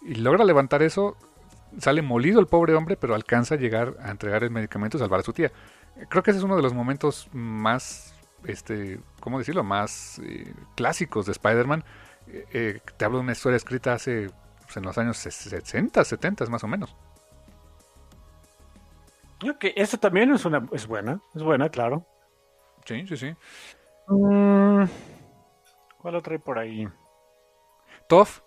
y 0.03 0.17
logra 0.17 0.45
levantar 0.45 0.83
eso. 0.83 1.17
Sale 1.79 2.01
molido 2.01 2.41
el 2.41 2.47
pobre 2.47 2.75
hombre, 2.75 2.97
pero 2.97 3.15
alcanza 3.15 3.55
a 3.55 3.59
llegar 3.59 3.97
a 4.03 4.11
entregar 4.11 4.43
el 4.43 4.51
medicamento 4.51 4.97
y 4.97 5.01
salvar 5.01 5.21
a 5.21 5.23
su 5.23 5.33
tía. 5.33 5.53
Creo 6.09 6.23
que 6.23 6.31
ese 6.31 6.39
es 6.39 6.45
uno 6.45 6.57
de 6.57 6.63
los 6.63 6.75
momentos 6.75 7.29
más, 7.33 8.15
este, 8.45 9.01
¿cómo 9.21 9.39
decirlo?, 9.39 9.65
más 9.65 10.21
eh, 10.25 10.55
clásicos 10.77 11.27
de 11.27 11.33
Spider-Man. 11.33 11.85
Eh, 12.29 12.47
eh, 12.53 12.81
te 12.97 13.05
hablo 13.05 13.19
de 13.19 13.25
una 13.25 13.33
historia 13.33 13.57
escrita 13.57 13.95
hace 13.95 14.31
pues, 14.69 14.77
en 14.77 14.83
los 14.83 14.99
años 14.99 15.17
60, 15.17 16.05
70 16.05 16.45
más 16.47 16.63
o 16.63 16.69
menos. 16.69 16.95
Ok, 19.43 19.65
eso 19.75 19.97
también 19.97 20.31
es 20.33 20.45
una 20.45 20.67
es 20.73 20.87
buena, 20.87 21.23
es 21.35 21.43
buena, 21.43 21.71
claro. 21.71 22.05
Sí, 22.85 23.07
sí, 23.07 23.17
sí. 23.17 23.35
Mm, 24.09 24.85
¿Cuál 25.97 26.17
otra 26.17 26.35
hay 26.35 26.39
por 26.39 26.59
ahí? 26.59 26.87
Toff, 28.11 28.43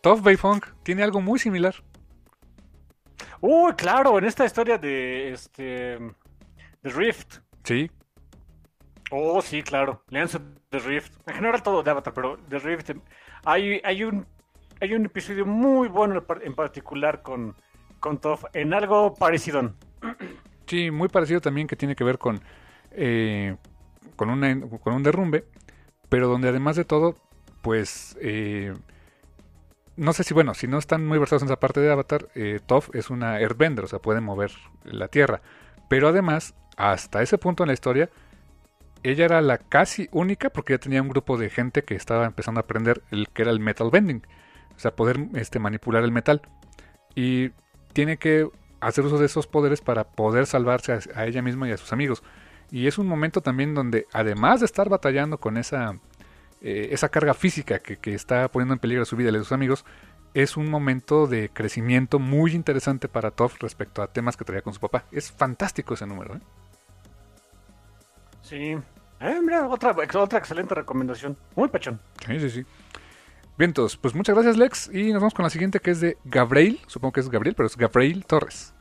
Toff 0.00 0.22
Bayfunk 0.22 0.66
tiene 0.84 1.02
algo 1.02 1.20
muy 1.20 1.40
similar. 1.40 1.74
Uy, 3.40 3.72
uh, 3.72 3.76
claro, 3.76 4.16
en 4.16 4.26
esta 4.26 4.44
historia 4.44 4.78
de 4.78 5.32
este 5.32 5.98
de 6.82 6.90
Rift. 6.90 7.38
Sí. 7.64 7.90
Oh, 9.10 9.42
sí, 9.42 9.62
claro. 9.62 10.04
Leanse 10.08 10.38
The 10.70 10.78
Rift. 10.78 11.12
En 11.26 11.34
general 11.34 11.62
todo 11.64 11.82
de 11.82 11.90
Avatar, 11.90 12.14
pero 12.14 12.38
The 12.48 12.58
Rift 12.60 12.90
hay, 13.44 13.80
hay 13.84 14.04
un 14.04 14.26
hay 14.84 14.92
un 14.92 15.06
episodio 15.06 15.46
muy 15.46 15.88
bueno 15.88 16.22
en 16.42 16.54
particular 16.54 17.22
con, 17.22 17.54
con 18.00 18.18
Toph 18.18 18.44
en 18.52 18.74
algo 18.74 19.14
parecido. 19.14 19.74
Sí, 20.66 20.90
muy 20.90 21.08
parecido 21.08 21.42
también 21.42 21.66
que 21.66 21.76
tiene 21.76 21.94
que 21.94 22.04
ver 22.04 22.16
con, 22.16 22.40
eh, 22.92 23.54
con, 24.16 24.30
una, 24.30 24.58
con 24.82 24.94
un 24.94 25.02
derrumbe, 25.02 25.44
pero 26.08 26.26
donde 26.26 26.48
además 26.48 26.74
de 26.76 26.86
todo, 26.86 27.16
pues... 27.60 28.16
Eh, 28.22 28.72
no 29.96 30.14
sé 30.14 30.24
si, 30.24 30.32
bueno, 30.32 30.54
si 30.54 30.66
no 30.66 30.78
están 30.78 31.06
muy 31.06 31.18
versados 31.18 31.42
en 31.42 31.48
esa 31.48 31.60
parte 31.60 31.80
de 31.80 31.92
Avatar, 31.92 32.28
eh, 32.34 32.60
Toph 32.64 32.88
es 32.94 33.10
una 33.10 33.34
airbender, 33.34 33.84
o 33.84 33.88
sea, 33.88 33.98
puede 33.98 34.22
mover 34.22 34.52
la 34.84 35.08
tierra. 35.08 35.42
Pero 35.90 36.08
además, 36.08 36.54
hasta 36.78 37.20
ese 37.20 37.36
punto 37.36 37.62
en 37.62 37.66
la 37.66 37.74
historia, 37.74 38.08
ella 39.02 39.26
era 39.26 39.42
la 39.42 39.58
casi 39.58 40.08
única, 40.12 40.48
porque 40.48 40.72
ya 40.72 40.78
tenía 40.78 41.02
un 41.02 41.10
grupo 41.10 41.36
de 41.36 41.50
gente 41.50 41.84
que 41.84 41.94
estaba 41.94 42.24
empezando 42.24 42.58
a 42.60 42.62
aprender 42.62 43.02
el 43.10 43.28
que 43.28 43.42
era 43.42 43.50
el 43.50 43.60
metal 43.60 43.90
bending. 43.90 44.22
O 44.76 44.78
sea, 44.78 44.94
poder 44.94 45.28
este, 45.34 45.58
manipular 45.58 46.04
el 46.04 46.12
metal. 46.12 46.42
Y 47.14 47.50
tiene 47.92 48.16
que 48.16 48.48
hacer 48.80 49.04
uso 49.04 49.18
de 49.18 49.26
esos 49.26 49.46
poderes 49.46 49.80
para 49.80 50.04
poder 50.04 50.46
salvarse 50.46 50.92
a, 50.92 51.00
a 51.14 51.26
ella 51.26 51.42
misma 51.42 51.68
y 51.68 51.72
a 51.72 51.76
sus 51.76 51.92
amigos. 51.92 52.22
Y 52.70 52.86
es 52.86 52.98
un 52.98 53.06
momento 53.06 53.40
también 53.40 53.74
donde, 53.74 54.06
además 54.12 54.60
de 54.60 54.66
estar 54.66 54.88
batallando 54.88 55.38
con 55.38 55.56
esa, 55.56 55.96
eh, 56.60 56.88
esa 56.92 57.08
carga 57.08 57.34
física 57.34 57.78
que, 57.78 57.98
que, 57.98 58.14
está 58.14 58.48
poniendo 58.48 58.74
en 58.74 58.80
peligro 58.80 59.04
su 59.04 59.16
vida 59.16 59.28
y 59.28 59.32
la 59.32 59.38
de 59.38 59.44
sus 59.44 59.52
amigos, 59.52 59.84
es 60.32 60.56
un 60.56 60.70
momento 60.70 61.26
de 61.26 61.50
crecimiento 61.50 62.18
muy 62.18 62.52
interesante 62.52 63.06
para 63.06 63.30
Toff 63.30 63.60
respecto 63.60 64.02
a 64.02 64.08
temas 64.08 64.36
que 64.36 64.44
traía 64.44 64.62
con 64.62 64.74
su 64.74 64.80
papá. 64.80 65.04
Es 65.12 65.30
fantástico 65.30 65.94
ese 65.94 66.06
número. 66.06 66.36
¿eh? 66.36 66.40
Sí. 68.42 68.76
Eh, 69.20 69.40
mira, 69.42 69.68
otra, 69.68 69.94
otra 70.14 70.38
excelente 70.38 70.74
recomendación. 70.74 71.36
Muy 71.54 71.68
pachón. 71.68 72.00
Sí, 72.26 72.40
sí, 72.40 72.50
sí. 72.50 72.66
Bien, 73.56 73.70
entonces, 73.70 73.96
pues 73.96 74.14
muchas 74.14 74.34
gracias 74.34 74.56
Lex 74.56 74.90
y 74.92 75.12
nos 75.12 75.22
vamos 75.22 75.34
con 75.34 75.44
la 75.44 75.50
siguiente 75.50 75.78
que 75.78 75.92
es 75.92 76.00
de 76.00 76.18
Gabriel, 76.24 76.80
supongo 76.86 77.12
que 77.12 77.20
es 77.20 77.28
Gabriel, 77.28 77.54
pero 77.54 77.66
es 77.66 77.76
Gabriel 77.76 78.24
Torres. 78.26 78.74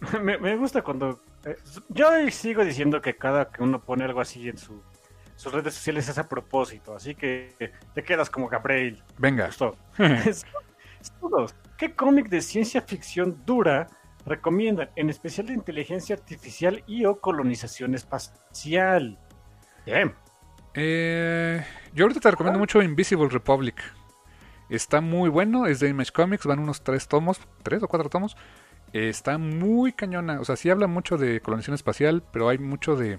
me, 0.22 0.38
me, 0.38 0.56
gusta 0.56 0.82
cuando... 0.82 1.22
Eh, 1.44 1.56
yo 1.88 2.08
sigo 2.30 2.64
diciendo 2.64 3.00
que 3.00 3.16
cada 3.16 3.50
que 3.50 3.62
uno 3.62 3.80
pone 3.80 4.04
algo 4.04 4.20
así 4.20 4.48
en 4.48 4.58
su, 4.58 4.82
sus 5.38 5.52
redes 5.52 5.74
sociales 5.74 6.08
es 6.08 6.18
a 6.18 6.28
propósito, 6.28 6.96
así 6.96 7.14
que 7.14 7.54
te 7.94 8.02
quedas 8.02 8.28
como 8.28 8.48
Gabriel. 8.48 9.00
Venga. 9.18 9.50
¿Qué 11.78 11.94
cómic 11.94 12.28
de 12.28 12.40
ciencia 12.40 12.82
ficción 12.82 13.40
dura 13.46 13.86
recomiendan, 14.26 14.90
en 14.96 15.10
especial 15.10 15.46
de 15.46 15.54
inteligencia 15.54 16.16
artificial 16.16 16.82
y 16.88 17.04
o 17.04 17.20
colonización 17.20 17.94
espacial? 17.94 19.16
Bien. 19.86 20.12
Eh, 20.80 21.60
yo 21.92 22.04
ahorita 22.04 22.20
te 22.20 22.30
recomiendo 22.30 22.60
mucho 22.60 22.80
Invisible 22.80 23.28
Republic. 23.28 23.82
Está 24.68 25.00
muy 25.00 25.28
bueno, 25.28 25.66
es 25.66 25.80
de 25.80 25.88
Image 25.88 26.12
Comics, 26.12 26.46
van 26.46 26.60
unos 26.60 26.82
tres 26.82 27.08
tomos, 27.08 27.40
tres 27.64 27.82
o 27.82 27.88
cuatro 27.88 28.08
tomos. 28.08 28.36
está 28.92 29.38
muy 29.38 29.92
cañona, 29.92 30.40
o 30.40 30.44
sea, 30.44 30.54
sí 30.54 30.70
habla 30.70 30.86
mucho 30.86 31.16
de 31.16 31.40
colonización 31.40 31.74
espacial, 31.74 32.22
pero 32.32 32.48
hay 32.48 32.58
mucho 32.58 32.94
de... 32.94 33.18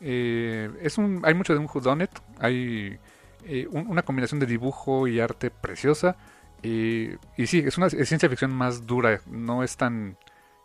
Eh, 0.00 0.70
es 0.82 0.98
un, 0.98 1.22
hay 1.24 1.32
mucho 1.32 1.54
de 1.54 1.60
un 1.60 1.68
whodunit, 1.72 2.10
hay 2.38 2.98
eh, 3.46 3.66
una 3.70 4.02
combinación 4.02 4.38
de 4.38 4.44
dibujo 4.46 5.08
y 5.08 5.20
arte 5.20 5.50
preciosa. 5.50 6.16
y 6.62 7.16
sí, 7.46 7.60
es 7.60 7.78
una 7.78 7.88
ciencia 7.88 8.28
ficción 8.28 8.52
más 8.52 8.86
dura, 8.86 9.22
no 9.26 9.62
es 9.62 9.78
tan 9.78 10.18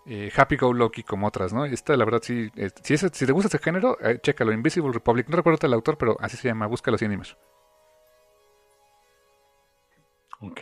eh, 0.05 0.31
Happy 0.35 0.55
Go 0.55 0.71
Lucky 0.73 1.03
como 1.03 1.27
otras, 1.27 1.53
¿no? 1.53 1.65
Esta, 1.65 1.97
la 1.97 2.05
verdad, 2.05 2.21
sí. 2.21 2.51
Eh, 2.55 2.69
si, 2.83 2.97
si 2.97 3.25
te 3.25 3.31
gusta 3.31 3.47
ese 3.47 3.59
género, 3.59 3.97
eh, 4.01 4.19
chécalo. 4.21 4.51
Invisible 4.51 4.91
Republic. 4.91 5.27
No 5.29 5.37
recuerdo 5.37 5.65
el 5.65 5.73
autor, 5.73 5.97
pero 5.97 6.15
así 6.19 6.37
se 6.37 6.47
llama. 6.47 6.67
Búscalo 6.67 6.97
sin 6.97 7.07
animes. 7.07 7.35
Ok. 10.41 10.61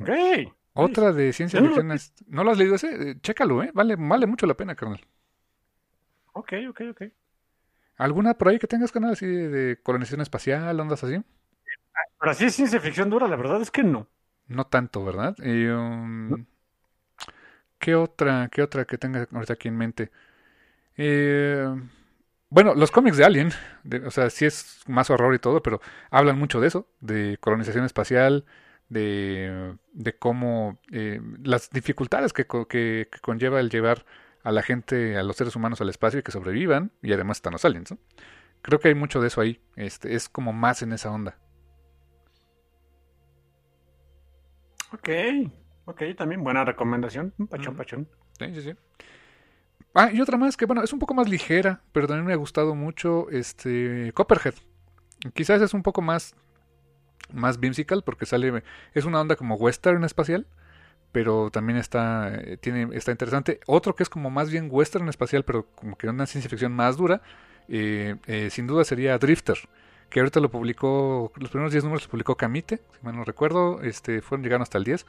Ok. 0.00 0.10
Otra 0.72 1.12
de 1.12 1.32
ciencia 1.32 1.60
ficción. 1.60 1.88
No, 1.88 1.94
¿No 2.26 2.44
lo 2.44 2.50
has 2.50 2.58
leído 2.58 2.74
ese? 2.74 3.10
Eh, 3.10 3.14
chécalo, 3.20 3.62
¿eh? 3.62 3.70
Vale, 3.74 3.96
vale 3.96 4.26
mucho 4.26 4.46
la 4.46 4.54
pena, 4.54 4.74
carnal. 4.74 5.00
Ok, 6.32 6.52
ok, 6.70 6.80
ok. 6.90 7.02
¿Alguna 7.96 8.34
por 8.34 8.48
ahí 8.48 8.58
que 8.58 8.66
tengas, 8.66 8.92
canal 8.92 9.12
así 9.12 9.26
de, 9.26 9.78
colonización 9.82 10.22
espacial, 10.22 10.80
ondas 10.80 11.04
así? 11.04 11.22
Pero 12.18 12.32
así 12.32 12.46
es 12.46 12.54
ciencia 12.54 12.80
ficción 12.80 13.10
dura, 13.10 13.28
la 13.28 13.36
verdad 13.36 13.60
es 13.60 13.70
que 13.70 13.82
no. 13.82 14.06
No 14.46 14.66
tanto, 14.66 15.04
¿verdad? 15.04 15.36
Y, 15.38 15.66
um, 15.66 16.46
¿Qué 17.80 17.94
otra, 17.96 18.48
qué 18.52 18.62
otra 18.62 18.84
que 18.84 18.98
tenga 18.98 19.26
ahorita 19.32 19.54
aquí 19.54 19.68
en 19.68 19.76
mente? 19.78 20.10
Eh, 20.98 21.66
bueno, 22.50 22.74
los 22.74 22.90
cómics 22.90 23.16
de 23.16 23.24
Alien, 23.24 23.52
o 24.06 24.10
sea, 24.10 24.28
sí 24.30 24.44
es 24.44 24.82
más 24.86 25.08
horror 25.10 25.34
y 25.34 25.38
todo, 25.38 25.62
pero 25.62 25.80
hablan 26.10 26.38
mucho 26.38 26.60
de 26.60 26.68
eso, 26.68 26.88
de 27.00 27.38
colonización 27.40 27.84
espacial, 27.86 28.44
de, 28.90 29.76
cómo 30.18 30.78
eh, 30.92 31.20
las 31.42 31.70
dificultades 31.70 32.34
que, 32.34 32.46
que, 32.68 33.08
conlleva 33.22 33.60
el 33.60 33.70
llevar 33.70 34.04
a 34.42 34.52
la 34.52 34.62
gente, 34.62 35.16
a 35.16 35.22
los 35.22 35.36
seres 35.36 35.56
humanos 35.56 35.80
al 35.80 35.88
espacio 35.88 36.20
y 36.20 36.22
que 36.22 36.32
sobrevivan, 36.32 36.92
y 37.02 37.14
además 37.14 37.38
están 37.38 37.54
los 37.54 37.64
aliens, 37.64 37.92
¿no? 37.92 37.98
Creo 38.62 38.78
que 38.78 38.88
hay 38.88 38.94
mucho 38.94 39.22
de 39.22 39.28
eso 39.28 39.40
ahí, 39.40 39.58
este, 39.76 40.14
es 40.14 40.28
como 40.28 40.52
más 40.52 40.82
en 40.82 40.92
esa 40.92 41.10
onda. 41.10 41.38
Ok, 44.92 45.08
Ok, 45.90 46.02
también 46.16 46.44
buena 46.44 46.64
recomendación. 46.64 47.34
Pachón, 47.50 47.74
pachón. 47.74 48.08
Sí, 48.38 48.46
sí, 48.54 48.62
sí. 48.62 48.72
Ah, 49.92 50.10
y 50.12 50.20
otra 50.20 50.38
más 50.38 50.56
que, 50.56 50.66
bueno, 50.66 50.84
es 50.84 50.92
un 50.92 51.00
poco 51.00 51.14
más 51.14 51.28
ligera, 51.28 51.80
pero 51.90 52.06
también 52.06 52.26
me 52.26 52.32
ha 52.32 52.36
gustado 52.36 52.76
mucho 52.76 53.28
este 53.30 54.12
Copperhead. 54.14 54.54
Quizás 55.34 55.60
es 55.60 55.74
un 55.74 55.82
poco 55.82 56.00
más 56.00 56.36
más 57.32 57.58
whimsical 57.58 58.02
porque 58.04 58.26
sale 58.26 58.62
es 58.94 59.04
una 59.04 59.20
onda 59.20 59.34
como 59.34 59.56
western 59.56 60.04
espacial, 60.04 60.46
pero 61.10 61.50
también 61.50 61.76
está 61.76 62.32
eh, 62.36 62.56
tiene 62.56 62.88
está 62.96 63.10
interesante. 63.10 63.58
Otro 63.66 63.96
que 63.96 64.04
es 64.04 64.08
como 64.08 64.30
más 64.30 64.48
bien 64.48 64.68
western 64.70 65.08
espacial, 65.08 65.44
pero 65.44 65.66
como 65.74 65.96
que 65.96 66.08
una 66.08 66.26
ciencia 66.26 66.48
ficción 66.48 66.72
más 66.72 66.96
dura, 66.96 67.20
eh, 67.68 68.14
eh, 68.28 68.48
sin 68.50 68.68
duda 68.68 68.84
sería 68.84 69.18
Drifter, 69.18 69.58
que 70.08 70.20
ahorita 70.20 70.38
lo 70.38 70.52
publicó 70.52 71.32
los 71.34 71.50
primeros 71.50 71.72
10 71.72 71.82
números 71.82 72.02
los 72.02 72.08
publicó 72.08 72.36
Camite, 72.36 72.76
si 72.76 73.04
mal 73.04 73.16
no 73.16 73.24
recuerdo, 73.24 73.82
este 73.82 74.22
fueron 74.22 74.44
llegando 74.44 74.62
hasta 74.62 74.78
el 74.78 74.84
10 74.84 75.04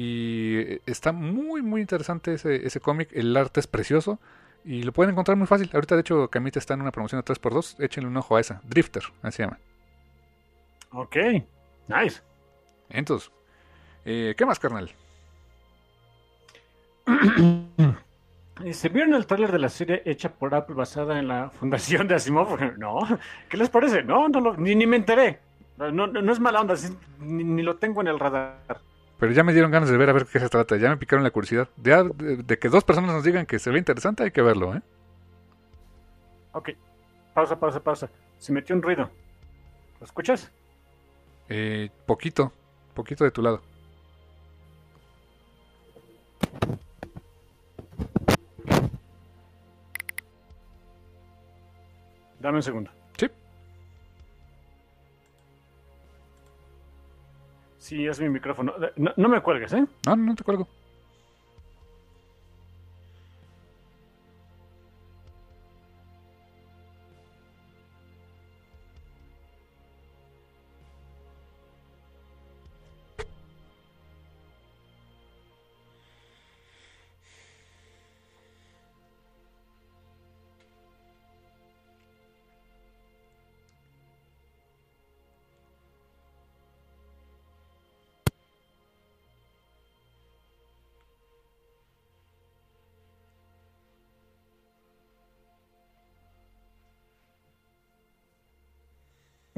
y 0.00 0.80
está 0.86 1.10
muy, 1.10 1.60
muy 1.60 1.80
interesante 1.80 2.34
ese, 2.34 2.64
ese 2.64 2.78
cómic. 2.78 3.08
El 3.12 3.36
arte 3.36 3.58
es 3.58 3.66
precioso. 3.66 4.20
Y 4.64 4.84
lo 4.84 4.92
pueden 4.92 5.10
encontrar 5.10 5.36
muy 5.36 5.48
fácil. 5.48 5.70
Ahorita, 5.72 5.96
de 5.96 6.02
hecho, 6.02 6.28
Camita 6.28 6.60
está 6.60 6.74
en 6.74 6.82
una 6.82 6.92
promoción 6.92 7.20
de 7.20 7.24
3x2. 7.24 7.82
Échenle 7.82 8.08
un 8.08 8.16
ojo 8.16 8.36
a 8.36 8.40
esa. 8.40 8.60
Drifter, 8.62 9.02
así 9.22 9.38
se 9.38 9.42
llama. 9.42 9.58
Ok, 10.92 11.16
nice. 11.88 12.22
Entonces, 12.90 13.32
eh, 14.04 14.36
¿qué 14.38 14.46
más, 14.46 14.60
carnal? 14.60 14.88
¿Se 18.70 18.88
vieron 18.90 19.14
el 19.14 19.26
trailer 19.26 19.50
de 19.50 19.58
la 19.58 19.68
serie 19.68 20.02
hecha 20.04 20.32
por 20.32 20.54
Apple 20.54 20.76
basada 20.76 21.18
en 21.18 21.26
la 21.26 21.50
fundación 21.50 22.06
de 22.06 22.14
Asimov? 22.14 22.56
No. 22.78 23.00
¿Qué 23.48 23.56
les 23.56 23.68
parece? 23.68 24.04
No, 24.04 24.28
no 24.28 24.54
ni, 24.54 24.76
ni 24.76 24.86
me 24.86 24.94
enteré. 24.94 25.40
No, 25.76 26.06
no, 26.06 26.32
es 26.32 26.38
mala 26.38 26.60
onda, 26.60 26.74
ni, 27.18 27.42
ni, 27.42 27.62
lo 27.62 27.78
tengo 27.78 28.00
en 28.00 28.06
el 28.06 28.20
radar. 28.20 28.80
Pero 29.18 29.32
ya 29.32 29.42
me 29.42 29.52
dieron 29.52 29.70
ganas 29.70 29.90
de 29.90 29.96
ver 29.96 30.10
a 30.10 30.12
ver 30.12 30.26
qué 30.26 30.38
se 30.38 30.48
trata. 30.48 30.76
Ya 30.76 30.90
me 30.90 30.96
picaron 30.96 31.24
la 31.24 31.30
curiosidad. 31.30 31.68
De, 31.76 32.58
que 32.58 32.68
dos 32.68 32.84
personas 32.84 33.12
nos 33.12 33.24
digan 33.24 33.46
que 33.46 33.58
se 33.58 33.70
ve 33.70 33.78
interesante, 33.78 34.22
hay 34.22 34.30
que 34.30 34.42
verlo, 34.42 34.74
¿eh? 34.74 34.82
Ok. 36.52 36.70
Pausa, 37.34 37.58
pausa, 37.58 37.80
pausa. 37.80 38.10
Se 38.38 38.52
metió 38.52 38.76
un 38.76 38.82
ruido. 38.82 39.10
¿Lo 40.00 40.06
escuchas? 40.06 40.50
Eh, 41.48 41.90
poquito. 42.06 42.52
Poquito 42.94 43.24
de 43.24 43.30
tu 43.32 43.42
lado. 43.42 43.60
Dame 52.40 52.58
un 52.58 52.62
segundo. 52.62 52.97
Sí, 57.88 58.06
es 58.06 58.20
mi 58.20 58.28
micrófono. 58.28 58.74
No, 58.96 59.12
no 59.16 59.28
me 59.30 59.40
cuelgues, 59.40 59.72
¿eh? 59.72 59.86
No, 60.04 60.14
no 60.14 60.34
te 60.34 60.44
cuelgo. 60.44 60.68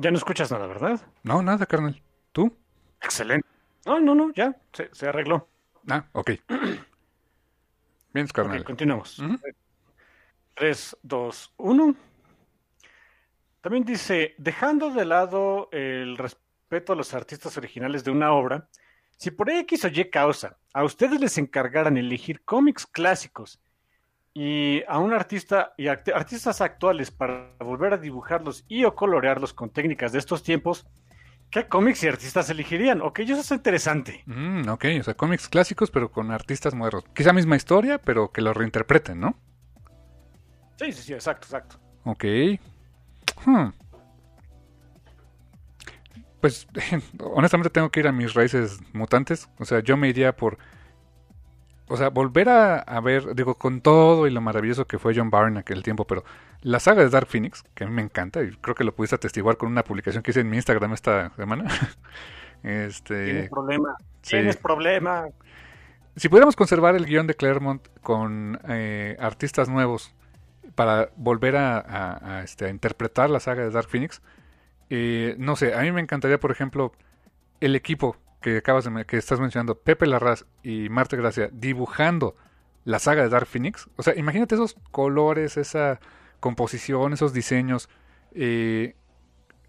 Ya 0.01 0.11
no 0.11 0.17
escuchas 0.17 0.51
nada, 0.51 0.67
¿verdad? 0.67 0.99
No, 1.23 1.43
nada, 1.43 1.67
carnal. 1.67 2.01
¿Tú? 2.33 2.57
Excelente. 3.03 3.47
No, 3.85 4.01
no, 4.01 4.15
no, 4.15 4.33
ya, 4.33 4.57
se, 4.73 5.07
arregló. 5.07 5.47
Ah, 5.89 6.07
ok. 6.13 6.31
Bien, 8.15 8.27
carnal. 8.29 8.65
continuamos. 8.65 9.23
3, 10.55 10.97
2, 11.03 11.55
1. 11.59 11.95
También 13.61 13.85
dice, 13.85 14.35
dejando 14.39 14.91
de 14.91 15.05
lado 15.05 15.69
el 15.71 16.17
respeto 16.17 16.95
a 16.95 16.97
los 16.97 17.13
artistas 17.13 17.59
originales 17.59 18.03
de 18.03 18.11
una 18.11 18.33
obra, 18.33 18.69
si 19.19 19.31
por 19.31 19.51
X 19.51 19.85
o 19.85 19.89
Y 19.89 20.09
causa 20.09 20.57
a 20.73 20.83
ustedes 20.83 21.21
les 21.21 21.37
encargaran 21.37 21.99
elegir 21.99 22.43
cómics 22.43 22.87
clásicos 22.87 23.61
y 24.33 24.83
a 24.87 24.99
un 24.99 25.13
artista 25.13 25.75
y 25.77 25.89
artistas 25.89 26.61
actuales 26.61 27.11
para 27.11 27.53
volver 27.59 27.95
a 27.95 27.99
dibujarlos 27.99 28.65
y 28.69 28.85
o 28.85 28.95
colorearlos 28.95 29.53
con 29.53 29.71
técnicas 29.71 30.13
de 30.13 30.19
estos 30.19 30.43
tiempos, 30.43 30.87
¿qué 31.51 31.67
cómics 31.67 32.03
y 32.05 32.09
artistas 32.09 32.49
elegirían? 32.51 33.03
Ok, 33.03 33.21
eso 33.21 33.41
es 33.41 33.51
interesante. 33.51 34.23
Mm, 34.27 34.69
ok, 34.69 34.85
o 35.01 35.03
sea, 35.03 35.15
cómics 35.15 35.49
clásicos 35.49 35.91
pero 35.91 36.11
con 36.11 36.31
artistas 36.31 36.75
modernos. 36.75 37.05
Quizá 37.15 37.33
misma 37.33 37.57
historia, 37.57 37.99
pero 37.99 38.31
que 38.31 38.41
lo 38.41 38.53
reinterpreten, 38.53 39.21
¿no? 39.21 39.37
Sí, 40.77 40.93
sí, 40.93 41.03
sí, 41.03 41.13
exacto, 41.13 41.47
exacto. 41.47 41.77
Ok. 42.05 42.25
Hmm. 43.45 43.69
Pues 46.41 46.67
honestamente 47.19 47.71
tengo 47.71 47.91
que 47.91 48.01
ir 48.01 48.07
a 48.07 48.13
mis 48.13 48.33
raíces 48.35 48.81
mutantes. 48.93 49.49
O 49.59 49.65
sea, 49.65 49.81
yo 49.81 49.97
me 49.97 50.09
iría 50.09 50.37
por... 50.37 50.59
O 51.91 51.97
sea, 51.97 52.09
volver 52.11 52.49
a, 52.49 52.79
a 52.79 53.01
ver, 53.01 53.35
digo, 53.35 53.57
con 53.57 53.81
todo 53.81 54.27
y 54.27 54.31
lo 54.31 54.41
maravilloso 54.41 54.87
que 54.87 54.99
fue 54.99 55.15
John 55.15 55.31
Byrne 55.31 55.49
en 55.53 55.57
aquel 55.59 55.83
tiempo, 55.83 56.07
pero 56.07 56.25
la 56.63 56.79
saga 56.81 57.03
de 57.03 57.11
Dark 57.11 57.27
Phoenix, 57.27 57.65
que 57.75 57.85
a 57.85 57.87
mí 57.89 57.93
me 57.93 58.03
encanta, 58.03 58.43
y 58.43 58.51
creo 58.61 58.75
que 58.75 58.85
lo 58.85 58.95
pudiste 58.95 59.17
atestiguar 59.17 59.57
con 59.57 59.69
una 59.71 59.83
publicación 59.85 60.23
que 60.23 60.31
hice 60.31 60.41
en 60.41 60.51
mi 60.51 60.57
Instagram 60.57 60.93
esta 60.93 61.31
semana. 61.37 61.65
este... 62.63 63.25
Tienes 63.25 63.51
problema. 63.51 63.97
sí. 64.23 64.31
Tienes 64.37 64.57
problema. 64.57 65.27
Si 66.17 66.29
pudiéramos 66.29 66.57
conservar 66.57 66.97
el 66.97 67.07
guion 67.07 67.27
de 67.27 67.35
Claremont 67.35 67.87
con 68.03 68.61
eh, 68.69 69.17
artistas 69.21 69.69
nuevos 69.69 70.13
para 70.75 71.11
volver 71.17 71.57
a, 71.57 71.79
a- 71.79 72.39
a, 72.39 72.43
este, 72.43 72.67
a 72.67 72.69
interpretar 72.69 73.31
la 73.31 73.41
saga 73.41 73.63
de 73.63 73.71
Dark 73.71 73.89
Phoenix, 73.89 74.21
eh, 74.91 75.35
no 75.39 75.57
sé, 75.57 75.75
a 75.75 75.81
mí 75.83 75.93
me 75.93 76.01
encantaría, 76.01 76.39
por 76.39 76.51
ejemplo, 76.51 76.93
el 77.61 77.77
equipo 77.77 78.17
que 78.41 78.59
acabas 78.59 78.85
de 78.85 79.05
que 79.07 79.17
estás 79.17 79.41
mencionando, 79.41 79.79
Pepe 79.81 80.07
Larraz 80.07 80.47
y 80.63 80.89
Marta 80.89 81.17
Gracia, 81.17 81.51
dibujando 81.53 82.37
la 82.85 82.99
saga 82.99 83.23
de 83.23 83.29
Dark 83.29 83.47
Phoenix. 83.47 83.89
O 83.97 84.03
sea, 84.03 84.15
imagínate 84.17 84.55
esos 84.55 84.77
colores, 84.91 85.57
esa 85.57 86.01
composición, 86.41 87.13
esos 87.13 87.33
diseños, 87.35 87.89
eh, 88.33 88.97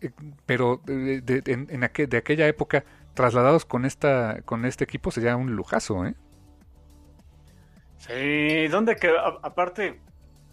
eh, 0.01 0.11
pero 0.45 0.81
de, 0.85 1.43
en- 1.47 1.83
aquella 1.83 2.47
época 2.47 2.85
trasladados 3.13 3.65
con 3.65 3.85
esta 3.85 4.41
con 4.45 4.65
este 4.65 4.83
equipo 4.85 5.11
sería 5.11 5.35
un 5.37 5.55
lujazo, 5.55 6.05
¿eh? 6.05 6.15
Sí, 7.97 8.67
donde 8.69 8.95
que 8.95 9.11
aparte, 9.43 10.01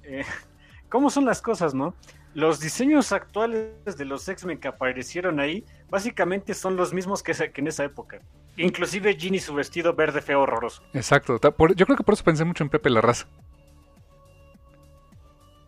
eh, 0.02 0.24
¿cómo 0.88 1.10
son 1.10 1.24
las 1.24 1.40
cosas, 1.42 1.74
no? 1.74 1.94
Los 2.34 2.60
diseños 2.60 3.12
actuales 3.12 3.96
de 3.96 4.04
los 4.04 4.28
X-Men 4.28 4.60
que 4.60 4.68
aparecieron 4.68 5.40
ahí, 5.40 5.64
básicamente 5.90 6.54
son 6.54 6.76
los 6.76 6.92
mismos 6.92 7.22
que, 7.22 7.32
en 7.54 7.66
esa 7.66 7.84
época. 7.84 8.20
Inclusive 8.56 9.14
Ginny 9.14 9.38
su 9.38 9.54
vestido 9.54 9.94
verde 9.94 10.20
feo 10.20 10.42
horroroso. 10.42 10.82
Exacto. 10.92 11.38
por- 11.52 11.74
yo 11.74 11.86
creo 11.86 11.96
que 11.96 12.04
por 12.04 12.14
eso 12.14 12.24
pensé 12.24 12.44
mucho 12.44 12.64
en 12.64 12.70
Pepe 12.70 12.90
Larraz. 12.90 13.26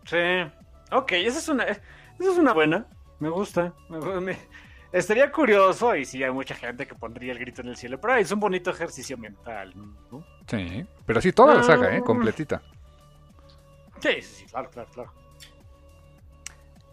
Sí. 0.05 0.17
Ok, 0.91 1.11
esa 1.13 1.39
es 1.39 1.47
una, 1.49 1.63
esa 1.63 1.81
es 2.19 2.37
una 2.37 2.53
buena. 2.53 2.85
Me 3.19 3.29
gusta. 3.29 3.73
Me- 3.89 4.19
me- 4.19 4.37
estaría 4.91 5.31
curioso 5.31 5.95
y 5.95 6.05
sí 6.05 6.23
hay 6.23 6.31
mucha 6.31 6.55
gente 6.55 6.85
que 6.85 6.95
pondría 6.95 7.31
el 7.31 7.39
grito 7.39 7.61
en 7.61 7.69
el 7.69 7.77
cielo, 7.77 7.99
pero 8.01 8.15
es 8.15 8.31
un 8.31 8.39
bonito 8.39 8.71
ejercicio 8.71 9.17
mental, 9.17 9.73
¿no? 10.11 10.25
Sí, 10.47 10.85
pero 11.05 11.21
sí, 11.21 11.31
toda 11.31 11.55
la 11.55 11.63
saga, 11.63 11.95
¿eh? 11.95 11.99
Ah. 12.01 12.05
Completita. 12.05 12.61
Sí, 13.99 14.21
sí, 14.21 14.21
sí, 14.21 14.45
claro, 14.47 14.69
claro, 14.69 14.89
claro. 14.91 15.13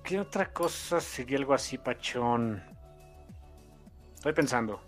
¿Qué 0.04 0.20
otra 0.20 0.52
cosa 0.52 1.00
sería 1.00 1.38
algo 1.38 1.54
así, 1.54 1.76
pachón? 1.78 2.62
Estoy 4.18 4.32
pensando. 4.32 4.80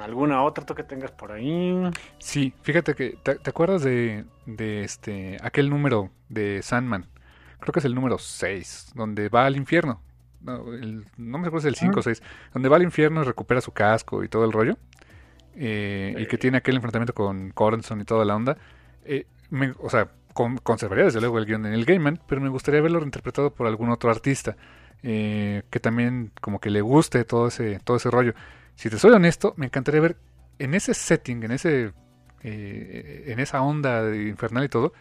¿Alguna 0.00 0.42
otra 0.42 0.64
tú 0.64 0.74
que 0.74 0.84
tengas 0.84 1.10
por 1.10 1.32
ahí? 1.32 1.74
Sí, 2.18 2.52
fíjate 2.62 2.94
que, 2.94 3.16
¿te, 3.22 3.36
te 3.36 3.50
acuerdas 3.50 3.82
de, 3.82 4.24
de 4.46 4.82
este 4.84 5.36
aquel 5.42 5.70
número 5.70 6.10
de 6.28 6.60
Sandman? 6.62 7.06
Creo 7.60 7.72
que 7.72 7.78
es 7.80 7.84
el 7.84 7.94
número 7.94 8.18
6, 8.18 8.92
donde 8.94 9.28
va 9.28 9.46
al 9.46 9.56
infierno. 9.56 10.00
No, 10.40 10.72
el- 10.72 11.04
no 11.16 11.38
me 11.38 11.46
acuerdo 11.46 11.60
si 11.62 11.68
es 11.68 11.74
el 11.74 11.76
5 11.76 12.00
o 12.00 12.02
6, 12.02 12.22
donde 12.52 12.68
va 12.68 12.76
al 12.76 12.82
infierno 12.82 13.22
y 13.22 13.24
recupera 13.24 13.60
su 13.60 13.72
casco 13.72 14.24
y 14.24 14.28
todo 14.28 14.44
el 14.44 14.52
rollo. 14.52 14.76
eh, 15.54 16.14
y 16.18 16.26
que 16.26 16.38
tiene 16.38 16.56
aquel 16.56 16.76
enfrentamiento 16.76 17.12
con 17.12 17.50
Coronson 17.50 18.00
y 18.00 18.04
toda 18.04 18.24
la 18.24 18.34
onda. 18.34 18.56
Eh, 19.04 19.26
me- 19.50 19.74
o 19.80 19.90
sea, 19.90 20.08
con- 20.32 20.56
conservaría 20.56 21.04
desde 21.04 21.20
luego 21.20 21.36
el 21.38 21.44
guion 21.44 21.66
en 21.66 21.74
el 21.74 21.84
Gaiman, 21.84 22.18
pero 22.26 22.40
me 22.40 22.48
gustaría 22.48 22.80
verlo 22.80 23.00
reinterpretado 23.00 23.52
por 23.52 23.66
algún 23.66 23.90
otro 23.90 24.10
artista 24.10 24.56
eh, 25.02 25.62
que 25.70 25.80
también 25.80 26.32
como 26.40 26.60
que 26.60 26.70
le 26.70 26.80
guste 26.80 27.24
todo 27.24 27.48
ese, 27.48 27.80
todo 27.84 27.96
ese 27.96 28.10
rollo. 28.10 28.34
Si 28.74 28.90
te 28.90 28.98
soy 28.98 29.12
honesto, 29.12 29.54
me 29.56 29.66
encantaría 29.66 30.00
ver 30.00 30.16
en 30.58 30.74
ese 30.74 30.94
setting, 30.94 31.42
en 31.42 31.52
ese 31.52 31.92
eh, 32.44 33.24
en 33.28 33.38
esa 33.38 33.62
onda 33.62 34.14
infernal 34.16 34.64
y 34.64 34.68
todo, 34.68 34.92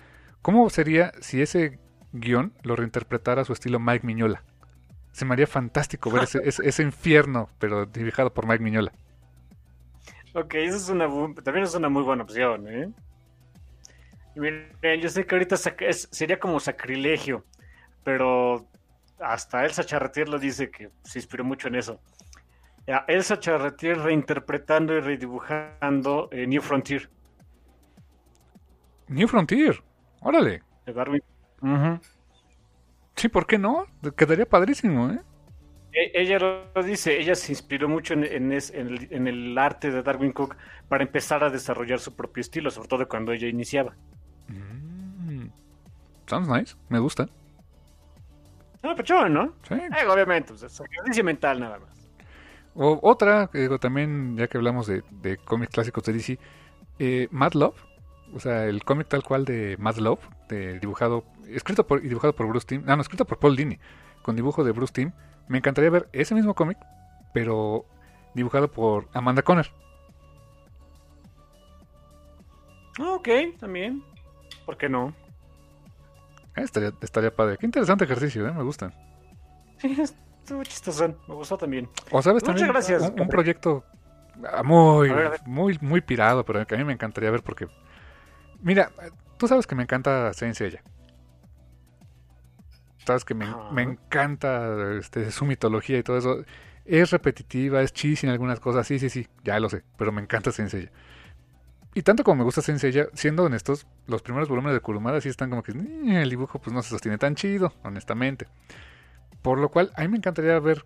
¿cómo 0.43 0.69
sería 0.69 1.11
si 1.21 1.41
ese 1.41 1.79
guion 2.11 2.53
lo 2.61 2.75
reinterpretara 2.75 3.41
a 3.41 3.45
su 3.45 3.53
estilo 3.53 3.79
Mike 3.79 4.05
Miñola? 4.05 4.43
Se 5.11 5.25
me 5.25 5.33
haría 5.33 5.47
fantástico 5.47 6.11
ver 6.11 6.23
ese, 6.23 6.39
ese, 6.45 6.83
infierno, 6.83 7.49
pero 7.57 7.87
dibujado 7.87 8.31
por 8.31 8.47
Mike 8.47 8.63
Miñola. 8.63 8.91
Ok, 10.33 10.53
esa 10.53 10.77
es 10.77 10.89
una, 10.89 11.07
también 11.43 11.65
es 11.65 11.73
una 11.73 11.89
muy 11.89 12.03
buena 12.03 12.23
opción, 12.23 12.67
¿eh? 12.67 12.89
Yo 15.01 15.09
sé 15.09 15.25
que 15.25 15.35
ahorita 15.35 15.57
sería 15.57 16.39
como 16.39 16.59
sacrilegio, 16.59 17.43
pero 18.03 18.65
hasta 19.21 19.63
Elsa 19.65 19.83
Charretier 19.83 20.27
lo 20.29 20.39
dice 20.39 20.69
que 20.71 20.89
se 21.03 21.19
inspiró 21.19 21.43
mucho 21.43 21.67
en 21.67 21.75
eso. 21.75 21.99
Elsa 23.07 23.39
Charretier 23.39 23.97
reinterpretando 23.99 24.93
y 24.97 24.99
redibujando 25.01 26.27
eh, 26.31 26.45
New 26.47 26.61
Frontier 26.61 27.09
New 29.07 29.27
Frontier, 29.27 29.81
órale. 30.21 30.61
de 30.85 30.93
Darwin. 30.93 31.21
Sí, 33.15 33.27
¿por 33.27 33.45
qué 33.45 33.57
no? 33.57 33.85
Quedaría 34.15 34.45
padrísimo, 34.45 35.11
¿eh? 35.11 35.19
E- 35.93 36.11
Ella 36.21 36.39
lo 36.39 36.83
dice, 36.83 37.19
ella 37.19 37.35
se 37.35 37.51
inspiró 37.51 37.89
mucho 37.89 38.13
en, 38.13 38.23
en 38.23 38.51
es- 38.53 38.71
en 38.73 38.87
el, 38.87 39.07
en 39.11 39.27
el 39.27 39.57
arte 39.57 39.91
de 39.91 40.01
Darwin 40.01 40.31
Cook 40.31 40.55
para 40.87 41.03
empezar 41.03 41.43
a 41.43 41.49
desarrollar 41.49 41.99
su 41.99 42.15
propio 42.15 42.39
estilo, 42.41 42.71
sobre 42.71 42.87
todo 42.87 43.07
cuando 43.07 43.33
ella 43.33 43.47
iniciaba. 43.47 43.95
Mm. 44.47 45.47
Sounds 46.25 46.47
nice, 46.47 46.75
me 46.89 46.99
gusta. 46.99 47.27
No, 48.83 48.95
pechón, 48.95 49.33
¿no? 49.33 49.53
Sí. 49.67 49.75
Eh, 49.75 50.07
obviamente, 50.07 50.49
pues, 50.49 50.63
es 50.63 50.79
ejercicio 50.79 51.23
mental 51.23 51.59
nada 51.59 51.79
más. 51.79 52.09
O, 52.73 52.99
otra, 53.03 53.47
que 53.51 53.59
digo, 53.59 53.79
también, 53.79 54.37
ya 54.37 54.47
que 54.47 54.57
hablamos 54.57 54.87
de, 54.87 55.03
de 55.09 55.37
cómics 55.37 55.73
clásicos 55.73 56.03
de 56.05 56.13
DC, 56.13 56.39
eh, 56.99 57.27
Mad 57.31 57.53
Love, 57.53 57.75
o 58.33 58.39
sea, 58.39 58.65
el 58.65 58.83
cómic 58.83 59.07
tal 59.07 59.23
cual 59.23 59.45
de 59.45 59.75
Mad 59.77 59.97
Love, 59.97 60.21
de 60.47 60.79
dibujado, 60.79 61.25
escrito 61.47 61.85
por, 61.85 62.03
y 62.03 62.07
dibujado 62.07 62.33
por 62.33 62.47
Bruce 62.47 62.65
Timm, 62.67 62.83
ah, 62.87 62.95
no, 62.95 63.01
escrito 63.01 63.25
por 63.25 63.39
Paul 63.39 63.55
Dini, 63.55 63.77
con 64.21 64.35
dibujo 64.35 64.63
de 64.63 64.71
Bruce 64.71 64.93
Timm, 64.93 65.11
me 65.47 65.57
encantaría 65.57 65.89
ver 65.89 66.07
ese 66.13 66.33
mismo 66.33 66.53
cómic, 66.55 66.77
pero 67.33 67.85
dibujado 68.33 68.71
por 68.71 69.09
Amanda 69.13 69.41
Conner. 69.41 69.69
Ah, 72.99 73.13
Ok, 73.15 73.29
también. 73.59 74.03
¿Por 74.65 74.77
qué 74.77 74.87
no? 74.87 75.13
Eh, 76.55 76.61
estaría, 76.63 76.91
estaría 77.01 77.33
padre. 77.35 77.57
Qué 77.57 77.65
interesante 77.65 78.03
ejercicio, 78.05 78.47
¿eh? 78.47 78.51
me 78.51 78.63
gusta. 78.63 78.91
Sí, 79.77 79.95
estuvo 79.99 80.63
chistosón. 80.63 81.17
Me 81.27 81.35
gustó 81.35 81.57
también. 81.57 81.89
O 82.11 82.21
sabes 82.21 82.43
Muchas 82.43 82.47
también 82.47 82.67
gracias. 82.67 83.01
un, 83.01 83.19
un 83.19 83.27
proyecto 83.29 83.83
ah, 84.51 84.63
muy, 84.63 85.09
A 85.09 85.13
ver, 85.13 85.25
a 85.27 85.29
ver. 85.31 85.41
muy, 85.45 85.77
muy 85.81 86.01
pirado, 86.01 86.45
pero 86.45 86.65
que 86.67 86.75
a 86.75 86.77
mí 86.77 86.83
me 86.83 86.93
encantaría 86.93 87.31
ver 87.31 87.43
porque, 87.43 87.67
mira, 88.61 88.91
tú 89.37 89.47
sabes 89.47 89.65
que 89.67 89.75
me 89.75 89.83
encanta 89.83 90.33
Saint 90.33 90.55
Seiya. 90.55 90.83
Sabes 93.05 93.25
que 93.25 93.33
me, 93.33 93.47
me 93.71 93.81
encanta 93.81 94.93
este, 94.99 95.31
su 95.31 95.45
mitología 95.45 95.97
y 95.97 96.03
todo 96.03 96.17
eso. 96.17 96.43
Es 96.85 97.11
repetitiva, 97.11 97.81
es 97.81 97.93
cheesy 97.93 98.27
en 98.27 98.33
algunas 98.33 98.59
cosas, 98.59 98.85
sí, 98.87 98.99
sí, 98.99 99.09
sí, 99.09 99.27
ya 99.43 99.59
lo 99.59 99.69
sé, 99.69 99.83
pero 99.97 100.11
me 100.11 100.21
encanta 100.21 100.51
Saint 100.51 100.69
Seiya. 100.71 100.91
Y 101.93 102.03
tanto 102.03 102.23
como 102.23 102.37
me 102.37 102.43
gusta 102.43 102.61
Saint 102.61 102.79
Seiya, 102.79 103.07
siendo 103.13 103.43
honestos, 103.43 103.85
los 104.07 104.21
primeros 104.21 104.47
volúmenes 104.47 104.75
de 104.75 104.79
Kurumada 104.81 105.19
sí 105.19 105.27
están 105.29 105.49
como 105.49 105.61
que 105.61 105.73
"Eh, 105.73 106.21
el 106.21 106.29
dibujo 106.29 106.59
pues 106.59 106.73
no 106.73 106.81
se 106.81 106.89
sostiene 106.89 107.17
tan 107.17 107.35
chido, 107.35 107.73
honestamente. 107.83 108.47
Por 109.41 109.57
lo 109.59 109.69
cual, 109.69 109.91
a 109.95 110.01
mí 110.01 110.07
me 110.07 110.17
encantaría 110.17 110.57
ver 110.59 110.85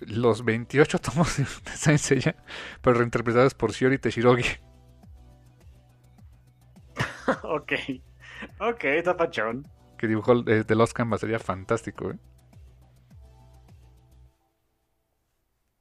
los 0.00 0.44
28 0.44 0.98
tomos 0.98 1.36
de 1.38 1.44
Saint 1.76 2.00
Seiya, 2.00 2.36
pero 2.82 2.98
reinterpretados 2.98 3.54
por 3.54 3.72
Shiori 3.72 3.98
Teshirogi. 3.98 4.44
ok. 7.44 7.72
Ok, 8.58 8.84
tapachón. 9.04 9.66
que 9.96 10.08
dibujó 10.08 10.34
eh, 10.48 10.64
The 10.64 10.74
Lost 10.74 10.92
Canvas, 10.92 11.20
sería 11.20 11.38
fantástico, 11.38 12.10
¿eh? 12.10 12.18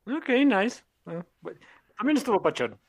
Ok, 0.05 0.29
nice. 0.45 0.83
Ah, 1.05 1.25
bueno, 1.41 1.59
También 1.97 2.17
estuvo 2.17 2.41
pachón. 2.41 2.79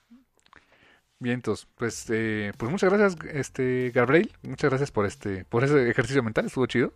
Vientos, 1.22 1.68
pues, 1.78 2.06
eh, 2.10 2.52
pues 2.56 2.68
muchas 2.68 2.92
gracias, 2.92 3.16
este, 3.32 3.92
Gabriel, 3.94 4.32
muchas 4.42 4.70
gracias 4.70 4.90
por 4.90 5.06
este, 5.06 5.44
por 5.44 5.62
ese 5.62 5.88
ejercicio 5.88 6.20
mental, 6.20 6.46
estuvo 6.46 6.66
chido. 6.66 6.94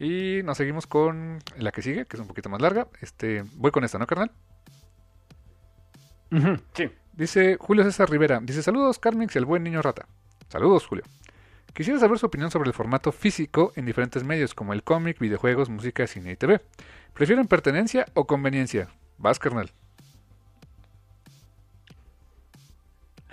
Y 0.00 0.40
nos 0.42 0.56
seguimos 0.56 0.88
con 0.88 1.38
la 1.56 1.70
que 1.70 1.80
sigue, 1.80 2.06
que 2.06 2.16
es 2.16 2.20
un 2.20 2.26
poquito 2.26 2.48
más 2.48 2.60
larga. 2.60 2.88
Este, 3.00 3.44
voy 3.54 3.70
con 3.70 3.84
esta, 3.84 3.98
¿no, 3.98 4.08
carnal? 4.08 4.32
Sí. 6.72 6.90
Dice 7.12 7.56
Julio 7.60 7.84
César 7.84 8.10
Rivera, 8.10 8.40
dice 8.42 8.64
saludos 8.64 8.98
Carmix, 8.98 9.36
el 9.36 9.44
buen 9.44 9.62
niño 9.62 9.80
rata. 9.80 10.08
Saludos, 10.48 10.84
Julio. 10.84 11.04
Quisiera 11.72 12.00
saber 12.00 12.18
su 12.18 12.26
opinión 12.26 12.50
sobre 12.50 12.68
el 12.68 12.74
formato 12.74 13.12
físico 13.12 13.72
en 13.76 13.86
diferentes 13.86 14.24
medios 14.24 14.54
como 14.54 14.72
el 14.72 14.82
cómic, 14.82 15.20
videojuegos, 15.20 15.70
música, 15.70 16.08
cine 16.08 16.32
y 16.32 16.36
TV. 16.36 16.60
¿Prefieren 17.12 17.46
pertenencia 17.46 18.06
o 18.14 18.26
conveniencia? 18.26 18.88
Vas, 19.18 19.38
carnal. 19.38 19.70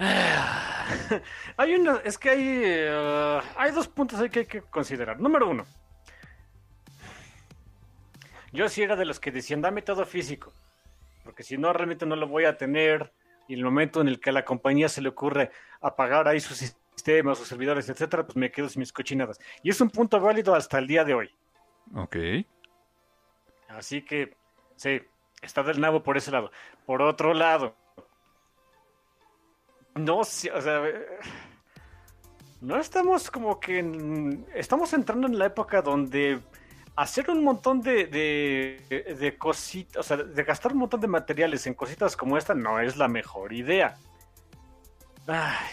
hay 1.57 1.75
una, 1.75 1.97
es 2.03 2.17
que 2.17 2.30
hay, 2.31 2.61
eh, 2.63 3.39
hay 3.55 3.71
dos 3.71 3.88
puntos 3.88 4.19
ahí 4.19 4.30
que 4.30 4.39
hay 4.39 4.45
que 4.45 4.61
considerar. 4.61 5.19
Número 5.19 5.47
uno, 5.47 5.65
yo 8.51 8.67
sí 8.67 8.81
era 8.81 8.95
de 8.95 9.05
los 9.05 9.19
que 9.19 9.31
decían, 9.31 9.61
dame 9.61 9.81
todo 9.81 10.05
físico, 10.05 10.51
porque 11.23 11.43
si 11.43 11.57
no, 11.57 11.71
realmente 11.71 12.05
no 12.05 12.15
lo 12.15 12.27
voy 12.27 12.45
a 12.45 12.57
tener. 12.57 13.13
Y 13.47 13.55
el 13.55 13.63
momento 13.63 14.01
en 14.01 14.07
el 14.07 14.19
que 14.19 14.30
a 14.30 14.33
la 14.33 14.45
compañía 14.45 14.88
se 14.88 15.01
le 15.01 15.09
ocurre 15.09 15.51
apagar 15.81 16.27
ahí 16.27 16.39
sus 16.39 16.57
sistemas, 16.57 17.38
sus 17.38 17.47
servidores, 17.47 17.89
etcétera, 17.89 18.25
pues 18.25 18.38
me 18.38 18.51
quedo 18.51 18.69
sin 18.69 18.80
mis 18.80 18.93
cochinadas. 18.93 19.39
Y 19.61 19.69
es 19.69 19.81
un 19.81 19.89
punto 19.89 20.19
válido 20.19 20.55
hasta 20.55 20.80
el 20.80 20.88
día 20.88 21.03
de 21.03 21.13
hoy. 21.13 21.35
Ok. 21.95 22.15
Así 23.67 24.03
que, 24.03 24.35
sí, 24.77 25.01
está 25.41 25.63
del 25.63 25.81
nabo 25.81 26.01
por 26.01 26.15
ese 26.15 26.31
lado. 26.31 26.51
Por 26.85 27.01
otro 27.01 27.33
lado, 27.33 27.75
no 29.95 30.17
o 30.19 30.23
sea, 30.25 30.81
no 32.61 32.77
estamos 32.77 33.31
como 33.31 33.59
que, 33.59 34.39
estamos 34.55 34.93
entrando 34.93 35.27
en 35.27 35.37
la 35.39 35.47
época 35.47 35.81
donde 35.81 36.41
hacer 36.95 37.29
un 37.29 37.43
montón 37.43 37.81
de, 37.81 38.05
de, 38.07 39.15
de 39.15 39.37
cositas, 39.37 39.97
o 39.97 40.03
sea, 40.03 40.17
de 40.17 40.43
gastar 40.43 40.73
un 40.73 40.79
montón 40.79 41.01
de 41.01 41.07
materiales 41.07 41.65
en 41.65 41.73
cositas 41.73 42.15
como 42.15 42.37
esta 42.37 42.53
no 42.53 42.79
es 42.79 42.97
la 42.97 43.07
mejor 43.07 43.53
idea. 43.53 43.97
Ay, 45.27 45.67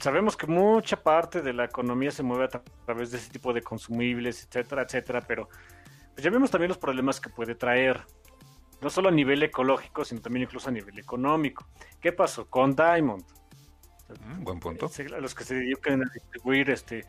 sabemos 0.00 0.36
que 0.36 0.46
mucha 0.46 1.02
parte 1.02 1.40
de 1.40 1.52
la 1.52 1.64
economía 1.64 2.10
se 2.10 2.22
mueve 2.22 2.44
a 2.44 2.48
tra- 2.48 2.62
través 2.84 3.10
de 3.10 3.18
ese 3.18 3.30
tipo 3.30 3.52
de 3.52 3.62
consumibles, 3.62 4.44
etcétera, 4.44 4.82
etcétera, 4.82 5.20
pero 5.22 5.48
pues 6.12 6.22
ya 6.24 6.30
vemos 6.30 6.50
también 6.50 6.68
los 6.68 6.78
problemas 6.78 7.20
que 7.20 7.30
puede 7.30 7.54
traer, 7.54 8.02
no 8.84 8.90
solo 8.90 9.08
a 9.08 9.12
nivel 9.12 9.42
ecológico, 9.42 10.04
sino 10.04 10.20
también 10.20 10.44
incluso 10.44 10.68
a 10.68 10.72
nivel 10.72 10.98
económico. 10.98 11.66
¿Qué 12.00 12.12
pasó 12.12 12.48
con 12.48 12.76
Diamond? 12.76 13.24
Mm, 14.26 14.44
buen 14.44 14.60
punto. 14.60 14.90
A 15.16 15.20
los 15.20 15.34
que 15.34 15.42
se 15.42 15.54
dedican 15.54 16.02
a 16.02 16.10
distribuir 16.12 16.70
este 16.70 17.04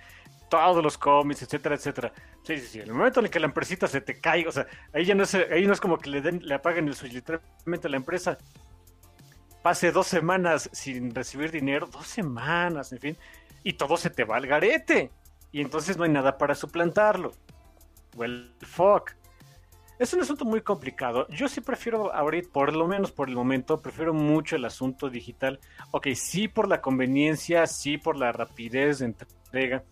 todos 0.50 0.82
los 0.82 0.98
cómics, 0.98 1.42
etcétera, 1.42 1.76
etcétera. 1.76 2.14
Sí, 2.44 2.58
sí, 2.60 2.68
sí. 2.68 2.80
El 2.80 2.94
momento 2.94 3.20
en 3.20 3.26
el 3.26 3.32
que 3.32 3.40
la 3.40 3.48
empresita 3.48 3.88
se 3.88 4.00
te 4.00 4.22
cae, 4.22 4.48
o 4.48 4.52
sea, 4.52 4.66
ahí 4.94 5.04
ya 5.04 5.16
no 5.16 5.24
es, 5.24 5.36
ahí 5.36 5.68
no 5.68 5.74
es 5.74 5.82
como 5.82 5.98
que 5.98 6.10
le 6.10 6.22
den, 6.22 6.40
le 6.46 6.54
apaguen 6.54 6.88
el 6.88 6.96
switch, 6.96 7.14
literalmente 7.14 7.90
la 7.90 7.98
empresa 7.98 8.38
pase 9.62 9.92
dos 9.92 10.08
semanas 10.08 10.70
sin 10.72 11.14
recibir 11.14 11.52
dinero, 11.52 11.88
dos 11.88 12.08
semanas, 12.08 12.92
en 12.94 13.00
fin, 13.00 13.18
y 13.64 13.74
todo 13.74 13.98
se 13.98 14.12
te 14.12 14.24
va 14.24 14.38
al 14.38 14.48
garete. 14.48 15.12
Y 15.52 15.60
entonces 15.60 15.98
no 15.98 16.04
hay 16.04 16.12
nada 16.12 16.38
para 16.38 16.54
suplantarlo. 16.54 17.32
Well, 18.16 18.54
fuck. 18.62 19.12
Es 19.98 20.14
un 20.14 20.22
asunto 20.22 20.44
muy 20.44 20.62
complicado. 20.62 21.26
Yo 21.30 21.48
sí 21.48 21.62
prefiero 21.62 22.14
ahorita, 22.14 22.50
por 22.52 22.74
lo 22.76 22.86
menos 22.88 23.12
por 23.12 23.30
el 23.30 23.36
momento, 23.36 23.82
prefiero 23.82 24.14
mucho 24.14 24.58
el 24.58 24.66
asunto 24.66 25.10
digital. 25.10 25.60
Ok, 25.92 26.08
sí 26.16 26.48
por 26.50 26.68
la 26.68 26.82
conveniencia, 26.82 27.66
sí 27.66 27.98
por 27.98 28.18
la 28.18 28.34
rapidez 28.34 29.00
de 29.00 29.06
entrega, 29.06 29.84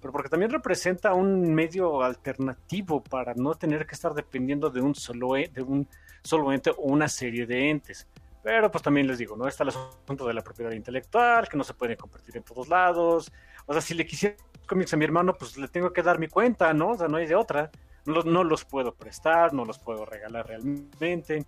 pero 0.00 0.12
porque 0.12 0.28
también 0.28 0.50
representa 0.50 1.14
un 1.14 1.54
medio 1.54 2.02
alternativo 2.02 3.02
para 3.02 3.32
no 3.34 3.54
tener 3.54 3.86
que 3.86 3.94
estar 3.94 4.12
dependiendo 4.12 4.68
de 4.68 4.82
un 4.82 4.94
solo, 4.94 5.36
e- 5.36 5.48
de 5.52 5.62
un 5.62 5.88
solo 6.22 6.52
ente 6.52 6.70
o 6.70 6.82
una 6.82 7.08
serie 7.08 7.46
de 7.46 7.70
entes. 7.70 8.06
Pero 8.42 8.70
pues 8.70 8.82
también 8.82 9.06
les 9.06 9.18
digo, 9.18 9.36
¿no? 9.36 9.48
Está 9.48 9.64
el 9.64 9.70
asunto 9.70 10.26
de 10.26 10.34
la 10.34 10.42
propiedad 10.42 10.70
intelectual, 10.72 11.48
que 11.48 11.56
no 11.56 11.64
se 11.64 11.72
puede 11.74 11.96
compartir 11.96 12.36
en 12.36 12.42
todos 12.42 12.68
lados. 12.68 13.32
O 13.64 13.72
sea, 13.72 13.80
si 13.80 13.94
le 13.94 14.06
quisiera 14.06 14.36
cómics 14.68 14.92
a 14.92 14.96
mi 14.98 15.04
hermano, 15.06 15.34
pues 15.34 15.56
le 15.56 15.66
tengo 15.68 15.92
que 15.92 16.02
dar 16.02 16.18
mi 16.18 16.28
cuenta, 16.28 16.72
¿no? 16.74 16.90
O 16.90 16.96
sea, 16.96 17.08
no 17.08 17.16
hay 17.16 17.26
de 17.26 17.34
otra. 17.34 17.70
No 18.06 18.44
los, 18.44 18.64
puedo 18.64 18.94
prestar, 18.94 19.52
no 19.52 19.64
los 19.64 19.78
puedo 19.78 20.04
regalar 20.04 20.46
realmente. 20.46 21.44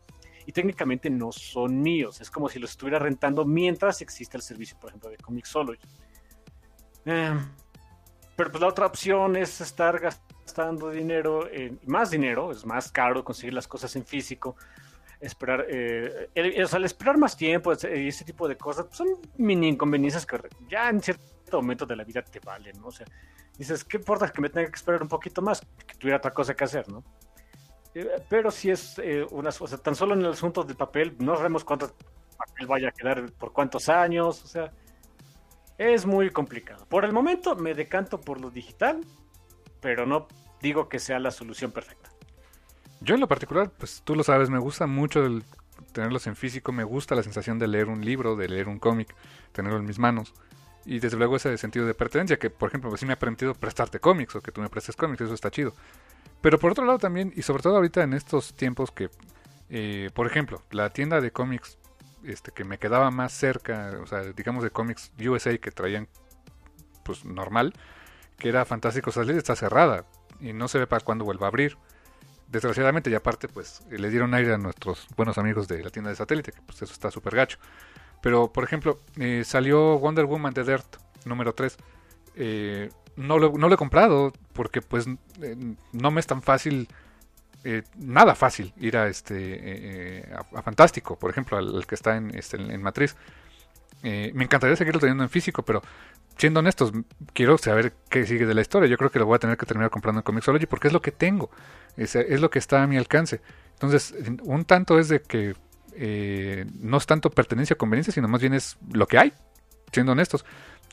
Y 0.46 0.52
técnicamente 0.52 1.10
no 1.10 1.30
son 1.30 1.80
míos. 1.80 2.20
Es 2.20 2.30
como 2.30 2.48
si 2.48 2.58
los 2.58 2.70
estuviera 2.70 2.98
rentando 2.98 3.44
mientras 3.44 4.00
existe 4.00 4.36
el 4.36 4.42
servicio, 4.42 4.78
por 4.80 4.90
ejemplo, 4.90 5.10
de 5.10 5.18
Comixology. 5.18 5.80
Eh, 7.04 7.38
pero 8.36 8.50
pues 8.50 8.60
la 8.60 8.68
otra 8.68 8.86
opción 8.86 9.36
es 9.36 9.60
estar 9.60 9.98
gastando 9.98 10.90
dinero, 10.90 11.48
en, 11.50 11.78
más 11.86 12.10
dinero, 12.10 12.50
es 12.50 12.64
más 12.64 12.90
caro 12.90 13.24
conseguir 13.24 13.52
las 13.52 13.68
cosas 13.68 13.94
en 13.96 14.04
físico 14.04 14.56
esperar, 15.20 15.66
eh, 15.68 16.62
o 16.62 16.66
sea, 16.66 16.78
esperar 16.80 17.18
más 17.18 17.36
tiempo 17.36 17.72
y 17.72 18.08
ese 18.08 18.24
tipo 18.24 18.46
de 18.46 18.56
cosas 18.56 18.86
pues, 18.86 18.96
son 18.96 19.08
mini 19.36 19.68
inconveniencias 19.68 20.24
que 20.24 20.38
ya 20.68 20.88
en 20.88 21.02
cierto 21.02 21.60
momento 21.60 21.86
de 21.86 21.96
la 21.96 22.04
vida 22.04 22.22
te 22.22 22.40
valen, 22.40 22.80
¿no? 22.80 22.88
O 22.88 22.92
sea, 22.92 23.06
dices, 23.58 23.84
¿qué 23.84 23.98
importa 23.98 24.28
que 24.30 24.40
me 24.40 24.48
tenga 24.48 24.68
que 24.68 24.76
esperar 24.76 25.02
un 25.02 25.08
poquito 25.08 25.42
más? 25.42 25.60
Que 25.86 25.94
tuviera 25.96 26.18
otra 26.18 26.30
cosa 26.32 26.54
que 26.54 26.64
hacer, 26.64 26.88
¿no? 26.88 27.04
Eh, 27.94 28.22
pero 28.28 28.50
si 28.50 28.70
es 28.70 28.98
eh, 28.98 29.26
una, 29.30 29.50
o 29.50 29.66
sea, 29.66 29.78
tan 29.78 29.94
solo 29.94 30.14
en 30.14 30.20
el 30.20 30.32
asunto 30.32 30.62
del 30.62 30.76
papel, 30.76 31.16
no 31.18 31.36
sabemos 31.36 31.64
cuánto 31.64 31.92
papel 32.36 32.66
vaya 32.66 32.88
a 32.88 32.92
quedar 32.92 33.30
por 33.32 33.52
cuántos 33.52 33.88
años, 33.88 34.44
o 34.44 34.46
sea, 34.46 34.72
es 35.76 36.06
muy 36.06 36.30
complicado. 36.30 36.86
Por 36.86 37.04
el 37.04 37.12
momento 37.12 37.56
me 37.56 37.74
decanto 37.74 38.20
por 38.20 38.40
lo 38.40 38.50
digital, 38.50 39.00
pero 39.80 40.06
no 40.06 40.28
digo 40.60 40.88
que 40.88 40.98
sea 40.98 41.18
la 41.18 41.30
solución 41.30 41.72
perfecta. 41.72 42.10
Yo 43.00 43.14
en 43.14 43.20
lo 43.20 43.28
particular, 43.28 43.70
pues 43.70 44.02
tú 44.04 44.14
lo 44.14 44.24
sabes, 44.24 44.50
me 44.50 44.58
gusta 44.58 44.86
mucho 44.86 45.24
el 45.24 45.44
tenerlos 45.92 46.26
en 46.26 46.36
físico, 46.36 46.72
me 46.72 46.84
gusta 46.84 47.14
la 47.14 47.22
sensación 47.22 47.58
de 47.58 47.68
leer 47.68 47.88
un 47.88 48.04
libro, 48.04 48.36
de 48.36 48.48
leer 48.48 48.68
un 48.68 48.78
cómic, 48.78 49.14
tenerlo 49.52 49.78
en 49.78 49.86
mis 49.86 49.98
manos. 49.98 50.34
Y 50.84 51.00
desde 51.00 51.16
luego 51.16 51.36
ese 51.36 51.56
sentido 51.58 51.86
de 51.86 51.94
pertenencia, 51.94 52.38
que 52.38 52.50
por 52.50 52.68
ejemplo, 52.68 52.90
pues 52.90 53.00
sí 53.00 53.06
me 53.06 53.12
ha 53.12 53.18
permitido 53.18 53.54
prestarte 53.54 54.00
cómics 54.00 54.36
o 54.36 54.40
que 54.40 54.52
tú 54.52 54.60
me 54.60 54.68
prestes 54.68 54.96
cómics, 54.96 55.20
eso 55.22 55.34
está 55.34 55.50
chido. 55.50 55.74
Pero 56.40 56.58
por 56.58 56.72
otro 56.72 56.84
lado 56.84 56.98
también, 56.98 57.32
y 57.36 57.42
sobre 57.42 57.62
todo 57.62 57.76
ahorita 57.76 58.02
en 58.02 58.14
estos 58.14 58.54
tiempos 58.54 58.90
que, 58.90 59.10
eh, 59.70 60.10
por 60.14 60.26
ejemplo, 60.26 60.62
la 60.70 60.90
tienda 60.90 61.20
de 61.20 61.30
cómics 61.30 61.78
este, 62.24 62.52
que 62.52 62.64
me 62.64 62.78
quedaba 62.78 63.10
más 63.10 63.32
cerca, 63.32 63.98
o 64.02 64.06
sea, 64.06 64.22
digamos 64.32 64.62
de 64.62 64.70
cómics 64.70 65.12
USA 65.20 65.56
que 65.58 65.70
traían 65.70 66.08
pues 67.04 67.24
normal, 67.24 67.74
que 68.38 68.48
era 68.48 68.64
Fantástico 68.64 69.10
Salir, 69.10 69.36
está 69.36 69.56
cerrada 69.56 70.04
y 70.40 70.52
no 70.52 70.68
se 70.68 70.78
ve 70.78 70.86
para 70.86 71.04
cuándo 71.04 71.24
vuelva 71.24 71.46
a 71.46 71.48
abrir 71.48 71.76
desgraciadamente 72.48 73.10
y 73.10 73.14
aparte 73.14 73.48
pues 73.48 73.82
le 73.90 74.08
dieron 74.10 74.34
aire 74.34 74.54
a 74.54 74.58
nuestros 74.58 75.06
buenos 75.16 75.38
amigos 75.38 75.68
de 75.68 75.82
la 75.82 75.90
tienda 75.90 76.10
de 76.10 76.16
satélite 76.16 76.52
que 76.52 76.62
pues 76.62 76.80
eso 76.80 76.92
está 76.92 77.10
súper 77.10 77.36
gacho 77.36 77.58
pero 78.20 78.52
por 78.52 78.64
ejemplo 78.64 78.98
eh, 79.16 79.42
salió 79.44 79.98
Wonder 79.98 80.24
Woman 80.24 80.54
de 80.54 80.64
Dirt 80.64 80.96
número 81.24 81.54
3 81.54 81.76
eh, 82.36 82.90
no, 83.16 83.38
lo, 83.38 83.52
no 83.52 83.68
lo 83.68 83.74
he 83.74 83.78
comprado 83.78 84.32
porque 84.52 84.82
pues 84.82 85.06
eh, 85.42 85.56
no 85.92 86.10
me 86.10 86.20
es 86.20 86.26
tan 86.26 86.42
fácil 86.42 86.88
nada 87.96 88.34
fácil 88.34 88.72
ir 88.78 88.96
a 88.96 89.08
este 89.08 90.26
a, 90.54 90.62
Fantástico 90.62 91.18
por 91.18 91.30
ejemplo 91.30 91.58
al, 91.58 91.86
que 91.86 91.94
está 91.96 92.16
en, 92.16 92.34
este, 92.34 92.56
en, 92.56 92.70
en 92.70 92.82
Matriz 92.82 93.16
me 94.02 94.44
encantaría 94.44 94.76
seguirlo 94.76 95.00
teniendo 95.00 95.24
en 95.24 95.28
físico 95.28 95.62
pero 95.62 95.82
siendo 96.38 96.60
honestos, 96.60 96.92
quiero 97.34 97.58
saber 97.58 97.92
qué 98.08 98.24
sigue 98.24 98.46
de 98.46 98.54
la 98.54 98.60
historia. 98.60 98.88
Yo 98.88 98.96
creo 98.96 99.10
que 99.10 99.18
lo 99.18 99.26
voy 99.26 99.36
a 99.36 99.38
tener 99.40 99.58
que 99.58 99.66
terminar 99.66 99.90
comprando 99.90 100.20
en 100.20 100.22
Comixology 100.22 100.66
porque 100.66 100.86
es 100.86 100.92
lo 100.94 101.02
que 101.02 101.10
tengo, 101.12 101.50
es, 101.96 102.14
es 102.14 102.40
lo 102.40 102.48
que 102.48 102.60
está 102.60 102.82
a 102.82 102.86
mi 102.86 102.96
alcance. 102.96 103.40
Entonces, 103.74 104.14
un 104.42 104.64
tanto 104.64 104.98
es 104.98 105.08
de 105.08 105.20
que 105.20 105.54
eh, 105.98 106.64
no 106.80 106.96
es 106.96 107.06
tanto 107.06 107.30
pertenencia 107.30 107.74
o 107.74 107.78
conveniencia, 107.78 108.12
sino 108.12 108.28
más 108.28 108.40
bien 108.40 108.54
es 108.54 108.78
lo 108.92 109.06
que 109.06 109.18
hay, 109.18 109.32
siendo 109.92 110.12
honestos. 110.12 110.44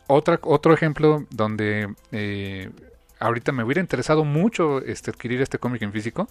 Otra, 0.08 0.40
otro 0.44 0.74
ejemplo 0.74 1.26
donde 1.30 1.94
eh, 2.12 2.70
ahorita 3.20 3.52
me 3.52 3.64
hubiera 3.64 3.82
interesado 3.82 4.24
mucho 4.24 4.82
este, 4.82 5.12
adquirir 5.12 5.42
este 5.42 5.58
cómic 5.58 5.82
en 5.82 5.92
físico 5.92 6.28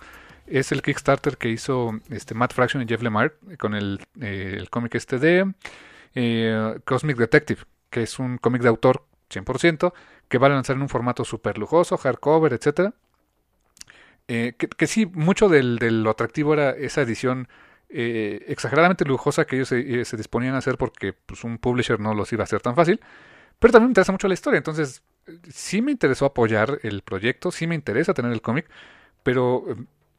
es 0.46 0.72
el 0.72 0.82
Kickstarter 0.82 1.38
que 1.38 1.48
hizo 1.48 1.98
este, 2.10 2.34
Matt 2.34 2.52
Fraction 2.52 2.82
y 2.82 2.86
Jeff 2.86 3.02
Lemire 3.02 3.34
con 3.58 3.74
el, 3.74 4.00
eh, 4.20 4.64
cómic 4.70 4.94
este 4.94 5.18
de 5.18 5.52
Cosmic 6.84 7.16
Detective 7.16 7.62
que 7.94 8.02
es 8.02 8.18
un 8.18 8.38
cómic 8.38 8.60
de 8.60 8.68
autor 8.68 9.04
100%, 9.30 9.92
que 10.28 10.38
va 10.38 10.48
a 10.48 10.50
lanzar 10.50 10.74
en 10.74 10.82
un 10.82 10.88
formato 10.88 11.24
súper 11.24 11.58
lujoso, 11.58 11.96
hardcover, 11.96 12.52
etc. 12.52 12.92
Que, 14.26 14.86
sí, 14.88 15.06
mucho 15.06 15.48
del, 15.48 15.78
de 15.78 15.92
lo 15.92 16.10
atractivo 16.10 16.54
era 16.54 16.70
esa 16.70 17.02
edición 17.02 17.46
eh, 17.96 18.44
exageradamente 18.48 19.04
lujosa 19.04 19.44
que 19.44 19.54
ellos 19.54 19.68
se, 19.68 20.04
se, 20.04 20.16
disponían 20.16 20.56
a 20.56 20.58
hacer 20.58 20.76
porque 20.76 21.12
pues, 21.12 21.44
un 21.44 21.58
publisher 21.58 22.00
no 22.00 22.12
los 22.12 22.32
iba 22.32 22.42
a 22.42 22.44
hacer 22.44 22.60
tan 22.60 22.74
fácil. 22.74 23.00
Pero 23.60 23.70
también 23.72 23.88
me 23.88 23.90
interesa 23.92 24.10
mucho 24.10 24.26
la 24.26 24.34
historia, 24.34 24.58
entonces 24.58 25.02
sí 25.48 25.80
me 25.80 25.92
interesó 25.92 26.26
apoyar 26.26 26.80
el 26.82 27.02
proyecto, 27.02 27.52
sí 27.52 27.68
me 27.68 27.76
interesa 27.76 28.12
tener 28.12 28.32
el 28.32 28.42
cómic, 28.42 28.68
pero 29.22 29.64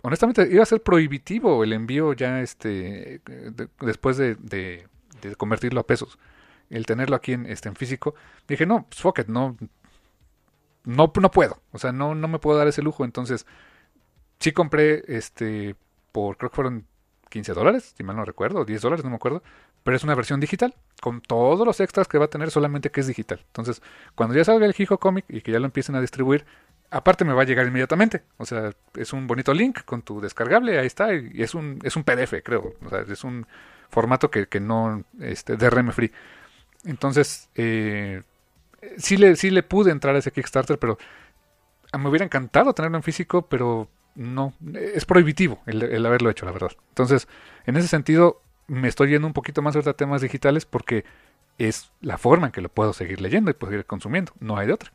honestamente 0.04 0.48
iba 0.50 0.64
a 0.64 0.66
ser 0.66 0.82
prohibitivo 0.82 1.64
el 1.66 1.74
envío 1.74 2.14
ya 2.14 2.40
este 2.42 3.22
de, 3.26 3.68
después 3.82 4.16
de, 4.16 4.36
de, 4.36 4.88
de 5.22 5.36
convertirlo 5.36 5.82
a 5.82 5.88
pesos. 5.88 6.18
El 6.70 6.86
tenerlo 6.86 7.18
aquí 7.18 7.34
en, 7.34 7.46
este, 7.46 7.68
en 7.68 7.76
físico, 7.76 8.16
dije, 8.48 8.66
no, 8.66 8.86
pues 8.88 9.02
fuck 9.02 9.20
it, 9.20 9.28
no, 9.28 9.58
no, 10.86 11.12
no 11.14 11.32
puedo, 11.32 11.62
o 11.72 11.78
sea, 11.78 11.92
no, 11.92 12.16
no 12.16 12.28
me 12.30 12.40
puedo 12.40 12.58
dar 12.58 12.68
ese 12.68 12.82
lujo, 12.82 13.04
entonces, 13.04 13.46
sí 14.40 14.54
compré, 14.54 15.04
este, 15.08 15.76
por, 16.12 16.38
creo 16.38 16.50
que 16.50 16.56
fueron 16.56 16.88
15 17.36 17.52
dólares, 17.52 17.94
si 17.98 18.04
mal 18.06 18.16
no 18.16 18.24
recuerdo, 18.24 18.64
10 18.64 18.82
dólares, 18.82 19.04
no 19.04 19.10
me 19.10 19.18
acuerdo, 19.18 19.44
pero 19.84 19.98
es 19.98 20.06
una 20.06 20.16
versión 20.16 20.40
digital, 20.40 20.74
con 21.02 21.20
todos 21.20 21.68
los 21.68 21.82
extras 21.82 22.08
que 22.08 22.18
va 22.18 22.26
a 22.26 22.28
tener, 22.30 22.50
solamente 22.50 22.92
que 22.92 23.02
es 23.02 23.08
digital, 23.08 23.42
entonces, 23.48 23.82
cuando 24.16 24.34
ya 24.34 24.46
salga 24.46 24.66
el 24.66 24.74
Hijo 24.78 24.98
Comic 25.00 25.26
y 25.28 25.42
que 25.42 25.52
ya 25.52 25.60
lo 25.60 25.66
empiecen 25.66 25.96
a 25.96 26.02
distribuir, 26.02 26.46
aparte 26.92 27.26
me 27.26 27.34
va 27.34 27.42
a 27.42 27.46
llegar 27.46 27.68
inmediatamente, 27.68 28.24
o 28.38 28.46
sea, 28.46 28.72
es 28.96 29.12
un 29.12 29.28
bonito 29.28 29.54
link 29.54 29.84
con 29.84 30.02
tu 30.02 30.22
descargable, 30.22 30.80
ahí 30.80 30.88
está, 30.88 31.14
y 31.14 31.44
es 31.44 31.54
un, 31.54 31.80
es 31.84 31.98
un 31.98 32.06
PDF, 32.06 32.36
creo, 32.42 32.74
o 32.86 32.90
sea, 32.90 33.02
es 33.02 33.26
un 33.26 33.46
formato 33.90 34.32
que, 34.32 34.48
que 34.48 34.62
no, 34.62 35.04
este, 35.20 35.58
DRM 35.58 35.92
free, 35.92 36.14
Entonces, 36.86 37.50
eh, 37.56 38.24
sí, 38.98 39.18
le, 39.18 39.36
sí 39.36 39.50
le 39.50 39.62
pude 39.62 39.92
entrar 39.92 40.16
a 40.16 40.20
ese 40.20 40.32
Kickstarter, 40.32 40.80
pero 40.80 40.98
me 41.98 42.10
hubiera 42.10 42.24
encantado 42.24 42.74
tenerlo 42.74 42.98
en 42.98 43.04
físico, 43.04 43.42
pero 43.44 43.90
no, 44.16 44.54
es 44.74 45.06
prohibitivo 45.06 45.62
el, 45.66 46.06
haberlo 46.06 46.30
hecho, 46.30 46.46
la 46.46 46.52
verdad. 46.52 46.72
Entonces, 46.90 47.28
en 47.66 47.76
ese 47.76 47.88
sentido, 47.88 48.42
me 48.68 48.88
estoy 48.88 49.10
yendo 49.10 49.28
un 49.28 49.34
poquito 49.34 49.62
más 49.62 49.76
a 49.76 49.94
temas 49.94 50.22
digitales 50.22 50.66
porque 50.66 51.06
es 51.58 51.92
la 52.02 52.18
forma 52.18 52.48
en 52.48 52.52
que 52.52 52.62
lo 52.62 52.70
puedo 52.70 52.94
seguir 52.94 53.22
leyendo 53.22 53.52
y 53.52 53.54
puedo 53.54 53.72
seguir 53.72 53.86
consumiendo. 53.86 54.34
No 54.40 54.58
hay 54.58 54.68
de 54.68 54.74
otra. 54.74 54.92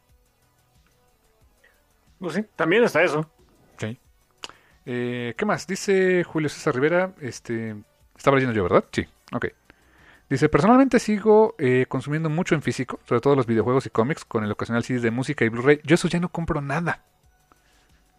Pues 2.18 2.34
sí, 2.34 2.44
también 2.56 2.84
está 2.84 3.02
eso. 3.02 3.30
Sí. 3.78 3.98
Eh, 4.86 5.34
¿Qué 5.36 5.44
más? 5.44 5.66
Dice 5.66 6.24
Julio 6.24 6.48
César 6.48 6.74
Rivera, 6.74 7.14
este, 7.20 7.76
estaba 8.16 8.36
leyendo 8.36 8.54
yo, 8.54 8.62
¿verdad? 8.62 8.84
Sí, 8.92 9.06
ok. 9.32 9.46
Dice, 10.28 10.48
personalmente 10.48 11.00
sigo 11.00 11.56
eh, 11.58 11.86
consumiendo 11.88 12.30
mucho 12.30 12.54
en 12.54 12.62
físico, 12.62 13.00
sobre 13.04 13.20
todo 13.20 13.34
los 13.34 13.46
videojuegos 13.46 13.86
y 13.86 13.90
cómics, 13.90 14.24
con 14.24 14.44
el 14.44 14.52
ocasional 14.52 14.84
CD 14.84 15.00
de 15.00 15.10
música 15.10 15.44
y 15.44 15.48
Blu-ray. 15.48 15.80
Yo 15.82 15.94
eso 15.94 16.08
ya 16.08 16.20
no 16.20 16.28
compro 16.28 16.60
nada. 16.60 17.02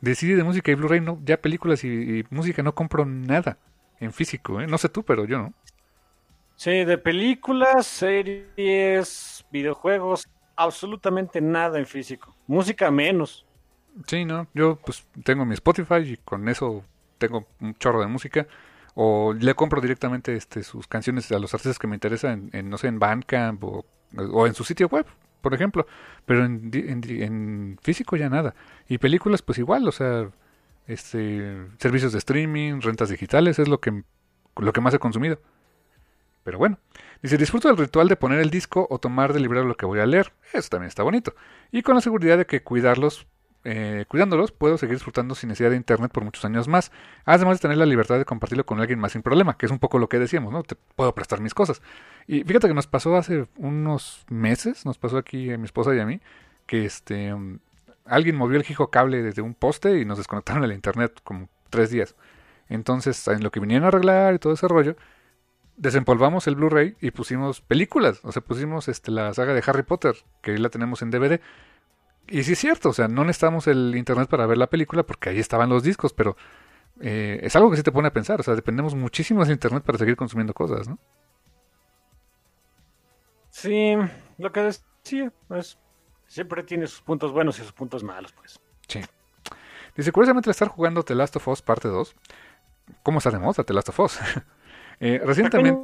De 0.01 0.15
CD 0.15 0.35
de 0.35 0.43
música 0.43 0.71
y 0.71 0.75
Blu-ray, 0.75 1.01
no, 1.01 1.19
ya 1.23 1.37
películas 1.37 1.83
y, 1.83 2.25
música 2.29 2.63
no 2.63 2.73
compro 2.73 3.05
nada 3.05 3.57
en 3.99 4.11
físico. 4.11 4.59
¿eh? 4.59 4.67
No 4.67 4.77
sé 4.77 4.89
tú, 4.89 5.03
pero 5.03 5.25
yo 5.25 5.37
no. 5.37 5.53
Sí, 6.55 6.83
de 6.83 6.97
películas, 6.97 7.87
series, 7.87 9.45
videojuegos, 9.51 10.27
absolutamente 10.55 11.41
nada 11.41 11.79
en 11.79 11.85
físico. 11.85 12.35
Música 12.47 12.91
menos. 12.91 13.45
Sí, 14.07 14.25
no, 14.25 14.47
yo 14.53 14.79
pues 14.85 15.05
tengo 15.23 15.45
mi 15.45 15.53
Spotify 15.53 15.97
y 16.03 16.17
con 16.17 16.47
eso 16.49 16.83
tengo 17.17 17.47
un 17.59 17.75
chorro 17.75 18.01
de 18.01 18.07
música 18.07 18.47
o 18.95 19.33
le 19.33 19.53
compro 19.55 19.81
directamente 19.81 20.35
este, 20.35 20.63
sus 20.63 20.87
canciones 20.87 21.31
a 21.31 21.39
los 21.39 21.53
artistas 21.53 21.79
que 21.79 21.87
me 21.87 21.95
interesan 21.95 22.49
en, 22.53 22.69
no 22.69 22.77
sé, 22.77 22.87
en 22.87 22.99
Bandcamp 22.99 23.63
o, 23.63 23.85
o, 24.17 24.47
en 24.47 24.53
su 24.53 24.63
sitio 24.63 24.87
web, 24.87 25.05
por 25.41 25.53
ejemplo, 25.53 25.85
pero 26.25 26.45
en, 26.45 26.71
en, 26.73 27.77
físico 27.81 28.15
ya 28.15 28.29
nada. 28.29 28.55
Y 28.87 28.97
películas 28.97 29.41
pues 29.41 29.57
igual, 29.57 29.87
o 29.87 29.91
sea, 29.91 30.29
este, 30.87 31.57
servicios 31.77 32.11
de 32.11 32.19
streaming, 32.19 32.81
rentas 32.81 33.09
digitales, 33.09 33.59
es 33.59 33.67
lo 33.67 33.79
que, 33.79 34.03
lo 34.57 34.73
que 34.73 34.81
más 34.81 34.93
he 34.93 34.99
consumido. 34.99 35.39
Pero 36.43 36.57
bueno, 36.57 36.79
dice, 37.21 37.37
disfruto 37.37 37.67
del 37.67 37.77
ritual 37.77 38.07
de 38.07 38.15
poner 38.15 38.39
el 38.39 38.49
disco 38.49 38.87
o 38.89 38.99
tomar 38.99 39.33
del 39.33 39.43
libro 39.43 39.63
lo 39.63 39.77
que 39.77 39.85
voy 39.85 39.99
a 39.99 40.05
leer. 40.05 40.33
Eso 40.53 40.69
también 40.69 40.87
está 40.87 41.03
bonito. 41.03 41.35
Y 41.71 41.83
con 41.83 41.95
la 41.95 42.01
seguridad 42.01 42.37
de 42.37 42.45
que 42.45 42.63
cuidarlos 42.63 43.27
eh, 43.63 44.05
cuidándolos, 44.07 44.51
puedo 44.51 44.77
seguir 44.77 44.95
disfrutando 44.95 45.35
sin 45.35 45.49
necesidad 45.49 45.69
de 45.69 45.75
internet 45.75 46.11
por 46.11 46.23
muchos 46.23 46.43
años 46.45 46.67
más. 46.67 46.91
Además 47.25 47.57
de 47.57 47.61
tener 47.61 47.77
la 47.77 47.85
libertad 47.85 48.17
de 48.17 48.25
compartirlo 48.25 48.65
con 48.65 48.79
alguien 48.79 48.99
más 48.99 49.11
sin 49.11 49.21
problema, 49.21 49.57
que 49.57 49.65
es 49.67 49.71
un 49.71 49.79
poco 49.79 49.99
lo 49.99 50.09
que 50.09 50.19
decíamos, 50.19 50.51
¿no? 50.51 50.63
Te 50.63 50.75
puedo 50.95 51.13
prestar 51.13 51.41
mis 51.41 51.53
cosas. 51.53 51.81
Y 52.27 52.43
fíjate 52.43 52.67
que 52.67 52.73
nos 52.73 52.87
pasó 52.87 53.15
hace 53.17 53.47
unos 53.57 54.25
meses, 54.29 54.85
nos 54.85 54.97
pasó 54.97 55.17
aquí 55.17 55.51
a 55.51 55.57
mi 55.57 55.65
esposa 55.65 55.95
y 55.95 55.99
a 55.99 56.05
mí, 56.05 56.21
que 56.65 56.85
este 56.85 57.33
alguien 58.05 58.35
movió 58.35 58.59
el 58.59 58.65
hijo 58.69 58.89
cable 58.89 59.21
desde 59.21 59.41
un 59.41 59.53
poste 59.53 59.99
y 59.99 60.05
nos 60.05 60.17
desconectaron 60.17 60.63
el 60.63 60.73
internet 60.73 61.19
como 61.23 61.49
tres 61.69 61.91
días. 61.91 62.15
Entonces, 62.67 63.27
en 63.27 63.43
lo 63.43 63.51
que 63.51 63.59
vinieron 63.59 63.85
a 63.85 63.87
arreglar 63.89 64.33
y 64.33 64.39
todo 64.39 64.53
ese 64.53 64.67
rollo, 64.67 64.95
desempolvamos 65.77 66.47
el 66.47 66.55
Blu-ray 66.55 66.95
y 67.01 67.11
pusimos 67.11 67.61
películas. 67.61 68.19
O 68.23 68.31
sea, 68.31 68.41
pusimos 68.41 68.87
este, 68.87 69.11
la 69.11 69.33
saga 69.33 69.53
de 69.53 69.63
Harry 69.65 69.83
Potter, 69.83 70.15
que 70.41 70.51
ahí 70.51 70.57
la 70.57 70.69
tenemos 70.69 71.01
en 71.01 71.11
DVD 71.11 71.41
y 72.31 72.43
sí 72.43 72.53
es 72.53 72.59
cierto, 72.59 72.89
o 72.89 72.93
sea, 72.93 73.07
no 73.07 73.23
necesitamos 73.23 73.67
el 73.67 73.93
internet 73.95 74.29
para 74.29 74.45
ver 74.45 74.57
la 74.57 74.67
película 74.67 75.03
porque 75.03 75.29
ahí 75.29 75.39
estaban 75.39 75.69
los 75.69 75.83
discos, 75.83 76.13
pero 76.13 76.37
eh, 77.01 77.39
es 77.43 77.55
algo 77.55 77.69
que 77.69 77.77
sí 77.77 77.83
te 77.83 77.91
pone 77.91 78.07
a 78.07 78.13
pensar, 78.13 78.39
o 78.39 78.43
sea, 78.43 78.55
dependemos 78.55 78.95
muchísimo 78.95 79.43
del 79.43 79.53
internet 79.53 79.83
para 79.83 79.97
seguir 79.97 80.15
consumiendo 80.15 80.53
cosas, 80.53 80.87
¿no? 80.87 80.97
Sí, 83.49 83.95
lo 84.37 84.51
que 84.51 84.61
decía, 84.61 85.31
pues 85.47 85.77
siempre 86.25 86.63
tiene 86.63 86.87
sus 86.87 87.01
puntos 87.01 87.33
buenos 87.33 87.59
y 87.59 87.63
sus 87.63 87.73
puntos 87.73 88.03
malos, 88.03 88.31
pues. 88.31 88.59
Sí. 88.87 89.01
Dice, 89.95 90.11
curiosamente 90.13 90.49
estar 90.49 90.69
jugando 90.69 91.03
The 91.03 91.15
Last 91.15 91.35
of 91.35 91.47
Us 91.49 91.61
parte 91.61 91.89
2, 91.89 92.15
¿cómo 93.03 93.17
está 93.17 93.31
de 93.31 93.39
moda 93.39 93.63
The 93.63 93.73
Last 93.73 93.89
of 93.89 93.99
Us? 93.99 94.19
eh, 95.01 95.21
recientemente 95.25 95.81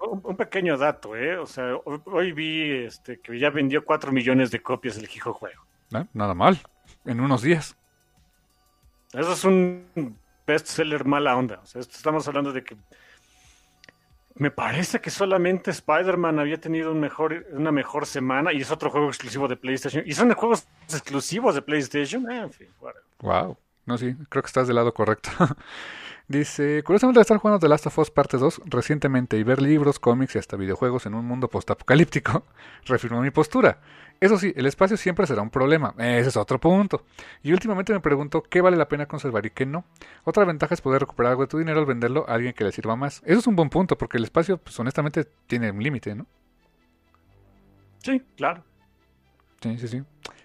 un, 0.00 0.36
pequeño 0.36 0.76
dato, 0.76 1.16
¿eh? 1.16 1.36
O 1.36 1.46
sea, 1.46 1.76
hoy, 1.84 2.32
vi 2.32 2.84
este, 2.84 3.20
que 3.20 3.38
ya 3.38 3.50
vendió 3.50 3.84
4 3.84 4.12
millones 4.12 4.50
de 4.50 4.60
copias 4.60 4.96
del 4.96 5.04
Hijo 5.04 5.32
Juego. 5.32 5.62
Ah, 5.92 6.06
nada 6.12 6.34
mal, 6.34 6.58
en 7.04 7.20
unos 7.20 7.42
días. 7.42 7.76
Eso 9.12 9.32
es 9.32 9.44
un 9.44 10.18
bestseller 10.46 11.04
mala 11.04 11.36
onda. 11.36 11.60
O 11.62 11.66
sea, 11.66 11.80
estamos 11.80 12.26
hablando 12.28 12.52
de 12.52 12.62
que 12.62 12.76
me 14.38 14.50
parece 14.50 15.00
que 15.00 15.10
solamente 15.10 15.70
Spider-Man 15.70 16.38
había 16.38 16.60
tenido 16.60 16.92
un 16.92 17.00
mejor, 17.00 17.46
una 17.52 17.72
mejor 17.72 18.06
semana 18.06 18.52
y 18.52 18.60
es 18.60 18.70
otro 18.70 18.90
juego 18.90 19.08
exclusivo 19.08 19.48
de 19.48 19.56
PlayStation. 19.56 20.04
Y 20.06 20.12
son 20.12 20.32
juegos 20.32 20.66
exclusivos 20.88 21.54
de 21.56 21.62
PlayStation. 21.62 22.30
Eh, 22.30 22.40
en 22.42 22.52
fin, 22.52 22.68
Wow. 23.20 23.56
No, 23.84 23.98
sí, 23.98 24.14
creo 24.28 24.42
que 24.42 24.46
estás 24.46 24.68
del 24.68 24.76
lado 24.76 24.94
correcto. 24.94 25.30
Dice, 26.28 26.82
curiosamente 26.82 27.22
estar 27.22 27.38
jugando 27.38 27.58
The 27.58 27.68
Last 27.68 27.86
of 27.86 27.98
Us 27.98 28.10
Parte 28.10 28.36
2 28.36 28.60
recientemente 28.66 29.38
y 29.38 29.42
ver 29.44 29.62
libros, 29.62 29.98
cómics 29.98 30.34
y 30.34 30.38
hasta 30.38 30.58
videojuegos 30.58 31.06
en 31.06 31.14
un 31.14 31.24
mundo 31.24 31.48
postapocalíptico, 31.48 32.44
reafirmó 32.84 33.22
mi 33.22 33.30
postura. 33.30 33.80
Eso 34.20 34.36
sí, 34.36 34.52
el 34.54 34.66
espacio 34.66 34.98
siempre 34.98 35.26
será 35.26 35.40
un 35.40 35.48
problema, 35.48 35.94
ese 35.96 36.28
es 36.28 36.36
otro 36.36 36.60
punto. 36.60 37.04
Y 37.42 37.52
últimamente 37.52 37.94
me 37.94 38.00
pregunto 38.00 38.42
qué 38.42 38.60
vale 38.60 38.76
la 38.76 38.88
pena 38.88 39.06
conservar 39.06 39.46
y 39.46 39.50
qué 39.50 39.64
no. 39.64 39.86
Otra 40.24 40.44
ventaja 40.44 40.74
es 40.74 40.82
poder 40.82 41.00
recuperar 41.00 41.30
algo 41.30 41.44
de 41.44 41.48
tu 41.48 41.56
dinero 41.56 41.80
al 41.80 41.86
venderlo 41.86 42.26
a 42.28 42.34
alguien 42.34 42.52
que 42.52 42.64
le 42.64 42.72
sirva 42.72 42.94
más. 42.94 43.22
Eso 43.24 43.38
es 43.38 43.46
un 43.46 43.56
buen 43.56 43.70
punto, 43.70 43.96
porque 43.96 44.18
el 44.18 44.24
espacio, 44.24 44.58
pues 44.58 44.78
honestamente, 44.78 45.24
tiene 45.46 45.70
un 45.70 45.82
límite, 45.82 46.14
¿no? 46.14 46.26
Sí, 48.02 48.20
claro. 48.36 48.64
Sí, 49.60 49.78
sí, 49.78 49.88
sí. 49.88 50.02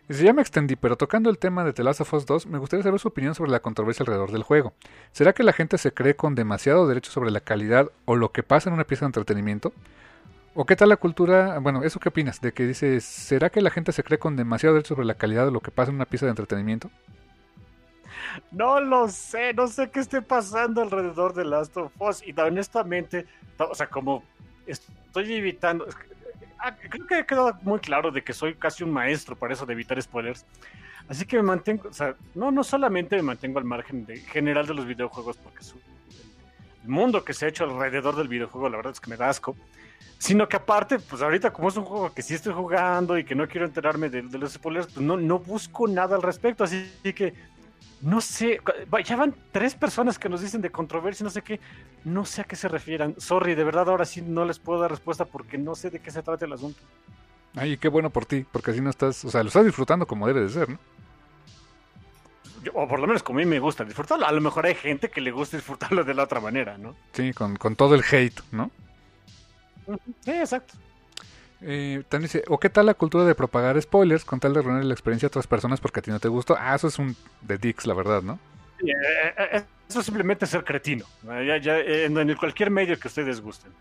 Dice, 0.08 0.24
ya 0.26 0.34
me 0.34 0.42
extendí, 0.42 0.76
pero 0.76 0.98
tocando 0.98 1.30
el 1.30 1.38
tema 1.38 1.64
de 1.64 1.72
The 1.72 1.84
Last 1.84 2.02
of 2.02 2.14
Us 2.14 2.26
2, 2.26 2.48
me 2.48 2.58
gustaría 2.58 2.84
saber 2.84 3.00
su 3.00 3.08
opinión 3.08 3.36
sobre 3.36 3.52
la 3.52 3.62
controversia 3.62 4.04
alrededor 4.04 4.32
del 4.32 4.44
juego. 4.44 4.74
¿Será 5.12 5.34
que 5.34 5.44
la 5.44 5.54
gente 5.54 5.78
se 5.78 5.94
cree 5.94 6.16
con 6.16 6.36
demasiado 6.36 6.88
derecho 6.88 7.12
sobre 7.12 7.32
la 7.32 7.40
calidad 7.40 7.90
o 8.06 8.16
lo 8.16 8.32
que 8.32 8.44
pasa 8.44 8.70
en 8.70 8.74
una 8.74 8.84
pieza 8.84 9.06
de 9.06 9.10
entretenimiento? 9.10 9.74
¿O 10.56 10.66
qué 10.66 10.76
tal 10.76 10.90
la 10.90 10.98
cultura? 10.98 11.58
Bueno, 11.60 11.84
¿eso 11.84 12.00
qué 12.00 12.10
opinas? 12.10 12.42
De 12.42 12.52
que 12.52 12.66
dice, 12.66 13.00
¿será 13.02 13.50
que 13.50 13.62
la 13.62 13.72
gente 13.72 13.92
se 13.92 14.04
cree 14.04 14.20
con 14.20 14.36
demasiado 14.36 14.76
derecho 14.76 14.96
sobre 14.96 15.08
la 15.08 15.16
calidad 15.16 15.48
o 15.48 15.52
lo 15.52 15.62
que 15.62 15.72
pasa 15.72 15.90
en 15.90 15.96
una 15.96 16.06
pieza 16.06 16.26
de 16.26 16.32
entretenimiento? 16.32 16.92
No 18.52 18.80
lo 18.80 19.08
sé, 19.10 19.54
no 19.54 19.68
sé 19.68 19.90
qué 19.90 20.00
esté 20.00 20.22
pasando 20.22 20.82
alrededor 20.82 21.34
de 21.34 21.46
Last 21.46 21.76
of 21.78 21.92
Us. 22.00 22.22
Y 22.26 22.40
honestamente, 22.40 23.26
o 23.58 23.74
sea, 23.74 23.88
como 23.88 24.24
estoy 24.68 25.34
evitando, 25.34 25.88
Ah, 26.66 26.74
creo 26.78 27.06
que 27.06 27.16
ha 27.16 27.26
quedado 27.26 27.54
muy 27.64 27.78
claro 27.80 28.10
de 28.10 28.24
que 28.24 28.32
soy 28.32 28.56
casi 28.56 28.86
un 28.86 28.92
maestro 28.92 29.36
para 29.36 29.54
eso 29.54 29.66
de 29.66 29.74
evitar 29.74 30.02
spoilers. 30.02 30.46
Así 31.10 31.26
que 31.26 31.36
me 31.36 31.44
mantengo, 31.44 31.90
o 31.90 31.94
sea, 31.94 32.16
no, 32.34 32.52
no 32.52 32.64
solamente 32.64 33.18
me 33.18 33.22
mantengo 33.22 33.60
al 33.60 33.66
margen 33.66 34.06
de, 34.06 34.20
general 34.20 34.66
de 34.66 34.74
los 34.74 34.86
videojuegos, 34.86 35.36
porque 35.36 35.60
el 36.84 36.90
mundo 36.90 37.26
que 37.26 37.34
se 37.34 37.46
ha 37.46 37.50
hecho 37.50 37.66
alrededor 37.66 38.16
del 38.16 38.30
videojuego, 38.30 38.70
la 38.70 38.78
verdad 38.78 38.94
es 38.94 39.02
que 39.02 39.10
me 39.10 39.18
da 39.18 39.28
asco, 39.28 39.58
sino 40.18 40.48
que 40.48 40.56
aparte, 40.56 41.00
pues 41.00 41.22
ahorita 41.22 41.52
como 41.52 41.68
es 41.68 41.76
un 41.76 41.84
juego 41.84 42.14
que 42.14 42.22
sí 42.22 42.34
estoy 42.34 42.54
jugando 42.54 43.18
y 43.18 43.26
que 43.26 43.36
no 43.36 43.46
quiero 43.46 43.66
enterarme 43.66 44.10
de, 44.10 44.22
de 44.22 44.38
los 44.38 44.54
spoilers, 44.54 44.88
pues 44.88 45.06
no, 45.06 45.18
no 45.18 45.40
busco 45.40 45.86
nada 45.90 46.16
al 46.16 46.22
respecto, 46.22 46.64
así 46.64 46.88
que 47.14 47.34
no 48.02 48.20
sé, 48.20 48.60
ya 49.06 49.16
van 49.16 49.34
tres 49.52 49.76
personas 49.76 50.20
que 50.20 50.28
nos 50.28 50.42
dicen 50.42 50.62
de 50.62 50.70
controversia, 50.70 51.24
no 51.24 51.30
sé 51.30 51.42
qué, 51.42 51.60
no 52.04 52.26
sé 52.26 52.42
a 52.42 52.44
qué 52.44 52.56
se 52.56 52.68
refieran. 52.68 53.16
Sorry, 53.18 53.56
de 53.56 53.64
verdad 53.64 53.90
ahora 53.90 54.06
sí 54.06 54.22
no 54.22 54.46
les 54.46 54.60
puedo 54.60 54.82
dar 54.82 54.92
respuesta 54.92 55.26
porque 55.26 55.58
no 55.58 55.74
sé 55.76 55.90
de 55.90 56.00
qué 56.00 56.12
se 56.12 56.22
trata 56.22 56.46
el 56.46 56.54
asunto. 56.54 56.82
Ay, 57.56 57.78
qué 57.78 57.88
bueno 57.88 58.10
por 58.10 58.26
ti, 58.26 58.46
porque 58.52 58.72
así 58.72 58.82
no 58.82 58.90
estás, 58.90 59.24
o 59.24 59.30
sea, 59.30 59.44
lo 59.44 59.48
estás 59.48 59.66
disfrutando 59.66 60.06
como 60.06 60.28
debe 60.28 60.42
de 60.42 60.50
ser, 60.50 60.70
¿no? 60.70 60.80
o 62.74 62.88
por 62.88 63.00
lo 63.00 63.08
menos 63.08 63.24
como 63.24 63.40
a 63.40 63.42
mí 63.42 63.46
me 63.46 63.60
gusta 63.60 63.84
disfrutarlo. 63.84 64.26
A 64.26 64.32
lo 64.32 64.42
mejor 64.42 64.66
hay 64.66 64.76
gente 64.76 65.10
que 65.10 65.22
le 65.22 65.32
gusta 65.32 65.58
disfrutarlo 65.58 66.04
de 66.04 66.14
la 66.14 66.24
otra 66.24 66.40
manera, 66.40 66.78
¿no? 66.78 66.96
Sí, 67.12 67.34
con, 67.34 67.56
con 67.58 67.76
todo 67.76 67.96
el 67.96 68.04
hate, 68.10 68.40
¿no? 68.52 68.72
Sí, 70.24 70.32
exacto. 70.32 70.76
Eh, 71.66 72.04
también 72.10 72.28
dice, 72.28 72.44
¿o 72.50 72.60
qué 72.60 72.70
tal 72.70 72.86
la 72.86 72.94
cultura 72.94 73.24
de 73.24 73.36
propagar 73.36 73.82
spoilers 73.82 74.26
con 74.26 74.40
tal 74.40 74.54
de 74.54 74.60
arruinar 74.60 74.84
la 74.84 74.94
experiencia 74.94 75.28
a 75.28 75.30
otras 75.30 75.48
personas 75.48 75.80
porque 75.80 76.02
a 76.02 76.04
ti 76.04 76.12
no 76.12 76.20
te 76.20 76.28
gustó? 76.28 76.58
Ah, 76.60 76.76
eso 76.76 76.88
es 76.88 77.00
un 77.00 77.16
de 77.42 77.58
dicks, 77.58 77.88
la 77.88 77.94
verdad, 77.94 78.22
¿no? 78.22 78.38
Eh, 78.82 79.34
eh, 79.38 79.64
eso 79.88 80.04
simplemente 80.04 80.44
es 80.46 80.52
ser 80.52 80.64
cretino. 80.66 81.06
Ya, 81.24 81.80
en 81.80 82.36
cualquier 82.36 82.70
medio 82.70 83.00
que 83.00 83.08
ustedes 83.08 83.40
gusten. 83.40 83.72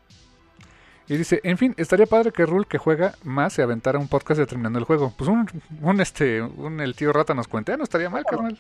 Y 1.09 1.17
dice, 1.17 1.41
en 1.43 1.59
fin, 1.59 1.75
estaría 1.77 2.07
padre 2.07 2.31
que 2.31 2.47
Rule 2.47 2.67
que 2.69 2.79
juega 2.79 3.15
más 3.25 3.55
se 3.55 3.63
aventara 3.63 3.99
un 3.99 4.07
podcast 4.07 4.39
de 4.39 4.47
terminando 4.47 4.79
el 4.79 4.85
juego. 4.85 5.13
Pues 5.19 5.29
un, 5.29 5.49
un 5.81 6.01
este, 6.01 6.41
un 6.41 6.81
el 6.81 6.95
tío 6.95 7.13
Rata 7.13 7.35
nos 7.35 7.49
cuente, 7.49 7.73
ah, 7.73 7.77
no 7.77 7.83
estaría 7.83 8.09
mal, 8.09 8.25
carnal. 8.25 8.57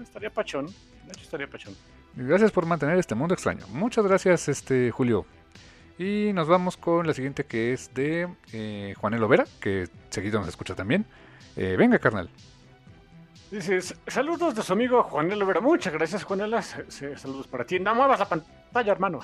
Estaría 0.00 0.30
pachón, 0.30 0.66
de 0.66 1.12
hecho 1.12 1.22
estaría 1.22 1.48
pachón. 1.48 1.74
Gracias 2.14 2.52
por 2.52 2.64
mantener 2.66 2.98
este 2.98 3.14
mundo 3.14 3.34
extraño. 3.34 3.66
Muchas 3.68 4.06
gracias, 4.06 4.48
este 4.48 4.90
Julio. 4.90 5.26
Y 5.98 6.32
nos 6.34 6.46
vamos 6.46 6.76
con 6.76 7.06
la 7.06 7.14
siguiente 7.14 7.44
que 7.44 7.72
es 7.72 7.94
de 7.94 8.28
eh, 8.52 8.94
Juanelo 8.98 9.28
Vera, 9.28 9.46
que 9.60 9.88
seguido 10.10 10.38
nos 10.38 10.48
escucha 10.48 10.74
también. 10.74 11.06
Eh, 11.56 11.76
venga, 11.78 11.98
carnal. 11.98 12.28
Dice, 13.50 13.80
saludos 14.06 14.54
de 14.54 14.62
su 14.62 14.74
amigo 14.74 15.02
Juanelo 15.04 15.46
Vera. 15.46 15.60
Muchas 15.60 15.94
gracias, 15.94 16.24
Juanela. 16.24 16.60
Saludos 16.60 17.46
para 17.46 17.64
ti. 17.64 17.80
No 17.80 17.94
muevas 17.94 18.18
la 18.18 18.28
pantalla, 18.28 18.92
hermano. 18.92 19.20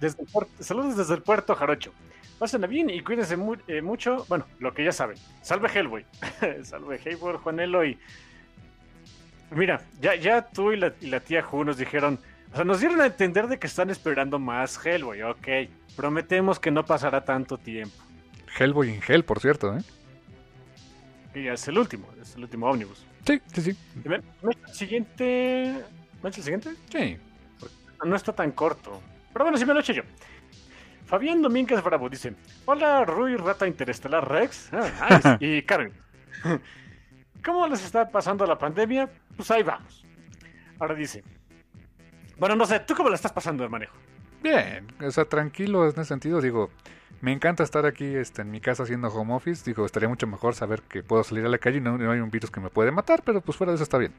Saludos 0.60 0.96
desde 0.96 1.14
el 1.14 1.22
puerto 1.22 1.54
Jarocho. 1.54 1.92
Pásenla 2.38 2.66
bien 2.66 2.90
y 2.90 3.00
cuídense 3.00 3.36
eh, 3.66 3.80
mucho. 3.80 4.26
Bueno, 4.28 4.46
lo 4.58 4.74
que 4.74 4.84
ya 4.84 4.92
saben. 4.92 5.16
Salve 5.40 5.68
Hellboy. 5.68 6.04
Salve 6.62 7.00
Hellboy, 7.02 7.36
Juanelo 7.38 7.84
y... 7.84 7.98
Mira, 9.50 9.80
ya, 10.00 10.14
ya 10.14 10.42
tú 10.42 10.72
y 10.72 10.76
la, 10.76 10.92
y 11.00 11.06
la 11.06 11.20
tía 11.20 11.42
Ju 11.42 11.64
nos 11.64 11.78
dijeron... 11.78 12.20
O 12.58 12.60
sea, 12.60 12.64
nos 12.64 12.80
dieron 12.80 13.00
a 13.00 13.06
entender 13.06 13.46
de 13.46 13.56
que 13.56 13.68
están 13.68 13.88
esperando 13.88 14.40
más 14.40 14.84
Hellboy. 14.84 15.22
Ok, 15.22 15.46
prometemos 15.94 16.58
que 16.58 16.72
no 16.72 16.84
pasará 16.84 17.24
tanto 17.24 17.56
tiempo. 17.56 17.94
Hellboy 18.58 18.94
en 18.94 19.00
Hell, 19.06 19.22
por 19.22 19.38
cierto, 19.38 19.76
¿eh? 19.76 19.82
Y 21.36 21.46
es 21.46 21.68
el 21.68 21.78
último, 21.78 22.08
es 22.20 22.34
el 22.34 22.42
último 22.42 22.68
ómnibus. 22.68 23.06
Sí, 23.24 23.40
sí, 23.52 23.62
sí. 23.62 23.78
¿Me, 24.02 24.16
el 24.16 24.74
siguiente? 24.74 25.84
¿Me 26.20 26.30
el 26.30 26.34
siguiente? 26.34 26.70
Sí. 26.90 27.16
No 28.04 28.16
está 28.16 28.32
tan 28.32 28.50
corto. 28.50 29.00
Pero 29.32 29.44
bueno, 29.44 29.56
si 29.56 29.64
me 29.64 29.72
lo 29.72 29.78
eché 29.78 29.94
yo. 29.94 30.02
Fabián 31.06 31.40
Domínguez 31.40 31.80
Bravo 31.80 32.08
dice: 32.08 32.34
Hola, 32.64 33.04
Rui 33.04 33.36
Rata 33.36 33.68
Interestelar 33.68 34.28
Rex. 34.28 34.70
Ah, 34.72 35.36
y 35.40 35.62
Karen. 35.62 35.92
¿Cómo 37.44 37.68
les 37.68 37.84
está 37.84 38.10
pasando 38.10 38.44
la 38.46 38.58
pandemia? 38.58 39.08
Pues 39.36 39.48
ahí 39.52 39.62
vamos. 39.62 40.04
Ahora 40.80 40.96
dice: 40.96 41.22
Bueno, 42.38 42.56
no 42.56 42.66
sé, 42.66 42.80
¿tú 42.80 42.94
cómo 42.94 43.08
la 43.08 43.16
estás 43.16 43.32
pasando 43.32 43.62
de 43.62 43.68
manejo? 43.68 43.96
Bien, 44.42 44.86
o 45.00 45.10
sea, 45.10 45.24
tranquilo 45.24 45.84
en 45.84 45.90
ese 45.90 46.04
sentido. 46.04 46.40
Digo, 46.40 46.70
me 47.20 47.32
encanta 47.32 47.64
estar 47.64 47.84
aquí 47.84 48.04
este, 48.04 48.42
en 48.42 48.50
mi 48.50 48.60
casa 48.60 48.84
haciendo 48.84 49.08
home 49.08 49.34
office. 49.34 49.64
Digo, 49.64 49.84
estaría 49.84 50.08
mucho 50.08 50.26
mejor 50.26 50.54
saber 50.54 50.82
que 50.82 51.02
puedo 51.02 51.24
salir 51.24 51.44
a 51.44 51.48
la 51.48 51.58
calle 51.58 51.78
y 51.78 51.80
no, 51.80 51.94
hay 52.10 52.20
un 52.20 52.30
virus 52.30 52.50
que 52.50 52.60
me 52.60 52.70
puede 52.70 52.92
matar, 52.92 53.22
pero 53.24 53.40
pues 53.40 53.58
fuera 53.58 53.72
de 53.72 53.74
eso 53.74 53.82
está 53.82 53.98
bien. 53.98 54.12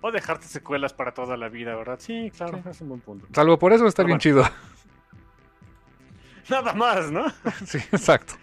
O 0.00 0.10
dejarte 0.10 0.46
secuelas 0.46 0.92
para 0.92 1.14
toda 1.14 1.36
la 1.36 1.48
vida, 1.48 1.74
¿verdad? 1.76 1.98
Sí, 2.00 2.30
claro, 2.36 2.60
es 2.68 2.80
un 2.80 2.88
buen 2.88 3.00
punto. 3.00 3.26
Salvo 3.32 3.58
por 3.58 3.72
eso 3.72 3.86
está 3.86 4.02
bien 4.02 4.18
chido. 4.18 4.42
Nada 6.50 6.74
más, 6.74 7.10
¿no? 7.10 7.24
sí, 7.64 7.78
exacto. 7.78 8.34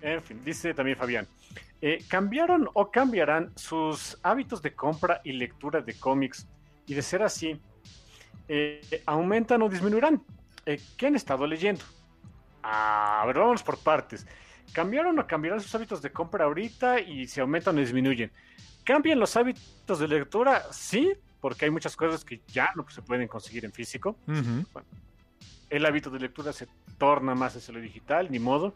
En 0.00 0.22
fin, 0.22 0.40
dice 0.44 0.72
también 0.72 0.96
Fabián. 0.96 1.26
Eh, 1.80 2.04
¿Cambiaron 2.08 2.68
o 2.72 2.90
cambiarán 2.90 3.52
sus 3.56 4.18
hábitos 4.22 4.62
de 4.62 4.74
compra 4.74 5.20
y 5.24 5.32
lectura 5.32 5.80
de 5.80 5.98
cómics? 5.98 6.46
Y 6.88 6.94
de 6.94 7.02
ser 7.02 7.22
así, 7.22 7.60
eh, 8.48 9.02
¿aumentan 9.06 9.62
o 9.62 9.68
disminuirán? 9.68 10.20
Eh, 10.66 10.80
¿qué 10.96 11.06
han 11.06 11.14
estado 11.14 11.46
leyendo? 11.46 11.84
a 12.60 13.24
ver, 13.26 13.38
vamos 13.38 13.62
por 13.62 13.78
partes. 13.78 14.26
¿Cambiaron 14.72 15.18
o 15.18 15.26
cambiarán 15.26 15.60
sus 15.60 15.74
hábitos 15.74 16.02
de 16.02 16.12
compra 16.12 16.44
ahorita 16.44 17.00
y 17.00 17.26
si 17.26 17.40
aumentan 17.40 17.76
o 17.76 17.80
disminuyen? 17.80 18.30
¿Cambian 18.84 19.18
los 19.18 19.36
hábitos 19.36 19.98
de 19.98 20.08
lectura? 20.08 20.64
Sí, 20.72 21.12
porque 21.40 21.66
hay 21.66 21.70
muchas 21.70 21.96
cosas 21.96 22.24
que 22.24 22.40
ya 22.48 22.70
no 22.74 22.88
se 22.88 23.02
pueden 23.02 23.28
conseguir 23.28 23.64
en 23.64 23.72
físico. 23.72 24.16
el 25.70 25.86
hábito 25.86 26.10
de 26.10 26.18
lectura 26.18 26.52
se 26.52 26.66
torna 26.96 27.34
más 27.34 27.56
hacia 27.56 27.74
lo 27.74 27.80
digital, 27.80 28.28
ni 28.30 28.38
modo. 28.38 28.74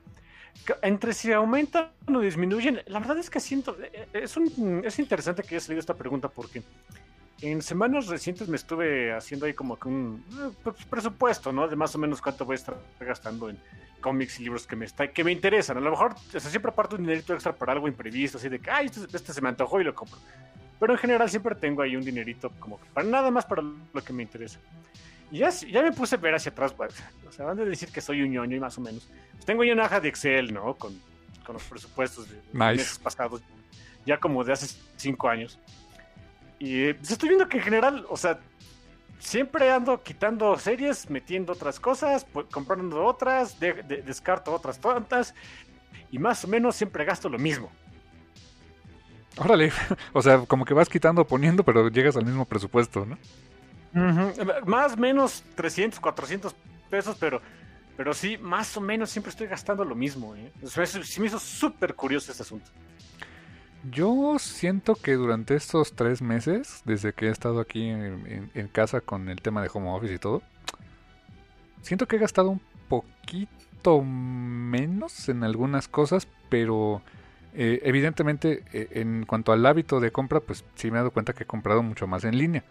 Entre 0.82 1.14
si 1.14 1.32
aumentan 1.32 1.92
o 2.14 2.20
disminuyen, 2.20 2.82
la 2.86 2.98
verdad 2.98 3.18
es 3.18 3.30
que 3.30 3.40
siento, 3.40 3.76
eh, 3.80 4.06
es, 4.12 4.36
es 4.84 4.98
interesante 4.98 5.42
que 5.42 5.54
haya 5.54 5.60
salido 5.60 5.80
esta 5.80 5.94
pregunta 5.94 6.28
porque 6.28 6.62
en 7.42 7.60
semanas 7.60 8.06
recientes 8.06 8.48
me 8.48 8.56
estuve 8.56 9.12
haciendo 9.12 9.46
ahí 9.46 9.52
como 9.52 9.78
que 9.78 9.88
un 9.88 10.24
eh, 10.30 10.54
pues, 10.62 10.84
presupuesto, 10.84 11.52
¿no? 11.52 11.66
De 11.66 11.74
más 11.74 11.94
o 11.94 11.98
menos 11.98 12.22
cuánto 12.22 12.44
voy 12.44 12.54
a 12.54 12.56
estar 12.56 12.76
gastando 13.00 13.50
en 13.50 13.58
cómics 14.00 14.38
y 14.38 14.44
libros 14.44 14.66
que 14.66 14.76
me, 14.76 14.84
está, 14.84 15.08
que 15.08 15.24
me 15.24 15.32
interesan. 15.32 15.76
A 15.76 15.80
lo 15.80 15.90
mejor 15.90 16.14
o 16.34 16.40
siempre 16.40 16.70
aparto 16.70 16.96
un 16.96 17.02
dinerito 17.02 17.34
extra 17.34 17.52
para 17.52 17.72
algo 17.72 17.88
imprevisto, 17.88 18.38
así 18.38 18.48
de 18.48 18.60
que, 18.60 18.70
ay, 18.70 18.86
este, 18.86 19.16
este, 19.16 19.32
se 19.32 19.40
me 19.40 19.48
antojó 19.48 19.80
y 19.80 19.84
lo 19.84 19.94
compro. 19.94 20.18
Pero 20.78 20.92
en 20.92 20.98
general 20.98 21.28
siempre 21.28 21.54
tengo 21.56 21.82
ahí 21.82 21.96
un 21.96 22.04
dinerito 22.04 22.50
como 22.60 22.78
para 22.94 23.06
nada 23.06 23.30
más 23.30 23.44
para 23.44 23.62
lo 23.62 24.04
que 24.04 24.12
me 24.12 24.22
interesa. 24.22 24.60
Y 25.30 25.38
ya, 25.38 25.50
ya 25.50 25.82
me 25.82 25.92
puse 25.92 26.14
a 26.14 26.18
ver 26.18 26.34
hacia 26.34 26.52
atrás, 26.52 26.72
pues, 26.72 26.94
o 27.26 27.32
sea, 27.32 27.46
van 27.46 27.58
a 27.58 27.64
decir 27.64 27.90
que 27.90 28.00
soy 28.00 28.22
un 28.22 28.30
ñoño 28.30 28.56
y 28.56 28.60
más 28.60 28.76
o 28.78 28.80
menos. 28.80 29.08
Pues 29.32 29.44
tengo 29.44 29.62
ahí 29.62 29.70
una 29.70 29.86
hoja 29.86 29.98
de 29.98 30.08
Excel, 30.08 30.52
¿no? 30.52 30.74
Con, 30.74 30.92
con 31.44 31.54
los 31.54 31.64
presupuestos 31.64 32.28
de 32.28 32.40
meses 32.52 32.98
pasados, 32.98 33.40
ya 34.04 34.18
como 34.18 34.44
de 34.44 34.52
hace 34.52 34.76
cinco 34.96 35.28
años. 35.28 35.58
Y 36.64 36.92
pues, 36.92 37.10
estoy 37.10 37.30
viendo 37.30 37.48
que 37.48 37.56
en 37.56 37.64
general, 37.64 38.06
o 38.08 38.16
sea, 38.16 38.38
siempre 39.18 39.72
ando 39.72 40.00
quitando 40.00 40.56
series, 40.56 41.10
metiendo 41.10 41.54
otras 41.54 41.80
cosas, 41.80 42.24
comprando 42.52 43.04
otras, 43.04 43.58
descarto 43.58 44.54
otras 44.54 44.78
tantas, 44.78 45.34
y 46.12 46.20
más 46.20 46.44
o 46.44 46.48
menos 46.48 46.76
siempre 46.76 47.04
gasto 47.04 47.28
lo 47.28 47.36
mismo. 47.36 47.68
Órale, 49.38 49.72
o 50.12 50.22
sea, 50.22 50.38
como 50.46 50.64
que 50.64 50.72
vas 50.72 50.88
quitando, 50.88 51.26
poniendo, 51.26 51.64
pero 51.64 51.88
llegas 51.88 52.16
al 52.16 52.26
mismo 52.26 52.44
presupuesto, 52.44 53.04
¿no? 53.04 53.18
Más 54.64 54.92
o 54.92 54.96
menos 54.98 55.42
300, 55.56 55.98
400 55.98 56.54
pesos, 56.88 57.16
pero, 57.18 57.42
pero 57.96 58.14
sí, 58.14 58.38
más 58.38 58.76
o 58.76 58.80
menos 58.80 59.10
siempre 59.10 59.30
estoy 59.30 59.48
gastando 59.48 59.84
lo 59.84 59.96
mismo. 59.96 60.36
¿eh? 60.36 60.52
me 61.18 61.26
hizo 61.26 61.40
súper 61.40 61.96
curioso 61.96 62.30
ese 62.30 62.44
asunto. 62.44 62.70
Yo 63.90 64.38
siento 64.38 64.94
que 64.94 65.14
durante 65.14 65.56
estos 65.56 65.94
tres 65.94 66.22
meses, 66.22 66.82
desde 66.84 67.12
que 67.12 67.26
he 67.26 67.30
estado 67.30 67.60
aquí 67.60 67.88
en, 67.88 68.68
casa 68.70 69.00
con 69.00 69.28
el 69.28 69.42
tema 69.42 69.60
de 69.60 69.70
home 69.72 69.90
office 69.90 70.14
y 70.14 70.18
todo, 70.18 70.42
siento 71.80 72.06
que 72.06 72.16
he 72.16 72.18
gastado 72.20 72.50
un 72.50 72.60
poquito 72.88 74.02
menos 74.02 75.28
en 75.28 75.42
algunas 75.42 75.88
cosas, 75.88 76.28
pero 76.48 77.02
eh, 77.54 77.80
evidentemente 77.82 78.62
eh, 78.72 78.88
en 78.92 79.26
cuanto 79.26 79.52
al 79.52 79.66
hábito 79.66 79.98
de 79.98 80.12
compra, 80.12 80.38
pues 80.38 80.64
sí 80.76 80.90
me 80.90 80.98
he 80.98 81.00
dado 81.00 81.10
cuenta 81.10 81.32
que 81.32 81.42
he 81.42 81.46
comprado 81.46 81.82
mucho 81.82 82.06
más 82.06 82.22
en 82.22 82.38
línea 82.38 82.62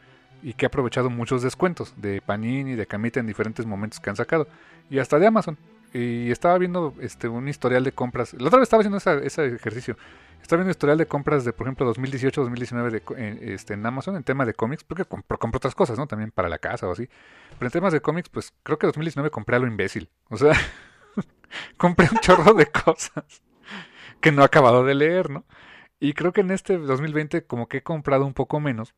y 0.42 0.54
que 0.54 0.66
he 0.66 0.68
aprovechado 0.68 1.10
muchos 1.10 1.44
descuentos 1.44 1.94
de 1.98 2.22
Panini, 2.22 2.76
de 2.76 2.88
Camita 2.88 3.20
en 3.20 3.28
diferentes 3.28 3.66
momentos 3.66 4.00
que 4.00 4.10
han 4.10 4.16
sacado 4.16 4.48
y 4.90 5.00
hasta 5.00 5.20
de 5.20 5.28
Amazon. 5.28 5.58
Y 5.94 6.32
estaba 6.32 6.58
viendo 6.58 6.94
este 7.02 7.28
un 7.28 7.48
historial 7.48 7.84
de 7.84 7.92
compras. 7.92 8.34
La 8.34 8.48
otra 8.48 8.60
vez 8.60 8.68
estaba 8.68 8.82
haciendo 8.82 8.98
ese 8.98 9.46
ejercicio 9.48 9.98
Está 10.42 10.56
viendo 10.56 10.72
historial 10.72 10.98
de 10.98 11.06
compras 11.06 11.46
de, 11.46 11.54
por 11.54 11.68
ejemplo, 11.68 11.94
2018-2019 11.94 13.18
en, 13.18 13.50
este, 13.50 13.74
en 13.74 13.86
Amazon 13.86 14.16
en 14.16 14.24
tema 14.24 14.46
de 14.46 14.54
cómics, 14.54 14.84
porque 14.84 15.06
compro, 15.06 15.38
otras 15.54 15.76
cosas, 15.76 15.98
¿no? 15.98 16.08
También 16.08 16.32
para 16.32 16.50
la 16.50 16.58
casa 16.58 16.88
o 16.88 16.92
así. 16.92 17.08
Pero 17.58 17.68
en 17.68 17.72
temas 17.72 17.94
de 17.94 18.02
cómics, 18.02 18.30
pues 18.30 18.54
creo 18.64 18.78
que 18.78 18.88
2019 18.88 19.30
compré 19.30 19.56
a 19.56 19.60
lo 19.60 19.68
imbécil. 19.68 20.10
O 20.30 20.38
sea, 20.38 20.54
compré 21.78 22.08
un 22.12 22.18
chorro 22.20 22.54
de 22.54 22.66
cosas 22.86 23.42
que 24.20 24.32
no 24.32 24.42
he 24.42 24.46
acabado 24.46 24.84
de 24.84 24.96
leer, 24.96 25.30
¿no? 25.30 25.46
Y 26.00 26.14
creo 26.14 26.34
que 26.34 26.42
en 26.42 26.52
este 26.52 26.78
2020 26.78 27.46
como 27.46 27.68
que 27.68 27.78
he 27.78 27.84
comprado 27.84 28.26
un 28.26 28.34
poco 28.34 28.60
menos 28.60 28.94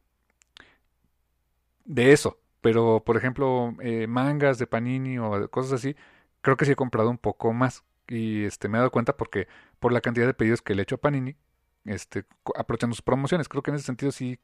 de 1.86 2.14
eso. 2.14 2.40
Pero, 2.62 3.04
por 3.06 3.18
ejemplo, 3.18 3.76
eh, 3.82 4.08
mangas 4.08 4.58
de 4.58 4.68
Panini 4.68 5.20
o 5.20 5.50
cosas 5.50 5.74
así, 5.74 5.98
creo 6.44 6.58
que 6.58 6.66
sí 6.66 6.74
he 6.74 6.76
comprado 6.76 7.10
un 7.10 7.18
poco 7.18 7.54
más. 7.54 7.84
Y 8.08 8.46
este, 8.46 8.70
me 8.70 8.78
he 8.78 8.80
dado 8.80 8.92
cuenta 8.92 9.18
porque 9.18 9.48
por 9.80 9.92
la 9.94 10.02
cantidad 10.02 10.28
de 10.28 10.36
pedidos 10.36 10.62
que 10.62 10.76
le 10.76 10.82
he 10.82 10.84
hecho 10.84 10.96
a 10.96 11.00
Panini, 11.00 11.36
este, 11.86 12.26
aprovechando 12.56 12.96
sus 12.96 13.02
promociones. 13.04 13.50
Creo 13.50 13.64
que 13.64 13.72
en 13.72 13.76
ese 13.78 13.86
sentido 13.86 14.12
sí, 14.12 14.40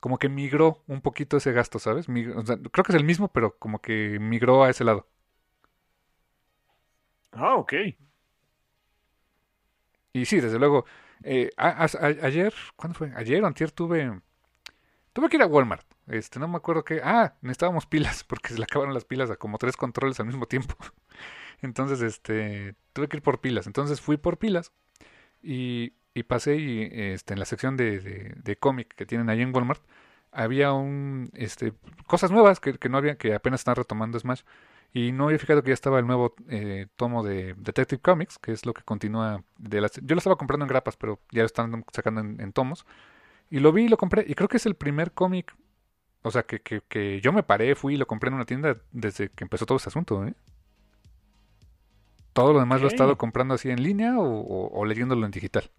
como 0.00 0.18
que 0.18 0.28
migró 0.28 0.82
un 0.88 1.02
poquito 1.02 1.36
ese 1.38 1.52
gasto, 1.52 1.78
¿sabes? 1.78 2.06
creo 2.06 2.84
que 2.84 2.92
es 2.92 2.96
el 2.96 3.04
mismo, 3.04 3.28
pero 3.28 3.58
como 3.58 3.80
que 3.80 4.18
migró 4.20 4.64
a 4.64 4.70
ese 4.70 4.84
lado. 4.84 5.06
Ah, 7.32 7.54
ok. 7.56 7.72
Y 10.12 10.24
sí, 10.24 10.40
desde 10.40 10.58
luego, 10.58 10.86
eh, 11.22 11.50
ayer, 11.56 12.54
¿cuándo 12.76 12.98
fue? 12.98 13.12
Ayer 13.16 13.42
o 13.44 13.46
antier 13.46 13.70
tuve, 13.70 14.20
tuve 15.12 15.28
que 15.28 15.36
ir 15.36 15.42
a 15.42 15.46
Walmart. 15.46 15.86
Este, 16.06 16.38
no 16.38 16.48
me 16.48 16.56
acuerdo 16.56 16.84
qué. 16.84 17.00
Ah, 17.04 17.34
necesitábamos 17.42 17.86
pilas 17.86 18.24
porque 18.28 18.50
se 18.50 18.58
le 18.58 18.64
acabaron 18.64 18.94
las 18.94 19.04
pilas 19.04 19.30
a 19.30 19.36
como 19.36 19.58
tres 19.58 19.76
controles 19.76 20.20
al 20.20 20.26
mismo 20.26 20.46
tiempo. 20.46 20.74
Entonces, 21.62 22.00
este, 22.02 22.74
tuve 22.92 23.08
que 23.08 23.18
ir 23.18 23.22
por 23.22 23.40
pilas. 23.40 23.66
Entonces 23.66 24.00
fui 24.00 24.16
por 24.16 24.38
pilas 24.38 24.72
y, 25.42 25.94
y 26.14 26.22
pasé 26.24 26.56
y 26.56 26.88
este, 26.92 27.34
en 27.34 27.40
la 27.40 27.46
sección 27.46 27.76
de, 27.76 28.00
de, 28.00 28.56
cómic 28.56 28.94
que 28.94 29.06
tienen 29.06 29.28
ahí 29.30 29.42
en 29.42 29.54
Walmart 29.54 29.82
había 30.36 30.72
un, 30.72 31.30
este, 31.34 31.72
cosas 32.06 32.30
nuevas 32.30 32.60
que, 32.60 32.76
no 32.88 32.98
había, 32.98 33.16
que 33.16 33.34
apenas 33.34 33.60
están 33.60 33.76
retomando 33.76 34.18
Smash. 34.18 34.42
Y 34.92 35.12
no 35.12 35.26
había 35.26 35.38
fijado 35.38 35.62
que 35.62 35.70
ya 35.70 35.74
estaba 35.74 35.98
el 35.98 36.06
nuevo 36.06 36.34
eh, 36.48 36.86
tomo 36.96 37.22
de 37.22 37.54
Detective 37.54 38.00
Comics, 38.00 38.38
que 38.38 38.52
es 38.52 38.64
lo 38.64 38.72
que 38.72 38.82
continúa 38.82 39.42
de 39.58 39.80
las... 39.80 39.92
Yo 39.94 40.14
lo 40.14 40.18
estaba 40.18 40.36
comprando 40.36 40.64
en 40.64 40.68
grapas, 40.68 40.96
pero 40.96 41.20
ya 41.32 41.40
lo 41.42 41.46
están 41.46 41.84
sacando 41.92 42.20
en, 42.20 42.52
tomos. 42.52 42.86
Y 43.50 43.60
lo 43.60 43.72
vi 43.72 43.84
y 43.84 43.88
lo 43.88 43.96
compré. 43.96 44.24
Y 44.26 44.34
creo 44.34 44.48
que 44.48 44.58
es 44.58 44.66
el 44.66 44.74
primer 44.74 45.12
cómic, 45.12 45.54
o 46.22 46.30
sea, 46.30 46.44
que, 46.44 46.60
que, 46.60 46.82
que, 46.88 47.20
yo 47.20 47.32
me 47.32 47.42
paré, 47.42 47.74
fui 47.74 47.94
y 47.94 47.96
lo 47.96 48.06
compré 48.06 48.28
en 48.28 48.34
una 48.34 48.46
tienda 48.46 48.76
desde 48.92 49.30
que 49.30 49.44
empezó 49.44 49.66
todo 49.66 49.76
este 49.76 49.88
asunto. 49.88 50.24
¿eh? 50.26 50.34
Todo 52.36 52.52
lo 52.52 52.60
demás 52.60 52.82
lo 52.82 52.88
he 52.88 52.90
estado 52.90 53.16
comprando 53.16 53.54
así 53.54 53.70
en 53.70 53.82
línea 53.82 54.12
o, 54.18 54.84
leyéndolo 54.84 55.24
en 55.24 55.32
digital. 55.32 55.70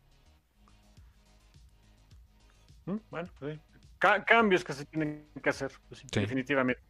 Mm, 2.87 2.95
bueno, 3.11 3.29
pues, 3.37 3.59
cambios 3.99 4.63
que 4.63 4.73
se 4.73 4.85
tienen 4.85 5.27
que 5.43 5.49
hacer, 5.51 5.71
pues, 5.87 6.03
definitivamente. 6.11 6.81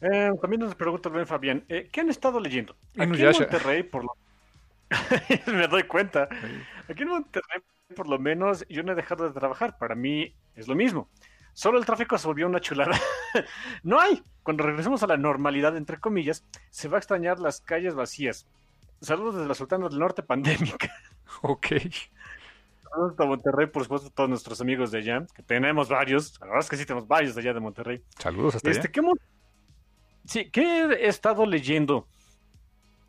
Eh, 0.00 0.30
también 0.40 0.60
nos 0.60 0.76
pregunta 0.76 1.08
Ben 1.08 1.26
Fabián, 1.26 1.64
eh, 1.68 1.88
¿qué 1.90 2.02
han 2.02 2.08
estado 2.08 2.38
leyendo? 2.38 2.76
Aquí 2.96 3.20
en 3.20 3.32
Monterrey, 3.32 3.82
por 3.82 4.04
lo 4.04 4.16
me 5.52 5.66
doy 5.66 5.82
cuenta. 5.82 6.28
Aquí 6.88 7.02
en 7.02 7.08
Monterrey, 7.08 7.62
por 7.96 8.08
lo 8.08 8.20
menos, 8.20 8.64
yo 8.68 8.84
no 8.84 8.92
he 8.92 8.94
dejado 8.94 9.26
de 9.26 9.34
trabajar. 9.34 9.76
Para 9.76 9.96
mí 9.96 10.32
es 10.54 10.68
lo 10.68 10.76
mismo. 10.76 11.08
Solo 11.54 11.78
el 11.78 11.86
tráfico 11.86 12.18
se 12.18 12.26
volvió 12.26 12.46
una 12.46 12.60
chulada. 12.60 12.98
no 13.82 14.00
hay. 14.00 14.22
Cuando 14.42 14.64
regresemos 14.64 15.02
a 15.02 15.06
la 15.06 15.16
normalidad, 15.16 15.76
entre 15.76 15.98
comillas, 15.98 16.44
se 16.70 16.88
va 16.88 16.98
a 16.98 17.00
extrañar 17.00 17.38
las 17.40 17.60
calles 17.60 17.94
vacías. 17.94 18.46
Saludos 19.00 19.36
desde 19.36 19.48
la 19.48 19.54
Sultana 19.54 19.88
del 19.88 19.98
Norte 19.98 20.22
pandémica. 20.22 20.92
Ok. 21.40 21.68
Saludos 22.90 23.18
a 23.18 23.24
Monterrey, 23.24 23.66
por 23.66 23.82
supuesto, 23.82 24.10
todos 24.10 24.28
nuestros 24.28 24.60
amigos 24.60 24.90
de 24.90 24.98
allá, 24.98 25.26
que 25.34 25.42
tenemos 25.42 25.88
varios. 25.88 26.38
La 26.38 26.46
verdad 26.46 26.60
es 26.60 26.68
que 26.68 26.76
sí 26.76 26.84
tenemos 26.84 27.08
varios 27.08 27.34
de 27.34 27.40
allá 27.40 27.54
de 27.54 27.60
Monterrey. 27.60 28.02
Saludos 28.18 28.56
hasta 28.56 28.70
Este, 28.70 28.88
allá. 28.88 28.92
¿qué, 28.92 29.02
sí, 30.26 30.50
¿qué 30.50 30.84
he 30.84 31.08
estado 31.08 31.46
leyendo? 31.46 32.06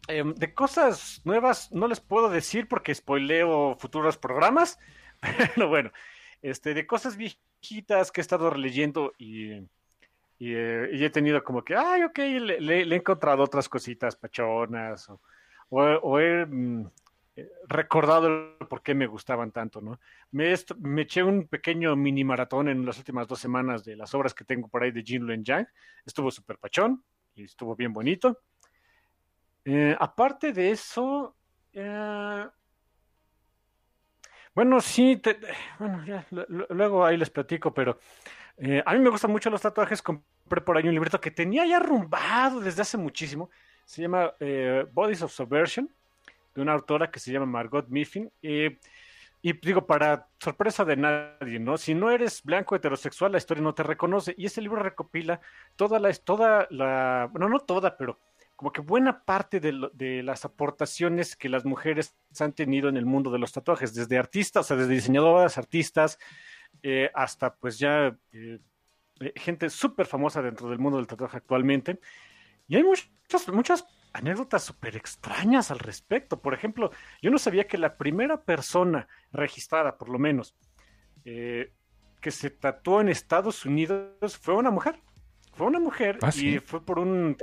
Em, 0.07 0.33
de 0.35 0.53
cosas 0.53 1.21
nuevas 1.23 1.71
no 1.71 1.87
les 1.87 1.99
puedo 1.99 2.29
decir 2.29 2.67
porque 2.67 2.93
spoileo 2.95 3.75
futuros 3.79 4.17
programas, 4.17 4.79
pero 5.55 5.67
bueno, 5.67 5.91
este, 6.41 6.73
de 6.73 6.85
cosas 6.87 7.17
que 8.11 8.21
he 8.21 8.21
estado 8.21 8.49
releyendo 8.49 9.13
y, 9.17 9.53
y, 9.53 10.53
eh, 10.53 10.89
y 10.93 11.03
he 11.05 11.09
tenido 11.09 11.43
como 11.43 11.63
que, 11.63 11.75
ay, 11.75 12.03
ok, 12.03 12.17
le, 12.19 12.61
le- 12.61 12.85
le 12.85 12.95
he 12.95 12.99
encontrado 12.99 13.43
otras 13.43 13.69
cositas 13.69 14.15
pachonas 14.15 15.09
o, 15.09 15.21
o 15.69 15.81
o 16.01 16.19
he 16.19 16.45
mm, 16.45 16.85
eh, 17.37 17.49
recordado 17.67 18.57
por 18.69 18.81
qué 18.81 18.93
me 18.93 19.07
gustaban 19.07 19.51
tanto, 19.51 19.81
¿no? 19.81 19.99
Me, 20.31 20.53
me 20.79 21.01
eché 21.03 21.23
un 21.23 21.47
pequeño 21.47 21.95
mini 21.95 22.23
maratón 22.23 22.69
en 22.69 22.85
las 22.85 22.97
últimas 22.97 23.27
dos 23.27 23.39
semanas 23.39 23.83
de 23.83 23.95
las 23.95 24.13
obras 24.13 24.33
que 24.33 24.45
tengo 24.45 24.67
por 24.67 24.83
ahí 24.83 24.91
de 24.91 25.03
Jin 25.03 25.23
Luen 25.25 25.43
Yang. 25.43 25.67
Estuvo 26.05 26.31
súper 26.31 26.57
pachón 26.57 27.03
y 27.35 27.43
estuvo 27.43 27.75
bien 27.75 27.91
bonito. 27.93 28.39
Eh, 29.65 29.95
aparte 29.99 30.53
de 30.53 30.71
eso, 30.71 31.35
eh, 31.73 32.47
bueno, 34.55 34.81
sí, 34.81 35.17
te- 35.17 35.37
bueno, 35.79 36.03
ya, 36.05 36.25
lu- 36.31 36.45
lu- 36.47 36.67
luego 36.69 37.05
ahí 37.05 37.17
les 37.17 37.29
platico, 37.29 37.73
pero 37.73 37.99
eh, 38.57 38.81
a 38.85 38.93
mí 38.93 38.99
me 38.99 39.09
gustan 39.09 39.31
mucho 39.31 39.49
los 39.49 39.61
tatuajes. 39.61 40.01
Compré 40.01 40.61
por 40.61 40.77
ahí 40.77 40.87
un 40.87 40.93
librito 40.93 41.19
que 41.21 41.31
tenía 41.31 41.65
ya 41.65 41.77
arrumbado 41.77 42.61
desde 42.61 42.81
hace 42.81 42.97
muchísimo. 42.97 43.49
Se 43.85 44.01
llama 44.01 44.33
eh, 44.39 44.85
Bodies 44.91 45.21
of 45.23 45.31
Subversion, 45.33 45.89
de 46.55 46.61
una 46.61 46.73
autora 46.73 47.11
que 47.11 47.19
se 47.19 47.31
llama 47.31 47.45
Margot 47.45 47.87
Mifflin. 47.89 48.31
Eh, 48.41 48.79
y 49.41 49.53
digo, 49.53 49.85
para 49.85 50.27
sorpresa 50.39 50.83
de 50.85 50.95
nadie, 50.97 51.59
¿no? 51.59 51.77
Si 51.77 51.93
no 51.93 52.09
eres 52.09 52.41
blanco 52.43 52.75
heterosexual, 52.75 53.31
la 53.33 53.37
historia 53.37 53.61
no 53.61 53.75
te 53.75 53.83
reconoce. 53.83 54.33
Y 54.37 54.45
este 54.47 54.61
libro 54.61 54.81
recopila 54.81 55.39
toda 55.75 55.99
la, 55.99 56.11
toda 56.13 56.67
la, 56.71 57.27
bueno, 57.31 57.49
no 57.49 57.59
toda, 57.59 57.95
pero 57.97 58.17
como 58.55 58.71
que 58.71 58.81
buena 58.81 59.23
parte 59.25 59.59
de, 59.59 59.71
lo- 59.73 59.89
de 59.89 60.23
las 60.23 60.45
aportaciones 60.45 61.35
que 61.35 61.49
las 61.49 61.65
mujeres 61.65 62.15
han 62.39 62.53
tenido 62.53 62.87
en 62.89 62.97
el 62.97 63.05
mundo 63.05 63.31
de 63.31 63.39
los 63.39 63.51
tatuajes, 63.51 63.93
desde 63.93 64.17
artistas, 64.17 64.65
o 64.65 64.67
sea, 64.67 64.77
desde 64.77 64.93
diseñadoras, 64.93 65.57
artistas, 65.57 66.17
eh, 66.83 67.09
hasta 67.13 67.55
pues 67.55 67.77
ya 67.79 68.17
eh, 68.31 68.59
eh, 69.19 69.33
gente 69.35 69.69
súper 69.69 70.05
famosa 70.05 70.41
dentro 70.41 70.69
del 70.69 70.79
mundo 70.79 70.97
del 70.97 71.07
tatuaje 71.07 71.37
actualmente. 71.37 71.99
Y 72.67 72.75
hay 72.77 72.83
muchas, 72.83 73.47
muchas 73.51 73.85
anécdotas 74.13 74.63
súper 74.63 74.95
extrañas 74.95 75.69
al 75.71 75.79
respecto. 75.79 76.41
Por 76.41 76.53
ejemplo, 76.53 76.91
yo 77.21 77.31
no 77.31 77.37
sabía 77.37 77.67
que 77.67 77.77
la 77.77 77.97
primera 77.97 78.41
persona 78.41 79.07
registrada, 79.31 79.97
por 79.97 80.09
lo 80.09 80.17
menos, 80.17 80.55
eh, 81.25 81.71
que 82.21 82.31
se 82.31 82.49
tatuó 82.49 83.01
en 83.01 83.09
Estados 83.09 83.65
Unidos 83.65 84.37
fue 84.37 84.55
una 84.55 84.71
mujer. 84.71 84.99
Fue 85.53 85.67
una 85.67 85.79
mujer 85.79 86.17
Ah, 86.21 86.31
y 86.35 86.59
fue 86.59 86.83
por 86.83 86.99
un 86.99 87.37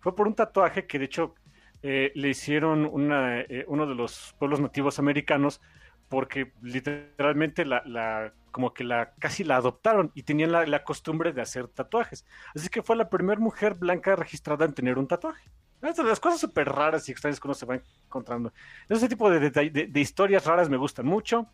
fue 0.00 0.14
por 0.14 0.26
un 0.26 0.34
tatuaje 0.34 0.86
que 0.86 0.98
de 0.98 1.04
hecho 1.06 1.34
eh, 1.82 2.12
le 2.14 2.28
hicieron 2.30 2.86
una, 2.90 3.40
eh, 3.40 3.64
uno 3.68 3.86
de 3.86 3.94
los 3.94 4.34
pueblos 4.38 4.60
nativos 4.60 4.98
americanos 4.98 5.60
porque 6.08 6.52
literalmente 6.62 7.64
la, 7.64 7.82
la- 7.84 8.32
como 8.52 8.72
que 8.72 8.84
la 8.84 9.12
casi 9.18 9.44
la 9.44 9.56
adoptaron 9.56 10.10
y 10.14 10.22
tenían 10.22 10.50
la, 10.50 10.64
la 10.64 10.82
costumbre 10.82 11.32
de 11.34 11.42
hacer 11.42 11.68
tatuajes. 11.68 12.24
Así 12.54 12.68
que 12.70 12.82
fue 12.82 12.96
la 12.96 13.10
primera 13.10 13.38
mujer 13.38 13.74
blanca 13.74 14.16
registrada 14.16 14.64
en 14.64 14.72
tener 14.72 14.96
un 14.98 15.06
tatuaje. 15.06 15.50
De 15.82 16.02
las 16.04 16.18
cosas 16.20 16.40
súper 16.40 16.68
raras 16.70 17.06
y 17.08 17.12
extrañas 17.12 17.38
que 17.38 17.46
uno 17.46 17.54
se 17.54 17.66
va 17.66 17.78
encontrando. 18.06 18.50
Ese 18.88 19.08
tipo 19.08 19.30
de, 19.30 19.40
detall- 19.52 19.70
de- 19.70 19.86
de 19.88 20.00
historias 20.00 20.46
raras 20.46 20.70
me 20.70 20.78
gustan 20.78 21.04
mucho. 21.06 21.46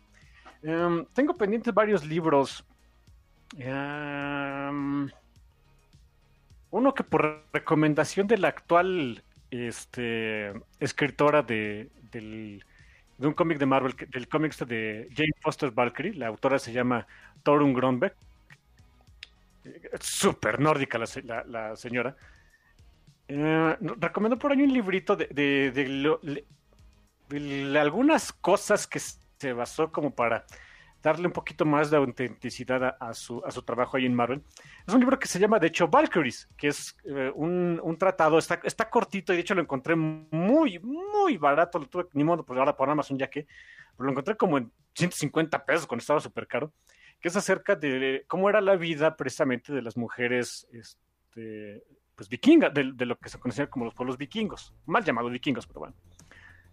Em, 0.61 1.05
tengo 1.13 1.33
pendientes 1.35 1.73
varios 1.73 2.05
libros. 2.05 2.65
Em, 3.57 5.09
uno 6.73 6.93
que 6.93 7.03
por 7.03 7.45
recomendación 7.53 8.25
de 8.27 8.37
la 8.39 8.47
actual 8.47 9.23
este, 9.51 10.51
escritora 10.79 11.43
de, 11.43 11.89
un 13.19 13.33
cómic 13.33 13.59
de 13.59 13.65
Marvel, 13.67 13.95
del 14.09 14.27
cómic 14.27 14.51
este 14.53 14.65
de 14.65 15.07
Jane 15.15 15.29
Foster 15.39 15.69
Valkyrie, 15.71 16.15
la 16.15 16.27
autora 16.27 16.57
se 16.57 16.73
llama 16.73 17.05
Torun 17.43 17.73
Gronbeck. 17.73 18.15
Súper 19.99 20.59
nórdica 20.59 20.97
la, 20.97 21.05
se- 21.05 21.21
la- 21.21 21.43
la 21.43 21.75
señora. 21.75 22.15
Eh, 23.27 23.77
recomiendo 23.99 24.37
por 24.39 24.51
ahí 24.51 24.61
un 24.63 24.73
librito 24.73 25.15
de, 25.15 25.27
de 27.29 27.79
algunas 27.79 28.33
cosas 28.33 28.87
que 28.87 28.99
se 28.99 29.53
basó 29.53 29.91
como 29.91 30.09
para 30.13 30.45
darle 31.03 31.27
un 31.27 31.33
poquito 31.33 31.65
más 31.65 31.91
de 31.91 31.97
autenticidad 31.97 32.95
a, 32.97 33.13
su, 33.13 33.41
trabajo 33.65 33.97
ahí 33.97 34.05
en 34.05 34.15
Marvel. 34.15 34.41
Es 34.87 34.93
un 34.93 35.01
libro 35.01 35.19
que 35.19 35.27
se 35.27 35.37
llama, 35.37 35.59
de 35.59 35.67
hecho, 35.67 35.89
Valkyries, 35.89 36.47
que 36.57 36.69
es 36.69 36.95
eh, 37.03 37.29
un, 37.35 37.97
tratado, 37.99 38.39
está, 38.39 38.89
cortito 38.89 39.33
y 39.33 39.35
de 39.35 39.41
hecho 39.41 39.53
lo 39.53 39.61
encontré 39.61 39.97
muy, 39.97 40.79
muy 40.79 41.37
barato, 41.37 41.77
lo 41.77 41.87
tuve, 41.87 42.05
ni 42.13 42.23
modo, 42.23 42.45
pues 42.45 42.57
ahora 42.57 42.75
por 42.75 42.89
Amazon 42.89 43.19
ya 43.19 43.29
que, 43.29 43.45
lo 43.99 44.09
encontré 44.09 44.37
como 44.37 44.57
en 44.57 44.71
150 44.95 45.65
pesos 45.65 45.85
cuando 45.85 46.01
estaba 46.01 46.21
súper 46.21 46.47
caro, 46.47 46.73
que 47.19 47.27
es 47.27 47.35
acerca 47.35 47.75
de 47.75 48.23
cómo 48.27 48.49
era 48.49 48.61
la 48.61 48.75
vida 48.77 49.15
precisamente 49.15 49.73
de 49.73 49.81
las 49.81 49.97
mujeres 49.97 50.67
este, 50.71 51.83
pues 52.15 52.29
vikingas, 52.29 52.73
de, 52.73 52.91
de 52.93 53.05
lo 53.05 53.17
que 53.17 53.29
se 53.29 53.39
conocía 53.39 53.69
como 53.69 53.85
los 53.85 53.93
pueblos 53.93 54.17
vikingos, 54.17 54.73
mal 54.85 55.03
llamados 55.03 55.31
vikingos, 55.31 55.67
pero 55.67 55.81
bueno. 55.81 55.95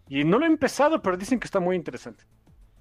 Y 0.09 0.25
no 0.25 0.39
lo 0.39 0.45
he 0.45 0.49
empezado, 0.49 1.03
pero 1.03 1.17
dicen 1.17 1.39
que 1.39 1.47
está 1.47 1.61
muy 1.61 1.77
interesante. 1.77 2.25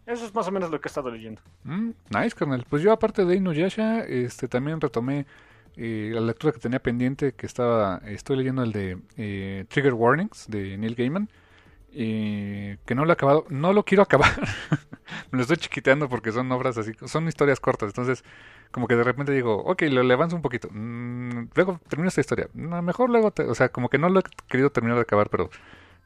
Eso 0.10 0.26
es 0.26 0.34
más 0.34 0.48
o 0.48 0.52
menos 0.52 0.72
lo 0.72 0.82
que 0.82 0.88
he 0.88 0.90
estado 0.90 1.12
leyendo. 1.12 1.40
Mm, 1.64 1.92
nice, 2.10 2.36
carnal. 2.36 2.66
Pues 2.68 2.82
yo, 2.82 2.92
aparte 2.92 3.26
de 3.26 3.36
Inuyasha, 3.36 4.00
este, 4.06 4.48
también 4.48 4.82
retomé 4.82 5.28
eh, 5.78 6.10
la 6.14 6.22
lectura 6.22 6.52
que 6.52 6.60
tenía 6.60 6.80
pendiente, 6.82 7.34
que 7.34 7.46
estaba, 7.46 8.02
estoy 8.06 8.38
leyendo 8.38 8.64
el 8.64 8.72
de 8.72 8.98
eh, 9.18 9.66
Trigger 9.70 9.94
Warnings 9.94 10.48
de 10.50 10.78
Neil 10.80 10.96
Gaiman, 10.96 11.30
eh, 11.94 12.78
que 12.86 12.96
no 12.96 13.06
lo 13.06 13.12
he 13.12 13.14
acabado, 13.14 13.46
no 13.50 13.72
lo 13.74 13.84
quiero 13.84 14.02
acabar, 14.04 14.32
me 15.32 15.38
lo 15.38 15.42
estoy 15.44 15.58
chiquiteando 15.58 16.10
porque 16.10 16.32
son 16.32 16.52
obras 16.52 16.78
así, 16.78 16.92
son 17.06 17.28
historias 17.28 17.60
cortas, 17.60 17.90
entonces 17.90 18.24
como 18.72 18.88
que 18.88 18.96
de 18.96 19.04
repente 19.04 19.32
digo, 19.32 19.58
ok, 19.58 19.84
lo 19.92 20.04
le 20.04 20.14
avanzo 20.14 20.36
un 20.36 20.42
poquito, 20.42 20.70
Mm, 20.72 21.50
luego 21.56 21.80
termino 21.88 22.10
esta 22.10 22.22
historia, 22.22 22.48
mejor 22.54 23.10
luego, 23.10 23.32
te- 23.32 23.44
o 23.44 23.56
sea, 23.56 23.70
como 23.70 23.90
que 23.90 23.98
no 24.00 24.10
lo 24.10 24.20
he 24.20 24.24
querido 24.48 24.72
terminar 24.72 24.98
de 24.98 25.04
acabar, 25.04 25.30
pero 25.30 25.50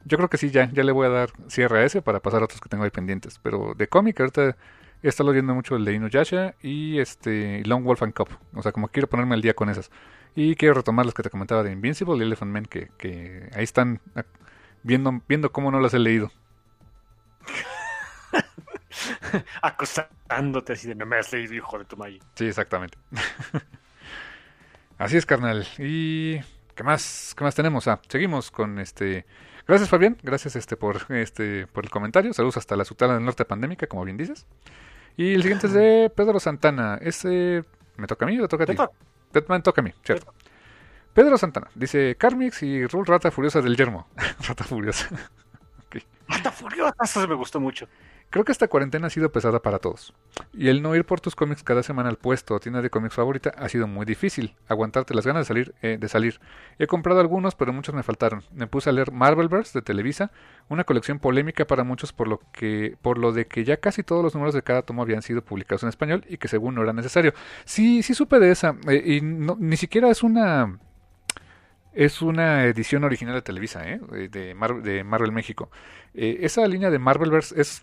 yo 0.04 0.16
creo 0.16 0.28
que 0.28 0.36
sí, 0.38 0.50
ya, 0.50 0.70
ya 0.72 0.82
le 0.84 0.92
voy 0.92 1.06
a 1.06 1.10
dar 1.10 1.30
cierre 1.48 1.80
a 1.80 1.84
ese 1.84 2.02
para 2.02 2.20
pasar 2.20 2.42
a 2.42 2.44
otros 2.44 2.60
que 2.60 2.68
tengo 2.68 2.84
ahí 2.84 2.90
pendientes, 2.90 3.38
pero 3.42 3.74
de 3.74 3.88
cómic 3.88 4.20
ahorita 4.20 4.56
he 5.02 5.08
estado 5.08 5.30
leyendo 5.30 5.54
mucho 5.54 5.76
el 5.76 5.84
de 5.84 5.92
Inuyasha 5.92 6.54
y 6.62 6.98
este 6.98 7.62
Long 7.66 7.84
Wolf 7.84 8.02
and 8.02 8.14
Cub. 8.14 8.28
O 8.54 8.62
sea, 8.62 8.72
como 8.72 8.88
quiero 8.88 9.08
ponerme 9.08 9.34
al 9.34 9.42
día 9.42 9.54
con 9.54 9.68
esas. 9.68 9.90
Y 10.34 10.56
quiero 10.56 10.74
retomar 10.74 11.04
las 11.06 11.14
que 11.14 11.22
te 11.22 11.30
comentaba 11.30 11.62
de 11.62 11.72
Invincible 11.72 12.16
y 12.16 12.22
Elephant 12.22 12.52
Man, 12.52 12.64
que, 12.64 12.90
que 12.96 13.50
ahí 13.54 13.64
están 13.64 14.00
viendo, 14.82 15.20
viendo 15.28 15.52
cómo 15.52 15.70
no 15.70 15.78
las 15.80 15.94
he 15.94 15.98
leído. 15.98 16.32
Acosándote 19.62 20.72
así 20.72 20.88
de 20.88 20.94
no 20.94 21.06
me 21.06 21.16
has 21.16 21.32
leído, 21.32 21.54
hijo 21.54 21.78
de 21.78 21.84
tu 21.84 21.96
maíz. 21.96 22.22
Sí, 22.34 22.46
exactamente. 22.46 22.96
Así 24.96 25.16
es, 25.16 25.26
carnal. 25.26 25.66
Y 25.78 26.38
¿qué 26.76 26.84
más? 26.84 27.34
¿Qué 27.36 27.42
más 27.42 27.54
tenemos? 27.54 27.88
Ah, 27.88 28.00
seguimos 28.08 28.50
con 28.50 28.78
este. 28.78 29.26
Gracias, 29.66 29.88
Fabián. 29.88 30.16
Gracias 30.22 30.56
este 30.56 30.76
por 30.76 31.06
este 31.10 31.66
por 31.68 31.84
el 31.84 31.90
comentario. 31.90 32.32
Saludos 32.32 32.58
hasta 32.58 32.76
la 32.76 32.84
Sultana 32.84 33.14
del 33.14 33.24
Norte 33.24 33.44
pandémica, 33.44 33.86
como 33.86 34.04
bien 34.04 34.16
dices. 34.16 34.46
Y 35.16 35.34
el 35.34 35.42
siguiente 35.42 35.68
es 35.68 35.72
de 35.72 36.12
Pedro 36.14 36.38
Santana. 36.40 36.98
Ese 37.00 37.64
me 37.96 38.06
toca 38.06 38.24
a 38.24 38.28
mí 38.28 38.38
o 38.38 38.42
le 38.42 38.48
toca 38.48 38.64
a 38.64 38.66
ti. 38.66 38.76
Me 39.48 39.60
toca 39.60 39.80
a 39.80 39.84
mí, 39.84 39.92
cierto. 40.04 40.32
Pedro 41.12 41.38
Santana 41.38 41.68
dice 41.74 42.16
Carmix 42.16 42.62
y 42.62 42.86
Rule 42.86 43.04
Rata 43.06 43.30
Furiosa 43.30 43.60
del 43.60 43.76
Yermo. 43.76 44.08
Rata 44.46 44.64
Furiosa. 44.64 45.08
Mata 46.26 46.50
furiosa, 46.50 46.94
eso 47.02 47.28
me 47.28 47.34
gustó 47.34 47.60
mucho. 47.60 47.86
Creo 48.34 48.44
que 48.44 48.50
esta 48.50 48.66
cuarentena 48.66 49.06
ha 49.06 49.10
sido 49.10 49.30
pesada 49.30 49.62
para 49.62 49.78
todos. 49.78 50.12
Y 50.52 50.66
el 50.66 50.82
no 50.82 50.96
ir 50.96 51.04
por 51.04 51.20
tus 51.20 51.36
cómics 51.36 51.62
cada 51.62 51.84
semana 51.84 52.08
al 52.08 52.16
puesto 52.16 52.56
o 52.56 52.58
tienda 52.58 52.82
de 52.82 52.90
cómics 52.90 53.14
favorita 53.14 53.50
ha 53.56 53.68
sido 53.68 53.86
muy 53.86 54.04
difícil. 54.04 54.56
Aguantarte 54.66 55.14
las 55.14 55.24
ganas 55.24 55.42
de 55.42 55.44
salir, 55.46 55.74
eh, 55.82 55.98
de 56.00 56.08
salir. 56.08 56.40
He 56.80 56.88
comprado 56.88 57.20
algunos, 57.20 57.54
pero 57.54 57.72
muchos 57.72 57.94
me 57.94 58.02
faltaron. 58.02 58.42
Me 58.52 58.66
puse 58.66 58.90
a 58.90 58.92
leer 58.92 59.12
Marvelverse 59.12 59.78
de 59.78 59.82
Televisa, 59.82 60.32
una 60.68 60.82
colección 60.82 61.20
polémica 61.20 61.64
para 61.64 61.84
muchos 61.84 62.12
por 62.12 62.26
lo 62.26 62.40
que, 62.52 62.96
por 63.02 63.18
lo 63.18 63.30
de 63.30 63.46
que 63.46 63.62
ya 63.62 63.76
casi 63.76 64.02
todos 64.02 64.24
los 64.24 64.34
números 64.34 64.52
de 64.52 64.62
cada 64.62 64.82
tomo 64.82 65.02
habían 65.02 65.22
sido 65.22 65.40
publicados 65.40 65.84
en 65.84 65.90
español 65.90 66.24
y 66.28 66.38
que 66.38 66.48
según 66.48 66.74
no 66.74 66.82
era 66.82 66.92
necesario. 66.92 67.34
Sí, 67.64 68.02
sí 68.02 68.14
supe 68.14 68.40
de 68.40 68.50
esa. 68.50 68.74
eh, 68.88 69.00
y 69.06 69.20
ni 69.20 69.76
siquiera 69.76 70.10
es 70.10 70.24
una 70.24 70.80
es 71.94 72.22
una 72.22 72.64
edición 72.64 73.04
original 73.04 73.34
de 73.34 73.42
Televisa, 73.42 73.88
¿eh? 73.88 74.00
de, 74.10 74.28
de 74.28 74.54
Mar- 74.54 74.82
de 74.82 75.04
Marvel 75.04 75.32
México. 75.32 75.70
Eh, 76.14 76.38
esa 76.42 76.66
línea 76.66 76.90
de 76.90 76.98
Marvelverse 76.98 77.60
es 77.60 77.82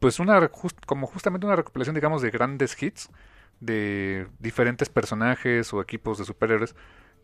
pues 0.00 0.18
una 0.18 0.50
como 0.86 1.06
justamente 1.06 1.46
una 1.46 1.56
recopilación, 1.56 1.94
digamos, 1.94 2.22
de 2.22 2.30
grandes 2.30 2.80
hits 2.82 3.10
de 3.60 4.26
diferentes 4.40 4.88
personajes 4.88 5.72
o 5.72 5.80
equipos 5.80 6.18
de 6.18 6.24
superhéroes 6.24 6.74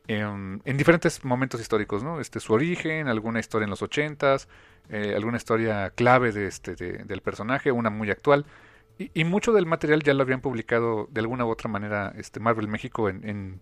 en, 0.08 0.62
diferentes 0.64 1.24
momentos 1.24 1.60
históricos, 1.60 2.02
¿no? 2.02 2.20
Este, 2.20 2.40
su 2.40 2.52
origen, 2.54 3.08
alguna 3.08 3.40
historia 3.40 3.64
en 3.64 3.70
los 3.70 3.82
ochentas, 3.82 4.48
eh, 4.88 5.14
alguna 5.14 5.36
historia 5.36 5.90
clave 5.90 6.32
de 6.32 6.46
este, 6.46 6.74
del 6.74 7.20
personaje, 7.20 7.72
una 7.72 7.90
muy 7.90 8.10
actual. 8.10 8.46
Y, 8.98 9.22
mucho 9.24 9.52
del 9.52 9.66
material 9.66 10.02
ya 10.02 10.12
lo 10.14 10.22
habían 10.22 10.40
publicado 10.40 11.06
de 11.12 11.20
alguna 11.20 11.44
u 11.44 11.50
otra 11.50 11.70
manera 11.70 12.12
este, 12.16 12.40
Marvel 12.40 12.66
México 12.66 13.08
en, 13.08 13.60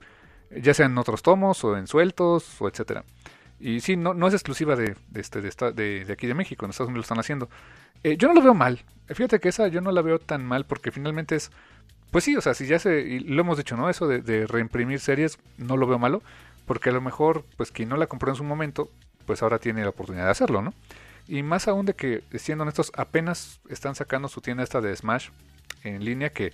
ya 0.50 0.74
sea 0.74 0.86
en 0.86 0.96
otros 0.98 1.22
tomos 1.22 1.62
o 1.64 1.76
en 1.76 1.86
sueltos 1.86 2.60
o 2.60 2.68
etcétera. 2.68 3.04
Y 3.58 3.80
sí, 3.80 3.96
no, 3.96 4.12
no 4.12 4.28
es 4.28 4.34
exclusiva 4.34 4.76
de, 4.76 4.96
de, 5.08 5.20
este, 5.20 5.40
de, 5.40 6.04
de, 6.04 6.12
aquí 6.12 6.26
de 6.26 6.34
México, 6.34 6.64
en 6.64 6.70
Estados 6.70 6.88
Unidos 6.88 6.98
lo 6.98 7.06
están 7.06 7.18
haciendo. 7.18 7.48
Eh, 8.02 8.16
yo 8.16 8.28
no 8.28 8.34
lo 8.34 8.42
veo 8.42 8.54
mal. 8.54 8.84
Fíjate 9.08 9.40
que 9.40 9.48
esa 9.48 9.68
yo 9.68 9.80
no 9.80 9.92
la 9.92 10.02
veo 10.02 10.18
tan 10.18 10.44
mal 10.44 10.66
porque 10.66 10.90
finalmente 10.90 11.36
es 11.36 11.50
pues 12.10 12.24
sí, 12.24 12.36
o 12.36 12.40
sea, 12.40 12.54
si 12.54 12.66
ya 12.66 12.78
se, 12.78 13.00
y 13.00 13.18
lo 13.20 13.40
hemos 13.40 13.58
dicho, 13.58 13.76
¿no? 13.76 13.90
Eso 13.90 14.06
de, 14.08 14.46
reimprimir 14.46 15.00
series 15.00 15.38
no 15.58 15.76
lo 15.76 15.86
veo 15.86 15.98
malo, 15.98 16.22
porque 16.64 16.90
a 16.90 16.92
lo 16.92 17.00
mejor, 17.00 17.44
pues 17.56 17.72
quien 17.72 17.88
no 17.88 17.96
la 17.96 18.06
compró 18.06 18.30
en 18.30 18.36
su 18.36 18.44
momento, 18.44 18.90
pues 19.26 19.42
ahora 19.42 19.58
tiene 19.58 19.82
la 19.82 19.90
oportunidad 19.90 20.24
de 20.24 20.30
hacerlo, 20.30 20.62
¿no? 20.62 20.72
Y 21.28 21.42
más 21.42 21.66
aún 21.68 21.84
de 21.86 21.94
que, 21.94 22.22
siendo 22.38 22.62
honestos, 22.62 22.92
apenas 22.96 23.60
están 23.68 23.94
sacando 23.96 24.28
su 24.28 24.40
tienda 24.40 24.62
esta 24.62 24.80
de 24.80 24.94
Smash 24.94 25.30
en 25.82 26.04
línea 26.04 26.30
que 26.30 26.52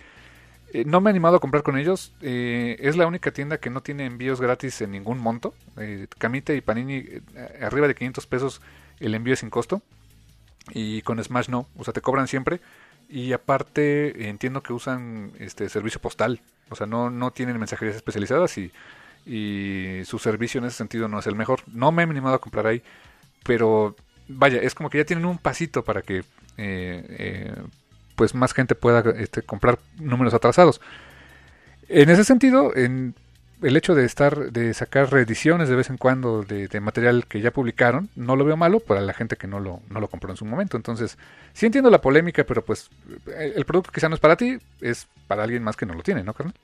eh, 0.73 0.85
no 0.87 1.01
me 1.01 1.11
he 1.11 1.13
animado 1.13 1.37
a 1.37 1.41
comprar 1.41 1.63
con 1.63 1.77
ellos. 1.77 2.13
Eh, 2.23 2.77
es 2.81 2.97
la 2.97 3.07
única 3.07 3.31
tienda 3.31 3.59
que 3.59 3.71
no 3.71 3.83
tiene 3.83 4.07
envíos 4.07 4.41
gratis 4.41 4.81
en 4.81 4.93
ningún 4.93 5.19
monto. 5.19 5.55
Eh, 5.77 6.07
Camite 6.19 6.57
y 6.57 6.61
Panini, 6.61 7.05
arriba 7.61 7.89
de 7.89 7.95
500 7.95 8.27
pesos 8.27 8.61
el 9.01 9.15
envío 9.15 9.35
es 9.35 9.41
sin 9.41 9.51
costo. 9.51 9.83
Y 10.71 11.03
con 11.03 11.23
Smash 11.23 11.49
no, 11.49 11.69
o 11.77 11.85
sea, 11.85 11.93
te 11.93 12.01
cobran 12.01 12.29
siempre. 12.29 12.61
Y 13.09 13.33
aparte 13.33 14.29
entiendo 14.29 14.63
que 14.63 14.73
usan 14.73 15.33
este 15.39 15.69
servicio 15.69 16.01
postal, 16.01 16.41
o 16.71 16.77
sea, 16.77 16.87
no, 16.87 17.11
no 17.11 17.31
tienen 17.31 17.59
mensajerías 17.59 17.97
especializadas 17.97 18.57
y, 18.57 18.73
y 19.27 20.03
su 20.05 20.19
servicio 20.19 20.59
en 20.59 20.65
ese 20.67 20.79
sentido 20.79 21.09
no 21.09 21.19
es 21.19 21.27
el 21.27 21.35
mejor. 21.35 21.61
No 21.67 21.93
me 21.93 22.03
he 22.03 22.07
animado 22.07 22.37
a 22.37 22.41
comprar 22.41 22.67
ahí, 22.67 22.83
pero 23.45 23.95
vaya, 24.29 24.61
es 24.63 24.75
como 24.75 24.89
que 24.89 24.99
ya 24.99 25.05
tienen 25.05 25.27
un 25.27 25.39
pasito 25.39 25.85
para 25.85 26.03
que 26.03 26.19
eh, 26.19 26.25
eh, 26.57 27.55
pues 28.23 28.37
más 28.37 28.55
gente 28.55 28.77
pueda 28.77 29.03
este, 29.19 29.43
comprar 29.43 29.81
números 29.99 30.33
atrasados. 30.33 30.81
En 31.89 32.09
ese 32.09 32.23
sentido, 32.23 32.73
en, 32.77 33.17
el 33.63 33.77
hecho 33.77 33.97
de 33.97 34.05
estar, 34.05 34.53
de 34.53 34.73
sacar 34.75 35.11
reediciones 35.11 35.69
de 35.69 35.75
vez 35.75 35.91
en 35.91 35.97
cuando 35.97 36.45
de, 36.45 36.81
material 36.81 37.27
que 37.27 37.41
ya 37.41 37.51
publicaron, 37.51 38.11
no 38.15 38.37
lo 38.37 38.45
veo 38.45 38.57
malo 38.57 38.79
para 38.79 39.01
la 39.01 39.13
gente 39.13 39.35
que 39.35 39.49
no 39.49 39.59
lo, 39.59 39.81
no 39.91 39.99
lo 39.99 40.07
compró 40.07 40.31
en 40.31 40.37
su 40.37 40.45
momento. 40.45 40.77
Entonces, 40.77 41.19
sí 41.53 41.67
entiendo 41.67 41.91
la 41.91 42.01
polémica, 42.01 42.45
pero 42.45 42.65
pues 42.65 42.91
el 43.37 43.65
producto 43.65 43.91
quizá 43.91 44.09
no 44.09 44.15
es 44.15 44.21
para 44.21 44.37
ti, 44.37 44.57
es 44.81 45.09
para 45.27 45.43
alguien 45.43 45.65
más 45.65 45.77
que 45.77 45.85
no 45.85 45.95
lo 45.95 46.05
tiene, 46.05 46.23
¿no, 46.23 46.33
carnal? 46.33 46.55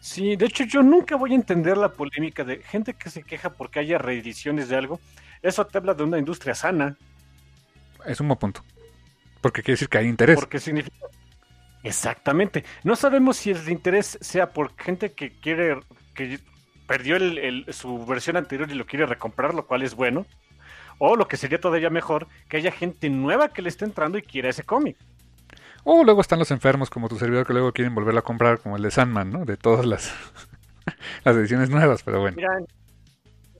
Sí, 0.00 0.36
de 0.36 0.44
hecho 0.44 0.64
yo 0.64 0.82
nunca 0.82 1.16
voy 1.16 1.32
a 1.32 1.36
entender 1.36 1.78
la 1.78 1.92
polémica 1.92 2.44
de 2.44 2.58
gente 2.58 2.92
que 2.92 3.08
se 3.08 3.22
queja 3.22 3.54
porque 3.54 3.78
haya 3.78 3.96
reediciones 3.96 4.68
de 4.68 4.76
algo. 4.76 5.00
Eso 5.40 5.66
te 5.66 5.78
habla 5.78 5.94
de 5.94 6.02
una 6.02 6.18
industria 6.18 6.54
sana. 6.54 6.98
Es 8.04 8.20
un 8.20 8.28
buen 8.28 8.38
punto. 8.38 8.62
Porque 9.40 9.62
quiere 9.62 9.74
decir 9.74 9.88
que 9.88 9.98
hay 9.98 10.06
interés. 10.06 10.36
Porque 10.36 10.58
significa 10.58 10.96
Exactamente. 11.86 12.64
No 12.82 12.96
sabemos 12.96 13.36
si 13.36 13.50
el 13.50 13.68
interés 13.68 14.18
sea 14.20 14.50
por 14.50 14.76
gente 14.76 15.12
que 15.12 15.38
quiere, 15.38 15.78
que 16.14 16.40
perdió 16.88 17.16
su 17.72 18.04
versión 18.04 18.36
anterior 18.36 18.68
y 18.68 18.74
lo 18.74 18.86
quiere 18.86 19.06
recomprar, 19.06 19.54
lo 19.54 19.66
cual 19.66 19.82
es 19.82 19.94
bueno. 19.94 20.26
O 20.98 21.14
lo 21.14 21.28
que 21.28 21.36
sería 21.36 21.60
todavía 21.60 21.88
mejor, 21.88 22.26
que 22.48 22.56
haya 22.56 22.72
gente 22.72 23.08
nueva 23.08 23.50
que 23.50 23.62
le 23.62 23.68
esté 23.68 23.84
entrando 23.84 24.18
y 24.18 24.22
quiera 24.22 24.48
ese 24.48 24.64
cómic. 24.64 24.96
O 25.84 26.02
luego 26.02 26.20
están 26.20 26.40
los 26.40 26.50
enfermos 26.50 26.90
como 26.90 27.08
tu 27.08 27.18
servidor 27.18 27.46
que 27.46 27.52
luego 27.52 27.72
quieren 27.72 27.94
volverlo 27.94 28.18
a 28.18 28.24
comprar, 28.24 28.58
como 28.58 28.76
el 28.76 28.82
de 28.82 28.90
Sandman, 28.90 29.30
¿no? 29.30 29.44
De 29.44 29.56
todas 29.56 29.86
las, 29.86 30.12
las 31.24 31.36
ediciones 31.36 31.70
nuevas, 31.70 32.02
pero 32.02 32.20
bueno. 32.20 32.34
Mira, 32.34 32.48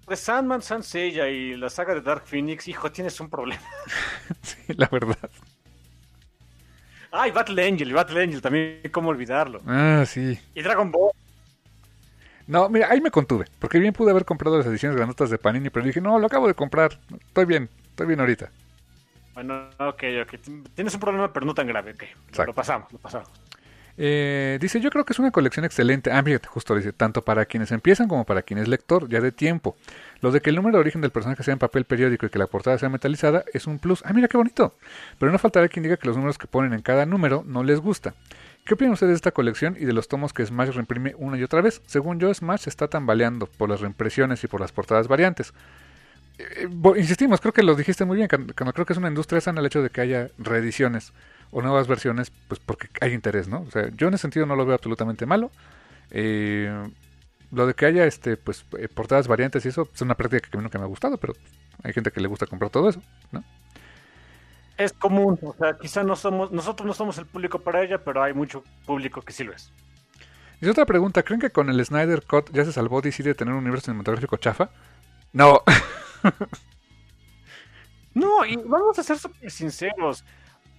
de 0.09 0.17
Sandman, 0.17 0.63
Sansella 0.63 1.29
y 1.29 1.57
la 1.57 1.71
saga 1.71 1.95
de 1.95 2.01
Dark 2.01 2.25
Phoenix, 2.27 2.67
hijo, 2.67 2.91
tienes 2.91 3.21
un 3.21 3.31
problema. 3.31 3.63
sí, 4.43 4.75
la 4.75 4.89
verdad. 4.89 5.31
Ay, 7.19 7.31
Battle 7.31 7.67
Angel, 7.67 7.93
Battle 7.93 8.23
Angel 8.23 8.43
también, 8.43 8.83
¿cómo 8.93 9.11
olvidarlo? 9.11 9.61
Ah, 9.67 10.05
sí. 10.07 10.39
Y 10.55 10.63
Dragon 10.63 10.91
Ball. 10.91 11.11
No, 12.47 12.69
mira, 12.69 12.89
ahí 12.91 13.01
me 13.01 13.11
contuve, 13.11 13.47
porque 13.59 13.79
bien 13.79 13.93
pude 13.93 14.11
haber 14.11 14.25
comprado 14.25 14.59
las 14.59 14.67
ediciones 14.67 14.97
granotas 14.97 15.31
de 15.31 15.39
Panini, 15.39 15.71
pero 15.71 15.85
dije, 15.85 16.01
no, 16.01 16.19
lo 16.19 16.27
acabo 16.27 16.47
de 16.47 16.55
comprar, 16.55 16.99
estoy 17.27 17.45
bien, 17.45 17.69
estoy 17.89 18.07
bien 18.07 18.21
ahorita. 18.21 18.51
Bueno, 19.35 19.69
ok, 19.79 20.05
ok, 20.23 20.35
tienes 20.75 20.95
un 20.95 21.01
problema, 21.01 21.33
pero 21.33 21.45
no 21.45 21.55
tan 21.55 21.67
grave, 21.67 21.93
ok, 21.93 22.05
lo 22.47 22.55
pasamos, 22.55 22.93
lo 22.93 22.99
pasamos. 22.99 23.29
Eh, 23.99 24.59
dice, 24.61 24.81
yo 24.81 24.91
creo 24.91 25.05
que 25.05 25.13
es 25.13 25.19
una 25.19 25.31
colección 25.31 25.65
excelente. 25.65 26.13
Ah, 26.13 26.23
fíjate, 26.23 26.49
justo 26.49 26.75
dice, 26.75 26.93
tanto 26.93 27.23
para 27.23 27.47
quienes 27.47 27.73
empiezan 27.73 28.09
como 28.09 28.25
para 28.25 28.43
quien 28.43 28.59
es 28.59 28.69
lector, 28.69 29.09
ya 29.09 29.21
de 29.21 29.33
tiempo. 29.33 29.77
Lo 30.21 30.31
de 30.31 30.41
que 30.41 30.51
el 30.51 30.57
número 30.57 30.79
de 30.79 30.81
origen 30.81 31.01
del 31.01 31.11
personaje 31.11 31.43
sea 31.43 31.53
en 31.53 31.59
papel 31.59 31.85
periódico 31.85 32.27
y 32.27 32.31
que 32.31 32.39
la 32.39 32.47
portada 32.47 32.79
sea 32.79 32.89
metalizada 32.89 33.45
es 33.53 33.67
un 33.67 33.79
plus. 33.79 34.03
Ah, 34.05 34.13
mira 34.13 34.29
qué 34.29 34.37
bonito. 34.37 34.75
Pero 35.19 35.31
no 35.31 35.39
faltará 35.39 35.69
quien 35.69 35.83
diga 35.83 35.97
que 35.97 36.07
los 36.07 36.17
números 36.17 36.39
que 36.39 36.47
ponen 36.47 36.73
en 36.73 36.83
cada 36.83 37.07
número 37.07 37.45
no 37.47 37.63
les 37.63 37.81
gusta. 37.81 38.15
¿Qué 38.65 38.75
opinan 38.75 38.95
ustedes 38.95 39.11
de 39.11 39.17
esta 39.17 39.31
colección 39.31 39.77
y 39.79 39.85
de 39.85 39.93
los 39.93 40.09
tomos 40.09 40.33
que 40.33 40.45
Smash 40.45 40.71
reimprime 40.71 41.15
una 41.19 41.39
y 41.39 41.43
otra 41.43 41.61
vez? 41.61 41.83
Según 41.87 42.19
yo, 42.19 42.33
Smash 42.35 42.67
está 42.67 42.89
tambaleando 42.89 43.47
por 43.47 43.69
las 43.69 43.81
reimpresiones 43.81 44.43
y 44.43 44.49
por 44.49 44.61
las 44.61 44.73
portadas 44.73 45.07
variantes. 45.07 45.53
Eh, 46.39 46.69
insistimos, 46.97 47.41
creo 47.41 47.53
que 47.53 47.63
lo 47.63 47.75
dijiste 47.75 48.05
muy 48.05 48.17
bien, 48.17 48.29
creo 48.29 48.87
que 48.87 48.93
es 48.93 48.99
una 48.99 49.09
industria 49.09 49.41
sana 49.41 49.61
el 49.61 49.67
hecho 49.67 49.83
de 49.83 49.91
que 49.91 50.01
haya 50.01 50.31
reediciones 50.39 51.13
o 51.51 51.63
nuevas 51.63 51.87
versiones, 51.87 52.33
pues 52.49 52.61
porque 52.61 52.89
hay 53.01 53.13
interés, 53.13 53.49
¿no? 53.49 53.61
O 53.61 53.71
sea, 53.71 53.89
yo 53.97 54.09
en 54.09 54.15
ese 54.15 54.23
sentido 54.23 54.47
no 54.47 54.57
lo 54.57 54.67
veo 54.67 54.75
absolutamente 54.75 55.27
malo. 55.27 55.51
Eh, 56.11 56.89
lo 57.53 57.67
de 57.67 57.75
que 57.75 57.87
haya 57.87 58.07
este 58.07 58.37
pues 58.37 58.65
eh, 58.79 58.89
portadas 58.89 59.29
variantes 59.29 59.65
y 59.65 59.69
eso 59.69 59.89
es 59.93 60.01
una 60.01 60.15
práctica 60.15 60.49
que 60.49 60.57
a 60.57 60.59
mí 60.59 60.63
nunca 60.63 60.79
me 60.79 60.85
ha 60.85 60.89
gustado, 60.89 61.19
pero 61.19 61.35
hay 61.83 61.93
gente 61.93 62.11
que 62.11 62.21
le 62.21 62.29
gusta 62.29 62.47
comprar 62.47 62.71
todo 62.71 62.89
eso, 62.89 63.01
¿no? 63.33 63.45
Es 64.77 64.93
común, 64.93 65.39
o 65.43 65.55
sea, 65.55 65.79
quizá 65.79 66.03
no 66.03 66.17
somos, 66.17 66.53
nosotros 66.53 66.87
no 66.87 66.93
somos 66.93 67.17
el 67.19 67.27
público 67.27 67.61
para 67.61 67.83
ella, 67.83 68.05
pero 68.05 68.23
hay 68.23 68.35
mucho 68.35 68.63
público 68.85 69.23
que 69.23 69.33
sí 69.33 69.43
lo 69.43 69.55
es. 69.55 69.73
Y 70.61 70.69
otra 70.69 70.85
pregunta, 70.85 71.23
¿creen 71.23 71.41
que 71.41 71.51
con 71.51 71.71
el 71.71 71.83
Snyder 71.85 72.23
Cut 72.25 72.51
ya 72.53 72.65
se 72.65 72.73
salvó 72.73 73.01
DC 73.01 73.23
de 73.23 73.35
tener 73.35 73.55
un 73.55 73.61
universo 73.61 73.87
cinematográfico 73.87 74.37
chafa? 74.37 74.71
No. 75.33 75.63
no, 78.15 78.45
y 78.45 78.57
vamos 78.57 78.99
a 78.99 79.03
ser 79.03 79.19
súper 79.19 79.51
sinceros 79.51 80.25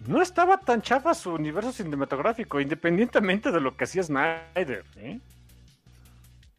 no 0.06 0.22
estaba 0.22 0.58
tan 0.58 0.82
chafa 0.82 1.14
su 1.14 1.32
universo 1.32 1.72
cinematográfico, 1.72 2.60
independientemente 2.60 3.52
de 3.52 3.60
lo 3.60 3.76
que 3.76 3.86
hacía 3.86 4.04
Snyder. 4.04 4.86
¿eh? 4.98 5.20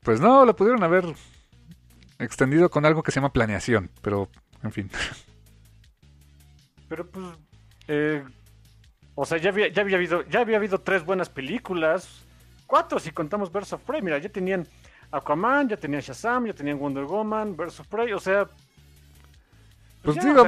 Pues 0.09 0.23
no, 0.23 0.47
lo 0.47 0.57
pudieron 0.57 0.83
haber 0.83 1.05
extendido 2.19 2.71
con 2.71 2.87
algo 2.87 3.03
que 3.03 3.11
se 3.13 3.17
llama 3.17 3.31
planeación, 3.31 3.91
pero 4.01 4.31
en 4.63 4.73
fin. 4.73 4.91
Pero 6.89 7.07
pues, 7.11 7.27
eh, 7.89 8.25
o 9.15 9.27
sea, 9.27 9.37
ya 9.37 9.51
había, 9.51 9.69
ya 9.69 9.83
había 9.83 9.99
habido, 9.99 10.23
ya 10.23 10.41
había 10.41 10.57
habido 10.57 10.81
tres 10.81 11.05
buenas 11.05 11.29
películas, 11.29 12.25
cuatro 12.67 12.99
si 12.99 13.11
contamos 13.11 13.53
Verse 13.53 13.75
of 13.75 13.83
Prey. 13.83 14.01
Mira, 14.01 14.17
ya 14.17 14.31
tenían 14.31 14.67
Aquaman, 15.11 15.69
ya 15.69 15.77
tenían 15.77 16.01
Shazam, 16.01 16.47
ya 16.47 16.55
tenían 16.55 16.79
Wonder 16.79 17.05
Woman, 17.05 17.55
Verse 17.55 17.83
of 17.83 17.89
Prey, 17.89 18.11
o 18.15 18.19
sea, 18.19 18.49
pues 20.01 20.17
digo, 20.25 20.47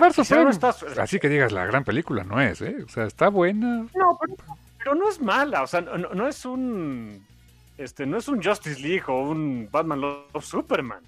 así 0.98 1.18
que 1.18 1.28
digas, 1.28 1.52
la 1.52 1.66
gran 1.66 1.84
película 1.84 2.24
no 2.24 2.40
es, 2.40 2.62
¿eh? 2.62 2.78
O 2.82 2.89
sea, 2.89 3.05
está 3.05 3.28
buena. 3.28 3.86
No, 3.94 4.18
pero, 4.78 4.94
no 4.94 5.06
es 5.06 5.20
mala, 5.20 5.64
o 5.64 5.66
sea, 5.66 5.82
no, 5.82 6.26
es 6.26 6.47
un... 6.47 7.28
Este, 7.81 8.05
no 8.05 8.18
es 8.18 8.28
un 8.28 8.42
Justice 8.42 8.78
League 8.78 9.05
o 9.07 9.23
un 9.23 9.67
Batman 9.73 10.02
Love 10.02 10.44
Superman. 10.44 11.02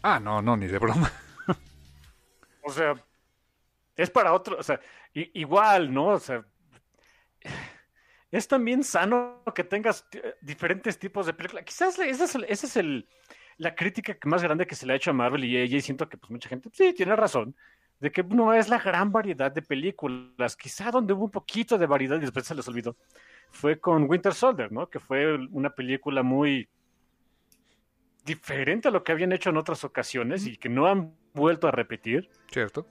Ah, 0.00 0.20
no, 0.20 0.40
no, 0.40 0.56
ni 0.56 0.68
de 0.68 0.78
broma. 0.78 1.10
o 2.62 2.70
sea, 2.70 2.94
es 3.96 4.08
para 4.08 4.32
otro, 4.32 4.56
o 4.60 4.62
sea, 4.62 4.80
igual, 5.12 5.92
¿no? 5.92 6.10
O 6.10 6.20
sea, 6.20 6.44
es 8.30 8.46
también 8.46 8.84
sano 8.84 9.42
que 9.52 9.64
tengas 9.64 10.06
diferentes 10.40 11.00
tipos 11.00 11.26
de 11.26 11.32
películas. 11.32 11.64
Quizás 11.64 11.98
ese 11.98 12.24
es, 12.24 12.34
ese 12.46 12.66
es 12.66 12.76
el, 12.76 13.08
la 13.56 13.74
crítica 13.74 14.16
más 14.22 14.44
grande 14.44 14.68
que 14.68 14.76
se 14.76 14.86
le 14.86 14.92
ha 14.92 14.96
hecho 14.96 15.10
a 15.10 15.14
Marvel 15.14 15.44
y 15.46 15.56
ella, 15.56 15.78
y 15.78 15.80
siento 15.80 16.08
que 16.08 16.16
pues 16.16 16.30
mucha 16.30 16.48
gente, 16.48 16.70
sí, 16.72 16.94
tiene 16.94 17.16
razón, 17.16 17.56
de 17.98 18.12
que 18.12 18.22
no 18.22 18.54
es 18.54 18.68
la 18.68 18.78
gran 18.78 19.10
variedad 19.10 19.50
de 19.50 19.62
películas, 19.62 20.54
quizá 20.54 20.92
donde 20.92 21.12
hubo 21.12 21.24
un 21.24 21.32
poquito 21.32 21.76
de 21.76 21.86
variedad 21.86 22.18
y 22.18 22.20
después 22.20 22.46
se 22.46 22.54
les 22.54 22.68
olvidó, 22.68 22.96
fue 23.50 23.78
con 23.78 24.08
Winter 24.08 24.34
Soldier, 24.34 24.70
¿no? 24.70 24.88
Que 24.88 25.00
fue 25.00 25.36
una 25.50 25.70
película 25.70 26.22
muy 26.22 26.68
diferente 28.24 28.88
a 28.88 28.90
lo 28.90 29.02
que 29.02 29.12
habían 29.12 29.32
hecho 29.32 29.50
en 29.50 29.56
otras 29.56 29.84
ocasiones 29.84 30.46
y 30.46 30.56
que 30.56 30.68
no 30.68 30.86
han 30.86 31.14
vuelto 31.34 31.66
a 31.66 31.70
repetir. 31.70 32.28
Cierto. 32.50 32.86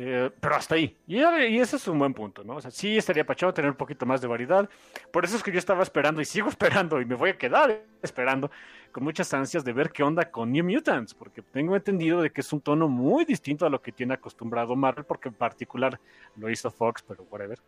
Eh, 0.00 0.30
pero 0.40 0.54
hasta 0.54 0.76
ahí. 0.76 0.96
Y, 1.08 1.18
ese 1.18 1.74
es 1.74 1.88
un 1.88 1.98
buen 1.98 2.14
punto, 2.14 2.44
¿no? 2.44 2.54
O 2.54 2.60
sea, 2.60 2.70
sí 2.70 2.96
estaría 2.96 3.26
pachado 3.26 3.52
tener 3.52 3.72
un 3.72 3.76
poquito 3.76 4.06
más 4.06 4.20
de 4.20 4.28
variedad. 4.28 4.70
Por 5.12 5.24
eso 5.24 5.36
es 5.36 5.42
que 5.42 5.50
yo 5.50 5.58
estaba 5.58 5.82
esperando 5.82 6.20
y 6.20 6.24
sigo 6.24 6.48
esperando 6.50 7.00
y 7.00 7.04
me 7.04 7.16
voy 7.16 7.30
a 7.30 7.36
quedar 7.36 7.82
esperando 8.00 8.48
con 8.92 9.02
muchas 9.02 9.34
ansias 9.34 9.64
de 9.64 9.72
ver 9.72 9.90
qué 9.90 10.04
onda 10.04 10.30
con 10.30 10.52
New 10.52 10.64
Mutants, 10.64 11.14
porque 11.14 11.42
tengo 11.42 11.74
entendido 11.74 12.22
de 12.22 12.30
que 12.30 12.42
es 12.42 12.52
un 12.52 12.60
tono 12.60 12.88
muy 12.88 13.24
distinto 13.24 13.66
a 13.66 13.70
lo 13.70 13.82
que 13.82 13.90
tiene 13.90 14.14
acostumbrado 14.14 14.76
Marvel, 14.76 15.04
porque 15.04 15.30
en 15.30 15.34
particular 15.34 15.98
lo 16.36 16.48
hizo 16.48 16.70
Fox, 16.70 17.02
pero 17.02 17.24
whatever. 17.24 17.58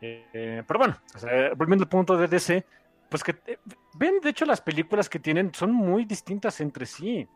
Eh, 0.00 0.62
pero 0.66 0.78
bueno, 0.78 0.96
volviendo 1.56 1.84
al 1.84 1.88
punto 1.88 2.16
de 2.16 2.28
DC, 2.28 2.64
pues 3.08 3.22
que 3.22 3.36
eh, 3.46 3.58
ven, 3.94 4.20
de 4.20 4.30
hecho 4.30 4.44
las 4.44 4.60
películas 4.60 5.08
que 5.08 5.18
tienen 5.18 5.52
son 5.54 5.72
muy 5.72 6.04
distintas 6.04 6.60
entre 6.60 6.86
sí. 6.86 7.26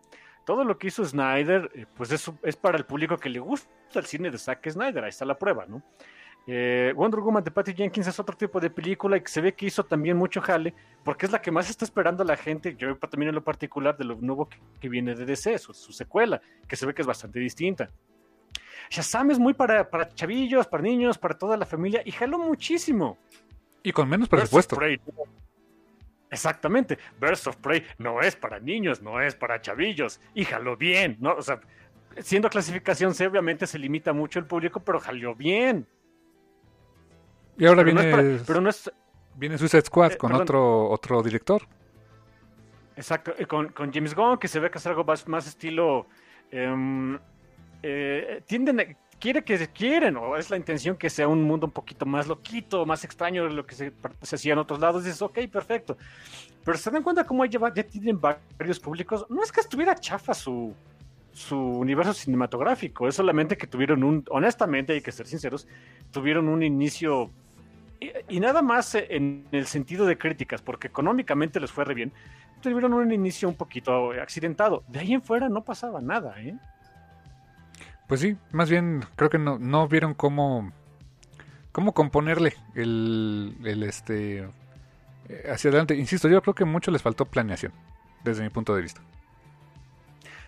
Todo 0.45 0.65
lo 0.65 0.79
que 0.79 0.89
hizo 0.89 1.05
Snyder, 1.05 1.71
eh, 1.75 1.87
pues 1.95 2.11
es, 2.13 2.31
es 2.43 2.57
para 2.57 2.79
el 2.79 2.87
público 2.87 3.17
que 3.17 3.29
le 3.29 3.39
gusta 3.39 3.71
el 3.95 4.07
cine 4.07 4.31
de 4.31 4.39
Zack 4.39 4.69
Snyder, 4.71 5.05
ahí 5.05 5.11
está 5.11 5.25
la 5.25 5.39
prueba, 5.39 5.67
¿no? 5.67 5.83
Eh, 6.47 6.93
Wonder 6.97 7.21
Woman 7.21 7.45
de 7.45 7.51
Patty 7.51 7.75
Jenkins 7.75 8.07
es 8.07 8.19
otro 8.19 8.37
tipo 8.37 8.59
de 8.61 8.71
película 8.71 9.17
y 9.17 9.21
que 9.21 9.29
se 9.29 9.41
ve 9.41 9.55
que 9.55 9.67
hizo 9.67 9.85
también 9.85 10.17
mucho 10.17 10.41
jale, 10.41 10.75
porque 11.05 11.27
es 11.27 11.33
la 11.33 11.41
que 11.41 11.51
más 11.51 11.69
está 11.69 11.85
esperando 11.85 12.25
la 12.25 12.37
gente, 12.37 12.75
yo 12.77 12.97
también 12.97 13.29
en 13.29 13.35
lo 13.35 13.45
particular, 13.45 13.97
de 13.97 14.05
lo 14.05 14.17
nuevo 14.17 14.49
que, 14.81 14.89
viene 14.89 15.15
de 15.15 15.27
DC, 15.27 15.59
su, 15.59 15.93
secuela, 15.93 16.41
que 16.67 16.77
se 16.77 16.87
ve 16.87 16.95
que 16.95 17.03
es 17.03 17.07
bastante 17.07 17.39
distinta. 17.39 17.91
Shazam 18.89 19.31
es 19.31 19.39
muy 19.39 19.55
para, 19.55 19.89
para 19.91 20.09
chavillos, 20.15 20.67
para 20.67 20.83
niños, 20.83 21.19
para 21.19 21.37
toda 21.37 21.57
la 21.57 21.67
familia, 21.67 22.03
y 22.05 22.13
jaló 22.13 22.39
muchísimo. 22.39 23.19
Y 23.83 23.93
con 23.93 24.09
menos 24.09 24.29
presupuesto. 24.29 24.79
Exactamente. 26.31 26.99
Birds 27.21 27.47
of 27.47 27.57
Prey 27.57 27.85
no 27.99 28.21
es 28.21 28.37
para 28.37 28.61
niños, 28.61 29.03
no 29.03 29.21
es 29.21 29.35
para 29.35 29.61
chavillos. 29.61 30.21
Y 30.35 30.45
jaló 30.45 30.77
bien, 30.77 31.17
¿no? 31.21 31.35
O 31.35 31.43
sea, 31.43 31.61
siendo 32.19 32.49
clasificación 32.49 33.15
C, 33.15 33.27
obviamente 33.27 33.67
se 33.67 33.79
limita 33.79 34.13
mucho 34.13 34.39
el 34.39 34.47
público, 34.47 34.81
pero 34.81 35.01
jaló 35.01 35.35
bien. 35.35 35.87
Y 37.59 37.67
ahora 37.67 37.83
viene, 37.83 38.41
pero 38.47 38.61
no 38.61 38.71
es, 38.71 38.91
viene 39.35 39.59
Suicide 39.59 39.83
Squad 39.83 40.13
eh, 40.13 40.17
con 40.17 40.33
otro, 40.33 40.89
otro 40.89 41.23
director. 41.23 41.63
Exacto, 42.97 43.33
con, 43.49 43.69
con, 43.69 43.93
James 43.93 44.15
Gunn, 44.15 44.39
que 44.39 44.49
se 44.49 44.61
ve 44.61 44.71
que 44.71 44.79
es 44.79 44.87
algo 44.87 45.05
más, 45.05 45.27
más 45.27 45.47
estilo. 45.47 46.07
Em, 46.51 47.19
eh, 47.83 48.43
tienden, 48.47 48.97
quiere 49.19 49.43
que 49.43 49.69
quieren, 49.69 50.17
o 50.17 50.37
es 50.37 50.51
la 50.51 50.57
intención 50.57 50.97
que 50.97 51.11
sea 51.11 51.29
un 51.29 51.43
mundo 51.43 51.67
un 51.67 51.73
poquito 51.73 52.07
más 52.07 52.27
loquito, 52.27 52.87
más 52.87 53.05
extraño 53.05 53.45
de 53.45 53.51
lo 53.51 53.67
que 53.67 53.75
se, 53.75 53.93
hacía 54.23 54.53
en 54.53 54.59
otros 54.59 54.81
lados, 54.81 55.05
dices, 55.05 55.21
ok, 55.23 55.39
perfecto. 55.51 55.97
Pero 56.65 56.79
se 56.79 56.91
dan 56.91 57.03
cuenta 57.03 57.25
cómo 57.25 57.45
ya, 57.45 57.61
ya 57.75 57.83
tienen 57.83 58.21
varios 58.21 58.81
públicos. 58.81 59.27
No 59.29 59.43
es 59.43 59.53
que 59.53 59.61
estuviera 59.61 59.95
chafa 59.95 60.35
su, 60.35 60.75
su 61.33 61.57
universo 61.57 62.13
cinematográfico, 62.13 63.09
es 63.09 63.15
solamente 63.15 63.57
que 63.57 63.67
tuvieron 63.67 64.05
un, 64.05 64.25
honestamente, 64.31 64.95
hay 64.95 65.01
que 65.01 65.13
ser 65.13 65.27
sinceros, 65.27 65.67
tuvieron 66.11 66.49
un 66.49 66.63
inicio 66.63 67.31
y, 68.29 68.41
nada 68.41 68.63
más 68.63 68.95
en 68.95 69.47
el 69.53 69.67
sentido 69.67 70.07
de 70.07 70.17
críticas, 70.17 70.63
porque 70.63 70.89
económicamente 70.89 71.61
les 71.61 71.71
fue 71.71 71.85
re 71.85 71.95
bien, 71.95 72.13
tuvieron 72.63 72.95
un 72.95 73.13
inicio 73.13 73.49
un 73.49 73.55
poquito 73.55 74.13
accidentado. 74.13 74.83
De 74.89 75.01
ahí 75.01 75.13
en 75.13 75.23
fuera 75.23 75.49
no 75.49 75.65
pasaba 75.65 76.01
nada, 76.01 76.35
¿eh? 76.41 76.55
Pues 78.11 78.23
sí, 78.23 78.37
más 78.51 78.69
bien 78.69 79.05
creo 79.15 79.31
que 79.31 79.39
no, 79.39 79.61
no 79.61 79.87
vieron 79.87 80.15
cómo, 80.15 80.73
cómo 81.71 81.95
componerle 81.95 82.55
el, 82.75 83.55
el 83.63 83.85
este 83.85 84.49
eh, 85.29 85.49
hacia 85.49 85.69
adelante. 85.71 85.95
Insisto, 85.95 86.29
yo 86.29 86.43
creo 86.43 86.57
que 86.57 86.65
mucho 86.65 86.91
les 86.91 87.03
faltó 87.03 87.25
planeación, 87.25 87.73
desde 88.25 88.43
mi 88.43 88.51
punto 88.51 88.75
de 88.75 88.83
vista. 88.83 89.01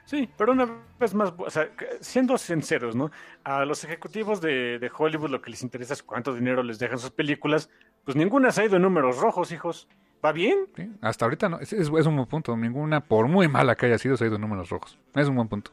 Sí, 0.07 0.28
pero 0.36 0.50
una 0.50 0.68
vez 0.99 1.15
más, 1.15 1.32
o 1.39 1.50
sea, 1.50 1.70
siendo 2.00 2.36
sinceros, 2.36 2.97
¿no? 2.97 3.12
A 3.44 3.65
los 3.65 3.84
ejecutivos 3.84 4.41
de, 4.41 4.81
de, 4.81 4.91
Hollywood 4.92 5.31
lo 5.31 5.41
que 5.41 5.50
les 5.50 5.62
interesa 5.62 5.94
es 5.94 6.02
cuánto 6.02 6.34
dinero 6.34 6.65
les 6.65 6.81
dejan 6.81 6.99
sus 6.99 7.12
películas. 7.12 7.70
Pues 8.05 8.16
ninguna 8.16 8.50
se 8.50 8.62
ha 8.62 8.65
ido 8.65 8.74
en 8.74 8.82
números 8.82 9.18
rojos, 9.18 9.52
hijos. 9.52 9.86
¿Va 10.24 10.32
bien? 10.32 10.66
hasta 11.00 11.26
ahorita 11.26 11.49
no. 11.49 11.60
Es, 11.60 11.73
es, 11.73 11.89
un 11.89 12.16
buen 12.16 12.26
punto. 12.26 12.57
Ninguna, 12.57 13.02
por 13.02 13.28
muy 13.28 13.47
mala 13.47 13.76
que 13.76 13.86
haya 13.86 13.99
sido, 13.99 14.16
se 14.16 14.24
ha 14.24 14.26
ido 14.26 14.34
en 14.34 14.42
números 14.42 14.68
rojos. 14.68 14.99
Es 15.15 15.28
un 15.28 15.36
buen 15.36 15.47
punto. 15.47 15.70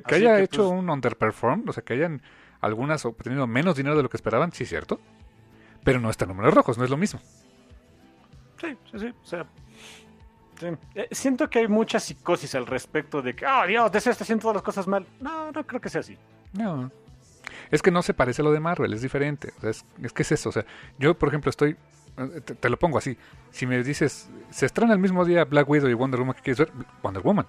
Que, 0.00 0.14
haya 0.14 0.40
hecho 0.40 0.68
pues, 0.68 0.80
un 0.80 0.88
underperform, 0.88 1.68
o 1.68 1.72
sea, 1.72 1.82
que 1.82 1.94
hayan 1.94 2.22
algunas 2.60 3.04
obtenido 3.04 3.46
menos 3.46 3.76
dinero 3.76 3.96
de 3.96 4.02
lo 4.02 4.08
que 4.08 4.16
esperaban, 4.16 4.52
sí 4.52 4.64
es 4.64 4.70
cierto. 4.70 5.00
Pero 5.84 6.00
no 6.00 6.10
está 6.10 6.24
en 6.24 6.30
números 6.30 6.54
rojos, 6.54 6.78
no 6.78 6.84
es 6.84 6.90
lo 6.90 6.96
mismo. 6.96 7.20
Sí, 8.60 8.76
sí, 8.90 8.98
sí. 8.98 9.06
O 9.08 9.26
sea, 9.26 9.46
eh, 10.94 11.08
siento 11.10 11.50
que 11.50 11.60
hay 11.60 11.68
mucha 11.68 11.98
psicosis 11.98 12.54
al 12.54 12.66
respecto 12.66 13.20
de 13.20 13.34
que, 13.34 13.44
oh 13.46 13.66
Dios, 13.66 13.90
DC 13.90 14.10
está 14.10 14.24
haciendo 14.24 14.42
todas 14.42 14.56
las 14.56 14.62
cosas 14.62 14.86
mal. 14.86 15.06
No, 15.20 15.50
no 15.50 15.66
creo 15.66 15.80
que 15.80 15.88
sea 15.88 16.00
así. 16.00 16.16
No. 16.52 16.90
Es 17.70 17.82
que 17.82 17.90
no 17.90 18.02
se 18.02 18.14
parece 18.14 18.42
a 18.42 18.44
lo 18.44 18.52
de 18.52 18.60
Marvel, 18.60 18.92
es 18.92 19.02
diferente. 19.02 19.52
es, 19.62 19.84
que 20.12 20.22
es 20.22 20.32
eso. 20.32 20.50
O 20.50 20.52
sea, 20.52 20.64
yo, 20.98 21.14
por 21.14 21.28
ejemplo, 21.28 21.50
estoy. 21.50 21.76
Eh, 22.16 22.40
te, 22.44 22.54
te, 22.54 22.70
lo 22.70 22.78
pongo 22.78 22.98
así. 22.98 23.16
Si 23.50 23.66
me 23.66 23.82
dices, 23.82 24.30
se 24.50 24.66
estrena 24.66 24.92
el 24.92 24.98
mismo 24.98 25.24
día 25.24 25.44
Black 25.44 25.68
Widow 25.68 25.88
y 25.88 25.94
Wonder 25.94 26.20
Woman, 26.20 26.36
¿qué 26.36 26.42
quieres 26.42 26.58
ver? 26.58 26.72
Wonder 27.02 27.22
Woman. 27.22 27.46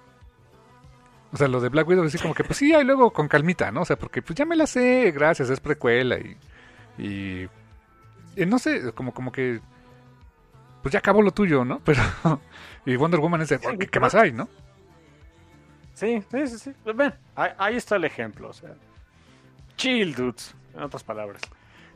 O 1.33 1.37
sea, 1.37 1.47
lo 1.47 1.59
de 1.59 1.69
Black 1.69 1.87
Widow, 1.87 2.05
así 2.05 2.19
como 2.19 2.35
que, 2.35 2.43
pues 2.43 2.59
sí, 2.59 2.75
y 2.75 2.83
luego 2.83 3.11
con 3.11 3.27
calmita, 3.27 3.71
¿no? 3.71 3.81
O 3.81 3.85
sea, 3.85 3.97
porque 3.97 4.21
pues 4.21 4.37
ya 4.37 4.45
me 4.45 4.55
la 4.55 4.67
sé, 4.67 5.11
gracias, 5.11 5.49
es 5.49 5.59
precuela 5.59 6.19
y. 6.19 6.37
Y. 7.03 8.45
no 8.45 8.59
sé, 8.59 8.93
como, 8.93 9.15
como 9.15 9.31
que. 9.31 9.59
Pues 10.83 10.93
ya 10.93 10.99
acabó 10.99 11.23
lo 11.23 11.31
tuyo, 11.31 11.65
¿no? 11.65 11.79
Pero. 11.83 12.03
y 12.85 12.95
Wonder 12.95 13.19
Woman 13.19 13.41
es 13.41 13.49
de. 13.49 13.59
¿Qué, 13.59 13.99
más 13.99 14.13
hay, 14.13 14.31
no? 14.31 14.47
Sí, 15.95 16.23
sí, 16.29 16.47
sí. 16.47 16.59
sí. 16.59 16.71
Pues 16.83 16.95
ven, 16.95 17.15
ahí, 17.35 17.77
está 17.77 17.95
el 17.95 18.05
ejemplo, 18.05 18.49
o 18.49 18.53
sea. 18.53 18.75
Chill, 19.75 20.13
dudes, 20.13 20.53
en 20.75 20.83
otras 20.83 21.03
palabras. 21.03 21.41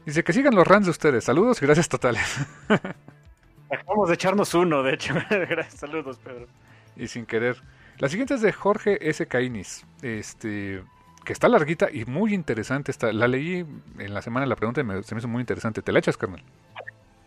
Dice 0.03 0.23
que 0.23 0.33
sigan 0.33 0.55
los 0.55 0.65
runs 0.65 0.85
de 0.85 0.91
ustedes. 0.91 1.23
Saludos 1.23 1.61
y 1.61 1.65
gracias 1.67 1.87
totales. 1.87 2.47
Acabamos 3.69 4.07
de 4.07 4.15
echarnos 4.15 4.51
uno, 4.55 4.81
de 4.81 4.95
hecho. 4.95 5.13
saludos, 5.69 6.17
Pedro. 6.23 6.47
Y 6.95 7.07
sin 7.07 7.27
querer. 7.27 7.61
La 7.99 8.09
siguiente 8.09 8.35
es 8.35 8.41
de 8.41 8.53
Jorge 8.53 9.09
S. 9.09 9.25
Cainis, 9.25 9.85
este, 10.03 10.83
que 11.25 11.33
está 11.33 11.49
larguita 11.49 11.89
y 11.91 12.05
muy 12.05 12.33
interesante. 12.33 12.91
Está, 12.91 13.11
la 13.11 13.27
leí 13.27 13.65
en 13.97 14.13
la 14.13 14.21
semana 14.21 14.45
la 14.45 14.55
pregunta 14.55 14.81
y 14.81 14.83
me, 14.83 15.01
se 15.01 15.15
me 15.15 15.19
hizo 15.19 15.27
muy 15.27 15.41
interesante. 15.41 15.81
¿Te 15.81 15.91
la 15.91 15.99
echas, 15.99 16.15
carnal? 16.15 16.43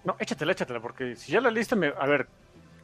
No, 0.04 0.16
échatela, 0.18 0.52
échatela, 0.52 0.80
porque 0.80 1.16
si 1.16 1.32
ya 1.32 1.40
la 1.40 1.50
leíste, 1.50 1.74
me, 1.74 1.88
a 1.88 2.06
ver, 2.06 2.28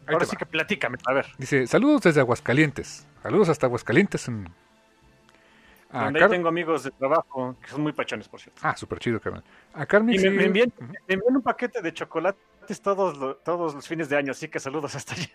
ahora 0.09 0.27
sí 0.27 0.37
que 0.37 0.45
platícame, 0.45 0.99
a 1.07 1.13
ver. 1.13 1.27
Dice, 1.39 1.67
saludos 1.69 2.03
desde 2.03 2.21
Aguascalientes. 2.21 3.07
Saludos 3.23 3.49
hasta 3.51 3.67
Aguascalientes. 3.67 4.27
En... 4.29 4.49
Ah, 5.91 6.05
Donde 6.05 6.29
tengo 6.29 6.49
amigos 6.49 6.83
de 6.83 6.91
trabajo 6.91 7.57
que 7.63 7.69
son 7.69 7.83
muy 7.83 7.93
pachones, 7.93 8.29
por 8.29 8.41
cierto. 8.41 8.61
Ah, 8.65 8.77
súper 8.77 8.99
chido, 8.99 9.21
carnal. 9.21 9.45
A 9.73 9.87
Carmen 9.87 10.15
y 10.15 10.19
me, 10.29 10.45
envían, 10.45 10.73
un 11.29 11.41
paquete 11.41 11.81
de 11.81 11.95
chocolates 11.95 12.81
todos, 12.83 13.43
todos 13.45 13.75
los 13.77 13.87
fines 13.87 14.09
de 14.09 14.17
año, 14.17 14.33
así 14.33 14.49
que 14.49 14.59
saludos 14.59 14.97
hasta 14.97 15.15
allá. 15.15 15.31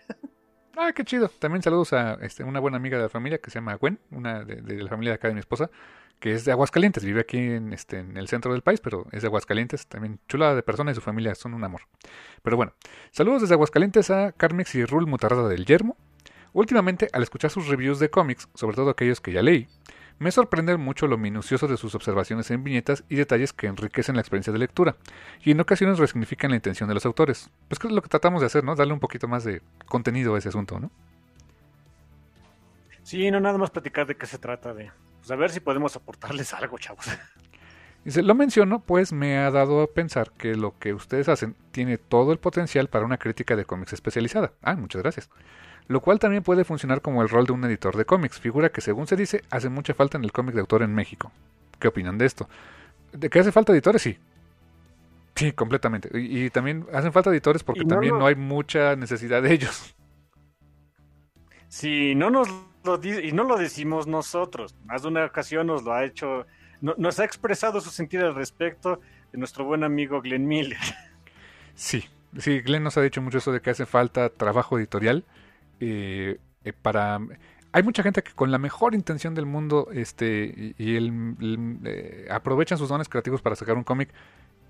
Ah, 0.76 0.92
qué 0.94 1.04
chido. 1.04 1.28
También 1.38 1.62
saludos 1.62 1.92
a 1.92 2.14
este, 2.22 2.44
una 2.44 2.58
buena 2.58 2.78
amiga 2.78 2.96
de 2.96 3.04
la 3.04 3.08
familia 3.08 3.38
que 3.38 3.50
se 3.50 3.56
llama 3.56 3.74
Gwen, 3.74 3.98
una 4.10 4.42
de, 4.44 4.82
la 4.82 4.88
familia 4.88 5.12
de 5.12 5.14
acá 5.16 5.28
de 5.28 5.34
mi 5.34 5.40
esposa, 5.40 5.70
que 6.18 6.32
es 6.32 6.46
de 6.46 6.52
Aguascalientes. 6.52 7.04
Vive 7.04 7.20
aquí 7.20 7.38
en, 7.38 7.74
este, 7.74 7.98
en 7.98 8.16
el 8.16 8.26
centro 8.28 8.52
del 8.52 8.62
país, 8.62 8.80
pero 8.80 9.06
es 9.12 9.22
de 9.22 9.28
Aguascalientes. 9.28 9.86
También 9.86 10.18
chula 10.28 10.54
de 10.54 10.62
persona 10.62 10.90
y 10.90 10.94
su 10.94 11.02
familia 11.02 11.34
son 11.34 11.52
un 11.52 11.62
amor. 11.64 11.82
Pero 12.42 12.56
bueno, 12.56 12.72
saludos 13.10 13.42
desde 13.42 13.54
Aguascalientes 13.54 14.10
a 14.10 14.32
Carmex 14.32 14.74
y 14.74 14.84
Rul 14.86 15.06
Mutarrada 15.06 15.48
del 15.48 15.66
Yermo. 15.66 15.96
Últimamente, 16.54 17.08
al 17.12 17.22
escuchar 17.22 17.50
sus 17.50 17.68
reviews 17.68 17.98
de 17.98 18.10
cómics, 18.10 18.48
sobre 18.54 18.76
todo 18.76 18.90
aquellos 18.90 19.20
que 19.20 19.32
ya 19.32 19.42
leí, 19.42 19.68
me 20.18 20.30
sorprende 20.30 20.76
mucho 20.76 21.06
lo 21.06 21.18
minucioso 21.18 21.68
de 21.68 21.76
sus 21.76 21.94
observaciones 21.94 22.50
en 22.50 22.64
viñetas 22.64 23.04
y 23.08 23.16
detalles 23.16 23.52
que 23.52 23.66
enriquecen 23.66 24.14
la 24.14 24.20
experiencia 24.20 24.52
de 24.52 24.58
lectura, 24.58 24.96
y 25.42 25.50
en 25.50 25.60
ocasiones 25.60 25.98
resignifican 25.98 26.50
la 26.50 26.56
intención 26.56 26.88
de 26.88 26.94
los 26.94 27.06
autores. 27.06 27.50
Pues 27.68 27.78
que 27.78 27.88
es 27.88 27.92
lo 27.92 28.02
que 28.02 28.08
tratamos 28.08 28.40
de 28.40 28.46
hacer, 28.46 28.64
¿no? 28.64 28.74
Darle 28.74 28.92
un 28.92 29.00
poquito 29.00 29.28
más 29.28 29.44
de 29.44 29.62
contenido 29.86 30.34
a 30.34 30.38
ese 30.38 30.48
asunto, 30.48 30.78
¿no? 30.78 30.90
Sí, 33.02 33.30
no 33.30 33.40
nada 33.40 33.58
más 33.58 33.70
platicar 33.70 34.06
de 34.06 34.16
qué 34.16 34.26
se 34.26 34.38
trata 34.38 34.72
de. 34.74 34.90
Pues 35.18 35.30
a 35.30 35.36
ver 35.36 35.50
si 35.50 35.60
podemos 35.60 35.96
aportarles 35.96 36.54
algo, 36.54 36.78
chavos. 36.78 37.06
Dice, 38.04 38.22
lo 38.22 38.34
menciono, 38.34 38.80
pues 38.80 39.12
me 39.12 39.38
ha 39.38 39.50
dado 39.50 39.82
a 39.82 39.86
pensar 39.86 40.32
que 40.32 40.54
lo 40.54 40.78
que 40.78 40.92
ustedes 40.92 41.28
hacen 41.28 41.56
tiene 41.70 41.98
todo 41.98 42.32
el 42.32 42.38
potencial 42.38 42.88
para 42.88 43.04
una 43.04 43.18
crítica 43.18 43.54
de 43.54 43.64
cómics 43.64 43.92
especializada. 43.92 44.52
Ah, 44.62 44.74
muchas 44.74 45.02
gracias 45.02 45.30
lo 45.88 46.00
cual 46.00 46.18
también 46.18 46.42
puede 46.42 46.64
funcionar 46.64 47.00
como 47.00 47.22
el 47.22 47.28
rol 47.28 47.46
de 47.46 47.52
un 47.52 47.64
editor 47.64 47.96
de 47.96 48.04
cómics, 48.04 48.40
figura 48.40 48.70
que 48.70 48.80
según 48.80 49.06
se 49.06 49.16
dice 49.16 49.42
hace 49.50 49.68
mucha 49.68 49.94
falta 49.94 50.18
en 50.18 50.24
el 50.24 50.32
cómic 50.32 50.54
de 50.54 50.60
autor 50.60 50.82
en 50.82 50.94
México. 50.94 51.32
¿Qué 51.78 51.88
opinan 51.88 52.18
de 52.18 52.26
esto? 52.26 52.48
¿De 53.12 53.28
que 53.28 53.40
hace 53.40 53.52
falta 53.52 53.72
editores? 53.72 54.02
Sí. 54.02 54.18
Sí, 55.34 55.52
completamente. 55.52 56.10
Y, 56.12 56.50
también 56.50 56.86
hacen 56.92 57.12
falta 57.12 57.30
editores 57.30 57.64
porque 57.64 57.84
también 57.84 58.18
no 58.18 58.26
hay 58.26 58.34
mucha 58.34 58.96
necesidad 58.96 59.42
de 59.42 59.52
ellos. 59.52 59.94
Sí, 61.68 62.14
no 62.14 62.30
nos 62.30 62.48
lo 62.84 63.00
y 63.02 63.32
no 63.32 63.44
lo 63.44 63.56
decimos 63.56 64.06
nosotros. 64.06 64.74
Más 64.84 65.02
de 65.02 65.08
una 65.08 65.24
ocasión 65.24 65.68
nos 65.68 65.82
lo 65.82 65.94
ha 65.94 66.04
hecho, 66.04 66.46
nos 66.80 67.18
ha 67.18 67.24
expresado 67.24 67.80
su 67.80 67.90
sentir 67.90 68.20
al 68.20 68.34
respecto 68.34 69.00
de 69.32 69.38
nuestro 69.38 69.64
buen 69.64 69.82
amigo 69.84 70.20
Glenn 70.20 70.46
Miller. 70.46 70.78
Sí, 71.74 72.04
sí, 72.38 72.60
Glenn 72.60 72.82
nos 72.82 72.98
ha 72.98 73.00
dicho 73.00 73.22
mucho 73.22 73.38
eso 73.38 73.50
de 73.50 73.62
que 73.62 73.70
hace 73.70 73.86
falta 73.86 74.28
trabajo 74.28 74.78
editorial 74.78 75.24
eh, 75.84 76.38
eh, 76.62 76.72
para 76.72 77.18
hay 77.72 77.82
mucha 77.82 78.04
gente 78.04 78.22
que 78.22 78.32
con 78.32 78.52
la 78.52 78.58
mejor 78.58 78.94
intención 78.94 79.34
del 79.34 79.46
mundo 79.46 79.88
este 79.92 80.74
y, 80.78 80.94
el, 80.94 81.80
eh, 81.84 82.28
aprovechan 82.30 82.78
sus 82.78 82.88
dones 82.88 83.08
creativos 83.08 83.42
para 83.42 83.56
sacar 83.56 83.76
un 83.76 83.82
cómic 83.82 84.10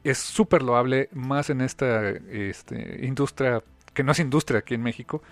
es 0.05 0.16
súper 0.16 0.62
loable 0.62 1.10
más 1.12 1.50
en 1.50 1.60
esta 1.60 2.08
este, 2.08 3.05
industria 3.05 3.62
que 3.92 4.02
no 4.02 4.12
es 4.12 4.20
industria 4.20 4.60
aquí 4.60 4.73
en 4.73 4.82
México 4.82 5.23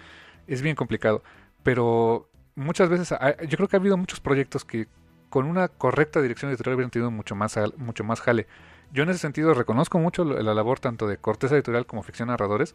es 0.46 0.60
bien 0.60 0.76
complicado 0.76 1.22
pero 1.62 2.28
muchas 2.56 2.90
veces 2.90 3.16
yo 3.48 3.56
creo 3.56 3.68
que 3.68 3.76
ha 3.76 3.80
habido 3.80 3.96
muchos 3.96 4.20
proyectos 4.20 4.66
que 4.66 4.86
con 5.30 5.46
una 5.46 5.68
correcta 5.68 6.20
dirección 6.20 6.50
editorial 6.50 6.74
hubieran 6.74 6.90
tenido 6.90 7.10
mucho 7.10 7.34
más, 7.34 7.56
mucho 7.76 8.04
más 8.04 8.20
jale. 8.20 8.46
Yo 8.92 9.04
en 9.04 9.10
ese 9.10 9.20
sentido 9.20 9.54
reconozco 9.54 9.98
mucho 10.00 10.24
la 10.24 10.52
labor 10.52 10.80
tanto 10.80 11.06
de 11.06 11.16
Corteza 11.16 11.54
Editorial 11.54 11.86
como 11.86 12.02
Ficción 12.02 12.28
Narradores, 12.28 12.74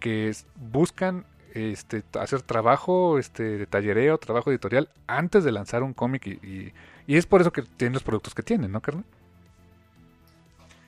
que 0.00 0.34
buscan 0.56 1.26
este, 1.54 2.02
hacer 2.18 2.42
trabajo 2.42 3.18
este, 3.18 3.42
de 3.58 3.66
tallereo, 3.66 4.18
trabajo 4.18 4.50
editorial, 4.50 4.88
antes 5.06 5.44
de 5.44 5.52
lanzar 5.52 5.82
un 5.82 5.92
cómic 5.94 6.26
y, 6.26 6.72
y, 7.06 7.16
es 7.16 7.26
por 7.26 7.40
eso 7.40 7.52
que 7.52 7.62
tienen 7.62 7.94
los 7.94 8.02
productos 8.02 8.34
que 8.34 8.42
tienen, 8.42 8.72
¿no, 8.72 8.80
carnal? 8.80 9.04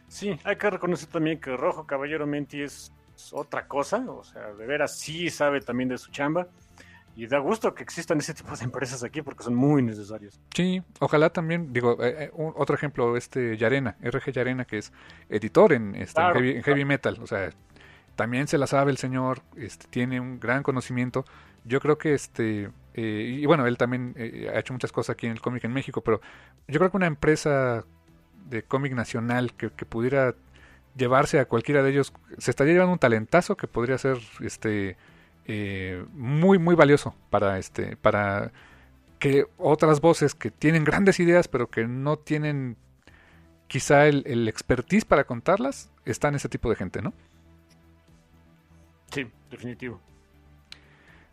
Sí, 0.09 0.39
hay 0.45 0.57
que 0.57 0.71
reconocer 0.71 1.09
también 1.09 1.41
que 1.41 1.57
Rojo 1.57 1.87
Caballero 1.87 2.27
Menti 2.27 2.63
es 2.63 2.93
otra 3.33 3.67
cosa, 3.67 4.05
o 4.09 4.25
sea, 4.25 4.53
de 4.53 4.67
veras 4.67 4.97
sí 4.97 5.31
sabe 5.31 5.61
también 5.61 5.89
de 5.89 5.99
su 5.99 6.11
chamba. 6.11 6.47
Y 7.17 7.29
da 7.29 7.39
gusto 7.39 7.75
que 7.75 7.85
existan 7.85 8.19
ese 8.19 8.35
tipo 8.35 8.57
de 8.57 8.65
empresas 8.65 9.05
aquí 9.05 9.23
porque 9.23 9.45
son 9.45 9.55
muy 9.55 9.83
necesarias. 9.83 10.41
Sí, 10.53 10.83
ojalá 10.99 11.31
también, 11.31 11.73
digo, 11.73 11.97
eh, 12.03 12.25
eh, 12.25 12.31
otro 12.35 12.75
ejemplo, 12.75 13.17
este 13.17 13.57
Yarena, 13.57 13.97
RG 14.03 14.33
Yarena, 14.33 14.65
que 14.65 14.79
es 14.79 14.93
editor 15.29 15.73
en, 15.73 15.95
este, 15.95 16.21
en, 16.21 16.63
heavy, 16.65 16.85
metal, 16.85 17.19
o 17.23 17.27
sea, 17.27 17.51
también 18.17 18.49
se 18.49 18.59
la 18.59 18.67
sabe 18.67 18.91
el 18.91 18.99
señor, 18.99 19.43
este, 19.57 19.87
tiene 19.89 20.21
un 20.21 20.41
gran 20.41 20.63
conocimiento. 20.63 21.25
Yo 21.65 21.81
creo 21.81 21.99
que 21.99 22.15
este, 22.15 22.71
eh, 22.95 23.39
y 23.41 23.47
bueno, 23.47 23.67
él 23.67 23.77
también 23.77 24.15
eh, 24.17 24.51
ha 24.55 24.59
hecho 24.59 24.73
muchas 24.73 24.93
cosas 24.93 25.15
aquí 25.15 25.27
en 25.27 25.33
el 25.33 25.41
cómic 25.41 25.65
en 25.65 25.73
México, 25.73 26.01
pero 26.03 26.21
yo 26.69 26.79
creo 26.79 26.91
que 26.91 26.97
una 26.97 27.07
empresa 27.07 27.85
de 28.49 28.63
cómic 28.63 28.93
nacional 28.95 29.55
que, 29.55 29.69
pudiera 29.71 30.35
llevarse 30.97 31.41
a 31.41 31.47
cualquiera 31.47 31.83
de 31.83 31.91
ellos, 31.91 32.13
se 32.39 32.51
estaría 32.51 32.75
llevando 32.75 32.93
un 32.93 32.99
talentazo 32.99 33.57
que 33.57 33.67
podría 33.67 33.99
ser 33.99 34.19
este 34.41 34.97
eh, 35.47 36.05
muy 36.13 36.59
muy 36.59 36.75
valioso 36.75 37.15
para 37.31 37.59
este 37.59 37.97
para 37.97 38.53
que 39.19 39.47
otras 39.59 40.01
voces 40.01 40.35
que 40.35 40.51
tienen 40.51 40.85
grandes 40.85 41.21
ideas 41.21 41.49
pero 41.49 41.69
que 41.69 41.87
no 41.87 42.17
tienen 42.17 42.77
quizá 43.67 44.07
el, 44.07 44.23
el 44.27 44.49
expertise 44.49 45.05
para 45.05 45.25
contarlas 45.25 45.91
están 46.05 46.35
ese 46.35 46.49
tipo 46.49 46.71
de 46.71 46.77
gente, 46.77 47.03
¿no? 47.03 47.13
Definitivo. 49.55 50.01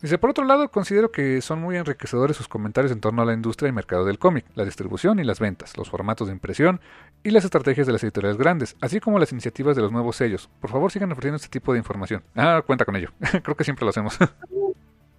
Dice, 0.01 0.17
por 0.17 0.32
otro 0.32 0.45
lado, 0.45 0.69
considero 0.69 1.11
que 1.11 1.41
son 1.41 1.59
muy 1.61 1.75
enriquecedores 1.77 2.35
sus 2.35 2.48
comentarios 2.48 2.91
en 2.91 3.01
torno 3.01 3.22
a 3.22 3.25
la 3.25 3.33
industria 3.33 3.69
y 3.69 3.72
mercado 3.72 4.03
del 4.03 4.17
cómic, 4.17 4.45
la 4.56 4.66
distribución 4.66 5.19
y 5.19 5.24
las 5.24 5.40
ventas, 5.40 5.77
los 5.77 5.90
formatos 5.91 6.27
de 6.27 6.33
impresión 6.33 6.82
y 7.24 7.30
las 7.30 7.45
estrategias 7.45 7.85
de 7.85 7.93
las 7.93 8.03
editoriales 8.03 8.38
grandes, 8.38 8.75
así 8.82 9.00
como 9.00 9.19
las 9.19 9.32
iniciativas 9.32 9.75
de 9.75 9.83
los 9.83 9.91
nuevos 9.91 10.16
sellos. 10.16 10.50
Por 10.59 10.72
favor, 10.72 10.91
sigan 10.91 11.11
ofreciendo 11.11 11.35
este 11.35 11.50
tipo 11.50 11.74
de 11.74 11.80
información. 11.80 12.24
Ah, 12.35 12.64
cuenta 12.66 12.83
con 12.83 12.95
ello. 12.95 13.09
Creo 13.43 13.56
que 13.56 13.64
siempre 13.64 13.85
lo 13.85 13.90
hacemos. 13.90 14.17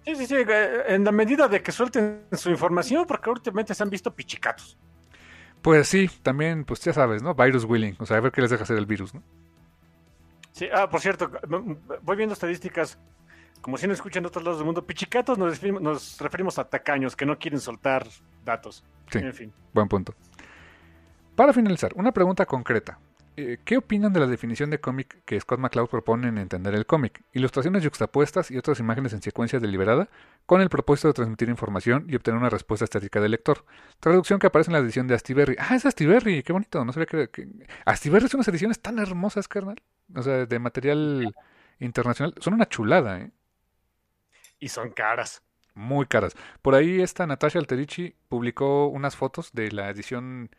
sí, 0.05 0.15
sí, 0.15 0.25
sí. 0.25 0.35
Eh, 0.35 0.83
en 0.87 1.05
la 1.05 1.13
medida 1.13 1.47
de 1.47 1.61
que 1.61 1.71
suelten 1.71 2.23
su 2.33 2.49
información, 2.49 3.05
porque 3.07 3.29
últimamente 3.29 3.73
se 3.73 3.83
han 3.83 3.89
visto 3.89 4.13
pichicatos. 4.13 4.77
Pues 5.61 5.87
sí, 5.87 6.09
también, 6.23 6.65
pues 6.65 6.81
ya 6.81 6.91
sabes, 6.91 7.23
¿no? 7.23 7.35
Virus 7.35 7.63
willing. 7.63 7.95
O 7.99 8.05
sea, 8.05 8.17
a 8.17 8.19
ver 8.19 8.33
qué 8.33 8.41
les 8.41 8.51
deja 8.51 8.63
hacer 8.63 8.77
el 8.77 8.85
virus, 8.85 9.13
¿no? 9.13 9.23
Sí, 10.53 10.67
ah, 10.71 10.89
por 10.89 11.01
cierto, 11.01 11.29
voy 12.03 12.15
viendo 12.15 12.33
estadísticas. 12.33 12.97
Como 13.59 13.77
si 13.77 13.87
no 13.87 13.93
escuchan 13.93 14.23
de 14.23 14.27
otros 14.27 14.43
lados 14.43 14.59
del 14.59 14.65
mundo, 14.65 14.85
pichicatos 14.85 15.37
nos 15.37 15.49
referimos, 15.51 15.81
nos 15.81 16.19
referimos 16.19 16.59
a 16.59 16.69
tacaños 16.69 17.15
que 17.15 17.25
no 17.25 17.39
quieren 17.39 17.59
soltar 17.59 18.05
datos. 18.43 18.83
Sí, 19.09 19.19
en 19.19 19.33
fin. 19.33 19.53
Buen 19.73 19.87
punto. 19.87 20.13
Para 21.35 21.53
finalizar, 21.53 21.91
una 21.95 22.11
pregunta 22.11 22.45
concreta. 22.45 22.99
Eh, 23.35 23.57
¿Qué 23.65 23.77
opinan 23.77 24.13
de 24.13 24.19
la 24.19 24.27
definición 24.27 24.69
de 24.69 24.79
cómic 24.79 25.23
que 25.25 25.39
Scott 25.39 25.59
McCloud 25.59 25.87
propone 25.87 26.27
en 26.27 26.37
Entender 26.37 26.75
el 26.75 26.85
cómic? 26.85 27.23
Ilustraciones 27.33 27.81
yuxtapuestas 27.81 28.51
y 28.51 28.57
otras 28.57 28.79
imágenes 28.79 29.13
en 29.13 29.23
secuencia 29.23 29.59
deliberada 29.59 30.07
con 30.45 30.61
el 30.61 30.69
propósito 30.69 31.07
de 31.07 31.15
transmitir 31.15 31.49
información 31.49 32.05
y 32.07 32.15
obtener 32.15 32.39
una 32.39 32.49
respuesta 32.49 32.83
estética 32.83 33.19
del 33.21 33.31
lector. 33.31 33.65
Traducción 33.99 34.37
que 34.37 34.47
aparece 34.47 34.69
en 34.69 34.73
la 34.73 34.79
edición 34.79 35.07
de 35.07 35.15
Astiberri. 35.15 35.55
Ah, 35.57 35.75
es 35.75 35.85
Astiberri, 35.85 36.43
qué 36.43 36.53
bonito. 36.53 36.85
No 36.85 36.93
sabía 36.93 37.07
que, 37.07 37.29
que... 37.29 37.47
Astiberri 37.85 38.27
es 38.27 38.33
unas 38.35 38.47
ediciones 38.49 38.79
tan 38.79 38.99
hermosas, 38.99 39.47
carnal. 39.47 39.81
O 40.15 40.21
sea, 40.21 40.45
de 40.45 40.59
material 40.59 41.33
internacional. 41.79 42.33
Son 42.39 42.53
una 42.53 42.67
chulada, 42.67 43.19
¿eh? 43.19 43.31
Y 44.59 44.69
son 44.69 44.91
caras. 44.91 45.41
Muy 45.75 46.05
caras. 46.05 46.35
Por 46.61 46.75
ahí 46.75 47.01
esta 47.01 47.25
Natasha 47.25 47.59
Alterici 47.59 48.15
publicó 48.29 48.87
unas 48.87 49.15
fotos 49.15 49.51
de 49.53 49.71
la 49.71 49.89
edición 49.89 50.49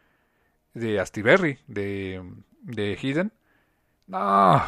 de 0.75 1.01
Astiberri, 1.01 1.59
de 1.69 2.23
de 2.65 2.99
Hidden. 3.01 3.33
No. 4.07 4.63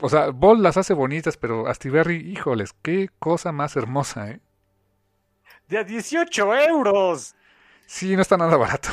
O 0.00 0.08
sea, 0.08 0.30
Ball 0.30 0.62
las 0.62 0.76
hace 0.76 0.94
bonitas, 0.94 1.36
pero 1.36 1.66
Astiberri, 1.68 2.16
híjoles, 2.16 2.74
qué 2.82 3.10
cosa 3.18 3.52
más 3.52 3.76
hermosa, 3.76 4.30
¿eh? 4.30 4.40
De 5.68 5.78
a 5.78 5.84
18 5.84 6.54
euros. 6.68 7.34
Sí, 7.86 8.16
no 8.16 8.22
está 8.22 8.36
nada 8.36 8.56
barato. 8.56 8.88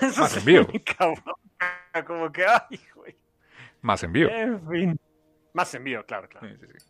Más 0.18 0.36
envío. 0.36 0.66
Como 2.06 2.32
que, 2.32 2.44
ay. 2.46 2.80
Más 3.82 4.02
envío. 4.02 4.28
En 4.30 4.68
fin. 4.68 5.00
Más 5.52 5.74
envío, 5.74 6.04
claro, 6.06 6.28
claro. 6.28 6.48
Sí, 6.48 6.54
sí, 6.60 6.66
sí. 6.78 6.86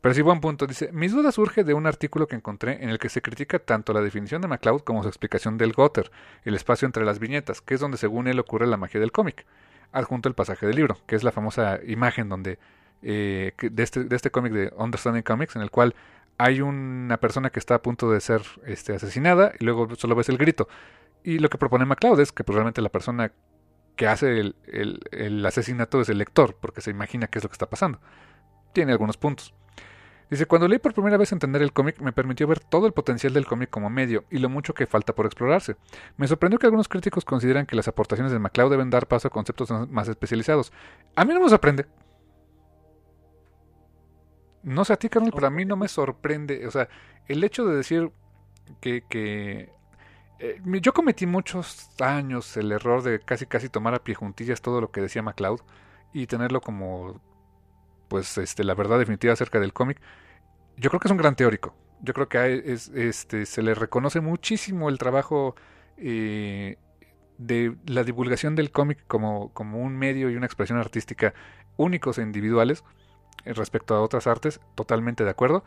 Pero 0.00 0.14
sí, 0.14 0.22
buen 0.22 0.40
punto. 0.40 0.66
Dice, 0.66 0.90
mis 0.92 1.12
dudas 1.12 1.34
surge 1.34 1.62
de 1.62 1.74
un 1.74 1.86
artículo 1.86 2.26
que 2.26 2.34
encontré 2.34 2.82
en 2.82 2.88
el 2.88 2.98
que 2.98 3.10
se 3.10 3.20
critica 3.20 3.58
tanto 3.58 3.92
la 3.92 4.00
definición 4.00 4.40
de 4.40 4.48
MacLeod 4.48 4.80
como 4.80 5.02
su 5.02 5.08
explicación 5.08 5.58
del 5.58 5.72
Gotter, 5.74 6.10
el 6.44 6.54
espacio 6.54 6.86
entre 6.86 7.04
las 7.04 7.18
viñetas, 7.18 7.60
que 7.60 7.74
es 7.74 7.80
donde 7.80 7.98
según 7.98 8.26
él 8.26 8.38
ocurre 8.38 8.66
la 8.66 8.78
magia 8.78 8.98
del 8.98 9.12
cómic, 9.12 9.44
adjunto 9.92 10.28
el 10.28 10.34
pasaje 10.34 10.66
del 10.66 10.76
libro, 10.76 10.96
que 11.06 11.16
es 11.16 11.22
la 11.24 11.32
famosa 11.32 11.80
imagen 11.86 12.30
donde 12.30 12.58
eh, 13.02 13.52
de 13.60 13.82
este, 13.82 14.04
de 14.04 14.16
este 14.16 14.30
cómic 14.30 14.52
de 14.52 14.72
Understanding 14.76 15.22
Comics, 15.22 15.56
en 15.56 15.62
el 15.62 15.70
cual 15.70 15.94
hay 16.38 16.62
una 16.62 17.18
persona 17.18 17.50
que 17.50 17.58
está 17.58 17.74
a 17.74 17.82
punto 17.82 18.10
de 18.10 18.20
ser 18.20 18.42
este, 18.64 18.94
asesinada 18.94 19.52
y 19.58 19.64
luego 19.64 19.94
solo 19.96 20.14
ves 20.14 20.30
el 20.30 20.38
grito. 20.38 20.66
Y 21.22 21.38
lo 21.38 21.50
que 21.50 21.58
propone 21.58 21.84
MacLeod 21.84 22.20
es 22.20 22.32
que 22.32 22.44
pues, 22.44 22.54
realmente 22.54 22.80
la 22.80 22.88
persona 22.88 23.32
que 24.00 24.08
hace 24.08 24.40
el, 24.40 24.56
el 25.12 25.44
asesinato 25.44 26.00
es 26.00 26.08
el 26.08 26.16
lector, 26.16 26.56
porque 26.58 26.80
se 26.80 26.90
imagina 26.90 27.26
qué 27.26 27.38
es 27.38 27.44
lo 27.44 27.50
que 27.50 27.52
está 27.52 27.68
pasando. 27.68 28.00
Tiene 28.72 28.92
algunos 28.92 29.18
puntos. 29.18 29.52
Dice, 30.30 30.46
cuando 30.46 30.68
leí 30.68 30.78
por 30.78 30.94
primera 30.94 31.18
vez 31.18 31.32
entender 31.32 31.60
el 31.60 31.74
cómic 31.74 32.00
me 32.00 32.10
permitió 32.10 32.46
ver 32.46 32.60
todo 32.60 32.86
el 32.86 32.94
potencial 32.94 33.34
del 33.34 33.44
cómic 33.44 33.68
como 33.68 33.90
medio 33.90 34.24
y 34.30 34.38
lo 34.38 34.48
mucho 34.48 34.72
que 34.72 34.86
falta 34.86 35.14
por 35.14 35.26
explorarse. 35.26 35.76
Me 36.16 36.26
sorprendió 36.26 36.58
que 36.58 36.64
algunos 36.64 36.88
críticos 36.88 37.26
consideran 37.26 37.66
que 37.66 37.76
las 37.76 37.88
aportaciones 37.88 38.32
de 38.32 38.38
MacLeod 38.38 38.70
deben 38.70 38.88
dar 38.88 39.06
paso 39.06 39.28
a 39.28 39.30
conceptos 39.30 39.70
más 39.90 40.08
especializados. 40.08 40.72
A 41.14 41.26
mí 41.26 41.34
no 41.34 41.40
me 41.40 41.50
sorprende. 41.50 41.84
No 44.62 44.86
sé 44.86 44.94
a 44.94 44.96
ti, 44.96 45.10
Carlos, 45.10 45.32
pero 45.34 45.46
a 45.46 45.50
mí 45.50 45.66
no 45.66 45.76
me 45.76 45.88
sorprende. 45.88 46.66
O 46.66 46.70
sea, 46.70 46.88
el 47.26 47.44
hecho 47.44 47.66
de 47.66 47.76
decir 47.76 48.10
que... 48.80 49.04
que 49.10 49.78
eh, 50.40 50.60
yo 50.80 50.92
cometí 50.94 51.26
muchos 51.26 51.90
años 52.00 52.56
el 52.56 52.72
error 52.72 53.02
de 53.02 53.20
casi 53.20 53.46
casi 53.46 53.68
tomar 53.68 53.94
a 53.94 54.02
pie 54.02 54.14
juntillas 54.14 54.62
todo 54.62 54.80
lo 54.80 54.90
que 54.90 55.02
decía 55.02 55.22
MacLeod 55.22 55.60
y 56.14 56.26
tenerlo 56.26 56.60
como 56.60 57.20
pues 58.08 58.38
este, 58.38 58.64
la 58.64 58.74
verdad 58.74 58.98
definitiva 58.98 59.32
acerca 59.32 59.60
del 59.60 59.72
cómic. 59.72 60.00
Yo 60.76 60.90
creo 60.90 60.98
que 60.98 61.08
es 61.08 61.12
un 61.12 61.18
gran 61.18 61.36
teórico. 61.36 61.74
Yo 62.02 62.14
creo 62.14 62.28
que 62.28 62.62
es, 62.72 62.88
este, 62.88 63.46
se 63.46 63.62
le 63.62 63.74
reconoce 63.74 64.20
muchísimo 64.20 64.88
el 64.88 64.98
trabajo 64.98 65.54
eh, 65.98 66.76
de 67.38 67.76
la 67.86 68.02
divulgación 68.02 68.56
del 68.56 68.72
cómic 68.72 69.04
como, 69.06 69.52
como 69.52 69.78
un 69.78 69.96
medio 69.96 70.30
y 70.30 70.36
una 70.36 70.46
expresión 70.46 70.78
artística 70.78 71.34
únicos 71.76 72.18
e 72.18 72.22
individuales 72.22 72.82
eh, 73.44 73.52
respecto 73.52 73.94
a 73.94 74.00
otras 74.00 74.26
artes, 74.26 74.60
totalmente 74.74 75.22
de 75.22 75.30
acuerdo. 75.30 75.64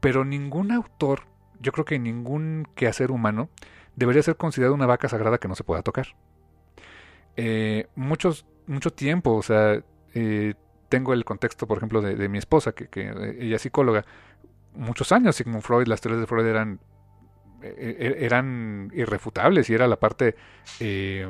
Pero 0.00 0.24
ningún 0.24 0.72
autor, 0.72 1.24
yo 1.60 1.72
creo 1.72 1.84
que 1.84 1.98
ningún 1.98 2.66
quehacer 2.74 3.10
humano, 3.10 3.50
debería 3.96 4.22
ser 4.22 4.36
considerado 4.36 4.74
una 4.74 4.86
vaca 4.86 5.08
sagrada 5.08 5.38
que 5.38 5.48
no 5.48 5.54
se 5.54 5.64
pueda 5.64 5.82
tocar. 5.82 6.08
Eh, 7.36 7.86
muchos, 7.94 8.46
mucho 8.66 8.90
tiempo, 8.90 9.34
o 9.34 9.42
sea, 9.42 9.82
eh, 10.14 10.54
tengo 10.88 11.14
el 11.14 11.24
contexto, 11.24 11.66
por 11.66 11.78
ejemplo, 11.78 12.02
de, 12.02 12.28
mi 12.28 12.38
esposa, 12.38 12.72
que, 12.72 12.88
ella 13.38 13.56
es 13.56 13.62
psicóloga, 13.62 14.04
muchos 14.74 15.10
años 15.12 15.36
Sigmund 15.36 15.62
Freud, 15.62 15.86
las 15.86 16.00
teorías 16.00 16.20
de 16.20 16.26
Freud 16.26 16.46
eran, 16.46 16.80
e, 17.62 17.96
e, 17.98 18.24
eran 18.26 18.90
irrefutables 18.94 19.70
y 19.70 19.74
era 19.74 19.86
la 19.86 19.96
parte 19.96 20.34
eh, 20.80 21.26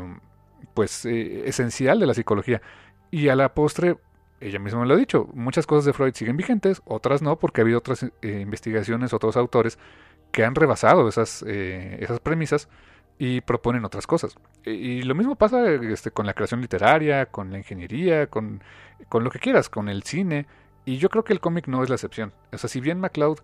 pues 0.74 1.04
eh, 1.04 1.48
esencial 1.48 2.00
de 2.00 2.06
la 2.06 2.14
psicología. 2.14 2.62
Y 3.10 3.28
a 3.28 3.36
la 3.36 3.54
postre, 3.54 3.98
ella 4.40 4.58
misma 4.58 4.80
me 4.80 4.86
lo 4.86 4.94
ha 4.94 4.96
dicho, 4.96 5.28
muchas 5.34 5.66
cosas 5.66 5.84
de 5.84 5.92
Freud 5.92 6.14
siguen 6.14 6.36
vigentes, 6.36 6.82
otras 6.84 7.22
no, 7.22 7.38
porque 7.38 7.60
ha 7.60 7.62
habido 7.62 7.78
otras 7.78 8.02
eh, 8.02 8.40
investigaciones, 8.40 9.12
otros 9.12 9.36
autores 9.36 9.78
que 10.32 10.44
han 10.44 10.54
rebasado 10.54 11.08
esas, 11.08 11.42
esas 11.42 12.20
premisas 12.20 12.68
y 13.18 13.40
proponen 13.40 13.84
otras 13.84 14.06
cosas. 14.06 14.36
Y, 14.64 15.02
lo 15.02 15.14
mismo 15.14 15.36
pasa 15.36 15.70
este, 15.70 16.10
con 16.10 16.26
la 16.26 16.34
creación 16.34 16.60
literaria, 16.60 17.26
con 17.26 17.52
la 17.52 17.58
ingeniería, 17.58 18.26
con, 18.26 18.62
con, 19.08 19.22
lo 19.22 19.30
que 19.30 19.38
quieras, 19.38 19.68
con 19.68 19.88
el 19.88 20.02
cine. 20.02 20.46
Y 20.84 20.96
yo 20.96 21.08
creo 21.08 21.22
que 21.22 21.32
el 21.32 21.40
cómic 21.40 21.68
no 21.68 21.82
es 21.82 21.88
la 21.88 21.94
excepción. 21.94 22.32
O 22.52 22.58
sea, 22.58 22.68
si 22.68 22.80
bien 22.80 22.98
MacLeod, 22.98 23.38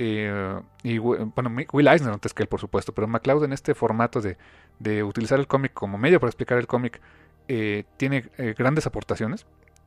eh, 0.00 0.60
y 0.82 0.98
bueno, 0.98 1.54
Will 1.72 1.88
Eisner 1.88 2.12
antes 2.12 2.34
que 2.34 2.42
él, 2.42 2.48
por 2.48 2.58
supuesto, 2.58 2.92
pero 2.92 3.06
MacLeod 3.06 3.44
en 3.44 3.52
este 3.52 3.74
formato 3.74 4.20
de, 4.20 4.36
de 4.78 5.04
utilizar 5.04 5.38
el 5.38 5.46
cómic 5.46 5.74
como 5.74 5.98
medio 5.98 6.18
para 6.18 6.30
explicar 6.30 6.58
el 6.58 6.66
cómic, 6.66 7.00
eh, 7.48 7.84
tiene 7.98 8.24
eh, 8.38 8.54
grandes 8.56 8.86
aportaciones. 8.86 9.46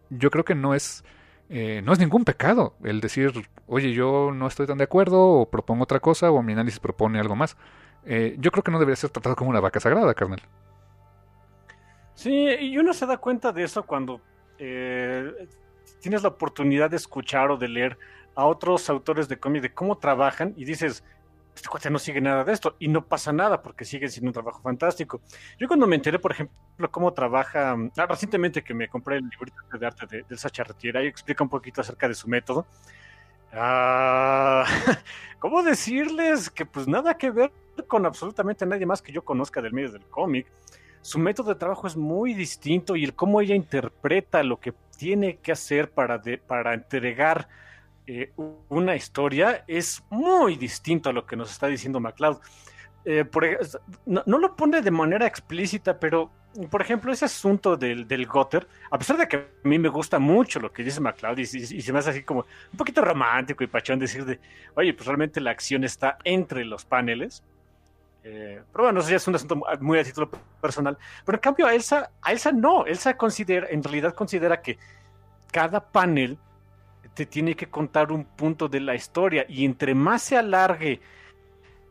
Yo 0.09 0.30
creo 0.30 0.45
que 0.45 0.56
no 0.56 0.75
es, 0.75 1.03
no 1.49 1.93
es 1.93 1.99
ningún 1.99 2.25
pecado 2.25 2.75
el 2.83 2.99
decir, 2.99 3.31
oye, 3.67 3.93
yo 3.93 4.31
no 4.33 4.47
estoy 4.47 4.65
tan 4.65 4.77
de 4.77 4.85
acuerdo, 4.85 5.22
o 5.22 5.49
propongo 5.49 5.83
otra 5.83 5.99
cosa, 5.99 6.31
o 6.31 6.41
mi 6.41 6.53
análisis 6.53 6.80
propone 6.80 7.19
algo 7.19 7.35
más 7.35 7.57
eh, 8.05 8.35
yo 8.39 8.51
creo 8.51 8.63
que 8.63 8.72
no 8.72 8.80
debería 8.80 8.95
ser 8.95 9.09
tratado 9.09 9.35
como 9.35 9.49
una 9.49 9.59
vaca 9.59 9.80
sagrada, 9.80 10.13
carnal. 10.13 10.41
Sí, 12.15 12.31
y 12.31 12.77
uno 12.77 12.93
se 12.93 13.05
da 13.05 13.17
cuenta 13.17 13.51
de 13.51 13.63
eso 13.63 13.83
cuando 13.83 14.22
eh, 14.59 15.47
tienes 16.01 16.22
la 16.22 16.30
oportunidad 16.30 16.89
de 16.89 16.97
escuchar 16.97 17.51
o 17.51 17.57
de 17.57 17.67
leer 17.67 17.97
a 18.35 18.45
otros 18.45 18.89
autores 18.89 19.27
de 19.27 19.38
cómic 19.38 19.61
de 19.61 19.73
cómo 19.73 19.97
trabajan 19.97 20.53
y 20.57 20.65
dices, 20.65 21.03
este 21.56 21.69
cuate 21.69 21.90
no 21.90 21.99
sigue 21.99 22.22
nada 22.22 22.43
de 22.43 22.53
esto 22.53 22.75
y 22.80 22.88
no 22.88 23.06
pasa 23.06 23.32
nada 23.32 23.61
porque 23.61 23.85
sigue 23.85 24.07
siendo 24.09 24.30
un 24.30 24.33
trabajo 24.33 24.61
fantástico. 24.61 25.22
Yo 25.59 25.67
cuando 25.67 25.88
me 25.88 25.95
enteré, 25.95 26.19
por 26.19 26.32
ejemplo, 26.32 26.91
cómo 26.91 27.14
trabaja, 27.14 27.75
ah, 27.98 28.06
recientemente 28.07 28.64
que 28.64 28.73
me 28.73 28.88
compré 28.88 29.17
el 29.17 29.30
librito 29.30 29.57
de 29.77 29.85
arte 29.85 30.06
de, 30.07 30.23
de 30.23 30.35
esa 30.35 30.49
charretiera 30.49 31.03
y 31.03 31.07
explica 31.07 31.43
un 31.43 31.49
poquito 31.49 31.82
acerca 31.82 32.07
de 32.07 32.15
su 32.15 32.27
método. 32.27 32.65
Ah, 33.51 34.65
¿Cómo 35.40 35.61
decirles 35.61 36.49
que 36.49 36.65
pues 36.65 36.88
nada 36.88 37.17
que 37.17 37.30
ver 37.30 37.51
con 37.88 38.06
absolutamente 38.06 38.65
nadie 38.65 38.85
más 38.85 39.01
que 39.01 39.11
yo 39.11 39.23
conozca 39.23 39.61
del 39.61 39.73
medio 39.73 39.91
del 39.91 40.06
cómic? 40.07 40.48
Su 41.01 41.19
método 41.19 41.49
de 41.49 41.59
trabajo 41.59 41.85
es 41.85 41.95
muy 41.95 42.33
distinto 42.33 42.95
y 42.95 43.03
el 43.03 43.14
cómo 43.14 43.41
ella 43.41 43.56
interpreta 43.56 44.41
lo 44.41 44.59
que 44.59 44.73
tiene 44.98 45.38
que 45.38 45.51
hacer 45.51 45.91
para, 45.91 46.19
para 46.48 46.73
entregar 46.73 47.48
eh, 48.06 48.33
una 48.69 48.95
historia 48.95 49.64
es 49.67 50.03
muy 50.09 50.56
distinto 50.57 51.09
a 51.09 51.14
lo 51.14 51.25
que 51.25 51.35
nos 51.35 51.51
está 51.51 51.67
diciendo 51.67 51.99
MacLeod. 51.99 52.40
Eh, 53.06 53.25
no, 54.06 54.23
lo 54.25 54.56
pone 54.56 54.82
de 54.82 54.91
manera 54.91 55.27
explícita, 55.27 55.99
pero 55.99 56.32
por 56.69 56.82
ejemplo, 56.82 57.11
ese 57.11 57.25
asunto 57.25 57.75
del, 57.75 58.07
del 58.07 58.27
Gotter, 58.27 58.67
a 58.91 58.98
pesar 58.98 59.17
de 59.17 59.27
que 59.27 59.38
a 59.38 59.67
mí 59.67 59.80
me 59.80 59.90
gusta 59.90 60.19
mucho 60.19 60.59
lo 60.59 60.72
que 60.72 60.83
dice 60.83 61.01
MacLeod 61.01 61.40
y, 61.40 61.45
se 61.45 61.93
me 61.93 61.99
hace 61.99 62.11
así 62.11 62.23
como 62.23 62.45
un 62.72 62.77
poquito 62.77 63.01
romántico 63.01 63.64
y 63.64 63.67
pachón 63.67 63.99
decir 63.99 64.23
de, 64.23 64.40
oye, 64.75 64.93
pues 64.93 65.07
realmente 65.07 65.41
la 65.41 65.51
acción 65.51 65.83
está 65.83 66.17
entre 66.23 66.64
los 66.64 66.85
paneles. 66.85 67.43
Eh, 68.23 68.61
pero 68.72 68.85
bueno, 68.85 69.01
eso 69.01 69.09
ya 69.09 69.17
es 69.17 69.27
un 69.27 69.35
asunto 69.35 69.61
muy 69.82 69.99
a 69.99 70.03
título 70.03 70.30
personal. 70.61 70.98
Pero 71.25 71.38
en 71.38 71.41
cambio, 71.41 71.65
a 71.65 71.73
Elsa, 71.73 72.11
a 72.22 72.32
Elsa 72.32 72.51
no. 72.51 72.85
Elsa 72.85 73.17
considera, 73.17 73.67
en 73.69 73.83
realidad 73.83 74.14
considera 74.14 74.61
que 74.61 74.77
cada 75.51 75.91
panel 75.91 76.38
te 77.14 77.25
tiene 77.25 77.56
que 77.56 77.67
contar 77.67 78.11
un 78.11 78.25
punto 78.25 78.67
de 78.67 78.80
la 78.80 78.95
historia 78.95 79.45
y 79.48 79.66
entre 79.66 79.93
más 79.93 80.24
se 80.24 80.38
alargue 80.38 81.00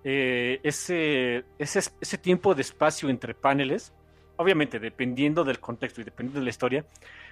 eh, 0.05 0.61
ese, 0.63 1.45
ese, 1.59 1.81
ese, 2.01 2.19
tiempo 2.19 2.55
de 2.55 2.63
espacio 2.63 3.09
entre 3.09 3.35
paneles, 3.35 3.93
obviamente 4.37 4.81
dependiendo 4.81 5.45
del 5.45 5.61
contexto 5.61 6.01
y 6.01 6.05
dependiendo 6.05 6.41
de 6.41 6.45
la 6.45 6.51
historia, 6.51 6.85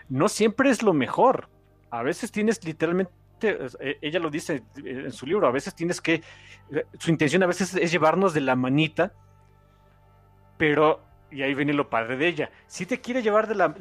no 0.09 0.29
siempre 0.29 0.71
es 0.71 0.83
lo 0.83 0.93
mejor. 0.93 1.49
A 1.91 2.05
veces 2.05 2.31
tienes 2.31 2.65
literalmente, 2.65 3.13
eh, 3.43 3.99
ella 4.01 4.21
lo 4.21 4.31
dice 4.31 4.63
en 4.77 5.11
su 5.11 5.27
libro, 5.27 5.49
a 5.49 5.51
veces 5.51 5.75
tienes 5.75 6.01
que, 6.01 6.23
eh, 6.71 6.85
su 6.99 7.11
intención 7.11 7.43
a 7.43 7.47
veces 7.47 7.75
es 7.75 7.91
llevarnos 7.91 8.35
de 8.35 8.41
la 8.43 8.55
manita, 8.55 9.13
pero, 10.57 11.01
y 11.31 11.43
ahí 11.43 11.55
viene 11.55 11.73
lo 11.73 11.89
padre 11.89 12.17
de 12.17 12.27
ella, 12.27 12.51
si 12.67 12.87
te 12.87 13.01
quiere 13.01 13.23
llevar 13.23 13.47
de 13.47 13.55
la, 13.55 13.75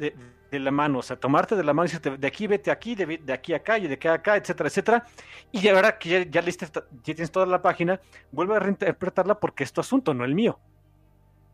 de 0.50 0.58
la 0.58 0.70
mano, 0.70 0.98
o 0.98 1.02
sea, 1.02 1.16
tomarte 1.16 1.54
de 1.54 1.62
la 1.62 1.72
mano 1.72 1.86
y 1.86 1.88
decirte, 1.88 2.16
de 2.16 2.26
aquí 2.26 2.46
vete 2.46 2.70
aquí, 2.70 2.94
de, 2.94 3.32
aquí 3.32 3.54
acá 3.54 3.78
y 3.78 3.86
de 3.86 3.94
acá 3.94 4.14
acá, 4.14 4.36
etcétera, 4.36 4.68
etcétera. 4.68 5.06
Y 5.52 5.66
ahora 5.68 5.98
que 5.98 6.08
ya, 6.08 6.22
ya, 6.22 6.40
ya 6.40 6.82
tienes 7.02 7.30
toda 7.30 7.46
la 7.46 7.62
página, 7.62 8.00
vuelve 8.32 8.56
a 8.56 8.58
reinterpretarla 8.58 9.38
porque 9.38 9.64
es 9.64 9.72
tu 9.72 9.80
asunto, 9.80 10.12
no 10.12 10.24
el 10.24 10.34
mío. 10.34 10.58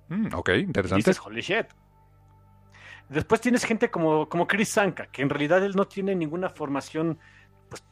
Mm, 0.08 0.34
ok, 0.34 0.50
interesante. 0.58 1.12
holy 1.22 1.40
shit. 1.40 1.66
Después 3.08 3.40
tienes 3.40 3.64
gente 3.64 3.90
como, 3.90 4.28
como 4.28 4.46
Chris 4.46 4.70
Sanka, 4.70 5.06
que 5.06 5.22
en 5.22 5.30
realidad 5.30 5.62
él 5.62 5.76
no 5.76 5.86
tiene 5.86 6.14
ninguna 6.14 6.48
formación 6.48 7.18
pues, 7.68 7.84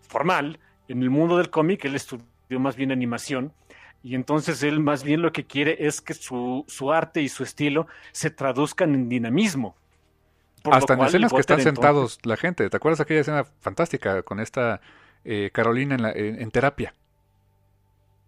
formal 0.00 0.58
en 0.88 1.02
el 1.02 1.10
mundo 1.10 1.36
del 1.36 1.50
cómic, 1.50 1.84
él 1.84 1.94
estudió 1.94 2.24
más 2.58 2.76
bien 2.76 2.90
animación. 2.90 3.52
Y 4.02 4.14
entonces 4.14 4.62
él 4.62 4.80
más 4.80 5.02
bien 5.02 5.22
lo 5.22 5.32
que 5.32 5.44
quiere 5.44 5.86
es 5.86 6.00
que 6.00 6.14
su, 6.14 6.64
su 6.68 6.92
arte 6.92 7.22
y 7.22 7.28
su 7.28 7.42
estilo 7.42 7.86
se 8.12 8.30
traduzcan 8.30 8.94
en 8.94 9.08
dinamismo 9.08 9.76
hasta 10.72 10.94
en 10.94 11.00
escenas 11.00 11.32
que 11.32 11.40
están 11.40 11.60
sentados 11.60 12.18
la 12.24 12.36
gente. 12.36 12.68
¿Te 12.68 12.76
acuerdas 12.76 13.00
aquella 13.00 13.20
escena 13.20 13.44
fantástica 13.60 14.22
con 14.22 14.40
esta 14.40 14.80
eh, 15.24 15.50
Carolina 15.52 15.94
en, 15.94 16.02
la, 16.02 16.12
en, 16.12 16.50
terapia? 16.50 16.94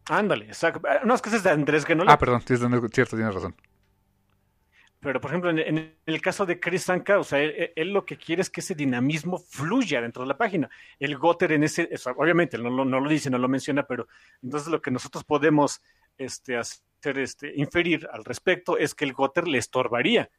Ándale, 0.08 0.46
exacto. 0.46 0.80
Ah, 0.88 1.00
no, 1.04 1.14
es 1.14 1.22
que 1.22 1.28
ese 1.28 1.38
es 1.38 1.44
de 1.44 1.50
Andrés 1.50 1.84
que 1.84 1.94
no 1.94 2.04
Ah, 2.06 2.18
perdón, 2.18 2.42
cierto, 2.42 2.68
tienes 2.68 3.34
razón. 3.34 3.54
Pero, 5.00 5.20
por 5.20 5.30
ejemplo, 5.30 5.50
en, 5.50 5.96
el 6.06 6.20
caso 6.20 6.44
de 6.44 6.58
Chris 6.58 6.84
Sanka, 6.84 7.20
o 7.20 7.24
sea, 7.24 7.40
él, 7.40 7.92
lo 7.92 8.04
que 8.04 8.16
quiere 8.16 8.42
es 8.42 8.50
que 8.50 8.60
ese 8.60 8.74
dinamismo 8.74 9.38
fluya 9.38 10.00
dentro 10.00 10.22
de 10.22 10.28
la 10.28 10.36
página. 10.36 10.68
El 10.98 11.16
Gotter 11.16 11.52
en 11.52 11.62
ese, 11.62 11.88
obviamente, 12.16 12.58
no, 12.58 12.84
no, 12.84 13.00
lo 13.00 13.08
dice, 13.08 13.30
no 13.30 13.38
lo 13.38 13.48
menciona, 13.48 13.84
pero 13.84 14.08
entonces 14.42 14.68
lo 14.68 14.82
que 14.82 14.90
nosotros 14.90 15.22
podemos 15.22 15.82
este, 16.16 16.56
hacer, 16.56 17.18
este, 17.18 17.52
inferir 17.54 18.08
al 18.12 18.24
respecto 18.24 18.76
es 18.76 18.94
que 18.94 19.04
el 19.04 19.12
Gotter 19.12 19.46
le 19.46 19.58
estorbaría. 19.58 20.30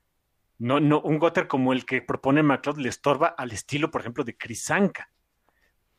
No, 0.57 0.81
no, 0.81 0.99
un 0.99 1.19
Gotter 1.19 1.47
como 1.47 1.71
el 1.71 1.85
que 1.85 2.01
propone 2.01 2.43
MacLeod 2.43 2.79
le 2.79 2.89
estorba 2.89 3.27
al 3.27 3.53
estilo, 3.53 3.89
por 3.89 4.01
ejemplo, 4.01 4.25
de 4.25 4.35
Crisanca. 4.35 5.09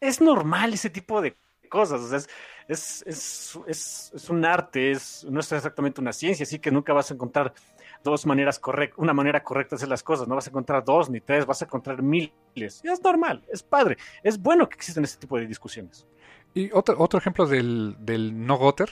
Es 0.01 0.21
normal 0.21 0.75
ese 0.75 0.91
tipo 0.91 1.23
de 1.23 1.35
cosas, 1.71 2.03
o 2.03 2.09
sea, 2.09 2.21
es, 2.69 4.29
un 4.29 4.45
arte, 4.45 4.93
no 5.29 5.41
es 5.41 5.53
exactamente 5.53 6.01
una 6.01 6.13
ciencia, 6.13 6.43
así 6.43 6.59
que 6.59 6.71
nunca 6.71 6.93
vas 6.93 7.11
a 7.11 7.15
encontrar 7.15 7.55
dos 8.03 8.27
maneras 8.27 8.59
correctas, 8.59 8.99
una 8.99 9.13
manera 9.13 9.43
correcta 9.43 9.77
de 9.77 9.81
hacer 9.81 9.89
las 9.89 10.03
cosas, 10.03 10.27
no 10.27 10.35
vas 10.35 10.47
a 10.47 10.51
encontrar 10.51 10.85
dos 10.85 11.11
ni 11.11 11.21
tres, 11.21 11.47
vas 11.47 11.63
a 11.63 11.65
encontrar 11.67 12.03
miles. 12.03 12.33
Es 12.55 13.03
normal, 13.03 13.45
es 13.53 13.63
padre, 13.63 13.97
es 14.23 14.41
bueno 14.41 14.69
que 14.69 14.77
existen 14.77 15.05
este 15.05 15.21
tipo 15.21 15.39
de 15.39 15.47
discusiones. 15.47 16.07
Y 16.55 16.71
otro, 16.73 16.97
otro 16.99 17.19
ejemplo 17.19 17.47
del, 17.47 17.97
del 18.01 18.47
no 18.47 18.57
Gotter, 18.57 18.91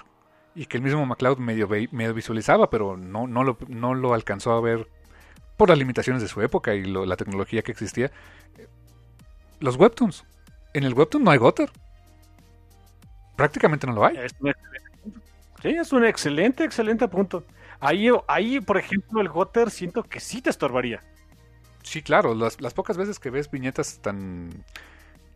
y 0.55 0.67
que 0.67 0.77
el 0.77 0.83
mismo 0.83 1.07
MacLeod 1.07 1.39
medio, 1.39 1.69
medio 1.69 2.15
visualizaba, 2.15 2.69
pero 2.69 2.97
no, 2.97 3.27
no, 3.27 3.45
lo, 3.45 3.59
no 3.69 3.95
lo 3.95 4.15
alcanzó 4.15 4.53
a 4.53 4.61
ver 4.61 4.89
por 5.57 5.69
las 5.69 5.79
limitaciones 5.79 6.23
de 6.23 6.29
su 6.29 6.41
época 6.43 6.75
y 6.75 6.85
la 6.85 7.17
tecnología 7.17 7.63
que 7.63 7.73
existía. 7.73 8.11
Los 9.61 9.77
webtoons. 9.77 10.25
En 10.75 10.85
el 10.85 10.95
webtoon 10.95 11.25
no 11.25 11.31
hay 11.31 11.39
Gotter. 11.39 11.71
Prácticamente 13.37 13.87
no 13.87 13.93
lo 13.93 14.05
hay. 14.05 14.17
sí, 15.63 15.69
es 15.69 15.93
un 15.93 16.05
excelente, 16.05 16.65
excelente 16.65 17.07
punto. 17.07 17.45
Ahí, 17.81 18.09
ahí, 18.27 18.61
por 18.61 18.79
ejemplo, 18.79 19.21
el 19.21 19.29
Gotter 19.29 19.71
siento 19.71 20.03
que 20.03 20.21
sí 20.21 20.43
te 20.43 20.51
estorbaría. 20.51 21.03
Sí, 21.83 22.03
claro. 22.03 22.35
Las, 22.35 22.61
las 22.61 22.75
pocas 22.75 22.97
veces 22.97 23.19
que 23.19 23.31
ves 23.31 23.51
viñetas 23.51 24.01
tan 24.01 24.65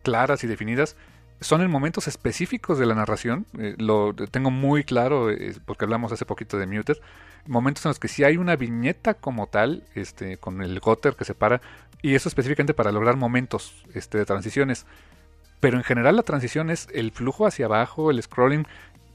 claras 0.03 0.43
y 0.43 0.47
definidas, 0.47 0.95
son 1.43 1.61
en 1.61 1.69
momentos 1.69 2.07
específicos 2.07 2.77
de 2.77 2.85
la 2.85 2.95
narración. 2.95 3.45
Eh, 3.57 3.75
lo 3.77 4.13
tengo 4.13 4.51
muy 4.51 4.83
claro 4.83 5.29
eh, 5.29 5.55
porque 5.65 5.85
hablamos 5.85 6.11
hace 6.11 6.25
poquito 6.25 6.57
de 6.57 6.67
Muted. 6.67 6.97
Momentos 7.47 7.85
en 7.85 7.89
los 7.89 7.99
que 7.99 8.07
sí 8.07 8.23
hay 8.23 8.37
una 8.37 8.55
viñeta 8.55 9.13
como 9.15 9.47
tal, 9.47 9.83
este, 9.95 10.37
con 10.37 10.61
el 10.61 10.79
gutter 10.79 11.15
que 11.15 11.25
se 11.25 11.35
para, 11.35 11.61
y 12.01 12.15
eso 12.15 12.29
específicamente 12.29 12.73
para 12.73 12.91
lograr 12.91 13.17
momentos 13.17 13.83
este, 13.93 14.17
de 14.17 14.25
transiciones. 14.25 14.85
Pero 15.59 15.77
en 15.77 15.83
general 15.83 16.15
la 16.15 16.23
transición 16.23 16.69
es 16.69 16.87
el 16.93 17.11
flujo 17.11 17.45
hacia 17.45 17.65
abajo, 17.65 18.11
el 18.11 18.21
scrolling, 18.21 18.65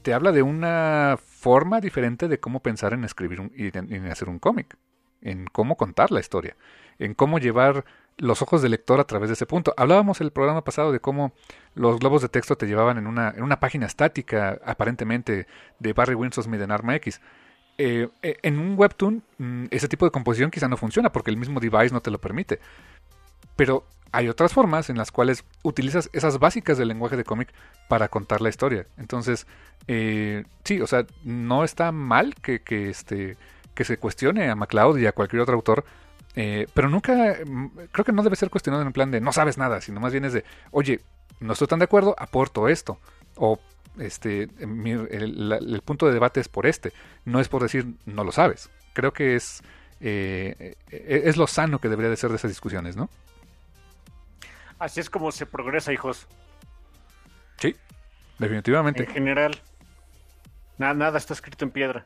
te 0.01 0.13
habla 0.13 0.31
de 0.31 0.41
una 0.41 1.17
forma 1.21 1.81
diferente 1.81 2.27
de 2.27 2.39
cómo 2.39 2.61
pensar 2.61 2.93
en 2.93 3.03
escribir 3.03 3.51
y 3.55 3.75
en 3.77 4.05
hacer 4.07 4.29
un 4.29 4.39
cómic, 4.39 4.77
en 5.21 5.45
cómo 5.45 5.77
contar 5.77 6.11
la 6.11 6.19
historia, 6.19 6.55
en 6.97 7.13
cómo 7.13 7.39
llevar 7.39 7.85
los 8.19 8.41
ojos 8.41 8.61
del 8.61 8.71
lector 8.71 8.99
a 8.99 9.05
través 9.05 9.29
de 9.29 9.33
ese 9.33 9.45
punto. 9.45 9.73
Hablábamos 9.77 10.21
el 10.21 10.31
programa 10.31 10.63
pasado 10.63 10.91
de 10.91 10.99
cómo 10.99 11.33
los 11.73 11.99
globos 11.99 12.21
de 12.21 12.29
texto 12.29 12.57
te 12.57 12.67
llevaban 12.67 12.97
en 12.97 13.07
una, 13.07 13.29
en 13.29 13.43
una 13.43 13.59
página 13.59 13.85
estática, 13.85 14.59
aparentemente, 14.65 15.47
de 15.79 15.93
Barry 15.93 16.15
Winsor 16.15 16.43
Smith 16.43 16.61
en 16.61 16.71
Arma 16.71 16.95
X. 16.95 17.21
Eh, 17.77 18.09
eh, 18.21 18.37
en 18.43 18.59
un 18.59 18.77
webtoon, 18.77 19.23
mm, 19.37 19.65
ese 19.71 19.87
tipo 19.87 20.05
de 20.05 20.11
composición 20.11 20.51
quizá 20.51 20.67
no 20.67 20.75
funciona 20.75 21.11
porque 21.11 21.31
el 21.31 21.37
mismo 21.37 21.59
device 21.59 21.93
no 21.93 22.01
te 22.01 22.11
lo 22.11 22.19
permite. 22.19 22.59
Pero 23.59 23.85
hay 24.11 24.29
otras 24.29 24.53
formas 24.53 24.89
en 24.89 24.97
las 24.97 25.11
cuales 25.11 25.43
utilizas 25.63 26.09
esas 26.13 26.39
básicas 26.39 26.77
del 26.77 26.87
lenguaje 26.87 27.17
de 27.17 27.25
cómic 27.25 27.49
para 27.89 28.07
contar 28.07 28.41
la 28.41 28.49
historia. 28.49 28.87
Entonces, 28.97 29.45
eh, 29.87 30.45
sí, 30.63 30.79
o 30.81 30.87
sea, 30.87 31.05
no 31.23 31.63
está 31.63 31.91
mal 31.91 32.35
que, 32.35 32.61
que, 32.61 32.89
este, 32.89 33.35
que 33.75 33.83
se 33.83 33.97
cuestione 33.97 34.49
a 34.49 34.55
MacLeod 34.55 34.97
y 34.97 35.07
a 35.07 35.11
cualquier 35.11 35.41
otro 35.41 35.55
autor 35.55 35.83
eh, 36.35 36.67
pero 36.73 36.89
nunca, 36.89 37.37
mm, 37.45 37.67
creo 37.91 38.05
que 38.05 38.11
no 38.11 38.23
debe 38.23 38.35
ser 38.35 38.49
cuestionado 38.49 38.83
en 38.83 38.93
plan 38.93 39.11
de 39.11 39.21
no 39.21 39.33
sabes 39.33 39.57
nada, 39.57 39.81
sino 39.81 39.99
más 39.99 40.11
bien 40.11 40.25
es 40.25 40.33
de, 40.33 40.43
oye, 40.71 41.01
no 41.39 41.53
estoy 41.53 41.67
tan 41.67 41.79
de 41.79 41.85
acuerdo, 41.85 42.15
aporto 42.17 42.67
esto. 42.67 42.97
O 43.35 43.59
este, 43.97 44.49
el, 44.59 45.81
punto 45.83 46.07
de 46.07 46.13
debate 46.13 46.39
es 46.39 46.47
por 46.47 46.65
este, 46.65 46.93
no 47.25 47.39
es 47.39 47.49
por 47.49 47.61
decir 47.63 47.87
no 48.05 48.23
lo 48.23 48.31
sabes. 48.31 48.69
Creo 48.93 49.11
que 49.13 49.35
es, 49.35 49.61
eh, 50.01 50.75
eh, 50.91 51.21
es 51.25 51.37
lo 51.37 51.47
sano 51.47 51.79
que 51.79 51.89
debería 51.89 52.09
de 52.09 52.17
ser 52.17 52.29
de 52.29 52.37
esas 52.37 52.51
discusiones, 52.51 52.95
¿no? 52.95 53.09
Así 54.79 54.99
es 54.99 55.09
como 55.09 55.31
se 55.31 55.45
progresa, 55.45 55.93
hijos. 55.93 56.27
Sí, 57.57 57.75
definitivamente. 58.37 59.03
En 59.03 59.09
general, 59.09 59.61
nada, 60.77 60.93
nada 60.93 61.17
está 61.17 61.33
escrito 61.33 61.65
en 61.65 61.71
piedra 61.71 62.05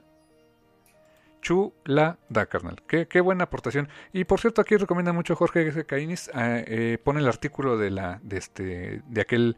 chulada, 1.44 2.46
carnal. 2.50 2.82
Qué, 2.88 3.08
qué 3.08 3.22
buena 3.22 3.44
aportación. 3.44 3.88
Y 4.14 4.24
por 4.24 4.40
cierto, 4.40 4.62
aquí 4.62 4.76
recomienda 4.78 5.14
mucho 5.14 5.36
Jorge 5.36 5.86
Cainis. 5.86 6.30
Eh, 6.30 6.66
eh, 6.68 6.98
pone 7.04 7.20
el 7.20 7.28
artículo 7.28 7.78
de 7.78 7.92
la 7.92 8.20
de 8.24 8.38
este 8.38 9.02
de 9.06 9.22
aquel 9.22 9.58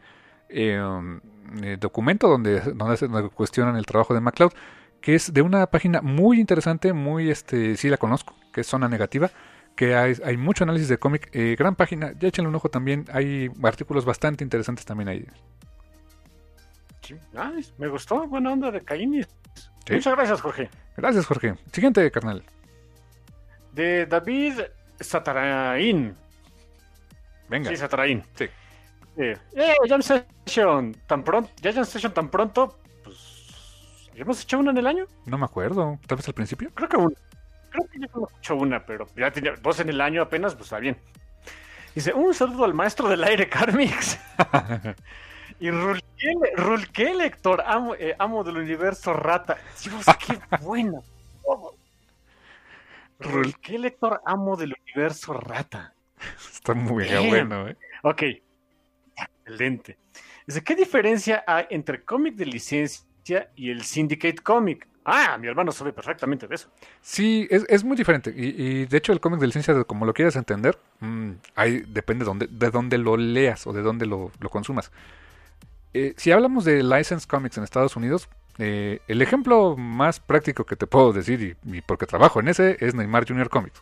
eh, 0.50 0.82
um, 0.82 1.22
documento 1.80 2.28
donde, 2.28 2.60
donde, 2.60 3.30
cuestionan 3.30 3.78
el 3.78 3.86
trabajo 3.86 4.14
de 4.14 4.20
MacLeod. 4.20 4.52
que 5.00 5.16
es 5.16 5.32
de 5.34 5.42
una 5.42 5.68
página 5.68 6.02
muy 6.02 6.40
interesante, 6.40 6.92
muy, 6.92 7.30
este, 7.30 7.78
sí 7.78 7.90
la 7.90 7.98
conozco, 7.98 8.36
que 8.52 8.62
es 8.62 8.68
Zona 8.68 8.90
Negativa, 8.90 9.30
que 9.76 9.96
hay, 9.96 10.16
hay 10.24 10.38
mucho 10.38 10.64
análisis 10.64 10.88
de 10.90 10.98
cómic, 10.98 11.30
eh, 11.34 11.56
gran 11.58 11.76
página, 11.76 12.14
ya 12.18 12.30
échenle 12.30 12.50
un 12.50 12.56
ojo 12.56 12.70
también, 12.70 13.06
hay 13.12 13.50
artículos 13.64 14.06
bastante 14.06 14.44
interesantes 14.44 14.86
también 14.86 15.10
ahí. 15.10 15.26
Sí, 17.02 17.16
nice, 17.34 17.74
me 17.78 17.88
gustó, 17.88 18.28
buena 18.28 18.54
onda 18.54 18.72
de 18.72 18.82
Caínis. 18.82 19.28
Muchas 19.92 20.16
gracias, 20.16 20.42
Jorge. 20.42 20.70
Gracias, 20.98 21.26
Jorge. 21.28 21.56
Siguiente, 21.72 22.10
carnal. 22.10 22.44
De 23.74 24.06
David 24.06 24.62
Satarain. 25.00 26.16
Venga. 27.50 27.70
Sí, 27.70 27.78
Satarain. 27.78 28.24
Sí. 28.34 28.46
Eh, 29.18 29.38
Jam 29.88 30.02
Session, 30.02 30.96
tan 31.06 31.24
pronto, 31.24 31.50
ya 31.62 31.72
Jam 31.72 31.86
Session 31.86 32.14
tan 32.14 32.30
pronto, 32.30 32.80
pues, 33.04 34.10
¿hemos 34.16 34.42
hecho 34.42 34.60
una 34.60 34.72
en 34.72 34.78
el 34.78 34.88
año? 34.88 35.06
No 35.26 35.38
me 35.38 35.46
acuerdo, 35.46 36.00
tal 36.08 36.18
vez 36.18 36.28
al 36.28 36.34
principio. 36.34 36.70
Creo 36.74 36.90
que 36.90 36.98
una. 36.98 37.16
Creo 37.76 37.88
que 37.90 38.00
ya 38.00 38.08
hemos 38.14 38.32
hecho 38.38 38.56
una, 38.56 38.86
pero 38.86 39.08
ya 39.16 39.32
tenía 39.32 39.54
dos 39.62 39.80
en 39.80 39.90
el 39.90 40.00
año 40.02 40.22
apenas, 40.22 40.54
pues 40.54 40.68
está 40.68 40.80
bien. 40.80 40.98
Dice, 41.94 42.14
un 42.14 42.34
saludo 42.34 42.66
al 42.66 42.74
maestro 42.74 43.10
del 43.10 43.24
aire, 43.24 43.50
Carmix. 43.50 44.18
y 45.60 45.72
Rulke, 45.72 47.14
lector, 47.14 47.64
amo, 47.66 47.96
eh, 47.96 48.16
amo 48.18 48.44
del 48.44 48.58
universo 48.58 49.14
rata. 49.14 49.58
Dios, 49.84 50.06
qué 50.26 50.40
buena. 50.62 51.00
Rulke 53.20 53.80
lector, 53.80 54.22
amo 54.26 54.56
del 54.56 54.76
universo 54.84 55.34
rata. 55.34 55.94
Está 56.52 56.74
muy 56.74 57.06
bueno, 57.30 57.68
¿eh? 57.68 57.78
Ok, 58.04 58.24
Excelente. 59.46 59.98
Dice, 60.48 60.64
¿qué 60.64 60.76
diferencia 60.76 61.44
hay 61.46 61.66
entre 61.70 62.04
cómic 62.04 62.36
de 62.36 62.46
licencia 62.46 63.52
y 63.56 63.70
el 63.70 63.84
Syndicate 63.84 64.38
Comic? 64.38 64.88
Ah, 65.08 65.38
mi 65.40 65.48
hermano 65.48 65.72
sabe 65.72 65.94
perfectamente 65.94 66.48
de 66.48 66.56
eso. 66.56 66.68
Sí, 67.00 67.48
es, 67.52 67.84
muy 67.84 67.96
diferente. 67.96 68.34
Y, 68.36 68.86
de 68.88 68.98
hecho 68.98 69.14
el 69.14 69.20
cómic 69.20 69.40
de 69.40 69.46
licencia, 69.46 69.84
como 69.84 70.04
lo 70.06 70.14
quieras 70.14 70.36
entender, 70.36 70.80
mm, 71.00 71.32
ahí 71.56 71.84
depende 71.88 72.26
de 72.50 72.72
dónde, 72.72 72.98
lo 72.98 73.16
leas 73.16 73.68
o 73.68 73.74
de 73.74 73.84
dónde 73.84 74.08
lo, 74.08 74.32
consumas. 74.50 74.92
Eh, 75.94 76.16
si 76.18 76.32
hablamos 76.32 76.66
de 76.66 76.82
license 76.82 77.28
comics 77.28 77.58
en 77.58 77.64
Estados 77.64 77.96
Unidos, 77.96 78.28
eh, 78.58 79.00
el 79.08 79.22
ejemplo 79.22 79.78
más 79.78 80.20
práctico 80.20 80.66
que 80.66 80.76
te 80.76 80.88
puedo 80.88 81.14
decir, 81.14 81.56
y, 81.64 81.82
porque 81.82 82.08
trabajo 82.08 82.40
en 82.40 82.48
ese, 82.48 82.78
es 82.80 82.96
Neymar 82.96 83.28
Junior 83.28 83.50
Comics. 83.50 83.82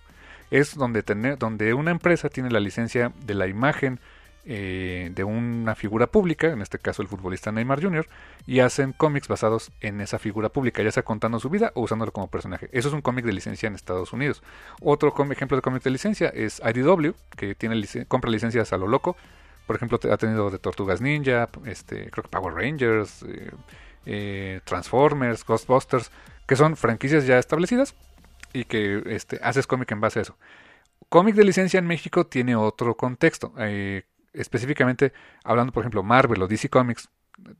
Es 0.51 0.75
donde, 0.75 1.03
donde 1.39 1.73
una 1.73 1.91
empresa 1.91 2.27
tiene 2.27 2.51
la 2.51 2.59
licencia 2.59 3.13
de 3.25 3.33
la 3.33 3.47
imagen, 3.47 4.01
eh, 4.45 5.09
de 5.13 5.23
una 5.23 5.73
figura 5.75 6.07
pública, 6.07 6.47
en 6.47 6.61
este 6.61 6.77
caso 6.77 7.01
el 7.01 7.07
futbolista 7.07 7.51
Neymar 7.51 7.81
Jr., 7.81 8.07
y 8.45 8.59
hacen 8.59 8.91
cómics 8.91 9.27
basados 9.27 9.71
en 9.79 10.01
esa 10.01 10.19
figura 10.19 10.49
pública, 10.49 10.83
ya 10.83 10.91
sea 10.91 11.03
contando 11.03 11.39
su 11.39 11.49
vida 11.49 11.71
o 11.75 11.81
usándolo 11.81 12.11
como 12.11 12.29
personaje. 12.29 12.69
Eso 12.73 12.89
es 12.89 12.93
un 12.93 13.01
cómic 13.01 13.25
de 13.25 13.31
licencia 13.33 13.67
en 13.67 13.75
Estados 13.75 14.11
Unidos. 14.11 14.43
Otro 14.81 15.13
ejemplo 15.31 15.55
de 15.55 15.61
cómic 15.61 15.83
de 15.83 15.91
licencia 15.91 16.27
es 16.29 16.61
IDW, 16.61 17.13
que 17.37 17.55
tiene 17.55 17.81
compra 18.07 18.29
licencias 18.29 18.73
a 18.73 18.77
lo 18.77 18.87
loco. 18.87 19.15
Por 19.65 19.77
ejemplo, 19.77 19.97
ha 20.11 20.17
tenido 20.17 20.49
de 20.49 20.59
Tortugas 20.59 20.99
Ninja, 20.99 21.49
este, 21.65 22.09
creo 22.11 22.23
que 22.23 22.29
Power 22.29 22.53
Rangers, 22.53 23.23
eh, 23.23 23.51
eh, 24.05 24.59
Transformers, 24.65 25.45
Ghostbusters, 25.45 26.11
que 26.45 26.57
son 26.57 26.75
franquicias 26.75 27.25
ya 27.25 27.39
establecidas 27.39 27.95
y 28.51 28.65
que 28.65 29.01
este, 29.05 29.39
haces 29.41 29.67
cómic 29.67 29.89
en 29.91 30.01
base 30.01 30.19
a 30.19 30.21
eso. 30.23 30.37
Cómic 31.07 31.35
de 31.35 31.45
licencia 31.45 31.77
en 31.77 31.87
México 31.87 32.25
tiene 32.25 32.55
otro 32.55 32.97
contexto 32.97 33.53
específicamente 34.33 35.13
hablando, 35.43 35.71
por 35.71 35.81
ejemplo, 35.83 36.03
Marvel 36.03 36.41
o 36.41 36.47
DC 36.47 36.69
Comics, 36.69 37.09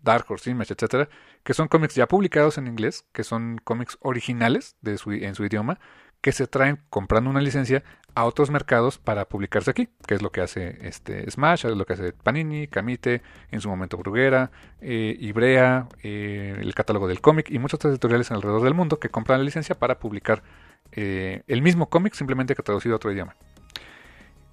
Dark 0.02 0.26
Horse, 0.30 0.50
Image, 0.52 0.74
etcétera, 0.74 1.10
que 1.44 1.54
son 1.54 1.68
cómics 1.68 1.96
ya 1.96 2.08
publicados 2.08 2.58
en 2.58 2.68
inglés, 2.68 3.06
que 3.12 3.24
son 3.24 3.60
cómics 3.64 3.98
originales 4.02 4.76
de 4.82 4.98
su, 4.98 5.12
en 5.12 5.36
su 5.36 5.46
idioma, 5.46 5.80
que 6.22 6.32
se 6.32 6.48
traen 6.48 6.80
comprando 6.90 7.30
una 7.30 7.42
licencia 7.42 7.84
a 8.16 8.26
otros 8.26 8.50
mercados 8.50 8.98
para 8.98 9.26
publicarse 9.26 9.72
aquí, 9.72 9.90
que 10.08 10.16
es 10.16 10.22
lo 10.22 10.32
que 10.32 10.42
hace 10.42 10.78
este 10.88 11.30
Smash, 11.30 11.66
es 11.66 11.76
lo 11.76 11.86
que 11.86 11.94
hace 11.94 12.14
Panini, 12.14 12.68
Camite, 12.68 13.22
en 13.52 13.60
su 13.60 13.70
momento 13.70 13.98
Bruguera, 13.98 14.52
eh, 14.80 15.18
Ibrea, 15.20 15.90
eh, 16.02 16.56
el 16.60 16.74
catálogo 16.76 17.08
del 17.08 17.22
cómic 17.22 17.50
y 17.50 17.60
muchos 17.60 17.76
otros 17.76 17.92
editoriales 17.92 18.32
alrededor 18.32 18.62
del 18.62 18.74
mundo 18.74 19.00
que 19.00 19.10
compran 19.10 19.40
la 19.40 19.46
licencia 19.46 19.76
para 19.76 20.00
publicar 20.00 20.44
eh, 20.92 21.44
el 21.48 21.62
mismo 21.62 21.90
cómic 21.90 22.14
simplemente 22.14 22.56
que 22.56 22.64
traducido 22.64 22.96
a 22.96 22.98
otro 22.98 23.12
idioma. 23.12 23.36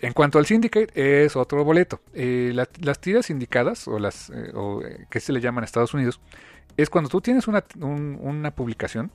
En 0.00 0.14
cuanto 0.14 0.38
al 0.38 0.46
syndicate, 0.46 1.24
es 1.24 1.36
otro 1.36 1.62
boleto. 1.62 2.00
Eh, 2.14 2.52
las 2.54 3.00
tiras 3.00 3.28
indicadas, 3.30 3.86
o 3.86 3.98
las 3.98 4.30
eh, 4.30 4.52
eh, 4.54 5.06
que 5.10 5.20
se 5.20 5.32
le 5.32 5.40
llaman 5.40 5.62
en 5.62 5.66
Estados 5.66 5.92
Unidos, 5.92 6.20
es 6.76 6.88
cuando 6.88 7.10
tú 7.10 7.20
tienes 7.20 7.46
una, 7.48 7.60
publicación 8.52 9.10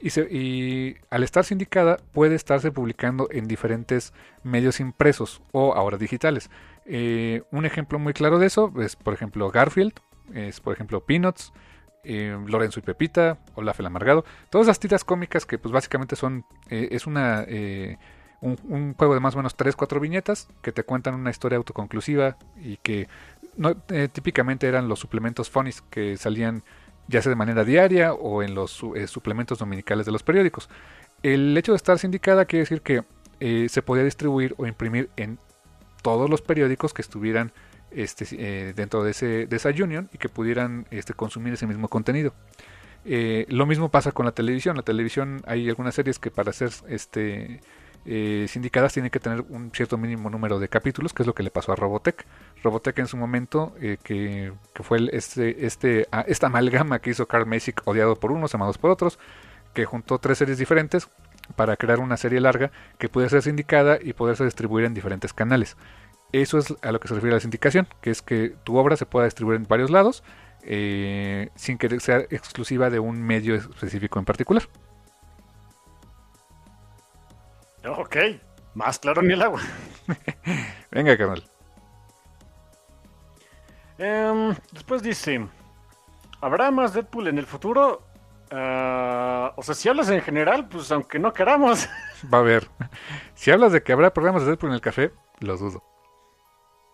y, 0.00 0.96
al 1.10 1.22
estar 1.22 1.44
sindicada 1.44 1.98
puede 2.12 2.34
estarse 2.34 2.72
publicando 2.72 3.28
en 3.30 3.46
diferentes 3.46 4.12
medios 4.42 4.80
impresos 4.80 5.40
o 5.52 5.74
ahora 5.74 5.98
digitales. 5.98 6.50
un 6.86 7.66
ejemplo 7.66 7.98
muy 7.98 8.12
claro 8.12 8.38
de 8.38 8.46
eso 8.46 8.72
es, 8.80 8.96
por 8.96 9.14
ejemplo, 9.14 9.50
Garfield, 9.50 9.92
es, 10.34 10.60
por 10.60 10.72
ejemplo, 10.72 11.04
Peanuts, 11.04 11.52
Lorenzo 12.02 12.80
y 12.80 12.82
Pepita, 12.82 13.38
Olaf 13.54 13.78
el 13.78 13.86
Amargado. 13.86 14.24
Todas 14.50 14.66
las 14.66 14.80
tiras 14.80 15.04
cómicas 15.04 15.46
que, 15.46 15.58
pues, 15.58 15.72
básicamente 15.72 16.16
son, 16.16 16.44
es 16.70 17.06
una 17.06 17.44
un, 18.40 18.94
juego 18.94 19.14
de 19.14 19.20
más 19.20 19.34
o 19.34 19.38
menos 19.38 19.56
3-4 19.56 20.00
viñetas 20.00 20.48
que 20.62 20.72
te 20.72 20.84
cuentan 20.84 21.14
una 21.14 21.30
historia 21.30 21.56
autoconclusiva 21.56 22.36
y 22.62 22.76
que 22.78 23.08
eh, 23.88 24.08
típicamente 24.12 24.68
eran 24.68 24.88
los 24.88 25.00
suplementos 25.00 25.50
funnies 25.50 25.82
que 25.90 26.16
salían 26.16 26.62
ya 27.08 27.22
sea 27.22 27.30
de 27.30 27.36
manera 27.36 27.64
diaria 27.64 28.12
o 28.12 28.42
en 28.42 28.54
los 28.54 28.82
eh, 28.94 29.06
suplementos 29.06 29.58
dominicales 29.58 30.06
de 30.06 30.12
los 30.12 30.22
periódicos. 30.22 30.68
El 31.22 31.56
hecho 31.56 31.72
de 31.72 31.76
estar 31.76 31.98
sindicada 31.98 32.44
quiere 32.44 32.62
decir 32.62 32.82
que 32.82 33.02
eh, 33.40 33.66
se 33.68 33.82
podía 33.82 34.04
distribuir 34.04 34.54
o 34.58 34.66
imprimir 34.66 35.10
en 35.16 35.38
todos 36.02 36.30
los 36.30 36.42
periódicos 36.42 36.94
que 36.94 37.02
estuvieran 37.02 37.52
este, 37.90 38.74
dentro 38.74 39.02
de, 39.02 39.12
ese, 39.12 39.46
de 39.46 39.56
esa 39.56 39.70
union 39.70 40.08
y 40.12 40.18
que 40.18 40.28
pudieran 40.28 40.86
este, 40.90 41.14
consumir 41.14 41.54
ese 41.54 41.66
mismo 41.66 41.88
contenido. 41.88 42.34
lo 43.04 43.66
mismo 43.66 43.88
pasa 43.88 44.12
con 44.12 44.26
la 44.26 44.32
televisión. 44.32 44.76
La 44.76 44.82
televisión 44.82 45.42
hay 45.46 45.68
algunas 45.68 45.94
series 45.94 46.18
que 46.18 46.30
para 46.30 46.52
ser 46.52 46.70
este, 46.88 47.60
eh, 48.04 48.46
sindicadas 48.48 48.92
tienen 48.92 49.10
que 49.10 49.20
tener 49.20 49.44
un 49.48 49.70
cierto 49.72 49.98
mínimo 49.98 50.30
número 50.30 50.58
de 50.58 50.68
capítulos, 50.68 51.12
que 51.12 51.22
es 51.22 51.26
lo 51.26 51.34
que 51.34 51.42
le 51.42 51.50
pasó 51.50 51.72
a 51.72 51.76
Robotech. 51.76 52.24
Robotech 52.62 52.98
en 52.98 53.06
su 53.06 53.16
momento, 53.16 53.74
eh, 53.80 53.98
que, 54.02 54.52
fue 54.74 55.08
este, 55.12 55.66
este, 55.66 56.06
ah, 56.10 56.24
esta 56.26 56.46
amalgama 56.46 57.00
que 57.00 57.10
hizo 57.10 57.26
Carl 57.26 57.46
Masick, 57.46 57.82
odiado 57.84 58.16
por 58.16 58.32
unos, 58.32 58.54
amados 58.54 58.78
por 58.78 58.90
otros, 58.90 59.18
que 59.74 59.84
juntó 59.84 60.18
tres 60.18 60.38
series 60.38 60.58
diferentes 60.58 61.08
para 61.56 61.76
crear 61.76 62.00
una 62.00 62.16
serie 62.16 62.40
larga 62.40 62.70
que 62.98 63.08
puede 63.08 63.28
ser 63.28 63.42
sindicada 63.42 63.98
y 64.00 64.12
poderse 64.12 64.44
distribuir 64.44 64.84
en 64.84 64.94
diferentes 64.94 65.32
canales. 65.32 65.76
Eso 66.32 66.58
es 66.58 66.74
a 66.82 66.92
lo 66.92 67.00
que 67.00 67.08
se 67.08 67.14
refiere 67.14 67.34
la 67.34 67.40
sindicación, 67.40 67.88
que 68.00 68.10
es 68.10 68.22
que 68.22 68.54
tu 68.64 68.76
obra 68.76 68.96
se 68.96 69.06
pueda 69.06 69.24
distribuir 69.24 69.56
en 69.56 69.66
varios 69.66 69.90
lados 69.90 70.22
eh, 70.62 71.48
sin 71.54 71.78
que 71.78 72.00
sea 72.00 72.18
exclusiva 72.18 72.90
de 72.90 72.98
un 72.98 73.22
medio 73.22 73.54
específico 73.54 74.18
en 74.18 74.24
particular. 74.24 74.64
Ok, 77.88 78.16
más 78.74 78.98
claro 78.98 79.22
ni 79.22 79.32
el 79.34 79.42
agua. 79.42 79.60
Venga, 80.90 81.16
carnal. 81.16 81.44
Em, 83.98 84.54
después 84.72 85.02
dice: 85.02 85.46
¿Habrá 86.40 86.70
más 86.70 86.94
Deadpool 86.94 87.28
en 87.28 87.38
el 87.38 87.46
futuro? 87.46 88.06
Ah, 88.50 89.52
o 89.56 89.62
sea, 89.62 89.74
si 89.74 89.88
hablas 89.88 90.08
en 90.10 90.22
general, 90.22 90.68
pues 90.68 90.90
aunque 90.92 91.18
no 91.18 91.32
queramos. 91.32 91.88
Va 92.32 92.38
a 92.38 92.40
haber. 92.40 92.68
Si 93.34 93.50
hablas 93.50 93.72
de 93.72 93.82
que 93.82 93.92
habrá 93.92 94.12
programas 94.12 94.42
de 94.42 94.48
Deadpool 94.48 94.70
en 94.70 94.74
el 94.74 94.80
café, 94.80 95.12
lo 95.40 95.56
dudo. 95.56 95.82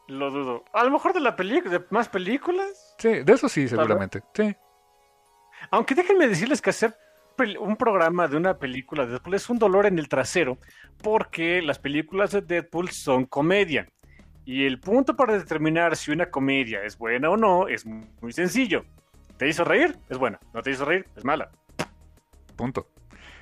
Lo 0.09 0.31
dudo. 0.31 0.65
A 0.73 0.85
lo 0.85 0.91
mejor 0.91 1.13
de 1.13 1.21
la 1.21 1.35
película, 1.35 1.79
de 1.79 1.85
más 1.91 2.09
películas. 2.09 2.95
Sí, 2.99 3.23
de 3.23 3.33
eso 3.33 3.49
sí, 3.49 3.69
seguramente. 3.69 4.23
Sí. 4.35 4.55
Aunque 5.71 5.95
déjenme 5.95 6.27
decirles 6.27 6.61
que 6.61 6.71
hacer 6.71 6.95
un 7.61 7.77
programa 7.77 8.29
de 8.29 8.37
una 8.37 8.59
película 8.59 9.05
de 9.05 9.13
Deadpool 9.13 9.35
es 9.35 9.51
un 9.51 9.59
dolor 9.59 9.87
en 9.87 9.99
el 9.99 10.09
trasero 10.09 10.59
porque 11.03 11.63
las 11.63 11.79
películas 11.79 12.33
de 12.33 12.43
Deadpool 12.43 12.91
son 12.91 13.25
comedia. 13.27 13.89
Y 14.45 14.67
el 14.67 14.79
punto 14.79 15.17
para 15.17 15.39
determinar 15.39 15.97
si 15.97 16.11
una 16.11 16.31
comedia 16.31 16.83
es 16.85 16.99
buena 16.99 17.31
o 17.31 17.37
no 17.37 17.69
es 17.69 17.87
muy 17.87 18.33
sencillo. 18.33 18.85
¿Te 19.37 19.49
hizo 19.49 19.65
reír? 19.65 19.97
Es 20.09 20.19
buena. 20.19 20.39
¿No 20.53 20.63
te 20.63 20.71
hizo 20.71 20.85
reír? 20.85 21.07
Es 21.17 21.25
mala. 21.25 21.51
Punto. 22.57 22.89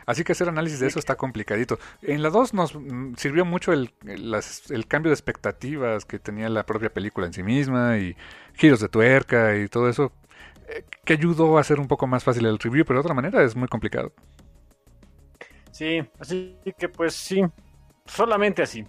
Así 0.07 0.25
que 0.25 0.33
hacer 0.33 0.49
análisis 0.49 0.81
de 0.81 0.89
eso 0.89 0.99
está 0.99 1.17
complicadito. 1.17 1.79
En 2.03 2.23
la 2.23 2.31
2 2.31 2.55
nos 2.55 2.75
mm, 2.75 3.15
sirvió 3.17 3.45
mucho 3.45 3.73
el, 3.73 3.93
el, 4.07 4.87
cambio 4.87 5.11
de 5.11 5.15
expectativas 5.15 6.05
que 6.05 6.19
tenía 6.19 6.49
la 6.49 6.67
propia 6.67 6.93
película 6.93 7.27
en 7.27 7.33
sí 7.33 7.43
misma 7.43 7.99
y 7.99 8.17
giros 8.55 8.81
de 8.81 8.89
tuerca 8.89 9.57
y 9.57 9.69
todo 9.69 9.89
eso 9.89 10.12
que 11.05 11.12
ayudó 11.12 11.59
a 11.59 11.60
hacer 11.60 11.81
un 11.81 11.89
poco 11.89 12.07
más 12.07 12.25
fácil 12.25 12.47
el 12.47 12.59
review, 12.59 12.84
pero 12.84 12.99
de 12.99 13.01
otra 13.02 13.15
manera 13.15 13.42
es 13.42 13.57
muy 13.57 13.68
complicado. 13.68 14.12
Sí, 15.70 16.02
así 16.18 16.59
que 16.78 16.89
pues 16.89 17.15
sí, 17.15 17.42
solamente 18.07 18.62
así. 18.62 18.84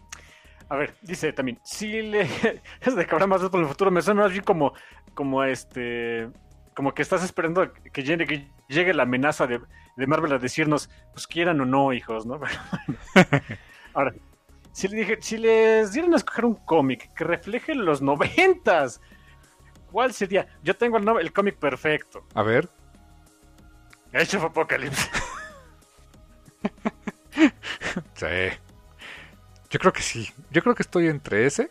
A 0.69 0.75
ver, 0.75 0.95
dice 1.01 1.33
también, 1.33 1.59
si 1.63 2.01
le 2.01 2.21
es 2.81 2.95
de 2.95 3.05
que 3.05 3.11
habrá 3.15 3.27
más 3.27 3.41
por 3.49 3.61
el 3.61 3.67
futuro, 3.67 3.91
me 3.91 4.01
suena 4.01 4.23
más 4.23 4.31
bien 4.31 4.43
como, 4.43 4.73
como 5.13 5.43
este, 5.43 6.29
como 6.75 6.93
que 6.93 7.01
estás 7.01 7.23
esperando 7.23 7.71
que 7.71 8.03
llegue, 8.03 8.25
que 8.25 8.47
llegue 8.67 8.93
la 8.93 9.03
amenaza 9.03 9.47
de 9.47 9.59
de 9.95 10.07
Marvel 10.07 10.33
a 10.33 10.39
decirnos, 10.39 10.89
pues 11.13 11.27
quieran 11.27 11.61
o 11.61 11.65
no, 11.65 11.93
hijos, 11.93 12.25
¿no? 12.25 12.39
Ahora, 13.93 14.13
si, 14.71 14.87
le 14.87 14.97
dije, 14.97 15.17
si 15.21 15.37
les 15.37 15.93
dieran 15.93 16.13
a 16.13 16.17
escoger 16.17 16.45
un 16.45 16.55
cómic 16.55 17.13
que 17.13 17.23
refleje 17.23 17.75
los 17.75 18.01
noventas, 18.01 19.01
¿cuál 19.93 20.11
sería? 20.11 20.47
Yo 20.63 20.75
tengo 20.75 20.97
el, 20.97 21.07
el 21.19 21.31
cómic 21.31 21.55
perfecto. 21.55 22.25
A 22.33 22.41
ver. 22.41 22.67
Age 24.11 24.37
of 24.37 24.43
Apocalypse. 24.43 25.09
sí. 28.15 28.57
Yo 29.69 29.79
creo 29.79 29.93
que 29.93 30.01
sí. 30.01 30.29
Yo 30.49 30.61
creo 30.63 30.75
que 30.75 30.83
estoy 30.83 31.07
entre 31.07 31.45
ese 31.45 31.69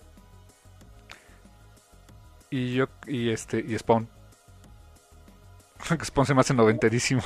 y 2.49 2.75
yo 2.75 2.87
y 3.07 3.31
este 3.31 3.59
y 3.59 3.77
Spawn. 3.77 4.09
Spawn 6.05 6.27
se 6.27 6.35
me 6.35 6.41
hace 6.43 6.55
noventerísimo. 6.55 7.23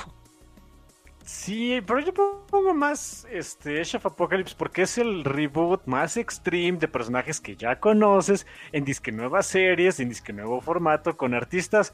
Sí, 1.26 1.82
pero 1.84 1.98
yo 1.98 2.14
pongo 2.14 2.72
más 2.72 3.26
este 3.32 3.80
Age 3.80 3.96
of 3.96 4.06
Apocalypse 4.06 4.54
porque 4.56 4.82
es 4.82 4.96
el 4.96 5.24
reboot 5.24 5.84
más 5.86 6.16
extreme 6.16 6.78
de 6.78 6.86
personajes 6.86 7.40
que 7.40 7.56
ya 7.56 7.80
conoces 7.80 8.46
en 8.70 8.84
disque 8.84 9.10
nuevas 9.10 9.46
series, 9.46 9.98
en 9.98 10.08
disque 10.08 10.32
nuevo 10.32 10.60
formato, 10.60 11.16
con 11.16 11.34
artistas 11.34 11.92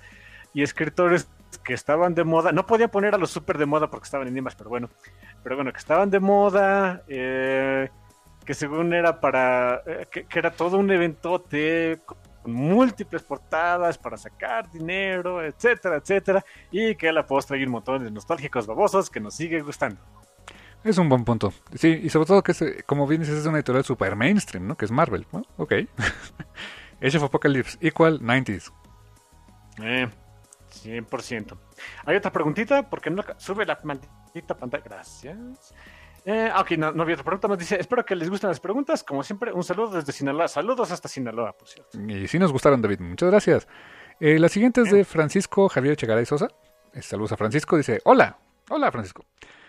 y 0.52 0.62
escritores 0.62 1.30
que 1.64 1.72
estaban 1.72 2.14
de 2.14 2.24
moda. 2.24 2.52
No 2.52 2.66
podía 2.66 2.88
poner 2.88 3.14
a 3.14 3.18
los 3.18 3.30
super 3.30 3.56
de 3.56 3.64
moda 3.64 3.88
porque 3.88 4.04
estaban 4.04 4.28
en 4.28 4.34
Nimas, 4.34 4.54
pero 4.54 4.68
bueno. 4.68 4.90
Pero 5.42 5.56
bueno, 5.56 5.72
que 5.72 5.78
estaban 5.78 6.10
de 6.10 6.20
moda. 6.20 7.02
Eh, 7.08 7.88
que 8.44 8.52
según 8.52 8.92
era 8.92 9.18
para. 9.18 9.82
Eh, 9.86 10.08
que, 10.10 10.24
que, 10.24 10.38
era 10.38 10.50
todo 10.50 10.76
un 10.76 10.90
eventote 10.90 12.00
con 12.42 12.52
múltiples 12.52 13.22
portadas 13.22 13.96
para 13.98 14.16
sacar 14.16 14.70
dinero, 14.70 15.44
etcétera, 15.44 15.96
etcétera, 15.96 16.44
y 16.70 16.94
que 16.94 17.08
a 17.08 17.12
la 17.12 17.26
postre 17.26 17.58
hay 17.58 17.64
un 17.64 17.72
montón 17.72 18.04
de 18.04 18.10
nostálgicos 18.10 18.66
babosos 18.66 19.08
que 19.08 19.20
nos 19.20 19.34
sigue 19.34 19.60
gustando. 19.60 20.00
Es 20.84 20.98
un 20.98 21.08
buen 21.08 21.24
punto. 21.24 21.52
Sí, 21.74 22.00
y 22.02 22.08
sobre 22.10 22.26
todo 22.26 22.42
que, 22.42 22.52
es, 22.52 22.64
como 22.86 23.06
bien 23.06 23.20
dices, 23.20 23.38
es 23.38 23.46
una 23.46 23.58
editorial 23.58 23.84
super 23.84 24.16
mainstream, 24.16 24.66
¿no? 24.66 24.76
Que 24.76 24.84
es 24.84 24.90
Marvel. 24.90 25.26
¿no? 25.32 25.42
Ok. 25.56 25.72
Age 27.00 27.16
of 27.16 27.24
Apocalypse, 27.24 27.78
equal 27.80 28.20
90s. 28.20 28.72
Eh, 29.80 30.08
100%. 30.84 31.58
Hay 32.04 32.16
otra 32.16 32.32
preguntita, 32.32 32.88
porque 32.88 33.10
no 33.10 33.22
sube 33.36 33.64
la 33.64 33.78
maldita 33.84 34.56
pantalla. 34.56 34.82
Gracias. 34.84 35.74
Eh, 36.24 36.50
ok, 36.56 36.72
no, 36.72 36.92
no 36.92 37.02
había 37.02 37.14
otra 37.14 37.24
pregunta. 37.24 37.48
Nos 37.48 37.58
dice: 37.58 37.80
Espero 37.80 38.04
que 38.04 38.14
les 38.14 38.30
gusten 38.30 38.48
las 38.48 38.60
preguntas. 38.60 39.02
Como 39.02 39.22
siempre, 39.22 39.52
un 39.52 39.64
saludo 39.64 39.96
desde 39.96 40.12
Sinaloa. 40.12 40.48
Saludos 40.48 40.90
hasta 40.92 41.08
Sinaloa, 41.08 41.56
por 41.56 41.68
cierto. 41.68 41.98
Y 42.00 42.28
sí 42.28 42.38
nos 42.38 42.52
gustaron, 42.52 42.80
David. 42.80 43.00
Muchas 43.00 43.30
gracias. 43.30 43.68
Eh, 44.20 44.38
la 44.38 44.48
siguiente 44.48 44.82
es 44.82 44.90
de 44.90 45.04
Francisco 45.04 45.68
Javier 45.68 45.96
Chegaray 45.96 46.24
Sosa. 46.26 46.48
Eh, 46.92 47.02
saludos 47.02 47.32
a 47.32 47.36
Francisco. 47.36 47.76
Dice: 47.76 48.00
Hola. 48.04 48.38
Hola, 48.70 48.92
Francisco. 48.92 49.24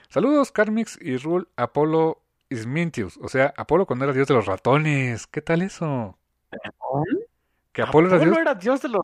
Saludos, 0.09 0.51
Carmix 0.51 0.99
y 1.01 1.17
Rule 1.17 1.47
Apolo 1.55 2.21
Ismintius. 2.49 3.17
O 3.17 3.27
sea, 3.27 3.53
Apolo 3.57 3.87
cuando 3.87 4.05
era 4.05 4.13
dios 4.13 4.27
de 4.27 4.35
los 4.35 4.45
ratones. 4.45 5.25
¿Qué 5.25 5.41
tal 5.41 5.63
eso? 5.63 6.17
Que 7.71 7.81
Apolo, 7.81 8.09
Apolo 8.09 8.15
era 8.15 8.19
dios. 8.23 8.37
era 8.37 8.55
dios 8.55 8.81
de 8.81 8.89
los. 8.89 9.01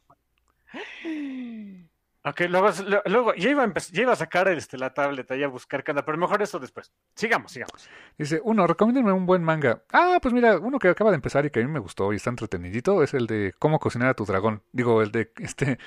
Ok, 2.25 2.41
luego, 2.49 2.69
luego 3.05 3.33
ya, 3.35 3.49
iba 3.49 3.63
a 3.63 3.73
ya 3.73 4.01
iba 4.01 4.11
a 4.11 4.15
sacar 4.15 4.49
este, 4.49 4.77
la 4.77 4.93
tablet 4.93 5.31
ahí 5.31 5.41
a 5.41 5.47
buscar 5.47 5.85
cada, 5.85 6.03
pero 6.03 6.17
mejor 6.17 6.41
eso 6.41 6.59
después. 6.59 6.91
Sigamos, 7.15 7.53
sigamos. 7.53 7.89
Dice, 8.17 8.41
uno, 8.43 8.67
recomiéndenme 8.67 9.13
un 9.13 9.25
buen 9.25 9.41
manga. 9.41 9.83
Ah, 9.93 10.19
pues 10.21 10.33
mira, 10.33 10.57
uno 10.57 10.79
que 10.79 10.89
acaba 10.89 11.11
de 11.11 11.15
empezar 11.15 11.45
y 11.45 11.49
que 11.49 11.61
a 11.61 11.63
mí 11.63 11.71
me 11.71 11.79
gustó 11.79 12.11
y 12.11 12.17
está 12.17 12.29
entretenidito 12.29 13.03
es 13.03 13.13
el 13.13 13.25
de 13.25 13.53
Cómo 13.57 13.79
cocinar 13.79 14.09
a 14.09 14.13
tu 14.15 14.25
dragón. 14.25 14.63
Digo, 14.73 15.01
el 15.01 15.11
de 15.11 15.31
este 15.39 15.79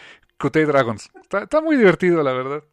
Dragons. 0.51 1.11
Está, 1.21 1.45
está 1.45 1.61
muy 1.61 1.77
divertido, 1.77 2.23
la 2.23 2.33
verdad. 2.33 2.65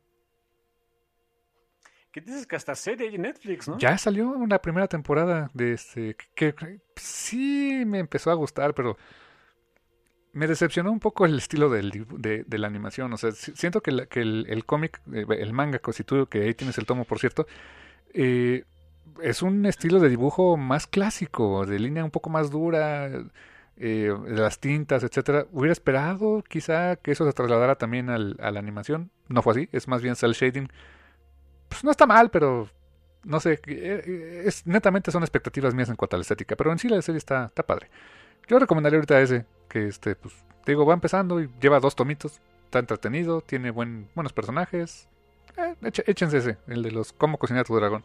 ¿Qué 2.12 2.22
dices 2.22 2.48
que 2.48 2.56
hasta 2.56 2.74
serie 2.74 3.14
en 3.14 3.22
Netflix, 3.22 3.68
no? 3.68 3.78
Ya 3.78 3.98
salió 3.98 4.30
una 4.30 4.60
primera 4.60 4.88
temporada 4.88 5.52
de 5.54 5.74
este 5.74 6.16
que, 6.34 6.56
que 6.56 6.80
sí 6.96 7.84
me 7.86 8.00
empezó 8.00 8.32
a 8.32 8.34
gustar, 8.34 8.74
pero 8.74 8.98
me 10.40 10.48
decepcionó 10.48 10.90
un 10.90 11.02
poco 11.02 11.26
el 11.26 11.38
estilo 11.38 11.70
de, 11.70 12.46
la 12.50 12.68
animación. 12.68 13.12
O 13.12 13.18
sea, 13.18 13.32
siento 13.34 13.82
que, 13.82 13.92
el, 13.92 14.64
cómic, 14.66 15.02
el 15.12 15.52
manga 15.52 15.80
constituido, 15.80 16.28
que 16.28 16.44
ahí 16.44 16.54
tienes 16.54 16.78
el 16.78 16.86
tomo, 16.86 17.04
por 17.04 17.20
cierto, 17.20 17.46
eh, 18.14 18.64
es 19.22 19.42
un 19.42 19.66
estilo 19.66 20.00
de 20.00 20.08
dibujo 20.08 20.56
más 20.56 20.88
clásico, 20.88 21.66
de 21.66 21.78
línea 21.78 22.06
un 22.06 22.12
poco 22.12 22.30
más 22.30 22.52
dura, 22.52 23.10
eh, 23.76 24.14
de 24.28 24.42
las 24.42 24.60
tintas, 24.60 25.04
etcétera. 25.04 25.46
Hubiera 25.52 25.74
esperado 25.74 26.42
quizá 26.48 26.96
que 26.96 27.12
eso 27.12 27.26
se 27.26 27.34
trasladara 27.34 27.76
también 27.76 28.10
a 28.10 28.18
la 28.18 28.60
animación. 28.60 29.12
No 29.28 29.42
fue 29.42 29.52
así, 29.52 29.70
es 29.74 29.90
más 29.90 30.02
bien 30.02 30.16
cel 30.16 30.32
shading. 30.32 30.70
Pues 31.68 31.84
no 31.84 31.92
está 31.92 32.06
mal, 32.08 32.32
pero 32.32 32.70
no 33.26 33.42
sé, 33.42 33.60
es, 33.66 34.66
netamente 34.66 35.12
son 35.12 35.24
expectativas 35.24 35.76
mías 35.76 35.90
en 35.90 35.98
cuanto 35.98 36.16
a 36.16 36.20
la 36.20 36.22
estética, 36.22 36.56
pero 36.56 36.72
en 36.72 36.80
sí 36.80 36.88
la 36.88 37.02
serie 37.02 37.18
está, 37.18 37.48
está 37.48 37.64
padre. 37.64 37.90
Yo 38.48 38.58
recomendaría 38.58 38.98
ahorita 38.98 39.20
ese, 39.20 39.46
que 39.70 39.88
este, 39.88 40.16
pues, 40.16 40.34
te 40.66 40.74
digo, 40.74 40.86
va 40.86 40.94
empezando 40.94 41.40
y 41.40 41.50
lleva 41.62 41.80
dos 41.80 41.96
tomitos. 41.96 42.42
Está 42.66 42.80
entretenido, 42.80 43.42
tiene 43.42 43.72
buen, 43.72 44.10
buenos 44.16 44.34
personajes. 44.34 45.08
Eh, 45.58 45.76
échense 46.06 46.38
ese, 46.38 46.58
el 46.68 46.84
de 46.84 46.92
los 46.92 47.14
cómo 47.14 47.38
cocinar 47.38 47.66
tu 47.66 47.76
dragón. 47.76 48.04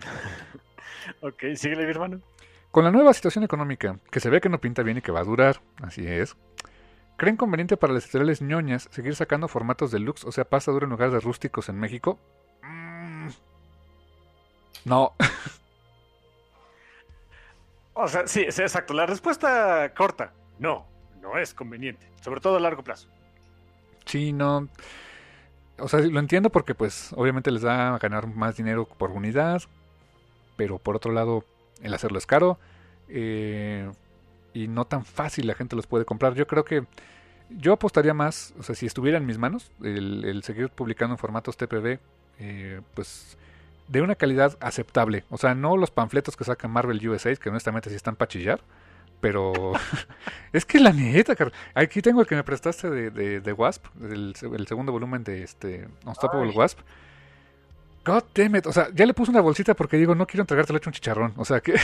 ok, 1.20 1.42
síguele, 1.54 1.84
mi 1.84 1.90
hermano. 1.90 2.20
Con 2.70 2.84
la 2.84 2.90
nueva 2.90 3.12
situación 3.12 3.44
económica, 3.44 3.98
que 4.10 4.20
se 4.20 4.30
ve 4.30 4.40
que 4.40 4.48
no 4.48 4.60
pinta 4.60 4.82
bien 4.82 4.98
y 4.98 5.02
que 5.02 5.12
va 5.12 5.20
a 5.20 5.24
durar, 5.24 5.60
así 5.82 6.06
es. 6.06 6.36
¿Creen 7.18 7.36
conveniente 7.36 7.76
para 7.76 7.92
las 7.92 8.04
editoriales 8.04 8.40
ñoñas 8.40 8.88
seguir 8.90 9.14
sacando 9.14 9.46
formatos 9.46 9.90
deluxe, 9.90 10.24
o 10.24 10.32
sea, 10.32 10.44
pasta 10.44 10.72
dura 10.72 10.84
en 10.84 10.90
lugar 10.90 11.10
de 11.10 11.20
rústicos 11.20 11.68
en 11.68 11.78
México? 11.78 12.18
Mm, 12.62 13.28
no. 14.86 15.12
O 17.94 18.08
sea, 18.08 18.26
sí, 18.26 18.40
es 18.40 18.58
exacto. 18.58 18.94
La 18.94 19.04
respuesta 19.04 19.92
corta, 19.94 20.32
no, 20.58 20.86
no 21.20 21.38
es 21.38 21.54
conveniente, 21.54 22.06
sobre 22.20 22.40
todo 22.40 22.56
a 22.56 22.60
largo 22.60 22.82
plazo. 22.82 23.08
Sí, 24.04 24.32
no. 24.32 24.68
O 25.78 25.88
sea, 25.88 26.00
lo 26.00 26.20
entiendo 26.20 26.50
porque 26.50 26.74
pues 26.74 27.12
obviamente 27.16 27.50
les 27.50 27.62
da 27.62 27.94
a 27.94 27.98
ganar 27.98 28.26
más 28.26 28.56
dinero 28.56 28.86
por 28.86 29.10
unidad, 29.10 29.62
pero 30.56 30.78
por 30.78 30.96
otro 30.96 31.12
lado, 31.12 31.44
el 31.82 31.94
hacerlo 31.94 32.18
es 32.18 32.26
caro 32.26 32.58
eh, 33.08 33.90
y 34.54 34.68
no 34.68 34.84
tan 34.84 35.04
fácil 35.04 35.46
la 35.46 35.54
gente 35.54 35.76
los 35.76 35.86
puede 35.86 36.04
comprar. 36.04 36.34
Yo 36.34 36.46
creo 36.46 36.64
que 36.64 36.84
yo 37.50 37.72
apostaría 37.72 38.14
más, 38.14 38.54
o 38.58 38.62
sea, 38.62 38.74
si 38.74 38.86
estuviera 38.86 39.18
en 39.18 39.26
mis 39.26 39.38
manos, 39.38 39.70
el, 39.82 40.42
seguir 40.44 40.68
publicando 40.70 41.14
en 41.14 41.18
formatos 41.18 41.56
TPB, 41.56 41.98
eh, 42.38 42.80
pues 42.94 43.36
de 43.88 44.02
una 44.02 44.14
calidad 44.14 44.56
aceptable. 44.60 45.24
O 45.30 45.36
sea, 45.36 45.54
no 45.54 45.76
los 45.76 45.90
panfletos 45.90 46.36
que 46.36 46.44
sacan 46.44 46.70
Marvel 46.70 47.06
USA, 47.08 47.34
que 47.36 47.50
honestamente 47.50 47.90
sí 47.90 47.96
están 47.96 48.16
para 48.16 48.28
chillar. 48.28 48.60
Pero 49.22 49.72
es 50.52 50.66
que 50.66 50.80
la 50.80 50.92
neta, 50.92 51.36
aquí 51.74 52.02
tengo 52.02 52.20
el 52.20 52.26
que 52.26 52.34
me 52.34 52.42
prestaste 52.42 52.90
de, 52.90 53.10
de, 53.10 53.40
de 53.40 53.52
Wasp, 53.52 53.86
el, 54.02 54.34
el, 54.42 54.66
segundo 54.66 54.90
volumen 54.90 55.22
de 55.22 55.44
este 55.44 55.88
Unstoppable 56.04 56.50
Ay. 56.50 56.56
Wasp. 56.56 56.80
God 58.04 58.24
damn 58.34 58.56
it. 58.56 58.66
O 58.66 58.72
sea, 58.72 58.88
ya 58.92 59.06
le 59.06 59.14
puse 59.14 59.30
una 59.30 59.40
bolsita 59.40 59.74
porque 59.74 59.96
digo, 59.96 60.16
no 60.16 60.26
quiero 60.26 60.42
entregártelo 60.42 60.78
hecho 60.78 60.90
un 60.90 60.94
chicharrón. 60.94 61.34
O 61.36 61.44
sea 61.44 61.60
que. 61.60 61.74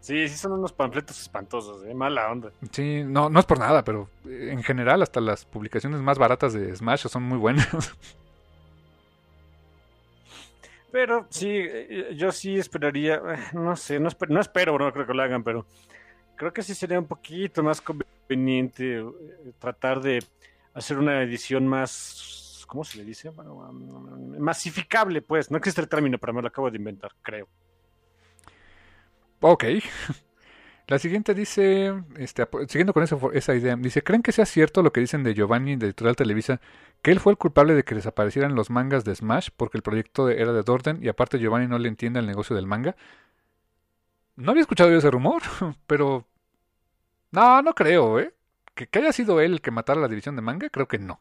Sí, 0.00 0.26
sí 0.26 0.38
son 0.38 0.52
unos 0.52 0.72
panfletos 0.72 1.20
espantosos, 1.20 1.84
¿eh? 1.84 1.92
mala 1.92 2.32
onda. 2.32 2.50
Sí, 2.72 3.02
no, 3.04 3.28
no 3.28 3.40
es 3.40 3.44
por 3.44 3.58
nada, 3.58 3.84
pero 3.84 4.08
en 4.24 4.62
general 4.62 5.02
hasta 5.02 5.20
las 5.20 5.44
publicaciones 5.44 6.00
más 6.00 6.16
baratas 6.16 6.54
de 6.54 6.74
Smash 6.74 7.08
son 7.08 7.24
muy 7.24 7.36
buenas. 7.36 7.68
Pero 10.90 11.26
sí, 11.30 11.66
yo 12.14 12.32
sí 12.32 12.58
esperaría, 12.58 13.20
no 13.52 13.76
sé, 13.76 14.00
no 14.00 14.08
espero, 14.08 14.32
no, 14.32 14.40
espero, 14.40 14.78
no 14.78 14.92
creo 14.92 15.06
que 15.06 15.14
lo 15.14 15.22
hagan, 15.22 15.44
pero 15.44 15.66
creo 16.34 16.52
que 16.52 16.62
sí 16.62 16.74
sería 16.74 16.98
un 16.98 17.06
poquito 17.06 17.62
más 17.62 17.80
conveniente 17.80 19.04
tratar 19.58 20.00
de 20.00 20.24
hacer 20.72 20.98
una 20.98 21.22
edición 21.22 21.66
más, 21.66 22.64
¿cómo 22.66 22.84
se 22.84 22.98
le 22.98 23.04
dice? 23.04 23.28
Bueno, 23.30 23.70
masificable, 24.38 25.20
pues. 25.20 25.50
No 25.50 25.58
existe 25.58 25.80
el 25.80 25.88
término, 25.88 26.16
pero 26.18 26.32
me 26.32 26.40
lo 26.40 26.48
acabo 26.48 26.70
de 26.70 26.78
inventar, 26.78 27.12
creo. 27.22 27.48
Ok. 29.40 29.64
La 30.88 30.98
siguiente 30.98 31.34
dice, 31.34 32.02
este, 32.16 32.48
siguiendo 32.66 32.94
con 32.94 33.02
esa, 33.02 33.54
idea, 33.54 33.76
dice, 33.76 34.02
¿creen 34.02 34.22
que 34.22 34.32
sea 34.32 34.46
cierto 34.46 34.82
lo 34.82 34.90
que 34.90 35.00
dicen 35.00 35.22
de 35.22 35.34
Giovanni 35.34 35.76
de 35.76 35.86
Editorial 35.86 36.16
Televisa, 36.16 36.62
que 37.02 37.10
él 37.10 37.20
fue 37.20 37.32
el 37.32 37.38
culpable 37.38 37.74
de 37.74 37.84
que 37.84 37.94
desaparecieran 37.94 38.54
los 38.54 38.70
mangas 38.70 39.04
de 39.04 39.14
Smash 39.14 39.50
porque 39.54 39.76
el 39.76 39.82
proyecto 39.82 40.30
era 40.30 40.52
de 40.54 40.62
Dorden 40.62 40.98
y 41.04 41.08
aparte 41.08 41.38
Giovanni 41.38 41.66
no 41.66 41.78
le 41.78 41.88
entiende 41.88 42.20
el 42.20 42.26
negocio 42.26 42.56
del 42.56 42.66
manga? 42.66 42.96
No 44.36 44.52
había 44.52 44.62
escuchado 44.62 44.90
yo 44.90 44.96
ese 44.98 45.10
rumor, 45.10 45.42
pero... 45.86 46.26
No, 47.32 47.60
no 47.62 47.74
creo, 47.74 48.18
¿eh? 48.20 48.34
Que, 48.74 48.86
que 48.86 48.98
haya 49.00 49.12
sido 49.12 49.40
él 49.40 49.52
el 49.54 49.60
que 49.60 49.70
matara 49.70 50.00
la 50.00 50.08
división 50.08 50.36
de 50.36 50.42
manga, 50.42 50.70
creo 50.70 50.88
que 50.88 50.98
no. 50.98 51.20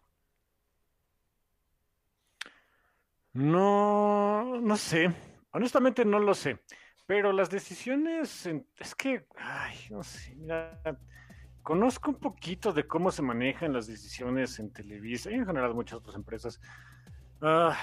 No, 3.34 4.60
no 4.62 4.78
sé. 4.78 5.14
Honestamente 5.52 6.06
no 6.06 6.20
lo 6.20 6.34
sé. 6.34 6.60
Pero 7.08 7.32
las 7.32 7.50
decisiones, 7.50 8.46
es 8.78 8.94
que, 8.94 9.26
ay, 9.38 9.78
no 9.90 10.04
sé, 10.04 10.36
mira, 10.36 10.78
conozco 11.64 12.12
un 12.12 12.20
poquito 12.20 12.74
de 12.74 12.86
cómo 12.86 13.12
se 13.12 13.22
manejan 13.22 13.72
las 13.72 13.88
decisiones 13.88 14.60
en 14.60 14.72
Televisa 14.74 15.32
y 15.32 15.36
en 15.36 15.46
general 15.46 15.74
muchas 15.74 16.00
otras 16.00 16.18
empresas. 16.18 16.60
Ah, 17.42 17.78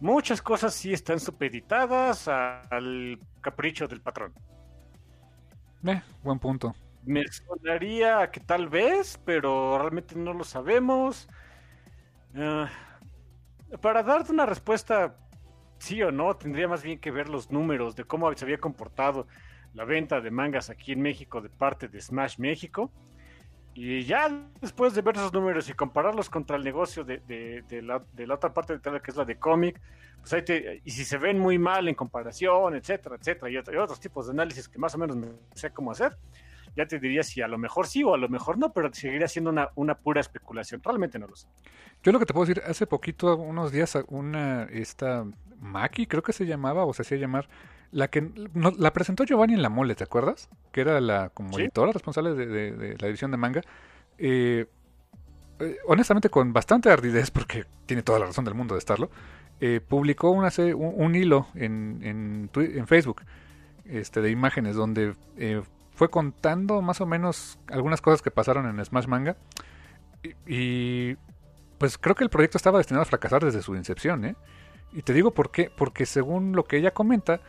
muchas 0.00 0.42
cosas 0.42 0.74
sí 0.74 0.92
están 0.92 1.20
supeditadas 1.20 2.26
al 2.26 3.20
capricho 3.40 3.86
del 3.86 4.00
patrón. 4.00 4.34
Eh, 5.86 6.02
buen 6.24 6.40
punto. 6.40 6.74
Me 7.04 7.22
sonaría 7.28 8.28
que 8.32 8.40
tal 8.40 8.68
vez, 8.68 9.20
pero 9.24 9.78
realmente 9.78 10.16
no 10.16 10.32
lo 10.32 10.42
sabemos. 10.42 11.28
Ah, 12.34 12.68
para 13.80 14.02
darte 14.02 14.32
una 14.32 14.46
respuesta 14.46 15.16
sí 15.82 16.00
o 16.02 16.12
no, 16.12 16.36
tendría 16.36 16.68
más 16.68 16.82
bien 16.82 16.98
que 17.00 17.10
ver 17.10 17.28
los 17.28 17.50
números 17.50 17.96
de 17.96 18.04
cómo 18.04 18.32
se 18.34 18.44
había 18.44 18.58
comportado 18.58 19.26
la 19.74 19.84
venta 19.84 20.20
de 20.20 20.30
mangas 20.30 20.70
aquí 20.70 20.92
en 20.92 21.02
México 21.02 21.40
de 21.40 21.48
parte 21.48 21.88
de 21.88 22.00
Smash 22.00 22.38
México. 22.38 22.90
Y 23.74 24.04
ya 24.04 24.28
después 24.60 24.94
de 24.94 25.02
ver 25.02 25.16
esos 25.16 25.32
números 25.32 25.68
y 25.68 25.72
compararlos 25.72 26.30
contra 26.30 26.56
el 26.56 26.62
negocio 26.62 27.04
de, 27.04 27.20
la, 27.82 28.02
de 28.12 28.26
la, 28.26 28.34
otra 28.34 28.52
parte 28.52 28.74
de 28.74 28.78
Italia, 28.78 29.00
que 29.00 29.10
es 29.10 29.16
la 29.16 29.24
de 29.24 29.36
cómic, 29.36 29.80
pues 30.20 30.32
ahí 30.34 30.42
te, 30.42 30.82
y 30.84 30.90
si 30.90 31.04
se 31.04 31.18
ven 31.18 31.38
muy 31.38 31.58
mal 31.58 31.88
en 31.88 31.94
comparación, 31.94 32.76
etcétera, 32.76 33.16
etcétera, 33.18 33.50
y, 33.50 33.56
otros 33.56 33.98
tipos 33.98 34.26
de 34.26 34.32
análisis 34.32 34.68
que 34.68 34.78
más 34.78 34.94
o 34.94 34.98
menos 34.98 35.16
me 35.16 35.28
sé 35.54 35.70
cómo 35.70 35.90
hacer, 35.90 36.16
ya 36.76 36.86
te 36.86 37.00
diría 37.00 37.22
si 37.22 37.40
a 37.40 37.48
lo 37.48 37.58
mejor 37.58 37.86
sí 37.88 38.04
o 38.04 38.14
a 38.14 38.18
lo 38.18 38.28
mejor 38.28 38.56
no, 38.56 38.72
pero 38.72 38.92
seguiría 38.92 39.26
siendo 39.26 39.50
una, 39.50 39.70
una 39.74 39.96
pura 39.96 40.20
especulación. 40.20 40.80
Realmente 40.84 41.18
no 41.18 41.26
lo 41.26 41.34
sé. 41.34 41.48
Yo 42.02 42.12
lo 42.12 42.18
que 42.18 42.26
te 42.26 42.34
puedo 42.34 42.46
decir, 42.46 42.62
hace 42.66 42.86
poquito, 42.86 43.36
unos 43.36 43.72
días, 43.72 43.98
una, 44.08 44.64
esta 44.64 45.24
Maki, 45.62 46.06
creo 46.06 46.22
que 46.22 46.32
se 46.32 46.44
llamaba, 46.44 46.84
o 46.84 46.92
se 46.92 47.02
hacía 47.02 47.18
llamar, 47.18 47.48
la 47.90 48.08
que 48.08 48.30
la 48.78 48.92
presentó 48.92 49.24
Giovanni 49.24 49.54
en 49.54 49.62
la 49.62 49.68
mole, 49.68 49.94
¿te 49.94 50.04
acuerdas? 50.04 50.48
Que 50.72 50.80
era 50.80 51.00
la 51.00 51.30
como 51.30 51.58
editora 51.58 51.92
responsable 51.92 52.34
de, 52.34 52.96
la 52.98 53.08
edición 53.08 53.30
de 53.30 53.36
manga. 53.36 53.62
Eh, 54.18 54.66
eh, 55.60 55.76
honestamente, 55.86 56.28
con 56.28 56.52
bastante 56.52 56.90
ardidez, 56.90 57.30
porque 57.30 57.64
tiene 57.86 58.02
toda 58.02 58.18
la 58.18 58.26
razón 58.26 58.44
del 58.44 58.54
mundo 58.54 58.74
de 58.74 58.78
estarlo, 58.78 59.10
eh, 59.60 59.80
publicó 59.86 60.30
una, 60.30 60.50
un, 60.74 61.14
hilo 61.14 61.46
en, 61.54 62.00
en, 62.02 62.50
en, 62.54 62.86
Facebook 62.86 63.22
este, 63.84 64.20
de 64.20 64.30
imágenes 64.30 64.74
donde 64.74 65.14
fue 65.94 66.10
contando 66.10 66.82
más 66.82 67.00
o 67.00 67.06
menos 67.06 67.58
algunas 67.68 68.00
cosas 68.00 68.22
que 68.22 68.30
pasaron 68.30 68.66
en 68.66 68.84
Smash 68.84 69.06
Manga. 69.06 69.36
Y, 70.46 71.16
pues 71.78 71.98
creo 71.98 72.14
que 72.14 72.24
el 72.24 72.30
proyecto 72.30 72.56
estaba 72.56 72.78
destinado 72.78 73.02
a 73.02 73.06
fracasar 73.06 73.44
desde 73.44 73.60
su 73.60 73.74
incepción, 73.74 74.24
¿eh? 74.24 74.36
Y 74.92 75.02
te 75.02 75.12
digo 75.12 75.32
por 75.32 75.50
qué, 75.50 75.70
porque 75.74 76.06
según 76.06 76.52
lo 76.52 76.64
que 76.64 76.76
ella 76.76 76.92
comenta, 76.92 77.40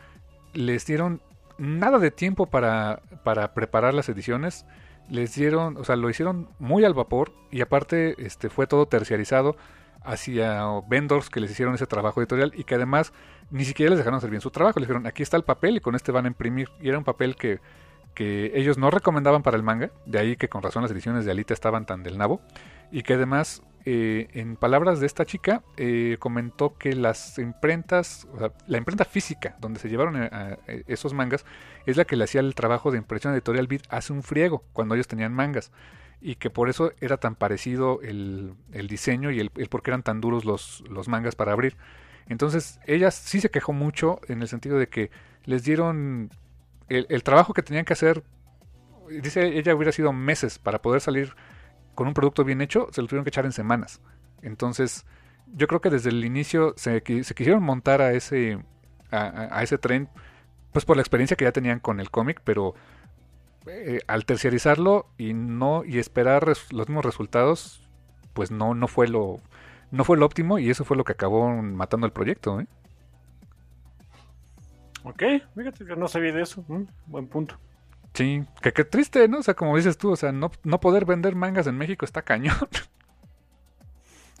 les 0.52 0.86
dieron 0.86 1.20
nada 1.58 1.98
de 1.98 2.10
tiempo 2.10 2.46
para, 2.46 3.00
para 3.22 3.54
preparar 3.54 3.94
las 3.94 4.08
ediciones. 4.08 4.66
Les 5.10 5.34
dieron, 5.34 5.76
o 5.76 5.84
sea, 5.84 5.96
lo 5.96 6.08
hicieron 6.08 6.48
muy 6.58 6.84
al 6.84 6.94
vapor 6.94 7.32
y 7.50 7.60
aparte 7.60 8.14
este, 8.24 8.48
fue 8.48 8.66
todo 8.66 8.86
terciarizado 8.86 9.56
hacia 10.02 10.64
vendors 10.88 11.30
que 11.30 11.40
les 11.40 11.50
hicieron 11.50 11.74
ese 11.74 11.86
trabajo 11.86 12.20
editorial 12.20 12.52
y 12.54 12.64
que 12.64 12.74
además 12.74 13.12
ni 13.50 13.64
siquiera 13.64 13.90
les 13.90 13.98
dejaron 13.98 14.18
hacer 14.18 14.30
bien 14.30 14.40
su 14.40 14.50
trabajo. 14.50 14.80
Les 14.80 14.88
dijeron, 14.88 15.06
aquí 15.06 15.22
está 15.22 15.36
el 15.36 15.44
papel 15.44 15.76
y 15.76 15.80
con 15.80 15.94
este 15.94 16.12
van 16.12 16.24
a 16.24 16.28
imprimir. 16.28 16.70
Y 16.80 16.88
era 16.88 16.98
un 16.98 17.04
papel 17.04 17.36
que, 17.36 17.60
que 18.14 18.52
ellos 18.54 18.78
no 18.78 18.90
recomendaban 18.90 19.42
para 19.42 19.56
el 19.56 19.62
manga, 19.62 19.90
de 20.06 20.18
ahí 20.18 20.36
que 20.36 20.48
con 20.48 20.62
razón 20.62 20.82
las 20.82 20.92
ediciones 20.92 21.24
de 21.24 21.30
Alita 21.30 21.54
estaban 21.54 21.86
tan 21.86 22.02
del 22.02 22.16
nabo. 22.16 22.40
Y 22.90 23.02
que 23.02 23.14
además 23.14 23.62
eh, 23.86 24.28
en 24.32 24.56
palabras 24.56 24.98
de 24.98 25.06
esta 25.06 25.26
chica, 25.26 25.62
eh, 25.76 26.16
comentó 26.18 26.78
que 26.78 26.94
las 26.94 27.38
imprentas, 27.38 28.26
la 28.66 28.78
imprenta 28.78 29.04
física 29.04 29.56
donde 29.60 29.78
se 29.78 29.90
llevaron 29.90 30.16
a, 30.16 30.58
esos 30.86 31.12
mangas, 31.12 31.44
es 31.84 31.98
la 31.98 32.06
que 32.06 32.16
le 32.16 32.24
hacía 32.24 32.40
el 32.40 32.54
trabajo 32.54 32.90
de 32.90 32.96
impresión 32.96 33.34
editorial 33.34 33.66
Beat 33.66 33.82
hace 33.90 34.14
un 34.14 34.22
friego, 34.22 34.64
cuando 34.72 34.94
ellos 34.94 35.06
tenían 35.06 35.34
mangas. 35.34 35.70
Y 36.22 36.36
que 36.36 36.48
por 36.48 36.70
eso 36.70 36.92
era 37.00 37.18
tan 37.18 37.34
parecido 37.34 38.00
el, 38.00 38.54
diseño 38.88 39.30
y 39.30 39.40
el, 39.40 39.50
por 39.50 39.82
qué 39.82 39.90
eran 39.90 40.02
tan 40.02 40.22
duros 40.22 40.46
los, 40.46 40.82
los 40.88 41.06
mangas 41.08 41.34
para 41.34 41.52
abrir. 41.52 41.76
Entonces, 42.26 42.80
ella 42.86 43.10
sí 43.10 43.42
se 43.42 43.50
quejó 43.50 43.74
mucho 43.74 44.18
en 44.28 44.40
el 44.40 44.48
sentido 44.48 44.78
de 44.78 44.88
que 44.88 45.10
les 45.44 45.62
dieron 45.62 46.30
el, 46.88 47.06
el 47.10 47.22
trabajo 47.22 47.52
que 47.52 47.62
tenían 47.62 47.84
que 47.84 47.92
hacer. 47.92 48.22
Dice 49.10 49.58
ella 49.58 49.74
hubiera 49.74 49.92
sido 49.92 50.14
meses 50.14 50.58
para 50.58 50.80
poder 50.80 51.02
salir 51.02 51.34
con 51.94 52.06
un 52.06 52.14
producto 52.14 52.44
bien 52.44 52.60
hecho, 52.60 52.88
se 52.92 53.00
lo 53.00 53.08
tuvieron 53.08 53.24
que 53.24 53.30
echar 53.30 53.44
en 53.44 53.52
semanas. 53.52 54.00
Entonces, 54.42 55.04
yo 55.54 55.66
creo 55.66 55.80
que 55.80 55.90
desde 55.90 56.10
el 56.10 56.24
inicio 56.24 56.74
se, 56.76 57.02
quisieron 57.02 57.62
montar 57.62 58.02
a 58.02 58.12
ese, 58.12 58.58
a, 59.10 59.62
ese 59.62 59.78
tren, 59.78 60.08
pues 60.72 60.84
por 60.84 60.96
la 60.96 61.02
experiencia 61.02 61.36
que 61.36 61.44
ya 61.44 61.52
tenían 61.52 61.80
con 61.80 62.00
el 62.00 62.10
cómic, 62.10 62.40
pero 62.44 62.74
eh, 63.66 64.00
al 64.06 64.26
terciarizarlo 64.26 65.06
y 65.16 65.32
no 65.32 65.84
y 65.84 65.98
esperar 65.98 66.46
los 66.46 66.88
mismos 66.88 67.04
resultados, 67.04 67.88
pues 68.32 68.50
no, 68.50 68.74
no 68.74 68.88
fue 68.88 69.08
lo 69.08 69.40
no 69.90 70.04
fue 70.04 70.16
lo 70.16 70.26
óptimo 70.26 70.58
y 70.58 70.70
eso 70.70 70.84
fue 70.84 70.96
lo 70.96 71.04
que 71.04 71.12
acabó 71.12 71.48
matando 71.62 72.06
el 72.06 72.12
proyecto. 72.12 72.60
¿eh? 72.60 72.66
Ok, 75.04 75.22
fíjate 75.54 75.84
que 75.84 75.96
no 75.96 76.08
sabía 76.08 76.32
de 76.32 76.42
eso. 76.42 76.64
Mm, 76.66 76.82
buen 77.06 77.28
punto. 77.28 77.56
Sí, 78.14 78.44
que 78.62 78.72
qué 78.72 78.84
triste, 78.84 79.26
¿no? 79.28 79.38
O 79.38 79.42
sea, 79.42 79.54
como 79.54 79.76
dices 79.76 79.98
tú, 79.98 80.12
o 80.12 80.16
sea, 80.16 80.30
no, 80.30 80.52
no 80.62 80.80
poder 80.80 81.04
vender 81.04 81.34
mangas 81.34 81.66
en 81.66 81.76
México 81.76 82.04
está 82.04 82.22
cañón. 82.22 82.56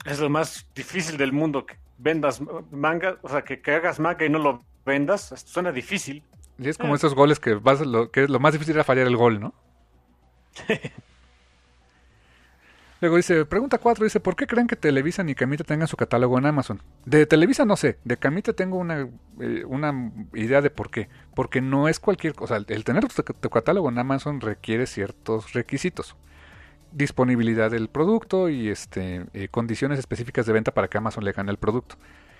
Es 0.04 0.20
lo 0.20 0.28
más 0.28 0.66
difícil 0.74 1.16
del 1.16 1.32
mundo, 1.32 1.64
que 1.64 1.78
vendas 1.96 2.42
manga, 2.70 3.16
o 3.22 3.28
sea, 3.30 3.42
que, 3.42 3.58
hagas 3.72 3.98
manga 3.98 4.26
y 4.26 4.28
no 4.28 4.38
lo 4.38 4.62
vendas, 4.84 5.32
suena 5.46 5.72
difícil. 5.72 6.22
Y 6.58 6.68
es 6.68 6.76
como 6.76 6.92
eh. 6.92 6.96
esos 6.96 7.14
goles 7.14 7.40
que 7.40 7.54
vas, 7.54 7.80
lo, 7.80 8.10
que 8.10 8.28
lo 8.28 8.38
más 8.38 8.52
difícil 8.52 8.74
era 8.74 8.84
fallar 8.84 9.06
el 9.06 9.16
gol, 9.16 9.40
¿no? 9.40 9.54
Luego 13.04 13.18
dice, 13.18 13.44
pregunta 13.44 13.76
4, 13.76 14.02
dice, 14.02 14.18
¿por 14.18 14.34
qué 14.34 14.46
creen 14.46 14.66
que 14.66 14.76
Televisa 14.76 15.22
ni 15.22 15.34
Camita 15.34 15.62
tengan 15.62 15.86
su 15.86 15.94
catálogo 15.94 16.38
en 16.38 16.46
Amazon? 16.46 16.80
De 17.04 17.26
Televisa 17.26 17.66
no 17.66 17.76
sé, 17.76 17.98
de 18.02 18.16
Camita 18.16 18.54
tengo 18.54 18.78
una, 18.78 19.10
eh, 19.40 19.62
una 19.66 20.10
idea 20.32 20.62
de 20.62 20.70
por 20.70 20.90
qué. 20.90 21.10
Porque 21.34 21.60
no 21.60 21.86
es 21.86 22.00
cualquier 22.00 22.32
cosa, 22.32 22.56
el 22.56 22.84
tener 22.84 23.06
tu, 23.06 23.50
catálogo 23.50 23.90
en 23.90 23.98
Amazon 23.98 24.40
requiere 24.40 24.86
ciertos 24.86 25.52
requisitos. 25.52 26.16
Disponibilidad 26.92 27.70
del 27.70 27.88
producto 27.88 28.48
y 28.48 28.70
este, 28.70 29.26
eh, 29.34 29.48
condiciones 29.50 29.98
específicas 29.98 30.46
de 30.46 30.54
venta 30.54 30.72
para 30.72 30.88
que 30.88 30.96
Amazon 30.96 31.26
le 31.26 31.32
gane 31.32 31.50
el 31.50 31.58
producto. 31.58 31.96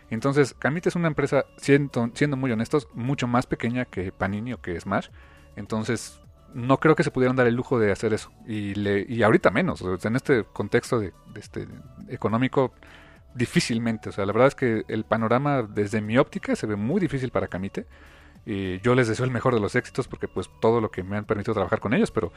Entonces, 0.08 0.54
Camita 0.58 0.88
es 0.88 0.96
una 0.96 1.08
empresa, 1.08 1.44
siendo, 1.58 2.10
siendo 2.14 2.38
muy 2.38 2.50
honestos, 2.50 2.88
mucho 2.94 3.26
más 3.26 3.44
pequeña 3.44 3.84
que 3.84 4.12
Panini 4.12 4.54
o 4.54 4.62
que 4.62 4.80
Smash. 4.80 5.08
Entonces, 5.56 6.22
no 6.54 6.78
creo 6.78 6.94
que 6.94 7.02
se 7.02 7.10
pudieran 7.10 7.36
dar 7.36 7.46
el 7.46 7.54
lujo 7.54 7.78
de 7.78 7.92
hacer 7.92 8.14
eso. 8.14 8.30
Y, 8.46 8.74
le, 8.74 9.04
y 9.08 9.22
ahorita 9.22 9.50
menos, 9.50 9.82
en 9.82 10.16
este 10.16 10.44
contexto 10.44 11.00
de, 11.00 11.12
este 11.34 11.66
económico, 12.08 12.72
difícilmente. 13.34 14.08
O 14.08 14.12
sea, 14.12 14.24
la 14.24 14.32
verdad 14.32 14.48
es 14.48 14.54
que 14.54 14.84
el 14.88 15.04
panorama 15.04 15.62
desde 15.62 16.00
mi 16.00 16.16
óptica 16.16 16.54
se 16.54 16.66
ve 16.66 16.76
muy 16.76 17.00
difícil 17.00 17.30
para 17.30 17.48
Camite. 17.48 17.86
Y 18.46 18.80
yo 18.80 18.94
les 18.94 19.08
deseo 19.08 19.24
el 19.24 19.32
mejor 19.32 19.54
de 19.54 19.60
los 19.60 19.74
éxitos 19.74 20.06
porque 20.06 20.28
pues 20.28 20.48
todo 20.60 20.80
lo 20.80 20.90
que 20.90 21.02
me 21.02 21.16
han 21.16 21.24
permitido 21.24 21.54
trabajar 21.54 21.80
con 21.80 21.92
ellos, 21.92 22.10
pero 22.10 22.32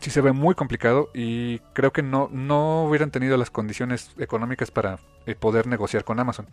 sí 0.00 0.10
se 0.10 0.20
ve 0.20 0.32
muy 0.32 0.54
complicado 0.54 1.10
y 1.12 1.58
creo 1.74 1.92
que 1.92 2.02
no, 2.02 2.28
no 2.32 2.84
hubieran 2.84 3.10
tenido 3.10 3.36
las 3.36 3.50
condiciones 3.50 4.12
económicas 4.18 4.70
para 4.70 4.98
eh, 5.26 5.34
poder 5.34 5.66
negociar 5.66 6.04
con 6.04 6.18
Amazon. 6.18 6.46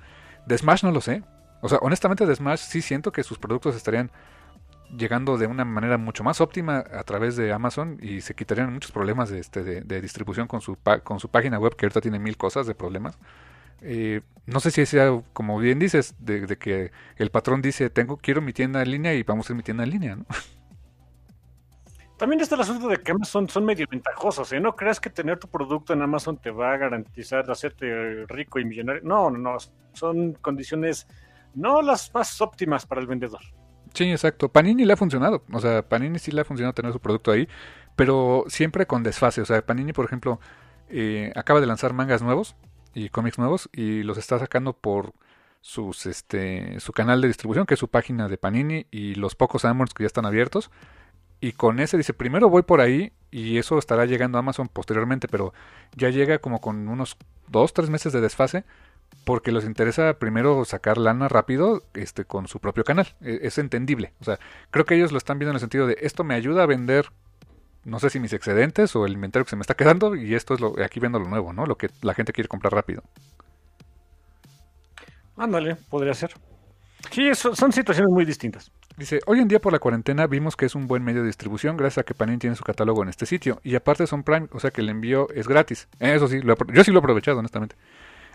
De 0.45 0.57
Smash 0.57 0.83
no 0.83 0.91
lo 0.91 0.99
sé. 0.99 1.23
O 1.61 1.69
sea, 1.69 1.77
honestamente 1.81 2.25
de 2.25 2.35
Smash 2.35 2.59
sí 2.59 2.81
siento 2.81 3.11
que 3.11 3.23
sus 3.23 3.37
productos 3.37 3.75
estarían 3.75 4.11
llegando 4.97 5.37
de 5.37 5.47
una 5.47 5.65
manera 5.65 5.97
mucho 5.97 6.23
más 6.23 6.41
óptima 6.41 6.79
a 6.91 7.03
través 7.03 7.35
de 7.35 7.51
Amazon 7.53 7.97
y 8.01 8.21
se 8.21 8.33
quitarían 8.33 8.73
muchos 8.73 8.91
problemas 8.91 9.29
de, 9.29 9.39
este, 9.39 9.63
de, 9.63 10.01
distribución 10.01 10.47
con 10.47 10.61
su, 10.61 10.77
con 11.03 11.19
su 11.19 11.29
página 11.29 11.59
web 11.59 11.75
que 11.75 11.85
ahorita 11.85 12.01
tiene 12.01 12.19
mil 12.19 12.37
cosas 12.37 12.67
de 12.67 12.75
problemas. 12.75 13.17
Eh, 13.81 14.21
no 14.45 14.59
sé 14.59 14.71
si 14.71 14.85
sea, 14.85 15.21
como 15.33 15.59
bien 15.59 15.79
dices, 15.79 16.15
de, 16.19 16.57
que 16.57 16.91
el 17.17 17.29
patrón 17.29 17.61
dice, 17.61 17.89
tengo, 17.89 18.17
quiero 18.17 18.41
mi 18.41 18.53
tienda 18.53 18.81
en 18.81 18.91
línea 18.91 19.13
y 19.13 19.23
vamos 19.23 19.45
a 19.45 19.47
hacer 19.47 19.55
mi 19.55 19.63
tienda 19.63 19.83
en 19.83 19.89
línea. 19.91 20.17
También 22.17 22.41
está 22.41 22.55
el 22.55 22.61
asunto 22.61 22.89
de 22.89 22.97
que 22.97 23.11
Amazon 23.13 23.47
son 23.47 23.63
medio 23.63 23.87
ventajosos, 23.89 24.51
¿eh? 24.51 24.59
No 24.59 24.75
creas 24.75 24.99
que 24.99 25.09
tener 25.09 25.39
tu 25.39 25.47
producto 25.47 25.93
en 25.93 26.01
Amazon 26.01 26.35
te 26.37 26.51
va 26.51 26.73
a 26.73 26.77
garantizar 26.77 27.49
hacerte 27.49 28.25
rico 28.27 28.59
y 28.59 28.65
millonario. 28.65 29.01
No, 29.05 29.29
no, 29.29 29.37
no. 29.37 29.57
Son 29.93 30.33
condiciones 30.33 31.07
no 31.55 31.81
las 31.81 32.13
más 32.13 32.41
óptimas 32.41 32.85
para 32.85 32.99
el 32.99 33.07
vendedor. 33.07 33.39
Sí, 33.93 34.09
exacto. 34.11 34.49
Panini 34.49 34.85
le 34.85 34.93
ha 34.93 34.97
funcionado. 34.97 35.43
O 35.51 35.59
sea, 35.59 35.87
Panini 35.87 36.19
sí 36.19 36.31
le 36.31 36.41
ha 36.41 36.45
funcionado 36.45 36.73
tener 36.73 36.93
su 36.93 36.99
producto 36.99 37.31
ahí, 37.31 37.47
pero 37.95 38.45
siempre 38.47 38.85
con 38.85 39.03
desfase. 39.03 39.41
O 39.41 39.45
sea, 39.45 39.61
Panini, 39.65 39.93
por 39.93 40.05
ejemplo, 40.05 40.39
eh, 40.89 41.31
acaba 41.35 41.59
de 41.59 41.67
lanzar 41.67 41.93
mangas 41.93 42.21
nuevos 42.21 42.55
y 42.93 43.09
cómics 43.09 43.37
nuevos 43.37 43.69
y 43.73 44.03
los 44.03 44.17
está 44.17 44.39
sacando 44.39 44.73
por 44.73 45.13
sus 45.61 46.05
este 46.05 46.79
su 46.79 46.93
canal 46.93 47.21
de 47.21 47.27
distribución, 47.27 47.65
que 47.65 47.73
es 47.73 47.79
su 47.79 47.89
página 47.89 48.27
de 48.27 48.37
Panini 48.37 48.87
y 48.91 49.15
los 49.15 49.35
pocos 49.35 49.65
Amazons 49.65 49.93
que 49.93 50.03
ya 50.03 50.07
están 50.07 50.25
abiertos. 50.25 50.71
Y 51.41 51.53
con 51.53 51.79
ese 51.79 51.97
dice, 51.97 52.13
primero 52.13 52.49
voy 52.49 52.63
por 52.63 52.81
ahí 52.81 53.13
y 53.31 53.57
eso 53.57 53.77
estará 53.77 54.05
llegando 54.05 54.37
a 54.37 54.39
Amazon 54.39 54.67
posteriormente, 54.67 55.27
pero 55.27 55.53
ya 55.95 56.09
llega 56.09 56.39
como 56.39 56.59
con 56.59 56.89
unos 56.89 57.17
dos, 57.47 57.73
tres 57.73 57.89
meses 57.89 58.11
de 58.11 58.21
desfase 58.21 58.65
porque 59.25 59.51
les 59.51 59.65
interesa 59.65 60.13
primero 60.15 60.65
sacar 60.65 60.97
lana 60.97 61.27
rápido 61.27 61.83
este, 61.93 62.25
con 62.25 62.47
su 62.47 62.59
propio 62.59 62.83
canal. 62.83 63.07
E, 63.21 63.39
es, 63.43 63.57
entendible. 63.57 64.13
O 64.21 64.23
sea, 64.23 64.39
creo 64.71 64.85
que 64.85 64.95
ellos 64.95 65.11
lo 65.11 65.17
están 65.17 65.39
viendo 65.39 65.51
en 65.51 65.55
el 65.55 65.61
sentido 65.61 65.87
de 65.87 65.97
esto 66.01 66.23
me 66.23 66.35
ayuda 66.35 66.63
a 66.63 66.65
vender 66.65 67.11
no 67.85 67.99
sé 67.99 68.09
si 68.09 68.19
mis 68.19 68.33
excedentes 68.33 68.95
o 68.95 69.05
el 69.05 69.13
inventario 69.13 69.45
que 69.45 69.51
se 69.51 69.55
me 69.55 69.61
está 69.61 69.73
quedando 69.73 70.15
y 70.15 70.35
esto 70.35 70.53
es 70.53 70.59
lo 70.59 70.75
aquí 70.83 70.99
viendo 70.99 71.19
lo 71.19 71.27
nuevo, 71.27 71.53
¿no? 71.53 71.65
Lo 71.65 71.77
que 71.77 71.89
la 72.01 72.13
gente 72.13 72.33
quiere 72.33 72.47
comprar 72.47 72.73
rápido. 72.73 73.03
Ándale, 75.37 75.75
podría 75.75 76.13
ser. 76.13 76.33
Sí, 77.11 77.33
son 77.33 77.71
situaciones 77.71 78.11
muy 78.11 78.25
distintas. 78.25 78.71
Dice, 78.97 79.21
hoy 79.25 79.39
en 79.39 79.47
día 79.47 79.61
por 79.61 79.71
la 79.71 79.79
cuarentena 79.79 80.27
vimos 80.27 80.57
que 80.57 80.65
es 80.65 80.75
un 80.75 80.87
buen 80.87 81.03
medio 81.03 81.21
de 81.21 81.27
distribución 81.27 81.77
gracias 81.77 81.99
a 81.99 82.03
que 82.03 82.13
Panini 82.13 82.37
tiene 82.37 82.57
su 82.57 82.63
catálogo 82.65 83.01
en 83.01 83.07
este 83.09 83.25
sitio. 83.25 83.61
Y 83.63 83.75
aparte 83.75 84.05
son 84.05 84.23
Prime, 84.23 84.47
o 84.51 84.59
sea 84.59 84.71
que 84.71 84.81
el 84.81 84.89
envío 84.89 85.29
es 85.33 85.47
gratis. 85.47 85.87
Eso 85.99 86.27
sí, 86.27 86.41
yo 86.73 86.83
sí 86.83 86.91
lo 86.91 86.97
he 86.97 87.01
aprovechado, 87.01 87.39
honestamente. 87.39 87.77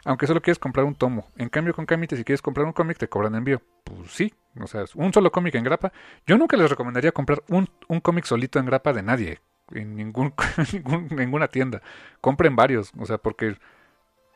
Aunque 0.05 0.27
solo 0.27 0.43
quieres 0.43 0.59
comprar 0.59 0.85
un 0.85 0.95
tomo. 0.95 1.31
En 1.37 1.49
cambio 1.49 1.75
con 1.75 1.87
Camite, 1.87 2.17
si 2.17 2.25
quieres 2.25 2.43
comprar 2.43 2.67
un 2.67 2.73
cómic, 2.73 2.99
te 2.99 3.09
cobran 3.09 3.35
envío. 3.35 3.63
Pues 3.85 4.11
sí, 4.11 4.35
o 4.61 4.67
sea, 4.67 4.85
un 4.95 5.13
solo 5.13 5.33
cómic 5.33 5.55
en 5.55 5.65
grapa. 5.65 5.93
Yo 6.27 6.37
nunca 6.37 6.57
les 6.57 6.69
recomendaría 6.69 7.13
comprar 7.13 7.43
un, 7.49 7.69
un 7.89 8.01
cómic 8.01 8.25
solito 8.25 8.59
en 8.59 8.67
grapa 8.67 8.93
de 8.93 9.03
nadie. 9.03 9.41
En 9.73 9.97
ningún, 9.97 10.35
ninguna 11.11 11.49
tienda. 11.49 11.81
Compren 12.21 12.55
varios, 12.55 12.93
o 12.99 13.07
sea, 13.07 13.19
porque 13.19 13.57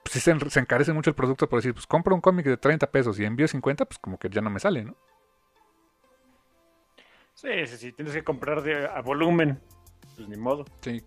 si 0.06 0.20
se, 0.20 0.30
encarece 0.58 0.92
mucho 0.92 1.10
el 1.10 1.16
producto 1.16 1.48
por 1.48 1.58
decir, 1.58 1.74
pues 1.74 1.86
compro 1.86 2.14
un 2.14 2.20
cómic 2.20 2.46
de 2.46 2.56
30 2.56 2.90
pesos 2.90 3.18
y 3.20 3.24
envío 3.24 3.46
50, 3.46 3.84
pues 3.84 3.98
como 3.98 4.18
que 4.18 4.28
ya 4.30 4.40
no 4.40 4.50
me 4.50 4.60
sale, 4.60 4.84
¿no? 4.84 4.96
Sí, 7.34 7.66
sí, 7.66 7.76
sí, 7.76 7.92
tienes 7.92 8.14
que 8.14 8.24
comprar 8.24 8.62
de, 8.62 8.86
a 8.86 9.00
volumen. 9.00 9.60
Pues 10.18 10.28
ni 10.28 10.36
modo. 10.36 10.64
Sí. 10.80 11.00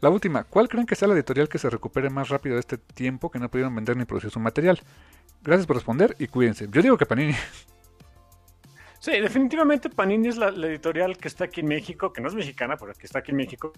La 0.00 0.10
última, 0.10 0.42
¿cuál 0.42 0.68
creen 0.68 0.84
que 0.84 0.96
sea 0.96 1.06
la 1.06 1.14
editorial 1.14 1.48
que 1.48 1.58
se 1.58 1.70
recupere 1.70 2.10
más 2.10 2.28
rápido 2.28 2.56
de 2.56 2.60
este 2.60 2.76
tiempo 2.76 3.30
que 3.30 3.38
no 3.38 3.48
pudieron 3.48 3.72
vender 3.72 3.96
ni 3.96 4.04
producir 4.04 4.32
su 4.32 4.40
material? 4.40 4.80
Gracias 5.42 5.64
por 5.64 5.76
responder 5.76 6.16
y 6.18 6.26
cuídense. 6.26 6.66
Yo 6.68 6.82
digo 6.82 6.98
que 6.98 7.06
Panini. 7.06 7.34
Sí, 8.98 9.12
definitivamente 9.12 9.90
Panini 9.90 10.26
es 10.26 10.36
la, 10.36 10.48
editorial 10.48 11.16
que 11.18 11.28
está 11.28 11.44
aquí 11.44 11.60
en 11.60 11.68
México, 11.68 12.12
que 12.12 12.20
no 12.20 12.26
es 12.26 12.34
mexicana, 12.34 12.76
pero 12.76 12.94
que 12.94 13.06
está 13.06 13.20
aquí 13.20 13.30
en 13.30 13.36
México, 13.36 13.72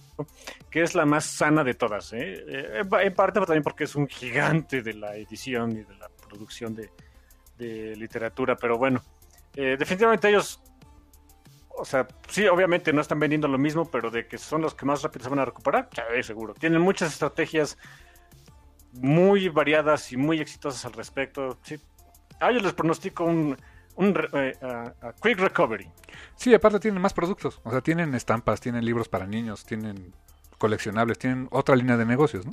que 0.70 0.80
es 0.80 0.94
la 0.94 1.04
más 1.04 1.26
sana 1.26 1.62
de 1.62 1.74
todas. 1.74 2.14
¿eh? 2.14 2.42
eh 2.48 2.82
en 3.02 3.14
parte 3.14 3.38
también 3.40 3.62
porque 3.62 3.84
es 3.84 3.94
un 3.94 4.08
gigante 4.08 4.80
de 4.80 4.94
la 4.94 5.14
edición 5.16 5.72
y 5.72 5.82
de 5.82 5.94
la 5.96 6.08
producción 6.26 6.74
de, 6.74 6.90
literatura, 7.96 8.56
pero 8.56 8.78
bueno, 8.78 9.02
eh, 9.54 9.76
definitivamente 9.78 10.30
ellos 10.30 10.62
o 11.80 11.84
sea, 11.84 12.06
sí, 12.28 12.46
obviamente 12.46 12.92
no 12.92 13.00
están 13.00 13.18
vendiendo 13.18 13.48
lo 13.48 13.58
mismo, 13.58 13.90
pero 13.90 14.10
de 14.10 14.26
que 14.26 14.36
son 14.36 14.60
los 14.60 14.74
que 14.74 14.84
más 14.84 15.02
rápido 15.02 15.24
se 15.24 15.30
van 15.30 15.38
a 15.38 15.44
recuperar, 15.44 15.88
seguro. 16.22 16.54
Tienen 16.54 16.80
muchas 16.80 17.12
estrategias 17.12 17.78
muy 18.92 19.48
variadas 19.48 20.12
y 20.12 20.16
muy 20.16 20.40
exitosas 20.40 20.84
al 20.84 20.92
respecto. 20.92 21.58
Sí. 21.62 21.76
A 22.40 22.50
ellos 22.50 22.62
les 22.62 22.72
pronostico 22.74 23.24
un, 23.24 23.56
eh, 24.34 24.52
quick 25.22 25.38
recovery. 25.38 25.90
Sí, 26.34 26.54
aparte 26.54 26.80
tienen 26.80 27.00
más 27.00 27.14
productos. 27.14 27.60
O 27.64 27.70
sea, 27.70 27.80
tienen 27.80 28.14
estampas, 28.14 28.60
tienen 28.60 28.84
libros 28.84 29.08
para 29.08 29.26
niños, 29.26 29.64
tienen 29.64 30.14
coleccionables, 30.58 31.18
tienen 31.18 31.48
otra 31.50 31.76
línea 31.76 31.96
de 31.96 32.04
negocios, 32.04 32.46
¿no? 32.46 32.52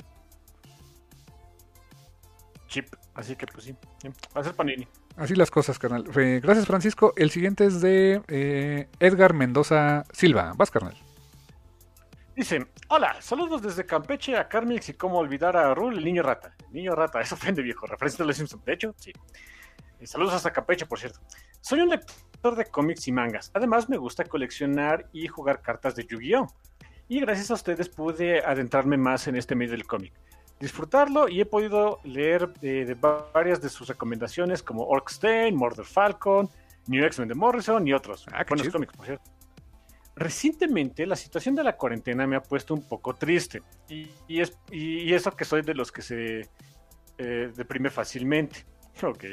Chip. 2.68 2.94
Así 3.14 3.36
que, 3.36 3.46
pues 3.46 3.64
sí, 3.64 3.76
va 4.36 4.40
a 4.40 4.44
ser 4.44 4.54
Panini. 4.54 4.86
Así 5.18 5.34
las 5.34 5.50
cosas, 5.50 5.80
carnal. 5.80 6.04
Gracias, 6.04 6.66
Francisco. 6.66 7.12
El 7.16 7.30
siguiente 7.30 7.66
es 7.66 7.80
de 7.80 8.22
eh, 8.28 8.88
Edgar 9.00 9.34
Mendoza 9.34 10.04
Silva. 10.12 10.52
Vas, 10.56 10.70
carnal. 10.70 10.94
Dice, 12.36 12.68
hola, 12.86 13.20
saludos 13.20 13.60
desde 13.60 13.84
Campeche 13.84 14.36
a 14.36 14.48
Carmix 14.48 14.90
y 14.90 14.94
cómo 14.94 15.18
olvidar 15.18 15.56
a 15.56 15.74
Rul, 15.74 15.98
el 15.98 16.04
niño 16.04 16.22
rata. 16.22 16.54
El 16.68 16.72
niño 16.72 16.94
rata, 16.94 17.20
eso 17.20 17.34
ofende 17.34 17.62
viejo, 17.62 17.84
referencia 17.86 18.22
de 18.22 18.28
los 18.28 18.36
Simpsons. 18.36 18.64
De 18.64 18.72
hecho, 18.74 18.94
sí. 18.96 19.12
Eh, 19.98 20.06
saludos 20.06 20.34
hasta 20.34 20.52
Campeche, 20.52 20.86
por 20.86 21.00
cierto. 21.00 21.18
Soy 21.60 21.80
un 21.80 21.88
lector 21.88 22.54
de 22.54 22.66
cómics 22.66 23.08
y 23.08 23.12
mangas. 23.12 23.50
Además, 23.54 23.88
me 23.88 23.96
gusta 23.96 24.22
coleccionar 24.22 25.08
y 25.12 25.26
jugar 25.26 25.62
cartas 25.62 25.96
de 25.96 26.06
Yu-Gi-Oh! 26.06 26.46
Y 27.08 27.18
gracias 27.18 27.50
a 27.50 27.54
ustedes 27.54 27.88
pude 27.88 28.38
adentrarme 28.44 28.96
más 28.96 29.26
en 29.26 29.34
este 29.34 29.56
medio 29.56 29.72
del 29.72 29.84
cómic 29.84 30.12
disfrutarlo 30.60 31.28
y 31.28 31.40
he 31.40 31.46
podido 31.46 32.00
leer 32.04 32.50
eh, 32.62 32.84
de 32.86 32.94
varias 32.94 33.60
de 33.60 33.68
sus 33.68 33.88
recomendaciones 33.88 34.62
como 34.62 34.84
Orkstein, 34.84 35.54
Murder 35.54 35.84
Falcon, 35.84 36.48
New 36.86 37.04
X-Men 37.04 37.28
de 37.28 37.34
Morrison 37.34 37.86
y 37.86 37.92
otros. 37.92 38.26
Ah, 38.32 38.44
buenos 38.48 38.68
cómics, 38.68 38.96
por 38.96 39.06
cierto. 39.06 39.30
Recientemente 40.16 41.06
la 41.06 41.14
situación 41.14 41.54
de 41.54 41.62
la 41.62 41.76
cuarentena 41.76 42.26
me 42.26 42.36
ha 42.36 42.42
puesto 42.42 42.74
un 42.74 42.82
poco 42.82 43.14
triste 43.14 43.62
y, 43.88 44.40
es, 44.40 44.58
y, 44.70 45.12
eso 45.14 45.30
que 45.36 45.44
soy 45.44 45.62
de 45.62 45.74
los 45.74 45.92
que 45.92 46.02
se 46.02 46.48
eh, 47.18 47.52
deprime 47.54 47.90
fácilmente. 47.90 48.64
Ok. 49.00 49.24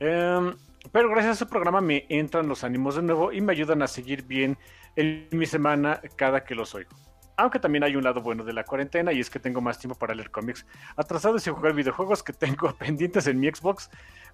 Em, 0.00 0.54
pero 0.92 1.08
gracias 1.08 1.36
a 1.36 1.44
su 1.44 1.48
programa 1.48 1.80
me 1.80 2.04
entran 2.10 2.46
los 2.46 2.62
ánimos 2.62 2.96
de 2.96 3.02
nuevo 3.02 3.32
y 3.32 3.40
me 3.40 3.52
ayudan 3.52 3.80
a 3.80 3.86
seguir 3.86 4.24
bien 4.24 4.58
en 4.96 5.26
mi 5.32 5.46
semana 5.46 6.02
cada 6.14 6.44
que 6.44 6.54
los 6.54 6.74
oigo. 6.74 6.90
Aunque 7.38 7.60
también 7.60 7.84
hay 7.84 7.94
un 7.94 8.02
lado 8.02 8.20
bueno 8.20 8.42
de 8.42 8.52
la 8.52 8.64
cuarentena 8.64 9.12
y 9.12 9.20
es 9.20 9.30
que 9.30 9.38
tengo 9.38 9.60
más 9.60 9.78
tiempo 9.78 9.96
para 9.96 10.12
leer 10.12 10.28
cómics 10.28 10.66
atrasados 10.96 11.46
y 11.46 11.50
jugar 11.50 11.72
videojuegos 11.72 12.20
que 12.20 12.32
tengo 12.32 12.74
pendientes 12.78 13.28
en 13.28 13.38
mi 13.38 13.48
Xbox 13.48 13.88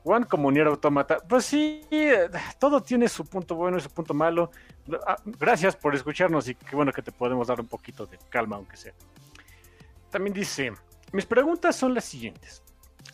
One 0.05 0.25
como 0.25 0.51
Nier 0.51 0.69
Automata. 0.69 1.19
Pues 1.29 1.45
sí, 1.45 1.83
todo 2.59 2.83
tiene 2.83 3.07
su 3.09 3.27
punto 3.27 3.57
bueno 3.57 3.77
y 3.77 3.83
su 3.83 3.91
punto 3.91 4.15
malo. 4.15 4.51
Ah, 5.07 5.17
gracias 5.39 5.77
por 5.77 5.95
escucharnos 5.95 6.49
y 6.49 6.55
qué 6.55 6.75
bueno 6.75 6.93
que 6.93 7.03
te 7.03 7.13
podemos 7.13 7.47
dar 7.47 7.61
un 7.61 7.69
poquito 7.69 8.07
de 8.07 8.19
calma 8.31 8.57
aunque 8.57 8.79
sea. 8.79 8.95
También 10.09 10.33
dice, 10.33 10.73
mis 11.13 11.27
preguntas 11.27 11.77
son 11.77 11.93
las 11.93 12.07
siguientes. 12.07 12.63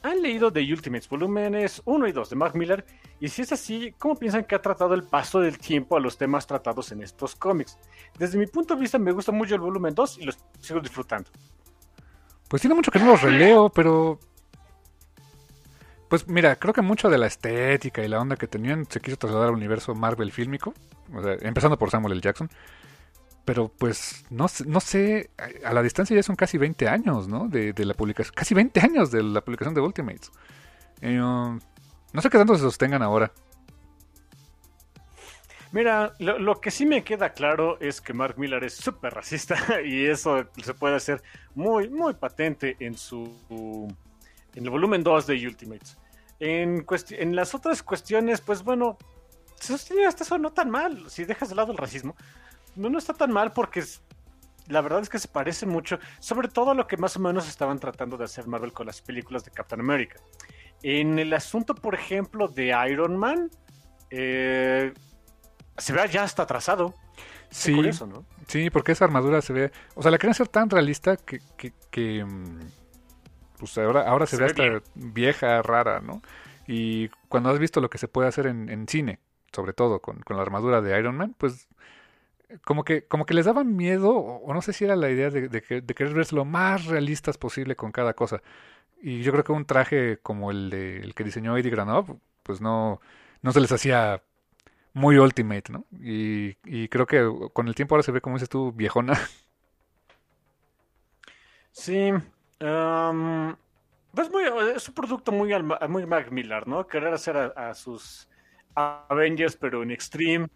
¿Han 0.03 0.23
leído 0.23 0.51
The 0.51 0.61
Ultimates 0.61 1.09
volúmenes 1.09 1.83
1 1.85 2.09
y 2.09 2.13
2 2.13 2.31
de 2.31 2.37
Mark 2.37 2.57
Miller? 2.57 2.87
Y 3.21 3.29
si 3.29 3.43
es 3.43 3.53
así, 3.53 3.95
¿cómo 3.99 4.17
piensan 4.17 4.45
que 4.45 4.55
ha 4.55 4.63
tratado 4.63 4.95
el 4.95 5.03
paso 5.03 5.41
del 5.41 5.59
tiempo 5.59 5.97
a 5.97 6.01
los 6.01 6.17
temas 6.17 6.47
tratados 6.47 6.91
en 6.93 7.03
estos 7.03 7.37
cómics? 7.37 7.79
Desde 8.19 8.39
mi 8.39 8.47
punto 8.47 8.75
de 8.75 8.81
vista 8.81 8.99
me 8.99 9.13
gusta 9.13 9.31
mucho 9.31 9.55
el 9.55 9.61
volumen 9.61 9.95
2 9.95 10.19
y 10.19 10.25
lo 10.25 10.33
sigo 10.59 10.81
disfrutando. 10.81 11.31
Pues 12.49 12.63
tiene 12.63 12.75
mucho 12.75 12.91
que 12.91 12.99
no 12.99 13.07
los 13.07 13.23
releo, 13.23 13.69
pero... 13.69 14.19
Pues 16.09 16.27
mira, 16.27 16.57
creo 16.57 16.75
que 16.75 16.83
mucho 16.83 17.09
de 17.09 17.19
la 17.19 17.27
estética 17.27 18.03
y 18.03 18.09
la 18.09 18.21
onda 18.21 18.37
que 18.37 18.49
tenían 18.49 18.85
se 18.91 19.01
quiso 19.01 19.17
trasladar 19.17 19.49
al 19.49 19.55
universo 19.55 19.95
Marvel 19.95 20.33
fílmico, 20.33 20.75
empezando 21.41 21.79
por 21.79 21.91
Samuel 21.91 22.15
L. 22.15 22.21
Jackson. 22.21 22.51
Pero 23.51 23.67
pues 23.67 24.25
no, 24.31 24.47
no 24.67 24.79
sé, 24.79 25.31
a 25.65 25.75
la 25.75 25.83
distancia 25.83 26.15
ya 26.15 26.23
son 26.23 26.37
casi 26.37 26.57
20 26.57 26.87
años, 26.87 27.27
¿no? 27.27 27.49
De, 27.49 27.75
la 27.85 27.95
publicación, 27.95 28.33
casi 28.33 28.55
20 28.55 28.79
años 28.79 29.11
de 29.11 29.25
la 29.25 29.41
publicación 29.41 29.75
de 29.75 29.81
Ultimates. 29.81 30.31
Eh, 31.01 31.21
um, 31.21 31.59
no 32.13 32.23
sé 32.23 32.31
qué 32.31 32.39
tanto 32.39 32.55
se 32.55 32.61
sostengan 32.61 33.03
ahora. 33.03 33.33
Mira, 35.73 36.15
lo, 36.21 36.61
que 36.61 36.71
sí 36.71 36.87
me 36.87 37.03
queda 37.03 37.33
claro 37.33 37.77
es 37.81 38.01
que 38.01 38.13
Mark 38.13 38.39
Miller 38.39 38.63
es 38.63 38.75
súper 38.75 39.15
racista 39.15 39.57
y 39.85 40.07
eso 40.07 40.47
se 40.63 40.73
puede 40.73 40.95
hacer 40.95 41.21
muy, 41.57 41.89
muy 41.89 42.15
patente 42.15 42.77
en 42.79 42.97
su 42.97 43.35
en 44.55 44.65
el 44.65 44.71
volumen 44.71 45.03
2 45.03 45.27
de 45.27 45.45
Ultimates. 45.49 45.99
En, 46.39 46.87
en 47.19 47.35
las 47.35 47.53
otras 47.57 47.83
cuestiones, 47.83 48.43
pues 48.43 48.63
bueno, 48.63 48.97
se 49.59 49.73
sostiene 49.73 50.07
hasta 50.07 50.23
eso 50.23 50.39
no 50.39 50.53
tan 50.53 50.71
mal, 50.71 51.11
si 51.11 51.25
dejas 51.25 51.49
de 51.49 51.57
lado 51.57 51.73
el 51.73 51.79
racismo. 51.79 52.15
No, 52.77 52.91
no 52.91 52.99
está 52.99 53.15
tan 53.15 53.33
mal 53.33 53.53
porque 53.53 53.83
la 54.69 54.81
verdad 54.81 55.01
es 55.01 55.09
que 55.09 55.19
se 55.19 55.29
parece 55.29 55.67
mucho, 55.67 55.99
sobre 56.21 56.49
todo 56.49 56.71
a 56.71 56.75
lo 56.75 56.87
que 56.87 56.97
más 56.97 57.17
o 57.17 57.21
menos 57.21 57.49
estaban 57.49 57.79
tratando 57.79 58.17
de 58.17 58.25
hacer 58.25 58.47
Marvel 58.47 58.73
con 58.73 58.87
las 58.87 59.01
películas 59.03 59.45
de 59.45 59.51
Captain 59.51 59.81
America. 59.81 60.21
En 60.83 61.19
el 61.19 61.33
asunto, 61.33 61.75
por 61.75 61.95
ejemplo, 61.95 62.49
de 62.49 62.75
Iron 62.91 63.17
Man, 63.17 63.51
eh, 64.11 64.93
se 65.77 65.93
ve 65.93 66.09
ya 66.09 66.23
hasta 66.23 66.45
atrasado. 66.45 66.95
Sí, 67.51 67.75
¿no? 67.75 68.25
sí, 68.47 68.71
porque 68.71 68.93
esa 68.93 69.05
armadura 69.05 69.43
se 69.43 69.53
ve, 69.53 69.73
o 69.95 70.03
sea, 70.03 70.13
la 70.13 70.19
quieren 70.19 70.31
hacer 70.31 70.47
tan 70.47 70.71
realista 70.71 71.17
que, 71.17 71.41
que, 71.91 72.25
mm, 72.25 72.61
pues 73.59 73.77
ahora, 73.77 74.09
ahora 74.09 74.27
se, 74.27 74.37
ve, 74.37 74.47
hasta 74.47 74.63
vieja, 74.95 75.61
rara, 75.63 76.01
¿no? 76.01 76.23
Y 76.69 77.09
cuando 77.29 77.51
has 77.51 77.59
visto 77.59 77.81
lo 77.81 77.91
que 77.91 77.99
se 77.99 78.07
puede 78.07 78.29
hacer 78.29 78.47
en, 78.47 78.87
cine, 78.87 79.19
sobre 79.53 79.73
todo 79.73 80.01
con, 80.01 80.23
la 80.29 80.41
armadura 80.43 80.81
de 80.81 80.97
Iron 80.97 81.17
Man, 81.17 81.35
pues 81.37 81.69
como 82.65 82.85
que, 82.85 83.07
como 83.07 83.27
que 83.27 83.35
les 83.35 83.47
daba 83.47 83.65
miedo, 83.65 84.15
o 84.17 84.53
no 84.55 84.63
sé 84.63 84.73
si 84.73 84.85
era 84.85 84.97
la 84.97 85.11
idea 85.11 85.31
de, 85.31 85.49
de, 85.49 85.63
querer 85.63 86.15
verse 86.15 86.35
lo 86.35 86.45
más 86.45 86.87
realistas 86.87 87.39
posible 87.39 87.77
con 87.77 87.93
cada 87.93 88.15
cosa. 88.15 88.43
Y 89.03 89.23
yo 89.23 89.33
creo 89.33 89.45
que 89.45 89.53
un 89.53 89.65
traje 89.65 90.19
como 90.23 90.51
el, 90.51 90.71
de, 90.71 90.99
el 90.99 91.15
que 91.15 91.25
diseñó 91.25 91.57
Eddie 91.57 91.71
Granov, 91.71 92.19
pues 92.43 92.61
no, 92.61 93.01
no 93.43 93.53
se 93.53 93.61
les 93.61 93.73
hacía 93.73 94.23
muy 94.93 95.19
ultimate, 95.19 95.73
¿no? 95.73 95.87
Y, 96.03 96.57
y 96.65 96.89
creo 96.89 97.07
que 97.07 97.29
con 97.53 97.69
el 97.69 97.75
tiempo 97.75 97.95
ahora 97.95 98.03
se 98.03 98.13
ve, 98.13 98.21
como 98.21 98.37
dices 98.37 98.49
tú, 98.49 98.73
viejona. 98.73 99.19
Sí. 101.73 102.13
pues 102.59 104.31
muy, 104.31 104.45
es 104.75 104.89
un 104.89 104.95
producto 104.95 105.33
muy, 105.33 105.51
muy 105.89 106.07
Mac 106.07 106.31
Miller, 106.31 106.67
¿no? 106.67 106.87
Querer 106.87 107.15
hacer 107.15 107.37
a, 107.37 107.75
sus 107.75 108.29
Avengers, 108.75 109.57
pero 109.57 109.83
en 109.83 109.91
Extreme. 109.91 110.49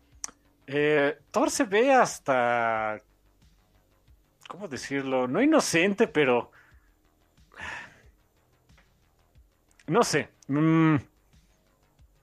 Eh, 0.66 1.18
Thor 1.30 1.50
se 1.50 1.64
ve 1.64 1.92
hasta. 1.92 3.00
¿Cómo 4.48 4.68
decirlo? 4.68 5.26
No 5.26 5.42
inocente, 5.42 6.06
pero 6.06 6.50
No 9.86 10.02
sé. 10.02 10.28
Mm, 10.48 10.96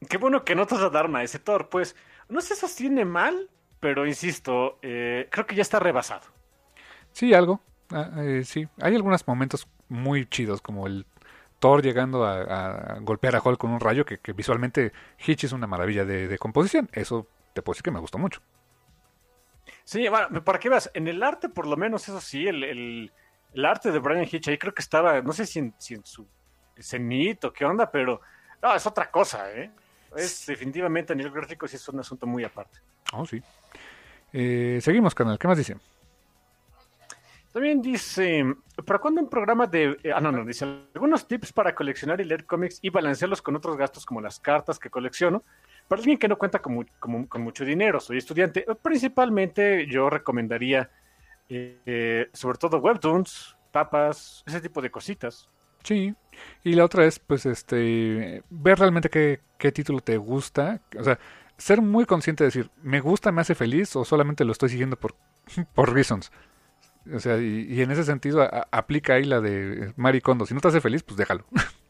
qué 0.10 0.18
bueno 0.18 0.44
que 0.44 0.56
no 0.56 0.66
te 0.66 0.78
Dharma 0.90 1.24
ese 1.24 1.40
Thor, 1.40 1.70
pues 1.70 1.96
no 2.30 2.42
se 2.42 2.56
sostiene 2.56 3.06
mal, 3.06 3.50
pero 3.80 4.08
insisto, 4.08 4.80
eh, 4.82 5.28
creo 5.32 5.46
que 5.46 5.56
ya 5.56 5.62
está 5.62 5.80
rebasado. 5.80 6.24
Sí, 7.12 7.34
algo. 7.34 7.62
Ah, 7.92 8.10
eh, 8.20 8.44
sí, 8.46 8.68
hay 8.80 8.96
algunos 8.96 9.28
momentos 9.28 9.68
muy 9.90 10.26
chidos, 10.26 10.62
como 10.62 10.88
el 10.88 11.06
Thor 11.60 11.84
llegando 11.84 12.26
a, 12.26 12.98
golpear 13.02 13.36
a 13.36 13.42
Hulk 13.44 13.60
con 13.60 13.72
un 13.72 13.80
rayo, 13.80 14.06
que, 14.06 14.20
visualmente 14.34 14.94
Hitch 15.26 15.44
es 15.44 15.52
una 15.52 15.68
maravilla 15.68 16.06
de, 16.06 16.38
composición. 16.40 16.90
Eso 16.94 17.28
te 17.54 17.62
puedo 17.62 17.74
decir 17.74 17.84
que 17.84 17.92
me 17.92 18.00
gustó 18.00 18.18
mucho. 18.18 18.42
Sí, 19.84 20.08
bueno, 20.08 20.44
para 20.44 20.60
que 20.60 20.70
veas, 20.70 20.90
en 20.94 21.08
el 21.08 21.22
arte, 21.24 21.50
por 21.50 21.68
lo 21.68 21.78
menos, 21.78 22.08
eso 22.08 22.22
sí, 22.22 22.48
el, 22.48 23.12
arte 23.64 23.92
de 23.92 24.00
Brian 24.00 24.28
Hitch 24.30 24.48
ahí 24.48 24.58
creo 24.58 24.74
que 24.74 24.82
estaba, 24.82 25.22
no 25.22 25.34
sé 25.34 25.46
si 25.46 25.60
en, 25.60 25.74
su 26.04 26.28
cenit 26.80 27.44
o 27.46 27.54
qué 27.54 27.66
onda, 27.66 27.90
pero 27.90 28.22
no, 28.62 28.74
es 28.76 28.86
otra 28.86 29.10
cosa, 29.10 29.52
¿eh? 29.52 29.72
Es 30.16 30.46
definitivamente 30.46 31.14
a 31.14 31.16
nivel 31.16 31.32
gráfico 31.32 31.68
sí 31.68 31.78
es 31.78 31.88
un 31.88 32.00
asunto 32.00 32.28
muy 32.28 32.44
aparte. 32.44 32.80
Oh, 33.14 33.26
sí. 33.26 33.42
Eh, 34.34 34.80
seguimos, 34.82 35.16
canal. 35.16 35.40
¿Qué 35.40 35.48
más 35.48 35.58
dice? 35.58 35.78
También 37.52 37.82
dice, 37.82 38.46
¿para 38.86 39.00
cuándo 39.00 39.22
un 39.22 39.30
programa 39.30 39.68
de... 39.68 39.98
Eh, 40.04 40.12
ah, 40.14 40.22
no, 40.22 40.32
no, 40.32 40.46
dice, 40.46 40.66
algunos 40.94 41.28
tips 41.28 41.52
para 41.52 41.76
coleccionar 41.76 42.22
y 42.22 42.24
leer 42.24 42.46
cómics 42.46 42.80
y 42.82 42.90
balancearlos 42.90 43.42
con 43.42 43.56
otros 43.56 43.76
gastos 43.76 44.06
como 44.06 44.22
las 44.22 44.40
cartas 44.40 44.80
que 44.80 44.90
colecciono? 44.90 45.44
Para 45.92 46.00
alguien 46.00 46.18
que 46.18 46.30
no 46.30 46.38
cuenta 46.38 46.62
con, 46.62 46.86
mucho 47.44 47.66
dinero, 47.66 48.00
soy 48.00 48.18
estudiante, 48.18 48.66
principalmente 48.82 49.86
yo 49.88 50.10
recomendaría, 50.10 50.90
eh, 51.50 52.30
sobre 52.32 52.58
todo 52.58 52.78
webtoons, 52.78 53.58
papas, 53.74 54.42
ese 54.48 54.62
tipo 54.62 54.82
de 54.82 54.90
cositas. 54.90 55.50
Sí, 55.84 56.16
y 56.64 56.76
la 56.76 56.86
otra 56.86 57.06
es, 57.06 57.20
pues, 57.20 57.46
este, 57.46 58.42
ver 58.50 58.80
realmente 58.80 59.10
qué, 59.10 59.42
qué 59.58 59.74
título 59.74 60.00
te 60.00 60.16
gusta, 60.16 60.80
o 60.98 61.04
sea, 61.04 61.20
ser 61.58 61.82
muy 61.82 62.06
consciente 62.06 62.46
de 62.46 62.48
decir, 62.48 62.72
¿me 62.82 63.02
gusta, 63.02 63.34
me 63.34 63.42
hace 63.42 63.54
feliz 63.54 63.94
o 63.98 64.06
solamente 64.06 64.46
lo 64.46 64.54
estoy 64.54 64.70
siguiendo 64.70 64.96
por, 64.96 65.16
por 65.76 65.94
reasons? 65.94 66.32
O 67.14 67.20
sea, 67.20 67.38
y, 67.38 67.82
en 67.82 67.92
ese 67.92 68.06
sentido 68.06 68.50
aplica 68.72 69.16
ahí 69.16 69.26
la 69.26 69.42
de 69.42 69.92
Maricondo. 69.98 70.46
Si 70.46 70.54
no 70.54 70.62
te 70.62 70.70
hace 70.70 70.80
feliz, 70.80 71.04
pues 71.04 71.18
déjalo. 71.18 71.44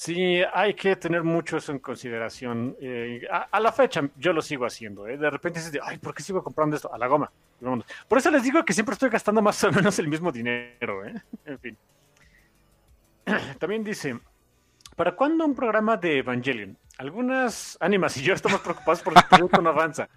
Sí, 0.00 0.42
hay 0.54 0.72
que 0.72 0.96
tener 0.96 1.22
mucho 1.22 1.58
eso 1.58 1.72
en 1.72 1.78
consideración. 1.78 2.74
Eh, 2.80 3.20
a, 3.30 3.60
la 3.60 3.70
fecha 3.70 4.00
yo 4.16 4.32
lo 4.32 4.40
sigo 4.40 4.64
haciendo. 4.64 5.06
¿eh? 5.06 5.18
De 5.18 5.28
repente 5.28 5.58
dices, 5.58 5.78
ay, 5.84 5.98
¿por 5.98 6.14
qué 6.14 6.22
sigo 6.22 6.42
comprando 6.42 6.74
esto? 6.74 6.90
A 6.90 6.96
la 6.96 7.06
goma. 7.06 7.30
Por 8.08 8.16
eso 8.16 8.30
les 8.30 8.42
digo 8.42 8.64
que 8.64 8.72
siempre 8.72 8.94
estoy 8.94 9.10
gastando 9.10 9.42
más 9.42 9.62
o 9.62 9.70
menos 9.70 9.98
el 9.98 10.08
mismo 10.08 10.32
dinero. 10.32 11.04
¿eh? 11.04 11.20
En 11.44 11.58
fin. 11.58 11.76
También 13.58 13.84
dice, 13.84 14.18
¿para 14.96 15.14
cuándo 15.14 15.44
un 15.44 15.54
programa 15.54 15.98
de 15.98 16.20
Evangelion? 16.20 16.78
Algunas 16.96 17.76
ánimas 17.78 18.16
y 18.16 18.22
yo 18.22 18.32
estamos 18.32 18.62
preocupados 18.62 19.02
porque 19.02 19.20
el 19.20 19.26
producto 19.26 19.60
no 19.60 19.68
avanza. 19.68 20.08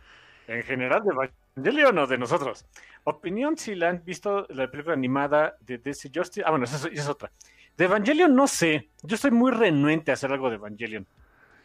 En 0.47 0.63
general, 0.63 1.03
de 1.03 1.11
Evangelion 1.57 1.97
o 1.97 2.07
de 2.07 2.17
nosotros. 2.17 2.65
Opinión 3.03 3.57
si 3.57 3.75
la 3.75 3.89
han 3.89 4.01
visto 4.05 4.47
la 4.47 4.71
película 4.71 4.93
animada 4.93 5.57
de 5.59 5.77
DC 5.77 6.09
Justice. 6.15 6.43
Ah, 6.45 6.51
bueno, 6.51 6.63
esa, 6.63 6.87
es 6.87 7.05
otra. 7.09 7.33
De 7.77 7.85
Evangelion 7.85 8.35
no 8.35 8.47
sé. 8.47 8.89
Yo 9.01 9.15
estoy 9.15 9.31
muy 9.31 9.51
renuente 9.51 10.11
a 10.11 10.13
hacer 10.15 10.31
algo 10.31 10.49
de 10.49 10.55
Evangelion. 10.55 11.07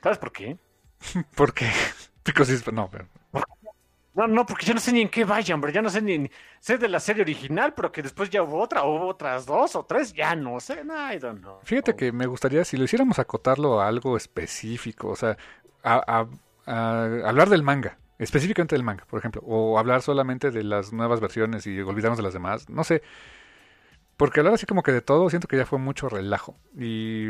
¿Sabes 0.03 0.19
por 0.19 0.33
qué? 0.33 0.57
¿Por 1.35 1.53
qué? 1.53 1.70
no, 2.73 2.89
pero... 2.91 3.07
No, 4.15 4.27
no, 4.27 4.45
porque 4.45 4.67
yo 4.67 4.75
no 4.75 4.81
sé 4.81 4.93
ni 4.93 5.03
en 5.03 5.09
qué 5.09 5.25
vaya, 5.25 5.55
hombre. 5.55 5.73
Ya 5.73 5.81
no 5.81 5.91
sé 5.91 6.03
ni, 6.03 6.28
sé 6.59 6.77
de 6.77 6.89
la 6.89 6.99
serie 6.99 7.23
original, 7.23 7.73
pero 7.75 7.93
que 7.93 8.03
después 8.03 8.28
ya 8.31 8.43
hubo 8.43 8.61
otra, 8.61 8.83
o 8.83 9.07
otras 9.07 9.47
dos 9.47 9.77
o 9.77 9.85
tres, 9.85 10.12
ya 10.12 10.35
no 10.35 10.59
sé. 10.59 10.85
No, 10.85 11.12
I 11.12 11.19
don't 11.19 11.41
know. 11.41 11.61
Fíjate 11.62 11.95
que 11.95 12.11
me 12.11 12.27
gustaría, 12.27 12.65
si 12.65 12.77
lo 12.77 12.85
hiciéramos 12.85 13.20
acotarlo 13.20 13.81
a 13.81 13.87
algo 13.87 14.17
específico, 14.17 15.11
o 15.11 15.17
sea, 15.17 15.37
a 15.85 16.27
hablar 16.67 17.49
del 17.49 17.62
manga 17.62 17.97
específicamente 18.19 18.75
del 18.75 18.83
manga, 18.83 19.05
por 19.09 19.19
ejemplo, 19.19 19.43
o 19.47 19.78
hablar 19.78 20.03
solamente 20.03 20.51
de 20.51 20.65
las 20.65 20.93
nuevas 20.93 21.20
versiones 21.20 21.67
y 21.67 21.81
olvidarnos 21.81 22.19
de 22.19 22.25
las 22.25 22.33
demás, 22.33 22.69
no 22.69 22.85
sé. 22.85 23.03
Porque 24.19 24.41
hablar 24.41 24.55
así 24.55 24.67
como 24.67 24.83
que 24.83 24.91
de 24.93 25.01
todo, 25.01 25.31
siento 25.31 25.47
que 25.47 25.57
ya 25.57 25.65
fue 25.65 25.79
mucho 25.79 26.09
relajo. 26.09 26.57
Y. 26.77 27.29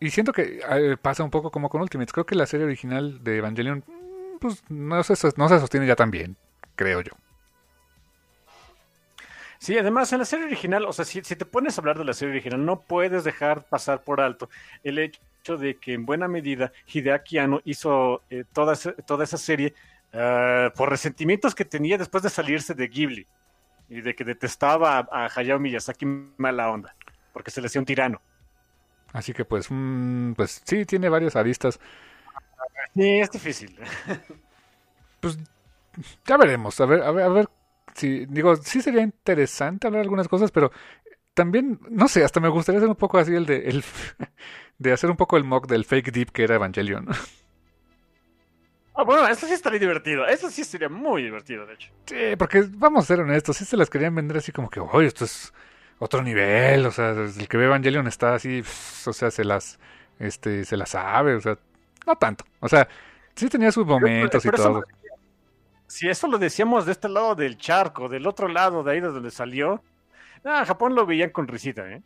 Y 0.00 0.10
siento 0.10 0.32
que 0.32 0.60
eh, 0.68 0.96
pasa 1.00 1.22
un 1.22 1.30
poco 1.30 1.50
como 1.50 1.68
con 1.68 1.82
Ultimates. 1.82 2.12
Creo 2.12 2.26
que 2.26 2.34
la 2.34 2.46
serie 2.46 2.66
original 2.66 3.22
de 3.22 3.36
Evangelion, 3.36 3.84
mm, 3.86 4.38
pues 4.40 4.64
no 4.70 5.02
se, 5.02 5.14
no 5.36 5.48
se 5.48 5.60
sostiene 5.60 5.86
ya 5.86 5.94
tan 5.94 6.10
bien, 6.10 6.36
creo 6.74 7.02
yo. 7.02 7.12
Sí, 9.58 9.78
además 9.78 10.12
en 10.12 10.20
la 10.20 10.24
serie 10.24 10.46
original, 10.46 10.84
o 10.86 10.92
sea, 10.92 11.04
si, 11.04 11.22
si, 11.22 11.36
te 11.36 11.44
pones 11.44 11.76
a 11.76 11.80
hablar 11.82 11.98
de 11.98 12.04
la 12.04 12.14
serie 12.14 12.32
original, 12.32 12.64
no 12.64 12.80
puedes 12.80 13.24
dejar 13.24 13.64
pasar 13.64 14.02
por 14.02 14.20
alto 14.20 14.48
el 14.82 14.98
hecho 14.98 15.56
de 15.58 15.76
que 15.76 15.92
en 15.92 16.06
buena 16.06 16.28
medida 16.28 16.72
Hideaki 16.86 17.38
Anno 17.38 17.60
hizo 17.64 18.22
eh, 18.30 18.44
toda, 18.52 18.74
toda 19.06 19.24
esa 19.24 19.38
serie 19.38 19.74
uh, 20.12 20.70
por 20.76 20.90
resentimientos 20.90 21.54
que 21.54 21.64
tenía 21.64 21.96
después 21.96 22.22
de 22.22 22.30
salirse 22.30 22.74
de 22.74 22.88
Ghibli 22.88 23.26
y 23.88 24.00
de 24.00 24.14
que 24.14 24.24
detestaba 24.24 25.06
a, 25.10 25.28
Hayao 25.34 25.58
Miyazaki 25.58 26.06
mala 26.36 26.70
onda, 26.70 26.94
porque 27.32 27.50
se 27.50 27.60
le 27.60 27.66
hacía 27.66 27.80
un 27.80 27.86
tirano. 27.86 28.20
Así 29.12 29.32
que 29.32 29.44
pues, 29.44 29.66
mm, 29.70 30.32
pues 30.32 30.62
sí, 30.64 30.84
tiene 30.84 31.08
varias 31.08 31.36
aristas. 31.36 31.78
Sí, 32.94 33.20
es 33.20 33.30
difícil. 33.30 33.78
pues 35.20 35.38
ya 36.26 36.36
veremos, 36.36 36.80
a 36.80 36.86
ver, 36.86 37.02
a 37.02 37.10
ver, 37.12 37.24
a 37.24 37.28
ver 37.28 37.48
si, 37.94 38.26
digo, 38.26 38.56
sí 38.56 38.82
sería 38.82 39.02
interesante 39.02 39.86
hablar 39.86 40.02
algunas 40.02 40.28
cosas, 40.28 40.50
pero 40.50 40.72
también, 41.34 41.80
no 41.90 42.08
sé, 42.08 42.24
hasta 42.24 42.40
me 42.40 42.48
gustaría 42.48 42.78
hacer 42.78 42.88
un 42.88 42.96
poco 42.96 43.18
así 43.18 43.34
el 43.34 43.46
de, 43.46 43.68
el, 43.68 43.84
de 44.78 44.92
hacer 44.92 45.10
un 45.10 45.16
poco 45.16 45.36
el 45.36 45.44
mock 45.44 45.66
del 45.66 45.84
fake 45.84 46.12
deep 46.12 46.30
que 46.32 46.44
era 46.44 46.56
Evangelion. 46.56 47.08
Ah, 48.94 49.02
bueno, 49.02 49.26
eso 49.26 49.46
sí 49.46 49.52
estaría 49.52 49.80
divertido. 49.80 50.26
Eso 50.26 50.48
sí 50.50 50.62
sería 50.62 50.88
muy 50.88 51.22
divertido, 51.22 51.66
de 51.66 51.74
hecho. 51.74 51.90
Sí, 52.06 52.36
porque 52.38 52.64
vamos 52.68 53.04
a 53.04 53.06
ser 53.08 53.20
honestos, 53.20 53.56
sí 53.56 53.64
se 53.64 53.76
las 53.76 53.90
querían 53.90 54.14
vender 54.14 54.36
así 54.36 54.52
como 54.52 54.70
que, 54.70 54.80
oye, 54.80 55.08
esto 55.08 55.24
es 55.24 55.52
otro 55.98 56.22
nivel, 56.22 56.86
o 56.86 56.90
sea, 56.90 57.10
el 57.10 57.48
que 57.48 57.56
ve 57.56 57.64
Evangelion 57.64 58.06
está 58.06 58.34
así, 58.34 58.62
o 59.06 59.12
sea, 59.12 59.30
se 59.30 59.44
las, 59.44 59.78
este, 60.18 60.64
se 60.64 60.76
las 60.76 60.90
sabe, 60.90 61.34
o 61.34 61.40
sea, 61.40 61.58
no 62.06 62.16
tanto. 62.16 62.44
O 62.60 62.68
sea, 62.68 62.88
sí 63.34 63.48
tenía 63.48 63.72
sus 63.72 63.86
momentos 63.86 64.44
y 64.44 64.50
todo. 64.50 64.84
si 65.86 66.08
eso 66.08 66.28
lo 66.28 66.38
decíamos 66.38 66.86
de 66.86 66.92
este 66.92 67.08
lado 67.08 67.34
del 67.34 67.58
charco, 67.58 68.08
del 68.08 68.26
otro 68.26 68.48
lado 68.48 68.84
de 68.84 68.92
ahí 68.92 69.00
de 69.00 69.08
donde 69.08 69.30
salió, 69.30 69.82
ah, 70.44 70.64
Japón 70.66 70.94
lo 70.94 71.06
veían 71.06 71.30
con 71.30 71.48
risita, 71.48 71.88
¿eh? 71.90 72.02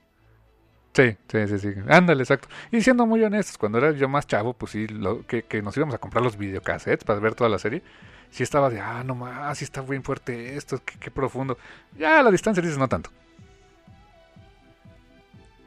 Sí, 0.98 1.16
sí, 1.28 1.46
sí, 1.46 1.58
sí. 1.60 1.74
Ándale, 1.88 2.24
exacto. 2.24 2.48
Y 2.72 2.80
siendo 2.80 3.06
muy 3.06 3.22
honestos, 3.22 3.56
cuando 3.56 3.78
era 3.78 3.92
yo 3.92 4.08
más 4.08 4.26
chavo, 4.26 4.52
pues 4.52 4.72
sí, 4.72 4.88
lo, 4.88 5.24
que, 5.24 5.44
nos 5.62 5.76
íbamos 5.76 5.94
a 5.94 5.98
comprar 5.98 6.24
los 6.24 6.36
videocassettes 6.36 7.04
para 7.04 7.20
ver 7.20 7.36
toda 7.36 7.48
la 7.48 7.60
serie, 7.60 7.84
sí 8.30 8.42
estaba 8.42 8.68
de, 8.68 8.80
ah, 8.80 9.04
no 9.04 9.14
más, 9.14 9.56
sí 9.58 9.64
está 9.64 9.80
bien 9.80 10.02
fuerte 10.02 10.56
esto, 10.56 10.82
qué, 10.84 11.08
profundo. 11.12 11.56
Ya 11.96 12.18
a 12.18 12.22
la 12.24 12.32
distancia 12.32 12.60
dices, 12.60 12.78
no 12.78 12.88
tanto. 12.88 13.10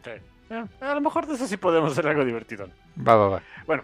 Sí. 0.03 0.55
a 0.81 0.95
lo 0.95 0.99
mejor 0.99 1.25
de 1.25 1.35
eso 1.35 1.47
sí 1.47 1.55
podemos 1.55 1.93
hacer 1.93 2.07
algo 2.07 2.25
divertido. 2.25 2.67
Va, 2.99 3.15
va, 3.15 3.29
va. 3.29 3.41
Bueno, 3.65 3.83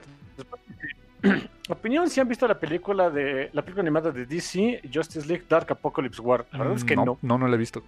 opinión 1.70 2.10
si 2.10 2.20
han 2.20 2.28
visto 2.28 2.46
la 2.46 2.60
película 2.60 3.10
de 3.10 3.52
la 3.54 3.62
película 3.62 3.84
animada 3.84 4.12
de 4.12 4.26
DC, 4.26 4.82
Justice 4.94 5.26
League 5.26 5.46
Dark 5.48 5.72
Apocalypse 5.72 6.22
War. 6.22 6.46
La 6.52 6.60
verdad 6.60 6.76
es 6.76 6.84
que 6.84 6.98
no. 6.98 7.06
No, 7.06 7.18
no, 7.22 7.38
no 7.38 7.48
la 7.48 7.56
he 7.56 7.60
visto. 7.60 7.84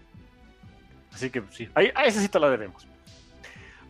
Así 1.12 1.30
que 1.30 1.44
sí, 1.50 1.68
ahí, 1.76 1.92
a 1.94 2.06
esa 2.06 2.22
sí 2.22 2.30
te 2.30 2.40
la 2.40 2.50
debemos. 2.50 2.88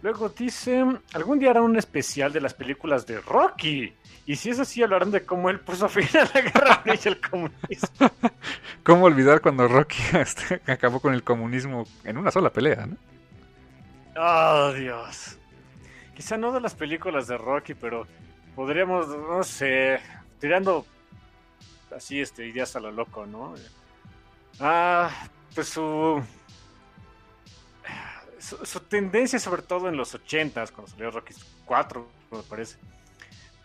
Luego 0.02 0.30
dice, 0.30 0.86
algún 1.14 1.40
día 1.40 1.50
harán 1.50 1.64
un 1.64 1.78
especial 1.78 2.32
de 2.32 2.40
las 2.40 2.54
películas 2.54 3.06
de 3.06 3.20
Rocky. 3.20 3.94
Y 4.26 4.36
si 4.36 4.50
es 4.50 4.60
así, 4.60 4.82
hablarán 4.82 5.12
de 5.12 5.26
cómo 5.26 5.50
él 5.50 5.60
puso 5.60 5.90
fin 5.90 6.08
a 6.18 6.30
la 6.34 6.42
guerra 6.42 6.84
y 6.86 7.08
el 7.08 7.20
comunismo. 7.20 8.12
¿Cómo 8.84 9.06
olvidar 9.06 9.42
cuando 9.42 9.68
Rocky 9.68 10.02
este, 10.14 10.62
acabó 10.72 11.00
con 11.00 11.14
el 11.14 11.24
comunismo 11.24 11.86
en 12.04 12.18
una 12.18 12.32
sola 12.32 12.52
pelea, 12.52 12.86
no? 12.86 12.98
Oh, 14.16 14.72
Dios. 14.74 15.38
Quizá 16.16 16.38
no 16.38 16.52
de 16.52 16.62
las 16.62 16.76
películas 16.76 17.28
de 17.28 17.38
Rocky, 17.38 17.74
pero 17.74 18.08
podríamos, 18.56 19.08
no 19.08 19.44
sé, 19.44 20.00
tirando 20.40 20.86
así 21.96 22.22
este 22.22 22.46
ideas 22.48 22.76
a 22.76 22.80
lo 22.80 22.92
loco, 22.92 23.26
¿no? 23.26 23.56
Ah, 24.60 25.10
pues 25.56 25.70
su 25.70 26.22
su, 28.40 28.80
tendencia, 28.82 29.40
sobre 29.40 29.62
todo 29.62 29.90
en 29.90 29.98
los 29.98 30.16
80s, 30.16 30.72
cuando 30.72 30.92
salió 30.92 31.12
Rocky 31.12 31.34
4, 31.66 32.08
me 32.32 32.44
parece, 32.44 32.78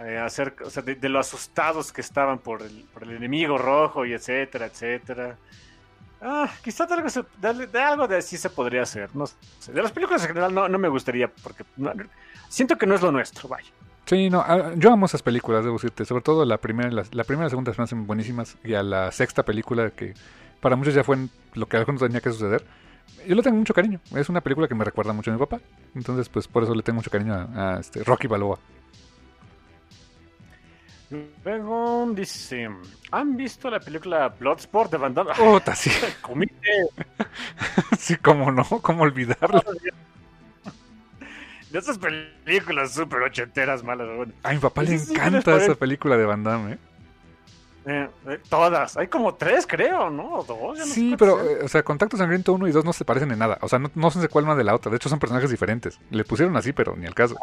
eh, 0.01 0.19
hacer, 0.19 0.55
o 0.65 0.71
sea, 0.71 0.83
de, 0.83 1.09
lo 1.09 1.19
asustados 1.19 1.93
que 1.93 2.01
estaban 2.01 2.39
por 2.39 2.63
el, 2.63 2.85
por 2.93 3.05
el 3.05 3.13
enemigo 3.13 3.59
rojo 3.59 4.05
y 4.05 4.13
etcétera, 4.13 4.67
etcétera. 4.67 5.37
Ah, 6.21 6.51
quizás 6.63 6.89
de 6.89 7.81
algo, 7.81 8.09
de, 8.09 8.17
así 8.17 8.37
se 8.37 8.49
podría 8.49 8.83
hacer. 8.83 9.15
No 9.15 9.25
De 9.67 9.83
las 9.83 9.93
películas 9.93 10.23
en 10.23 10.29
general 10.29 10.55
no, 10.55 10.69
no 10.69 10.79
me 10.79 10.89
gustaría, 10.89 11.29
porque 11.29 11.65
siento 12.49 12.77
que 12.77 12.87
no 12.87 12.95
es 12.95 13.03
lo 13.03 13.13
nuestro, 13.13 13.49
vaya. 13.49 13.69
Sí, 14.07 14.31
no, 14.31 14.41
ah, 14.41 14.73
yo 14.77 14.93
amo 14.93 15.07
esas 15.07 15.23
películas, 15.23 15.65
debo 15.65 15.77
decirte. 15.77 16.05
Sobre 16.05 16.23
todo 16.23 16.45
la 16.45 16.59
primera, 16.59 16.91
la, 16.91 17.25
primera 17.25 17.45
y 17.45 17.47
la 17.47 17.51
segunda 17.51 17.73
se 17.73 17.81
me 17.81 17.85
hacen 17.85 18.07
buenísimas. 18.07 18.57
Y 18.65 18.75
a 18.75 18.83
la 18.83 19.13
sexta 19.13 19.43
película, 19.43 19.91
que 19.91 20.15
para 20.61 20.77
muchos 20.77 20.95
ya 20.95 21.05
fue 21.05 21.19
lo 21.55 21.67
que 21.67 21.77
algunos 21.77 22.01
tenía 22.01 22.21
que 22.21 22.31
suceder 22.31 22.65
yo 23.27 23.35
le 23.35 23.43
tengo 23.43 23.57
mucho 23.57 23.75
cariño. 23.75 24.01
Es 24.15 24.29
una 24.29 24.41
película 24.41 24.69
que 24.69 24.75
me 24.75 24.85
recuerda 24.85 25.13
mucho 25.13 25.31
a 25.31 25.35
mi 25.35 25.41
papá. 25.41 25.61
Entonces, 25.95 26.29
pues 26.29 26.49
por 26.49 26.63
eso 26.63 26.75
le 26.75 26.83
tengo 26.83 26.97
mucho 26.97 27.11
cariño 27.11 27.35
a, 27.35 27.79
este 27.81 28.03
Rocky 28.05 28.27
Balboa. 28.27 28.59
Luego 31.45 32.11
dice, 32.15 32.69
¿han 33.11 33.37
visto 33.37 33.71
la 33.71 33.79
película 33.79 34.29
Bloodsport 34.29 34.91
de 34.91 34.97
Van 34.97 35.15
Damme? 35.15 35.33
Puta, 35.39 35.75
sí. 35.75 35.91
Comite. 36.21 36.55
sí, 37.99 38.17
cómo 38.17 38.51
no, 38.51 38.65
cómo 38.65 39.03
olvidarlo. 39.03 39.63
De 41.71 41.79
esas 41.79 41.99
películas 41.99 42.95
súper 42.95 43.23
ochenteras 43.23 43.83
malas. 43.83 44.09
Bueno. 44.17 44.33
A 44.43 44.53
mi 44.53 44.59
papá 44.59 44.83
le 44.83 44.95
encanta 44.95 45.57
esa 45.57 45.75
película 45.75 46.17
de 46.17 46.25
Van 46.25 46.45
Damme, 46.45 46.73
¿eh? 46.75 46.79
Eh, 47.87 48.09
eh, 48.29 48.41
todas. 48.49 48.97
Hay 48.97 49.09
como 49.09 49.35
tres, 49.35 49.67
creo, 49.67 50.09
¿no? 50.09 50.37
O 50.37 50.45
dos. 50.45 50.79
ya 50.79 50.85
no 50.85 50.89
sé 50.89 50.95
Sí, 50.95 51.17
pero, 51.19 51.41
eh, 51.43 51.65
o 51.65 51.69
sea, 51.69 51.83
Contacto 51.83 52.17
Sangriento 52.17 52.53
1 52.55 52.69
y 52.69 52.73
2 52.73 52.85
no 52.85 52.93
se 52.93 53.05
parecen 53.05 53.31
en 53.31 53.39
nada. 53.39 53.59
O 53.61 53.69
sea, 53.69 53.79
no, 53.79 53.91
no 53.95 54.11
sé 54.11 54.27
cuál 54.29 54.45
una 54.45 54.55
de 54.55 54.65
la 54.65 54.75
otra. 54.75 54.91
De 54.91 54.97
hecho, 54.97 55.09
son 55.09 55.19
personajes 55.19 55.51
diferentes. 55.51 55.99
Le 56.11 56.25
pusieron 56.25 56.57
así, 56.57 56.73
pero 56.73 56.97
ni 56.97 57.07
al 57.07 57.15
caso. 57.15 57.37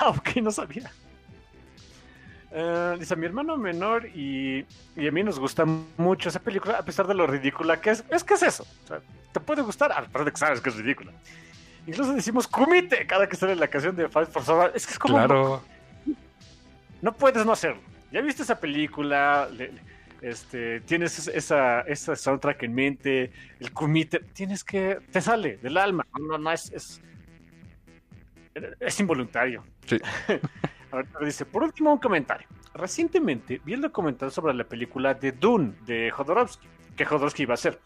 Ah, 0.00 0.08
ok, 0.10 0.36
no 0.42 0.50
sabía. 0.50 0.90
Dice, 2.98 3.12
a 3.12 3.16
mi 3.18 3.26
hermano 3.26 3.58
menor 3.58 4.06
y, 4.06 4.64
y 4.96 5.06
a 5.06 5.12
mí 5.12 5.22
nos 5.22 5.38
gusta 5.38 5.66
mucho 5.98 6.30
esa 6.30 6.40
película, 6.40 6.78
a 6.78 6.82
pesar 6.82 7.06
de 7.06 7.12
lo 7.12 7.26
ridícula 7.26 7.80
que 7.82 7.90
es. 7.90 8.04
Es 8.10 8.24
que 8.24 8.34
es 8.34 8.42
eso. 8.42 8.66
O 8.84 8.86
sea, 8.86 9.00
te 9.32 9.40
puede 9.40 9.60
gustar, 9.60 9.92
a 9.92 10.02
pesar 10.02 10.24
de 10.24 10.30
que 10.32 10.38
sabes 10.38 10.60
que 10.62 10.70
es 10.70 10.76
ridícula. 10.76 11.12
Incluso 11.86 12.14
decimos 12.14 12.48
kumite 12.48 13.06
cada 13.06 13.28
que 13.28 13.36
sale 13.36 13.54
la 13.54 13.68
canción 13.68 13.94
de 13.94 14.08
Fight 14.08 14.30
for 14.30 14.42
Survival. 14.42 14.72
Es 14.74 14.86
que 14.86 14.94
es 14.94 14.98
como. 14.98 15.16
Claro. 15.16 15.62
No 17.02 17.12
puedes 17.12 17.44
no 17.44 17.52
hacerlo. 17.52 17.82
Ya 18.12 18.20
viste 18.20 18.42
esa 18.42 18.58
película, 18.60 19.48
le- 19.52 19.72
este, 20.22 20.80
tienes 20.80 21.18
es- 21.18 21.28
esa, 21.28 21.80
esa 21.82 22.16
soundtrack 22.16 22.62
en 22.64 22.74
mente, 22.74 23.32
el 23.60 23.72
kumite, 23.72 24.20
tienes 24.32 24.64
que, 24.64 24.98
te 25.10 25.20
sale 25.20 25.56
del 25.58 25.76
alma. 25.76 26.06
No, 26.18 26.26
no, 26.26 26.38
no, 26.38 26.52
es, 26.52 26.72
es, 26.72 27.00
es 28.80 29.00
involuntario. 29.00 29.64
Sí. 29.86 29.98
Ahorita 30.90 31.18
dice, 31.20 31.44
por 31.44 31.62
último, 31.64 31.92
un 31.92 31.98
comentario. 31.98 32.46
Recientemente 32.74 33.60
vi 33.64 33.74
el 33.74 33.80
documental 33.80 34.30
sobre 34.30 34.54
la 34.54 34.64
película 34.64 35.14
de 35.14 35.32
Dune 35.32 35.74
de 35.84 36.10
Jodorowsky, 36.10 36.66
que 36.96 37.04
Jodorowsky 37.04 37.42
iba 37.42 37.52
a 37.52 37.54
hacer. 37.54 37.80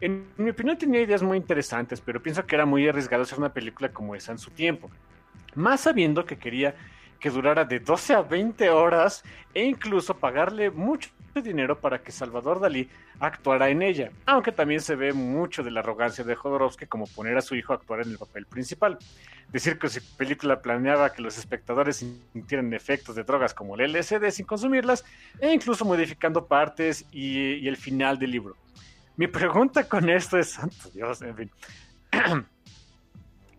En 0.00 0.28
mi 0.36 0.50
opinión 0.50 0.78
tenía 0.78 1.00
ideas 1.00 1.22
muy 1.22 1.36
interesantes, 1.36 2.00
pero 2.00 2.22
pienso 2.22 2.46
que 2.46 2.54
era 2.54 2.64
muy 2.64 2.88
arriesgado 2.88 3.24
hacer 3.24 3.38
una 3.38 3.52
película 3.52 3.90
como 3.90 4.14
esa 4.14 4.32
en 4.32 4.38
su 4.38 4.50
tiempo. 4.50 4.90
Más 5.54 5.80
sabiendo 5.82 6.24
que 6.24 6.38
quería 6.38 6.74
que 7.20 7.30
durara 7.30 7.64
de 7.64 7.80
12 7.80 8.14
a 8.14 8.22
20 8.22 8.70
horas 8.70 9.22
e 9.54 9.64
incluso 9.64 10.14
pagarle 10.14 10.70
mucho 10.70 11.10
dinero 11.42 11.80
para 11.80 12.02
que 12.02 12.12
Salvador 12.12 12.60
Dalí 12.60 12.88
actuara 13.20 13.68
en 13.68 13.82
ella, 13.82 14.10
aunque 14.26 14.52
también 14.52 14.80
se 14.80 14.96
ve 14.96 15.12
mucho 15.12 15.62
de 15.62 15.70
la 15.70 15.80
arrogancia 15.80 16.24
de 16.24 16.34
Jodorowsky 16.34 16.86
como 16.86 17.06
poner 17.06 17.36
a 17.36 17.42
su 17.42 17.54
hijo 17.54 17.72
a 17.72 17.76
actuar 17.76 18.00
en 18.00 18.10
el 18.10 18.18
papel 18.18 18.46
principal. 18.46 18.98
Decir 19.48 19.78
que 19.78 19.88
su 19.88 20.00
película 20.16 20.60
planeaba 20.60 21.12
que 21.12 21.22
los 21.22 21.38
espectadores 21.38 21.96
sintieran 21.96 22.72
efectos 22.74 23.16
de 23.16 23.24
drogas 23.24 23.54
como 23.54 23.76
el 23.76 23.92
LSD 23.92 24.30
sin 24.30 24.46
consumirlas 24.46 25.04
e 25.40 25.52
incluso 25.52 25.84
modificando 25.84 26.46
partes 26.46 27.06
y, 27.10 27.54
y 27.54 27.68
el 27.68 27.76
final 27.76 28.18
del 28.18 28.32
libro. 28.32 28.56
Mi 29.16 29.26
pregunta 29.26 29.88
con 29.88 30.08
esto 30.10 30.38
es, 30.38 30.50
santo 30.50 30.90
Dios, 30.90 31.22
en 31.22 31.36
fin. 31.36 31.50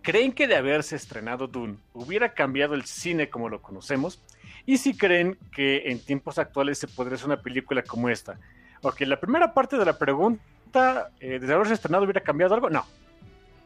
¿Creen 0.10 0.32
que 0.32 0.48
de 0.48 0.56
haberse 0.56 0.96
estrenado 0.96 1.46
Dune 1.46 1.78
hubiera 1.94 2.34
cambiado 2.34 2.74
el 2.74 2.84
cine 2.86 3.30
como 3.30 3.48
lo 3.48 3.62
conocemos? 3.62 4.20
Y 4.66 4.78
si 4.78 4.98
creen 4.98 5.38
que 5.52 5.84
en 5.92 6.00
tiempos 6.04 6.40
actuales 6.40 6.80
se 6.80 6.88
podría 6.88 7.14
hacer 7.14 7.28
una 7.28 7.42
película 7.44 7.84
como 7.84 8.10
esta. 8.10 8.40
Ok, 8.82 9.02
la 9.02 9.20
primera 9.20 9.54
parte 9.54 9.78
de 9.78 9.86
la 9.86 10.00
pregunta, 10.00 11.12
eh, 11.20 11.38
¿de 11.38 11.54
haberse 11.54 11.76
estrenado 11.76 12.06
hubiera 12.06 12.22
cambiado 12.22 12.56
algo? 12.56 12.72
No. 12.72 12.88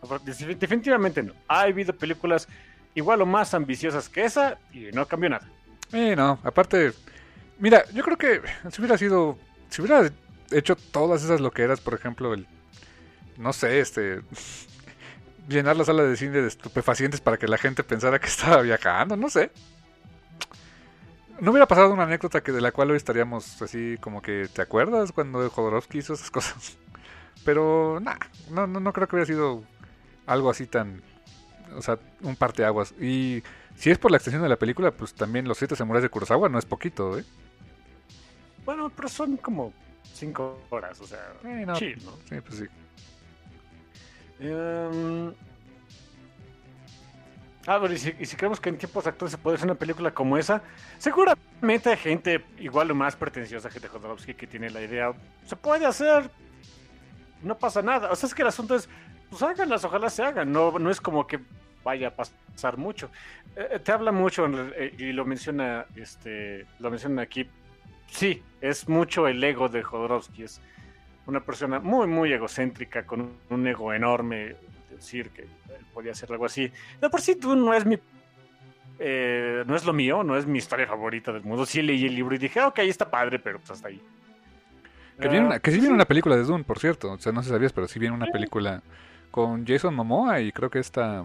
Defin- 0.01 0.57
Definitivamente 0.57 1.23
no. 1.23 1.31
Ha 1.47 1.61
habido 1.61 1.93
películas 1.95 2.49
igual 2.93 3.21
o 3.21 3.25
más 3.25 3.53
ambiciosas 3.53 4.09
que 4.09 4.25
esa 4.25 4.57
y 4.73 4.89
no 4.93 5.05
cambió 5.05 5.29
nada. 5.29 5.49
Eh, 5.93 6.13
no, 6.13 6.39
aparte, 6.43 6.91
mira, 7.57 7.85
yo 7.93 8.03
creo 8.03 8.17
que 8.17 8.41
si 8.69 8.81
hubiera 8.81 8.97
sido, 8.97 9.37
si 9.69 9.81
hubiera 9.81 10.11
hecho 10.51 10.75
todas 10.75 11.23
esas 11.23 11.39
loqueras, 11.39 11.79
por 11.79 11.93
ejemplo, 11.93 12.33
el, 12.33 12.45
no 13.37 13.53
sé, 13.53 13.79
este, 13.79 14.19
llenar 15.47 15.75
la 15.77 15.85
sala 15.85 16.03
de 16.03 16.15
cine 16.15 16.41
de 16.41 16.47
estupefacientes 16.47 17.21
para 17.21 17.37
que 17.37 17.47
la 17.47 17.57
gente 17.57 17.83
pensara 17.83 18.19
que 18.19 18.27
estaba 18.35 18.61
viajando, 18.61 19.15
no 19.15 19.29
sé. 19.29 19.51
No 21.39 21.51
hubiera 21.51 21.67
pasado 21.67 21.91
una 21.91 22.03
anécdota 22.03 22.41
que 22.41 22.51
de 22.51 22.61
la 22.61 22.71
cual 22.71 22.91
hoy 22.91 22.97
estaríamos 22.97 23.61
así 23.61 23.97
como 23.99 24.21
que, 24.21 24.47
¿te 24.53 24.61
acuerdas 24.61 25.11
cuando 25.11 25.49
Jodorowsky 25.49 25.97
hizo 25.99 26.13
esas 26.13 26.31
cosas? 26.31 26.77
Pero, 27.43 27.99
nah, 28.01 28.17
no, 28.51 28.67
no, 28.67 28.79
no 28.79 28.93
creo 28.93 29.07
que 29.07 29.15
hubiera 29.15 29.25
sido 29.27 29.63
algo 30.25 30.49
así 30.49 30.67
tan, 30.67 31.01
o 31.75 31.81
sea, 31.81 31.99
un 32.21 32.35
parteaguas. 32.35 32.93
Y 33.01 33.43
si 33.75 33.89
es 33.89 33.97
por 33.97 34.11
la 34.11 34.17
extensión 34.17 34.43
de 34.43 34.49
la 34.49 34.57
película, 34.57 34.91
pues 34.91 35.13
también 35.13 35.47
Los 35.47 35.57
Siete 35.57 35.75
Samuráis 35.75 36.03
de 36.03 36.09
Kurosawa 36.09 36.47
no 36.49 36.59
es 36.59 36.65
poquito, 36.65 37.17
¿eh? 37.17 37.25
Bueno, 38.63 38.89
pero 38.95 39.09
son 39.09 39.35
como 39.37 39.73
cinco 40.13 40.61
horas, 40.69 41.01
o 41.01 41.07
sea, 41.07 41.33
Eh, 41.43 41.65
no, 41.65 41.73
chill, 41.73 42.01
¿no? 42.05 42.11
Sí, 42.29 42.39
pues 42.39 42.59
sí. 42.59 42.65
Em, 44.39 45.33
Ah, 47.65 47.77
bueno, 47.77 47.95
y 47.95 47.97
si, 47.97 48.35
creemos 48.35 48.59
que 48.59 48.69
en 48.69 48.77
tiempos 48.77 49.07
actuales 49.07 49.31
se 49.31 49.37
puede 49.37 49.55
hacer 49.55 49.67
una 49.67 49.75
película 49.75 50.13
como 50.13 50.37
esa, 50.37 50.61
seguramente 50.97 51.89
hay 51.89 51.97
gente 51.97 52.43
igual 52.59 52.91
o 52.91 52.95
más 52.95 53.15
pretenciosa 53.15 53.69
que 53.69 53.79
Jodorowsky 53.87 54.33
que 54.33 54.47
tiene 54.47 54.69
la 54.69 54.81
idea. 54.81 55.13
Se 55.45 55.55
puede 55.55 55.85
hacer, 55.85 56.29
no 57.41 57.57
pasa 57.57 57.81
nada. 57.81 58.11
O 58.11 58.15
sea, 58.15 58.27
es 58.27 58.35
que 58.35 58.41
el 58.41 58.49
asunto 58.49 58.75
es, 58.75 58.89
pues 59.29 59.41
háganlas, 59.41 59.85
ojalá 59.85 60.09
se 60.09 60.23
hagan. 60.23 60.51
No, 60.51 60.77
no 60.77 60.89
es 60.91 60.99
como 60.99 61.25
que 61.25 61.39
vaya 61.85 62.09
a 62.09 62.11
pasar 62.11 62.75
mucho. 62.75 63.09
Eh, 63.55 63.79
te 63.81 63.93
habla 63.93 64.11
mucho 64.11 64.45
eh, 64.75 64.93
y 64.97 65.13
lo 65.13 65.23
menciona, 65.23 65.85
este, 65.95 66.65
lo 66.79 66.91
menciona 66.91 67.21
aquí. 67.21 67.47
Sí, 68.07 68.43
es 68.59 68.89
mucho 68.89 69.25
el 69.25 69.41
ego 69.41 69.69
de 69.69 69.83
Jodorowsky. 69.83 70.43
Es 70.43 70.59
una 71.25 71.39
persona 71.39 71.79
muy, 71.79 72.07
muy 72.07 72.31
egocéntrica, 72.33 73.05
con 73.05 73.31
un, 73.49 73.67
ego 73.67 73.93
enorme. 73.93 74.55
Decir 74.89 75.29
que 75.31 75.41
él 75.43 75.49
podía 75.93 76.11
hacer 76.11 76.31
algo 76.31 76.45
así. 76.45 76.71
De 77.01 77.09
por 77.09 77.19
sí, 77.21 77.35
tú 77.35 77.55
no 77.55 77.73
es 77.73 77.85
mi. 77.85 77.97
Eh, 78.99 79.63
no 79.65 79.75
es 79.75 79.83
lo 79.85 79.91
mío, 79.91 80.23
no 80.23 80.37
es 80.37 80.45
mi 80.45 80.59
historia 80.59 80.87
favorita 80.87 81.33
del 81.33 81.43
mundo. 81.43 81.65
Sí 81.65 81.81
leí 81.81 82.05
el 82.05 82.15
libro 82.15 82.35
y 82.35 82.37
dije, 82.37 82.59
"Ah, 82.59 82.67
ok, 82.67 82.79
está 82.79 83.09
padre, 83.09 83.39
pero 83.39 83.57
pues 83.59 83.71
hasta 83.71 83.87
ahí. 83.89 84.01
Que, 85.19 85.27
viene 85.27 85.45
una- 85.47 85.55
Ah, 85.55 85.59
que 85.59 85.71
sí 85.71 85.75
sí. 85.75 85.81
viene 85.81 85.95
una 85.95 86.05
película 86.05 86.35
de 86.35 86.43
Dune, 86.43 86.63
por 86.63 86.79
cierto. 86.79 87.11
O 87.11 87.19
sea, 87.19 87.31
no 87.31 87.41
sé 87.41 87.47
si 87.49 87.53
sabías, 87.53 87.73
pero 87.73 87.87
sí 87.87 87.99
viene 87.99 88.15
una 88.15 88.27
película 88.27 88.81
con 89.31 89.65
Jason 89.65 89.93
Momoa 89.95 90.39
y 90.41 90.51
creo 90.51 90.69
que 90.69 90.79
esta... 90.79 91.23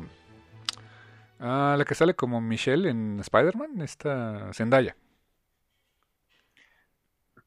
ah, 1.40 1.74
la 1.78 1.84
que 1.84 1.94
sale 1.94 2.14
como 2.14 2.40
Michelle 2.40 2.88
en 2.90 3.20
Spider-Man, 3.20 3.80
esta 3.82 4.52
Zendaya. 4.52 4.96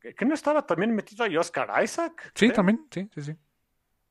¿Que 0.01 0.15
que 0.15 0.25
no 0.25 0.33
estaba 0.33 0.65
también 0.65 0.93
metido 0.95 1.23
ahí 1.23 1.38
Oscar 1.38 1.69
Isaac? 1.83 2.31
Sí, 2.35 2.47
creo? 2.47 2.53
también, 2.55 2.88
sí, 2.91 3.07
sí, 3.13 3.21
sí. 3.21 3.35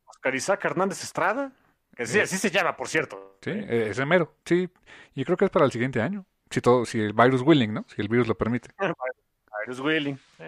Oscar 0.07 0.35
Isaac 0.35 0.65
Hernández 0.65 1.03
Estrada. 1.03 1.53
Que 1.97 2.07
sí, 2.07 2.19
Eh. 2.19 2.23
así 2.23 2.39
se 2.39 2.51
llama, 2.51 2.77
por 2.77 2.89
cierto. 2.89 3.39
Sí, 3.43 3.51
eh, 3.51 3.89
ese 3.91 4.07
mero, 4.07 4.37
sí. 4.45 4.69
Y 5.15 5.25
creo 5.25 5.37
que 5.37 5.47
es 5.47 5.51
para 5.51 5.65
el 5.65 5.73
siguiente 5.73 6.01
año. 6.01 6.25
Si 6.51 6.61
todo, 6.61 6.85
si 6.85 7.01
el 7.01 7.13
virus 7.13 7.43
willing, 7.43 7.73
¿no? 7.75 7.85
Si 7.89 8.01
el 8.01 8.09
virus 8.09 8.27
lo 8.29 8.37
permite. 8.37 8.71
Iris 9.67 9.81
Willing. 9.81 10.17
Sí. 10.39 10.45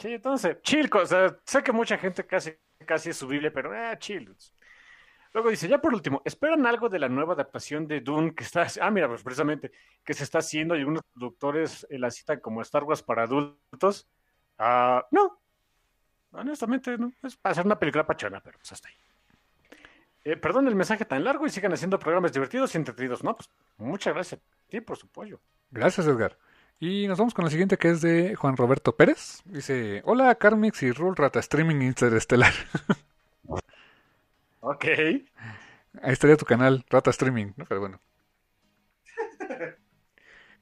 Sí, 0.00 0.14
entonces, 0.14 0.56
chill. 0.62 0.90
O 0.92 1.06
sea, 1.06 1.36
sé 1.44 1.62
que 1.62 1.70
mucha 1.72 1.96
gente 1.96 2.26
casi, 2.26 2.52
casi 2.84 3.10
es 3.10 3.16
subible, 3.16 3.50
pero 3.52 3.72
eh, 3.74 3.96
chill. 3.98 4.34
Luego 5.34 5.50
dice, 5.50 5.66
ya 5.66 5.80
por 5.80 5.92
último, 5.92 6.22
¿esperan 6.24 6.64
algo 6.64 6.88
de 6.88 7.00
la 7.00 7.08
nueva 7.08 7.34
adaptación 7.34 7.88
de 7.88 8.00
Dune 8.00 8.36
que 8.36 8.44
está... 8.44 8.68
Ah, 8.80 8.90
mira, 8.92 9.08
pues 9.08 9.24
precisamente, 9.24 9.72
que 10.04 10.14
se 10.14 10.22
está 10.22 10.38
haciendo 10.38 10.76
y 10.76 10.78
algunos 10.78 11.02
productores 11.12 11.84
eh, 11.90 11.98
la 11.98 12.12
citan 12.12 12.38
como 12.38 12.62
Star 12.62 12.84
Wars 12.84 13.02
para 13.02 13.24
adultos? 13.24 14.06
Ah, 14.58 15.04
no. 15.10 15.40
Honestamente, 16.30 16.96
no. 16.96 17.12
Es 17.24 17.36
para 17.36 17.50
hacer 17.50 17.66
una 17.66 17.76
película 17.76 18.06
pachona, 18.06 18.40
pero 18.40 18.58
pues 18.58 18.70
hasta 18.70 18.88
ahí. 18.88 18.94
Eh, 20.22 20.36
perdón 20.36 20.68
el 20.68 20.76
mensaje 20.76 21.04
tan 21.04 21.24
largo 21.24 21.46
y 21.46 21.50
sigan 21.50 21.72
haciendo 21.72 21.98
programas 21.98 22.32
divertidos 22.32 22.72
y 22.72 22.78
entretenidos. 22.78 23.24
No, 23.24 23.34
pues 23.34 23.50
muchas 23.76 24.14
gracias 24.14 24.40
a 24.40 24.70
ti 24.70 24.80
por 24.80 24.96
su 24.96 25.06
apoyo. 25.06 25.40
Gracias, 25.72 26.06
Edgar. 26.06 26.38
Y 26.78 27.08
nos 27.08 27.18
vamos 27.18 27.34
con 27.34 27.44
la 27.44 27.50
siguiente 27.50 27.76
que 27.76 27.90
es 27.90 28.00
de 28.00 28.36
Juan 28.36 28.56
Roberto 28.56 28.94
Pérez. 28.94 29.42
Dice, 29.46 30.00
hola 30.04 30.32
Carmix 30.36 30.80
y 30.84 30.92
Rule 30.92 31.16
Rata 31.16 31.40
Streaming 31.40 31.82
Interestelar. 31.82 32.52
Ok. 34.64 34.84
Ahí 34.86 36.12
estaría 36.12 36.38
tu 36.38 36.46
canal, 36.46 36.86
Rata 36.88 37.10
Streaming, 37.10 37.52
¿no? 37.56 37.66
Pero 37.66 37.80
bueno. 37.80 38.00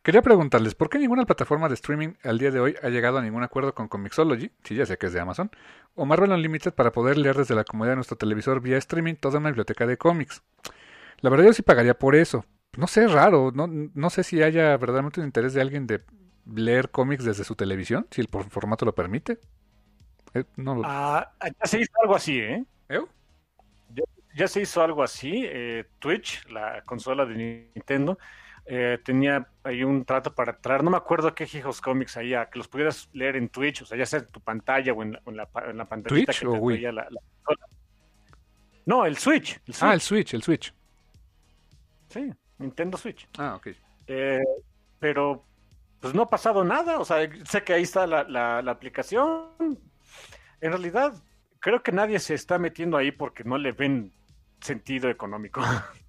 Quería 0.03 0.23
preguntarles, 0.23 0.75
¿por 0.75 0.91
qué 0.91 0.99
ninguna 0.99 1.25
plataforma 1.25 1.69
de 1.69 1.75
streaming 1.75 2.15
al 2.25 2.37
día 2.37 2.51
de 2.51 2.59
hoy 2.59 2.75
ha 2.83 2.89
llegado 2.89 3.19
a 3.19 3.23
ningún 3.23 3.45
acuerdo 3.45 3.73
con 3.77 3.87
Comixology, 3.87 4.51
si 4.65 4.75
ya 4.75 4.85
sé 4.87 4.99
que 4.99 5.07
es 5.07 5.13
de 5.13 5.21
Amazon, 5.21 5.53
o 5.95 6.05
Marvel 6.05 6.33
Unlimited 6.33 6.75
para 6.75 6.91
poder 6.91 7.17
leer 7.17 7.37
desde 7.37 7.55
la 7.55 7.63
comodidad 7.63 7.93
de 7.93 7.97
nuestro 7.97 8.17
televisor 8.17 8.61
vía 8.61 8.77
streaming 8.79 9.15
toda 9.15 9.39
una 9.39 9.51
biblioteca 9.51 9.87
de 9.87 9.97
cómics? 9.97 10.43
La 11.21 11.31
verdad 11.31 11.45
yo 11.45 11.53
sí 11.53 11.63
pagaría 11.63 11.97
por 11.97 12.17
eso. 12.17 12.45
No 12.77 12.89
sé, 12.89 13.05
es 13.05 13.13
raro, 13.13 13.53
no, 13.55 13.69
no 13.69 14.11
sé 14.11 14.25
si 14.25 14.43
haya 14.43 14.77
verdaderamente 14.77 15.21
un 15.21 15.27
interés 15.27 15.55
de 15.55 15.61
alguien 15.61 15.87
de 15.87 16.03
leer 16.53 16.91
cómics 16.91 17.25
desde 17.25 17.45
su 17.45 17.55
televisión, 17.55 18.09
si 18.11 18.21
el 18.21 18.29
formato 18.29 18.85
lo 18.85 18.97
permite. 18.97 19.39
Eh, 20.35 20.43
no 20.57 20.75
lo... 20.75 20.83
Ah, 20.85 21.31
ya 21.41 21.67
se 21.67 21.81
hizo 21.81 21.93
algo 22.03 22.17
así, 22.17 22.41
¿eh? 22.41 22.65
¿Eu? 22.89 23.09
Ya 24.35 24.49
se 24.49 24.63
hizo 24.63 24.83
algo 24.83 25.03
así. 25.03 25.45
eh, 25.47 25.85
Twitch, 25.99 26.47
la 26.49 26.83
consola 26.85 27.27
de 27.27 27.71
Nintendo, 27.75 28.19
eh, 28.65 28.99
tenía 29.05 29.47
ahí 29.65 29.83
un 29.85 30.05
trato 30.05 30.35
para 30.35 30.57
traer, 30.57 30.85
no 30.85 30.91
me 30.91 30.97
acuerdo 30.97 31.35
qué 31.35 31.45
hijos 31.53 31.81
cómics 31.81 32.17
ahí, 32.17 32.31
que 32.51 32.59
los 32.59 32.69
pudieras 32.69 33.09
leer 33.13 33.37
en 33.37 33.49
Twitch, 33.49 33.83
o 33.83 33.87
sea, 33.87 33.99
ya 33.99 34.07
sea 34.07 34.21
en 34.21 34.27
tu 34.29 34.41
pantalla 34.41 34.93
o 34.93 35.03
en 35.03 35.13
la, 35.13 35.21
en 35.27 35.37
la, 35.37 35.49
en 35.69 35.77
la 35.77 35.85
pantallita 35.89 36.33
¿Twitch 36.33 36.45
o 36.45 36.53
Wii? 36.55 36.81
la, 36.83 36.93
la, 36.93 37.09
No, 38.87 39.05
el 39.05 39.17
Switch, 39.17 39.61
el 39.67 39.75
Switch. 39.75 39.83
Ah, 39.83 39.95
el 39.95 40.01
Switch, 40.01 40.35
el 40.35 40.43
Switch. 40.43 40.73
Sí, 42.09 42.31
Nintendo 42.59 42.97
Switch. 42.97 43.29
Ah, 43.39 43.57
ok. 43.57 43.69
Eh, 44.07 44.41
pero 44.99 45.45
pues 46.01 46.15
no 46.15 46.23
ha 46.23 46.29
pasado 46.29 46.65
nada, 46.65 46.99
o 46.99 47.05
sea, 47.05 47.29
sé 47.45 47.63
que 47.63 47.75
ahí 47.75 47.83
está 47.83 48.07
la, 48.07 48.25
la, 48.25 48.63
la 48.63 48.73
aplicación. 48.73 49.51
En 50.61 50.71
realidad, 50.71 51.15
creo 51.59 51.83
que 51.83 51.93
nadie 51.93 52.19
se 52.19 52.35
está 52.35 52.59
metiendo 52.59 52.97
ahí 52.97 53.13
porque 53.13 53.45
no 53.45 53.57
le 53.59 53.73
ven 53.73 54.13
sentido 54.63 55.11
económico. 55.11 55.63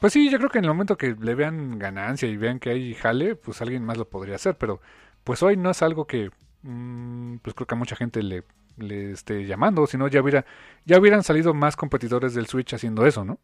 Pues 0.00 0.14
sí, 0.14 0.30
yo 0.30 0.38
creo 0.38 0.48
que 0.48 0.56
en 0.56 0.64
el 0.64 0.70
momento 0.70 0.96
que 0.96 1.14
le 1.14 1.34
vean 1.34 1.78
ganancia 1.78 2.26
y 2.26 2.38
vean 2.38 2.58
que 2.58 2.70
hay 2.70 2.94
jale, 2.94 3.36
pues 3.36 3.60
alguien 3.60 3.84
más 3.84 3.98
lo 3.98 4.08
podría 4.08 4.36
hacer, 4.36 4.56
pero 4.56 4.80
pues 5.24 5.42
hoy 5.42 5.58
no 5.58 5.68
es 5.68 5.82
algo 5.82 6.06
que 6.06 6.30
mmm, 6.62 7.36
pues 7.42 7.52
creo 7.54 7.66
que 7.66 7.74
a 7.74 7.78
mucha 7.78 7.96
gente 7.96 8.22
le, 8.22 8.44
le 8.78 9.12
esté 9.12 9.44
llamando, 9.44 9.86
sino 9.86 10.08
ya 10.08 10.22
hubiera 10.22 10.46
ya 10.86 10.98
hubieran 10.98 11.22
salido 11.22 11.52
más 11.52 11.76
competidores 11.76 12.32
del 12.32 12.46
Switch 12.46 12.72
haciendo 12.72 13.04
eso, 13.04 13.26
¿no? 13.26 13.38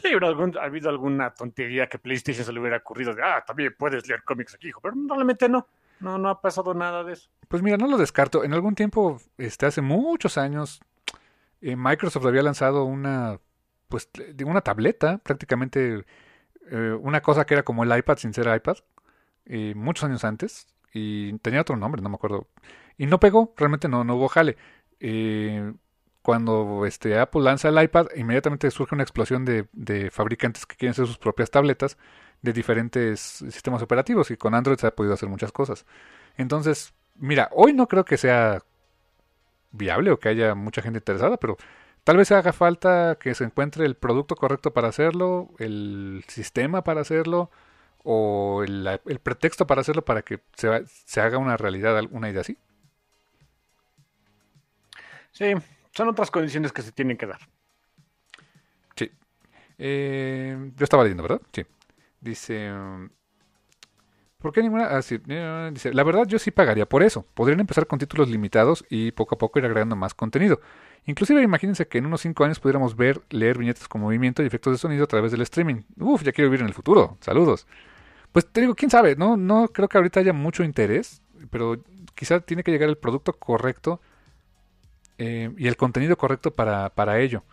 Sí, 0.00 0.12
algún, 0.12 0.56
ha 0.58 0.64
habido 0.64 0.90
alguna 0.90 1.30
tontería 1.30 1.88
que 1.88 1.98
PlayStation 1.98 2.44
se 2.44 2.52
le 2.52 2.60
hubiera 2.60 2.76
ocurrido 2.76 3.14
de, 3.14 3.22
ah, 3.22 3.42
también 3.46 3.74
puedes 3.78 4.06
leer 4.06 4.22
cómics 4.22 4.54
aquí, 4.54 4.68
hijo, 4.68 4.80
pero 4.80 4.94
realmente 5.08 5.48
no. 5.48 5.66
No, 6.00 6.18
no 6.18 6.28
ha 6.28 6.40
pasado 6.40 6.74
nada 6.74 7.02
de 7.04 7.14
eso. 7.14 7.30
Pues 7.48 7.62
mira, 7.62 7.76
no 7.76 7.86
lo 7.86 7.96
descarto. 7.96 8.44
En 8.44 8.52
algún 8.52 8.74
tiempo, 8.74 9.18
este, 9.38 9.64
hace 9.66 9.80
muchos 9.80 10.36
años, 10.36 10.80
eh, 11.64 11.76
Microsoft 11.76 12.26
había 12.26 12.42
lanzado 12.42 12.84
una 12.84 13.40
pues 13.88 14.10
una 14.44 14.60
tableta, 14.60 15.18
prácticamente 15.18 16.04
eh, 16.70 16.98
una 17.00 17.22
cosa 17.22 17.46
que 17.46 17.54
era 17.54 17.62
como 17.62 17.84
el 17.84 17.96
iPad 17.96 18.18
sin 18.18 18.34
ser 18.34 18.54
iPad, 18.54 18.76
eh, 19.46 19.72
muchos 19.74 20.04
años 20.04 20.24
antes, 20.24 20.66
y 20.92 21.38
tenía 21.38 21.62
otro 21.62 21.76
nombre, 21.76 22.02
no 22.02 22.10
me 22.10 22.16
acuerdo, 22.16 22.48
y 22.98 23.06
no 23.06 23.18
pegó, 23.18 23.54
realmente 23.56 23.88
no, 23.88 24.04
no 24.04 24.16
hubo 24.16 24.28
jale. 24.28 24.56
Cuando 26.22 26.86
este, 26.86 27.18
Apple 27.18 27.42
lanza 27.42 27.68
el 27.68 27.82
iPad, 27.82 28.08
inmediatamente 28.16 28.70
surge 28.70 28.94
una 28.94 29.04
explosión 29.04 29.44
de, 29.44 29.68
de, 29.72 30.10
fabricantes 30.10 30.66
que 30.66 30.76
quieren 30.76 30.92
hacer 30.92 31.06
sus 31.06 31.18
propias 31.18 31.50
tabletas 31.50 31.98
de 32.42 32.52
diferentes 32.52 33.20
sistemas 33.20 33.82
operativos, 33.82 34.30
y 34.30 34.36
con 34.36 34.54
Android 34.54 34.78
se 34.78 34.86
ha 34.86 34.94
podido 34.94 35.14
hacer 35.14 35.28
muchas 35.28 35.52
cosas. 35.52 35.86
Entonces, 36.36 36.94
mira, 37.16 37.48
hoy 37.52 37.72
no 37.72 37.88
creo 37.88 38.04
que 38.04 38.18
sea 38.18 38.62
viable 39.74 40.10
o 40.10 40.18
que 40.18 40.28
haya 40.28 40.54
mucha 40.54 40.82
gente 40.82 40.98
interesada, 40.98 41.36
pero 41.36 41.56
Tal 42.04 42.18
vez 42.18 42.30
haga 42.32 42.52
falta 42.52 43.16
que 43.18 43.34
se 43.34 43.44
encuentre 43.44 43.86
el 43.86 43.96
producto 43.96 44.36
correcto 44.36 44.74
para 44.74 44.88
hacerlo, 44.88 45.48
el 45.58 46.22
sistema 46.28 46.84
para 46.84 47.00
hacerlo, 47.00 47.50
o 48.02 48.62
el, 48.62 48.86
el 49.06 49.18
pretexto 49.20 49.66
para 49.66 49.80
hacerlo 49.80 50.04
para 50.04 50.20
que 50.20 50.40
se, 50.54 50.84
se, 50.86 51.20
haga 51.22 51.38
una 51.38 51.56
realidad, 51.56 51.98
una 52.10 52.28
idea 52.28 52.42
así. 52.42 52.58
Sí, 55.32 55.54
son 55.92 56.08
otras 56.10 56.30
condiciones 56.30 56.72
que 56.72 56.82
se 56.82 56.92
tienen 56.92 57.16
que 57.16 57.26
dar. 57.26 57.40
Sí. 58.96 59.10
Eh, 59.78 60.72
yo 60.76 60.84
estaba 60.84 61.04
leyendo, 61.04 61.22
¿verdad? 61.22 61.40
Sí. 61.52 61.64
Dice... 62.20 62.70
¿Por 64.44 64.52
qué 64.52 64.62
ninguna? 64.62 64.90
Ah. 64.90 65.70
Dice, 65.70 65.94
la 65.94 66.02
verdad 66.02 66.26
yo 66.26 66.38
sí 66.38 66.50
pagaría 66.50 66.86
por 66.86 67.02
eso. 67.02 67.24
Podrían 67.32 67.60
empezar 67.60 67.86
con 67.86 67.98
títulos 67.98 68.28
limitados 68.28 68.84
y 68.90 69.10
poco 69.12 69.36
a 69.36 69.38
poco 69.38 69.58
ir 69.58 69.64
agregando 69.64 69.96
más 69.96 70.12
contenido. 70.12 70.60
Inclusive 71.06 71.40
imagínense 71.40 71.88
que 71.88 71.96
en 71.96 72.04
unos 72.04 72.20
5 72.20 72.44
años 72.44 72.60
pudiéramos 72.60 72.94
ver, 72.94 73.22
leer 73.30 73.56
viñetas 73.56 73.88
con 73.88 74.02
movimiento 74.02 74.42
y 74.42 74.46
efectos 74.46 74.74
de 74.74 74.78
sonido 74.78 75.04
a 75.04 75.06
través 75.06 75.32
del 75.32 75.40
streaming. 75.40 75.84
Uf, 75.98 76.24
ya 76.24 76.32
quiero 76.32 76.50
vivir 76.50 76.60
en 76.60 76.66
el 76.66 76.74
futuro. 76.74 77.16
Saludos. 77.22 77.66
Pues 78.32 78.46
te 78.46 78.60
digo, 78.60 78.74
quién 78.74 78.90
sabe, 78.90 79.16
no, 79.16 79.38
no 79.38 79.68
creo 79.68 79.88
que 79.88 79.96
ahorita 79.96 80.20
haya 80.20 80.34
mucho 80.34 80.62
interés, 80.62 81.22
pero 81.48 81.78
quizá 82.14 82.40
tiene 82.40 82.62
que 82.62 82.70
llegar 82.70 82.90
el 82.90 82.98
producto 82.98 83.32
correcto 83.32 84.02
eh, 85.16 85.54
y 85.56 85.68
el 85.68 85.78
contenido 85.78 86.18
correcto 86.18 86.50
para, 86.50 86.90
para 86.90 87.18
ello. 87.18 87.44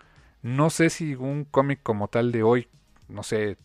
No 0.41 0.69
sé 0.69 0.89
si 0.89 1.15
un 1.15 1.45
cómic 1.45 1.79
como 1.83 2.09
tal 2.09 2.33
de 2.33 2.43
hoy, 2.43 2.67
no 3.07 3.23
sé, 3.23 3.55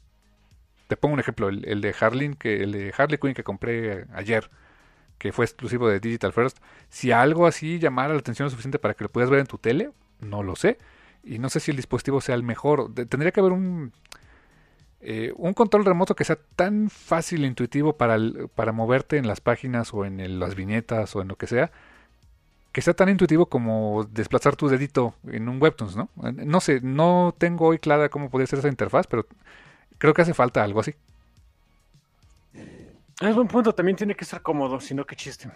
te 0.86 0.96
pongo 0.96 1.14
un 1.14 1.20
ejemplo, 1.20 1.48
el, 1.48 1.80
de 1.80 1.94
Harley, 1.98 2.34
que, 2.36 2.62
el 2.62 2.72
de 2.72 2.94
Harley 2.96 3.18
Quinn 3.18 3.34
que 3.34 3.44
compré 3.44 4.06
ayer 4.14 4.50
que 5.18 5.32
fue 5.32 5.44
exclusivo 5.44 5.88
de 5.88 6.00
Digital 6.00 6.32
First, 6.32 6.58
si 6.88 7.10
algo 7.10 7.46
así 7.46 7.78
llamara 7.78 8.12
la 8.12 8.20
atención 8.20 8.46
lo 8.46 8.50
suficiente 8.50 8.78
para 8.78 8.94
que 8.94 9.04
lo 9.04 9.10
puedas 9.10 9.30
ver 9.30 9.40
en 9.40 9.46
tu 9.46 9.58
tele, 9.58 9.90
no 10.20 10.42
lo 10.42 10.56
sé. 10.56 10.78
Y 11.24 11.38
no 11.38 11.48
sé 11.48 11.60
si 11.60 11.70
el 11.70 11.76
dispositivo 11.76 12.20
sea 12.20 12.34
el 12.34 12.42
mejor. 12.42 12.92
tendría 12.94 13.32
que 13.32 13.40
haber 13.40 13.52
un, 13.52 13.92
eh, 15.00 15.32
un 15.36 15.54
control 15.54 15.84
remoto 15.84 16.14
que 16.14 16.24
sea 16.24 16.38
tan 16.54 16.90
fácil 16.90 17.44
e 17.44 17.46
intuitivo 17.46 17.96
para, 17.96 18.18
para 18.54 18.72
moverte 18.72 19.16
en 19.16 19.26
las 19.26 19.40
páginas 19.40 19.92
o 19.92 20.04
en 20.04 20.38
las 20.38 20.54
viñetas 20.54 21.16
o 21.16 21.22
en 21.22 21.28
lo 21.28 21.36
que 21.36 21.46
sea. 21.46 21.72
Que 22.72 22.82
sea 22.82 22.94
tan 22.94 23.08
intuitivo 23.08 23.46
como 23.46 24.04
desplazar 24.04 24.54
tu 24.54 24.68
dedito 24.68 25.14
en 25.26 25.48
un 25.48 25.60
Webtoons, 25.60 25.96
¿no? 25.96 26.10
No 26.16 26.60
sé, 26.60 26.80
no 26.82 27.34
tengo 27.38 27.66
hoy 27.66 27.78
clara 27.78 28.10
cómo 28.10 28.28
podría 28.28 28.46
ser 28.46 28.58
esa 28.58 28.68
interfaz, 28.68 29.06
pero 29.06 29.26
creo 29.98 30.14
que 30.14 30.22
hace 30.22 30.34
falta 30.34 30.62
algo 30.62 30.80
así. 30.80 30.94
Es 33.20 33.34
buen 33.34 33.48
punto, 33.48 33.74
también 33.74 33.96
tiene 33.96 34.14
que 34.14 34.24
ser 34.24 34.42
cómodo, 34.42 34.78
si 34.80 34.94
no, 34.94 35.06
qué 35.06 35.16
chiste. 35.16 35.50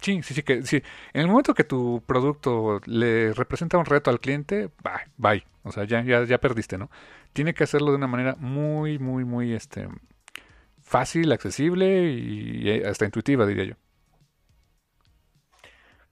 Sí, 0.00 0.22
sí, 0.22 0.34
sí, 0.34 0.42
que 0.42 0.62
sí. 0.62 0.82
En 1.12 1.22
el 1.22 1.28
momento 1.28 1.54
que 1.54 1.64
tu 1.64 2.02
producto 2.04 2.80
le 2.86 3.32
representa 3.32 3.78
un 3.78 3.86
reto 3.86 4.10
al 4.10 4.20
cliente, 4.20 4.70
bye, 4.82 5.06
bye. 5.16 5.46
O 5.62 5.72
sea, 5.72 5.84
ya, 5.84 6.02
ya, 6.02 6.24
ya 6.24 6.38
perdiste, 6.38 6.76
¿no? 6.76 6.90
Tiene 7.32 7.54
que 7.54 7.64
hacerlo 7.64 7.90
de 7.90 7.96
una 7.96 8.06
manera 8.06 8.36
muy, 8.38 8.98
muy, 8.98 9.24
muy, 9.24 9.54
este, 9.54 9.88
fácil, 10.82 11.32
accesible 11.32 12.10
y 12.12 12.82
hasta 12.82 13.04
intuitiva, 13.04 13.46
diría 13.46 13.64
yo. 13.64 13.74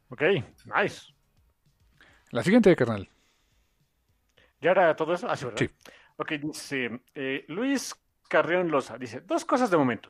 Ok, 0.08 0.22
nice. 0.74 1.12
La 2.30 2.42
siguiente, 2.42 2.74
carnal. 2.76 3.08
¿Ya 4.60 4.70
era 4.70 4.94
todo 4.96 5.14
eso? 5.14 5.28
Ah, 5.28 5.36
sí, 5.36 5.44
¿verdad? 5.44 5.58
Sí. 5.58 5.70
Ok, 6.22 6.34
dice 6.40 7.00
eh, 7.16 7.44
Luis 7.48 7.96
Carrión 8.28 8.70
Loza. 8.70 8.96
Dice, 8.96 9.22
dos 9.22 9.44
cosas 9.44 9.72
de 9.72 9.76
momento. 9.76 10.08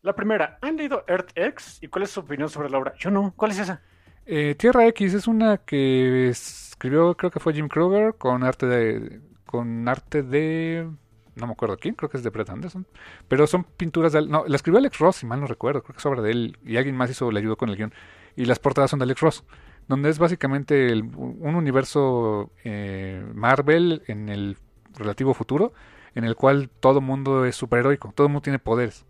La 0.00 0.12
primera, 0.12 0.58
¿han 0.60 0.76
leído 0.76 1.04
Earth 1.06 1.30
X? 1.36 1.78
¿Y 1.80 1.86
cuál 1.86 2.02
es 2.02 2.10
su 2.10 2.18
opinión 2.18 2.48
sobre 2.48 2.68
la 2.68 2.78
obra? 2.78 2.94
Yo 2.98 3.12
no. 3.12 3.32
¿Cuál 3.36 3.52
es 3.52 3.60
esa? 3.60 3.80
Eh, 4.26 4.56
Tierra 4.56 4.88
X 4.88 5.14
es 5.14 5.28
una 5.28 5.58
que 5.58 6.30
escribió, 6.30 7.16
creo 7.16 7.30
que 7.30 7.38
fue 7.38 7.54
Jim 7.54 7.68
Kruger, 7.68 8.14
con 8.14 8.42
arte 8.42 8.66
de. 8.66 9.20
con 9.46 9.88
arte 9.88 10.24
de. 10.24 10.90
No 11.36 11.46
me 11.46 11.52
acuerdo 11.52 11.76
quién, 11.76 11.94
creo 11.94 12.10
que 12.10 12.16
es 12.16 12.24
de 12.24 12.30
Brett 12.30 12.50
Anderson. 12.50 12.84
Pero 13.28 13.46
son 13.46 13.62
pinturas 13.62 14.12
de. 14.12 14.26
No, 14.26 14.44
la 14.44 14.56
escribió 14.56 14.80
Alex 14.80 14.98
Ross, 14.98 15.16
si 15.16 15.26
mal 15.26 15.40
no 15.40 15.46
recuerdo, 15.46 15.84
creo 15.84 15.94
que 15.94 16.00
es 16.00 16.06
obra 16.06 16.22
de 16.22 16.32
él. 16.32 16.58
Y 16.64 16.76
alguien 16.76 16.96
más 16.96 17.08
hizo, 17.08 17.30
le 17.30 17.38
ayudó 17.38 17.56
con 17.56 17.68
el 17.68 17.76
guion. 17.76 17.94
Y 18.34 18.46
las 18.46 18.58
portadas 18.58 18.90
son 18.90 18.98
de 18.98 19.04
Alex 19.04 19.20
Ross. 19.20 19.44
Donde 19.86 20.10
es 20.10 20.18
básicamente 20.18 20.92
un 20.92 21.54
universo 21.54 22.50
eh, 22.64 23.24
Marvel 23.32 24.02
en 24.08 24.28
el 24.28 24.56
relativo 24.96 25.34
futuro. 25.34 25.72
En 26.14 26.24
el 26.24 26.36
cual 26.36 26.68
todo 26.68 27.00
mundo 27.00 27.46
es 27.46 27.56
superheroico, 27.56 28.12
todo 28.14 28.28
mundo 28.28 28.42
tiene 28.42 28.58
poderes 28.58 29.06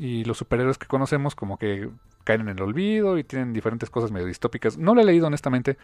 y 0.00 0.24
los 0.24 0.38
superhéroes 0.38 0.78
que 0.78 0.86
conocemos 0.86 1.34
como 1.34 1.58
que 1.58 1.90
caen 2.24 2.40
en 2.40 2.48
el 2.48 2.62
olvido 2.62 3.18
y 3.18 3.24
tienen 3.24 3.52
diferentes 3.52 3.90
cosas 3.90 4.10
medio 4.10 4.26
distópicas. 4.26 4.78
No 4.78 4.94
lo 4.94 5.02
he 5.02 5.04
leído 5.04 5.26
honestamente. 5.26 5.76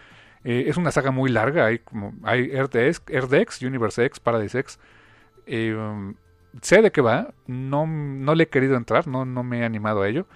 Eh, 0.42 0.64
es 0.68 0.78
una 0.78 0.90
saga 0.90 1.10
muy 1.10 1.30
larga. 1.30 1.66
Hay 1.66 1.80
como 1.80 2.14
hay 2.22 2.50
Earth 2.50 3.62
Universe 3.62 4.02
X, 4.06 4.18
Paradise 4.18 4.58
X. 4.58 4.78
Eh, 5.44 5.76
sé 6.62 6.80
de 6.80 6.92
qué 6.92 7.02
va. 7.02 7.34
No, 7.46 7.86
no 7.86 8.34
le 8.34 8.44
he 8.44 8.48
querido 8.48 8.76
entrar. 8.76 9.06
No, 9.06 9.26
no 9.26 9.42
me 9.42 9.60
he 9.60 9.64
animado 9.66 10.00
a 10.00 10.08
ello. 10.08 10.26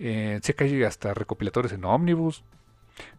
Eh, 0.00 0.40
sé 0.42 0.54
que 0.54 0.64
hay 0.64 0.82
hasta 0.82 1.14
recopilatorios 1.14 1.72
en 1.72 1.84
Omnibus. 1.84 2.42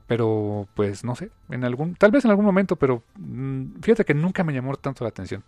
Pero 0.07 0.67
pues 0.75 1.03
no 1.03 1.15
sé. 1.15 1.31
En 1.49 1.63
algún, 1.63 1.95
tal 1.95 2.11
vez 2.11 2.25
en 2.25 2.31
algún 2.31 2.45
momento. 2.45 2.75
Pero 2.75 3.03
mm, 3.15 3.79
fíjate 3.81 4.05
que 4.05 4.13
nunca 4.13 4.43
me 4.43 4.53
llamó 4.53 4.75
tanto 4.75 5.03
la 5.03 5.09
atención. 5.09 5.43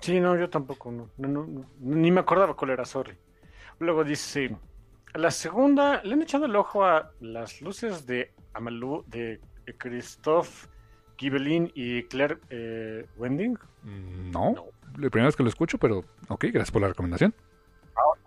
Sí, 0.00 0.20
no, 0.20 0.36
yo 0.36 0.48
tampoco, 0.48 0.92
no, 0.92 1.10
no, 1.16 1.66
ni 1.80 2.10
me 2.10 2.20
acordaba 2.20 2.54
cuál 2.54 2.70
era, 2.70 2.84
sorry. 2.84 3.16
Luego 3.80 4.04
dice, 4.04 4.56
la 5.14 5.30
segunda, 5.30 6.02
le 6.04 6.14
han 6.14 6.22
echado 6.22 6.46
el 6.46 6.54
ojo 6.54 6.84
a 6.84 7.10
las 7.20 7.60
luces 7.60 8.06
de 8.06 8.32
Amalú, 8.54 9.04
de 9.08 9.40
Christophe 9.76 10.68
Gibelin 11.16 11.70
y 11.74 12.04
Claire 12.04 12.38
eh, 12.48 13.06
Wending. 13.16 13.58
Mm, 13.82 14.30
no, 14.30 14.54
la 14.96 15.10
primera 15.10 15.26
vez 15.26 15.36
que 15.36 15.42
lo 15.42 15.48
escucho, 15.48 15.78
pero 15.78 16.04
ok, 16.28 16.44
gracias 16.44 16.70
por 16.70 16.82
la 16.82 16.88
recomendación. 16.88 17.34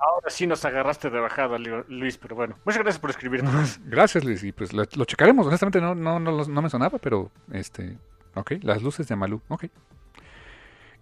Ahora, 0.02 0.30
sí 0.30 0.48
nos 0.48 0.66
agarraste 0.66 1.12
de 1.12 1.20
bajada, 1.20 1.58
Luis, 1.60 2.18
pero 2.18 2.36
bueno, 2.36 2.58
muchas 2.66 2.82
gracias 2.82 3.00
por 3.00 3.12
escribirnos. 3.12 3.80
Gracias, 3.86 4.24
Luis, 4.24 4.44
y 4.44 4.52
pues 4.52 4.74
lo, 4.74 4.84
lo 4.96 5.06
checaremos. 5.06 5.46
Honestamente 5.46 5.80
no, 5.80 5.94
no, 5.94 6.20
no, 6.20 6.44
no 6.44 6.62
me 6.62 6.70
sonaba, 6.70 6.98
pero 6.98 7.30
este, 7.52 8.00
ok, 8.34 8.54
las 8.64 8.82
luces 8.82 9.08
de 9.08 9.14
Amalú, 9.14 9.42
ok. 9.48 9.66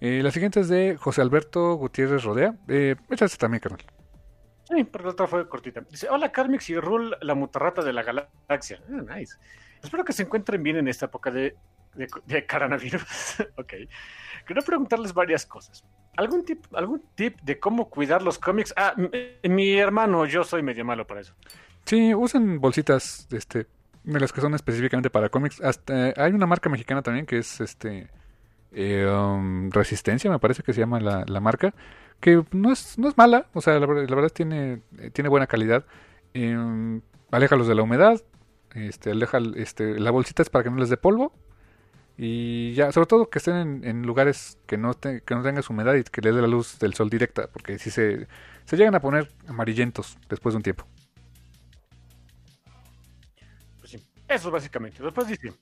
Eh, 0.01 0.21
la 0.21 0.31
siguiente 0.31 0.59
es 0.59 0.67
de 0.67 0.97
José 0.97 1.21
Alberto 1.21 1.75
Gutiérrez 1.75 2.23
Rodea. 2.23 2.55
Eh, 2.67 2.97
échate 3.09 3.37
también, 3.37 3.61
carnal. 3.61 3.85
Sí, 4.65 4.83
pero 4.83 5.05
la 5.05 5.11
otra 5.11 5.27
fue 5.27 5.47
cortita. 5.47 5.81
Dice, 5.89 6.09
hola 6.09 6.31
Carmix 6.31 6.69
y 6.69 6.77
Rul, 6.77 7.15
la 7.21 7.35
mutarrata 7.35 7.81
de 7.81 7.93
la 7.93 8.03
galaxia. 8.03 8.81
Ah, 8.89 9.15
nice. 9.15 9.37
Espero 9.81 10.03
que 10.03 10.11
se 10.11 10.23
encuentren 10.23 10.61
bien 10.61 10.75
en 10.75 10.89
esta 10.89 11.05
época 11.05 11.31
de 11.31 11.55
de, 11.95 12.07
de 12.25 12.45
coronavirus. 12.45 13.39
ok. 13.57 13.73
Quiero 14.45 14.61
preguntarles 14.61 15.13
varias 15.13 15.45
cosas. 15.45 15.83
¿Algún 16.19 16.43
tip, 16.43 16.65
¿Algún 16.73 17.01
tip 17.15 17.39
de 17.43 17.59
cómo 17.61 17.89
cuidar 17.89 18.21
los 18.21 18.37
cómics? 18.37 18.73
Ah, 18.75 18.93
mi 19.43 19.77
hermano, 19.77 20.25
yo 20.25 20.43
soy 20.43 20.61
medio 20.61 20.83
malo 20.83 21.07
para 21.07 21.21
eso. 21.21 21.33
Sí, 21.85 22.13
usen 22.13 22.59
bolsitas 22.59 23.25
este, 23.31 23.67
de 24.03 24.19
las 24.19 24.33
que 24.33 24.41
son 24.41 24.53
específicamente 24.53 25.09
para 25.09 25.29
cómics. 25.29 25.61
Hasta, 25.61 26.13
hay 26.17 26.33
una 26.33 26.45
marca 26.45 26.69
mexicana 26.69 27.01
también 27.01 27.25
que 27.25 27.37
es 27.37 27.61
este 27.61 28.09
eh, 28.73 29.07
um, 29.09 29.71
Resistencia, 29.71 30.29
me 30.29 30.39
parece 30.39 30.61
que 30.61 30.73
se 30.73 30.81
llama 30.81 30.99
la, 30.99 31.23
la, 31.25 31.39
marca, 31.39 31.73
que 32.19 32.43
no 32.51 32.73
es, 32.73 32.99
no 32.99 33.07
es 33.07 33.17
mala, 33.17 33.47
o 33.53 33.61
sea, 33.61 33.79
la, 33.79 33.87
la 33.87 34.15
verdad 34.15 34.29
tiene, 34.29 34.81
tiene 35.13 35.29
buena 35.29 35.47
calidad. 35.47 35.85
Eh, 36.33 36.99
aléjalos 37.31 37.65
de 37.69 37.75
la 37.75 37.83
humedad, 37.83 38.21
este, 38.75 39.11
aleja, 39.11 39.37
este, 39.55 39.97
la 40.01 40.11
bolsita 40.11 40.41
es 40.41 40.49
para 40.49 40.65
que 40.65 40.69
no 40.69 40.75
les 40.75 40.89
dé 40.89 40.97
polvo. 40.97 41.31
Y 42.21 42.73
ya, 42.73 42.91
sobre 42.91 43.07
todo 43.07 43.29
que 43.29 43.37
estén 43.39 43.55
en, 43.55 43.83
en 43.85 44.01
lugares 44.05 44.57
que 44.67 44.77
no, 44.77 44.93
te, 44.93 45.21
que 45.21 45.35
no 45.35 45.41
tengas 45.41 45.69
humedad 45.69 45.93
y 45.95 46.03
que 46.03 46.19
les 46.19 46.35
dé 46.35 46.41
la 46.41 46.47
luz 46.49 46.77
del 46.77 46.93
sol 46.93 47.09
directa, 47.09 47.47
porque 47.47 47.79
si 47.79 47.89
se, 47.91 48.27
se 48.65 48.75
llegan 48.75 48.93
a 48.93 48.99
poner 48.99 49.31
amarillentos 49.47 50.17
después 50.27 50.51
de 50.51 50.57
un 50.57 50.63
tiempo. 50.63 50.85
Pues 53.79 53.91
sí, 53.91 54.03
eso 54.27 54.51
básicamente. 54.51 55.01
Después 55.01 55.27
dice, 55.29 55.53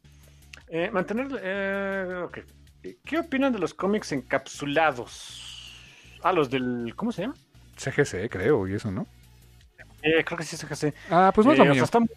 eh, 0.69 0.89
mantener... 0.91 1.27
Eh, 1.43 2.21
ok. 2.25 2.39
¿Qué 3.05 3.19
opinan 3.19 3.53
de 3.53 3.59
los 3.59 3.75
cómics 3.75 4.11
encapsulados? 4.11 5.75
Ah, 6.23 6.33
los 6.33 6.49
del... 6.49 6.93
¿Cómo 6.95 7.11
se 7.11 7.21
llama? 7.23 7.35
CGC, 7.75 8.29
creo, 8.31 8.67
y 8.67 8.73
eso, 8.73 8.89
¿no? 8.91 9.05
Eh, 10.01 10.23
creo 10.23 10.37
que 10.37 10.43
sí 10.43 10.55
es 10.55 10.61
CGC. 10.61 10.93
Ah, 11.11 11.31
pues 11.35 11.45
no 11.45 11.53
es 11.53 11.59
lo 11.59 11.65
Eh, 11.65 11.69
o 11.69 11.73
mío. 11.73 11.75
sea, 11.75 11.83
están- 11.85 12.09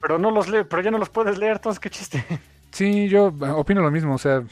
pero 0.00 0.18
no 0.18 0.32
los 0.32 0.48
leo, 0.48 0.68
pero 0.68 0.82
ya 0.82 0.90
no 0.90 0.98
los 0.98 1.10
puedes 1.10 1.38
leer, 1.38 1.52
entonces 1.56 1.78
qué 1.78 1.90
chiste. 1.90 2.24
Sí, 2.72 3.08
yo 3.08 3.28
eh, 3.28 3.50
opino 3.50 3.82
lo 3.82 3.90
mismo, 3.90 4.14
o 4.14 4.18
sea, 4.18 4.42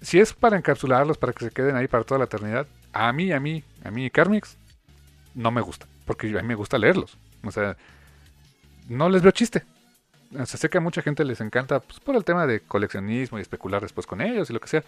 si 0.00 0.20
es 0.20 0.32
para 0.32 0.56
encapsularlos, 0.56 1.18
para 1.18 1.32
que 1.32 1.46
se 1.46 1.50
queden 1.50 1.76
ahí 1.76 1.88
para 1.88 2.04
toda 2.04 2.18
la 2.18 2.24
eternidad, 2.24 2.66
a 2.92 3.12
mí, 3.12 3.32
a 3.32 3.40
mí, 3.40 3.62
a 3.84 3.90
mí 3.90 4.10
Carmix 4.10 4.56
no 5.34 5.50
me 5.50 5.60
gusta, 5.60 5.86
porque 6.04 6.28
a 6.28 6.42
mí 6.42 6.48
me 6.48 6.54
gusta 6.54 6.78
leerlos. 6.78 7.16
O 7.44 7.50
sea, 7.50 7.76
no 8.88 9.08
les 9.08 9.22
veo 9.22 9.32
chiste. 9.32 9.64
O 10.32 10.44
sea, 10.46 10.58
sé 10.58 10.68
que 10.68 10.78
a 10.78 10.80
mucha 10.80 11.02
gente 11.02 11.24
les 11.24 11.40
encanta 11.40 11.80
pues, 11.80 12.00
por 12.00 12.16
el 12.16 12.24
tema 12.24 12.46
de 12.46 12.60
coleccionismo 12.60 13.38
y 13.38 13.42
especular 13.42 13.82
después 13.82 14.06
con 14.06 14.20
ellos 14.20 14.50
y 14.50 14.52
lo 14.52 14.60
que 14.60 14.68
sea. 14.68 14.84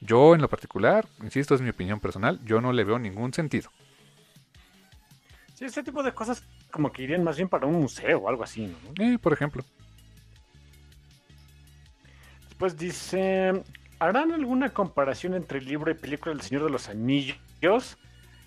Yo 0.00 0.34
en 0.34 0.40
lo 0.40 0.48
particular, 0.48 1.06
insisto, 1.22 1.54
es 1.54 1.60
mi 1.60 1.70
opinión 1.70 2.00
personal, 2.00 2.40
yo 2.44 2.60
no 2.60 2.72
le 2.72 2.84
veo 2.84 2.98
ningún 2.98 3.32
sentido. 3.32 3.70
Sí, 5.54 5.64
ese 5.64 5.82
tipo 5.82 6.02
de 6.02 6.12
cosas 6.12 6.42
como 6.70 6.90
que 6.90 7.02
irían 7.02 7.22
más 7.22 7.36
bien 7.36 7.48
para 7.48 7.66
un 7.66 7.80
museo 7.80 8.18
o 8.18 8.28
algo 8.28 8.42
así, 8.42 8.66
¿no? 8.66 9.04
Eh, 9.04 9.18
por 9.18 9.32
ejemplo. 9.32 9.64
Después 12.62 12.78
dice, 12.78 13.60
¿harán 13.98 14.30
alguna 14.30 14.70
comparación 14.72 15.34
entre 15.34 15.58
el 15.58 15.64
libro 15.64 15.90
y 15.90 15.94
película 15.94 16.32
del 16.32 16.42
Señor 16.42 16.62
de 16.62 16.70
los 16.70 16.88
Anillos? 16.88 17.98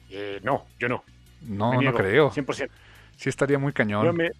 Eh, 0.10 0.40
no, 0.42 0.66
yo 0.80 0.88
no. 0.88 1.03
No, 1.42 1.82
no 1.82 1.94
creo. 1.94 2.32
100%. 2.32 2.69
Sí 3.18 3.27
estaría 3.27 3.60
muy 3.60 3.74
cañón. 3.74 4.16
me- 4.16 4.32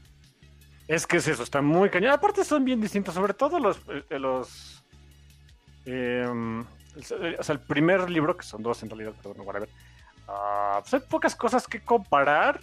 Es 0.88 1.06
que 1.06 1.18
es 1.18 1.28
eso, 1.28 1.44
está 1.44 1.62
muy 1.62 1.90
cañón. 1.90 2.14
Aparte 2.14 2.46
son 2.46 2.64
bien 2.64 2.80
distintos, 2.80 3.14
sobre 3.16 3.34
todo 3.34 3.60
los... 3.60 3.82
eh, 3.90 4.18
los 4.18 4.82
em, 5.84 6.62
o 6.62 7.44
sea, 7.44 7.54
el 7.54 7.60
primer 7.60 8.10
libro, 8.10 8.38
que 8.38 8.46
son 8.46 8.64
dos 8.64 8.82
en 8.82 8.90
realidad, 8.90 9.12
perdón, 9.22 9.46
whatever. 9.46 9.68
ah, 10.30 10.78
pues 10.80 10.94
hay 10.94 11.02
pocas 11.02 11.36
cosas 11.36 11.68
que 11.68 11.82
comparar. 11.82 12.62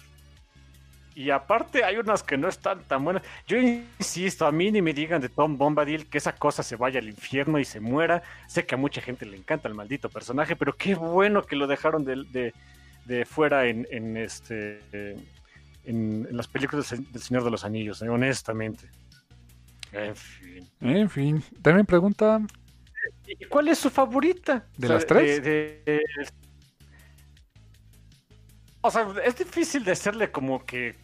Y 1.15 1.29
aparte 1.29 1.83
hay 1.83 1.97
unas 1.97 2.23
que 2.23 2.37
no 2.37 2.47
están 2.47 2.81
tan 2.85 3.03
buenas. 3.03 3.21
Yo 3.47 3.57
insisto, 3.57 4.45
a 4.47 4.51
mí 4.51 4.71
ni 4.71 4.81
me 4.81 4.93
digan 4.93 5.21
de 5.21 5.29
Tom 5.29 5.57
Bombadil 5.57 6.07
que 6.07 6.17
esa 6.17 6.33
cosa 6.35 6.63
se 6.63 6.75
vaya 6.75 6.99
al 6.99 7.07
infierno 7.07 7.59
y 7.59 7.65
se 7.65 7.79
muera. 7.79 8.23
Sé 8.47 8.65
que 8.65 8.73
a 8.75 8.77
mucha 8.79 8.99
gente 9.01 9.25
le 9.25 9.37
encanta 9.37 9.67
el 9.67 9.75
maldito 9.75 10.09
personaje, 10.09 10.55
pero 10.55 10.75
qué 10.75 10.95
bueno 10.95 11.43
que 11.43 11.55
lo 11.55 11.67
dejaron 11.67 12.03
de, 12.03 12.23
de- 12.31 12.53
de 13.05 13.25
fuera 13.25 13.65
en, 13.67 13.85
en 13.91 14.15
este 14.17 14.79
en, 15.83 16.25
en 16.29 16.37
las 16.37 16.47
películas 16.47 16.89
del, 16.89 16.99
Se- 17.05 17.11
del 17.11 17.21
Señor 17.21 17.43
de 17.43 17.51
los 17.51 17.63
Anillos, 17.65 18.01
eh, 18.01 18.09
honestamente. 18.09 18.89
En 19.91 20.15
fin. 20.15 20.69
En 20.81 21.09
fin, 21.09 21.43
también 21.61 21.85
pregunta 21.85 22.39
¿Y 23.27 23.45
cuál 23.45 23.67
es 23.67 23.77
su 23.77 23.89
favorita? 23.89 24.65
¿De 24.77 24.87
las 24.87 25.05
tres? 25.05 25.43
de- 25.43 26.01
O 28.81 28.91
sea, 28.91 29.07
es 29.23 29.37
difícil 29.37 29.83
de 29.85 29.91
hacerle 29.91 30.31
como 30.31 30.65
que 30.65 30.95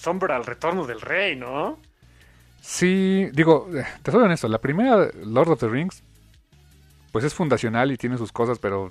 sombra 0.00 0.36
al 0.36 0.46
retorno 0.46 0.86
del 0.86 1.00
rey, 1.00 1.36
¿no? 1.36 1.78
Sí, 2.60 3.28
digo, 3.32 3.68
eh, 3.74 3.84
te 4.02 4.10
soy 4.10 4.22
honesto, 4.22 4.48
la 4.48 4.60
primera 4.60 5.10
Lord 5.24 5.50
of 5.50 5.60
the 5.60 5.68
Rings, 5.68 6.02
pues 7.12 7.24
es 7.24 7.34
fundacional 7.34 7.92
y 7.92 7.96
tiene 7.96 8.18
sus 8.18 8.32
cosas, 8.32 8.58
pero 8.58 8.90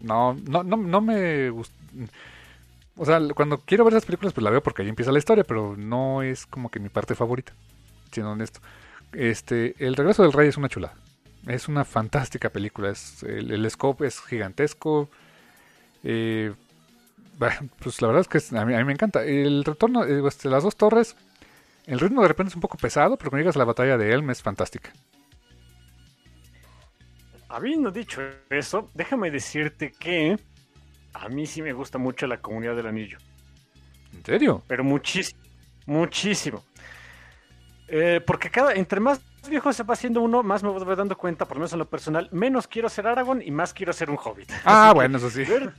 no, 0.00 0.34
no, 0.34 0.62
no, 0.62 0.76
no 0.76 1.00
me 1.00 1.50
gusta. 1.50 1.74
O 2.96 3.04
sea, 3.04 3.20
cuando 3.34 3.58
quiero 3.58 3.84
ver 3.84 3.94
esas 3.94 4.06
películas, 4.06 4.32
pues 4.32 4.42
la 4.42 4.50
veo 4.50 4.62
porque 4.62 4.82
ahí 4.82 4.88
empieza 4.88 5.12
la 5.12 5.18
historia, 5.18 5.44
pero 5.44 5.76
no 5.76 6.22
es 6.22 6.46
como 6.46 6.70
que 6.70 6.80
mi 6.80 6.88
parte 6.88 7.14
favorita, 7.14 7.52
siendo 8.10 8.32
honesto. 8.32 8.60
Este, 9.12 9.74
El 9.78 9.96
regreso 9.96 10.22
del 10.22 10.32
rey 10.32 10.48
es 10.48 10.56
una 10.56 10.68
chulada. 10.68 10.94
Es 11.46 11.68
una 11.68 11.84
fantástica 11.84 12.50
película. 12.50 12.90
Es, 12.90 13.22
el, 13.22 13.52
el 13.52 13.70
scope 13.70 14.06
es 14.06 14.20
gigantesco. 14.20 15.08
Eh, 16.02 16.52
pues 17.78 18.02
la 18.02 18.08
verdad 18.08 18.26
es 18.28 18.28
que 18.28 18.56
a, 18.56 18.64
mí, 18.64 18.74
a 18.74 18.78
mí 18.78 18.84
me 18.84 18.92
encanta. 18.92 19.24
El 19.24 19.64
retorno, 19.64 20.04
eh, 20.04 20.22
este, 20.26 20.48
las 20.48 20.64
dos 20.64 20.76
torres, 20.76 21.16
el 21.86 22.00
ritmo 22.00 22.22
de 22.22 22.28
repente 22.28 22.50
es 22.50 22.54
un 22.54 22.60
poco 22.60 22.76
pesado, 22.76 23.16
pero 23.16 23.30
cuando 23.30 23.42
llegas 23.42 23.56
a 23.56 23.60
la 23.60 23.64
batalla 23.64 23.96
de 23.96 24.12
Elm 24.12 24.30
es 24.30 24.42
fantástica. 24.42 24.92
Habiendo 27.48 27.90
dicho 27.90 28.20
eso, 28.50 28.90
déjame 28.94 29.30
decirte 29.30 29.92
que 29.92 30.38
a 31.14 31.28
mí 31.28 31.46
sí 31.46 31.62
me 31.62 31.72
gusta 31.72 31.96
mucho 31.96 32.26
la 32.26 32.40
comunidad 32.40 32.76
del 32.76 32.86
anillo. 32.86 33.18
¿En 34.12 34.24
serio? 34.24 34.62
pero 34.66 34.84
muchísimo, 34.84 35.40
muchísimo. 35.86 36.64
Eh, 37.88 38.20
porque 38.26 38.50
cada, 38.50 38.74
entre 38.74 39.00
más 39.00 39.20
viejo 39.48 39.72
se 39.72 39.82
va 39.82 39.94
haciendo 39.94 40.20
uno, 40.20 40.42
más 40.42 40.62
me 40.62 40.68
voy 40.68 40.96
dando 40.96 41.16
cuenta, 41.16 41.46
por 41.46 41.56
lo 41.56 41.60
menos 41.60 41.72
en 41.72 41.78
lo 41.78 41.88
personal, 41.88 42.28
menos 42.32 42.66
quiero 42.66 42.88
ser 42.88 43.06
Aragorn 43.06 43.40
y 43.42 43.50
más 43.50 43.72
quiero 43.72 43.92
ser 43.92 44.10
un 44.10 44.18
hobbit. 44.22 44.50
Ah, 44.64 44.88
Así 44.88 44.88
que 44.90 44.94
bueno, 44.94 45.16
eso 45.18 45.30
sí. 45.30 45.44
ver 45.44 45.72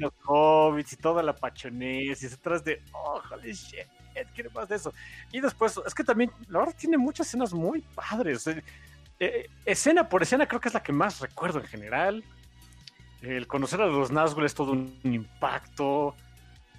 los 0.00 0.12
hobbits 0.26 0.92
y 0.92 0.96
toda 0.96 1.22
la 1.22 1.34
pachonés 1.34 2.22
y 2.22 2.28
detrás 2.28 2.64
de, 2.64 2.82
oh, 2.92 3.20
holy 3.30 3.52
shit, 3.52 3.86
quiero 4.34 4.50
más 4.52 4.68
de 4.68 4.76
eso. 4.76 4.92
Y 5.32 5.40
después, 5.40 5.80
es 5.86 5.94
que 5.94 6.04
también, 6.04 6.30
la 6.48 6.60
verdad, 6.60 6.74
tiene 6.78 6.98
muchas 6.98 7.26
escenas 7.28 7.52
muy 7.52 7.80
padres. 7.94 8.46
Eh, 9.18 9.48
escena 9.64 10.08
por 10.08 10.22
escena, 10.22 10.46
creo 10.46 10.60
que 10.60 10.68
es 10.68 10.74
la 10.74 10.82
que 10.82 10.92
más 10.92 11.20
recuerdo 11.20 11.60
en 11.60 11.66
general. 11.66 12.24
El 13.20 13.46
conocer 13.46 13.80
a 13.80 13.86
los 13.86 14.10
Nazgûl 14.10 14.44
es 14.44 14.54
todo 14.54 14.72
un 14.72 14.98
impacto. 15.04 16.16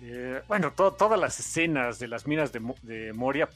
Eh, 0.02 0.42
bueno, 0.50 0.72
to- 0.74 0.92
todas 0.92 1.18
las 1.18 1.40
escenas 1.40 2.00
de 2.00 2.10
las 2.10 2.28
minas 2.28 2.52
de, 2.52 2.60
Mo- 2.60 2.76
de 2.82 3.14
Moria. 3.14 3.48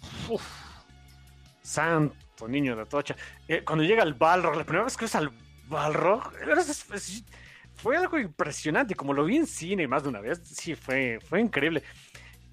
santo 1.61 2.48
niño 2.48 2.76
de 2.76 2.84
Atocha. 2.84 3.16
Eh, 3.48 3.64
cuando 3.66 3.84
llega 3.84 4.03
al 4.03 4.14
Balrog, 4.14 4.56
la 4.56 4.64
primera 4.64 4.86
vez 4.86 4.95
que 4.95 5.06
ves 5.06 5.16
al 5.16 5.32
Balrog, 5.68 6.32
es- 6.58 6.90
es- 6.92 7.24
fue 7.77 7.95
algo 7.97 8.19
impresionante. 8.19 8.95
Como 8.95 9.14
lo 9.14 9.25
vi 9.25 9.38
en 9.38 9.47
cine 9.47 9.88
más 9.88 10.03
de 10.03 10.09
una 10.09 10.19
vez, 10.22 10.41
sí, 10.43 10.75
fue, 10.75 11.19
fue 11.27 11.41
increíble. 11.41 11.83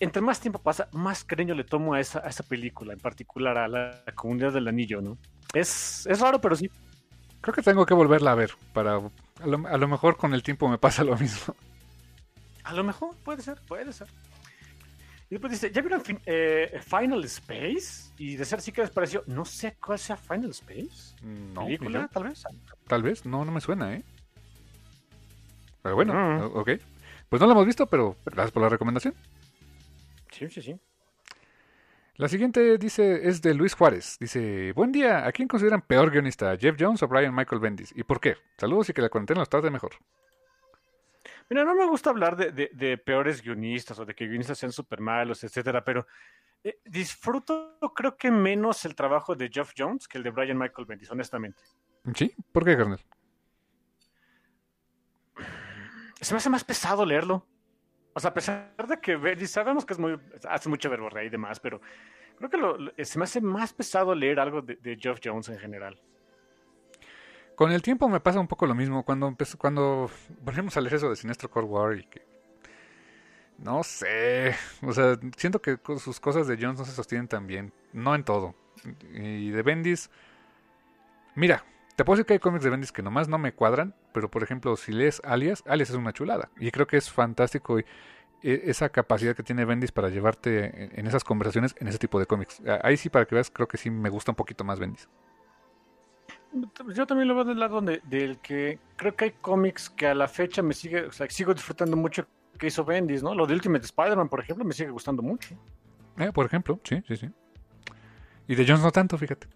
Entre 0.01 0.21
más 0.21 0.41
tiempo 0.41 0.61
pasa, 0.61 0.89
más 0.93 1.25
cariño 1.25 1.55
le 1.55 1.65
tomo 1.65 1.95
a 1.95 2.01
esa, 2.01 2.19
a 2.21 2.29
esa 2.29 2.43
película, 2.43 2.93
en 2.93 3.01
particular 3.01 3.57
a 3.59 3.69
la, 3.69 4.03
la 4.07 4.13
comunidad 4.15 4.53
del 4.53 4.69
anillo, 4.69 5.01
¿no? 5.01 5.19
Es, 5.53 6.07
es 6.07 6.21
raro, 6.21 6.41
pero 6.41 6.57
sí. 6.57 6.71
Creo 7.41 7.55
que 7.55 7.63
tengo 7.63 7.87
que 7.87 7.95
volverla 7.95 8.33
a 8.33 8.35
ver. 8.35 8.53
Para, 8.73 8.97
a, 8.97 9.47
lo, 9.47 9.69
a 9.69 9.77
lo 9.79 9.89
mejor 9.89 10.17
con 10.17 10.35
el 10.35 10.43
tiempo 10.43 10.69
me 10.69 10.79
pasa 10.79 11.05
lo 11.05 11.17
mismo. 11.17 11.55
A 12.65 12.73
lo 12.73 12.83
mejor 12.83 13.15
puede 13.25 13.43
ser, 13.43 13.61
puede 13.69 13.93
ser. 13.93 14.09
Y 15.31 15.37
después 15.37 15.53
dice, 15.53 15.71
¿ya 15.73 15.81
vieron 15.81 16.01
fin- 16.03 16.21
eh, 16.27 16.81
Final 16.85 17.25
Space? 17.25 18.13
Y 18.19 18.37
de 18.37 18.45
ser 18.45 18.59
así 18.59 18.73
que 18.73 18.83
les 18.83 18.91
pareció, 18.91 19.23
no 19.27 19.45
sé 19.45 19.77
cuál 19.85 19.99
sea 19.99 20.17
Final 20.17 20.51
Space. 20.51 21.15
No, 21.23 21.65
¿Película, 21.65 22.09
tal 22.13 22.25
vez? 22.25 22.43
tal 22.87 23.03
vez. 23.03 23.25
No, 23.25 23.45
no 23.45 23.53
me 23.53 23.61
suena, 23.61 23.95
¿eh? 23.95 24.05
Pero 25.85 25.97
bueno, 25.97 26.15
Mm. 26.15 26.41
o- 26.41 26.61
ok. 26.61 26.71
Pues 27.29 27.41
no 27.41 27.47
la 27.47 27.53
hemos 27.53 27.67
visto, 27.67 27.87
pero 27.87 28.17
gracias 28.25 28.53
por 28.53 28.63
la 28.63 28.71
recomendación. 28.71 29.15
Sí, 30.33 30.49
sí, 30.49 30.63
sí. 30.63 30.81
La 32.17 32.29
siguiente 32.29 32.79
dice 32.79 33.29
es 33.29 33.43
de 33.43 33.53
Luis 33.55 33.75
Juárez. 33.75 34.17
Dice, 34.19 34.73
buen 34.73 34.93
día, 34.93 35.27
¿a 35.27 35.33
quién 35.33 35.47
consideran 35.47 35.83
peor 35.83 36.11
guionista? 36.11 36.57
¿Jeff 36.57 36.77
Jones 36.79 37.03
o 37.03 37.09
Brian 37.09 37.35
Michael 37.35 37.61
Bendis? 37.61 37.93
¿Y 37.95 38.03
por 38.05 38.19
qué? 38.19 38.37
Saludos 38.57 38.89
y 38.89 38.93
que 38.95 39.03
la 39.03 39.11
cuarentena 39.11 39.41
los 39.41 39.49
trate 39.51 39.69
mejor. 39.71 39.93
Mira, 41.51 41.65
no 41.65 41.75
me 41.75 41.87
gusta 41.87 42.09
hablar 42.11 42.35
de, 42.37 42.51
de- 42.53 42.71
de 42.73 42.97
peores 42.97 43.43
guionistas 43.43 43.99
o 43.99 44.07
de 44.07 44.15
que 44.15 44.27
guionistas 44.27 44.57
sean 44.57 44.73
súper 44.73 45.01
malos, 45.01 45.45
etcétera, 45.45 45.85
pero 45.85 46.07
eh, 46.63 46.79
disfruto, 46.85 47.77
creo 47.95 48.17
que 48.17 48.31
menos 48.31 48.87
el 48.87 48.95
trabajo 48.95 49.35
de 49.35 49.51
Jeff 49.53 49.73
Jones 49.77 50.09
que 50.09 50.17
el 50.17 50.25
de 50.25 50.31
Brian 50.31 50.57
Michael 50.57 50.87
Bendis, 50.87 51.11
honestamente. 51.11 51.61
¿Sí? 52.15 52.33
¿Por 52.53 52.65
qué, 52.65 52.75
carnal? 52.77 53.01
Se 56.25 56.35
me 56.35 56.39
hace 56.39 56.51
más 56.51 56.65
pesado 56.65 57.05
leerlo. 57.05 57.47
O 58.15 58.21
sea, 58.21 58.31
a 58.31 58.35
pesar 58.35 58.73
de 58.89 58.99
que 59.01 59.47
sabemos 59.47 59.85
que 59.85 59.93
es 59.95 59.99
muy, 59.99 60.19
hace 60.49 60.69
mucho 60.69 60.89
verborrea 60.89 61.25
y 61.25 61.29
demás, 61.31 61.59
pero 61.61 61.81
creo 62.39 62.49
que 62.51 62.57
lo- 62.57 62.79
se 63.05 63.19
me 63.19 63.25
hace 63.25 63.41
más 63.41 63.73
pesado 63.73 64.15
leer 64.15 64.39
algo 64.41 64.63
de, 64.63 64.77
de 64.77 64.97
Jeff 64.97 65.19
Jones 65.23 65.49
en 65.49 65.59
general. 65.59 66.01
Con 67.57 67.71
el 67.73 67.83
tiempo 67.83 68.09
me 68.09 68.21
pasa 68.21 68.41
un 68.41 68.49
poco 68.49 68.67
lo 68.67 68.75
mismo. 68.75 69.05
Cuando 69.05 69.29
empezó, 69.29 69.59
cuando 69.59 70.11
volvemos 70.41 70.77
a 70.77 70.81
leer 70.81 70.95
eso 70.95 71.11
de 71.11 71.17
Sinestro 71.17 71.51
Core 71.51 71.67
War 71.67 71.97
y 71.99 72.05
que. 72.05 72.23
No 73.59 73.83
sé. 73.85 74.55
O 74.83 74.93
sea, 74.93 75.17
siento 75.37 75.61
que 75.63 75.79
sus 75.99 76.19
cosas 76.21 76.47
de 76.49 76.57
Jones 76.61 76.79
no 76.79 76.85
se 76.85 76.93
sostienen 76.93 77.29
tan 77.29 77.47
bien. 77.47 77.73
No 77.93 78.15
en 78.15 78.25
todo. 78.25 78.55
Y 79.13 79.51
de 79.51 79.63
Bendis. 79.63 80.11
Mira, 81.37 81.65
te 81.97 82.05
puedo 82.05 82.17
decir 82.17 82.27
que 82.27 82.33
hay 82.35 82.39
cómics 82.39 82.65
de 82.65 82.71
Bendis 82.71 82.93
que 82.93 83.03
nomás 83.03 83.29
no 83.29 83.39
me 83.39 83.53
cuadran. 83.53 83.95
Pero 84.13 84.31
por 84.31 84.43
ejemplo, 84.43 84.77
si 84.77 84.93
lees 84.93 85.21
Alias, 85.25 85.63
Alias 85.67 85.91
es 85.91 85.97
una 85.97 86.13
chulada. 86.13 86.51
Y 86.59 86.71
creo 86.71 86.87
que 86.87 86.97
es 86.97 87.11
fantástico 87.11 87.79
e, 87.79 87.85
esa 88.43 88.89
capacidad 88.89 89.35
que 89.35 89.43
tiene 89.43 89.65
Bendis 89.65 89.93
para 89.93 90.09
llevarte 90.09 90.99
en 90.99 91.07
esas 91.07 91.25
conversaciones 91.25 91.75
en 91.79 91.89
ese 91.89 91.99
tipo 91.99 92.19
de 92.19 92.27
cómics. 92.27 92.63
Ahí 92.83 92.97
sí, 92.97 93.09
para 93.09 93.27
que 93.27 93.35
veas, 93.35 93.51
creo 93.51 93.69
que 93.69 93.79
sí 93.79 93.91
me 93.91 94.11
gusta 94.11 94.33
un 94.33 94.37
poquito 94.37 94.65
más 94.65 94.79
Bendis. 94.79 95.09
Yo 96.95 97.07
también 97.07 97.27
lo 97.27 97.35
veo 97.35 97.45
del 97.45 97.59
lado 97.59 97.81
del 97.81 98.39
que 98.39 98.79
creo 98.97 99.17
que 99.17 99.25
hay 99.25 99.31
cómics 99.33 99.91
que 99.91 100.07
a 100.07 100.15
la 100.15 100.29
fecha 100.29 100.63
me 100.63 100.73
sigue, 100.73 101.07
o 101.07 101.13
sea, 101.13 101.29
sigo 101.29 101.53
disfrutando 101.53 101.97
mucho 101.97 102.27
que 102.59 102.69
hizo 102.69 102.85
Bendis, 102.85 103.23
¿no? 103.23 103.35
Lo 103.35 103.47
de 103.47 103.55
Ultimate 103.55 103.85
Spider-Man, 103.85 104.29
por 104.29 104.41
ejemplo, 104.41 104.65
me 104.65 104.73
sigue 104.73 104.91
gustando 104.91 105.23
mucho. 105.23 105.57
Eh, 106.17 106.31
por 106.33 106.47
ejemplo, 106.47 106.79
sí, 106.85 107.03
sí, 107.09 107.17
sí. 107.17 107.31
Y 108.47 108.55
de 108.55 108.65
Jones 108.65 108.83
no 108.83 108.93
tanto, 108.93 109.19
fíjate. 109.19 109.49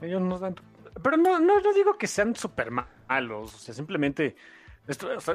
De 0.00 0.12
Jones 0.12 0.28
no 0.28 0.38
tanto. 0.38 0.62
Pero 1.02 1.16
no, 1.16 1.38
no, 1.38 1.60
no 1.60 1.72
digo 1.72 1.96
que 1.98 2.06
sean 2.06 2.34
súper 2.34 2.70
malos, 2.70 3.54
o 3.54 3.58
sea, 3.58 3.74
simplemente 3.74 4.36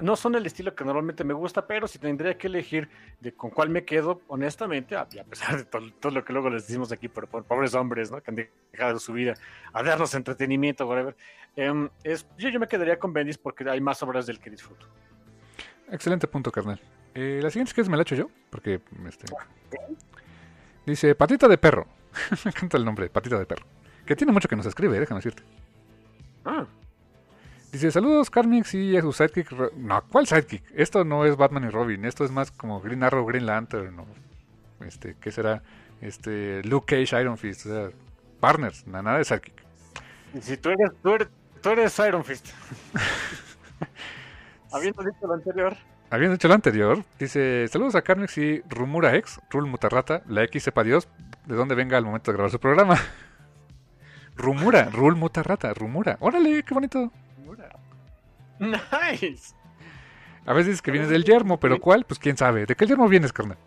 no 0.01 0.15
son 0.15 0.35
el 0.35 0.45
estilo 0.45 0.73
que 0.73 0.85
normalmente 0.85 1.23
me 1.23 1.33
gusta, 1.33 1.67
pero 1.67 1.87
si 1.87 1.99
tendría 1.99 2.37
que 2.37 2.47
elegir 2.47 2.87
de 3.19 3.33
con 3.33 3.49
cuál 3.49 3.69
me 3.69 3.83
quedo, 3.83 4.21
honestamente, 4.27 4.95
a, 4.95 5.05
pesar 5.05 5.57
de 5.57 5.65
todo, 5.65 6.11
lo 6.11 6.23
que 6.23 6.31
luego 6.31 6.49
les 6.49 6.67
decimos 6.67 6.91
aquí 6.91 7.09
por, 7.09 7.27
pobres 7.27 7.73
hombres, 7.73 8.11
¿no? 8.11 8.21
Que 8.21 8.31
han 8.31 8.47
dejado 8.71 8.99
su 8.99 9.11
vida 9.11 9.33
a 9.73 9.83
darnos 9.83 10.15
entretenimiento, 10.15 10.87
whatever. 10.87 11.17
Em, 11.57 11.89
es, 12.03 12.25
yo, 12.37 12.47
yo 12.47 12.59
me 12.61 12.67
quedaría 12.67 12.97
con 12.97 13.11
Bendis 13.11 13.37
porque 13.37 13.69
hay 13.69 13.81
más 13.81 14.01
obras 14.03 14.25
del 14.25 14.39
que 14.39 14.49
disfruto. 14.49 14.87
Excelente 15.91 16.27
punto, 16.27 16.49
carnal. 16.51 16.79
Eh, 17.13 17.41
la 17.43 17.49
siguiente 17.49 17.71
es 17.71 17.73
que 17.73 17.91
me 17.91 17.97
la 17.97 18.03
echo 18.03 18.15
yo, 18.15 18.29
porque 18.49 18.79
este, 19.05 19.25
dice 20.85 21.13
patita 21.13 21.49
de 21.49 21.57
perro. 21.57 21.87
me 22.45 22.51
encanta 22.51 22.77
el 22.77 22.85
nombre, 22.85 23.09
patita 23.09 23.37
de 23.37 23.45
perro. 23.45 23.65
Que 24.11 24.15
tiene 24.17 24.33
mucho 24.33 24.49
que 24.49 24.57
nos 24.57 24.65
escribe, 24.65 24.99
déjame 24.99 25.19
decirte. 25.19 25.41
Ah. 26.43 26.65
Dice, 27.71 27.91
saludos 27.91 28.29
Carmix 28.29 28.73
y 28.73 28.97
a 28.97 29.01
su 29.01 29.13
sidekick. 29.13 29.49
No, 29.77 30.03
¿cuál 30.09 30.27
sidekick? 30.27 30.65
Esto 30.75 31.05
no 31.05 31.23
es 31.23 31.37
Batman 31.37 31.63
y 31.63 31.69
Robin, 31.69 32.03
esto 32.03 32.25
es 32.25 32.31
más 32.31 32.51
como 32.51 32.81
Green 32.81 33.03
Arrow, 33.03 33.25
Green 33.25 33.45
Lantern. 33.45 34.03
Este, 34.81 35.15
¿qué 35.21 35.31
será? 35.31 35.63
Este, 36.01 36.61
Luke 36.65 36.93
Cage, 36.93 37.21
Iron 37.21 37.37
Fist, 37.37 37.67
o 37.67 37.69
sea, 37.69 37.89
partners, 38.41 38.85
nada 38.85 39.17
de 39.17 39.23
sidekick. 39.23 39.63
Si 40.41 40.57
tú 40.57 40.71
eres, 40.71 40.91
tú 41.01 41.13
eres, 41.13 41.29
tú 41.61 41.69
eres 41.69 41.97
Iron 41.99 42.25
Fist. 42.25 42.49
Habiendo 44.73 45.03
dicho 45.03 45.25
lo 45.25 45.35
anterior. 45.35 45.77
Habiendo 46.09 46.35
dicho 46.35 46.49
lo 46.49 46.53
anterior, 46.53 47.05
dice, 47.17 47.65
saludos 47.69 47.95
a 47.95 48.01
Carmix 48.01 48.37
y 48.37 48.61
Rumura 48.67 49.15
X, 49.15 49.39
Rul 49.49 49.67
Mutarrata, 49.67 50.21
la 50.27 50.43
X 50.43 50.63
sepa 50.63 50.83
Dios 50.83 51.07
de 51.45 51.55
dónde 51.55 51.75
venga 51.75 51.97
al 51.97 52.03
momento 52.03 52.29
de 52.29 52.35
grabar 52.35 52.51
su 52.51 52.59
programa. 52.59 52.97
Rumura, 54.41 54.89
Rul 54.91 55.15
Mutarrata, 55.15 55.73
Rumura. 55.73 56.17
Órale, 56.19 56.63
qué 56.63 56.73
bonito. 56.73 57.11
Nice. 58.59 59.55
A 60.45 60.53
veces 60.53 60.81
que 60.81 60.91
vienes 60.91 61.09
del 61.09 61.23
yermo, 61.23 61.59
pero 61.59 61.79
¿cuál? 61.79 62.05
Pues 62.05 62.19
quién 62.19 62.37
sabe. 62.37 62.65
¿De 62.65 62.75
qué 62.75 62.85
yermo 62.85 63.07
vienes, 63.07 63.33
carnal? 63.33 63.57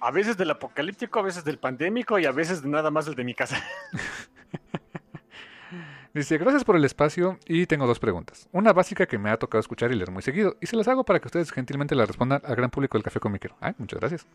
A 0.00 0.10
veces 0.10 0.36
del 0.36 0.50
apocalíptico, 0.50 1.18
a 1.18 1.22
veces 1.22 1.44
del 1.44 1.58
pandémico 1.58 2.18
y 2.18 2.26
a 2.26 2.32
veces 2.32 2.64
nada 2.64 2.90
más 2.90 3.06
el 3.08 3.14
de 3.14 3.24
mi 3.24 3.34
casa. 3.34 3.62
Dice, 6.14 6.38
gracias 6.38 6.64
por 6.64 6.76
el 6.76 6.84
espacio 6.84 7.38
y 7.46 7.66
tengo 7.66 7.86
dos 7.86 7.98
preguntas. 7.98 8.48
Una 8.52 8.72
básica 8.72 9.06
que 9.06 9.18
me 9.18 9.30
ha 9.30 9.36
tocado 9.36 9.60
escuchar 9.60 9.92
y 9.92 9.96
leer 9.96 10.10
muy 10.10 10.22
seguido 10.22 10.56
y 10.60 10.66
se 10.66 10.76
las 10.76 10.88
hago 10.88 11.04
para 11.04 11.20
que 11.20 11.28
ustedes 11.28 11.52
gentilmente 11.52 11.94
la 11.94 12.06
respondan 12.06 12.40
al 12.44 12.56
gran 12.56 12.70
público 12.70 12.96
del 12.96 13.02
Café 13.02 13.20
Comiquero. 13.20 13.56
Ay, 13.60 13.74
muchas 13.78 14.00
gracias. 14.00 14.26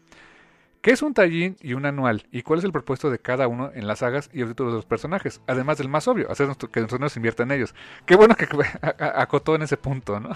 ¿Qué 0.81 0.89
es 0.89 1.03
un 1.03 1.13
tallín 1.13 1.57
y 1.61 1.73
un 1.73 1.85
anual? 1.85 2.25
¿Y 2.31 2.41
cuál 2.41 2.57
es 2.57 2.65
el 2.65 2.71
propósito 2.71 3.11
de 3.11 3.19
cada 3.19 3.47
uno 3.47 3.71
en 3.75 3.85
las 3.85 3.99
sagas 3.99 4.31
y 4.33 4.41
el 4.41 4.47
título 4.47 4.71
de 4.71 4.77
los 4.77 4.85
personajes? 4.85 5.39
Además 5.45 5.77
del 5.77 5.89
más 5.89 6.07
obvio, 6.07 6.31
hacer 6.31 6.49
que 6.71 6.81
nosotros 6.81 7.15
inviertan 7.15 7.51
en 7.51 7.57
ellos. 7.57 7.75
Qué 8.07 8.15
bueno 8.15 8.33
que 8.33 8.47
acotó 8.81 9.53
en 9.53 9.61
ese 9.61 9.77
punto, 9.77 10.19
¿no? 10.19 10.33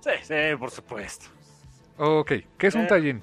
Sí, 0.00 0.10
sí, 0.22 0.34
por 0.58 0.72
supuesto. 0.72 1.26
Ok, 1.96 2.32
¿qué 2.58 2.66
es 2.66 2.74
un 2.74 2.82
eh, 2.82 2.86
tallín? 2.88 3.22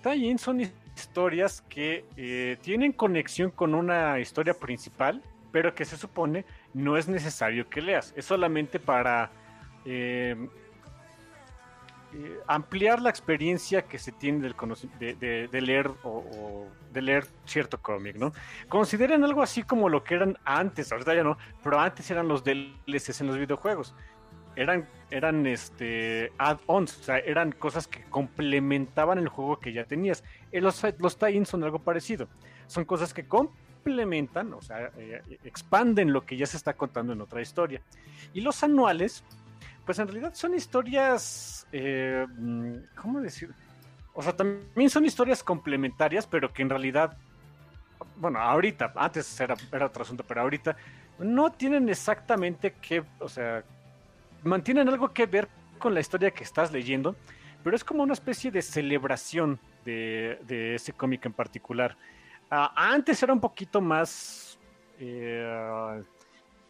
Tallín 0.00 0.38
son 0.38 0.60
historias 0.60 1.60
que 1.62 2.04
eh, 2.16 2.56
tienen 2.62 2.92
conexión 2.92 3.50
con 3.50 3.74
una 3.74 4.20
historia 4.20 4.54
principal, 4.54 5.24
pero 5.50 5.74
que 5.74 5.84
se 5.84 5.96
supone 5.96 6.44
no 6.72 6.96
es 6.96 7.08
necesario 7.08 7.68
que 7.68 7.82
leas. 7.82 8.14
Es 8.16 8.26
solamente 8.26 8.78
para 8.78 9.32
eh, 9.84 10.36
eh, 12.20 12.40
ampliar 12.48 13.00
la 13.00 13.10
experiencia 13.10 13.82
que 13.82 13.96
se 13.96 14.10
tiene 14.10 14.40
del 14.40 14.56
de, 14.98 15.60
leer 15.60 15.88
o, 16.02 16.66
de 16.92 17.00
leer 17.00 17.28
cierto 17.44 17.80
cómic, 17.80 18.16
¿no? 18.16 18.32
Consideren 18.68 19.22
algo 19.22 19.40
así 19.40 19.62
como 19.62 19.88
lo 19.88 20.02
que 20.02 20.16
eran 20.16 20.36
antes, 20.44 20.90
ahorita 20.90 21.14
ya 21.14 21.22
no, 21.22 21.38
pero 21.62 21.78
antes 21.78 22.10
eran 22.10 22.26
los 22.26 22.42
DLCs 22.42 23.20
en 23.20 23.28
los 23.28 23.38
videojuegos. 23.38 23.94
Eran, 24.56 24.88
eran 25.12 25.46
este 25.46 26.32
add-ons, 26.38 26.98
o 26.98 27.02
sea, 27.04 27.18
eran 27.18 27.52
cosas 27.52 27.86
que 27.86 28.02
complementaban 28.02 29.18
el 29.18 29.28
juego 29.28 29.60
que 29.60 29.72
ya 29.72 29.84
tenías. 29.84 30.24
Eh, 30.50 30.60
los, 30.60 30.82
los 30.98 31.18
tie-ins 31.20 31.48
son 31.48 31.62
algo 31.62 31.78
parecido. 31.78 32.26
Son 32.66 32.84
cosas 32.84 33.14
que 33.14 33.28
complementan, 33.28 34.52
o 34.54 34.60
sea, 34.60 34.90
eh, 34.96 35.22
expanden 35.44 36.12
lo 36.12 36.26
que 36.26 36.36
ya 36.36 36.46
se 36.46 36.56
está 36.56 36.74
contando 36.74 37.12
en 37.12 37.20
otra 37.20 37.40
historia. 37.40 37.80
Y 38.32 38.40
los 38.40 38.64
anuales 38.64 39.22
pues 39.88 39.98
en 40.00 40.06
realidad 40.06 40.34
son 40.34 40.52
historias, 40.52 41.66
eh, 41.72 42.26
mm, 42.28 42.74
¿cómo 42.94 43.22
decir? 43.22 43.54
O 44.12 44.22
sea, 44.22 44.36
también 44.36 44.90
son 44.90 45.06
historias 45.06 45.42
complementarias, 45.42 46.26
pero 46.26 46.52
que 46.52 46.60
en 46.60 46.68
realidad, 46.68 47.16
bueno, 48.16 48.38
ahorita, 48.38 48.92
antes 48.94 49.40
era, 49.40 49.54
era 49.72 49.86
otro 49.86 50.02
asunto, 50.02 50.24
pero 50.28 50.42
ahorita 50.42 50.76
no 51.20 51.50
tienen 51.52 51.88
exactamente 51.88 52.74
que, 52.74 53.02
o 53.18 53.30
sea, 53.30 53.64
mantienen 54.44 54.90
algo 54.90 55.10
que 55.14 55.24
ver 55.24 55.48
con 55.78 55.94
la 55.94 56.00
historia 56.00 56.32
que 56.32 56.44
estás 56.44 56.70
leyendo, 56.70 57.16
pero 57.64 57.74
es 57.74 57.82
como 57.82 58.02
una 58.02 58.12
especie 58.12 58.50
de 58.50 58.60
celebración 58.60 59.58
de, 59.86 60.38
de 60.42 60.74
ese 60.74 60.92
cómic 60.92 61.24
en 61.24 61.32
particular. 61.32 61.96
Ah, 62.50 62.74
antes 62.76 63.22
era 63.22 63.32
un 63.32 63.40
poquito 63.40 63.80
más... 63.80 64.58
Eh, 64.98 66.02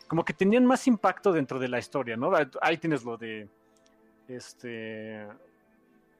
como 0.08 0.24
que 0.24 0.32
tenían 0.32 0.66
más 0.66 0.86
impacto 0.86 1.32
dentro 1.32 1.58
de 1.58 1.68
la 1.68 1.78
historia, 1.78 2.16
¿no? 2.16 2.32
Ahí 2.62 2.78
tienes 2.78 3.04
lo 3.04 3.16
de, 3.16 3.46
este, 4.26 5.26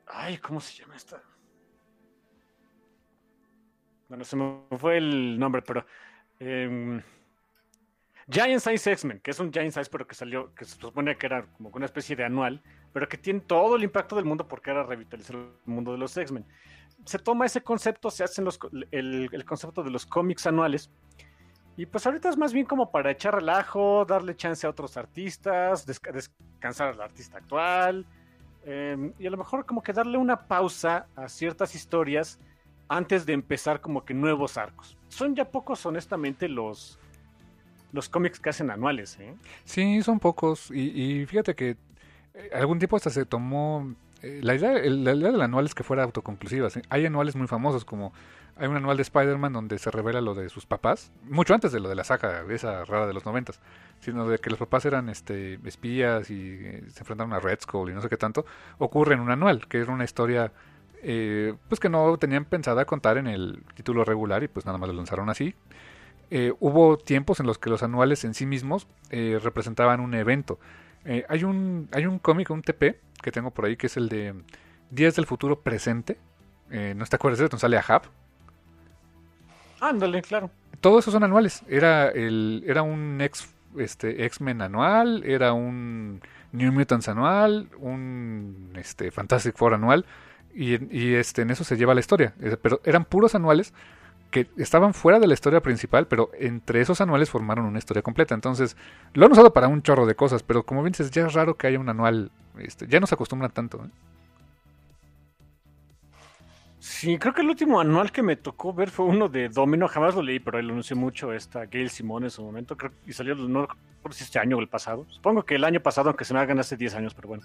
ay, 0.06 0.36
¿cómo 0.38 0.60
se 0.60 0.74
llama 0.74 0.94
esta? 0.94 1.22
Bueno, 4.08 4.24
se 4.24 4.36
me 4.36 4.60
fue 4.78 4.98
el 4.98 5.38
nombre, 5.38 5.62
pero 5.62 5.84
eh, 6.38 7.02
Giant 8.30 8.60
Size 8.60 8.92
X-Men, 8.92 9.20
que 9.20 9.30
es 9.30 9.40
un 9.40 9.50
Giant 9.50 9.72
Size, 9.72 9.90
pero 9.90 10.06
que 10.06 10.14
salió, 10.14 10.54
que 10.54 10.66
se 10.66 10.78
supone 10.78 11.16
que 11.16 11.26
era 11.26 11.46
como 11.46 11.70
una 11.70 11.86
especie 11.86 12.14
de 12.14 12.24
anual, 12.24 12.62
pero 12.92 13.08
que 13.08 13.16
tiene 13.16 13.40
todo 13.40 13.76
el 13.76 13.84
impacto 13.84 14.16
del 14.16 14.26
mundo 14.26 14.46
porque 14.46 14.70
era 14.70 14.82
revitalizar 14.82 15.36
el 15.36 15.48
mundo 15.64 15.92
de 15.92 15.98
los 15.98 16.14
X-Men. 16.14 16.44
Se 17.06 17.18
toma 17.18 17.46
ese 17.46 17.62
concepto, 17.62 18.10
se 18.10 18.24
hace 18.24 18.42
el, 18.90 19.30
el 19.32 19.44
concepto 19.46 19.82
de 19.82 19.90
los 19.90 20.04
cómics 20.04 20.46
anuales 20.46 20.90
y 21.78 21.86
pues 21.86 22.04
ahorita 22.04 22.28
es 22.28 22.36
más 22.36 22.52
bien 22.52 22.66
como 22.66 22.90
para 22.90 23.12
echar 23.12 23.36
relajo, 23.36 24.04
darle 24.04 24.34
chance 24.34 24.66
a 24.66 24.70
otros 24.70 24.96
artistas, 24.96 25.86
descansar 25.86 26.88
al 26.88 27.00
artista 27.00 27.38
actual. 27.38 28.04
Em, 28.66 29.12
y 29.16 29.28
a 29.28 29.30
lo 29.30 29.36
mejor 29.36 29.64
como 29.64 29.80
que 29.80 29.92
darle 29.92 30.18
una 30.18 30.48
pausa 30.48 31.06
a 31.14 31.28
ciertas 31.28 31.76
historias 31.76 32.40
antes 32.88 33.24
de 33.26 33.32
empezar 33.32 33.80
como 33.80 34.04
que 34.04 34.12
nuevos 34.12 34.58
arcos. 34.58 34.96
Son 35.06 35.36
ya 35.36 35.44
pocos, 35.44 35.86
honestamente, 35.86 36.48
los, 36.48 36.98
los 37.92 38.08
cómics 38.08 38.40
que 38.40 38.50
hacen 38.50 38.72
anuales. 38.72 39.16
¿eh? 39.20 39.36
Sí, 39.64 40.02
son 40.02 40.18
pocos. 40.18 40.72
Y, 40.72 41.26
fíjate 41.26 41.54
que 41.54 41.76
eh, 42.34 42.50
algún 42.54 42.80
tiempo 42.80 42.96
hasta 42.96 43.10
se 43.10 43.24
tomó... 43.24 43.94
Eh, 44.22 44.40
la, 44.42 44.56
idea, 44.56 44.72
la 44.72 45.14
idea 45.14 45.30
del 45.30 45.40
anual 45.40 45.66
es 45.66 45.76
que 45.76 45.84
fuera 45.84 46.02
autoconclusiva. 46.02 46.66
Hay 46.88 47.06
anuales 47.06 47.36
muy 47.36 47.46
famosos 47.46 47.84
como 47.84 48.12
hay 48.58 48.66
un 48.66 48.76
anual 48.76 48.96
de 48.96 49.02
Spider-Man 49.02 49.52
donde 49.52 49.78
se 49.78 49.90
revela 49.90 50.20
lo 50.20 50.34
de 50.34 50.48
sus 50.48 50.66
papás, 50.66 51.12
mucho 51.22 51.54
antes 51.54 51.70
de 51.70 51.78
lo 51.78 51.88
de 51.88 51.94
la 51.94 52.04
saga, 52.04 52.44
esa 52.50 52.84
rara 52.84 53.06
de 53.06 53.14
los 53.14 53.24
noventas, 53.24 53.60
sino 54.00 54.28
de 54.28 54.38
que 54.38 54.50
los 54.50 54.58
papás 54.58 54.84
eran 54.84 55.08
este, 55.08 55.60
espías 55.64 56.28
y 56.30 56.58
eh, 56.60 56.84
se 56.88 57.00
enfrentaron 57.00 57.32
a 57.32 57.38
Red 57.38 57.60
Skull 57.60 57.90
y 57.90 57.94
no 57.94 58.00
sé 58.00 58.08
qué 58.08 58.16
tanto, 58.16 58.44
ocurre 58.78 59.14
en 59.14 59.20
un 59.20 59.30
anual, 59.30 59.68
que 59.68 59.80
es 59.80 59.88
una 59.88 60.04
historia 60.04 60.52
eh, 61.02 61.54
pues 61.68 61.78
que 61.78 61.88
no 61.88 62.16
tenían 62.18 62.44
pensada 62.44 62.84
contar 62.84 63.16
en 63.16 63.28
el 63.28 63.62
título 63.74 64.04
regular 64.04 64.42
y 64.42 64.48
pues 64.48 64.66
nada 64.66 64.76
más 64.76 64.88
lo 64.88 64.94
lanzaron 64.94 65.30
así. 65.30 65.54
Eh, 66.30 66.52
hubo 66.58 66.98
tiempos 66.98 67.40
en 67.40 67.46
los 67.46 67.58
que 67.58 67.70
los 67.70 67.82
anuales 67.82 68.24
en 68.24 68.34
sí 68.34 68.44
mismos 68.44 68.88
representaban 69.10 70.00
un 70.00 70.14
evento. 70.14 70.58
hay 71.28 71.44
un, 71.44 71.88
hay 71.92 72.06
un 72.06 72.18
cómic, 72.18 72.50
un 72.50 72.62
TP, 72.62 73.00
que 73.22 73.32
tengo 73.32 73.52
por 73.52 73.64
ahí, 73.64 73.76
que 73.76 73.86
es 73.86 73.96
el 73.96 74.08
de 74.08 74.34
Días 74.90 75.14
del 75.14 75.26
Futuro 75.26 75.60
Presente. 75.60 76.18
¿No 76.68 77.06
te 77.06 77.16
acuerdas 77.16 77.38
de? 77.38 77.58
Sale 77.58 77.78
a 77.78 77.84
Hub 77.88 78.10
Ándale, 79.80 80.22
claro. 80.22 80.50
todo 80.80 80.98
eso 80.98 81.10
son 81.10 81.24
anuales. 81.24 81.62
Era 81.68 82.08
el 82.08 82.64
era 82.66 82.82
un 82.82 83.20
ex 83.20 83.48
este 83.76 84.24
X-Men 84.24 84.62
anual, 84.62 85.22
era 85.24 85.52
un 85.52 86.20
New 86.52 86.72
Mutants 86.72 87.08
anual, 87.08 87.68
un 87.78 88.72
este 88.76 89.10
Fantastic 89.10 89.56
Four 89.56 89.74
anual 89.74 90.06
y, 90.54 91.14
este 91.14 91.42
en 91.42 91.50
eso 91.50 91.62
se 91.62 91.76
lleva 91.76 91.94
la 91.94 92.00
historia, 92.00 92.34
pero 92.62 92.80
eran 92.84 93.04
puros 93.04 93.34
anuales 93.34 93.72
que 94.30 94.48
estaban 94.56 94.92
fuera 94.92 95.20
de 95.20 95.26
la 95.26 95.34
historia 95.34 95.60
principal, 95.60 96.06
pero 96.06 96.30
entre 96.38 96.80
esos 96.80 97.00
anuales 97.00 97.30
formaron 97.30 97.64
una 97.64 97.78
historia 97.78 98.02
completa. 98.02 98.34
Entonces, 98.34 98.76
lo 99.14 99.24
han 99.24 99.32
usado 99.32 99.52
para 99.52 99.68
un 99.68 99.82
chorro 99.82 100.04
de 100.04 100.16
cosas, 100.16 100.42
pero 100.42 100.64
como 100.64 100.82
bien 100.82 100.92
dices, 100.92 101.10
ya 101.10 101.26
es 101.26 101.32
raro 101.32 101.56
que 101.56 101.66
haya 101.66 101.78
un 101.78 101.88
anual, 101.88 102.30
este, 102.58 102.86
ya 102.88 103.00
no 103.00 103.06
se 103.06 103.14
acostumbran 103.14 103.52
tanto. 103.52 103.84
¿eh? 103.84 103.88
Sí, 106.80 107.18
creo 107.18 107.34
que 107.34 107.42
el 107.42 107.48
último 107.48 107.80
anual 107.80 108.12
que 108.12 108.22
me 108.22 108.36
tocó 108.36 108.72
ver 108.72 108.90
fue 108.90 109.06
uno 109.06 109.28
de 109.28 109.48
Domino, 109.48 109.88
jamás 109.88 110.14
lo 110.14 110.22
leí, 110.22 110.38
pero 110.38 110.58
él 110.58 110.70
anunció 110.70 110.94
mucho 110.96 111.32
esta 111.32 111.66
Gail 111.66 111.90
Simón 111.90 112.24
en 112.24 112.30
su 112.30 112.42
momento, 112.42 112.76
creo, 112.76 112.92
y 113.06 113.12
salió, 113.12 113.34
no 113.34 113.62
recuerdo 113.62 114.12
si 114.16 114.22
este 114.24 114.38
año 114.38 114.56
o 114.56 114.60
el 114.60 114.68
pasado. 114.68 115.04
Supongo 115.10 115.44
que 115.44 115.56
el 115.56 115.64
año 115.64 115.80
pasado, 115.80 116.10
aunque 116.10 116.24
se 116.24 116.34
me 116.34 116.40
hagan 116.40 116.58
hace 116.60 116.76
10 116.76 116.94
años, 116.94 117.14
pero 117.14 117.28
bueno. 117.28 117.44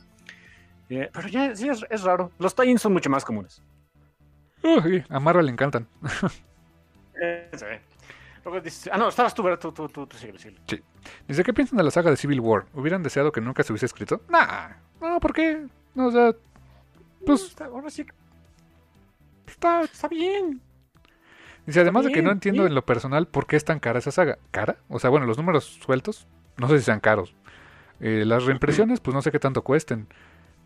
Eh, 0.89 1.09
pero 1.11 1.27
ya, 1.27 1.55
sí, 1.55 1.67
es, 1.67 1.83
es 1.89 2.03
raro. 2.03 2.31
Los 2.37 2.53
tie 2.53 2.77
son 2.77 2.93
mucho 2.93 3.09
más 3.09 3.25
comunes. 3.25 3.61
Sí, 4.61 5.03
a 5.09 5.19
Marvel 5.19 5.47
le 5.47 5.51
encantan. 5.51 5.87
Eh, 7.19 7.49
sí. 7.53 7.65
Luego 8.45 8.61
ah, 8.91 8.97
no, 8.97 9.07
estabas 9.07 9.33
tú, 9.33 9.41
¿verdad? 9.41 9.59
Tú, 9.59 9.71
tú, 9.71 9.87
tú, 9.87 10.05
tú 10.05 10.17
síguele, 10.17 10.37
síguele. 10.37 10.59
Dice, 11.27 11.43
¿qué 11.43 11.53
piensan 11.53 11.77
de 11.77 11.83
la 11.83 11.91
saga 11.91 12.11
de 12.11 12.17
Civil 12.17 12.41
War? 12.41 12.65
¿Hubieran 12.73 13.01
deseado 13.01 13.31
que 13.31 13.39
nunca 13.39 13.63
se 13.63 13.71
hubiese 13.71 13.85
escrito? 13.85 14.21
Nah, 14.29 14.69
no, 15.01 15.19
¿por 15.19 15.33
qué? 15.33 15.65
No, 15.95 16.07
o 16.07 16.11
sea, 16.11 16.35
pues 17.25 17.43
Está- 17.43 17.65
ahora 17.65 17.89
sí, 17.89 18.05
está... 19.47 19.81
está 19.81 20.07
bien. 20.07 20.61
Dice, 21.65 21.80
además 21.80 22.05
de 22.05 22.11
que 22.11 22.22
no 22.22 22.31
entiendo 22.31 22.63
bien. 22.63 22.72
en 22.72 22.75
lo 22.75 22.85
personal 22.85 23.27
por 23.27 23.47
qué 23.47 23.55
es 23.55 23.63
tan 23.63 23.80
cara 23.80 23.99
esa 23.99 24.11
saga. 24.11 24.38
¿Cara? 24.51 24.77
O 24.89 24.99
sea, 24.99 25.09
bueno, 25.09 25.25
los 25.25 25.38
números 25.38 25.65
sueltos, 25.65 26.27
no 26.57 26.67
sé 26.67 26.80
si 26.80 26.85
sean 26.85 26.99
caros. 26.99 27.35
Eh, 27.99 28.25
las 28.25 28.43
reimpresiones, 28.43 28.99
pues 28.99 29.15
no 29.15 29.22
sé 29.22 29.31
qué 29.31 29.39
tanto 29.39 29.61
cuesten. 29.61 30.07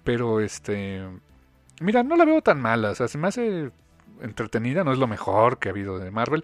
Pero, 0.03 0.39
este... 0.39 1.05
Mira, 1.81 2.01
no 2.01 2.15
la 2.15 2.25
veo 2.25 2.41
tan 2.41 2.59
mala. 2.59 2.91
O 2.91 2.95
sea, 2.95 3.07
se 3.07 3.17
me 3.17 3.27
hace 3.27 3.71
entretenida. 4.21 4.83
No 4.83 4.91
es 4.91 4.97
lo 4.97 5.07
mejor 5.07 5.59
que 5.59 5.69
ha 5.69 5.71
habido 5.71 5.99
de 5.99 6.09
Marvel. 6.09 6.43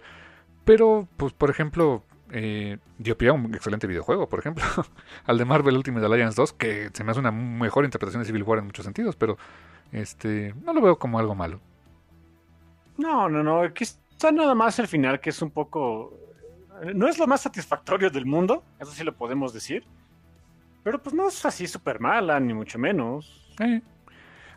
Pero, 0.64 1.08
pues, 1.16 1.32
por 1.32 1.50
ejemplo, 1.50 2.04
eh, 2.30 2.78
dio 2.98 3.18
pie 3.18 3.30
a 3.30 3.32
un 3.32 3.52
excelente 3.54 3.88
videojuego, 3.88 4.28
por 4.28 4.38
ejemplo. 4.38 4.64
Al 5.26 5.38
de 5.38 5.44
Marvel 5.44 5.76
Ultimate 5.76 6.06
Alliance 6.06 6.36
2, 6.36 6.52
que 6.52 6.90
se 6.92 7.02
me 7.02 7.10
hace 7.10 7.20
una 7.20 7.32
mejor 7.32 7.84
interpretación 7.84 8.22
de 8.22 8.26
Civil 8.26 8.44
War 8.44 8.60
en 8.60 8.66
muchos 8.66 8.84
sentidos. 8.84 9.16
Pero, 9.16 9.36
este... 9.90 10.54
No 10.62 10.72
lo 10.72 10.80
veo 10.80 10.98
como 10.98 11.18
algo 11.18 11.34
malo. 11.34 11.60
No, 12.96 13.28
no, 13.28 13.42
no. 13.42 13.72
Quizá 13.72 14.32
nada 14.32 14.54
más 14.54 14.78
el 14.78 14.88
final, 14.88 15.20
que 15.20 15.30
es 15.30 15.42
un 15.42 15.50
poco. 15.50 16.18
No 16.94 17.08
es 17.08 17.18
lo 17.18 17.26
más 17.26 17.42
satisfactorio 17.42 18.10
del 18.10 18.26
mundo, 18.26 18.64
eso 18.78 18.90
sí 18.92 19.04
lo 19.04 19.14
podemos 19.14 19.52
decir. 19.52 19.84
Pero 20.82 21.02
pues 21.02 21.14
no 21.14 21.28
es 21.28 21.44
así 21.44 21.66
súper 21.66 22.00
mala, 22.00 22.38
ni 22.40 22.52
mucho 22.52 22.78
menos. 22.78 23.54
Eh. 23.60 23.80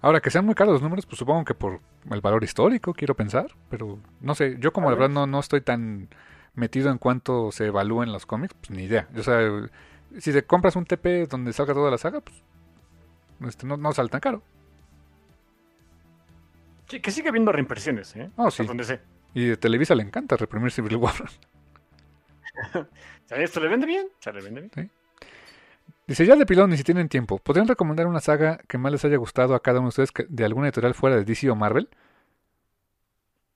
Ahora, 0.01 0.19
que 0.19 0.29
sean 0.29 0.45
muy 0.45 0.55
caros 0.55 0.73
los 0.73 0.81
números, 0.81 1.05
pues 1.05 1.17
supongo 1.17 1.45
que 1.45 1.53
por 1.53 1.79
el 2.11 2.21
valor 2.21 2.43
histórico, 2.43 2.93
quiero 2.93 3.15
pensar. 3.15 3.47
Pero 3.69 3.99
no 4.19 4.35
sé, 4.35 4.57
yo 4.59 4.73
como 4.73 4.87
Tal 4.87 4.95
la 4.95 4.99
verdad 4.99 5.13
no, 5.13 5.27
no 5.27 5.39
estoy 5.39 5.61
tan 5.61 6.09
metido 6.53 6.91
en 6.91 6.97
cuánto 6.97 7.51
se 7.51 7.67
evalúan 7.67 8.11
los 8.11 8.25
cómics, 8.25 8.55
pues 8.55 8.71
ni 8.71 8.83
idea. 8.83 9.07
O 9.17 9.23
sea, 9.23 9.39
si 10.17 10.33
te 10.33 10.43
compras 10.43 10.75
un 10.75 10.85
TP 10.85 11.27
donde 11.27 11.53
salga 11.53 11.73
toda 11.73 11.91
la 11.91 11.97
saga, 11.97 12.21
pues 12.21 12.43
este, 13.47 13.65
no, 13.65 13.77
no 13.77 13.91
sale 13.93 14.09
tan 14.09 14.19
caro. 14.19 14.41
Sí, 16.87 16.99
que 17.01 17.11
sigue 17.11 17.29
habiendo 17.29 17.51
reimpresiones, 17.51 18.15
¿eh? 18.15 18.29
Oh, 18.37 18.49
sí. 18.51 18.65
donde 18.65 18.83
sé. 18.83 19.01
Y 19.33 19.51
a 19.51 19.59
Televisa 19.59 19.93
le 19.95 20.03
encanta 20.03 20.35
reprimir 20.37 20.71
Civil 20.71 20.95
War. 20.97 21.13
¿Se 23.25 23.59
le 23.59 23.67
vende 23.67 23.85
bien? 23.85 24.07
Se 24.19 24.31
le 24.31 24.41
vende 24.41 24.61
bien. 24.73 24.91
Dice, 26.07 26.25
ya 26.25 26.35
de 26.35 26.45
pilón, 26.45 26.71
y 26.73 26.77
si 26.77 26.83
tienen 26.83 27.09
tiempo, 27.09 27.37
¿podrían 27.37 27.67
recomendar 27.67 28.07
una 28.07 28.21
saga 28.21 28.57
que 28.67 28.77
más 28.77 28.91
les 28.93 29.03
haya 29.03 29.17
gustado 29.17 29.53
a 29.55 29.61
cada 29.61 29.79
uno 29.79 29.87
de 29.87 29.89
ustedes 29.89 30.11
que- 30.13 30.25
de 30.29 30.45
alguna 30.45 30.67
editorial 30.67 30.93
fuera 30.93 31.17
de 31.17 31.25
DC 31.25 31.49
o 31.49 31.55
Marvel? 31.55 31.89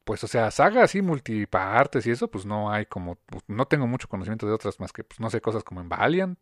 Pues, 0.03 0.23
o 0.23 0.27
sea, 0.27 0.51
saga 0.51 0.83
así, 0.83 1.01
multipartes 1.01 2.05
y 2.07 2.11
eso, 2.11 2.27
pues 2.29 2.45
no 2.45 2.71
hay 2.71 2.85
como... 2.87 3.15
pues, 3.27 3.43
no 3.47 3.65
tengo 3.65 3.87
mucho 3.87 4.09
conocimiento 4.09 4.45
de 4.47 4.53
otras 4.53 4.79
más 4.79 4.91
que, 4.91 5.03
pues 5.05 5.19
no 5.21 5.29
sé, 5.29 5.39
cosas 5.39 5.63
como 5.63 5.79
en 5.79 5.87
Valiant. 5.87 6.37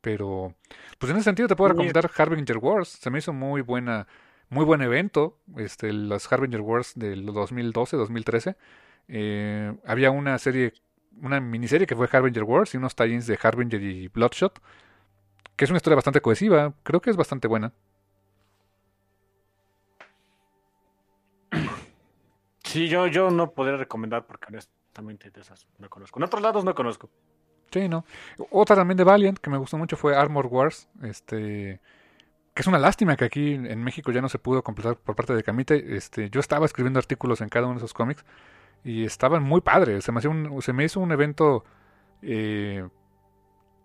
Pero, 0.00 0.54
pues 0.98 1.10
en 1.10 1.16
ese 1.18 1.24
sentido 1.24 1.46
te 1.46 1.54
puedo 1.56 1.68
recomendar 1.70 2.10
Harbinger 2.16 2.58
Wars. 2.58 2.88
Se 2.88 3.10
me 3.10 3.18
hizo 3.18 3.32
muy 3.32 3.60
buena, 3.60 4.08
muy 4.50 4.64
buen 4.64 4.82
evento, 4.82 5.38
este, 5.56 5.92
los 5.92 6.30
Harbinger 6.30 6.60
Wars 6.60 6.92
del 6.96 7.24
2012, 7.26 7.96
2013. 7.96 8.56
Eh, 9.08 9.74
había 9.86 10.10
una 10.10 10.38
serie 10.38 10.74
una 11.22 11.40
miniserie 11.40 11.86
que 11.86 11.96
fue 11.96 12.08
Harbinger 12.10 12.44
Wars 12.44 12.74
y 12.74 12.76
unos 12.76 12.94
tie-ins 12.94 13.26
de 13.26 13.38
Harbinger 13.40 13.82
y 13.82 14.08
Bloodshot, 14.08 14.60
que 15.56 15.64
es 15.64 15.70
una 15.70 15.76
historia 15.78 15.96
bastante 15.96 16.20
cohesiva, 16.20 16.72
creo 16.82 17.00
que 17.00 17.10
es 17.10 17.16
bastante 17.16 17.48
buena. 17.48 17.72
Sí, 22.64 22.88
yo, 22.88 23.06
yo 23.08 23.30
no 23.30 23.50
podría 23.50 23.76
recomendar 23.76 24.26
porque 24.26 24.46
honestamente 24.48 25.30
de 25.30 25.40
esas 25.40 25.66
no 25.78 25.90
conozco. 25.90 26.18
En 26.20 26.24
otros 26.24 26.42
lados 26.42 26.64
no 26.64 26.74
conozco. 26.74 27.10
Sí, 27.72 27.88
¿no? 27.88 28.04
Otra 28.50 28.76
también 28.76 28.96
de 28.96 29.04
Valiant 29.04 29.38
que 29.38 29.50
me 29.50 29.58
gustó 29.58 29.76
mucho 29.76 29.96
fue 29.96 30.16
Armor 30.16 30.46
Wars, 30.46 30.88
este 31.02 31.80
es 32.60 32.66
una 32.66 32.78
lástima 32.78 33.16
que 33.16 33.24
aquí 33.24 33.54
en 33.54 33.82
México 33.82 34.12
ya 34.12 34.20
no 34.20 34.28
se 34.28 34.38
pudo 34.38 34.62
completar 34.62 34.96
por 34.96 35.16
parte 35.16 35.34
de 35.34 35.42
Camite. 35.42 35.96
Este, 35.96 36.30
yo 36.30 36.40
estaba 36.40 36.66
escribiendo 36.66 36.98
artículos 36.98 37.40
en 37.40 37.48
cada 37.48 37.66
uno 37.66 37.74
de 37.74 37.78
esos 37.78 37.94
cómics 37.94 38.24
y 38.84 39.04
estaban 39.04 39.42
muy 39.42 39.60
padres. 39.62 40.04
Se 40.04 40.12
me, 40.12 40.18
hacía 40.18 40.30
un- 40.30 40.62
se 40.62 40.72
me 40.72 40.84
hizo 40.84 41.00
un 41.00 41.12
evento, 41.12 41.64
eh, 42.22 42.86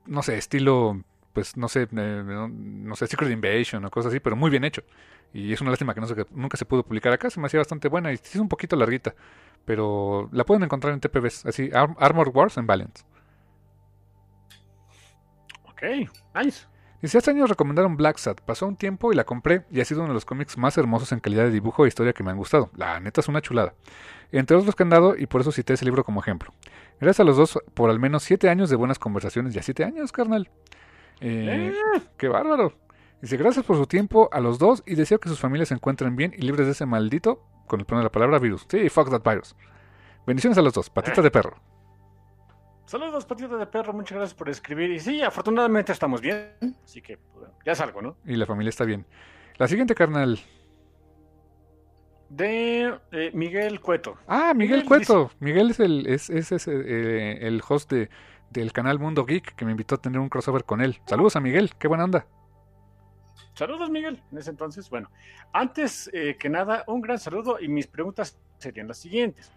no 0.06 0.22
sé, 0.24 0.38
estilo, 0.38 1.02
pues 1.34 1.58
no 1.58 1.68
sé, 1.68 1.88
eh, 1.96 2.24
no, 2.52 2.96
sé, 2.96 3.08
Secret 3.08 3.32
Invasion 3.32 3.84
o 3.86 3.92
cosas 3.92 4.12
así, 4.12 4.20
pero 4.20 4.36
muy 4.36 4.50
bien 4.50 4.64
hecho. 4.64 4.84
Y 5.34 5.52
es 5.54 5.62
una 5.62 5.72
lástima 5.72 5.94
que, 5.94 6.02
nunca 6.32 6.58
se 6.58 6.66
pudo 6.66 6.84
publicar 6.84 7.12
acá. 7.14 7.30
Se 7.30 7.40
me 7.40 7.48
hacía 7.48 7.60
bastante 7.60 7.88
buena 7.90 8.12
y 8.12 8.16
es 8.16 8.36
un 8.36 8.50
poquito 8.50 8.76
larguita, 8.76 9.16
pero 9.66 10.30
la 10.32 10.46
pueden 10.46 10.64
encontrar 10.64 10.94
en 10.94 11.00
TPBs, 11.02 11.46
así, 11.46 11.70
Ar- 11.74 11.96
Armor 12.00 12.30
Wars 12.30 12.58
en 12.58 12.68
Valiant. 12.68 13.00
Ok, 15.70 15.82
nice. 16.36 16.66
Dice, 17.06 17.20
este 17.20 17.30
año 17.30 17.46
recomendaron 17.46 17.98
Black 17.98 18.18
Sat. 18.18 18.42
Pasó 18.42 18.66
un 18.66 18.78
tiempo 18.78 19.14
y 19.14 19.16
la 19.16 19.26
compré 19.26 19.64
y 19.70 19.80
ha 19.80 19.86
sido 19.86 20.00
uno 20.00 20.08
de 20.08 20.16
los 20.16 20.26
cómics 20.26 20.58
más 20.58 20.76
hermosos 20.76 21.12
en 21.12 21.20
calidad 21.20 21.44
de 21.44 21.52
dibujo 21.52 21.86
e 21.86 21.88
historia 21.88 22.14
que 22.14 22.24
me 22.24 22.32
han 22.32 22.38
gustado. 22.38 22.72
La 22.76 23.00
neta 23.00 23.22
es 23.22 23.28
una 23.28 23.44
chulada. 23.44 23.76
Entre 24.32 24.58
otros 24.58 24.74
que 24.74 24.82
han 24.82 24.90
dado 24.90 25.16
y 25.16 25.28
por 25.28 25.42
eso 25.42 25.52
cité 25.52 25.74
ese 25.74 25.86
libro 25.86 26.04
como 26.04 26.20
ejemplo. 26.20 26.52
Gracias 27.00 27.20
a 27.20 27.24
los 27.24 27.38
dos 27.38 27.60
por 27.76 27.92
al 27.92 28.00
menos 28.00 28.24
siete 28.24 28.50
años 28.50 28.72
de 28.72 28.76
buenas 28.76 28.98
conversaciones. 28.98 29.54
Ya 29.54 29.62
siete 29.62 29.84
años, 29.84 30.12
carnal. 30.12 30.50
Eh, 31.22 31.72
Eh, 31.76 32.02
¡Qué 32.18 32.28
bárbaro! 32.28 32.74
Dice, 33.22 33.38
gracias 33.38 33.64
por 33.64 33.78
su 33.78 33.86
tiempo 33.86 34.28
a 34.32 34.40
los 34.40 34.58
dos 34.58 34.82
y 34.88 34.96
deseo 34.96 35.20
que 35.20 35.30
sus 35.30 35.40
familias 35.40 35.68
se 35.68 35.76
encuentren 35.76 36.16
bien 36.16 36.34
y 36.36 36.42
libres 36.42 36.66
de 36.66 36.72
ese 36.72 36.88
maldito, 36.88 37.44
con 37.68 37.80
el 37.80 37.86
plano 37.86 38.00
de 38.00 38.06
la 38.06 38.12
palabra, 38.12 38.40
virus. 38.40 38.66
Sí, 38.68 38.90
fuck 38.90 39.12
that 39.12 39.22
virus. 39.24 39.56
Bendiciones 40.26 40.58
a 40.58 40.64
los 40.64 40.74
dos. 40.74 40.90
Patita 40.90 41.22
de 41.22 41.30
perro. 41.30 41.56
Saludos, 42.86 43.26
patita 43.26 43.58
de 43.58 43.66
perro, 43.66 43.94
muchas 43.94 44.18
gracias 44.18 44.38
por 44.38 44.48
escribir. 44.48 44.92
Y 44.92 45.00
sí, 45.00 45.22
afortunadamente 45.22 45.92
estamos 45.92 46.22
bien, 46.22 46.52
así 46.84 47.02
que 47.02 47.18
bueno, 47.34 47.54
ya 47.66 47.72
es 47.72 47.82
algo, 47.82 48.02
¿no? 48.02 48.18
Y 48.26 48.36
la 48.36 48.46
familia 48.46 48.70
está 48.70 48.86
bien. 48.86 49.06
La 49.58 49.68
siguiente, 49.68 49.96
carnal. 49.96 50.40
De 52.30 52.94
eh, 53.12 53.32
Miguel 53.34 53.82
Cueto. 53.82 54.18
Ah, 54.28 54.54
Miguel 54.56 54.84
Miguel 54.84 54.86
Cueto. 54.86 55.32
Miguel 55.40 55.72
es 55.72 55.80
el, 55.80 56.06
es, 56.08 56.30
es, 56.30 56.52
es, 56.52 56.68
eh, 56.68 57.48
el 57.48 57.62
host 57.68 57.92
de, 57.92 58.10
del 58.52 58.72
canal 58.72 59.00
Mundo 59.00 59.26
Geek 59.26 59.56
que 59.56 59.66
me 59.66 59.72
invitó 59.72 59.96
a 59.96 59.98
tener 60.02 60.20
un 60.20 60.30
crossover 60.30 60.64
con 60.64 60.82
él. 60.82 61.00
Saludos 61.08 61.36
a 61.36 61.40
Miguel, 61.40 61.72
qué 61.80 61.88
buena 61.88 62.04
onda. 62.04 62.28
Saludos, 63.54 63.90
Miguel. 63.90 64.22
En 64.32 64.38
ese 64.38 64.50
entonces, 64.50 64.90
bueno, 64.90 65.10
antes 65.54 66.10
eh, 66.14 66.36
que 66.38 66.50
nada, 66.50 66.84
un 66.88 67.02
gran 67.02 67.18
saludo 67.18 67.58
y 67.60 67.68
mis 67.68 67.88
preguntas 67.88 68.38
serían 68.58 68.88
las 68.88 68.98
siguientes. 68.98 69.52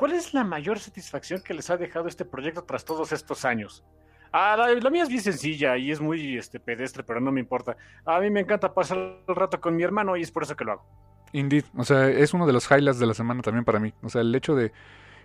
¿Cuál 0.00 0.14
es 0.14 0.32
la 0.32 0.44
mayor 0.44 0.78
satisfacción 0.78 1.42
que 1.42 1.52
les 1.52 1.68
ha 1.68 1.76
dejado 1.76 2.08
este 2.08 2.24
proyecto 2.24 2.64
tras 2.64 2.86
todos 2.86 3.12
estos 3.12 3.44
años? 3.44 3.84
Ah, 4.32 4.56
la, 4.56 4.88
mía 4.88 5.02
es 5.02 5.10
bien 5.10 5.20
sencilla 5.20 5.76
y 5.76 5.90
es 5.90 6.00
muy 6.00 6.38
este, 6.38 6.58
pedestre, 6.58 7.02
pero 7.02 7.20
no 7.20 7.30
me 7.30 7.38
importa. 7.38 7.76
A 8.06 8.18
mí 8.18 8.30
me 8.30 8.40
encanta 8.40 8.72
pasar 8.72 8.96
el 9.28 9.36
rato 9.36 9.60
con 9.60 9.76
mi 9.76 9.82
hermano 9.82 10.16
y 10.16 10.22
es 10.22 10.30
por 10.30 10.44
eso 10.44 10.56
que 10.56 10.64
lo 10.64 10.72
hago. 10.72 10.86
Indeed, 11.34 11.64
o 11.76 11.84
sea, 11.84 12.08
es 12.08 12.32
uno 12.32 12.46
de 12.46 12.54
los 12.54 12.70
highlights 12.70 12.98
de 12.98 13.04
la 13.08 13.12
semana 13.12 13.42
también 13.42 13.66
para 13.66 13.78
mí. 13.78 13.92
O 14.00 14.08
sea, 14.08 14.22
el 14.22 14.34
hecho 14.34 14.54
de, 14.54 14.72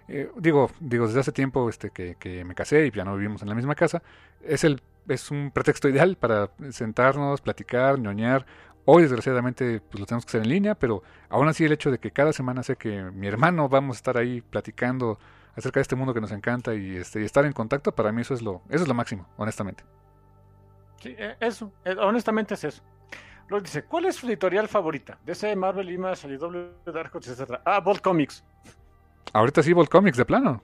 eh, 0.10 0.30
digo, 0.36 0.70
digo, 0.82 1.08
desde 1.08 1.22
hace 1.22 1.32
tiempo 1.32 1.70
este, 1.70 1.92
que, 1.92 2.18
que 2.20 2.44
me 2.44 2.54
casé 2.54 2.88
y 2.88 2.92
ya 2.92 3.06
no 3.06 3.16
vivimos 3.16 3.44
en 3.44 3.48
la 3.48 3.56
misma 3.56 3.76
casa, 3.76 4.04
es, 4.44 4.66
el, 4.66 4.82
es 5.08 5.32
un 5.32 5.52
pretexto 5.52 5.88
ideal 5.88 6.18
para 6.18 6.50
sentarnos, 6.72 7.40
platicar, 7.40 7.98
ñoñar. 7.98 8.46
Hoy, 8.88 9.02
desgraciadamente, 9.02 9.82
pues 9.82 10.00
lo 10.00 10.06
tenemos 10.06 10.26
que 10.26 10.30
hacer 10.30 10.42
en 10.44 10.50
línea, 10.50 10.76
pero 10.76 11.02
aún 11.30 11.48
así 11.48 11.66
el 11.66 11.72
hecho 11.72 11.90
de 11.90 11.98
que 11.98 12.12
cada 12.12 12.32
semana 12.34 12.62
sé 12.62 12.76
que 12.76 13.02
mi 13.12 13.26
hermano 13.26 13.68
vamos 13.68 13.98
a 13.98 13.98
estar 13.98 14.18
ahí 14.18 14.42
platicando 14.42 15.18
acerca 15.56 15.80
de 15.80 15.82
este 15.82 15.96
mundo 15.96 16.14
que 16.14 16.22
nos 16.22 16.32
encanta 16.32 16.76
y, 16.76 16.98
este, 16.98 17.22
y 17.22 17.26
estar 17.26 17.46
en 17.46 17.54
contacto, 17.54 17.96
para 17.96 18.12
mí 18.12 18.22
eso 18.22 18.36
es 18.36 18.44
lo, 18.44 18.62
eso 18.70 18.84
es 18.84 18.88
lo 18.88 18.94
máximo, 18.94 19.28
honestamente. 19.38 19.84
Sí, 21.02 21.16
eh, 21.18 21.36
eso, 21.40 21.72
eh, 21.84 21.96
honestamente 22.00 22.54
es 22.54 22.64
eso. 22.64 22.84
Luego 23.48 23.64
dice, 23.64 23.84
¿cuál 23.86 24.06
es 24.06 24.16
su 24.16 24.28
editorial 24.28 24.68
favorita? 24.68 25.18
DC, 25.26 25.56
Marvel, 25.56 25.90
Image, 25.90 26.28
IDW, 26.28 26.92
Dark 26.92 27.12
Horse, 27.14 27.32
etcétera. 27.32 27.62
Ah, 27.66 27.80
Bolt 27.80 28.02
Comics. 28.02 28.44
Ahorita 29.34 29.64
sí, 29.64 29.74
Bolt 29.74 29.90
Comics, 29.90 30.18
de 30.18 30.26
plano. 30.26 30.62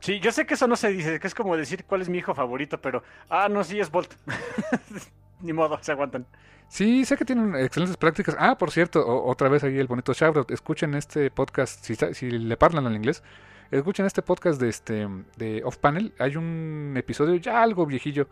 Sí, 0.00 0.20
yo 0.20 0.30
sé 0.30 0.46
que 0.46 0.54
eso 0.54 0.68
no 0.68 0.76
se 0.76 0.88
dice, 0.88 1.18
que 1.18 1.26
es 1.26 1.34
como 1.34 1.56
decir 1.56 1.84
cuál 1.84 2.02
es 2.02 2.08
mi 2.08 2.18
hijo 2.18 2.34
favorito, 2.34 2.80
pero. 2.80 3.02
Ah, 3.28 3.48
no, 3.48 3.64
sí, 3.64 3.80
es 3.80 3.90
Bolt. 3.90 4.14
Ni 5.40 5.52
modo, 5.52 5.78
se 5.80 5.92
aguantan. 5.92 6.26
Sí, 6.68 7.04
sé 7.04 7.16
que 7.16 7.24
tienen 7.24 7.54
excelentes 7.54 7.96
prácticas. 7.96 8.36
Ah, 8.38 8.58
por 8.58 8.70
cierto, 8.70 9.06
otra 9.24 9.48
vez 9.48 9.62
ahí 9.64 9.78
el 9.78 9.86
bonito 9.86 10.12
shoutout. 10.12 10.50
Escuchen 10.50 10.94
este 10.94 11.30
podcast, 11.30 11.84
si, 11.84 11.94
si 11.94 12.30
le 12.30 12.56
parlan 12.56 12.86
al 12.86 12.96
inglés, 12.96 13.22
escuchen 13.70 14.06
este 14.06 14.22
podcast 14.22 14.60
de 14.60 14.68
este 14.68 15.08
de 15.36 15.62
Off 15.64 15.78
Panel. 15.78 16.12
Hay 16.18 16.36
un 16.36 16.94
episodio 16.96 17.36
ya 17.36 17.62
algo 17.62 17.86
viejillo 17.86 18.28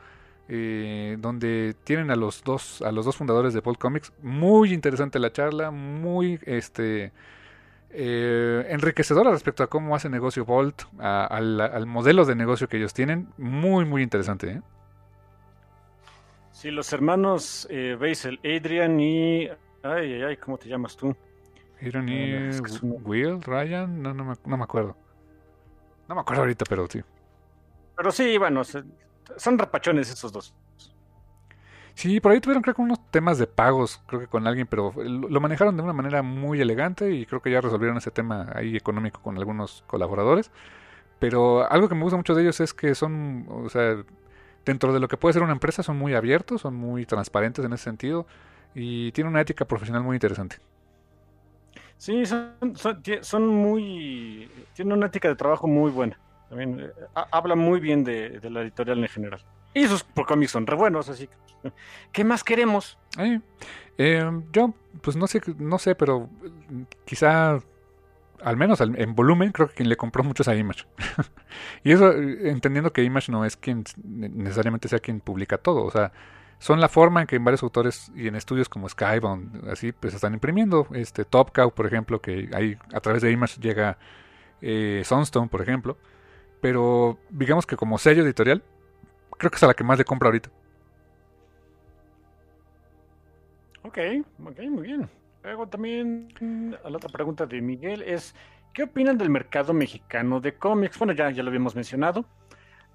eh, 0.49 1.17
donde 1.21 1.75
tienen 1.85 2.11
a 2.11 2.17
los 2.17 2.45
dos 2.45 2.83
a 2.83 2.93
los 2.93 3.07
dos 3.07 3.17
fundadores 3.17 3.55
de 3.55 3.61
Bolt 3.61 3.79
Comics. 3.79 4.13
Muy 4.23 4.73
interesante 4.73 5.19
la 5.19 5.33
charla, 5.33 5.71
muy 5.71 6.41
este 6.45 7.13
eh, 7.91 8.67
enriquecedora 8.69 9.31
respecto 9.31 9.63
a 9.63 9.69
cómo 9.69 9.95
hace 9.95 10.09
negocio 10.09 10.45
Bolt, 10.45 10.83
al, 10.99 11.87
modelo 11.87 12.25
de 12.25 12.35
negocio 12.35 12.69
que 12.69 12.77
ellos 12.79 12.93
tienen. 12.93 13.29
Muy, 13.39 13.85
muy 13.85 14.03
interesante. 14.03 14.51
¿eh? 14.51 14.63
Sí, 16.55 16.71
los 16.71 16.93
hermanos 16.93 17.67
eh, 17.69 17.97
Basil, 18.01 18.39
Adrian 18.45 18.99
y... 19.01 19.49
Ay, 19.83 20.15
ay, 20.15 20.23
ay, 20.23 20.37
¿cómo 20.37 20.57
te 20.57 20.69
llamas 20.69 20.97
tú? 20.97 21.15
Adrian 21.83 22.09
y 22.09 22.61
Will, 22.81 23.43
Ryan, 23.43 24.01
no, 24.01 24.15
no, 24.15 24.25
me, 24.25 24.35
no 24.47 24.57
me 24.57 24.63
acuerdo. 24.63 24.97
No 26.09 26.15
me 26.15 26.21
acuerdo 26.21 26.43
ahorita, 26.43 26.65
pero 26.69 26.87
sí. 26.87 27.03
Pero 27.97 28.13
sí, 28.13 28.39
bueno, 28.39 28.63
son 28.65 29.59
rapachones 29.59 30.09
esos 30.09 30.33
dos. 30.33 30.55
Sí, 31.95 32.21
por 32.21 32.31
ahí 32.31 32.41
tuvieron 32.41 32.63
creo 32.63 32.75
que 32.75 32.83
unos 32.83 33.11
temas 33.11 33.39
de 33.39 33.49
pagos, 33.49 34.01
creo 34.07 34.21
que 34.21 34.29
con 34.29 34.47
alguien, 34.47 34.69
pero 34.69 34.93
lo 34.97 35.41
manejaron 35.41 35.77
de 35.77 35.83
una 35.83 35.93
manera 35.93 36.23
muy 36.23 36.61
elegante 36.61 37.11
y 37.11 37.27
creo 37.27 37.43
que 37.43 37.51
ya 37.51 37.61
resolvieron 37.61 37.97
ese 37.97 38.13
tema 38.13 38.47
ahí 38.55 38.77
económico 38.77 39.21
con 39.21 39.37
algunos 39.39 39.83
colaboradores. 39.89 40.53
Pero 41.19 41.69
algo 41.71 41.89
que 41.89 41.97
me 41.97 42.03
gusta 42.03 42.17
mucho 42.17 42.35
de 42.37 42.43
ellos 42.43 42.61
es 42.61 42.73
que 42.75 42.95
son, 42.95 43.47
o 43.49 43.69
sea, 43.69 44.05
dentro 44.65 44.93
de 44.93 45.01
lo 45.01 45.09
que 45.09 45.17
puede 45.17 45.33
ser 45.33 45.43
una 45.43 45.53
empresa 45.53 45.83
son 45.83 45.97
muy 45.97 46.15
abiertos, 46.15 46.63
son 46.63 46.75
muy 46.75 47.07
transparentes 47.07 47.65
en 47.65 47.73
ese 47.73 47.85
sentido 47.85 48.27
y 48.75 49.13
tienen 49.13 49.33
una 49.33 49.41
ética 49.41 49.65
profesional 49.65 50.03
muy 50.03 50.17
interesante. 50.17 50.57
Sí, 51.97 52.27
son, 52.27 52.53
son, 53.23 53.47
muy, 53.47 54.51
tienen 54.75 54.97
una 54.97 55.07
ética 55.07 55.29
de 55.29 55.37
trabajo 55.37 55.67
muy 55.67 55.91
buena. 55.91 56.19
También 56.49 56.81
eh, 56.81 56.91
habla 57.31 57.55
muy 57.55 57.81
bien 57.81 58.05
de 58.05 58.41
la 58.51 58.63
editorial 58.63 58.99
en 58.99 59.09
general. 59.09 59.41
Y 59.75 59.87
sus 59.89 60.05
cómics 60.05 60.53
son 60.53 60.67
re 60.67 60.77
buenos, 60.77 61.09
así 61.09 61.27
que. 61.27 61.35
¿Qué 62.13 62.25
más 62.25 62.45
queremos? 62.45 62.97
Eh, 63.99 64.31
yo, 64.53 64.73
pues 65.03 65.17
no 65.17 65.27
sé, 65.27 65.41
no 65.59 65.79
sé, 65.79 65.95
pero 65.97 66.31
quizá, 67.05 67.59
al 68.45 68.57
menos 68.57 68.81
en 68.81 69.15
volumen, 69.15 69.53
creo 69.53 69.69
que 69.69 69.75
quien 69.75 69.89
le 69.89 69.97
compró 69.97 70.23
mucho 70.23 70.43
es 70.43 70.49
a 70.49 70.55
Image. 70.55 70.85
y 71.85 71.93
eso, 71.93 72.13
entendiendo 72.13 72.93
que 72.93 73.03
Image 73.03 73.33
no 73.33 73.45
es 73.45 73.57
quien 73.57 73.85
necesariamente 74.05 74.89
sea 74.89 74.99
quien 74.99 75.21
publica 75.21 75.59
todo, 75.59 75.85
o 75.85 75.91
sea, 75.91 76.13
son 76.59 76.81
la 76.81 76.89
forma 76.89 77.21
en 77.21 77.27
que 77.27 77.39
varios 77.39 77.63
autores 77.63 78.11
y 78.15 78.29
en 78.29 78.37
estudios 78.37 78.69
como 78.69 78.89
Skybound, 78.89 79.69
así, 79.69 79.93
pues 79.93 80.15
están 80.15 80.35
imprimiendo. 80.35 80.87
Este 80.93 81.25
Top 81.25 81.53
Cow, 81.53 81.71
por 81.73 81.87
ejemplo, 81.87 82.21
que 82.21 82.49
ahí 82.55 82.77
a 82.93 83.01
través 83.01 83.23
de 83.23 83.31
Image 83.33 83.61
llega 83.61 83.99
eh, 84.63 85.03
Sunstone, 85.05 85.49
por 85.49 85.61
ejemplo. 85.61 85.99
Pero 86.63 87.19
digamos 87.29 87.67
que 87.67 87.77
como 87.77 87.99
sello 87.99 88.23
editorial, 88.23 88.63
creo 89.37 89.51
que 89.51 89.57
es 89.57 89.63
a 89.63 89.67
la 89.67 89.75
que 89.75 89.85
más 89.85 89.99
le 89.99 90.07
compra 90.07 90.29
ahorita. 90.29 90.49
Ok, 93.83 93.99
ok, 94.47 94.61
muy 94.71 94.83
bien. 94.85 95.11
Luego 95.45 95.69
también 95.69 96.29
la 96.83 96.97
otra 96.97 97.11
pregunta 97.11 97.45
de 97.45 97.61
Miguel 97.61 98.01
es, 98.03 98.35
¿qué 98.73 98.85
opinan 98.85 99.19
del 99.19 99.29
mercado 99.29 99.75
mexicano 99.75 100.41
de 100.41 100.55
cómics? 100.55 100.99
Bueno, 100.99 101.13
ya, 101.13 101.31
ya 101.31 101.43
lo 101.43 101.51
habíamos 101.51 101.77
mencionado. 101.77 102.25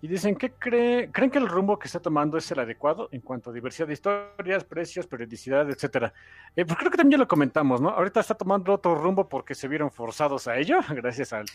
Y 0.02 0.08
dicen, 0.08 0.36
¿qué 0.36 0.52
cree, 0.54 1.12
creen 1.12 1.30
que 1.30 1.38
el 1.38 1.48
rumbo 1.48 1.78
que 1.78 1.88
está 1.88 2.00
tomando 2.00 2.38
es 2.38 2.50
el 2.52 2.60
adecuado 2.60 3.10
en 3.12 3.22
cuanto 3.22 3.52
a 3.52 3.54
diversidad 3.54 3.88
de 3.88 3.94
historias, 3.94 4.64
precios, 4.64 5.06
periodicidad, 5.06 5.70
etcétera? 5.70 6.12
Eh, 6.56 6.66
pues 6.66 6.80
creo 6.80 6.90
que 6.90 6.98
también 6.98 7.18
ya 7.20 7.24
lo 7.24 7.28
comentamos, 7.28 7.82
¿no? 7.82 7.90
Ahorita 7.90 8.22
está 8.22 8.34
tomando 8.34 8.74
otro 8.74 8.96
rumbo 8.96 9.30
porque 9.30 9.54
se 9.54 9.68
vieron 9.68 9.92
forzados 9.92 10.48
a 10.48 10.58
ello, 10.58 10.80
gracias 10.90 11.34
al 11.34 11.46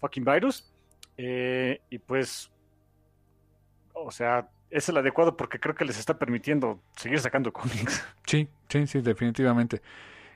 fucking 0.00 0.24
virus. 0.24 0.72
Eh, 1.16 1.80
y 1.90 1.98
pues 1.98 2.52
o 3.94 4.10
sea, 4.10 4.48
es 4.70 4.88
el 4.88 4.96
adecuado 4.98 5.36
porque 5.36 5.58
creo 5.58 5.74
que 5.74 5.84
les 5.84 5.98
está 5.98 6.18
permitiendo 6.18 6.80
seguir 6.96 7.20
sacando 7.20 7.52
cómics. 7.52 8.04
Sí, 8.26 8.48
sí, 8.68 8.86
sí, 8.86 9.00
definitivamente. 9.00 9.80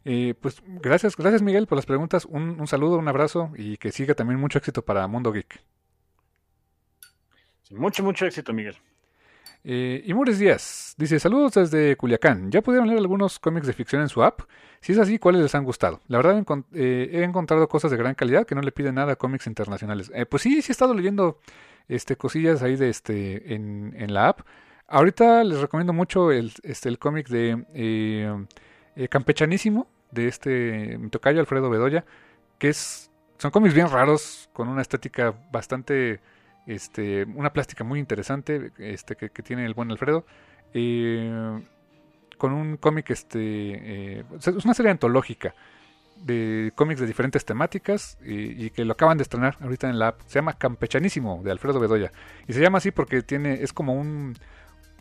Eh, 0.05 0.35
pues 0.41 0.63
gracias, 0.67 1.17
gracias 1.17 1.43
Miguel 1.43 1.67
por 1.67 1.77
las 1.77 1.87
preguntas. 1.87 2.25
Un, 2.25 2.67
saludo, 2.67 2.99
un 2.99 3.09
abrazo 3.09 3.53
y 3.57 3.77
que 3.77 3.93
siga 3.93 4.15
también 4.15 4.41
mucho 4.41 4.59
éxito 4.59 4.83
para 4.83 5.07
Mundo 5.07 5.33
Geek. 5.33 5.61
mucho, 7.71 8.03
mucho 8.03 8.27
éxito, 8.27 8.53
Miguel. 8.53 8.77
Eh, 9.65 10.03
y 10.05 10.15
Mures 10.15 10.39
Díaz 10.39 10.95
dice: 10.97 11.19
Saludos 11.19 11.55
desde 11.55 11.97
Culiacán. 11.97 12.51
¿Ya 12.51 12.63
pudieron 12.63 12.89
leer 12.89 13.01
algunos 13.01 13.39
cómics 13.39 13.67
de 13.67 13.73
ficción 13.73 14.03
en 14.03 14.09
su 14.09 14.23
app? 14.23 14.43
Si 14.81 14.93
es 14.93 14.99
así, 14.99 15.19
¿cuáles 15.19 15.43
les 15.43 15.55
han 15.55 15.65
gustado? 15.65 16.01
La 16.07 16.19
verdad, 16.19 16.43
eh, 16.73 17.11
he 17.13 17.23
encontrado 17.25 17.69
cosas 17.69 17.91
de 17.91 17.97
gran 17.97 18.15
calidad 18.15 18.47
que 18.47 18.55
no 18.55 18.63
le 18.63 18.73
piden 18.73 18.95
nada 18.95 19.13
a 19.13 19.17
cómics 19.17 19.47
internacionales. 19.47 20.11
Eh, 20.15 20.27
pues 20.27 20.43
sí, 20.43 20.63
sí 20.63 20.71
he 20.71 20.73
estado 20.73 20.95
leyendo 20.95 21.41
este, 21.89 22.17
cosillas 22.17 22.63
ahí 22.63 22.77
de 22.77 22.89
este, 22.89 23.55
en, 23.55 23.95
en 23.97 24.15
la 24.15 24.29
app. 24.29 24.41
Ahorita 24.87 25.45
les 25.45 25.59
recomiendo 25.61 25.93
mucho 25.93 26.31
el, 26.31 26.53
este, 26.63 26.89
el 26.89 26.99
cómic 26.99 27.29
de 27.29 28.47
eh, 28.99 29.05
eh, 29.05 29.09
Campechanísimo, 29.09 29.89
de 30.11 30.29
este 30.29 30.99
mi 30.99 31.09
tocayo 31.11 31.41
Alfredo 31.41 31.71
Bedoya, 31.71 32.05
que 32.59 32.69
es, 32.69 33.11
son 33.39 33.51
cómics 33.51 33.75
bien 33.75 33.89
raros, 33.89 34.51
con 34.53 34.69
una 34.69 34.83
estética 34.83 35.35
bastante, 35.53 36.21
este, 36.67 37.25
una 37.25 37.53
plástica 37.53 37.85
muy 37.85 38.01
interesante 38.01 38.73
este, 38.79 39.17
que, 39.17 39.29
tiene 39.43 39.65
el 39.65 39.75
buen 39.75 39.91
Alfredo. 39.91 40.27
Eh, 40.75 41.61
con 42.37 42.53
un 42.53 42.77
cómic, 42.77 43.11
este, 43.11 44.21
es 44.21 44.65
una 44.65 44.75
serie 44.75 44.93
antológica 44.93 45.55
de 46.25 46.73
cómics 46.75 47.01
de 47.01 47.07
diferentes 47.07 47.45
temáticas 47.45 48.19
y, 48.25 48.71
que 48.71 48.85
lo 48.85 48.93
acaban 48.93 49.19
de 49.19 49.23
estrenar 49.23 49.57
ahorita 49.61 49.89
en 49.89 49.99
la 49.99 50.09
app. 50.09 50.21
Se 50.27 50.39
llama 50.39 50.55
Campechanísimo 50.55 51.43
de 51.43 51.51
Alfredo 51.51 51.81
Bedoya 51.81 52.13
y 52.47 52.53
se 52.53 52.61
llama 52.61 52.79
así 52.79 52.91
porque 52.91 53.23
tiene 53.23 53.63
es 53.63 53.73
como 53.73 53.95
un 53.95 54.35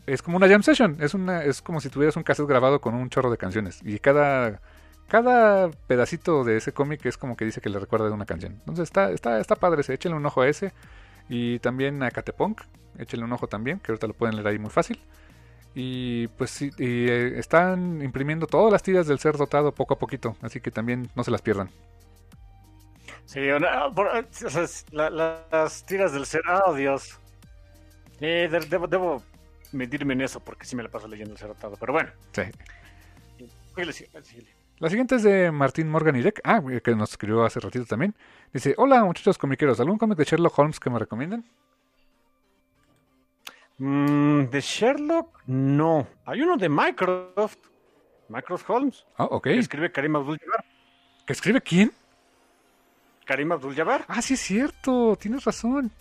es 0.07 0.21
como 0.21 0.37
una 0.37 0.47
jam 0.47 0.63
session, 0.63 0.97
es 1.01 1.13
una 1.13 1.43
es 1.43 1.61
como 1.61 1.81
si 1.81 1.89
tuvieras 1.89 2.15
un 2.15 2.23
cassette 2.23 2.47
grabado 2.47 2.81
con 2.81 2.95
un 2.95 3.09
chorro 3.09 3.29
de 3.29 3.37
canciones 3.37 3.81
y 3.83 3.99
cada 3.99 4.61
cada 5.07 5.69
pedacito 5.87 6.43
de 6.43 6.57
ese 6.57 6.73
cómic 6.73 7.05
es 7.05 7.17
como 7.17 7.37
que 7.37 7.45
dice 7.45 7.61
que 7.61 7.69
le 7.69 7.79
recuerda 7.79 8.07
de 8.07 8.13
una 8.13 8.25
canción. 8.25 8.53
Entonces 8.53 8.83
está 8.83 9.11
está 9.11 9.39
está 9.39 9.55
padre, 9.55 9.83
se 9.83 9.93
échenle 9.93 10.17
un 10.17 10.25
ojo 10.25 10.41
a 10.41 10.47
ese 10.47 10.73
y 11.29 11.59
también 11.59 12.01
a 12.03 12.11
Catepunk, 12.11 12.61
échenle 12.97 13.25
un 13.25 13.33
ojo 13.33 13.47
también, 13.47 13.79
que 13.79 13.91
ahorita 13.91 14.07
lo 14.07 14.13
pueden 14.13 14.35
leer 14.35 14.47
ahí 14.47 14.59
muy 14.59 14.69
fácil. 14.69 14.99
Y 15.75 16.27
pues 16.29 16.49
sí, 16.49 16.71
eh, 16.79 17.33
están 17.37 18.01
imprimiendo 18.01 18.47
todas 18.47 18.71
las 18.71 18.81
tiras 18.81 19.07
del 19.07 19.19
ser 19.19 19.37
dotado 19.37 19.71
poco 19.73 19.93
a 19.93 19.99
poquito, 19.99 20.35
así 20.41 20.59
que 20.59 20.71
también 20.71 21.09
no 21.15 21.23
se 21.23 21.31
las 21.31 21.41
pierdan. 21.41 21.69
Sí, 23.25 23.41
las 24.91 25.85
tiras 25.85 26.13
del 26.13 26.25
ser, 26.25 26.41
oh 26.65 26.73
Dios. 26.73 27.19
debo, 28.19 29.21
medirme 29.71 30.13
en 30.13 30.21
eso 30.21 30.39
porque 30.39 30.65
sí 30.65 30.75
me 30.75 30.83
la 30.83 30.89
paso 30.89 31.07
leyendo 31.07 31.33
el 31.33 31.37
ser 31.37 31.49
dotado, 31.49 31.75
pero 31.79 31.93
bueno. 31.93 32.09
Sí. 32.31 32.43
La 34.79 34.89
siguiente 34.89 35.15
es 35.15 35.23
de 35.23 35.51
Martín 35.51 35.89
Morgan 35.89 36.21
Deck, 36.21 36.41
ah, 36.43 36.61
que 36.83 36.95
nos 36.95 37.11
escribió 37.11 37.43
hace 37.43 37.59
ratito 37.59 37.85
también. 37.85 38.15
Dice, 38.53 38.73
hola 38.77 39.03
muchachos 39.03 39.37
comiqueros, 39.37 39.79
¿algún 39.79 39.97
cómic 39.97 40.17
de 40.17 40.23
Sherlock 40.23 40.57
Holmes 40.57 40.79
que 40.79 40.89
me 40.89 40.99
recomienden? 40.99 41.45
Mm, 43.77 44.45
de 44.49 44.61
Sherlock, 44.61 45.43
no. 45.45 46.07
Hay 46.25 46.41
uno 46.41 46.57
de 46.57 46.69
Microsoft. 46.69 47.57
Microsoft 48.29 48.69
Holmes. 48.69 49.05
Ah, 49.17 49.25
ok. 49.25 49.43
Que 49.43 49.59
escribe 49.59 49.91
Karim 49.91 50.15
Abdul-Jabbar. 50.15 50.65
¿Que 51.25 51.33
escribe 51.33 51.61
quién? 51.61 51.91
Karim 53.25 53.51
Abdul-Jabbar. 53.51 54.05
Ah, 54.07 54.21
sí 54.21 54.33
es 54.33 54.39
cierto. 54.39 55.15
Tienes 55.17 55.43
razón. 55.43 55.91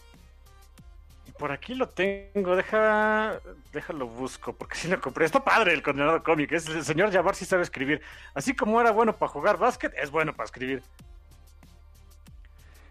Por 1.38 1.52
aquí 1.52 1.74
lo 1.74 1.88
tengo. 1.88 2.56
Deja, 2.56 3.40
déjalo 3.72 4.06
busco. 4.06 4.54
Porque 4.54 4.76
si 4.76 4.88
lo 4.88 5.00
compré. 5.00 5.26
Está 5.26 5.44
padre 5.44 5.72
el 5.72 5.82
condenado 5.82 6.22
cómic. 6.22 6.52
Es, 6.52 6.68
el 6.68 6.84
señor 6.84 7.12
Jabbar 7.12 7.34
sí 7.34 7.44
sabe 7.44 7.62
escribir. 7.62 8.00
Así 8.34 8.54
como 8.54 8.80
era 8.80 8.90
bueno 8.90 9.16
para 9.16 9.30
jugar 9.30 9.58
básquet, 9.58 9.92
es 9.96 10.10
bueno 10.10 10.34
para 10.34 10.46
escribir. 10.46 10.82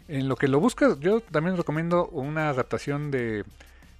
En 0.07 0.27
lo 0.27 0.35
que 0.35 0.47
lo 0.47 0.59
buscas, 0.59 0.99
yo 0.99 1.21
también 1.21 1.57
recomiendo 1.57 2.07
una 2.07 2.49
adaptación 2.49 3.09
de 3.09 3.43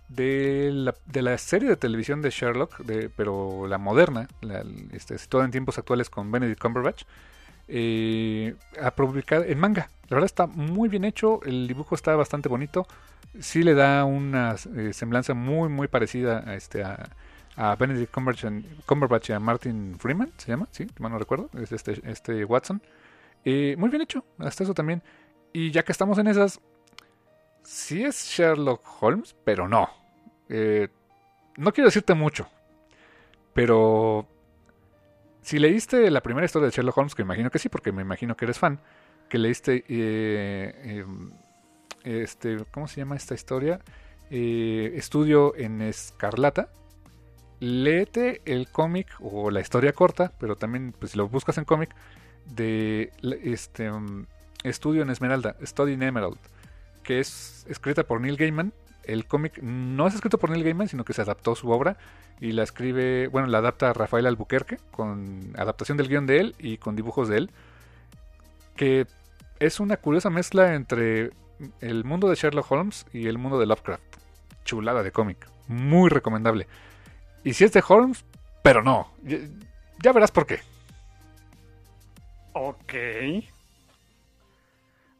de 0.08 0.70
la, 0.72 0.96
de 1.06 1.22
la 1.22 1.38
serie 1.38 1.70
de 1.70 1.76
televisión 1.76 2.22
de 2.22 2.30
Sherlock, 2.30 2.78
de, 2.80 3.10
pero 3.10 3.68
la 3.68 3.78
moderna, 3.78 4.28
la, 4.42 4.64
este, 4.94 5.18
situada 5.18 5.46
en 5.46 5.52
tiempos 5.52 5.78
actuales 5.78 6.10
con 6.10 6.32
Benedict 6.32 6.62
Cumberbatch, 6.62 7.04
eh, 7.68 8.56
a 8.82 8.92
publicar 8.92 9.46
en 9.48 9.60
manga. 9.60 9.90
La 10.10 10.16
verdad 10.16 10.26
está 10.26 10.48
muy 10.48 10.90
bien 10.90 11.04
hecho, 11.04 11.42
el 11.44 11.68
dibujo 11.68 11.96
está 11.96 12.16
bastante 12.16 12.50
bonito, 12.50 12.88
sí 13.40 13.64
le 13.64 13.74
da 13.74 14.06
una 14.06 14.56
eh, 14.76 14.94
semblanza 14.94 15.34
muy 15.34 15.70
muy 15.70 15.88
parecida 15.88 16.44
a 16.46 16.56
este 16.56 16.84
a, 16.84 17.10
Benedict 17.80 18.14
Cumberbatch, 18.86 19.30
y 19.30 19.34
a 19.34 19.40
Martin 19.40 19.98
Freeman, 19.98 20.30
se 20.36 20.50
llama, 20.50 20.68
sí, 20.72 20.88
mal 21.00 21.14
no 21.14 21.18
recuerdo, 21.18 21.50
es 21.58 21.72
este, 21.72 22.02
este 22.04 22.44
Watson. 22.44 22.82
Eh, 23.46 23.76
muy 23.78 23.90
bien 23.90 24.02
hecho, 24.02 24.26
hasta 24.40 24.66
eso 24.66 24.74
también. 24.74 25.02
Y 25.54 25.72
ya 25.72 25.84
que 25.84 25.94
estamos 25.94 26.18
en 26.18 26.28
esas, 26.28 26.60
sí 27.64 28.04
es 28.04 28.26
Sherlock 28.26 28.82
Holmes, 29.02 29.38
pero 29.46 29.70
no. 29.70 29.90
Eh, 30.50 30.90
no 31.56 31.72
quiero 31.72 31.88
decirte 31.88 32.14
mucho, 32.14 32.48
pero 33.54 34.28
si 35.46 35.60
leíste 35.60 36.10
la 36.10 36.24
primera 36.24 36.44
historia 36.44 36.66
de 36.66 36.72
Sherlock 36.72 36.98
Holmes, 36.98 37.14
que 37.14 37.22
imagino 37.22 37.52
que 37.52 37.60
sí, 37.60 37.70
porque 37.70 37.92
me 37.92 38.02
imagino 38.02 38.36
que 38.36 38.46
eres 38.46 38.58
fan, 38.58 38.80
que 39.30 39.38
leíste, 39.38 39.86
eh, 39.88 40.74
em, 40.84 41.34
este, 42.04 42.58
¿cómo 42.72 42.88
se 42.88 43.02
llama 43.02 43.16
esta 43.16 43.36
historia? 43.36 43.80
Eh, 44.32 44.94
estudio 44.96 45.56
en 45.56 45.84
Escarlata. 45.84 46.70
Léete 47.60 48.42
el 48.46 48.70
cómic 48.70 49.08
o 49.22 49.52
la 49.52 49.62
historia 49.62 49.94
corta, 49.94 50.32
pero 50.40 50.56
también, 50.56 50.96
pues 50.98 51.12
si 51.12 51.18
lo 51.20 51.30
buscas 51.30 51.60
en 51.60 51.66
cómic, 51.66 51.96
de 52.48 53.12
este 53.44 53.92
um, 53.92 54.26
Estudio 54.64 55.04
en 55.04 55.12
Esmeralda, 55.12 55.58
Study 55.64 55.94
in 55.94 56.02
Emerald, 56.02 56.40
que 57.04 57.20
es 57.20 57.68
escrita 57.70 58.04
por 58.04 58.20
Neil 58.20 58.36
Gaiman. 58.36 58.74
El 59.08 59.26
cómic 59.26 59.60
no 59.62 60.08
es 60.08 60.16
escrito 60.16 60.38
por 60.38 60.50
Neil 60.50 60.64
Gaiman, 60.64 60.88
sino 60.88 61.06
que 61.06 61.14
se 61.14 61.22
adaptó 61.22 61.56
su 61.56 61.70
obra 61.70 61.98
y 62.40 62.52
la 62.52 62.64
escribe, 62.64 63.28
bueno, 63.28 63.48
la 63.48 63.60
adapta 63.60 63.94
Rafael 63.94 64.26
Albuquerque 64.26 64.78
con 64.92 65.54
adaptación 65.58 65.98
del 65.98 66.08
guion 66.08 66.26
de 66.26 66.40
él 66.40 66.56
y 66.60 66.78
con 66.78 66.96
dibujos 66.96 67.28
de 67.28 67.38
él, 67.38 67.52
que 68.76 69.08
es 69.60 69.80
una 69.80 69.98
curiosa 69.98 70.30
mezcla 70.30 70.74
entre 70.74 71.32
el 71.82 72.04
mundo 72.04 72.30
de 72.30 72.36
Sherlock 72.36 72.72
Holmes 72.72 73.06
y 73.14 73.28
el 73.28 73.38
mundo 73.38 73.60
de 73.60 73.66
Lovecraft. 73.66 74.04
Chulada 74.66 75.04
de 75.04 75.12
cómic, 75.12 75.48
muy 75.68 76.10
recomendable. 76.10 76.68
Y 77.44 77.54
si 77.54 77.64
es 77.64 77.72
de 77.72 77.84
Holmes, 77.88 78.26
pero 78.64 78.82
no, 78.82 79.12
ya 80.02 80.12
verás 80.12 80.32
por 80.32 80.46
qué. 80.46 80.60
Ok. 82.54 82.94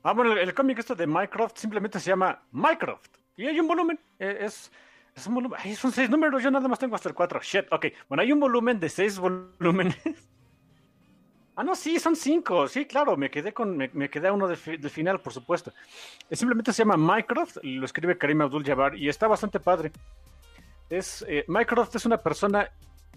Ah, 0.04 0.14
bueno, 0.14 0.34
el, 0.34 0.54
cómic 0.54 0.80
esto 0.80 0.96
de 0.96 1.08
Minecraft 1.08 1.58
simplemente 1.58 2.00
se 2.00 2.10
llama 2.10 2.44
Minecraft. 2.52 3.18
Y 3.38 3.48
hay 3.48 3.60
un 3.60 3.68
volumen. 3.68 4.00
Eh, 4.20 4.38
es, 4.42 4.72
es 5.16 5.28
un 5.28 5.36
volumen. 5.36 5.76
Son 5.76 5.92
seis 5.92 6.10
números. 6.10 6.42
Yo 6.42 6.52
nada 6.52 6.68
más 6.68 6.80
tengo 6.80 6.96
hasta 6.96 7.10
el 7.10 7.16
cuatro. 7.16 7.40
Shit. 7.42 7.66
Ok. 7.72 7.88
Bueno, 8.08 8.22
hay 8.22 8.32
un 8.32 8.40
volumen 8.40 8.80
de 8.80 8.90
seis 8.90 9.18
volúmenes. 9.20 9.98
ah, 11.56 11.64
no, 11.64 11.76
sí, 11.76 12.00
son 12.00 12.16
cinco. 12.16 12.68
Sí, 12.68 12.86
claro. 12.86 13.18
Me 13.18 13.30
quedé 13.30 13.54
con. 13.54 13.78
Me, 13.78 14.10
quedé 14.10 14.28
a 14.28 14.34
uno 14.34 14.48
del 14.48 14.90
final, 14.90 15.20
por 15.22 15.34
supuesto. 15.34 15.74
simplemente 16.32 16.74
se 16.74 16.84
llama 16.84 16.98
Minecraft. 16.98 17.58
Lo 17.64 17.86
escribe 17.86 18.18
Karim 18.18 18.42
Abdul 18.42 18.66
Jabbar. 18.66 18.96
Y 18.96 19.10
está 19.10 19.28
bastante 19.28 19.60
padre. 19.60 19.92
Es, 20.90 21.26
eh, 21.28 21.46
Minecraft 21.48 21.96
es 21.96 22.06
una 22.06 22.18
persona 22.18 22.70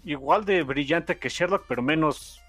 igual 0.03 0.45
de 0.45 0.63
brillante 0.63 1.17
que 1.17 1.29
Sherlock, 1.29 1.65
pero 1.67 1.81
menos 1.81 2.41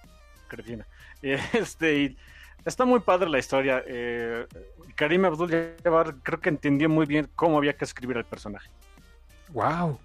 cretina. 0.49 0.87
Este, 1.23 2.17
está 2.65 2.85
muy 2.85 3.01
padre 3.01 3.29
la 3.29 3.39
historia. 3.39 3.83
Eh, 3.87 4.47
Karim 4.95 5.25
Abdul 5.25 5.51
Jabbar 5.83 6.17
creo 6.23 6.41
que 6.41 6.49
entendió 6.49 6.89
muy 6.89 7.07
bien 7.07 7.29
cómo 7.35 7.59
había 7.59 7.75
que 7.75 7.85
escribir 7.85 8.17
el 8.17 8.25
personaje. 8.25 8.69
Wow, 9.53 9.99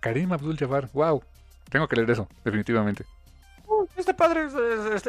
Karim 0.00 0.32
Abdul 0.32 0.56
Jabbar, 0.56 0.88
wow. 0.92 1.22
Tengo 1.70 1.86
que 1.86 1.96
leer 1.96 2.10
eso, 2.10 2.28
definitivamente. 2.44 3.04
Uh, 3.66 3.86
está 3.96 4.14
padre, 4.16 4.48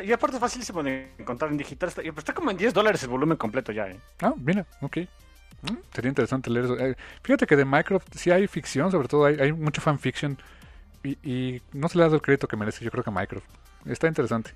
y 0.04 0.12
aparte 0.12 0.38
es 0.38 0.40
facilísimo 0.40 0.84
de 0.84 1.12
encontrar 1.18 1.52
en 1.52 1.58
digital. 1.58 1.90
Está, 1.90 2.02
está, 2.04 2.34
como 2.34 2.52
en 2.52 2.58
10 2.58 2.74
dólares 2.74 3.02
el 3.02 3.10
volumen 3.10 3.38
completo 3.38 3.72
ya. 3.72 3.88
¿eh? 3.88 4.00
Ah, 4.22 4.34
mira, 4.38 4.66
ok. 4.82 4.98
Mm, 5.64 5.78
sería 5.94 6.10
interesante 6.10 6.50
leer 6.50 6.66
eso. 6.66 6.80
Eh, 6.80 6.96
fíjate 7.24 7.48
que 7.48 7.56
de 7.56 7.66
Minecraft 7.66 8.16
sí 8.16 8.30
hay 8.30 8.48
ficción, 8.48 8.92
sobre 8.92 9.08
todo 9.08 9.26
hay, 9.26 9.40
hay 9.40 9.52
mucho 9.52 9.82
fanfiction. 9.82 10.38
Y, 11.04 11.18
y 11.24 11.62
no 11.74 11.90
se 11.90 11.98
le 11.98 12.04
ha 12.04 12.06
dado 12.06 12.18
el 12.18 12.22
crédito 12.22 12.48
que 12.48 12.56
merece, 12.56 12.86
yo 12.86 12.92
creo 12.92 13.04
que 13.04 13.10
a 13.10 13.14
Minecraft. 13.14 13.46
Está 13.88 14.08
interesante. 14.08 14.52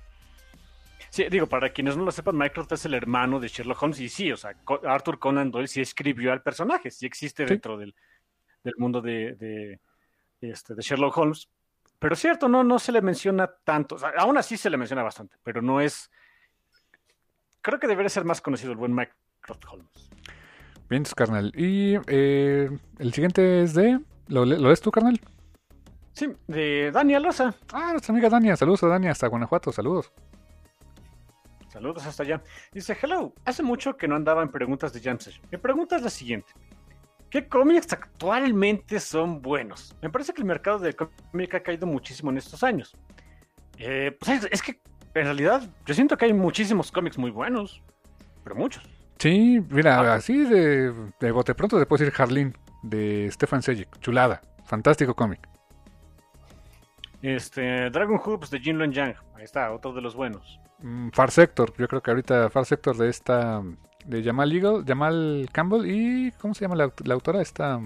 Sí, 1.16 1.24
digo, 1.30 1.46
para 1.46 1.70
quienes 1.72 1.96
no 1.96 2.04
lo 2.04 2.12
sepan, 2.12 2.36
Mycroft 2.36 2.72
es 2.72 2.84
el 2.84 2.92
hermano 2.92 3.40
de 3.40 3.48
Sherlock 3.48 3.82
Holmes 3.82 4.00
y 4.00 4.10
sí, 4.10 4.30
o 4.30 4.36
sea, 4.36 4.54
Arthur 4.84 5.18
Conan 5.18 5.50
Doyle 5.50 5.66
sí 5.66 5.80
escribió 5.80 6.30
al 6.30 6.42
personaje, 6.42 6.90
sí 6.90 7.06
existe 7.06 7.46
dentro 7.46 7.78
del, 7.78 7.94
mundo 8.76 9.00
de, 9.00 9.80
este, 10.42 10.74
de 10.74 10.82
Sherlock 10.82 11.16
Holmes. 11.16 11.48
Pero 11.98 12.12
es 12.12 12.20
cierto, 12.20 12.50
no, 12.50 12.62
no 12.62 12.78
se 12.78 12.92
le 12.92 13.00
menciona 13.00 13.50
tanto, 13.64 13.94
o 13.94 13.98
sea, 13.98 14.12
aún 14.18 14.36
así 14.36 14.58
se 14.58 14.68
le 14.68 14.76
menciona 14.76 15.02
bastante, 15.02 15.38
pero 15.42 15.62
no 15.62 15.80
es... 15.80 16.10
Creo 17.62 17.80
que 17.80 17.86
debería 17.86 18.10
ser 18.10 18.26
más 18.26 18.42
conocido 18.42 18.72
el 18.72 18.76
buen 18.76 18.94
Mycroft 18.94 19.64
Holmes. 19.70 20.10
Bien, 20.90 21.04
carnal. 21.16 21.50
Y 21.56 21.94
eh, 22.08 22.68
el 22.98 23.14
siguiente 23.14 23.62
es 23.62 23.72
de... 23.72 24.00
¿Lo, 24.28 24.44
¿Lo 24.44 24.76
tú, 24.76 24.90
carnal? 24.90 25.18
Sí, 26.12 26.28
de 26.46 26.90
Dania 26.92 27.20
Loza. 27.20 27.54
Ah, 27.72 27.92
nuestra 27.92 28.12
amiga 28.12 28.28
Dania. 28.28 28.54
Saludos 28.54 28.82
a 28.82 28.88
Dania 28.88 29.12
hasta 29.12 29.28
Guanajuato. 29.28 29.72
Saludos. 29.72 30.12
Saludos 31.76 32.06
hasta 32.06 32.22
allá. 32.22 32.42
Dice, 32.72 32.96
hello, 33.02 33.34
hace 33.44 33.62
mucho 33.62 33.98
que 33.98 34.08
no 34.08 34.16
andaba 34.16 34.42
en 34.42 34.48
preguntas 34.48 34.94
de 34.94 35.00
Jam 35.02 35.18
Mi 35.52 35.58
pregunta 35.58 35.96
es 35.96 36.02
la 36.02 36.08
siguiente. 36.08 36.50
¿Qué 37.28 37.46
cómics 37.46 37.92
actualmente 37.92 38.98
son 38.98 39.42
buenos? 39.42 39.94
Me 40.00 40.08
parece 40.08 40.32
que 40.32 40.40
el 40.40 40.46
mercado 40.46 40.78
de 40.78 40.94
cómic 40.94 41.54
ha 41.54 41.62
caído 41.62 41.86
muchísimo 41.86 42.30
en 42.30 42.38
estos 42.38 42.62
años. 42.62 42.96
Eh, 43.76 44.16
pues 44.18 44.48
es, 44.50 44.62
que 44.62 44.80
en 45.12 45.24
realidad 45.24 45.68
yo 45.84 45.92
siento 45.92 46.16
que 46.16 46.24
hay 46.24 46.32
muchísimos 46.32 46.90
cómics 46.90 47.18
muy 47.18 47.30
buenos, 47.30 47.82
pero 48.42 48.56
muchos. 48.56 48.82
Sí, 49.18 49.62
mira, 49.68 50.00
ah. 50.00 50.14
así 50.14 50.44
de, 50.44 50.94
de 51.20 51.30
bote 51.30 51.54
pronto 51.54 51.78
te 51.78 51.84
puedo 51.84 52.02
decir 52.02 52.18
Harleen 52.18 52.56
de 52.84 53.28
Stefan 53.30 53.60
Sejic, 53.60 53.98
chulada, 53.98 54.40
fantástico 54.64 55.14
cómic. 55.14 55.46
Este, 57.26 57.90
Dragon 57.90 58.20
Hoops 58.24 58.50
de 58.50 58.60
Jinlong 58.60 58.92
Yang, 58.92 59.16
ahí 59.34 59.42
está, 59.42 59.72
otro 59.72 59.92
de 59.92 60.00
los 60.00 60.14
buenos. 60.14 60.60
Mm, 60.78 61.08
Far 61.08 61.32
Sector, 61.32 61.72
yo 61.76 61.88
creo 61.88 62.00
que 62.00 62.12
ahorita 62.12 62.50
Far 62.50 62.64
Sector 62.66 62.96
de 62.96 63.08
esta 63.08 63.64
de 64.04 64.22
Jamal 64.22 64.52
Eagle, 64.52 64.84
Jamal 64.86 65.48
Campbell 65.50 65.90
y 65.90 66.30
¿cómo 66.40 66.54
se 66.54 66.60
llama 66.60 66.76
la, 66.76 66.92
autora? 67.12 67.42
Esta 67.42 67.80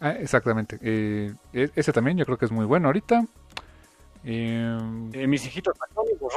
ah, 0.00 0.12
exactamente. 0.12 0.78
Eh, 0.80 1.34
e, 1.52 1.68
ese 1.74 1.92
también 1.92 2.16
yo 2.16 2.24
creo 2.24 2.38
que 2.38 2.46
es 2.46 2.52
muy 2.52 2.64
bueno 2.64 2.88
ahorita. 2.88 3.22
Em, 4.24 5.10
eh, 5.12 5.26
mis 5.26 5.44
hijitos 5.44 5.74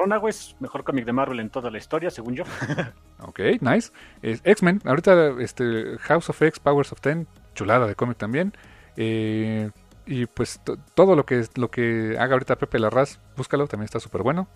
Runaways, 0.02 0.58
mejor 0.60 0.84
cómic 0.84 1.06
de 1.06 1.14
Marvel 1.14 1.40
en 1.40 1.50
toda 1.50 1.72
la 1.72 1.78
historia, 1.78 2.10
según 2.10 2.36
yo. 2.36 2.44
ok, 3.20 3.40
nice. 3.62 3.94
X-Men, 4.22 4.82
ahorita 4.84 5.40
este, 5.40 5.98
House 6.00 6.30
of 6.30 6.42
X, 6.42 6.60
Powers 6.60 6.92
of 6.92 7.00
Ten, 7.00 7.26
chulada 7.56 7.88
de 7.88 7.96
cómic 7.96 8.18
también. 8.18 8.52
Eh, 8.98 9.72
y 10.12 10.26
pues 10.26 10.60
todo 10.94 11.16
lo 11.16 11.26
que, 11.26 11.46
lo 11.56 11.72
que 11.72 12.18
haga 12.20 12.34
ahorita 12.34 12.58
Pepe 12.58 12.80
Larraz, 12.80 13.18
búscalo, 13.38 13.66
también 13.68 13.86
está 13.86 14.02
súper 14.02 14.24
bueno. 14.24 14.50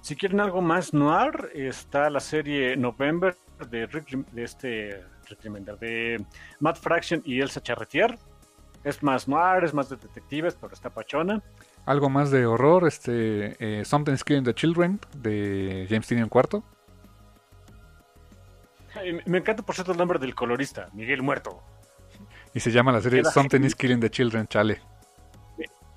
Si 0.00 0.16
quieren 0.16 0.40
algo 0.40 0.60
más 0.60 0.92
noir, 0.92 1.50
está 1.54 2.10
la 2.10 2.18
serie 2.18 2.76
November 2.76 3.36
de, 3.70 3.86
de 3.86 4.42
este 4.42 5.04
de 5.80 6.26
Matt 6.58 6.76
Fraction 6.78 7.22
y 7.24 7.40
Elsa 7.40 7.62
Charretier. 7.62 8.18
Es 8.82 9.00
más 9.00 9.28
noir, 9.28 9.62
es 9.62 9.72
más 9.72 9.88
de 9.88 9.94
detectives, 9.94 10.56
pero 10.60 10.74
está 10.74 10.90
pachona. 10.90 11.40
Algo 11.86 12.10
más 12.10 12.32
de 12.32 12.44
horror, 12.44 12.88
este 12.88 13.54
eh, 13.60 13.84
Something's 13.84 14.24
Killing 14.24 14.42
the 14.42 14.54
Children 14.54 14.98
de 15.18 15.86
James 15.88 16.08
Tynion 16.08 16.28
IV. 16.34 16.64
Me 19.24 19.38
encanta 19.38 19.62
por 19.62 19.76
cierto 19.76 19.92
el 19.92 19.98
nombre 19.98 20.18
del 20.18 20.34
colorista, 20.34 20.88
Miguel 20.94 21.22
Muerto. 21.22 21.62
Y 22.54 22.60
se 22.60 22.70
llama 22.70 22.92
la 22.92 23.00
serie 23.00 23.24
Something's 23.24 23.74
Killing 23.74 24.00
the 24.00 24.10
Children, 24.10 24.46
chale. 24.46 24.80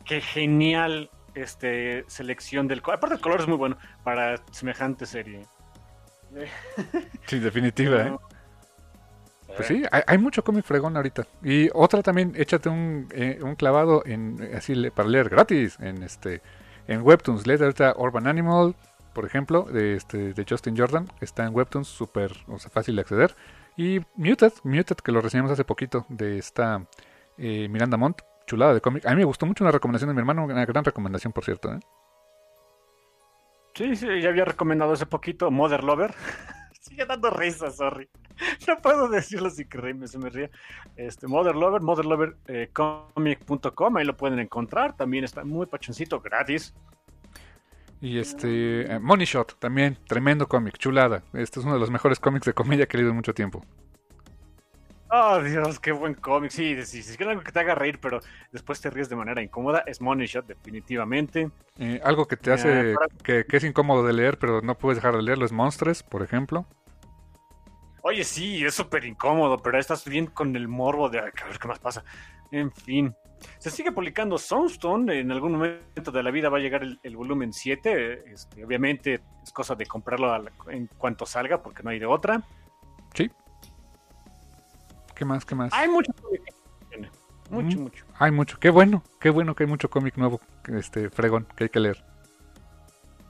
Qué 0.05 0.21
genial 0.21 1.09
este, 1.33 2.05
selección 2.07 2.67
del 2.67 2.81
color. 2.81 2.97
Aparte 2.97 3.15
el 3.15 3.21
color 3.21 3.41
es 3.41 3.47
muy 3.47 3.57
bueno 3.57 3.77
para 4.03 4.37
semejante 4.51 5.05
serie. 5.05 5.45
Sí, 7.27 7.39
definitiva, 7.39 8.01
¿eh? 8.03 8.15
Pues 9.55 9.67
sí, 9.67 9.83
hay, 9.91 10.17
mucho 10.17 10.43
cómic 10.43 10.65
fregón 10.65 10.97
ahorita. 10.97 11.25
Y 11.43 11.69
otra 11.73 12.03
también, 12.03 12.33
échate 12.35 12.67
un, 12.67 13.07
eh, 13.11 13.39
un 13.41 13.55
clavado 13.55 14.03
en 14.05 14.37
así 14.55 14.89
para 14.89 15.07
leer 15.07 15.29
gratis 15.29 15.77
en 15.79 16.03
este 16.03 16.41
en 16.87 17.01
Webtoons. 17.01 17.47
Lees 17.47 17.61
ahorita 17.61 17.95
Urban 17.97 18.27
Animal, 18.27 18.75
por 19.13 19.25
ejemplo, 19.25 19.63
de 19.63 19.95
este 19.95 20.33
de 20.33 20.45
Justin 20.47 20.75
Jordan, 20.77 21.09
está 21.21 21.45
en 21.45 21.55
Webtoons, 21.55 21.87
súper 21.87 22.31
o 22.47 22.59
sea, 22.59 22.69
fácil 22.69 22.95
de 22.95 23.01
acceder. 23.01 23.35
Y 23.77 23.99
Muted, 24.15 24.53
Muted 24.63 24.97
que 24.97 25.11
lo 25.11 25.21
reseñamos 25.21 25.51
hace 25.51 25.65
poquito 25.65 26.05
de 26.09 26.37
esta 26.37 26.87
eh, 27.37 27.67
Miranda 27.67 27.97
Montt, 27.97 28.21
chulada 28.47 28.73
de 28.73 28.81
cómic. 28.81 29.05
A 29.05 29.09
mí 29.09 29.17
me 29.17 29.25
gustó 29.25 29.45
mucho 29.45 29.63
una 29.63 29.71
recomendación 29.71 30.07
de 30.09 30.13
mi 30.13 30.19
hermano, 30.19 30.45
una 30.45 30.65
gran 30.65 30.85
recomendación, 30.85 31.33
por 31.33 31.43
cierto. 31.43 31.73
¿eh? 31.73 31.79
Sí, 33.73 33.95
sí, 33.95 34.21
ya 34.21 34.29
había 34.29 34.45
recomendado 34.45 34.93
hace 34.93 35.05
poquito 35.05 35.51
Mother 35.51 35.83
Lover. 35.83 36.13
Sigue 36.79 37.05
dando 37.05 37.29
risa, 37.31 37.71
sorry. 37.71 38.09
No 38.67 38.77
puedo 38.77 39.09
decirlo 39.09 39.49
sin 39.49 39.67
que 39.67 39.93
me, 39.93 40.07
se 40.07 40.19
me 40.19 40.29
ríe. 40.29 40.51
Este, 40.95 41.27
Mother 41.27 41.55
Lover, 41.55 41.81
motherlovercomic.com, 41.81 43.97
ahí 43.97 44.05
lo 44.05 44.15
pueden 44.15 44.39
encontrar. 44.39 44.95
También 44.95 45.23
está 45.23 45.43
muy 45.43 45.65
pachoncito, 45.65 46.21
gratis. 46.21 46.75
Y 48.01 48.19
este, 48.19 48.93
eh, 48.93 48.99
Money 48.99 49.25
Shot, 49.25 49.57
también, 49.59 49.97
tremendo 50.07 50.47
cómic, 50.47 50.77
chulada. 50.77 51.23
Este 51.33 51.59
es 51.59 51.65
uno 51.65 51.75
de 51.75 51.79
los 51.79 51.89
mejores 51.89 52.19
cómics 52.19 52.45
de 52.45 52.53
comedia 52.53 52.85
que 52.85 52.97
he 52.97 52.99
leído 52.99 53.11
en 53.11 53.15
mucho 53.15 53.33
tiempo. 53.33 53.65
Oh, 55.09 55.41
Dios, 55.41 55.79
qué 55.79 55.91
buen 55.91 56.13
cómic. 56.13 56.51
Sí, 56.51 56.75
sí, 56.83 57.01
sí, 57.01 57.13
es 57.13 57.21
algo 57.21 57.41
que 57.41 57.51
te 57.51 57.59
haga 57.59 57.73
reír, 57.73 57.99
pero 58.01 58.19
después 58.51 58.81
te 58.81 58.89
ríes 58.89 59.07
de 59.07 59.15
manera 59.15 59.41
incómoda. 59.41 59.83
Es 59.85 60.01
Money 60.01 60.27
Shot, 60.27 60.45
definitivamente. 60.45 61.51
Eh, 61.79 62.01
algo 62.03 62.27
que 62.27 62.35
te 62.35 62.51
hace, 62.51 62.95
que, 63.23 63.45
es 63.49 63.63
incómodo 63.63 64.05
de 64.05 64.13
leer, 64.13 64.37
pero 64.37 64.61
no 64.61 64.77
puedes 64.77 64.97
dejar 64.97 65.15
de 65.15 65.21
leerlo, 65.21 65.45
es 65.45 65.51
Monstres, 65.51 66.03
por 66.03 66.21
ejemplo. 66.21 66.65
Oye, 68.07 68.23
sí, 68.23 68.63
es 68.63 68.75
súper 68.75 69.03
incómodo, 69.03 69.57
pero 69.57 69.79
estás 69.79 70.05
bien 70.05 70.27
con 70.27 70.55
el 70.55 70.67
morbo 70.67 71.09
de 71.09 71.17
a 71.17 71.23
ver 71.23 71.33
qué 71.33 71.67
más 71.67 71.79
pasa. 71.79 72.03
En 72.51 72.71
fin. 72.71 73.15
Se 73.57 73.71
sigue 73.71 73.91
publicando 73.91 74.37
Soundstone. 74.37 75.21
En 75.21 75.31
algún 75.31 75.53
momento 75.53 76.11
de 76.11 76.21
la 76.21 76.29
vida 76.29 76.49
va 76.49 76.59
a 76.59 76.61
llegar 76.61 76.83
el, 76.83 77.17
volumen 77.17 77.51
7. 77.51 78.31
Este, 78.31 78.63
obviamente 78.63 79.21
es 79.43 79.51
cosa 79.51 79.73
de 79.73 79.87
comprarlo 79.87 80.31
en 80.67 80.85
cuanto 80.85 81.25
salga, 81.25 81.63
porque 81.63 81.81
no 81.81 81.89
hay 81.89 81.97
de 81.97 82.05
otra. 82.05 82.43
Sí. 83.15 83.31
¿Qué 85.15 85.25
más? 85.25 85.43
¿Qué 85.43 85.55
más? 85.55 85.73
Hay 85.73 85.89
mucho. 85.89 86.11
Mucho, 87.49 87.79
mucho. 87.79 88.05
Hay 88.19 88.29
mucho. 88.29 88.59
Qué 88.59 88.69
bueno. 88.69 89.01
Qué 89.19 89.31
bueno 89.31 89.55
que 89.55 89.63
hay 89.63 89.69
mucho 89.69 89.89
cómic 89.89 90.15
nuevo, 90.17 90.39
este 90.67 91.09
fregón, 91.09 91.47
que 91.55 91.63
hay 91.63 91.69
que 91.71 91.79
leer. 91.79 92.05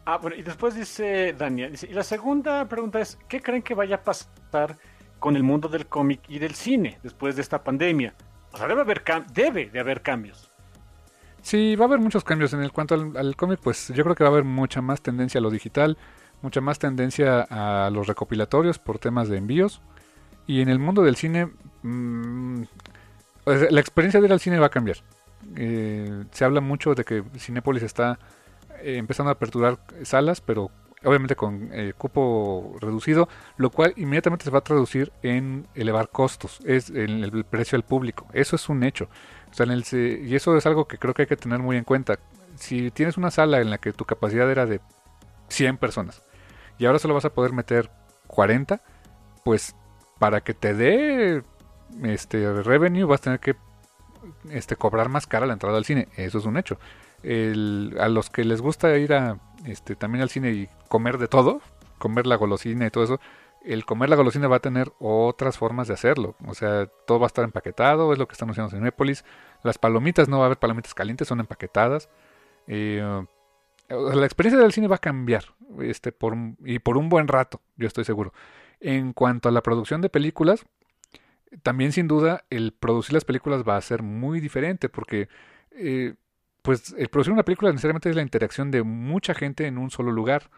Ah, 0.06 0.17
bueno, 0.17 0.35
y 0.35 0.43
después 0.43 0.75
dice 0.75 1.34
Daniel, 1.34 1.72
dice, 1.72 1.88
y 1.90 1.93
la 1.93 2.03
segunda 2.03 2.67
pregunta 2.69 3.00
es, 3.00 3.17
¿qué 3.27 3.42
creen 3.42 3.64
que 3.64 3.74
vaya 3.74 3.95
a 3.95 4.03
pasar 4.03 4.77
con 5.19 5.35
el 5.35 5.42
mundo 5.42 5.67
del 5.67 5.88
cómic 5.88 6.22
y 6.27 6.38
del 6.38 6.53
cine 6.53 7.00
después 7.01 7.35
de 7.35 7.42
esta 7.42 7.64
pandemia? 7.64 8.14
O 8.51 8.58
sea, 8.58 8.67
debe, 8.67 8.82
haber 8.82 9.03
debe 9.34 9.66
de 9.72 9.80
haber 9.80 10.03
cambios. 10.03 10.51
Sí, 11.42 11.75
va 11.75 11.85
a 11.85 11.88
haber 11.88 12.00
muchos 12.00 12.24
cambios. 12.24 12.53
En 12.53 12.61
el 12.61 12.72
cuanto 12.72 12.95
al, 12.95 13.35
cómic, 13.35 13.59
pues 13.61 13.90
yo 13.90 14.03
creo 14.03 14.16
que 14.16 14.24
va 14.24 14.30
a 14.30 14.34
haber 14.34 14.43
mucha 14.43 14.82
más 14.82 15.01
tendencia 15.01 15.40
a 15.40 15.42
lo 15.42 15.50
digital, 15.50 15.98
mucha 16.42 16.61
más 16.61 16.77
tendencia 16.77 17.42
a 17.50 17.90
los 17.90 18.08
recopilatorios 18.08 18.77
por 18.77 19.00
temas 19.00 19.27
de 19.27 19.38
envíos. 19.38 19.82
Y 20.48 20.61
en 20.61 20.69
el 20.69 20.77
mundo 20.80 21.01
del 21.03 21.16
cine, 21.16 21.50
mmm, 21.82 22.64
la 23.45 23.80
experiencia 23.80 24.19
de 24.19 24.27
ir 24.27 24.34
al 24.34 24.40
cine 24.40 24.59
va 24.59 24.67
a 24.67 24.72
cambiar. 24.72 24.98
Eh, 25.56 26.25
se 26.32 26.45
habla 26.45 26.61
mucho 26.61 26.95
de 26.95 27.03
que 27.03 27.24
Cinépolis 27.38 27.84
está 27.84 28.19
eh, 28.82 28.98
empezando 28.98 29.30
a 29.30 29.34
aperturar 29.34 29.80
salas, 30.04 30.42
pero 30.42 30.72
obviamente 31.06 31.36
con 31.36 31.70
eh, 31.72 31.94
cupo 31.98 32.76
reducido, 32.80 33.30
lo 33.58 33.70
cual 33.70 33.94
inmediatamente 33.95 34.45
se 34.45 34.52
va 34.52 34.60
a 34.60 34.64
traducir 34.64 35.12
en 35.22 35.68
elevar 35.76 36.10
costos, 36.10 36.60
es 36.66 36.90
en 36.90 37.24
el 37.24 37.45
precio 37.45 37.76
al 37.76 37.84
público. 37.84 38.28
Eso 38.34 38.56
es 38.56 38.70
un 38.70 38.84
hecho. 38.84 39.08
en 39.60 39.72
el, 39.72 39.86
y 39.94 40.36
eso 40.36 40.58
es 40.58 40.66
algo 40.66 40.88
que 40.88 40.98
creo 40.98 41.14
que 41.14 41.24
hay 41.24 41.28
que 41.28 41.38
tener 41.38 41.60
muy 41.60 41.78
en 41.78 41.84
cuenta. 41.84 42.20
Si 42.56 42.92
tienes 42.92 43.18
una 43.18 43.32
sala 43.32 43.62
en 43.62 43.70
la 43.70 43.78
que 43.78 43.94
tu 43.94 44.06
capacidad 44.06 44.50
era 44.50 44.66
de 44.66 44.82
100 45.50 45.78
personas 45.78 46.24
y 46.78 46.86
ahora 46.86 47.00
solo 47.00 47.14
vas 47.14 47.26
a 47.26 47.34
poder 47.34 47.54
meter 47.54 47.90
40, 48.28 48.82
pues 49.44 49.76
para 50.20 50.42
que 50.42 50.54
te 50.54 50.74
dé 50.74 51.44
este 52.04 52.64
revenue 52.64 53.06
vas 53.06 53.20
a 53.22 53.24
tener 53.24 53.40
que 53.40 53.56
este, 54.50 54.76
cobrar 54.76 55.10
más 55.10 55.28
cara 55.28 55.45
la 55.45 55.54
entrada 55.54 55.78
al 55.78 55.86
cine. 55.86 56.08
Eso 56.16 56.40
es 56.40 56.45
un 56.45 56.58
hecho 56.58 56.80
a 57.26 58.10
los 58.10 58.30
que 58.30 58.44
les 58.44 58.62
gusta 58.62 58.98
ir 58.98 59.14
a, 59.14 59.40
este, 59.66 59.95
también 59.95 60.22
al 60.22 60.30
cine 60.30 60.52
y 60.52 60.70
comer 60.88 61.18
de 61.18 61.28
todo, 61.28 61.62
comer 61.98 62.28
la 62.28 62.36
golosina 62.36 62.86
y 62.86 62.92
todo 62.92 63.04
eso, 63.04 63.20
el 63.64 63.86
comer 63.86 64.10
la 64.10 64.16
golosina 64.16 64.48
va 64.48 64.58
a 64.58 64.62
tener 64.62 64.92
otras 65.00 65.58
formas 65.58 65.88
de 65.88 65.95
hacerlo. 65.95 66.36
O 66.45 66.54
sea, 66.54 66.86
todo 67.08 67.20
va 67.20 67.26
a 67.26 67.28
estar 67.28 67.44
empaquetado, 67.44 68.14
es 68.14 68.20
lo 68.20 68.28
que 68.28 68.34
están 68.34 68.50
haciendo 68.50 68.72
en 68.72 68.80
Cinépolis. 68.80 69.26
Las 69.64 69.78
palomitas 69.78 70.30
no 70.30 70.38
va 70.38 70.44
a 70.44 70.45
haber 70.48 70.60
palomitas 70.60 70.94
calientes, 70.94 71.28
son 71.28 71.40
empaquetadas. 71.40 72.10
Eh, 72.68 73.02
la 73.90 74.26
experiencia 74.26 74.62
del 74.62 74.72
cine 74.72 74.88
va 74.88 74.98
a 74.98 75.00
cambiar 75.00 75.45
este, 75.82 76.12
por, 76.12 76.36
y 76.64 76.80
por 76.80 76.98
un 76.98 77.10
buen 77.10 77.28
rato, 77.28 77.62
yo 77.76 77.88
estoy 77.88 78.04
seguro. 78.04 78.34
En 78.80 79.14
cuanto 79.14 79.50
a 79.50 79.52
la 79.52 79.62
producción 79.62 80.02
de 80.02 80.10
películas, 80.10 80.66
también 81.64 81.92
sin 81.92 82.08
duda 82.08 82.45
el 82.50 82.74
producir 82.74 83.14
las 83.14 83.26
películas 83.26 83.64
va 83.68 83.78
a 83.78 83.82
ser 83.82 84.04
muy 84.04 84.40
diferente 84.40 84.90
porque 84.90 85.30
eh, 85.72 86.16
pues 86.66 86.95
el 86.98 87.10
producir 87.10 87.32
una 87.32 87.45
película 87.45 87.72
necesariamente 87.72 88.10
es 88.10 88.16
la 88.16 88.24
interacción 88.24 88.72
de 88.72 88.82
mucha 88.82 89.35
gente 89.35 89.68
en 89.68 89.77
un 89.77 89.92
solo 89.92 90.11
lugar, 90.11 90.50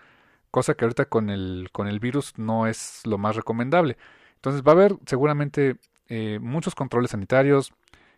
cosa 0.51 0.73
que 0.73 0.85
ahorita 0.85 1.05
con 1.05 1.29
el, 1.29 1.67
con 1.73 1.87
el 1.87 1.99
virus 1.99 2.33
no 2.37 2.65
es 2.65 3.01
lo 3.05 3.17
más 3.17 3.35
recomendable. 3.35 3.97
Entonces 4.35 4.63
va 4.63 4.71
a 4.71 4.75
haber 4.75 4.95
seguramente 5.05 5.75
eh, 6.07 6.39
muchos 6.41 6.75
controles 6.75 7.11
sanitarios, 7.11 7.73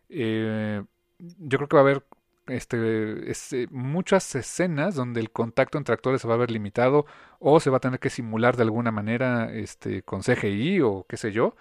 eh, 0.10 0.84
yo 1.18 1.58
creo 1.58 1.68
que 1.68 1.76
va 1.76 1.82
a 1.82 1.86
haber 1.86 2.04
este, 2.48 3.68
muchas 3.72 4.36
escenas 4.36 4.94
donde 4.94 5.20
el 5.20 5.32
contacto 5.32 5.80
entre 5.80 5.94
actores 5.94 6.22
se 6.22 6.28
va 6.28 6.36
a 6.36 6.38
ver 6.38 6.52
limitado 6.52 7.08
o 7.40 7.60
se 7.60 7.72
va 7.72 7.78
a 7.78 7.80
tener 7.80 8.00
que 8.00 8.12
simular 8.12 8.56
de 8.56 8.64
alguna 8.64 8.92
manera 8.92 9.52
este, 9.52 10.04
con 10.04 10.22
CGI 10.22 10.82
o 10.82 11.08
qué 11.10 11.18
sé 11.18 11.32
yo, 11.32 11.56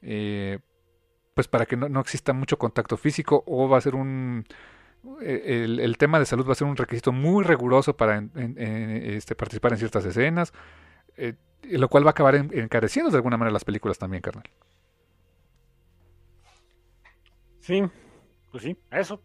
eh, 0.00 0.60
pues 1.34 1.46
para 1.46 1.66
que 1.66 1.76
no, 1.76 1.90
no, 1.90 2.00
exista 2.00 2.32
mucho 2.32 2.56
contacto 2.58 2.96
físico 2.96 3.44
o 3.46 3.68
va 3.68 3.76
a 3.78 3.82
ser 3.82 3.94
un, 3.94 4.46
eh, 5.20 5.64
el, 5.64 5.98
tema 5.98 6.18
de 6.18 6.26
salud 6.26 6.46
va 6.46 6.52
a 6.52 6.54
ser 6.54 6.66
un 6.66 6.76
requisito 6.76 7.12
muy 7.12 7.44
riguroso 7.44 7.96
para 7.96 8.24
este, 8.34 9.34
participar 9.34 9.72
en 9.72 9.78
ciertas 9.78 10.04
escenas, 10.04 10.52
eh, 11.16 11.34
lo 11.62 11.88
cual 11.88 12.04
va 12.04 12.10
a 12.10 12.12
acabar 12.12 12.34
encareciendo 12.34 13.10
de 13.10 13.16
alguna 13.16 13.36
manera 13.36 13.52
las 13.52 13.64
películas 13.64 13.98
también, 13.98 14.22
carnal. 14.22 14.44
Sí, 17.60 17.82
pues 18.50 18.62
sí, 18.62 18.76
eso 18.90 19.22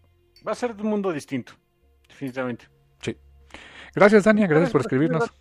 va 0.48 0.54
a 0.54 0.56
ser 0.56 0.72
un 0.72 0.88
mundo 0.88 1.12
distinto, 1.12 1.54
definitivamente. 2.08 2.68
Sí. 3.02 3.18
Gracias, 3.94 4.24
Dania, 4.24 4.48
gracias 4.48 4.72
por 4.72 4.82
escribirnos. 4.82 5.32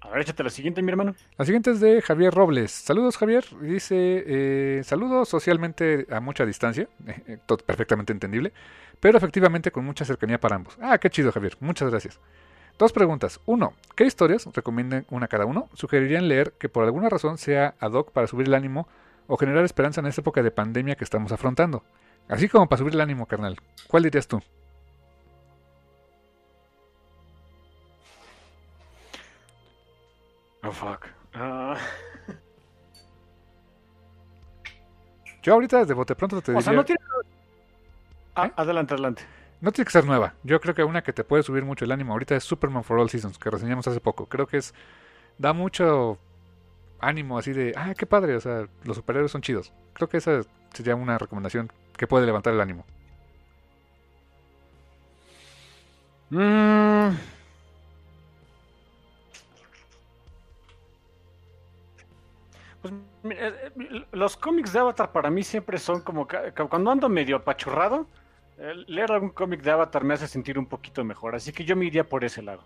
A 0.00 0.10
ver, 0.10 0.20
échate 0.20 0.44
la 0.44 0.50
siguiente, 0.50 0.80
mi 0.80 0.90
hermano. 0.90 1.14
La 1.36 1.44
siguiente 1.44 1.72
es 1.72 1.80
de 1.80 2.00
Javier 2.02 2.32
Robles. 2.32 2.70
Saludos, 2.70 3.16
Javier. 3.16 3.44
Dice, 3.60 3.96
eh, 4.26 4.82
saludos 4.84 5.28
socialmente 5.28 6.06
a 6.10 6.20
mucha 6.20 6.46
distancia, 6.46 6.88
eh, 7.06 7.38
perfectamente 7.66 8.12
entendible, 8.12 8.52
pero 9.00 9.18
efectivamente 9.18 9.72
con 9.72 9.84
mucha 9.84 10.04
cercanía 10.04 10.38
para 10.38 10.56
ambos. 10.56 10.78
Ah, 10.80 10.98
qué 10.98 11.10
chido, 11.10 11.32
Javier. 11.32 11.56
Muchas 11.60 11.90
gracias. 11.90 12.20
Dos 12.78 12.92
preguntas. 12.92 13.40
Uno, 13.44 13.74
¿qué 13.96 14.04
historias, 14.04 14.48
recomienden 14.54 15.04
una 15.10 15.26
cada 15.26 15.46
uno, 15.46 15.68
sugerirían 15.74 16.28
leer 16.28 16.52
que 16.52 16.68
por 16.68 16.84
alguna 16.84 17.08
razón 17.08 17.36
sea 17.36 17.74
ad 17.80 17.92
hoc 17.92 18.12
para 18.12 18.28
subir 18.28 18.46
el 18.46 18.54
ánimo 18.54 18.86
o 19.26 19.36
generar 19.36 19.64
esperanza 19.64 20.00
en 20.00 20.06
esta 20.06 20.20
época 20.20 20.44
de 20.44 20.52
pandemia 20.52 20.94
que 20.94 21.02
estamos 21.02 21.32
afrontando? 21.32 21.82
Así 22.28 22.48
como 22.48 22.68
para 22.68 22.78
subir 22.78 22.94
el 22.94 23.00
ánimo, 23.00 23.26
carnal. 23.26 23.56
¿Cuál 23.88 24.04
dirías 24.04 24.28
tú? 24.28 24.40
Oh, 30.62 30.72
fuck. 30.72 31.06
Ah. 31.34 31.76
Yo 35.42 35.54
ahorita 35.54 35.84
de 35.84 35.94
bote 35.94 36.14
pronto 36.14 36.40
te 36.42 36.52
diría... 36.52 36.72
no 36.72 36.84
tiene... 36.84 37.00
Ah, 38.34 38.46
¿Eh? 38.46 38.52
Adelante, 38.56 38.94
adelante. 38.94 39.22
No 39.60 39.72
tiene 39.72 39.86
que 39.86 39.92
ser 39.92 40.04
nueva. 40.04 40.34
Yo 40.42 40.60
creo 40.60 40.74
que 40.74 40.84
una 40.84 41.02
que 41.02 41.12
te 41.12 41.24
puede 41.24 41.42
subir 41.42 41.64
mucho 41.64 41.84
el 41.84 41.92
ánimo 41.92 42.12
ahorita 42.12 42.36
es 42.36 42.44
Superman 42.44 42.84
for 42.84 42.98
All 42.98 43.10
Seasons, 43.10 43.38
que 43.38 43.50
reseñamos 43.50 43.86
hace 43.88 44.00
poco. 44.00 44.26
Creo 44.26 44.46
que 44.46 44.58
es... 44.58 44.74
Da 45.38 45.52
mucho 45.52 46.18
ánimo 47.00 47.38
así 47.38 47.52
de... 47.52 47.72
Ah, 47.76 47.94
qué 47.96 48.06
padre, 48.06 48.36
o 48.36 48.40
sea, 48.40 48.66
los 48.84 48.96
superhéroes 48.96 49.30
son 49.30 49.42
chidos. 49.42 49.72
Creo 49.94 50.08
que 50.08 50.16
esa 50.16 50.42
sería 50.72 50.96
una 50.96 51.18
recomendación 51.18 51.72
que 51.96 52.06
puede 52.06 52.26
levantar 52.26 52.54
el 52.54 52.60
ánimo. 52.60 52.84
Mmm... 56.30 57.37
los 64.12 64.36
cómics 64.36 64.72
de 64.72 64.78
Avatar 64.78 65.12
para 65.12 65.30
mí 65.30 65.42
siempre 65.42 65.78
son 65.78 66.00
como 66.00 66.26
cuando 66.68 66.90
ando 66.90 67.08
medio 67.08 67.36
apachurrado, 67.36 68.06
eh, 68.58 68.74
leer 68.86 69.12
algún 69.12 69.30
cómic 69.30 69.62
de 69.62 69.70
Avatar 69.70 70.04
me 70.04 70.14
hace 70.14 70.28
sentir 70.28 70.58
un 70.58 70.66
poquito 70.66 71.04
mejor, 71.04 71.34
así 71.34 71.52
que 71.52 71.64
yo 71.64 71.76
me 71.76 71.86
iría 71.86 72.04
por 72.04 72.24
ese 72.24 72.42
lado. 72.42 72.62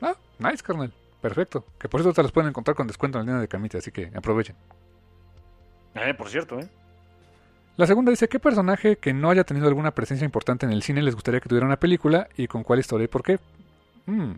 Ah, 0.00 0.14
nice, 0.38 0.62
carnal. 0.62 0.92
Perfecto. 1.20 1.64
Que 1.78 1.88
por 1.88 2.00
eso 2.00 2.12
te 2.12 2.22
los 2.22 2.32
pueden 2.32 2.50
encontrar 2.50 2.74
con 2.74 2.88
descuento 2.88 3.18
en 3.18 3.26
la 3.26 3.30
línea 3.30 3.40
de 3.40 3.48
camita, 3.48 3.78
así 3.78 3.92
que 3.92 4.10
aprovechen. 4.14 4.56
Eh, 5.94 6.14
por 6.14 6.28
cierto, 6.28 6.58
¿eh? 6.58 6.68
La 7.76 7.86
segunda 7.86 8.10
dice, 8.10 8.28
¿qué 8.28 8.38
personaje 8.38 8.96
que 8.96 9.14
no 9.14 9.30
haya 9.30 9.44
tenido 9.44 9.68
alguna 9.68 9.92
presencia 9.92 10.24
importante 10.24 10.66
en 10.66 10.72
el 10.72 10.82
cine 10.82 11.00
les 11.02 11.14
gustaría 11.14 11.40
que 11.40 11.48
tuviera 11.48 11.66
una 11.66 11.78
película 11.78 12.28
y 12.36 12.46
con 12.46 12.64
cuál 12.64 12.80
historia 12.80 13.04
y 13.04 13.08
por 13.08 13.22
qué? 13.22 13.38
Mm. 14.06 14.32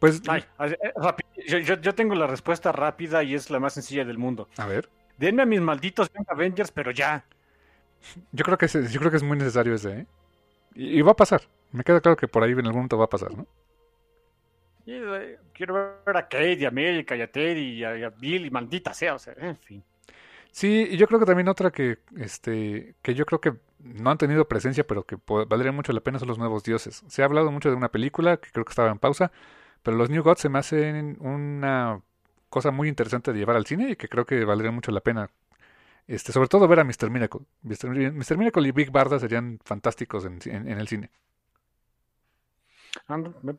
Pues. 0.00 0.22
Eh, 0.26 1.64
yo, 1.64 1.94
tengo 1.94 2.14
la 2.16 2.26
respuesta 2.26 2.72
rápida 2.72 3.22
y 3.22 3.34
es 3.34 3.50
la 3.50 3.60
más 3.60 3.74
sencilla 3.74 4.04
del 4.04 4.18
mundo. 4.18 4.48
A 4.56 4.66
ver. 4.66 4.88
Denme 5.18 5.42
a 5.42 5.46
mis 5.46 5.60
malditos 5.60 6.10
Avengers, 6.26 6.72
pero 6.72 6.90
ya. 6.90 7.24
Yo 8.32 8.44
creo 8.44 8.56
que 8.56 8.64
es, 8.66 8.92
yo 8.92 8.98
creo 8.98 9.10
que 9.10 9.18
es 9.18 9.22
muy 9.22 9.36
necesario 9.36 9.74
ese, 9.74 9.90
¿eh? 10.00 10.06
Y, 10.74 11.02
va 11.02 11.12
a 11.12 11.16
pasar. 11.16 11.42
Me 11.70 11.84
queda 11.84 12.00
claro 12.00 12.16
que 12.16 12.26
por 12.26 12.42
ahí 12.42 12.52
en 12.52 12.60
algún 12.60 12.76
momento 12.76 12.96
va 12.96 13.04
a 13.04 13.10
pasar, 13.10 13.36
¿no? 13.36 13.46
Eh, 14.86 15.38
quiero 15.52 15.74
ver 16.06 16.16
a 16.16 16.22
Kate 16.22 16.54
y 16.60 16.64
a 16.64 16.68
América 16.68 17.14
y 17.14 17.20
a 17.20 17.30
Teddy 17.30 17.80
y 17.80 17.84
a, 17.84 18.08
Bill 18.08 18.46
y 18.46 18.50
maldita 18.50 18.94
sea, 18.94 19.14
o 19.14 19.18
sea, 19.18 19.34
en 19.36 19.56
fin. 19.56 19.84
Sí, 20.50 20.88
y 20.90 20.96
yo 20.96 21.06
creo 21.06 21.20
que 21.20 21.26
también 21.26 21.48
otra 21.48 21.70
que, 21.70 21.98
este, 22.16 22.94
que 23.02 23.14
yo 23.14 23.26
creo 23.26 23.40
que 23.40 23.52
no 23.80 24.10
han 24.10 24.18
tenido 24.18 24.48
presencia, 24.48 24.86
pero 24.86 25.04
que 25.04 25.18
valdría 25.26 25.72
mucho 25.72 25.92
la 25.92 26.00
pena 26.00 26.18
son 26.18 26.28
los 26.28 26.38
nuevos 26.38 26.64
dioses. 26.64 27.04
Se 27.06 27.22
ha 27.22 27.26
hablado 27.26 27.50
mucho 27.50 27.68
de 27.68 27.76
una 27.76 27.90
película 27.90 28.38
que 28.38 28.50
creo 28.50 28.64
que 28.64 28.70
estaba 28.70 28.90
en 28.90 28.98
pausa, 28.98 29.30
pero 29.82 29.96
los 29.96 30.10
New 30.10 30.22
Gods 30.22 30.40
se 30.40 30.48
me 30.48 30.58
hacen 30.58 31.16
una 31.20 32.00
cosa 32.48 32.70
muy 32.70 32.88
interesante 32.88 33.32
de 33.32 33.38
llevar 33.38 33.56
al 33.56 33.66
cine 33.66 33.90
y 33.90 33.96
que 33.96 34.08
creo 34.08 34.26
que 34.26 34.44
valdría 34.44 34.70
mucho 34.70 34.90
la 34.90 35.00
pena. 35.00 35.30
Este, 36.06 36.32
sobre 36.32 36.48
todo 36.48 36.66
ver 36.66 36.80
a 36.80 36.84
Mr. 36.84 37.08
Miracle. 37.08 37.42
Mr. 37.62 38.36
Miracle 38.36 38.68
y 38.68 38.72
Big 38.72 38.90
Barda 38.90 39.18
serían 39.18 39.60
fantásticos 39.64 40.24
en, 40.24 40.40
en, 40.44 40.78
el 40.80 40.88
cine. 40.88 41.10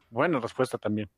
buena 0.09 0.39
respuesta 0.39 0.77
también. 0.77 1.09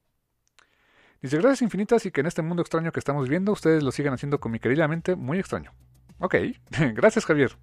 Dice, 1.22 1.38
gracias 1.38 1.62
infinitas 1.64 2.06
y 2.06 2.12
que 2.12 2.22
en 2.22 2.28
este 2.28 2.42
mundo 2.42 2.62
extraño 2.62 2.92
que 2.92 3.00
estamos 3.00 3.24
viviendo 3.24 3.52
ustedes 3.52 3.82
lo 3.82 3.92
sigan 3.92 4.14
haciendo 4.14 4.40
con 4.40 4.52
mi 4.52 4.60
querida 4.60 4.88
mente 4.88 5.16
muy 5.16 5.40
extraño. 5.40 5.72
Ok, 6.20 6.36
gracias 6.94 7.26
Javier. 7.26 7.58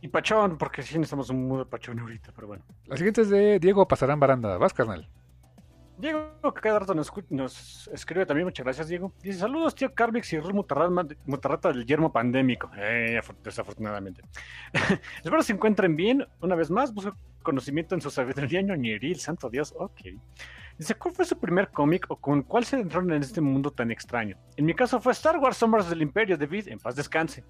Y 0.00 0.08
Pachón, 0.08 0.58
porque 0.58 0.82
sí 0.82 0.98
necesitamos 0.98 1.30
un 1.30 1.46
mundo 1.46 1.64
de 1.64 1.70
Pachón 1.70 1.98
ahorita, 1.98 2.32
pero 2.34 2.48
bueno. 2.48 2.64
La 2.86 2.96
siguiente 2.96 3.22
es 3.22 3.30
de 3.30 3.58
Diego 3.58 3.86
Pasarán 3.86 4.20
Baranda. 4.20 4.58
Vas, 4.58 4.74
carnal. 4.74 5.08
Diego, 5.96 6.32
que 6.54 6.60
cada 6.60 6.80
rato 6.80 6.94
nos, 6.94 7.12
nos 7.30 7.88
escribe 7.92 8.26
también, 8.26 8.46
muchas 8.46 8.64
gracias, 8.64 8.88
Diego. 8.88 9.12
Dice, 9.22 9.38
saludos, 9.38 9.74
tío 9.74 9.94
Carvix 9.94 10.32
y 10.32 10.40
Ruth 10.40 10.52
Mutarrata, 11.26 11.68
del 11.68 11.86
yermo 11.86 12.12
pandémico. 12.12 12.68
Eh, 12.76 13.20
afor- 13.22 13.36
desafortunadamente. 13.44 14.22
Espero 15.22 15.42
se 15.42 15.52
encuentren 15.52 15.94
bien. 15.94 16.26
Una 16.40 16.56
vez 16.56 16.70
más, 16.70 16.92
busco 16.92 17.16
conocimiento 17.42 17.94
en 17.94 18.00
su 18.00 18.10
sabiduría 18.10 18.60
ñoñeril, 18.62 19.20
santo 19.20 19.48
Dios. 19.48 19.72
Ok. 19.78 20.00
Dice, 20.76 20.96
¿cuál 20.96 21.14
fue 21.14 21.24
su 21.24 21.38
primer 21.38 21.68
cómic 21.70 22.06
o 22.08 22.16
con 22.16 22.42
cuál 22.42 22.64
se 22.64 22.80
entraron 22.80 23.12
en 23.12 23.22
este 23.22 23.40
mundo 23.40 23.70
tan 23.70 23.92
extraño? 23.92 24.36
En 24.56 24.64
mi 24.64 24.74
caso 24.74 25.00
fue 25.00 25.12
Star 25.12 25.36
Wars 25.38 25.56
Sombras 25.58 25.88
del 25.88 26.02
Imperio 26.02 26.36
de 26.36 26.46
Vid, 26.48 26.66
en 26.68 26.80
paz 26.80 26.96
descanse. 26.96 27.44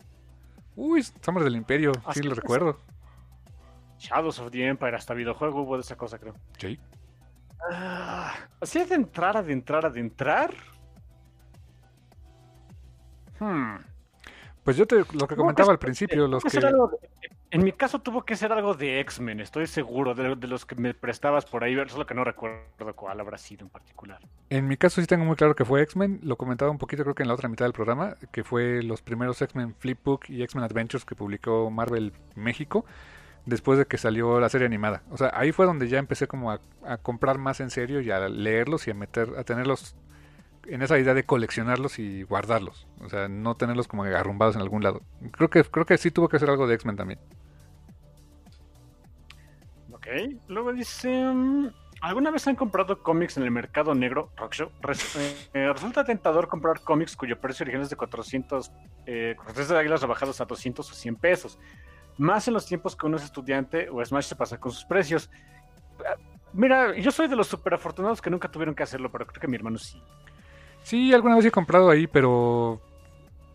Uy, 0.77 1.03
Sombras 1.23 1.45
del 1.45 1.57
Imperio. 1.57 1.93
Así 2.05 2.21
Sí, 2.21 2.27
lo 2.27 2.35
recuerdo. 2.35 2.79
Shadows 3.99 4.39
of 4.41 4.51
the 4.51 4.67
Empire, 4.67 4.95
hasta 4.97 5.15
videojuego 5.15 5.63
hubo 5.63 5.77
de 5.77 5.81
esa 5.81 5.97
cosa, 5.97 6.19
creo. 6.19 6.35
Sí. 6.59 6.79
Así 8.61 8.85
de 8.85 8.95
entrar, 8.95 9.37
adentrar, 9.37 9.87
adentrar. 9.87 10.53
Hmm. 13.41 13.77
Pues 14.63 14.77
yo 14.79 14.87
te 14.87 14.97
lo 14.97 15.27
que 15.27 15.37
comentaba 15.37 15.69
que 15.69 15.73
al 15.73 15.79
principio, 15.79 16.27
los 16.27 16.43
que 16.43 16.59
algo- 16.59 16.99
en 17.51 17.63
mi 17.63 17.73
caso 17.73 18.01
tuvo 18.01 18.25
que 18.25 18.35
ser 18.35 18.51
algo 18.51 18.75
de 18.75 18.99
X-Men, 19.01 19.41
estoy 19.41 19.67
seguro, 19.67 20.15
de, 20.15 20.35
de 20.37 20.47
los 20.49 20.65
que 20.65 20.75
me 20.75 20.95
prestabas 20.95 21.45
por 21.45 21.63
ahí, 21.63 21.77
solo 21.89 22.07
que 22.07 22.15
no 22.15 22.25
recuerdo 22.25 22.97
cuál 22.97 23.21
habrá 23.21 23.37
sido 23.39 23.65
en 23.65 23.71
particular. 23.71 24.19
En 24.51 24.67
mi 24.67 24.77
caso 24.77 25.01
sí 25.01 25.07
tengo 25.07 25.25
muy 25.25 25.37
claro 25.37 25.55
que 25.55 25.65
fue 25.65 25.83
X-Men. 25.83 26.21
Lo 26.23 26.37
comentaba 26.37 26.71
un 26.71 26.79
poquito 26.79 27.03
creo 27.03 27.15
que 27.15 27.23
en 27.23 27.29
la 27.29 27.35
otra 27.35 27.49
mitad 27.49 27.67
del 27.67 27.75
programa, 27.75 28.17
que 28.33 28.43
fue 28.43 28.83
los 28.83 29.03
primeros 29.03 29.41
X-Men 29.43 29.75
Flipbook 29.79 30.31
y 30.31 30.43
X-Men 30.43 30.65
Adventures 30.65 31.05
que 31.05 31.15
publicó 31.15 31.71
Marvel 31.71 32.13
México 32.35 32.87
después 33.47 33.79
de 33.79 33.87
que 33.87 33.99
salió 33.99 34.41
la 34.41 34.49
serie 34.49 34.67
animada. 34.67 35.03
O 35.11 35.17
sea, 35.17 35.31
ahí 35.35 35.53
fue 35.53 35.67
donde 35.67 35.89
ya 35.89 35.99
empecé 35.99 36.27
como 36.27 36.51
a, 36.51 36.61
comprar 37.03 37.39
más 37.39 37.61
en 37.61 37.71
serio 37.71 38.01
y 38.01 38.11
a 38.11 38.29
leerlos 38.29 38.87
y 38.87 38.91
a 38.91 38.95
meter, 38.95 39.35
a 39.39 39.45
tenerlos 39.45 39.97
en 40.67 40.83
esa 40.83 40.99
idea 40.99 41.15
de 41.15 41.25
coleccionarlos 41.25 41.99
y 41.99 42.23
guardarlos. 42.23 42.87
O 43.01 43.09
sea, 43.09 43.29
no 43.29 43.55
tenerlos 43.55 43.89
como 43.89 44.05
arrumbados 44.05 44.57
en 44.57 44.63
algún 44.63 44.83
lado. 44.83 45.03
Creo 45.33 45.51
que, 45.51 45.63
creo 45.65 45.85
que 45.85 45.99
sí 45.99 46.11
tuvo 46.11 46.29
que 46.29 46.39
ser 46.39 46.51
algo 46.51 46.67
de 46.67 46.75
X-Men 46.75 46.97
también. 46.97 47.21
Ok, 49.93 50.07
luego 50.49 50.73
dice, 50.73 51.09
mm, 51.09 51.69
¿alguna 52.01 52.31
vez 52.31 52.47
han 52.47 52.57
comprado 52.57 53.03
cómics 53.03 53.37
en 53.37 53.43
el 53.45 53.51
mercado 53.51 53.95
negro? 53.95 54.31
Rockshow? 54.37 54.71
Eh, 55.17 55.49
eh, 55.55 55.73
resulta 55.73 56.05
tentador 56.05 56.49
comprar 56.49 56.81
cómics 56.81 57.17
cuyo 57.17 57.41
precio 57.41 57.65
original 57.65 57.85
es 57.85 57.91
de 57.91 57.97
400, 57.97 58.73
eh, 59.07 59.35
400 59.37 59.69
de 59.69 59.79
águilas 59.79 60.03
rebajados 60.03 60.41
a 60.41 60.47
200 60.47 60.91
o 60.91 60.95
100 60.95 61.17
pesos. 61.17 61.59
Más 62.19 62.47
en 62.49 62.55
los 62.55 62.67
tiempos 62.67 62.95
que 62.97 63.07
uno 63.07 63.17
es 63.17 63.25
estudiante 63.25 63.89
o 63.91 64.05
Smash 64.05 64.27
se 64.27 64.37
pasa 64.37 64.59
con 64.59 64.73
sus 64.73 64.85
precios. 64.85 65.31
Mira, 66.53 66.97
yo 66.97 67.11
soy 67.11 67.27
de 67.27 67.37
los 67.37 67.49
super 67.49 67.75
afortunados 67.75 68.23
que 68.23 68.31
nunca 68.31 68.51
tuvieron 68.51 68.75
que 68.75 68.85
hacerlo, 68.85 69.11
pero 69.11 69.27
creo 69.27 69.41
que 69.41 69.49
mi 69.49 69.57
hermano 69.57 69.79
sí. 69.79 70.01
Sí, 70.83 71.13
alguna 71.13 71.37
vez 71.37 71.47
he 71.47 71.51
comprado 71.51 71.91
ahí, 71.91 72.07
pero 72.07 72.81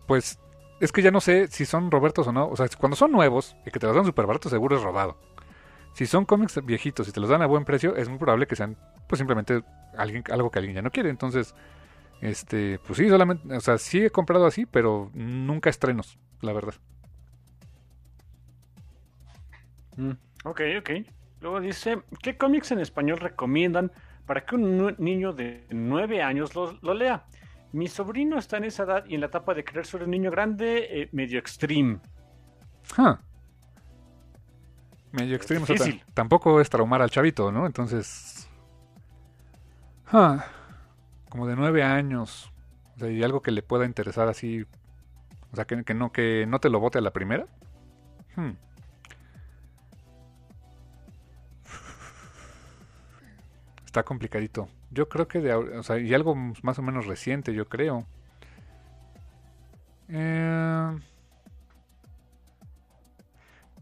pues 0.06 0.38
es 0.80 0.92
que 0.92 1.02
ya 1.02 1.10
no 1.10 1.20
sé 1.20 1.46
si 1.48 1.64
son 1.64 1.90
Robertos 1.90 2.26
o 2.26 2.32
no. 2.32 2.48
O 2.48 2.56
sea, 2.56 2.66
cuando 2.78 2.96
son 2.96 3.12
nuevos 3.12 3.56
y 3.64 3.70
que 3.70 3.78
te 3.78 3.86
los 3.86 3.94
dan 3.94 4.04
súper 4.04 4.26
baratos, 4.26 4.50
seguro 4.50 4.76
es 4.76 4.82
robado. 4.82 5.16
Si 5.92 6.06
son 6.06 6.24
cómics 6.24 6.64
viejitos 6.64 7.08
y 7.08 7.12
te 7.12 7.20
los 7.20 7.30
dan 7.30 7.42
a 7.42 7.46
buen 7.46 7.64
precio, 7.64 7.96
es 7.96 8.08
muy 8.08 8.18
probable 8.18 8.46
que 8.46 8.56
sean 8.56 8.76
pues 9.06 9.18
simplemente 9.18 9.62
alguien, 9.96 10.24
algo 10.30 10.50
que 10.50 10.58
alguien 10.58 10.76
ya 10.76 10.82
no 10.82 10.90
quiere. 10.90 11.10
Entonces, 11.10 11.54
este, 12.20 12.78
pues 12.80 12.98
sí, 12.98 13.08
solamente, 13.08 13.54
o 13.54 13.60
sea, 13.60 13.78
sí 13.78 14.04
he 14.04 14.10
comprado 14.10 14.46
así, 14.46 14.66
pero 14.66 15.10
nunca 15.14 15.70
estrenos, 15.70 16.18
la 16.40 16.52
verdad. 16.52 16.74
Ok, 20.44 20.60
ok. 20.78 20.90
Luego 21.40 21.60
dice, 21.60 22.02
¿qué 22.22 22.36
cómics 22.36 22.70
en 22.72 22.80
español 22.80 23.18
recomiendan 23.18 23.90
para 24.26 24.44
que 24.44 24.54
un 24.56 24.94
niño 24.98 25.32
de 25.32 25.66
9 25.70 26.22
años 26.22 26.54
lo, 26.54 26.78
lo 26.82 26.94
lea? 26.94 27.24
Mi 27.72 27.88
sobrino 27.88 28.38
está 28.38 28.56
en 28.56 28.64
esa 28.64 28.82
edad 28.82 29.04
y 29.06 29.14
en 29.14 29.20
la 29.20 29.26
etapa 29.28 29.54
de 29.54 29.64
querer 29.64 29.86
ser 29.86 30.02
un 30.02 30.10
niño 30.10 30.30
grande, 30.30 31.02
eh, 31.02 31.08
medio 31.12 31.38
extreme. 31.38 32.00
Huh. 32.98 33.16
Medio 35.12 35.36
extremo. 35.36 35.64
o 35.64 35.66
sea, 35.66 35.76
tampoco 36.14 36.60
es 36.60 36.70
traumar 36.70 37.02
al 37.02 37.10
chavito, 37.10 37.50
¿no? 37.50 37.66
Entonces. 37.66 38.48
huh, 40.12 40.38
Como 41.28 41.46
de 41.46 41.56
nueve 41.56 41.82
años. 41.82 42.52
O 42.96 42.98
sea, 43.00 43.10
y 43.10 43.22
algo 43.22 43.40
que 43.40 43.50
le 43.50 43.62
pueda 43.62 43.86
interesar 43.86 44.28
así. 44.28 44.64
O 45.52 45.56
sea, 45.56 45.64
que, 45.64 45.82
que 45.84 45.94
no, 45.94 46.12
que 46.12 46.44
no 46.46 46.60
te 46.60 46.70
lo 46.70 46.80
bote 46.80 46.98
a 46.98 47.02
la 47.02 47.12
primera. 47.12 47.46
Hmm. 48.36 48.52
Está 53.90 54.04
complicadito. 54.04 54.68
Yo 54.90 55.08
creo 55.08 55.26
que 55.28 55.40
de, 55.40 55.52
o 55.54 55.82
sea, 55.82 55.98
y 55.98 56.14
algo 56.14 56.34
más 56.62 56.78
o 56.78 56.82
menos 56.82 57.06
reciente, 57.06 57.52
yo 57.54 57.68
creo. 57.68 58.06
Eh, 60.08 60.90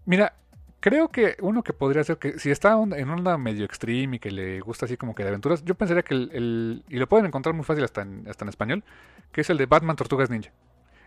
Mira, 0.06 0.34
creo 0.80 1.08
que 1.08 1.36
uno 1.40 1.62
que 1.62 1.72
podría 1.72 2.02
ser 2.04 2.18
que 2.18 2.38
si 2.38 2.50
está 2.50 2.72
en 2.82 3.10
onda 3.10 3.36
medio 3.38 3.64
extreme 3.64 4.16
y 4.16 4.18
que 4.18 4.30
le 4.30 4.60
gusta 4.60 4.86
así 4.86 4.96
como 4.96 5.14
que 5.14 5.22
de 5.22 5.28
aventuras, 5.30 5.64
yo 5.64 5.74
pensaría 5.74 6.02
que 6.02 6.14
el, 6.14 6.30
el- 6.32 6.84
y 6.88 6.96
lo 6.98 7.08
pueden 7.08 7.26
encontrar 7.26 7.54
muy 7.54 7.64
fácil 7.64 7.84
hasta 7.84 8.02
en, 8.02 8.26
hasta 8.28 8.44
en 8.44 8.48
español, 8.48 8.84
que 9.32 9.42
es 9.42 9.50
el 9.50 9.58
de 9.58 9.66
Batman 9.66 9.96
Tortugas 9.96 10.30
Ninja. 10.30 10.50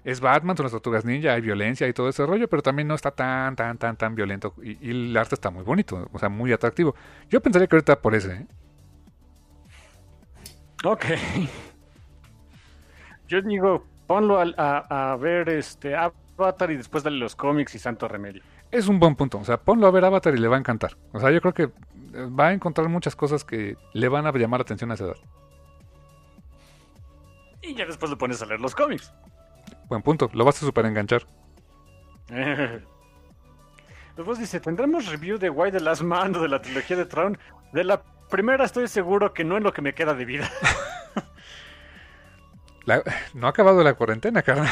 Es 0.06 0.22
Batman, 0.22 0.58
son 0.58 0.66
las 0.66 0.74
tortugas 0.74 1.06
ninja, 1.06 1.34
hay 1.34 1.42
violencia 1.42 1.88
y 1.88 1.94
todo 1.94 2.10
ese 2.10 2.26
rollo, 2.28 2.48
pero 2.50 2.62
también 2.62 2.88
no 2.88 2.96
está 2.96 3.12
tan, 3.12 3.56
tan, 3.56 3.78
tan, 3.80 3.98
tan 3.98 4.16
violento. 4.16 4.54
Y, 4.64 4.78
y 4.88 4.92
el 4.92 5.18
arte 5.18 5.36
está 5.36 5.50
muy 5.52 5.64
bonito, 5.64 6.10
o 6.14 6.20
sea, 6.20 6.30
muy 6.30 6.54
atractivo. 6.54 6.96
Yo 7.30 7.42
pensaría 7.42 7.68
que 7.68 7.76
ahorita 7.78 8.02
por 8.02 8.16
ese, 8.16 8.34
¿eh? 8.34 8.48
Ok. 10.84 11.06
Yo 13.28 13.42
digo, 13.42 13.86
ponlo 14.08 14.40
a, 14.40 15.12
a 15.12 15.16
ver 15.16 15.50
este 15.50 15.96
Avatar 15.96 16.72
y 16.72 16.78
después 16.78 17.04
dale 17.04 17.18
los 17.18 17.36
cómics 17.36 17.76
y 17.76 17.80
santo 17.80 18.08
remedio. 18.08 18.42
Es 18.72 18.88
un 18.88 19.00
buen 19.00 19.16
punto. 19.16 19.38
O 19.38 19.44
sea, 19.44 19.58
ponlo 19.58 19.88
a 19.88 19.92
ver 19.92 20.06
Avatar 20.06 20.34
y 20.34 20.38
le 20.38 20.48
va 20.48 20.56
a 20.56 20.60
encantar. 20.60 20.98
O 21.12 21.20
sea, 21.20 21.30
yo 21.32 21.42
creo 21.42 21.54
que 21.54 21.64
eh, 21.64 21.70
va 22.28 22.48
a 22.48 22.54
encontrar 22.54 22.90
muchas 22.90 23.16
cosas 23.16 23.44
que 23.44 23.78
le 23.94 24.08
van 24.08 24.26
a 24.26 24.32
llamar 24.32 24.60
la 24.60 24.64
atención 24.64 24.92
a 24.92 24.96
esa 24.96 25.06
edad. 25.06 25.18
Y 27.62 27.76
ya 27.76 27.86
después 27.86 28.10
lo 28.10 28.18
pones 28.18 28.42
a 28.42 28.46
leer 28.46 28.60
los 28.60 28.74
cómics. 28.74 29.14
Buen 29.88 30.02
punto. 30.02 30.30
Lo 30.34 30.46
vas 30.46 30.62
a 30.64 30.66
super 30.66 30.86
enganchar. 30.86 31.24
Después 34.16 34.40
dice, 34.40 34.60
¿tendremos 34.60 35.08
review 35.08 35.38
de 35.38 35.50
Why 35.50 35.72
the 35.72 35.80
Last 35.80 36.02
Man 36.02 36.36
o 36.36 36.42
de 36.42 36.50
la 36.50 36.62
trilogía 36.62 36.98
de 36.98 37.06
Tron? 37.06 37.38
De 37.72 37.84
la 37.84 38.02
primera 38.32 38.66
estoy 38.66 38.88
seguro 38.88 39.32
que 39.34 39.44
no 39.44 39.58
es 39.58 39.64
lo 39.64 39.74
que 39.74 39.84
me 39.84 39.94
queda 39.94 40.16
de 40.16 40.26
vida. 40.26 40.50
La- 42.86 43.04
no 43.36 43.46
ha 43.46 43.52
acabado 43.52 43.84
la 43.84 43.94
cuarentena, 43.94 44.42
carnal. 44.42 44.68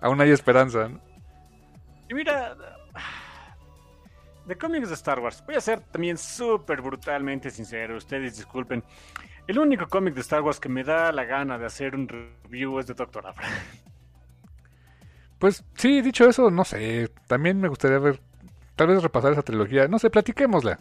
Aún 0.00 0.20
hay 0.20 0.30
esperanza. 0.30 0.88
¿no? 0.88 1.00
Y 2.08 2.14
mira, 2.14 2.56
de 4.46 4.56
cómics 4.56 4.88
de 4.88 4.94
Star 4.94 5.18
Wars, 5.18 5.42
voy 5.46 5.56
a 5.56 5.60
ser 5.60 5.80
también 5.80 6.16
súper 6.16 6.80
brutalmente 6.80 7.50
sincero, 7.50 7.96
ustedes 7.96 8.36
disculpen. 8.36 8.84
El 9.46 9.58
único 9.58 9.88
cómic 9.88 10.14
de 10.14 10.20
Star 10.20 10.42
Wars 10.42 10.60
que 10.60 10.68
me 10.68 10.84
da 10.84 11.10
la 11.10 11.24
gana 11.24 11.58
de 11.58 11.66
hacer 11.66 11.96
un 11.96 12.06
review 12.08 12.78
es 12.78 12.86
de 12.86 12.94
Doctor 12.94 13.26
Abra. 13.26 13.48
Pues 15.40 15.64
sí, 15.74 16.02
dicho 16.02 16.28
eso, 16.28 16.50
no 16.50 16.64
sé. 16.64 17.10
También 17.26 17.60
me 17.60 17.68
gustaría 17.68 17.98
ver, 17.98 18.20
tal 18.80 18.88
vez 18.88 19.02
repasar 19.02 19.32
esa 19.32 19.42
trilogía. 19.42 19.88
No 19.88 19.98
sé, 19.98 20.08
platiquémosla. 20.08 20.78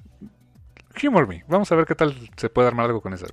Humor 1.03 1.27
me. 1.27 1.43
Vamos 1.49 1.69
a 1.69 1.75
ver 1.75 1.85
qué 1.85 1.95
tal 1.95 2.15
se 2.37 2.49
puede 2.49 2.69
armar 2.69 2.85
algo 2.85 3.01
con 3.01 3.13
esa. 3.13 3.27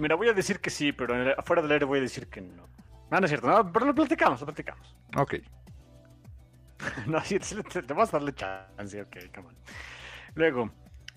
Mira, 0.00 0.16
voy 0.16 0.28
a 0.28 0.32
decir 0.32 0.58
que 0.58 0.68
sí, 0.68 0.90
pero 0.90 1.14
afuera 1.38 1.62
del 1.62 1.70
aire 1.70 1.84
voy 1.84 2.00
a 2.00 2.02
decir 2.02 2.26
que 2.26 2.40
no. 2.40 2.66
No, 3.08 3.20
no 3.20 3.24
es 3.24 3.30
cierto, 3.30 3.46
no, 3.46 3.72
pero 3.72 3.86
lo 3.86 3.94
platicamos, 3.94 4.40
lo 4.40 4.46
platicamos. 4.46 4.96
Ok. 5.16 5.34
No, 7.06 7.20
sí, 7.20 7.38
sí, 7.42 7.62
te, 7.62 7.82
te 7.82 7.92
vas 7.92 8.08
a 8.08 8.18
darle 8.18 8.34
chance, 8.34 9.02
ok, 9.02 9.16
come 9.34 9.48
on. 9.48 9.56
Luego, 10.34 10.70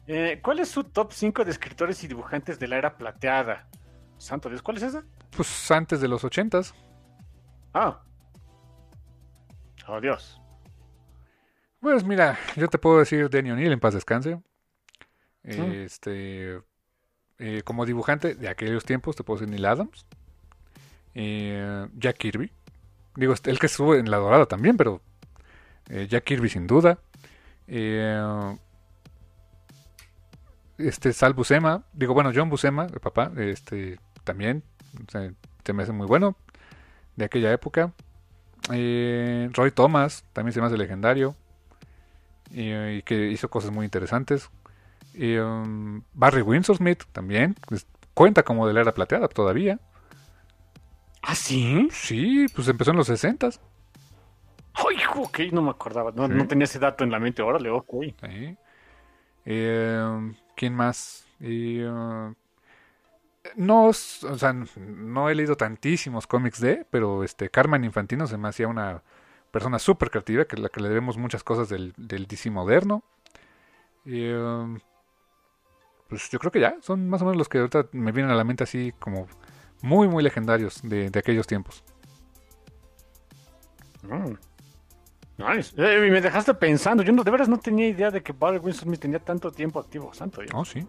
eh, 0.08 0.42
¿cuál 0.44 0.60
es 0.60 0.70
su 0.70 0.84
top 0.84 1.14
5 1.14 1.46
de 1.46 1.52
escritores 1.52 2.04
y 2.04 2.08
dibujantes 2.08 2.60
de 2.60 2.68
la 2.68 2.78
era 2.78 2.98
plateada? 2.98 3.70
Santo 4.18 4.50
Dios, 4.50 4.62
¿cuál 4.62 4.76
es 4.76 4.84
esa? 4.84 5.06
Pues 5.36 5.72
antes 5.72 6.02
de 6.02 6.10
los 6.10 6.26
ochentas. 6.26 6.76
Ah. 7.74 8.02
Oh, 9.88 10.02
Dios. 10.02 10.43
Pues 11.84 12.06
mira, 12.06 12.40
yo 12.56 12.70
te 12.70 12.78
puedo 12.78 13.00
decir 13.00 13.30
Danny 13.30 13.52
O'Neill 13.52 13.74
en 13.74 13.80
paz 13.82 13.94
descanse. 13.94 14.42
Este, 15.44 16.62
eh, 17.38 17.62
como 17.66 17.86
dibujante 17.86 18.36
de 18.36 18.48
aquellos 18.48 18.86
tiempos 18.86 19.18
te 19.18 19.26
puedo 19.26 19.42
decir 19.42 19.52
Neil 19.52 19.66
Adams, 19.66 20.06
Eh, 21.14 21.86
Jack 21.96 22.16
Kirby. 22.20 22.54
Digo, 23.18 23.34
este, 23.34 23.52
el 23.52 23.60
que 23.60 23.66
estuvo 23.66 23.96
en 23.96 24.10
La 24.10 24.16
Dorada 24.16 24.46
también, 24.46 24.78
pero 24.78 25.02
eh, 25.90 26.08
Jack 26.10 26.24
Kirby 26.24 26.48
sin 26.48 26.68
duda. 26.68 27.00
Este 30.78 31.12
Sal 31.12 31.34
Buscema, 31.34 31.84
digo, 31.92 32.14
bueno, 32.14 32.32
John 32.34 32.50
Buscema, 32.50 32.86
el 32.86 33.02
papá, 33.02 33.30
este 33.36 34.00
también 34.24 34.64
se, 35.12 35.36
se 35.66 35.74
me 35.74 35.84
hace 35.84 35.92
muy 35.92 36.08
bueno 36.08 36.38
de 37.18 37.26
aquella 37.26 37.52
época. 37.52 37.92
Roy 38.70 39.72
Thomas, 39.76 40.24
también 40.32 40.54
se 40.54 40.62
me 40.62 40.68
hace 40.68 40.78
legendario. 40.78 41.36
Y, 42.52 42.72
y 42.74 43.02
que 43.04 43.28
hizo 43.30 43.50
cosas 43.50 43.72
muy 43.72 43.86
interesantes. 43.86 44.50
Y, 45.14 45.38
um, 45.38 46.02
Barry 46.14 46.42
Windsor 46.42 46.78
Smith 46.78 47.04
también. 47.12 47.56
pues, 47.68 47.88
cuenta 48.14 48.44
como 48.44 48.68
de 48.68 48.74
la 48.74 48.82
era 48.82 48.94
plateada 48.94 49.28
todavía. 49.28 49.80
¿Ah, 51.22 51.36
sí? 51.36 51.88
Sí, 51.92 52.46
pues 52.54 52.68
empezó 52.68 52.92
en 52.92 52.98
los 52.98 53.08
60 53.08 53.50
Ay, 54.74 54.98
ok, 55.16 55.40
no 55.52 55.62
me 55.62 55.70
acordaba. 55.70 56.12
No, 56.12 56.28
Sí. 56.28 56.34
no 56.34 56.48
tenía 56.48 56.66
ese 56.66 56.80
dato 56.80 57.04
en 57.04 57.12
la 57.12 57.20
mente. 57.20 57.42
Órale, 57.42 57.70
ok. 57.70 57.94
Sí. 58.22 58.58
Eh, 59.46 60.34
¿Quién 60.56 60.74
más? 60.76 61.26
Uh, 61.40 62.34
no, 63.56 63.86
o 63.88 63.94
sea, 63.94 64.54
no 64.54 65.30
he 65.30 65.36
leído 65.36 65.56
tantísimos 65.58 66.26
cómics 66.28 66.60
de, 66.62 66.86
pero 66.90 67.24
este 67.24 67.50
Carmen 67.50 67.84
Infantino 67.84 68.26
se 68.26 68.38
me 68.38 68.48
hacía 68.48 68.68
una 68.68 69.04
persona 69.54 69.78
súper 69.78 70.10
creativa, 70.10 70.46
que 70.46 70.58
la 70.58 70.68
que 70.68 70.82
le 70.82 70.90
debemos 70.90 71.16
muchas 71.16 71.44
cosas 71.44 71.70
del, 71.70 71.94
del 71.96 72.26
DC 72.26 72.50
moderno. 72.50 73.04
Y, 74.04 74.32
um, 74.32 74.80
pues 76.10 76.28
yo 76.32 76.40
creo 76.40 76.52
que 76.52 76.60
ya, 76.60 76.76
son 76.82 77.08
más 77.08 77.22
o 77.22 77.26
menos 77.26 77.38
los 77.38 77.48
que 77.48 77.60
ahorita 77.60 77.86
me 77.92 78.12
vienen 78.12 78.32
a 78.32 78.36
la 78.36 78.44
mente 78.44 78.64
así 78.64 78.92
como 79.00 79.28
muy, 79.84 80.08
muy 80.08 80.24
legendarios 80.24 80.82
de, 80.82 81.12
de 81.12 81.20
aquellos 81.20 81.46
tiempos. 81.46 81.84
Mm. 84.02 84.34
Nice. 85.38 85.74
Eh, 85.78 86.08
y 86.08 86.12
me 86.12 86.20
dejaste 86.20 86.56
pensando. 86.56 87.04
Yo 87.04 87.14
no, 87.14 87.24
de 87.24 87.30
veras 87.30 87.48
no 87.48 87.60
tenía 87.60 87.88
idea 87.88 88.10
de 88.10 88.24
que 88.24 88.34
Barry 88.34 88.58
Winston 88.58 88.92
tenía 88.98 89.20
tanto 89.20 89.52
tiempo 89.52 89.80
activo. 89.80 90.12
Santo 90.16 90.42
Dios. 90.42 90.52
Oh, 90.56 90.66
sí. 90.66 90.88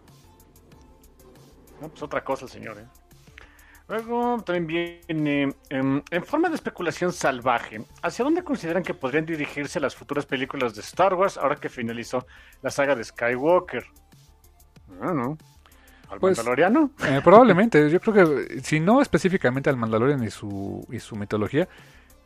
No, 1.82 1.88
pues 1.88 2.02
otra 2.02 2.24
cosa 2.24 2.48
señor, 2.48 2.78
¿eh? 2.78 2.86
Luego 3.86 4.42
también 4.44 5.02
viene, 5.06 5.54
em, 5.68 6.02
en 6.10 6.24
forma 6.24 6.48
de 6.48 6.54
especulación 6.54 7.12
salvaje, 7.12 7.84
¿hacia 8.02 8.24
dónde 8.24 8.42
consideran 8.42 8.82
que 8.82 8.94
podrían 8.94 9.26
dirigirse 9.26 9.78
las 9.78 9.94
futuras 9.94 10.24
películas 10.24 10.74
de 10.74 10.80
Star 10.80 11.12
Wars 11.14 11.36
ahora 11.36 11.56
que 11.56 11.68
finalizó 11.68 12.26
la 12.62 12.70
saga 12.70 12.94
de 12.94 13.04
Skywalker? 13.04 13.84
Ah, 15.02 15.12
no. 15.12 15.36
¿Al 16.08 16.18
Pues- 16.18 16.38
Mandaloriano? 16.38 16.90
Eh, 17.06 17.20
probablemente, 17.22 17.90
yo 17.90 18.00
creo 18.00 18.14
que 18.48 18.60
si 18.62 18.80
no 18.80 19.02
específicamente 19.02 19.68
al 19.68 19.76
Mandalorian 19.76 20.22
y 20.24 20.30
su, 20.30 20.86
y 20.90 20.98
su 20.98 21.16
mitología, 21.16 21.68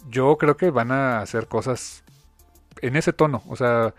yo 0.09 0.37
creo 0.39 0.57
que 0.57 0.71
van 0.71 0.93
a 0.93 1.21
hacer 1.23 1.49
cosas 1.49 2.05
en 2.83 2.95
ese 2.95 3.13
tono, 3.13 3.43
o 3.49 3.57
sea, 3.57 3.95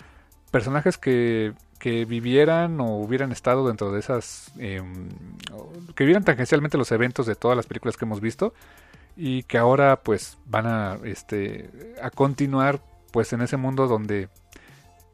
personajes 0.51 0.97
que, 0.97 1.53
que 1.79 2.05
vivieran 2.05 2.79
o 2.81 2.97
hubieran 2.97 3.31
estado 3.31 3.67
dentro 3.67 3.91
de 3.91 3.99
esas, 3.99 4.51
eh, 4.59 4.81
que 5.95 6.03
vivieran 6.03 6.23
tangencialmente 6.25 6.77
los 6.77 6.91
eventos 6.91 7.25
de 7.25 7.35
todas 7.35 7.55
las 7.55 7.65
películas 7.67 7.97
que 7.97 8.05
hemos 8.05 8.21
visto 8.21 8.53
y 9.15 9.43
que 9.43 9.57
ahora 9.57 10.01
pues 10.03 10.37
van 10.45 10.67
a, 10.67 10.97
este, 11.05 11.69
a 12.01 12.09
continuar 12.09 12.81
pues 13.11 13.33
en 13.33 13.41
ese 13.41 13.57
mundo 13.57 13.87
donde 13.87 14.29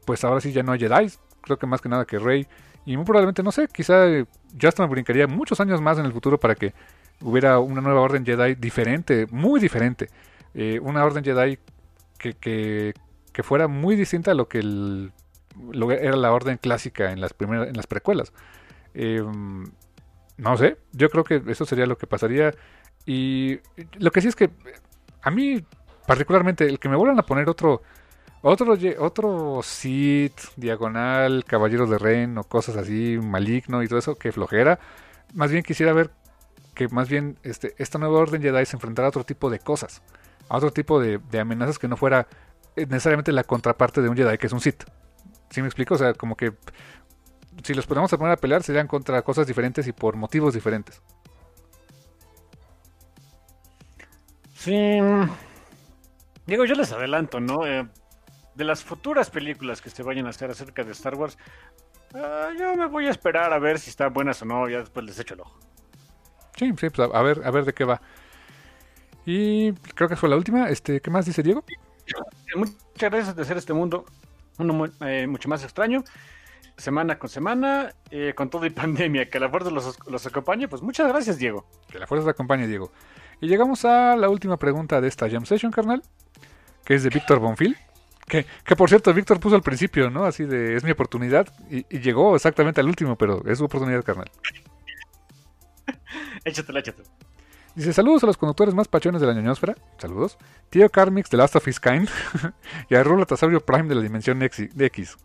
pues 0.04 0.24
ahora 0.24 0.40
sí 0.40 0.52
ya 0.52 0.62
no 0.62 0.72
hay 0.72 0.80
Jedi, 0.80 1.10
creo 1.40 1.58
que 1.58 1.66
más 1.66 1.80
que 1.80 1.88
nada 1.88 2.04
que 2.04 2.18
Rey 2.18 2.46
y 2.84 2.96
muy 2.96 3.04
probablemente, 3.04 3.42
no 3.42 3.50
sé, 3.52 3.68
quizá 3.68 4.06
eh, 4.06 4.26
hasta 4.66 4.82
me 4.84 4.88
brincaría 4.88 5.26
muchos 5.26 5.58
años 5.60 5.80
más 5.80 5.98
en 5.98 6.06
el 6.06 6.12
futuro 6.12 6.38
para 6.38 6.54
que 6.54 6.72
hubiera 7.20 7.58
una 7.58 7.80
nueva 7.80 8.00
orden 8.00 8.24
Jedi 8.24 8.54
diferente, 8.54 9.26
muy 9.30 9.58
diferente. 9.60 10.08
Eh, 10.54 10.78
una 10.80 11.04
orden 11.04 11.24
Jedi 11.24 11.58
que, 12.18 12.34
que, 12.34 12.94
que 13.32 13.42
fuera 13.42 13.66
muy 13.68 13.96
distinta 13.96 14.30
a 14.30 14.34
lo 14.34 14.48
que, 14.48 14.58
el- 14.58 15.12
era 15.90 16.16
la 16.16 16.32
orden 16.32 16.58
clásica 16.58 17.12
en 17.12 17.20
las, 17.20 17.32
primeras, 17.32 17.68
en 17.68 17.76
las 17.76 17.86
precuelas. 17.86 18.32
Eh, 18.94 19.22
no 20.36 20.56
sé, 20.56 20.76
yo 20.92 21.08
creo 21.10 21.24
que 21.24 21.42
eso 21.46 21.64
sería 21.64 21.86
lo 21.86 21.98
que 21.98 22.06
pasaría. 22.06 22.54
Y 23.04 23.60
lo 23.98 24.10
que 24.10 24.20
sí 24.20 24.28
es 24.28 24.36
que 24.36 24.50
a 25.22 25.30
mí, 25.30 25.64
particularmente, 26.06 26.66
el 26.66 26.78
que 26.78 26.88
me 26.88 26.96
vuelvan 26.96 27.18
a 27.18 27.26
poner 27.26 27.48
otro 27.48 27.82
otro, 28.48 28.76
otro 29.00 29.60
Sith, 29.64 30.40
Diagonal, 30.56 31.44
Caballero 31.44 31.86
de 31.86 31.98
Ren 31.98 32.38
o 32.38 32.44
cosas 32.44 32.76
así, 32.76 33.18
Maligno 33.20 33.82
y 33.82 33.88
todo 33.88 33.98
eso, 33.98 34.14
que 34.14 34.30
flojera. 34.30 34.78
Más 35.34 35.50
bien 35.50 35.64
quisiera 35.64 35.92
ver 35.92 36.10
que 36.74 36.86
más 36.88 37.08
bien 37.08 37.38
este, 37.42 37.74
esta 37.78 37.98
nueva 37.98 38.20
orden 38.20 38.42
Jedi 38.42 38.64
se 38.64 38.76
enfrentara 38.76 39.06
a 39.06 39.08
otro 39.08 39.24
tipo 39.24 39.50
de 39.50 39.58
cosas, 39.58 40.00
a 40.48 40.58
otro 40.58 40.70
tipo 40.70 41.00
de, 41.00 41.18
de 41.18 41.40
amenazas 41.40 41.78
que 41.80 41.88
no 41.88 41.96
fuera 41.96 42.28
eh, 42.76 42.86
necesariamente 42.86 43.32
la 43.32 43.42
contraparte 43.42 44.00
de 44.00 44.08
un 44.08 44.16
Jedi 44.16 44.38
que 44.38 44.46
es 44.46 44.52
un 44.52 44.60
Sith. 44.60 44.84
¿Sí 45.50 45.60
me 45.60 45.68
explico? 45.68 45.94
O 45.94 45.98
sea, 45.98 46.14
como 46.14 46.36
que 46.36 46.52
si 47.62 47.74
los 47.74 47.86
ponemos 47.86 48.12
a 48.12 48.18
poner 48.18 48.32
a 48.32 48.36
pelear 48.36 48.62
serían 48.62 48.86
contra 48.86 49.22
cosas 49.22 49.46
diferentes 49.46 49.86
y 49.86 49.92
por 49.92 50.16
motivos 50.16 50.54
diferentes. 50.54 51.02
Sí. 54.54 54.98
Digo, 56.46 56.64
yo 56.64 56.74
les 56.74 56.92
adelanto, 56.92 57.40
¿no? 57.40 57.66
Eh, 57.66 57.88
de 58.54 58.64
las 58.64 58.82
futuras 58.82 59.30
películas 59.30 59.80
que 59.80 59.90
se 59.90 60.02
vayan 60.02 60.26
a 60.26 60.30
hacer 60.30 60.50
acerca 60.50 60.82
de 60.82 60.92
Star 60.92 61.14
Wars, 61.14 61.36
ah, 62.14 62.50
yo 62.58 62.74
me 62.74 62.86
voy 62.86 63.06
a 63.06 63.10
esperar 63.10 63.52
a 63.52 63.58
ver 63.58 63.78
si 63.78 63.90
están 63.90 64.12
buenas 64.12 64.40
o 64.42 64.44
no, 64.44 64.68
ya 64.68 64.78
después 64.78 65.04
les 65.04 65.18
echo 65.18 65.34
el 65.34 65.40
ojo. 65.40 65.58
Sí, 66.56 66.70
sí, 66.78 66.88
pues 66.88 66.98
a, 66.98 67.16
a 67.16 67.22
ver, 67.22 67.42
a 67.44 67.50
ver 67.50 67.64
de 67.64 67.72
qué 67.72 67.84
va. 67.84 68.00
Y 69.26 69.72
creo 69.72 70.08
que 70.08 70.16
fue 70.16 70.28
la 70.28 70.36
última. 70.36 70.68
Este, 70.70 71.00
¿qué 71.00 71.10
más 71.10 71.26
dice 71.26 71.42
Diego? 71.42 71.64
Muchas 72.54 73.10
gracias 73.10 73.36
de 73.36 73.42
hacer 73.42 73.56
este 73.56 73.72
mundo 73.72 74.04
uno 74.58 74.86
eh, 75.00 75.26
mucho 75.26 75.48
más 75.48 75.62
extraño, 75.64 76.04
semana 76.76 77.18
con 77.18 77.28
semana, 77.28 77.94
eh, 78.10 78.32
con 78.34 78.50
todo 78.50 78.66
y 78.66 78.70
pandemia, 78.82 79.28
que 79.28 79.40
la 79.40 79.48
fuerza 79.48 79.70
los, 79.70 79.98
los 80.06 80.26
acompañe. 80.26 80.68
Pues 80.68 80.82
muchas 80.82 81.08
gracias, 81.08 81.38
Diego. 81.38 81.66
Que 81.90 81.98
la 81.98 82.06
fuerza 82.06 82.26
te 82.26 82.30
acompañe, 82.30 82.66
Diego. 82.66 82.92
Y 83.40 83.48
llegamos 83.48 83.84
a 83.84 84.16
la 84.16 84.28
última 84.28 84.56
pregunta 84.56 85.00
de 85.00 85.08
esta 85.08 85.28
Jam 85.28 85.44
Session, 85.44 85.72
carnal. 85.72 86.02
Que 86.84 86.94
es 86.94 87.02
de 87.02 87.10
Víctor 87.10 87.38
Bonfil. 87.38 87.76
Que, 88.26 88.44
que 88.64 88.76
por 88.76 88.88
cierto, 88.88 89.12
Víctor 89.14 89.38
puso 89.38 89.54
al 89.56 89.62
principio, 89.62 90.10
¿no? 90.10 90.24
Así 90.24 90.44
de, 90.44 90.74
es 90.76 90.84
mi 90.84 90.90
oportunidad. 90.90 91.48
Y, 91.70 91.86
y 91.90 92.00
llegó 92.00 92.34
exactamente 92.34 92.80
al 92.80 92.88
último, 92.88 93.16
pero 93.16 93.42
es 93.46 93.58
su 93.58 93.64
oportunidad, 93.64 94.04
carnal. 94.04 94.30
Échatela, 96.44 96.80
échatela. 96.80 97.08
Dice, 97.76 97.92
saludos 97.92 98.24
a 98.24 98.26
los 98.26 98.38
conductores 98.38 98.74
más 98.74 98.88
pachones 98.88 99.20
de 99.20 99.26
la 99.26 99.34
ñoñosfera. 99.34 99.76
Saludos. 99.98 100.38
Tío 100.70 100.88
Carmix 100.88 101.28
de 101.28 101.36
Last 101.36 101.56
of 101.56 101.68
His 101.68 101.78
Kind. 101.78 102.08
y 102.88 102.94
a 102.94 103.04
Rulotasaurio 103.04 103.60
Prime 103.60 103.86
de 103.88 103.94
la 103.94 104.00
Dimensión 104.00 104.42
X. 104.42 104.74
de 104.74 104.86
X. 104.86 105.16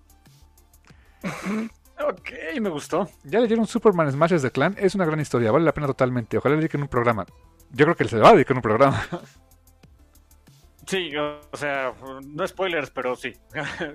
Ok, 2.03 2.31
me 2.59 2.69
gustó. 2.69 3.07
Ya 3.23 3.39
leyeron 3.39 3.67
Superman 3.67 4.11
Smashes 4.11 4.41
de 4.41 4.49
Clan. 4.49 4.75
Es 4.79 4.95
una 4.95 5.05
gran 5.05 5.19
historia, 5.19 5.51
vale 5.51 5.65
la 5.65 5.73
pena 5.73 5.85
totalmente. 5.85 6.35
Ojalá 6.35 6.55
le 6.55 6.61
dediquen 6.61 6.81
un 6.81 6.87
programa. 6.87 7.27
Yo 7.69 7.85
creo 7.85 7.95
que 7.95 8.05
se 8.05 8.15
le 8.15 8.23
va 8.23 8.29
a 8.29 8.33
dedicar 8.33 8.55
un 8.55 8.63
programa. 8.63 9.05
Sí, 10.87 11.15
o 11.15 11.39
o 11.51 11.57
sea, 11.57 11.93
no 12.25 12.45
spoilers, 12.45 12.89
pero 12.89 13.15
sí. 13.15 13.33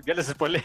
ya 0.07 0.15
les 0.15 0.29
spoilé. 0.29 0.65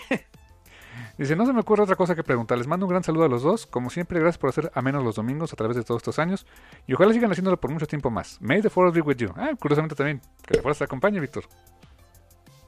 Dice, 1.17 1.35
no 1.35 1.45
se 1.45 1.53
me 1.53 1.61
ocurre 1.61 1.83
otra 1.83 1.95
cosa 1.95 2.15
que 2.15 2.23
preguntar. 2.23 2.57
Les 2.57 2.67
mando 2.67 2.85
un 2.85 2.89
gran 2.89 3.03
saludo 3.03 3.25
a 3.25 3.27
los 3.27 3.43
dos. 3.43 3.67
Como 3.67 3.89
siempre, 3.89 4.19
gracias 4.19 4.37
por 4.37 4.49
hacer 4.49 4.71
a 4.73 4.81
menos 4.81 5.03
los 5.03 5.15
domingos 5.15 5.53
a 5.53 5.55
través 5.55 5.77
de 5.77 5.83
todos 5.83 5.99
estos 5.99 6.19
años. 6.19 6.45
Y 6.87 6.93
ojalá 6.93 7.13
sigan 7.13 7.31
haciéndolo 7.31 7.59
por 7.59 7.71
mucho 7.71 7.87
tiempo 7.87 8.09
más. 8.09 8.41
May 8.41 8.61
the 8.61 8.69
force 8.69 8.93
be 8.95 9.01
with 9.01 9.17
you. 9.17 9.29
Ah, 9.35 9.51
curiosamente 9.59 9.95
también. 9.95 10.21
Que 10.45 10.55
la 10.55 10.61
fuerza 10.61 10.79
te 10.79 10.85
acompañe, 10.85 11.19
Víctor. 11.19 11.45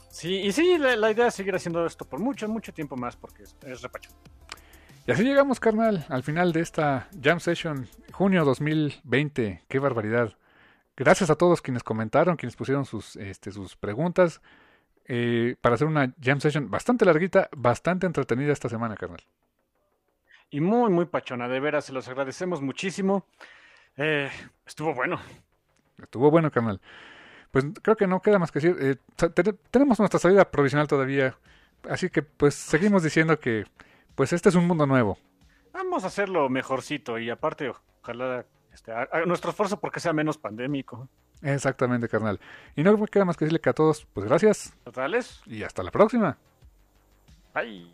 Sí, 0.10 0.36
y 0.36 0.52
sí, 0.52 0.78
la, 0.78 0.96
la 0.96 1.12
idea 1.12 1.28
es 1.28 1.34
seguir 1.34 1.56
haciendo 1.56 1.86
esto 1.86 2.06
por 2.06 2.20
mucho, 2.20 2.48
mucho 2.48 2.72
tiempo 2.72 2.96
más, 2.96 3.16
porque 3.16 3.44
es, 3.44 3.56
es 3.66 3.82
repacho. 3.82 4.12
Y 5.06 5.12
así 5.12 5.24
llegamos, 5.24 5.60
carnal, 5.60 6.06
al 6.08 6.24
final 6.24 6.54
de 6.54 6.62
esta 6.62 7.10
Jam 7.22 7.40
Session, 7.40 7.90
junio 8.14 8.46
2020. 8.46 9.64
Qué 9.68 9.80
barbaridad. 9.80 10.38
Gracias 10.96 11.30
a 11.30 11.36
todos 11.36 11.62
quienes 11.62 11.84
comentaron, 11.84 12.38
quienes 12.38 12.56
pusieron 12.56 12.86
sus, 12.86 13.16
este, 13.16 13.52
sus 13.52 13.76
preguntas. 13.76 14.42
Eh, 15.06 15.56
para 15.62 15.76
hacer 15.76 15.88
una 15.88 16.14
Jam 16.22 16.40
Session 16.40 16.70
bastante 16.70 17.06
larguita, 17.06 17.50
bastante 17.56 18.06
entretenida 18.06 18.54
esta 18.54 18.70
semana, 18.70 18.96
carnal. 18.96 19.22
Y 20.50 20.62
muy, 20.62 20.90
muy 20.92 21.06
pachona, 21.06 21.48
de 21.48 21.60
veras, 21.60 21.86
se 21.86 21.94
los 21.94 22.08
agradecemos 22.08 22.62
muchísimo. 22.62 23.26
Eh, 23.98 24.30
estuvo 24.66 24.94
bueno. 24.94 25.20
Estuvo 26.02 26.30
bueno, 26.30 26.52
carnal. 26.52 26.80
Pues 27.52 27.66
creo 27.82 27.96
que 27.96 28.08
no 28.08 28.22
queda 28.22 28.40
más 28.40 28.52
que 28.52 28.60
decir. 28.60 28.78
eh, 28.80 28.96
te- 29.16 29.54
tenemos 29.72 30.00
nuestra 30.00 30.20
salida 30.20 30.50
provisional 30.50 30.88
todavía. 30.88 31.38
Así 31.90 32.10
que 32.10 32.22
pues 32.22 32.54
seguimos 32.56 33.04
diciendo 33.04 33.40
que 33.40 33.66
pues 34.16 34.32
este 34.34 34.50
es 34.50 34.56
un 34.56 34.68
mundo 34.68 34.86
nuevo. 34.86 35.18
Vamos 35.72 36.04
a 36.04 36.08
hacerlo 36.08 36.50
mejorcito 36.50 37.18
y 37.20 37.30
aparte, 37.30 37.72
ojalá 38.02 38.46
este, 38.74 38.92
a- 38.92 39.08
a 39.12 39.26
nuestro 39.26 39.50
esfuerzo 39.52 39.80
porque 39.80 40.00
sea 40.00 40.14
menos 40.14 40.38
pandémico. 40.38 41.10
Exactamente, 41.44 42.08
carnal. 42.08 42.40
Y 42.76 42.84
no 42.84 42.98
me 42.98 43.08
queda 43.08 43.26
más 43.26 43.38
que 43.38 43.46
decirle 43.46 43.60
que 43.60 43.70
a 43.70 43.74
todos, 43.74 44.08
pues 44.14 44.26
gracias 44.26 44.74
Totales. 44.84 45.42
y 45.46 45.64
hasta 45.64 45.84
la 45.84 45.92
próxima. 45.92 46.38
Bye. 47.54 47.92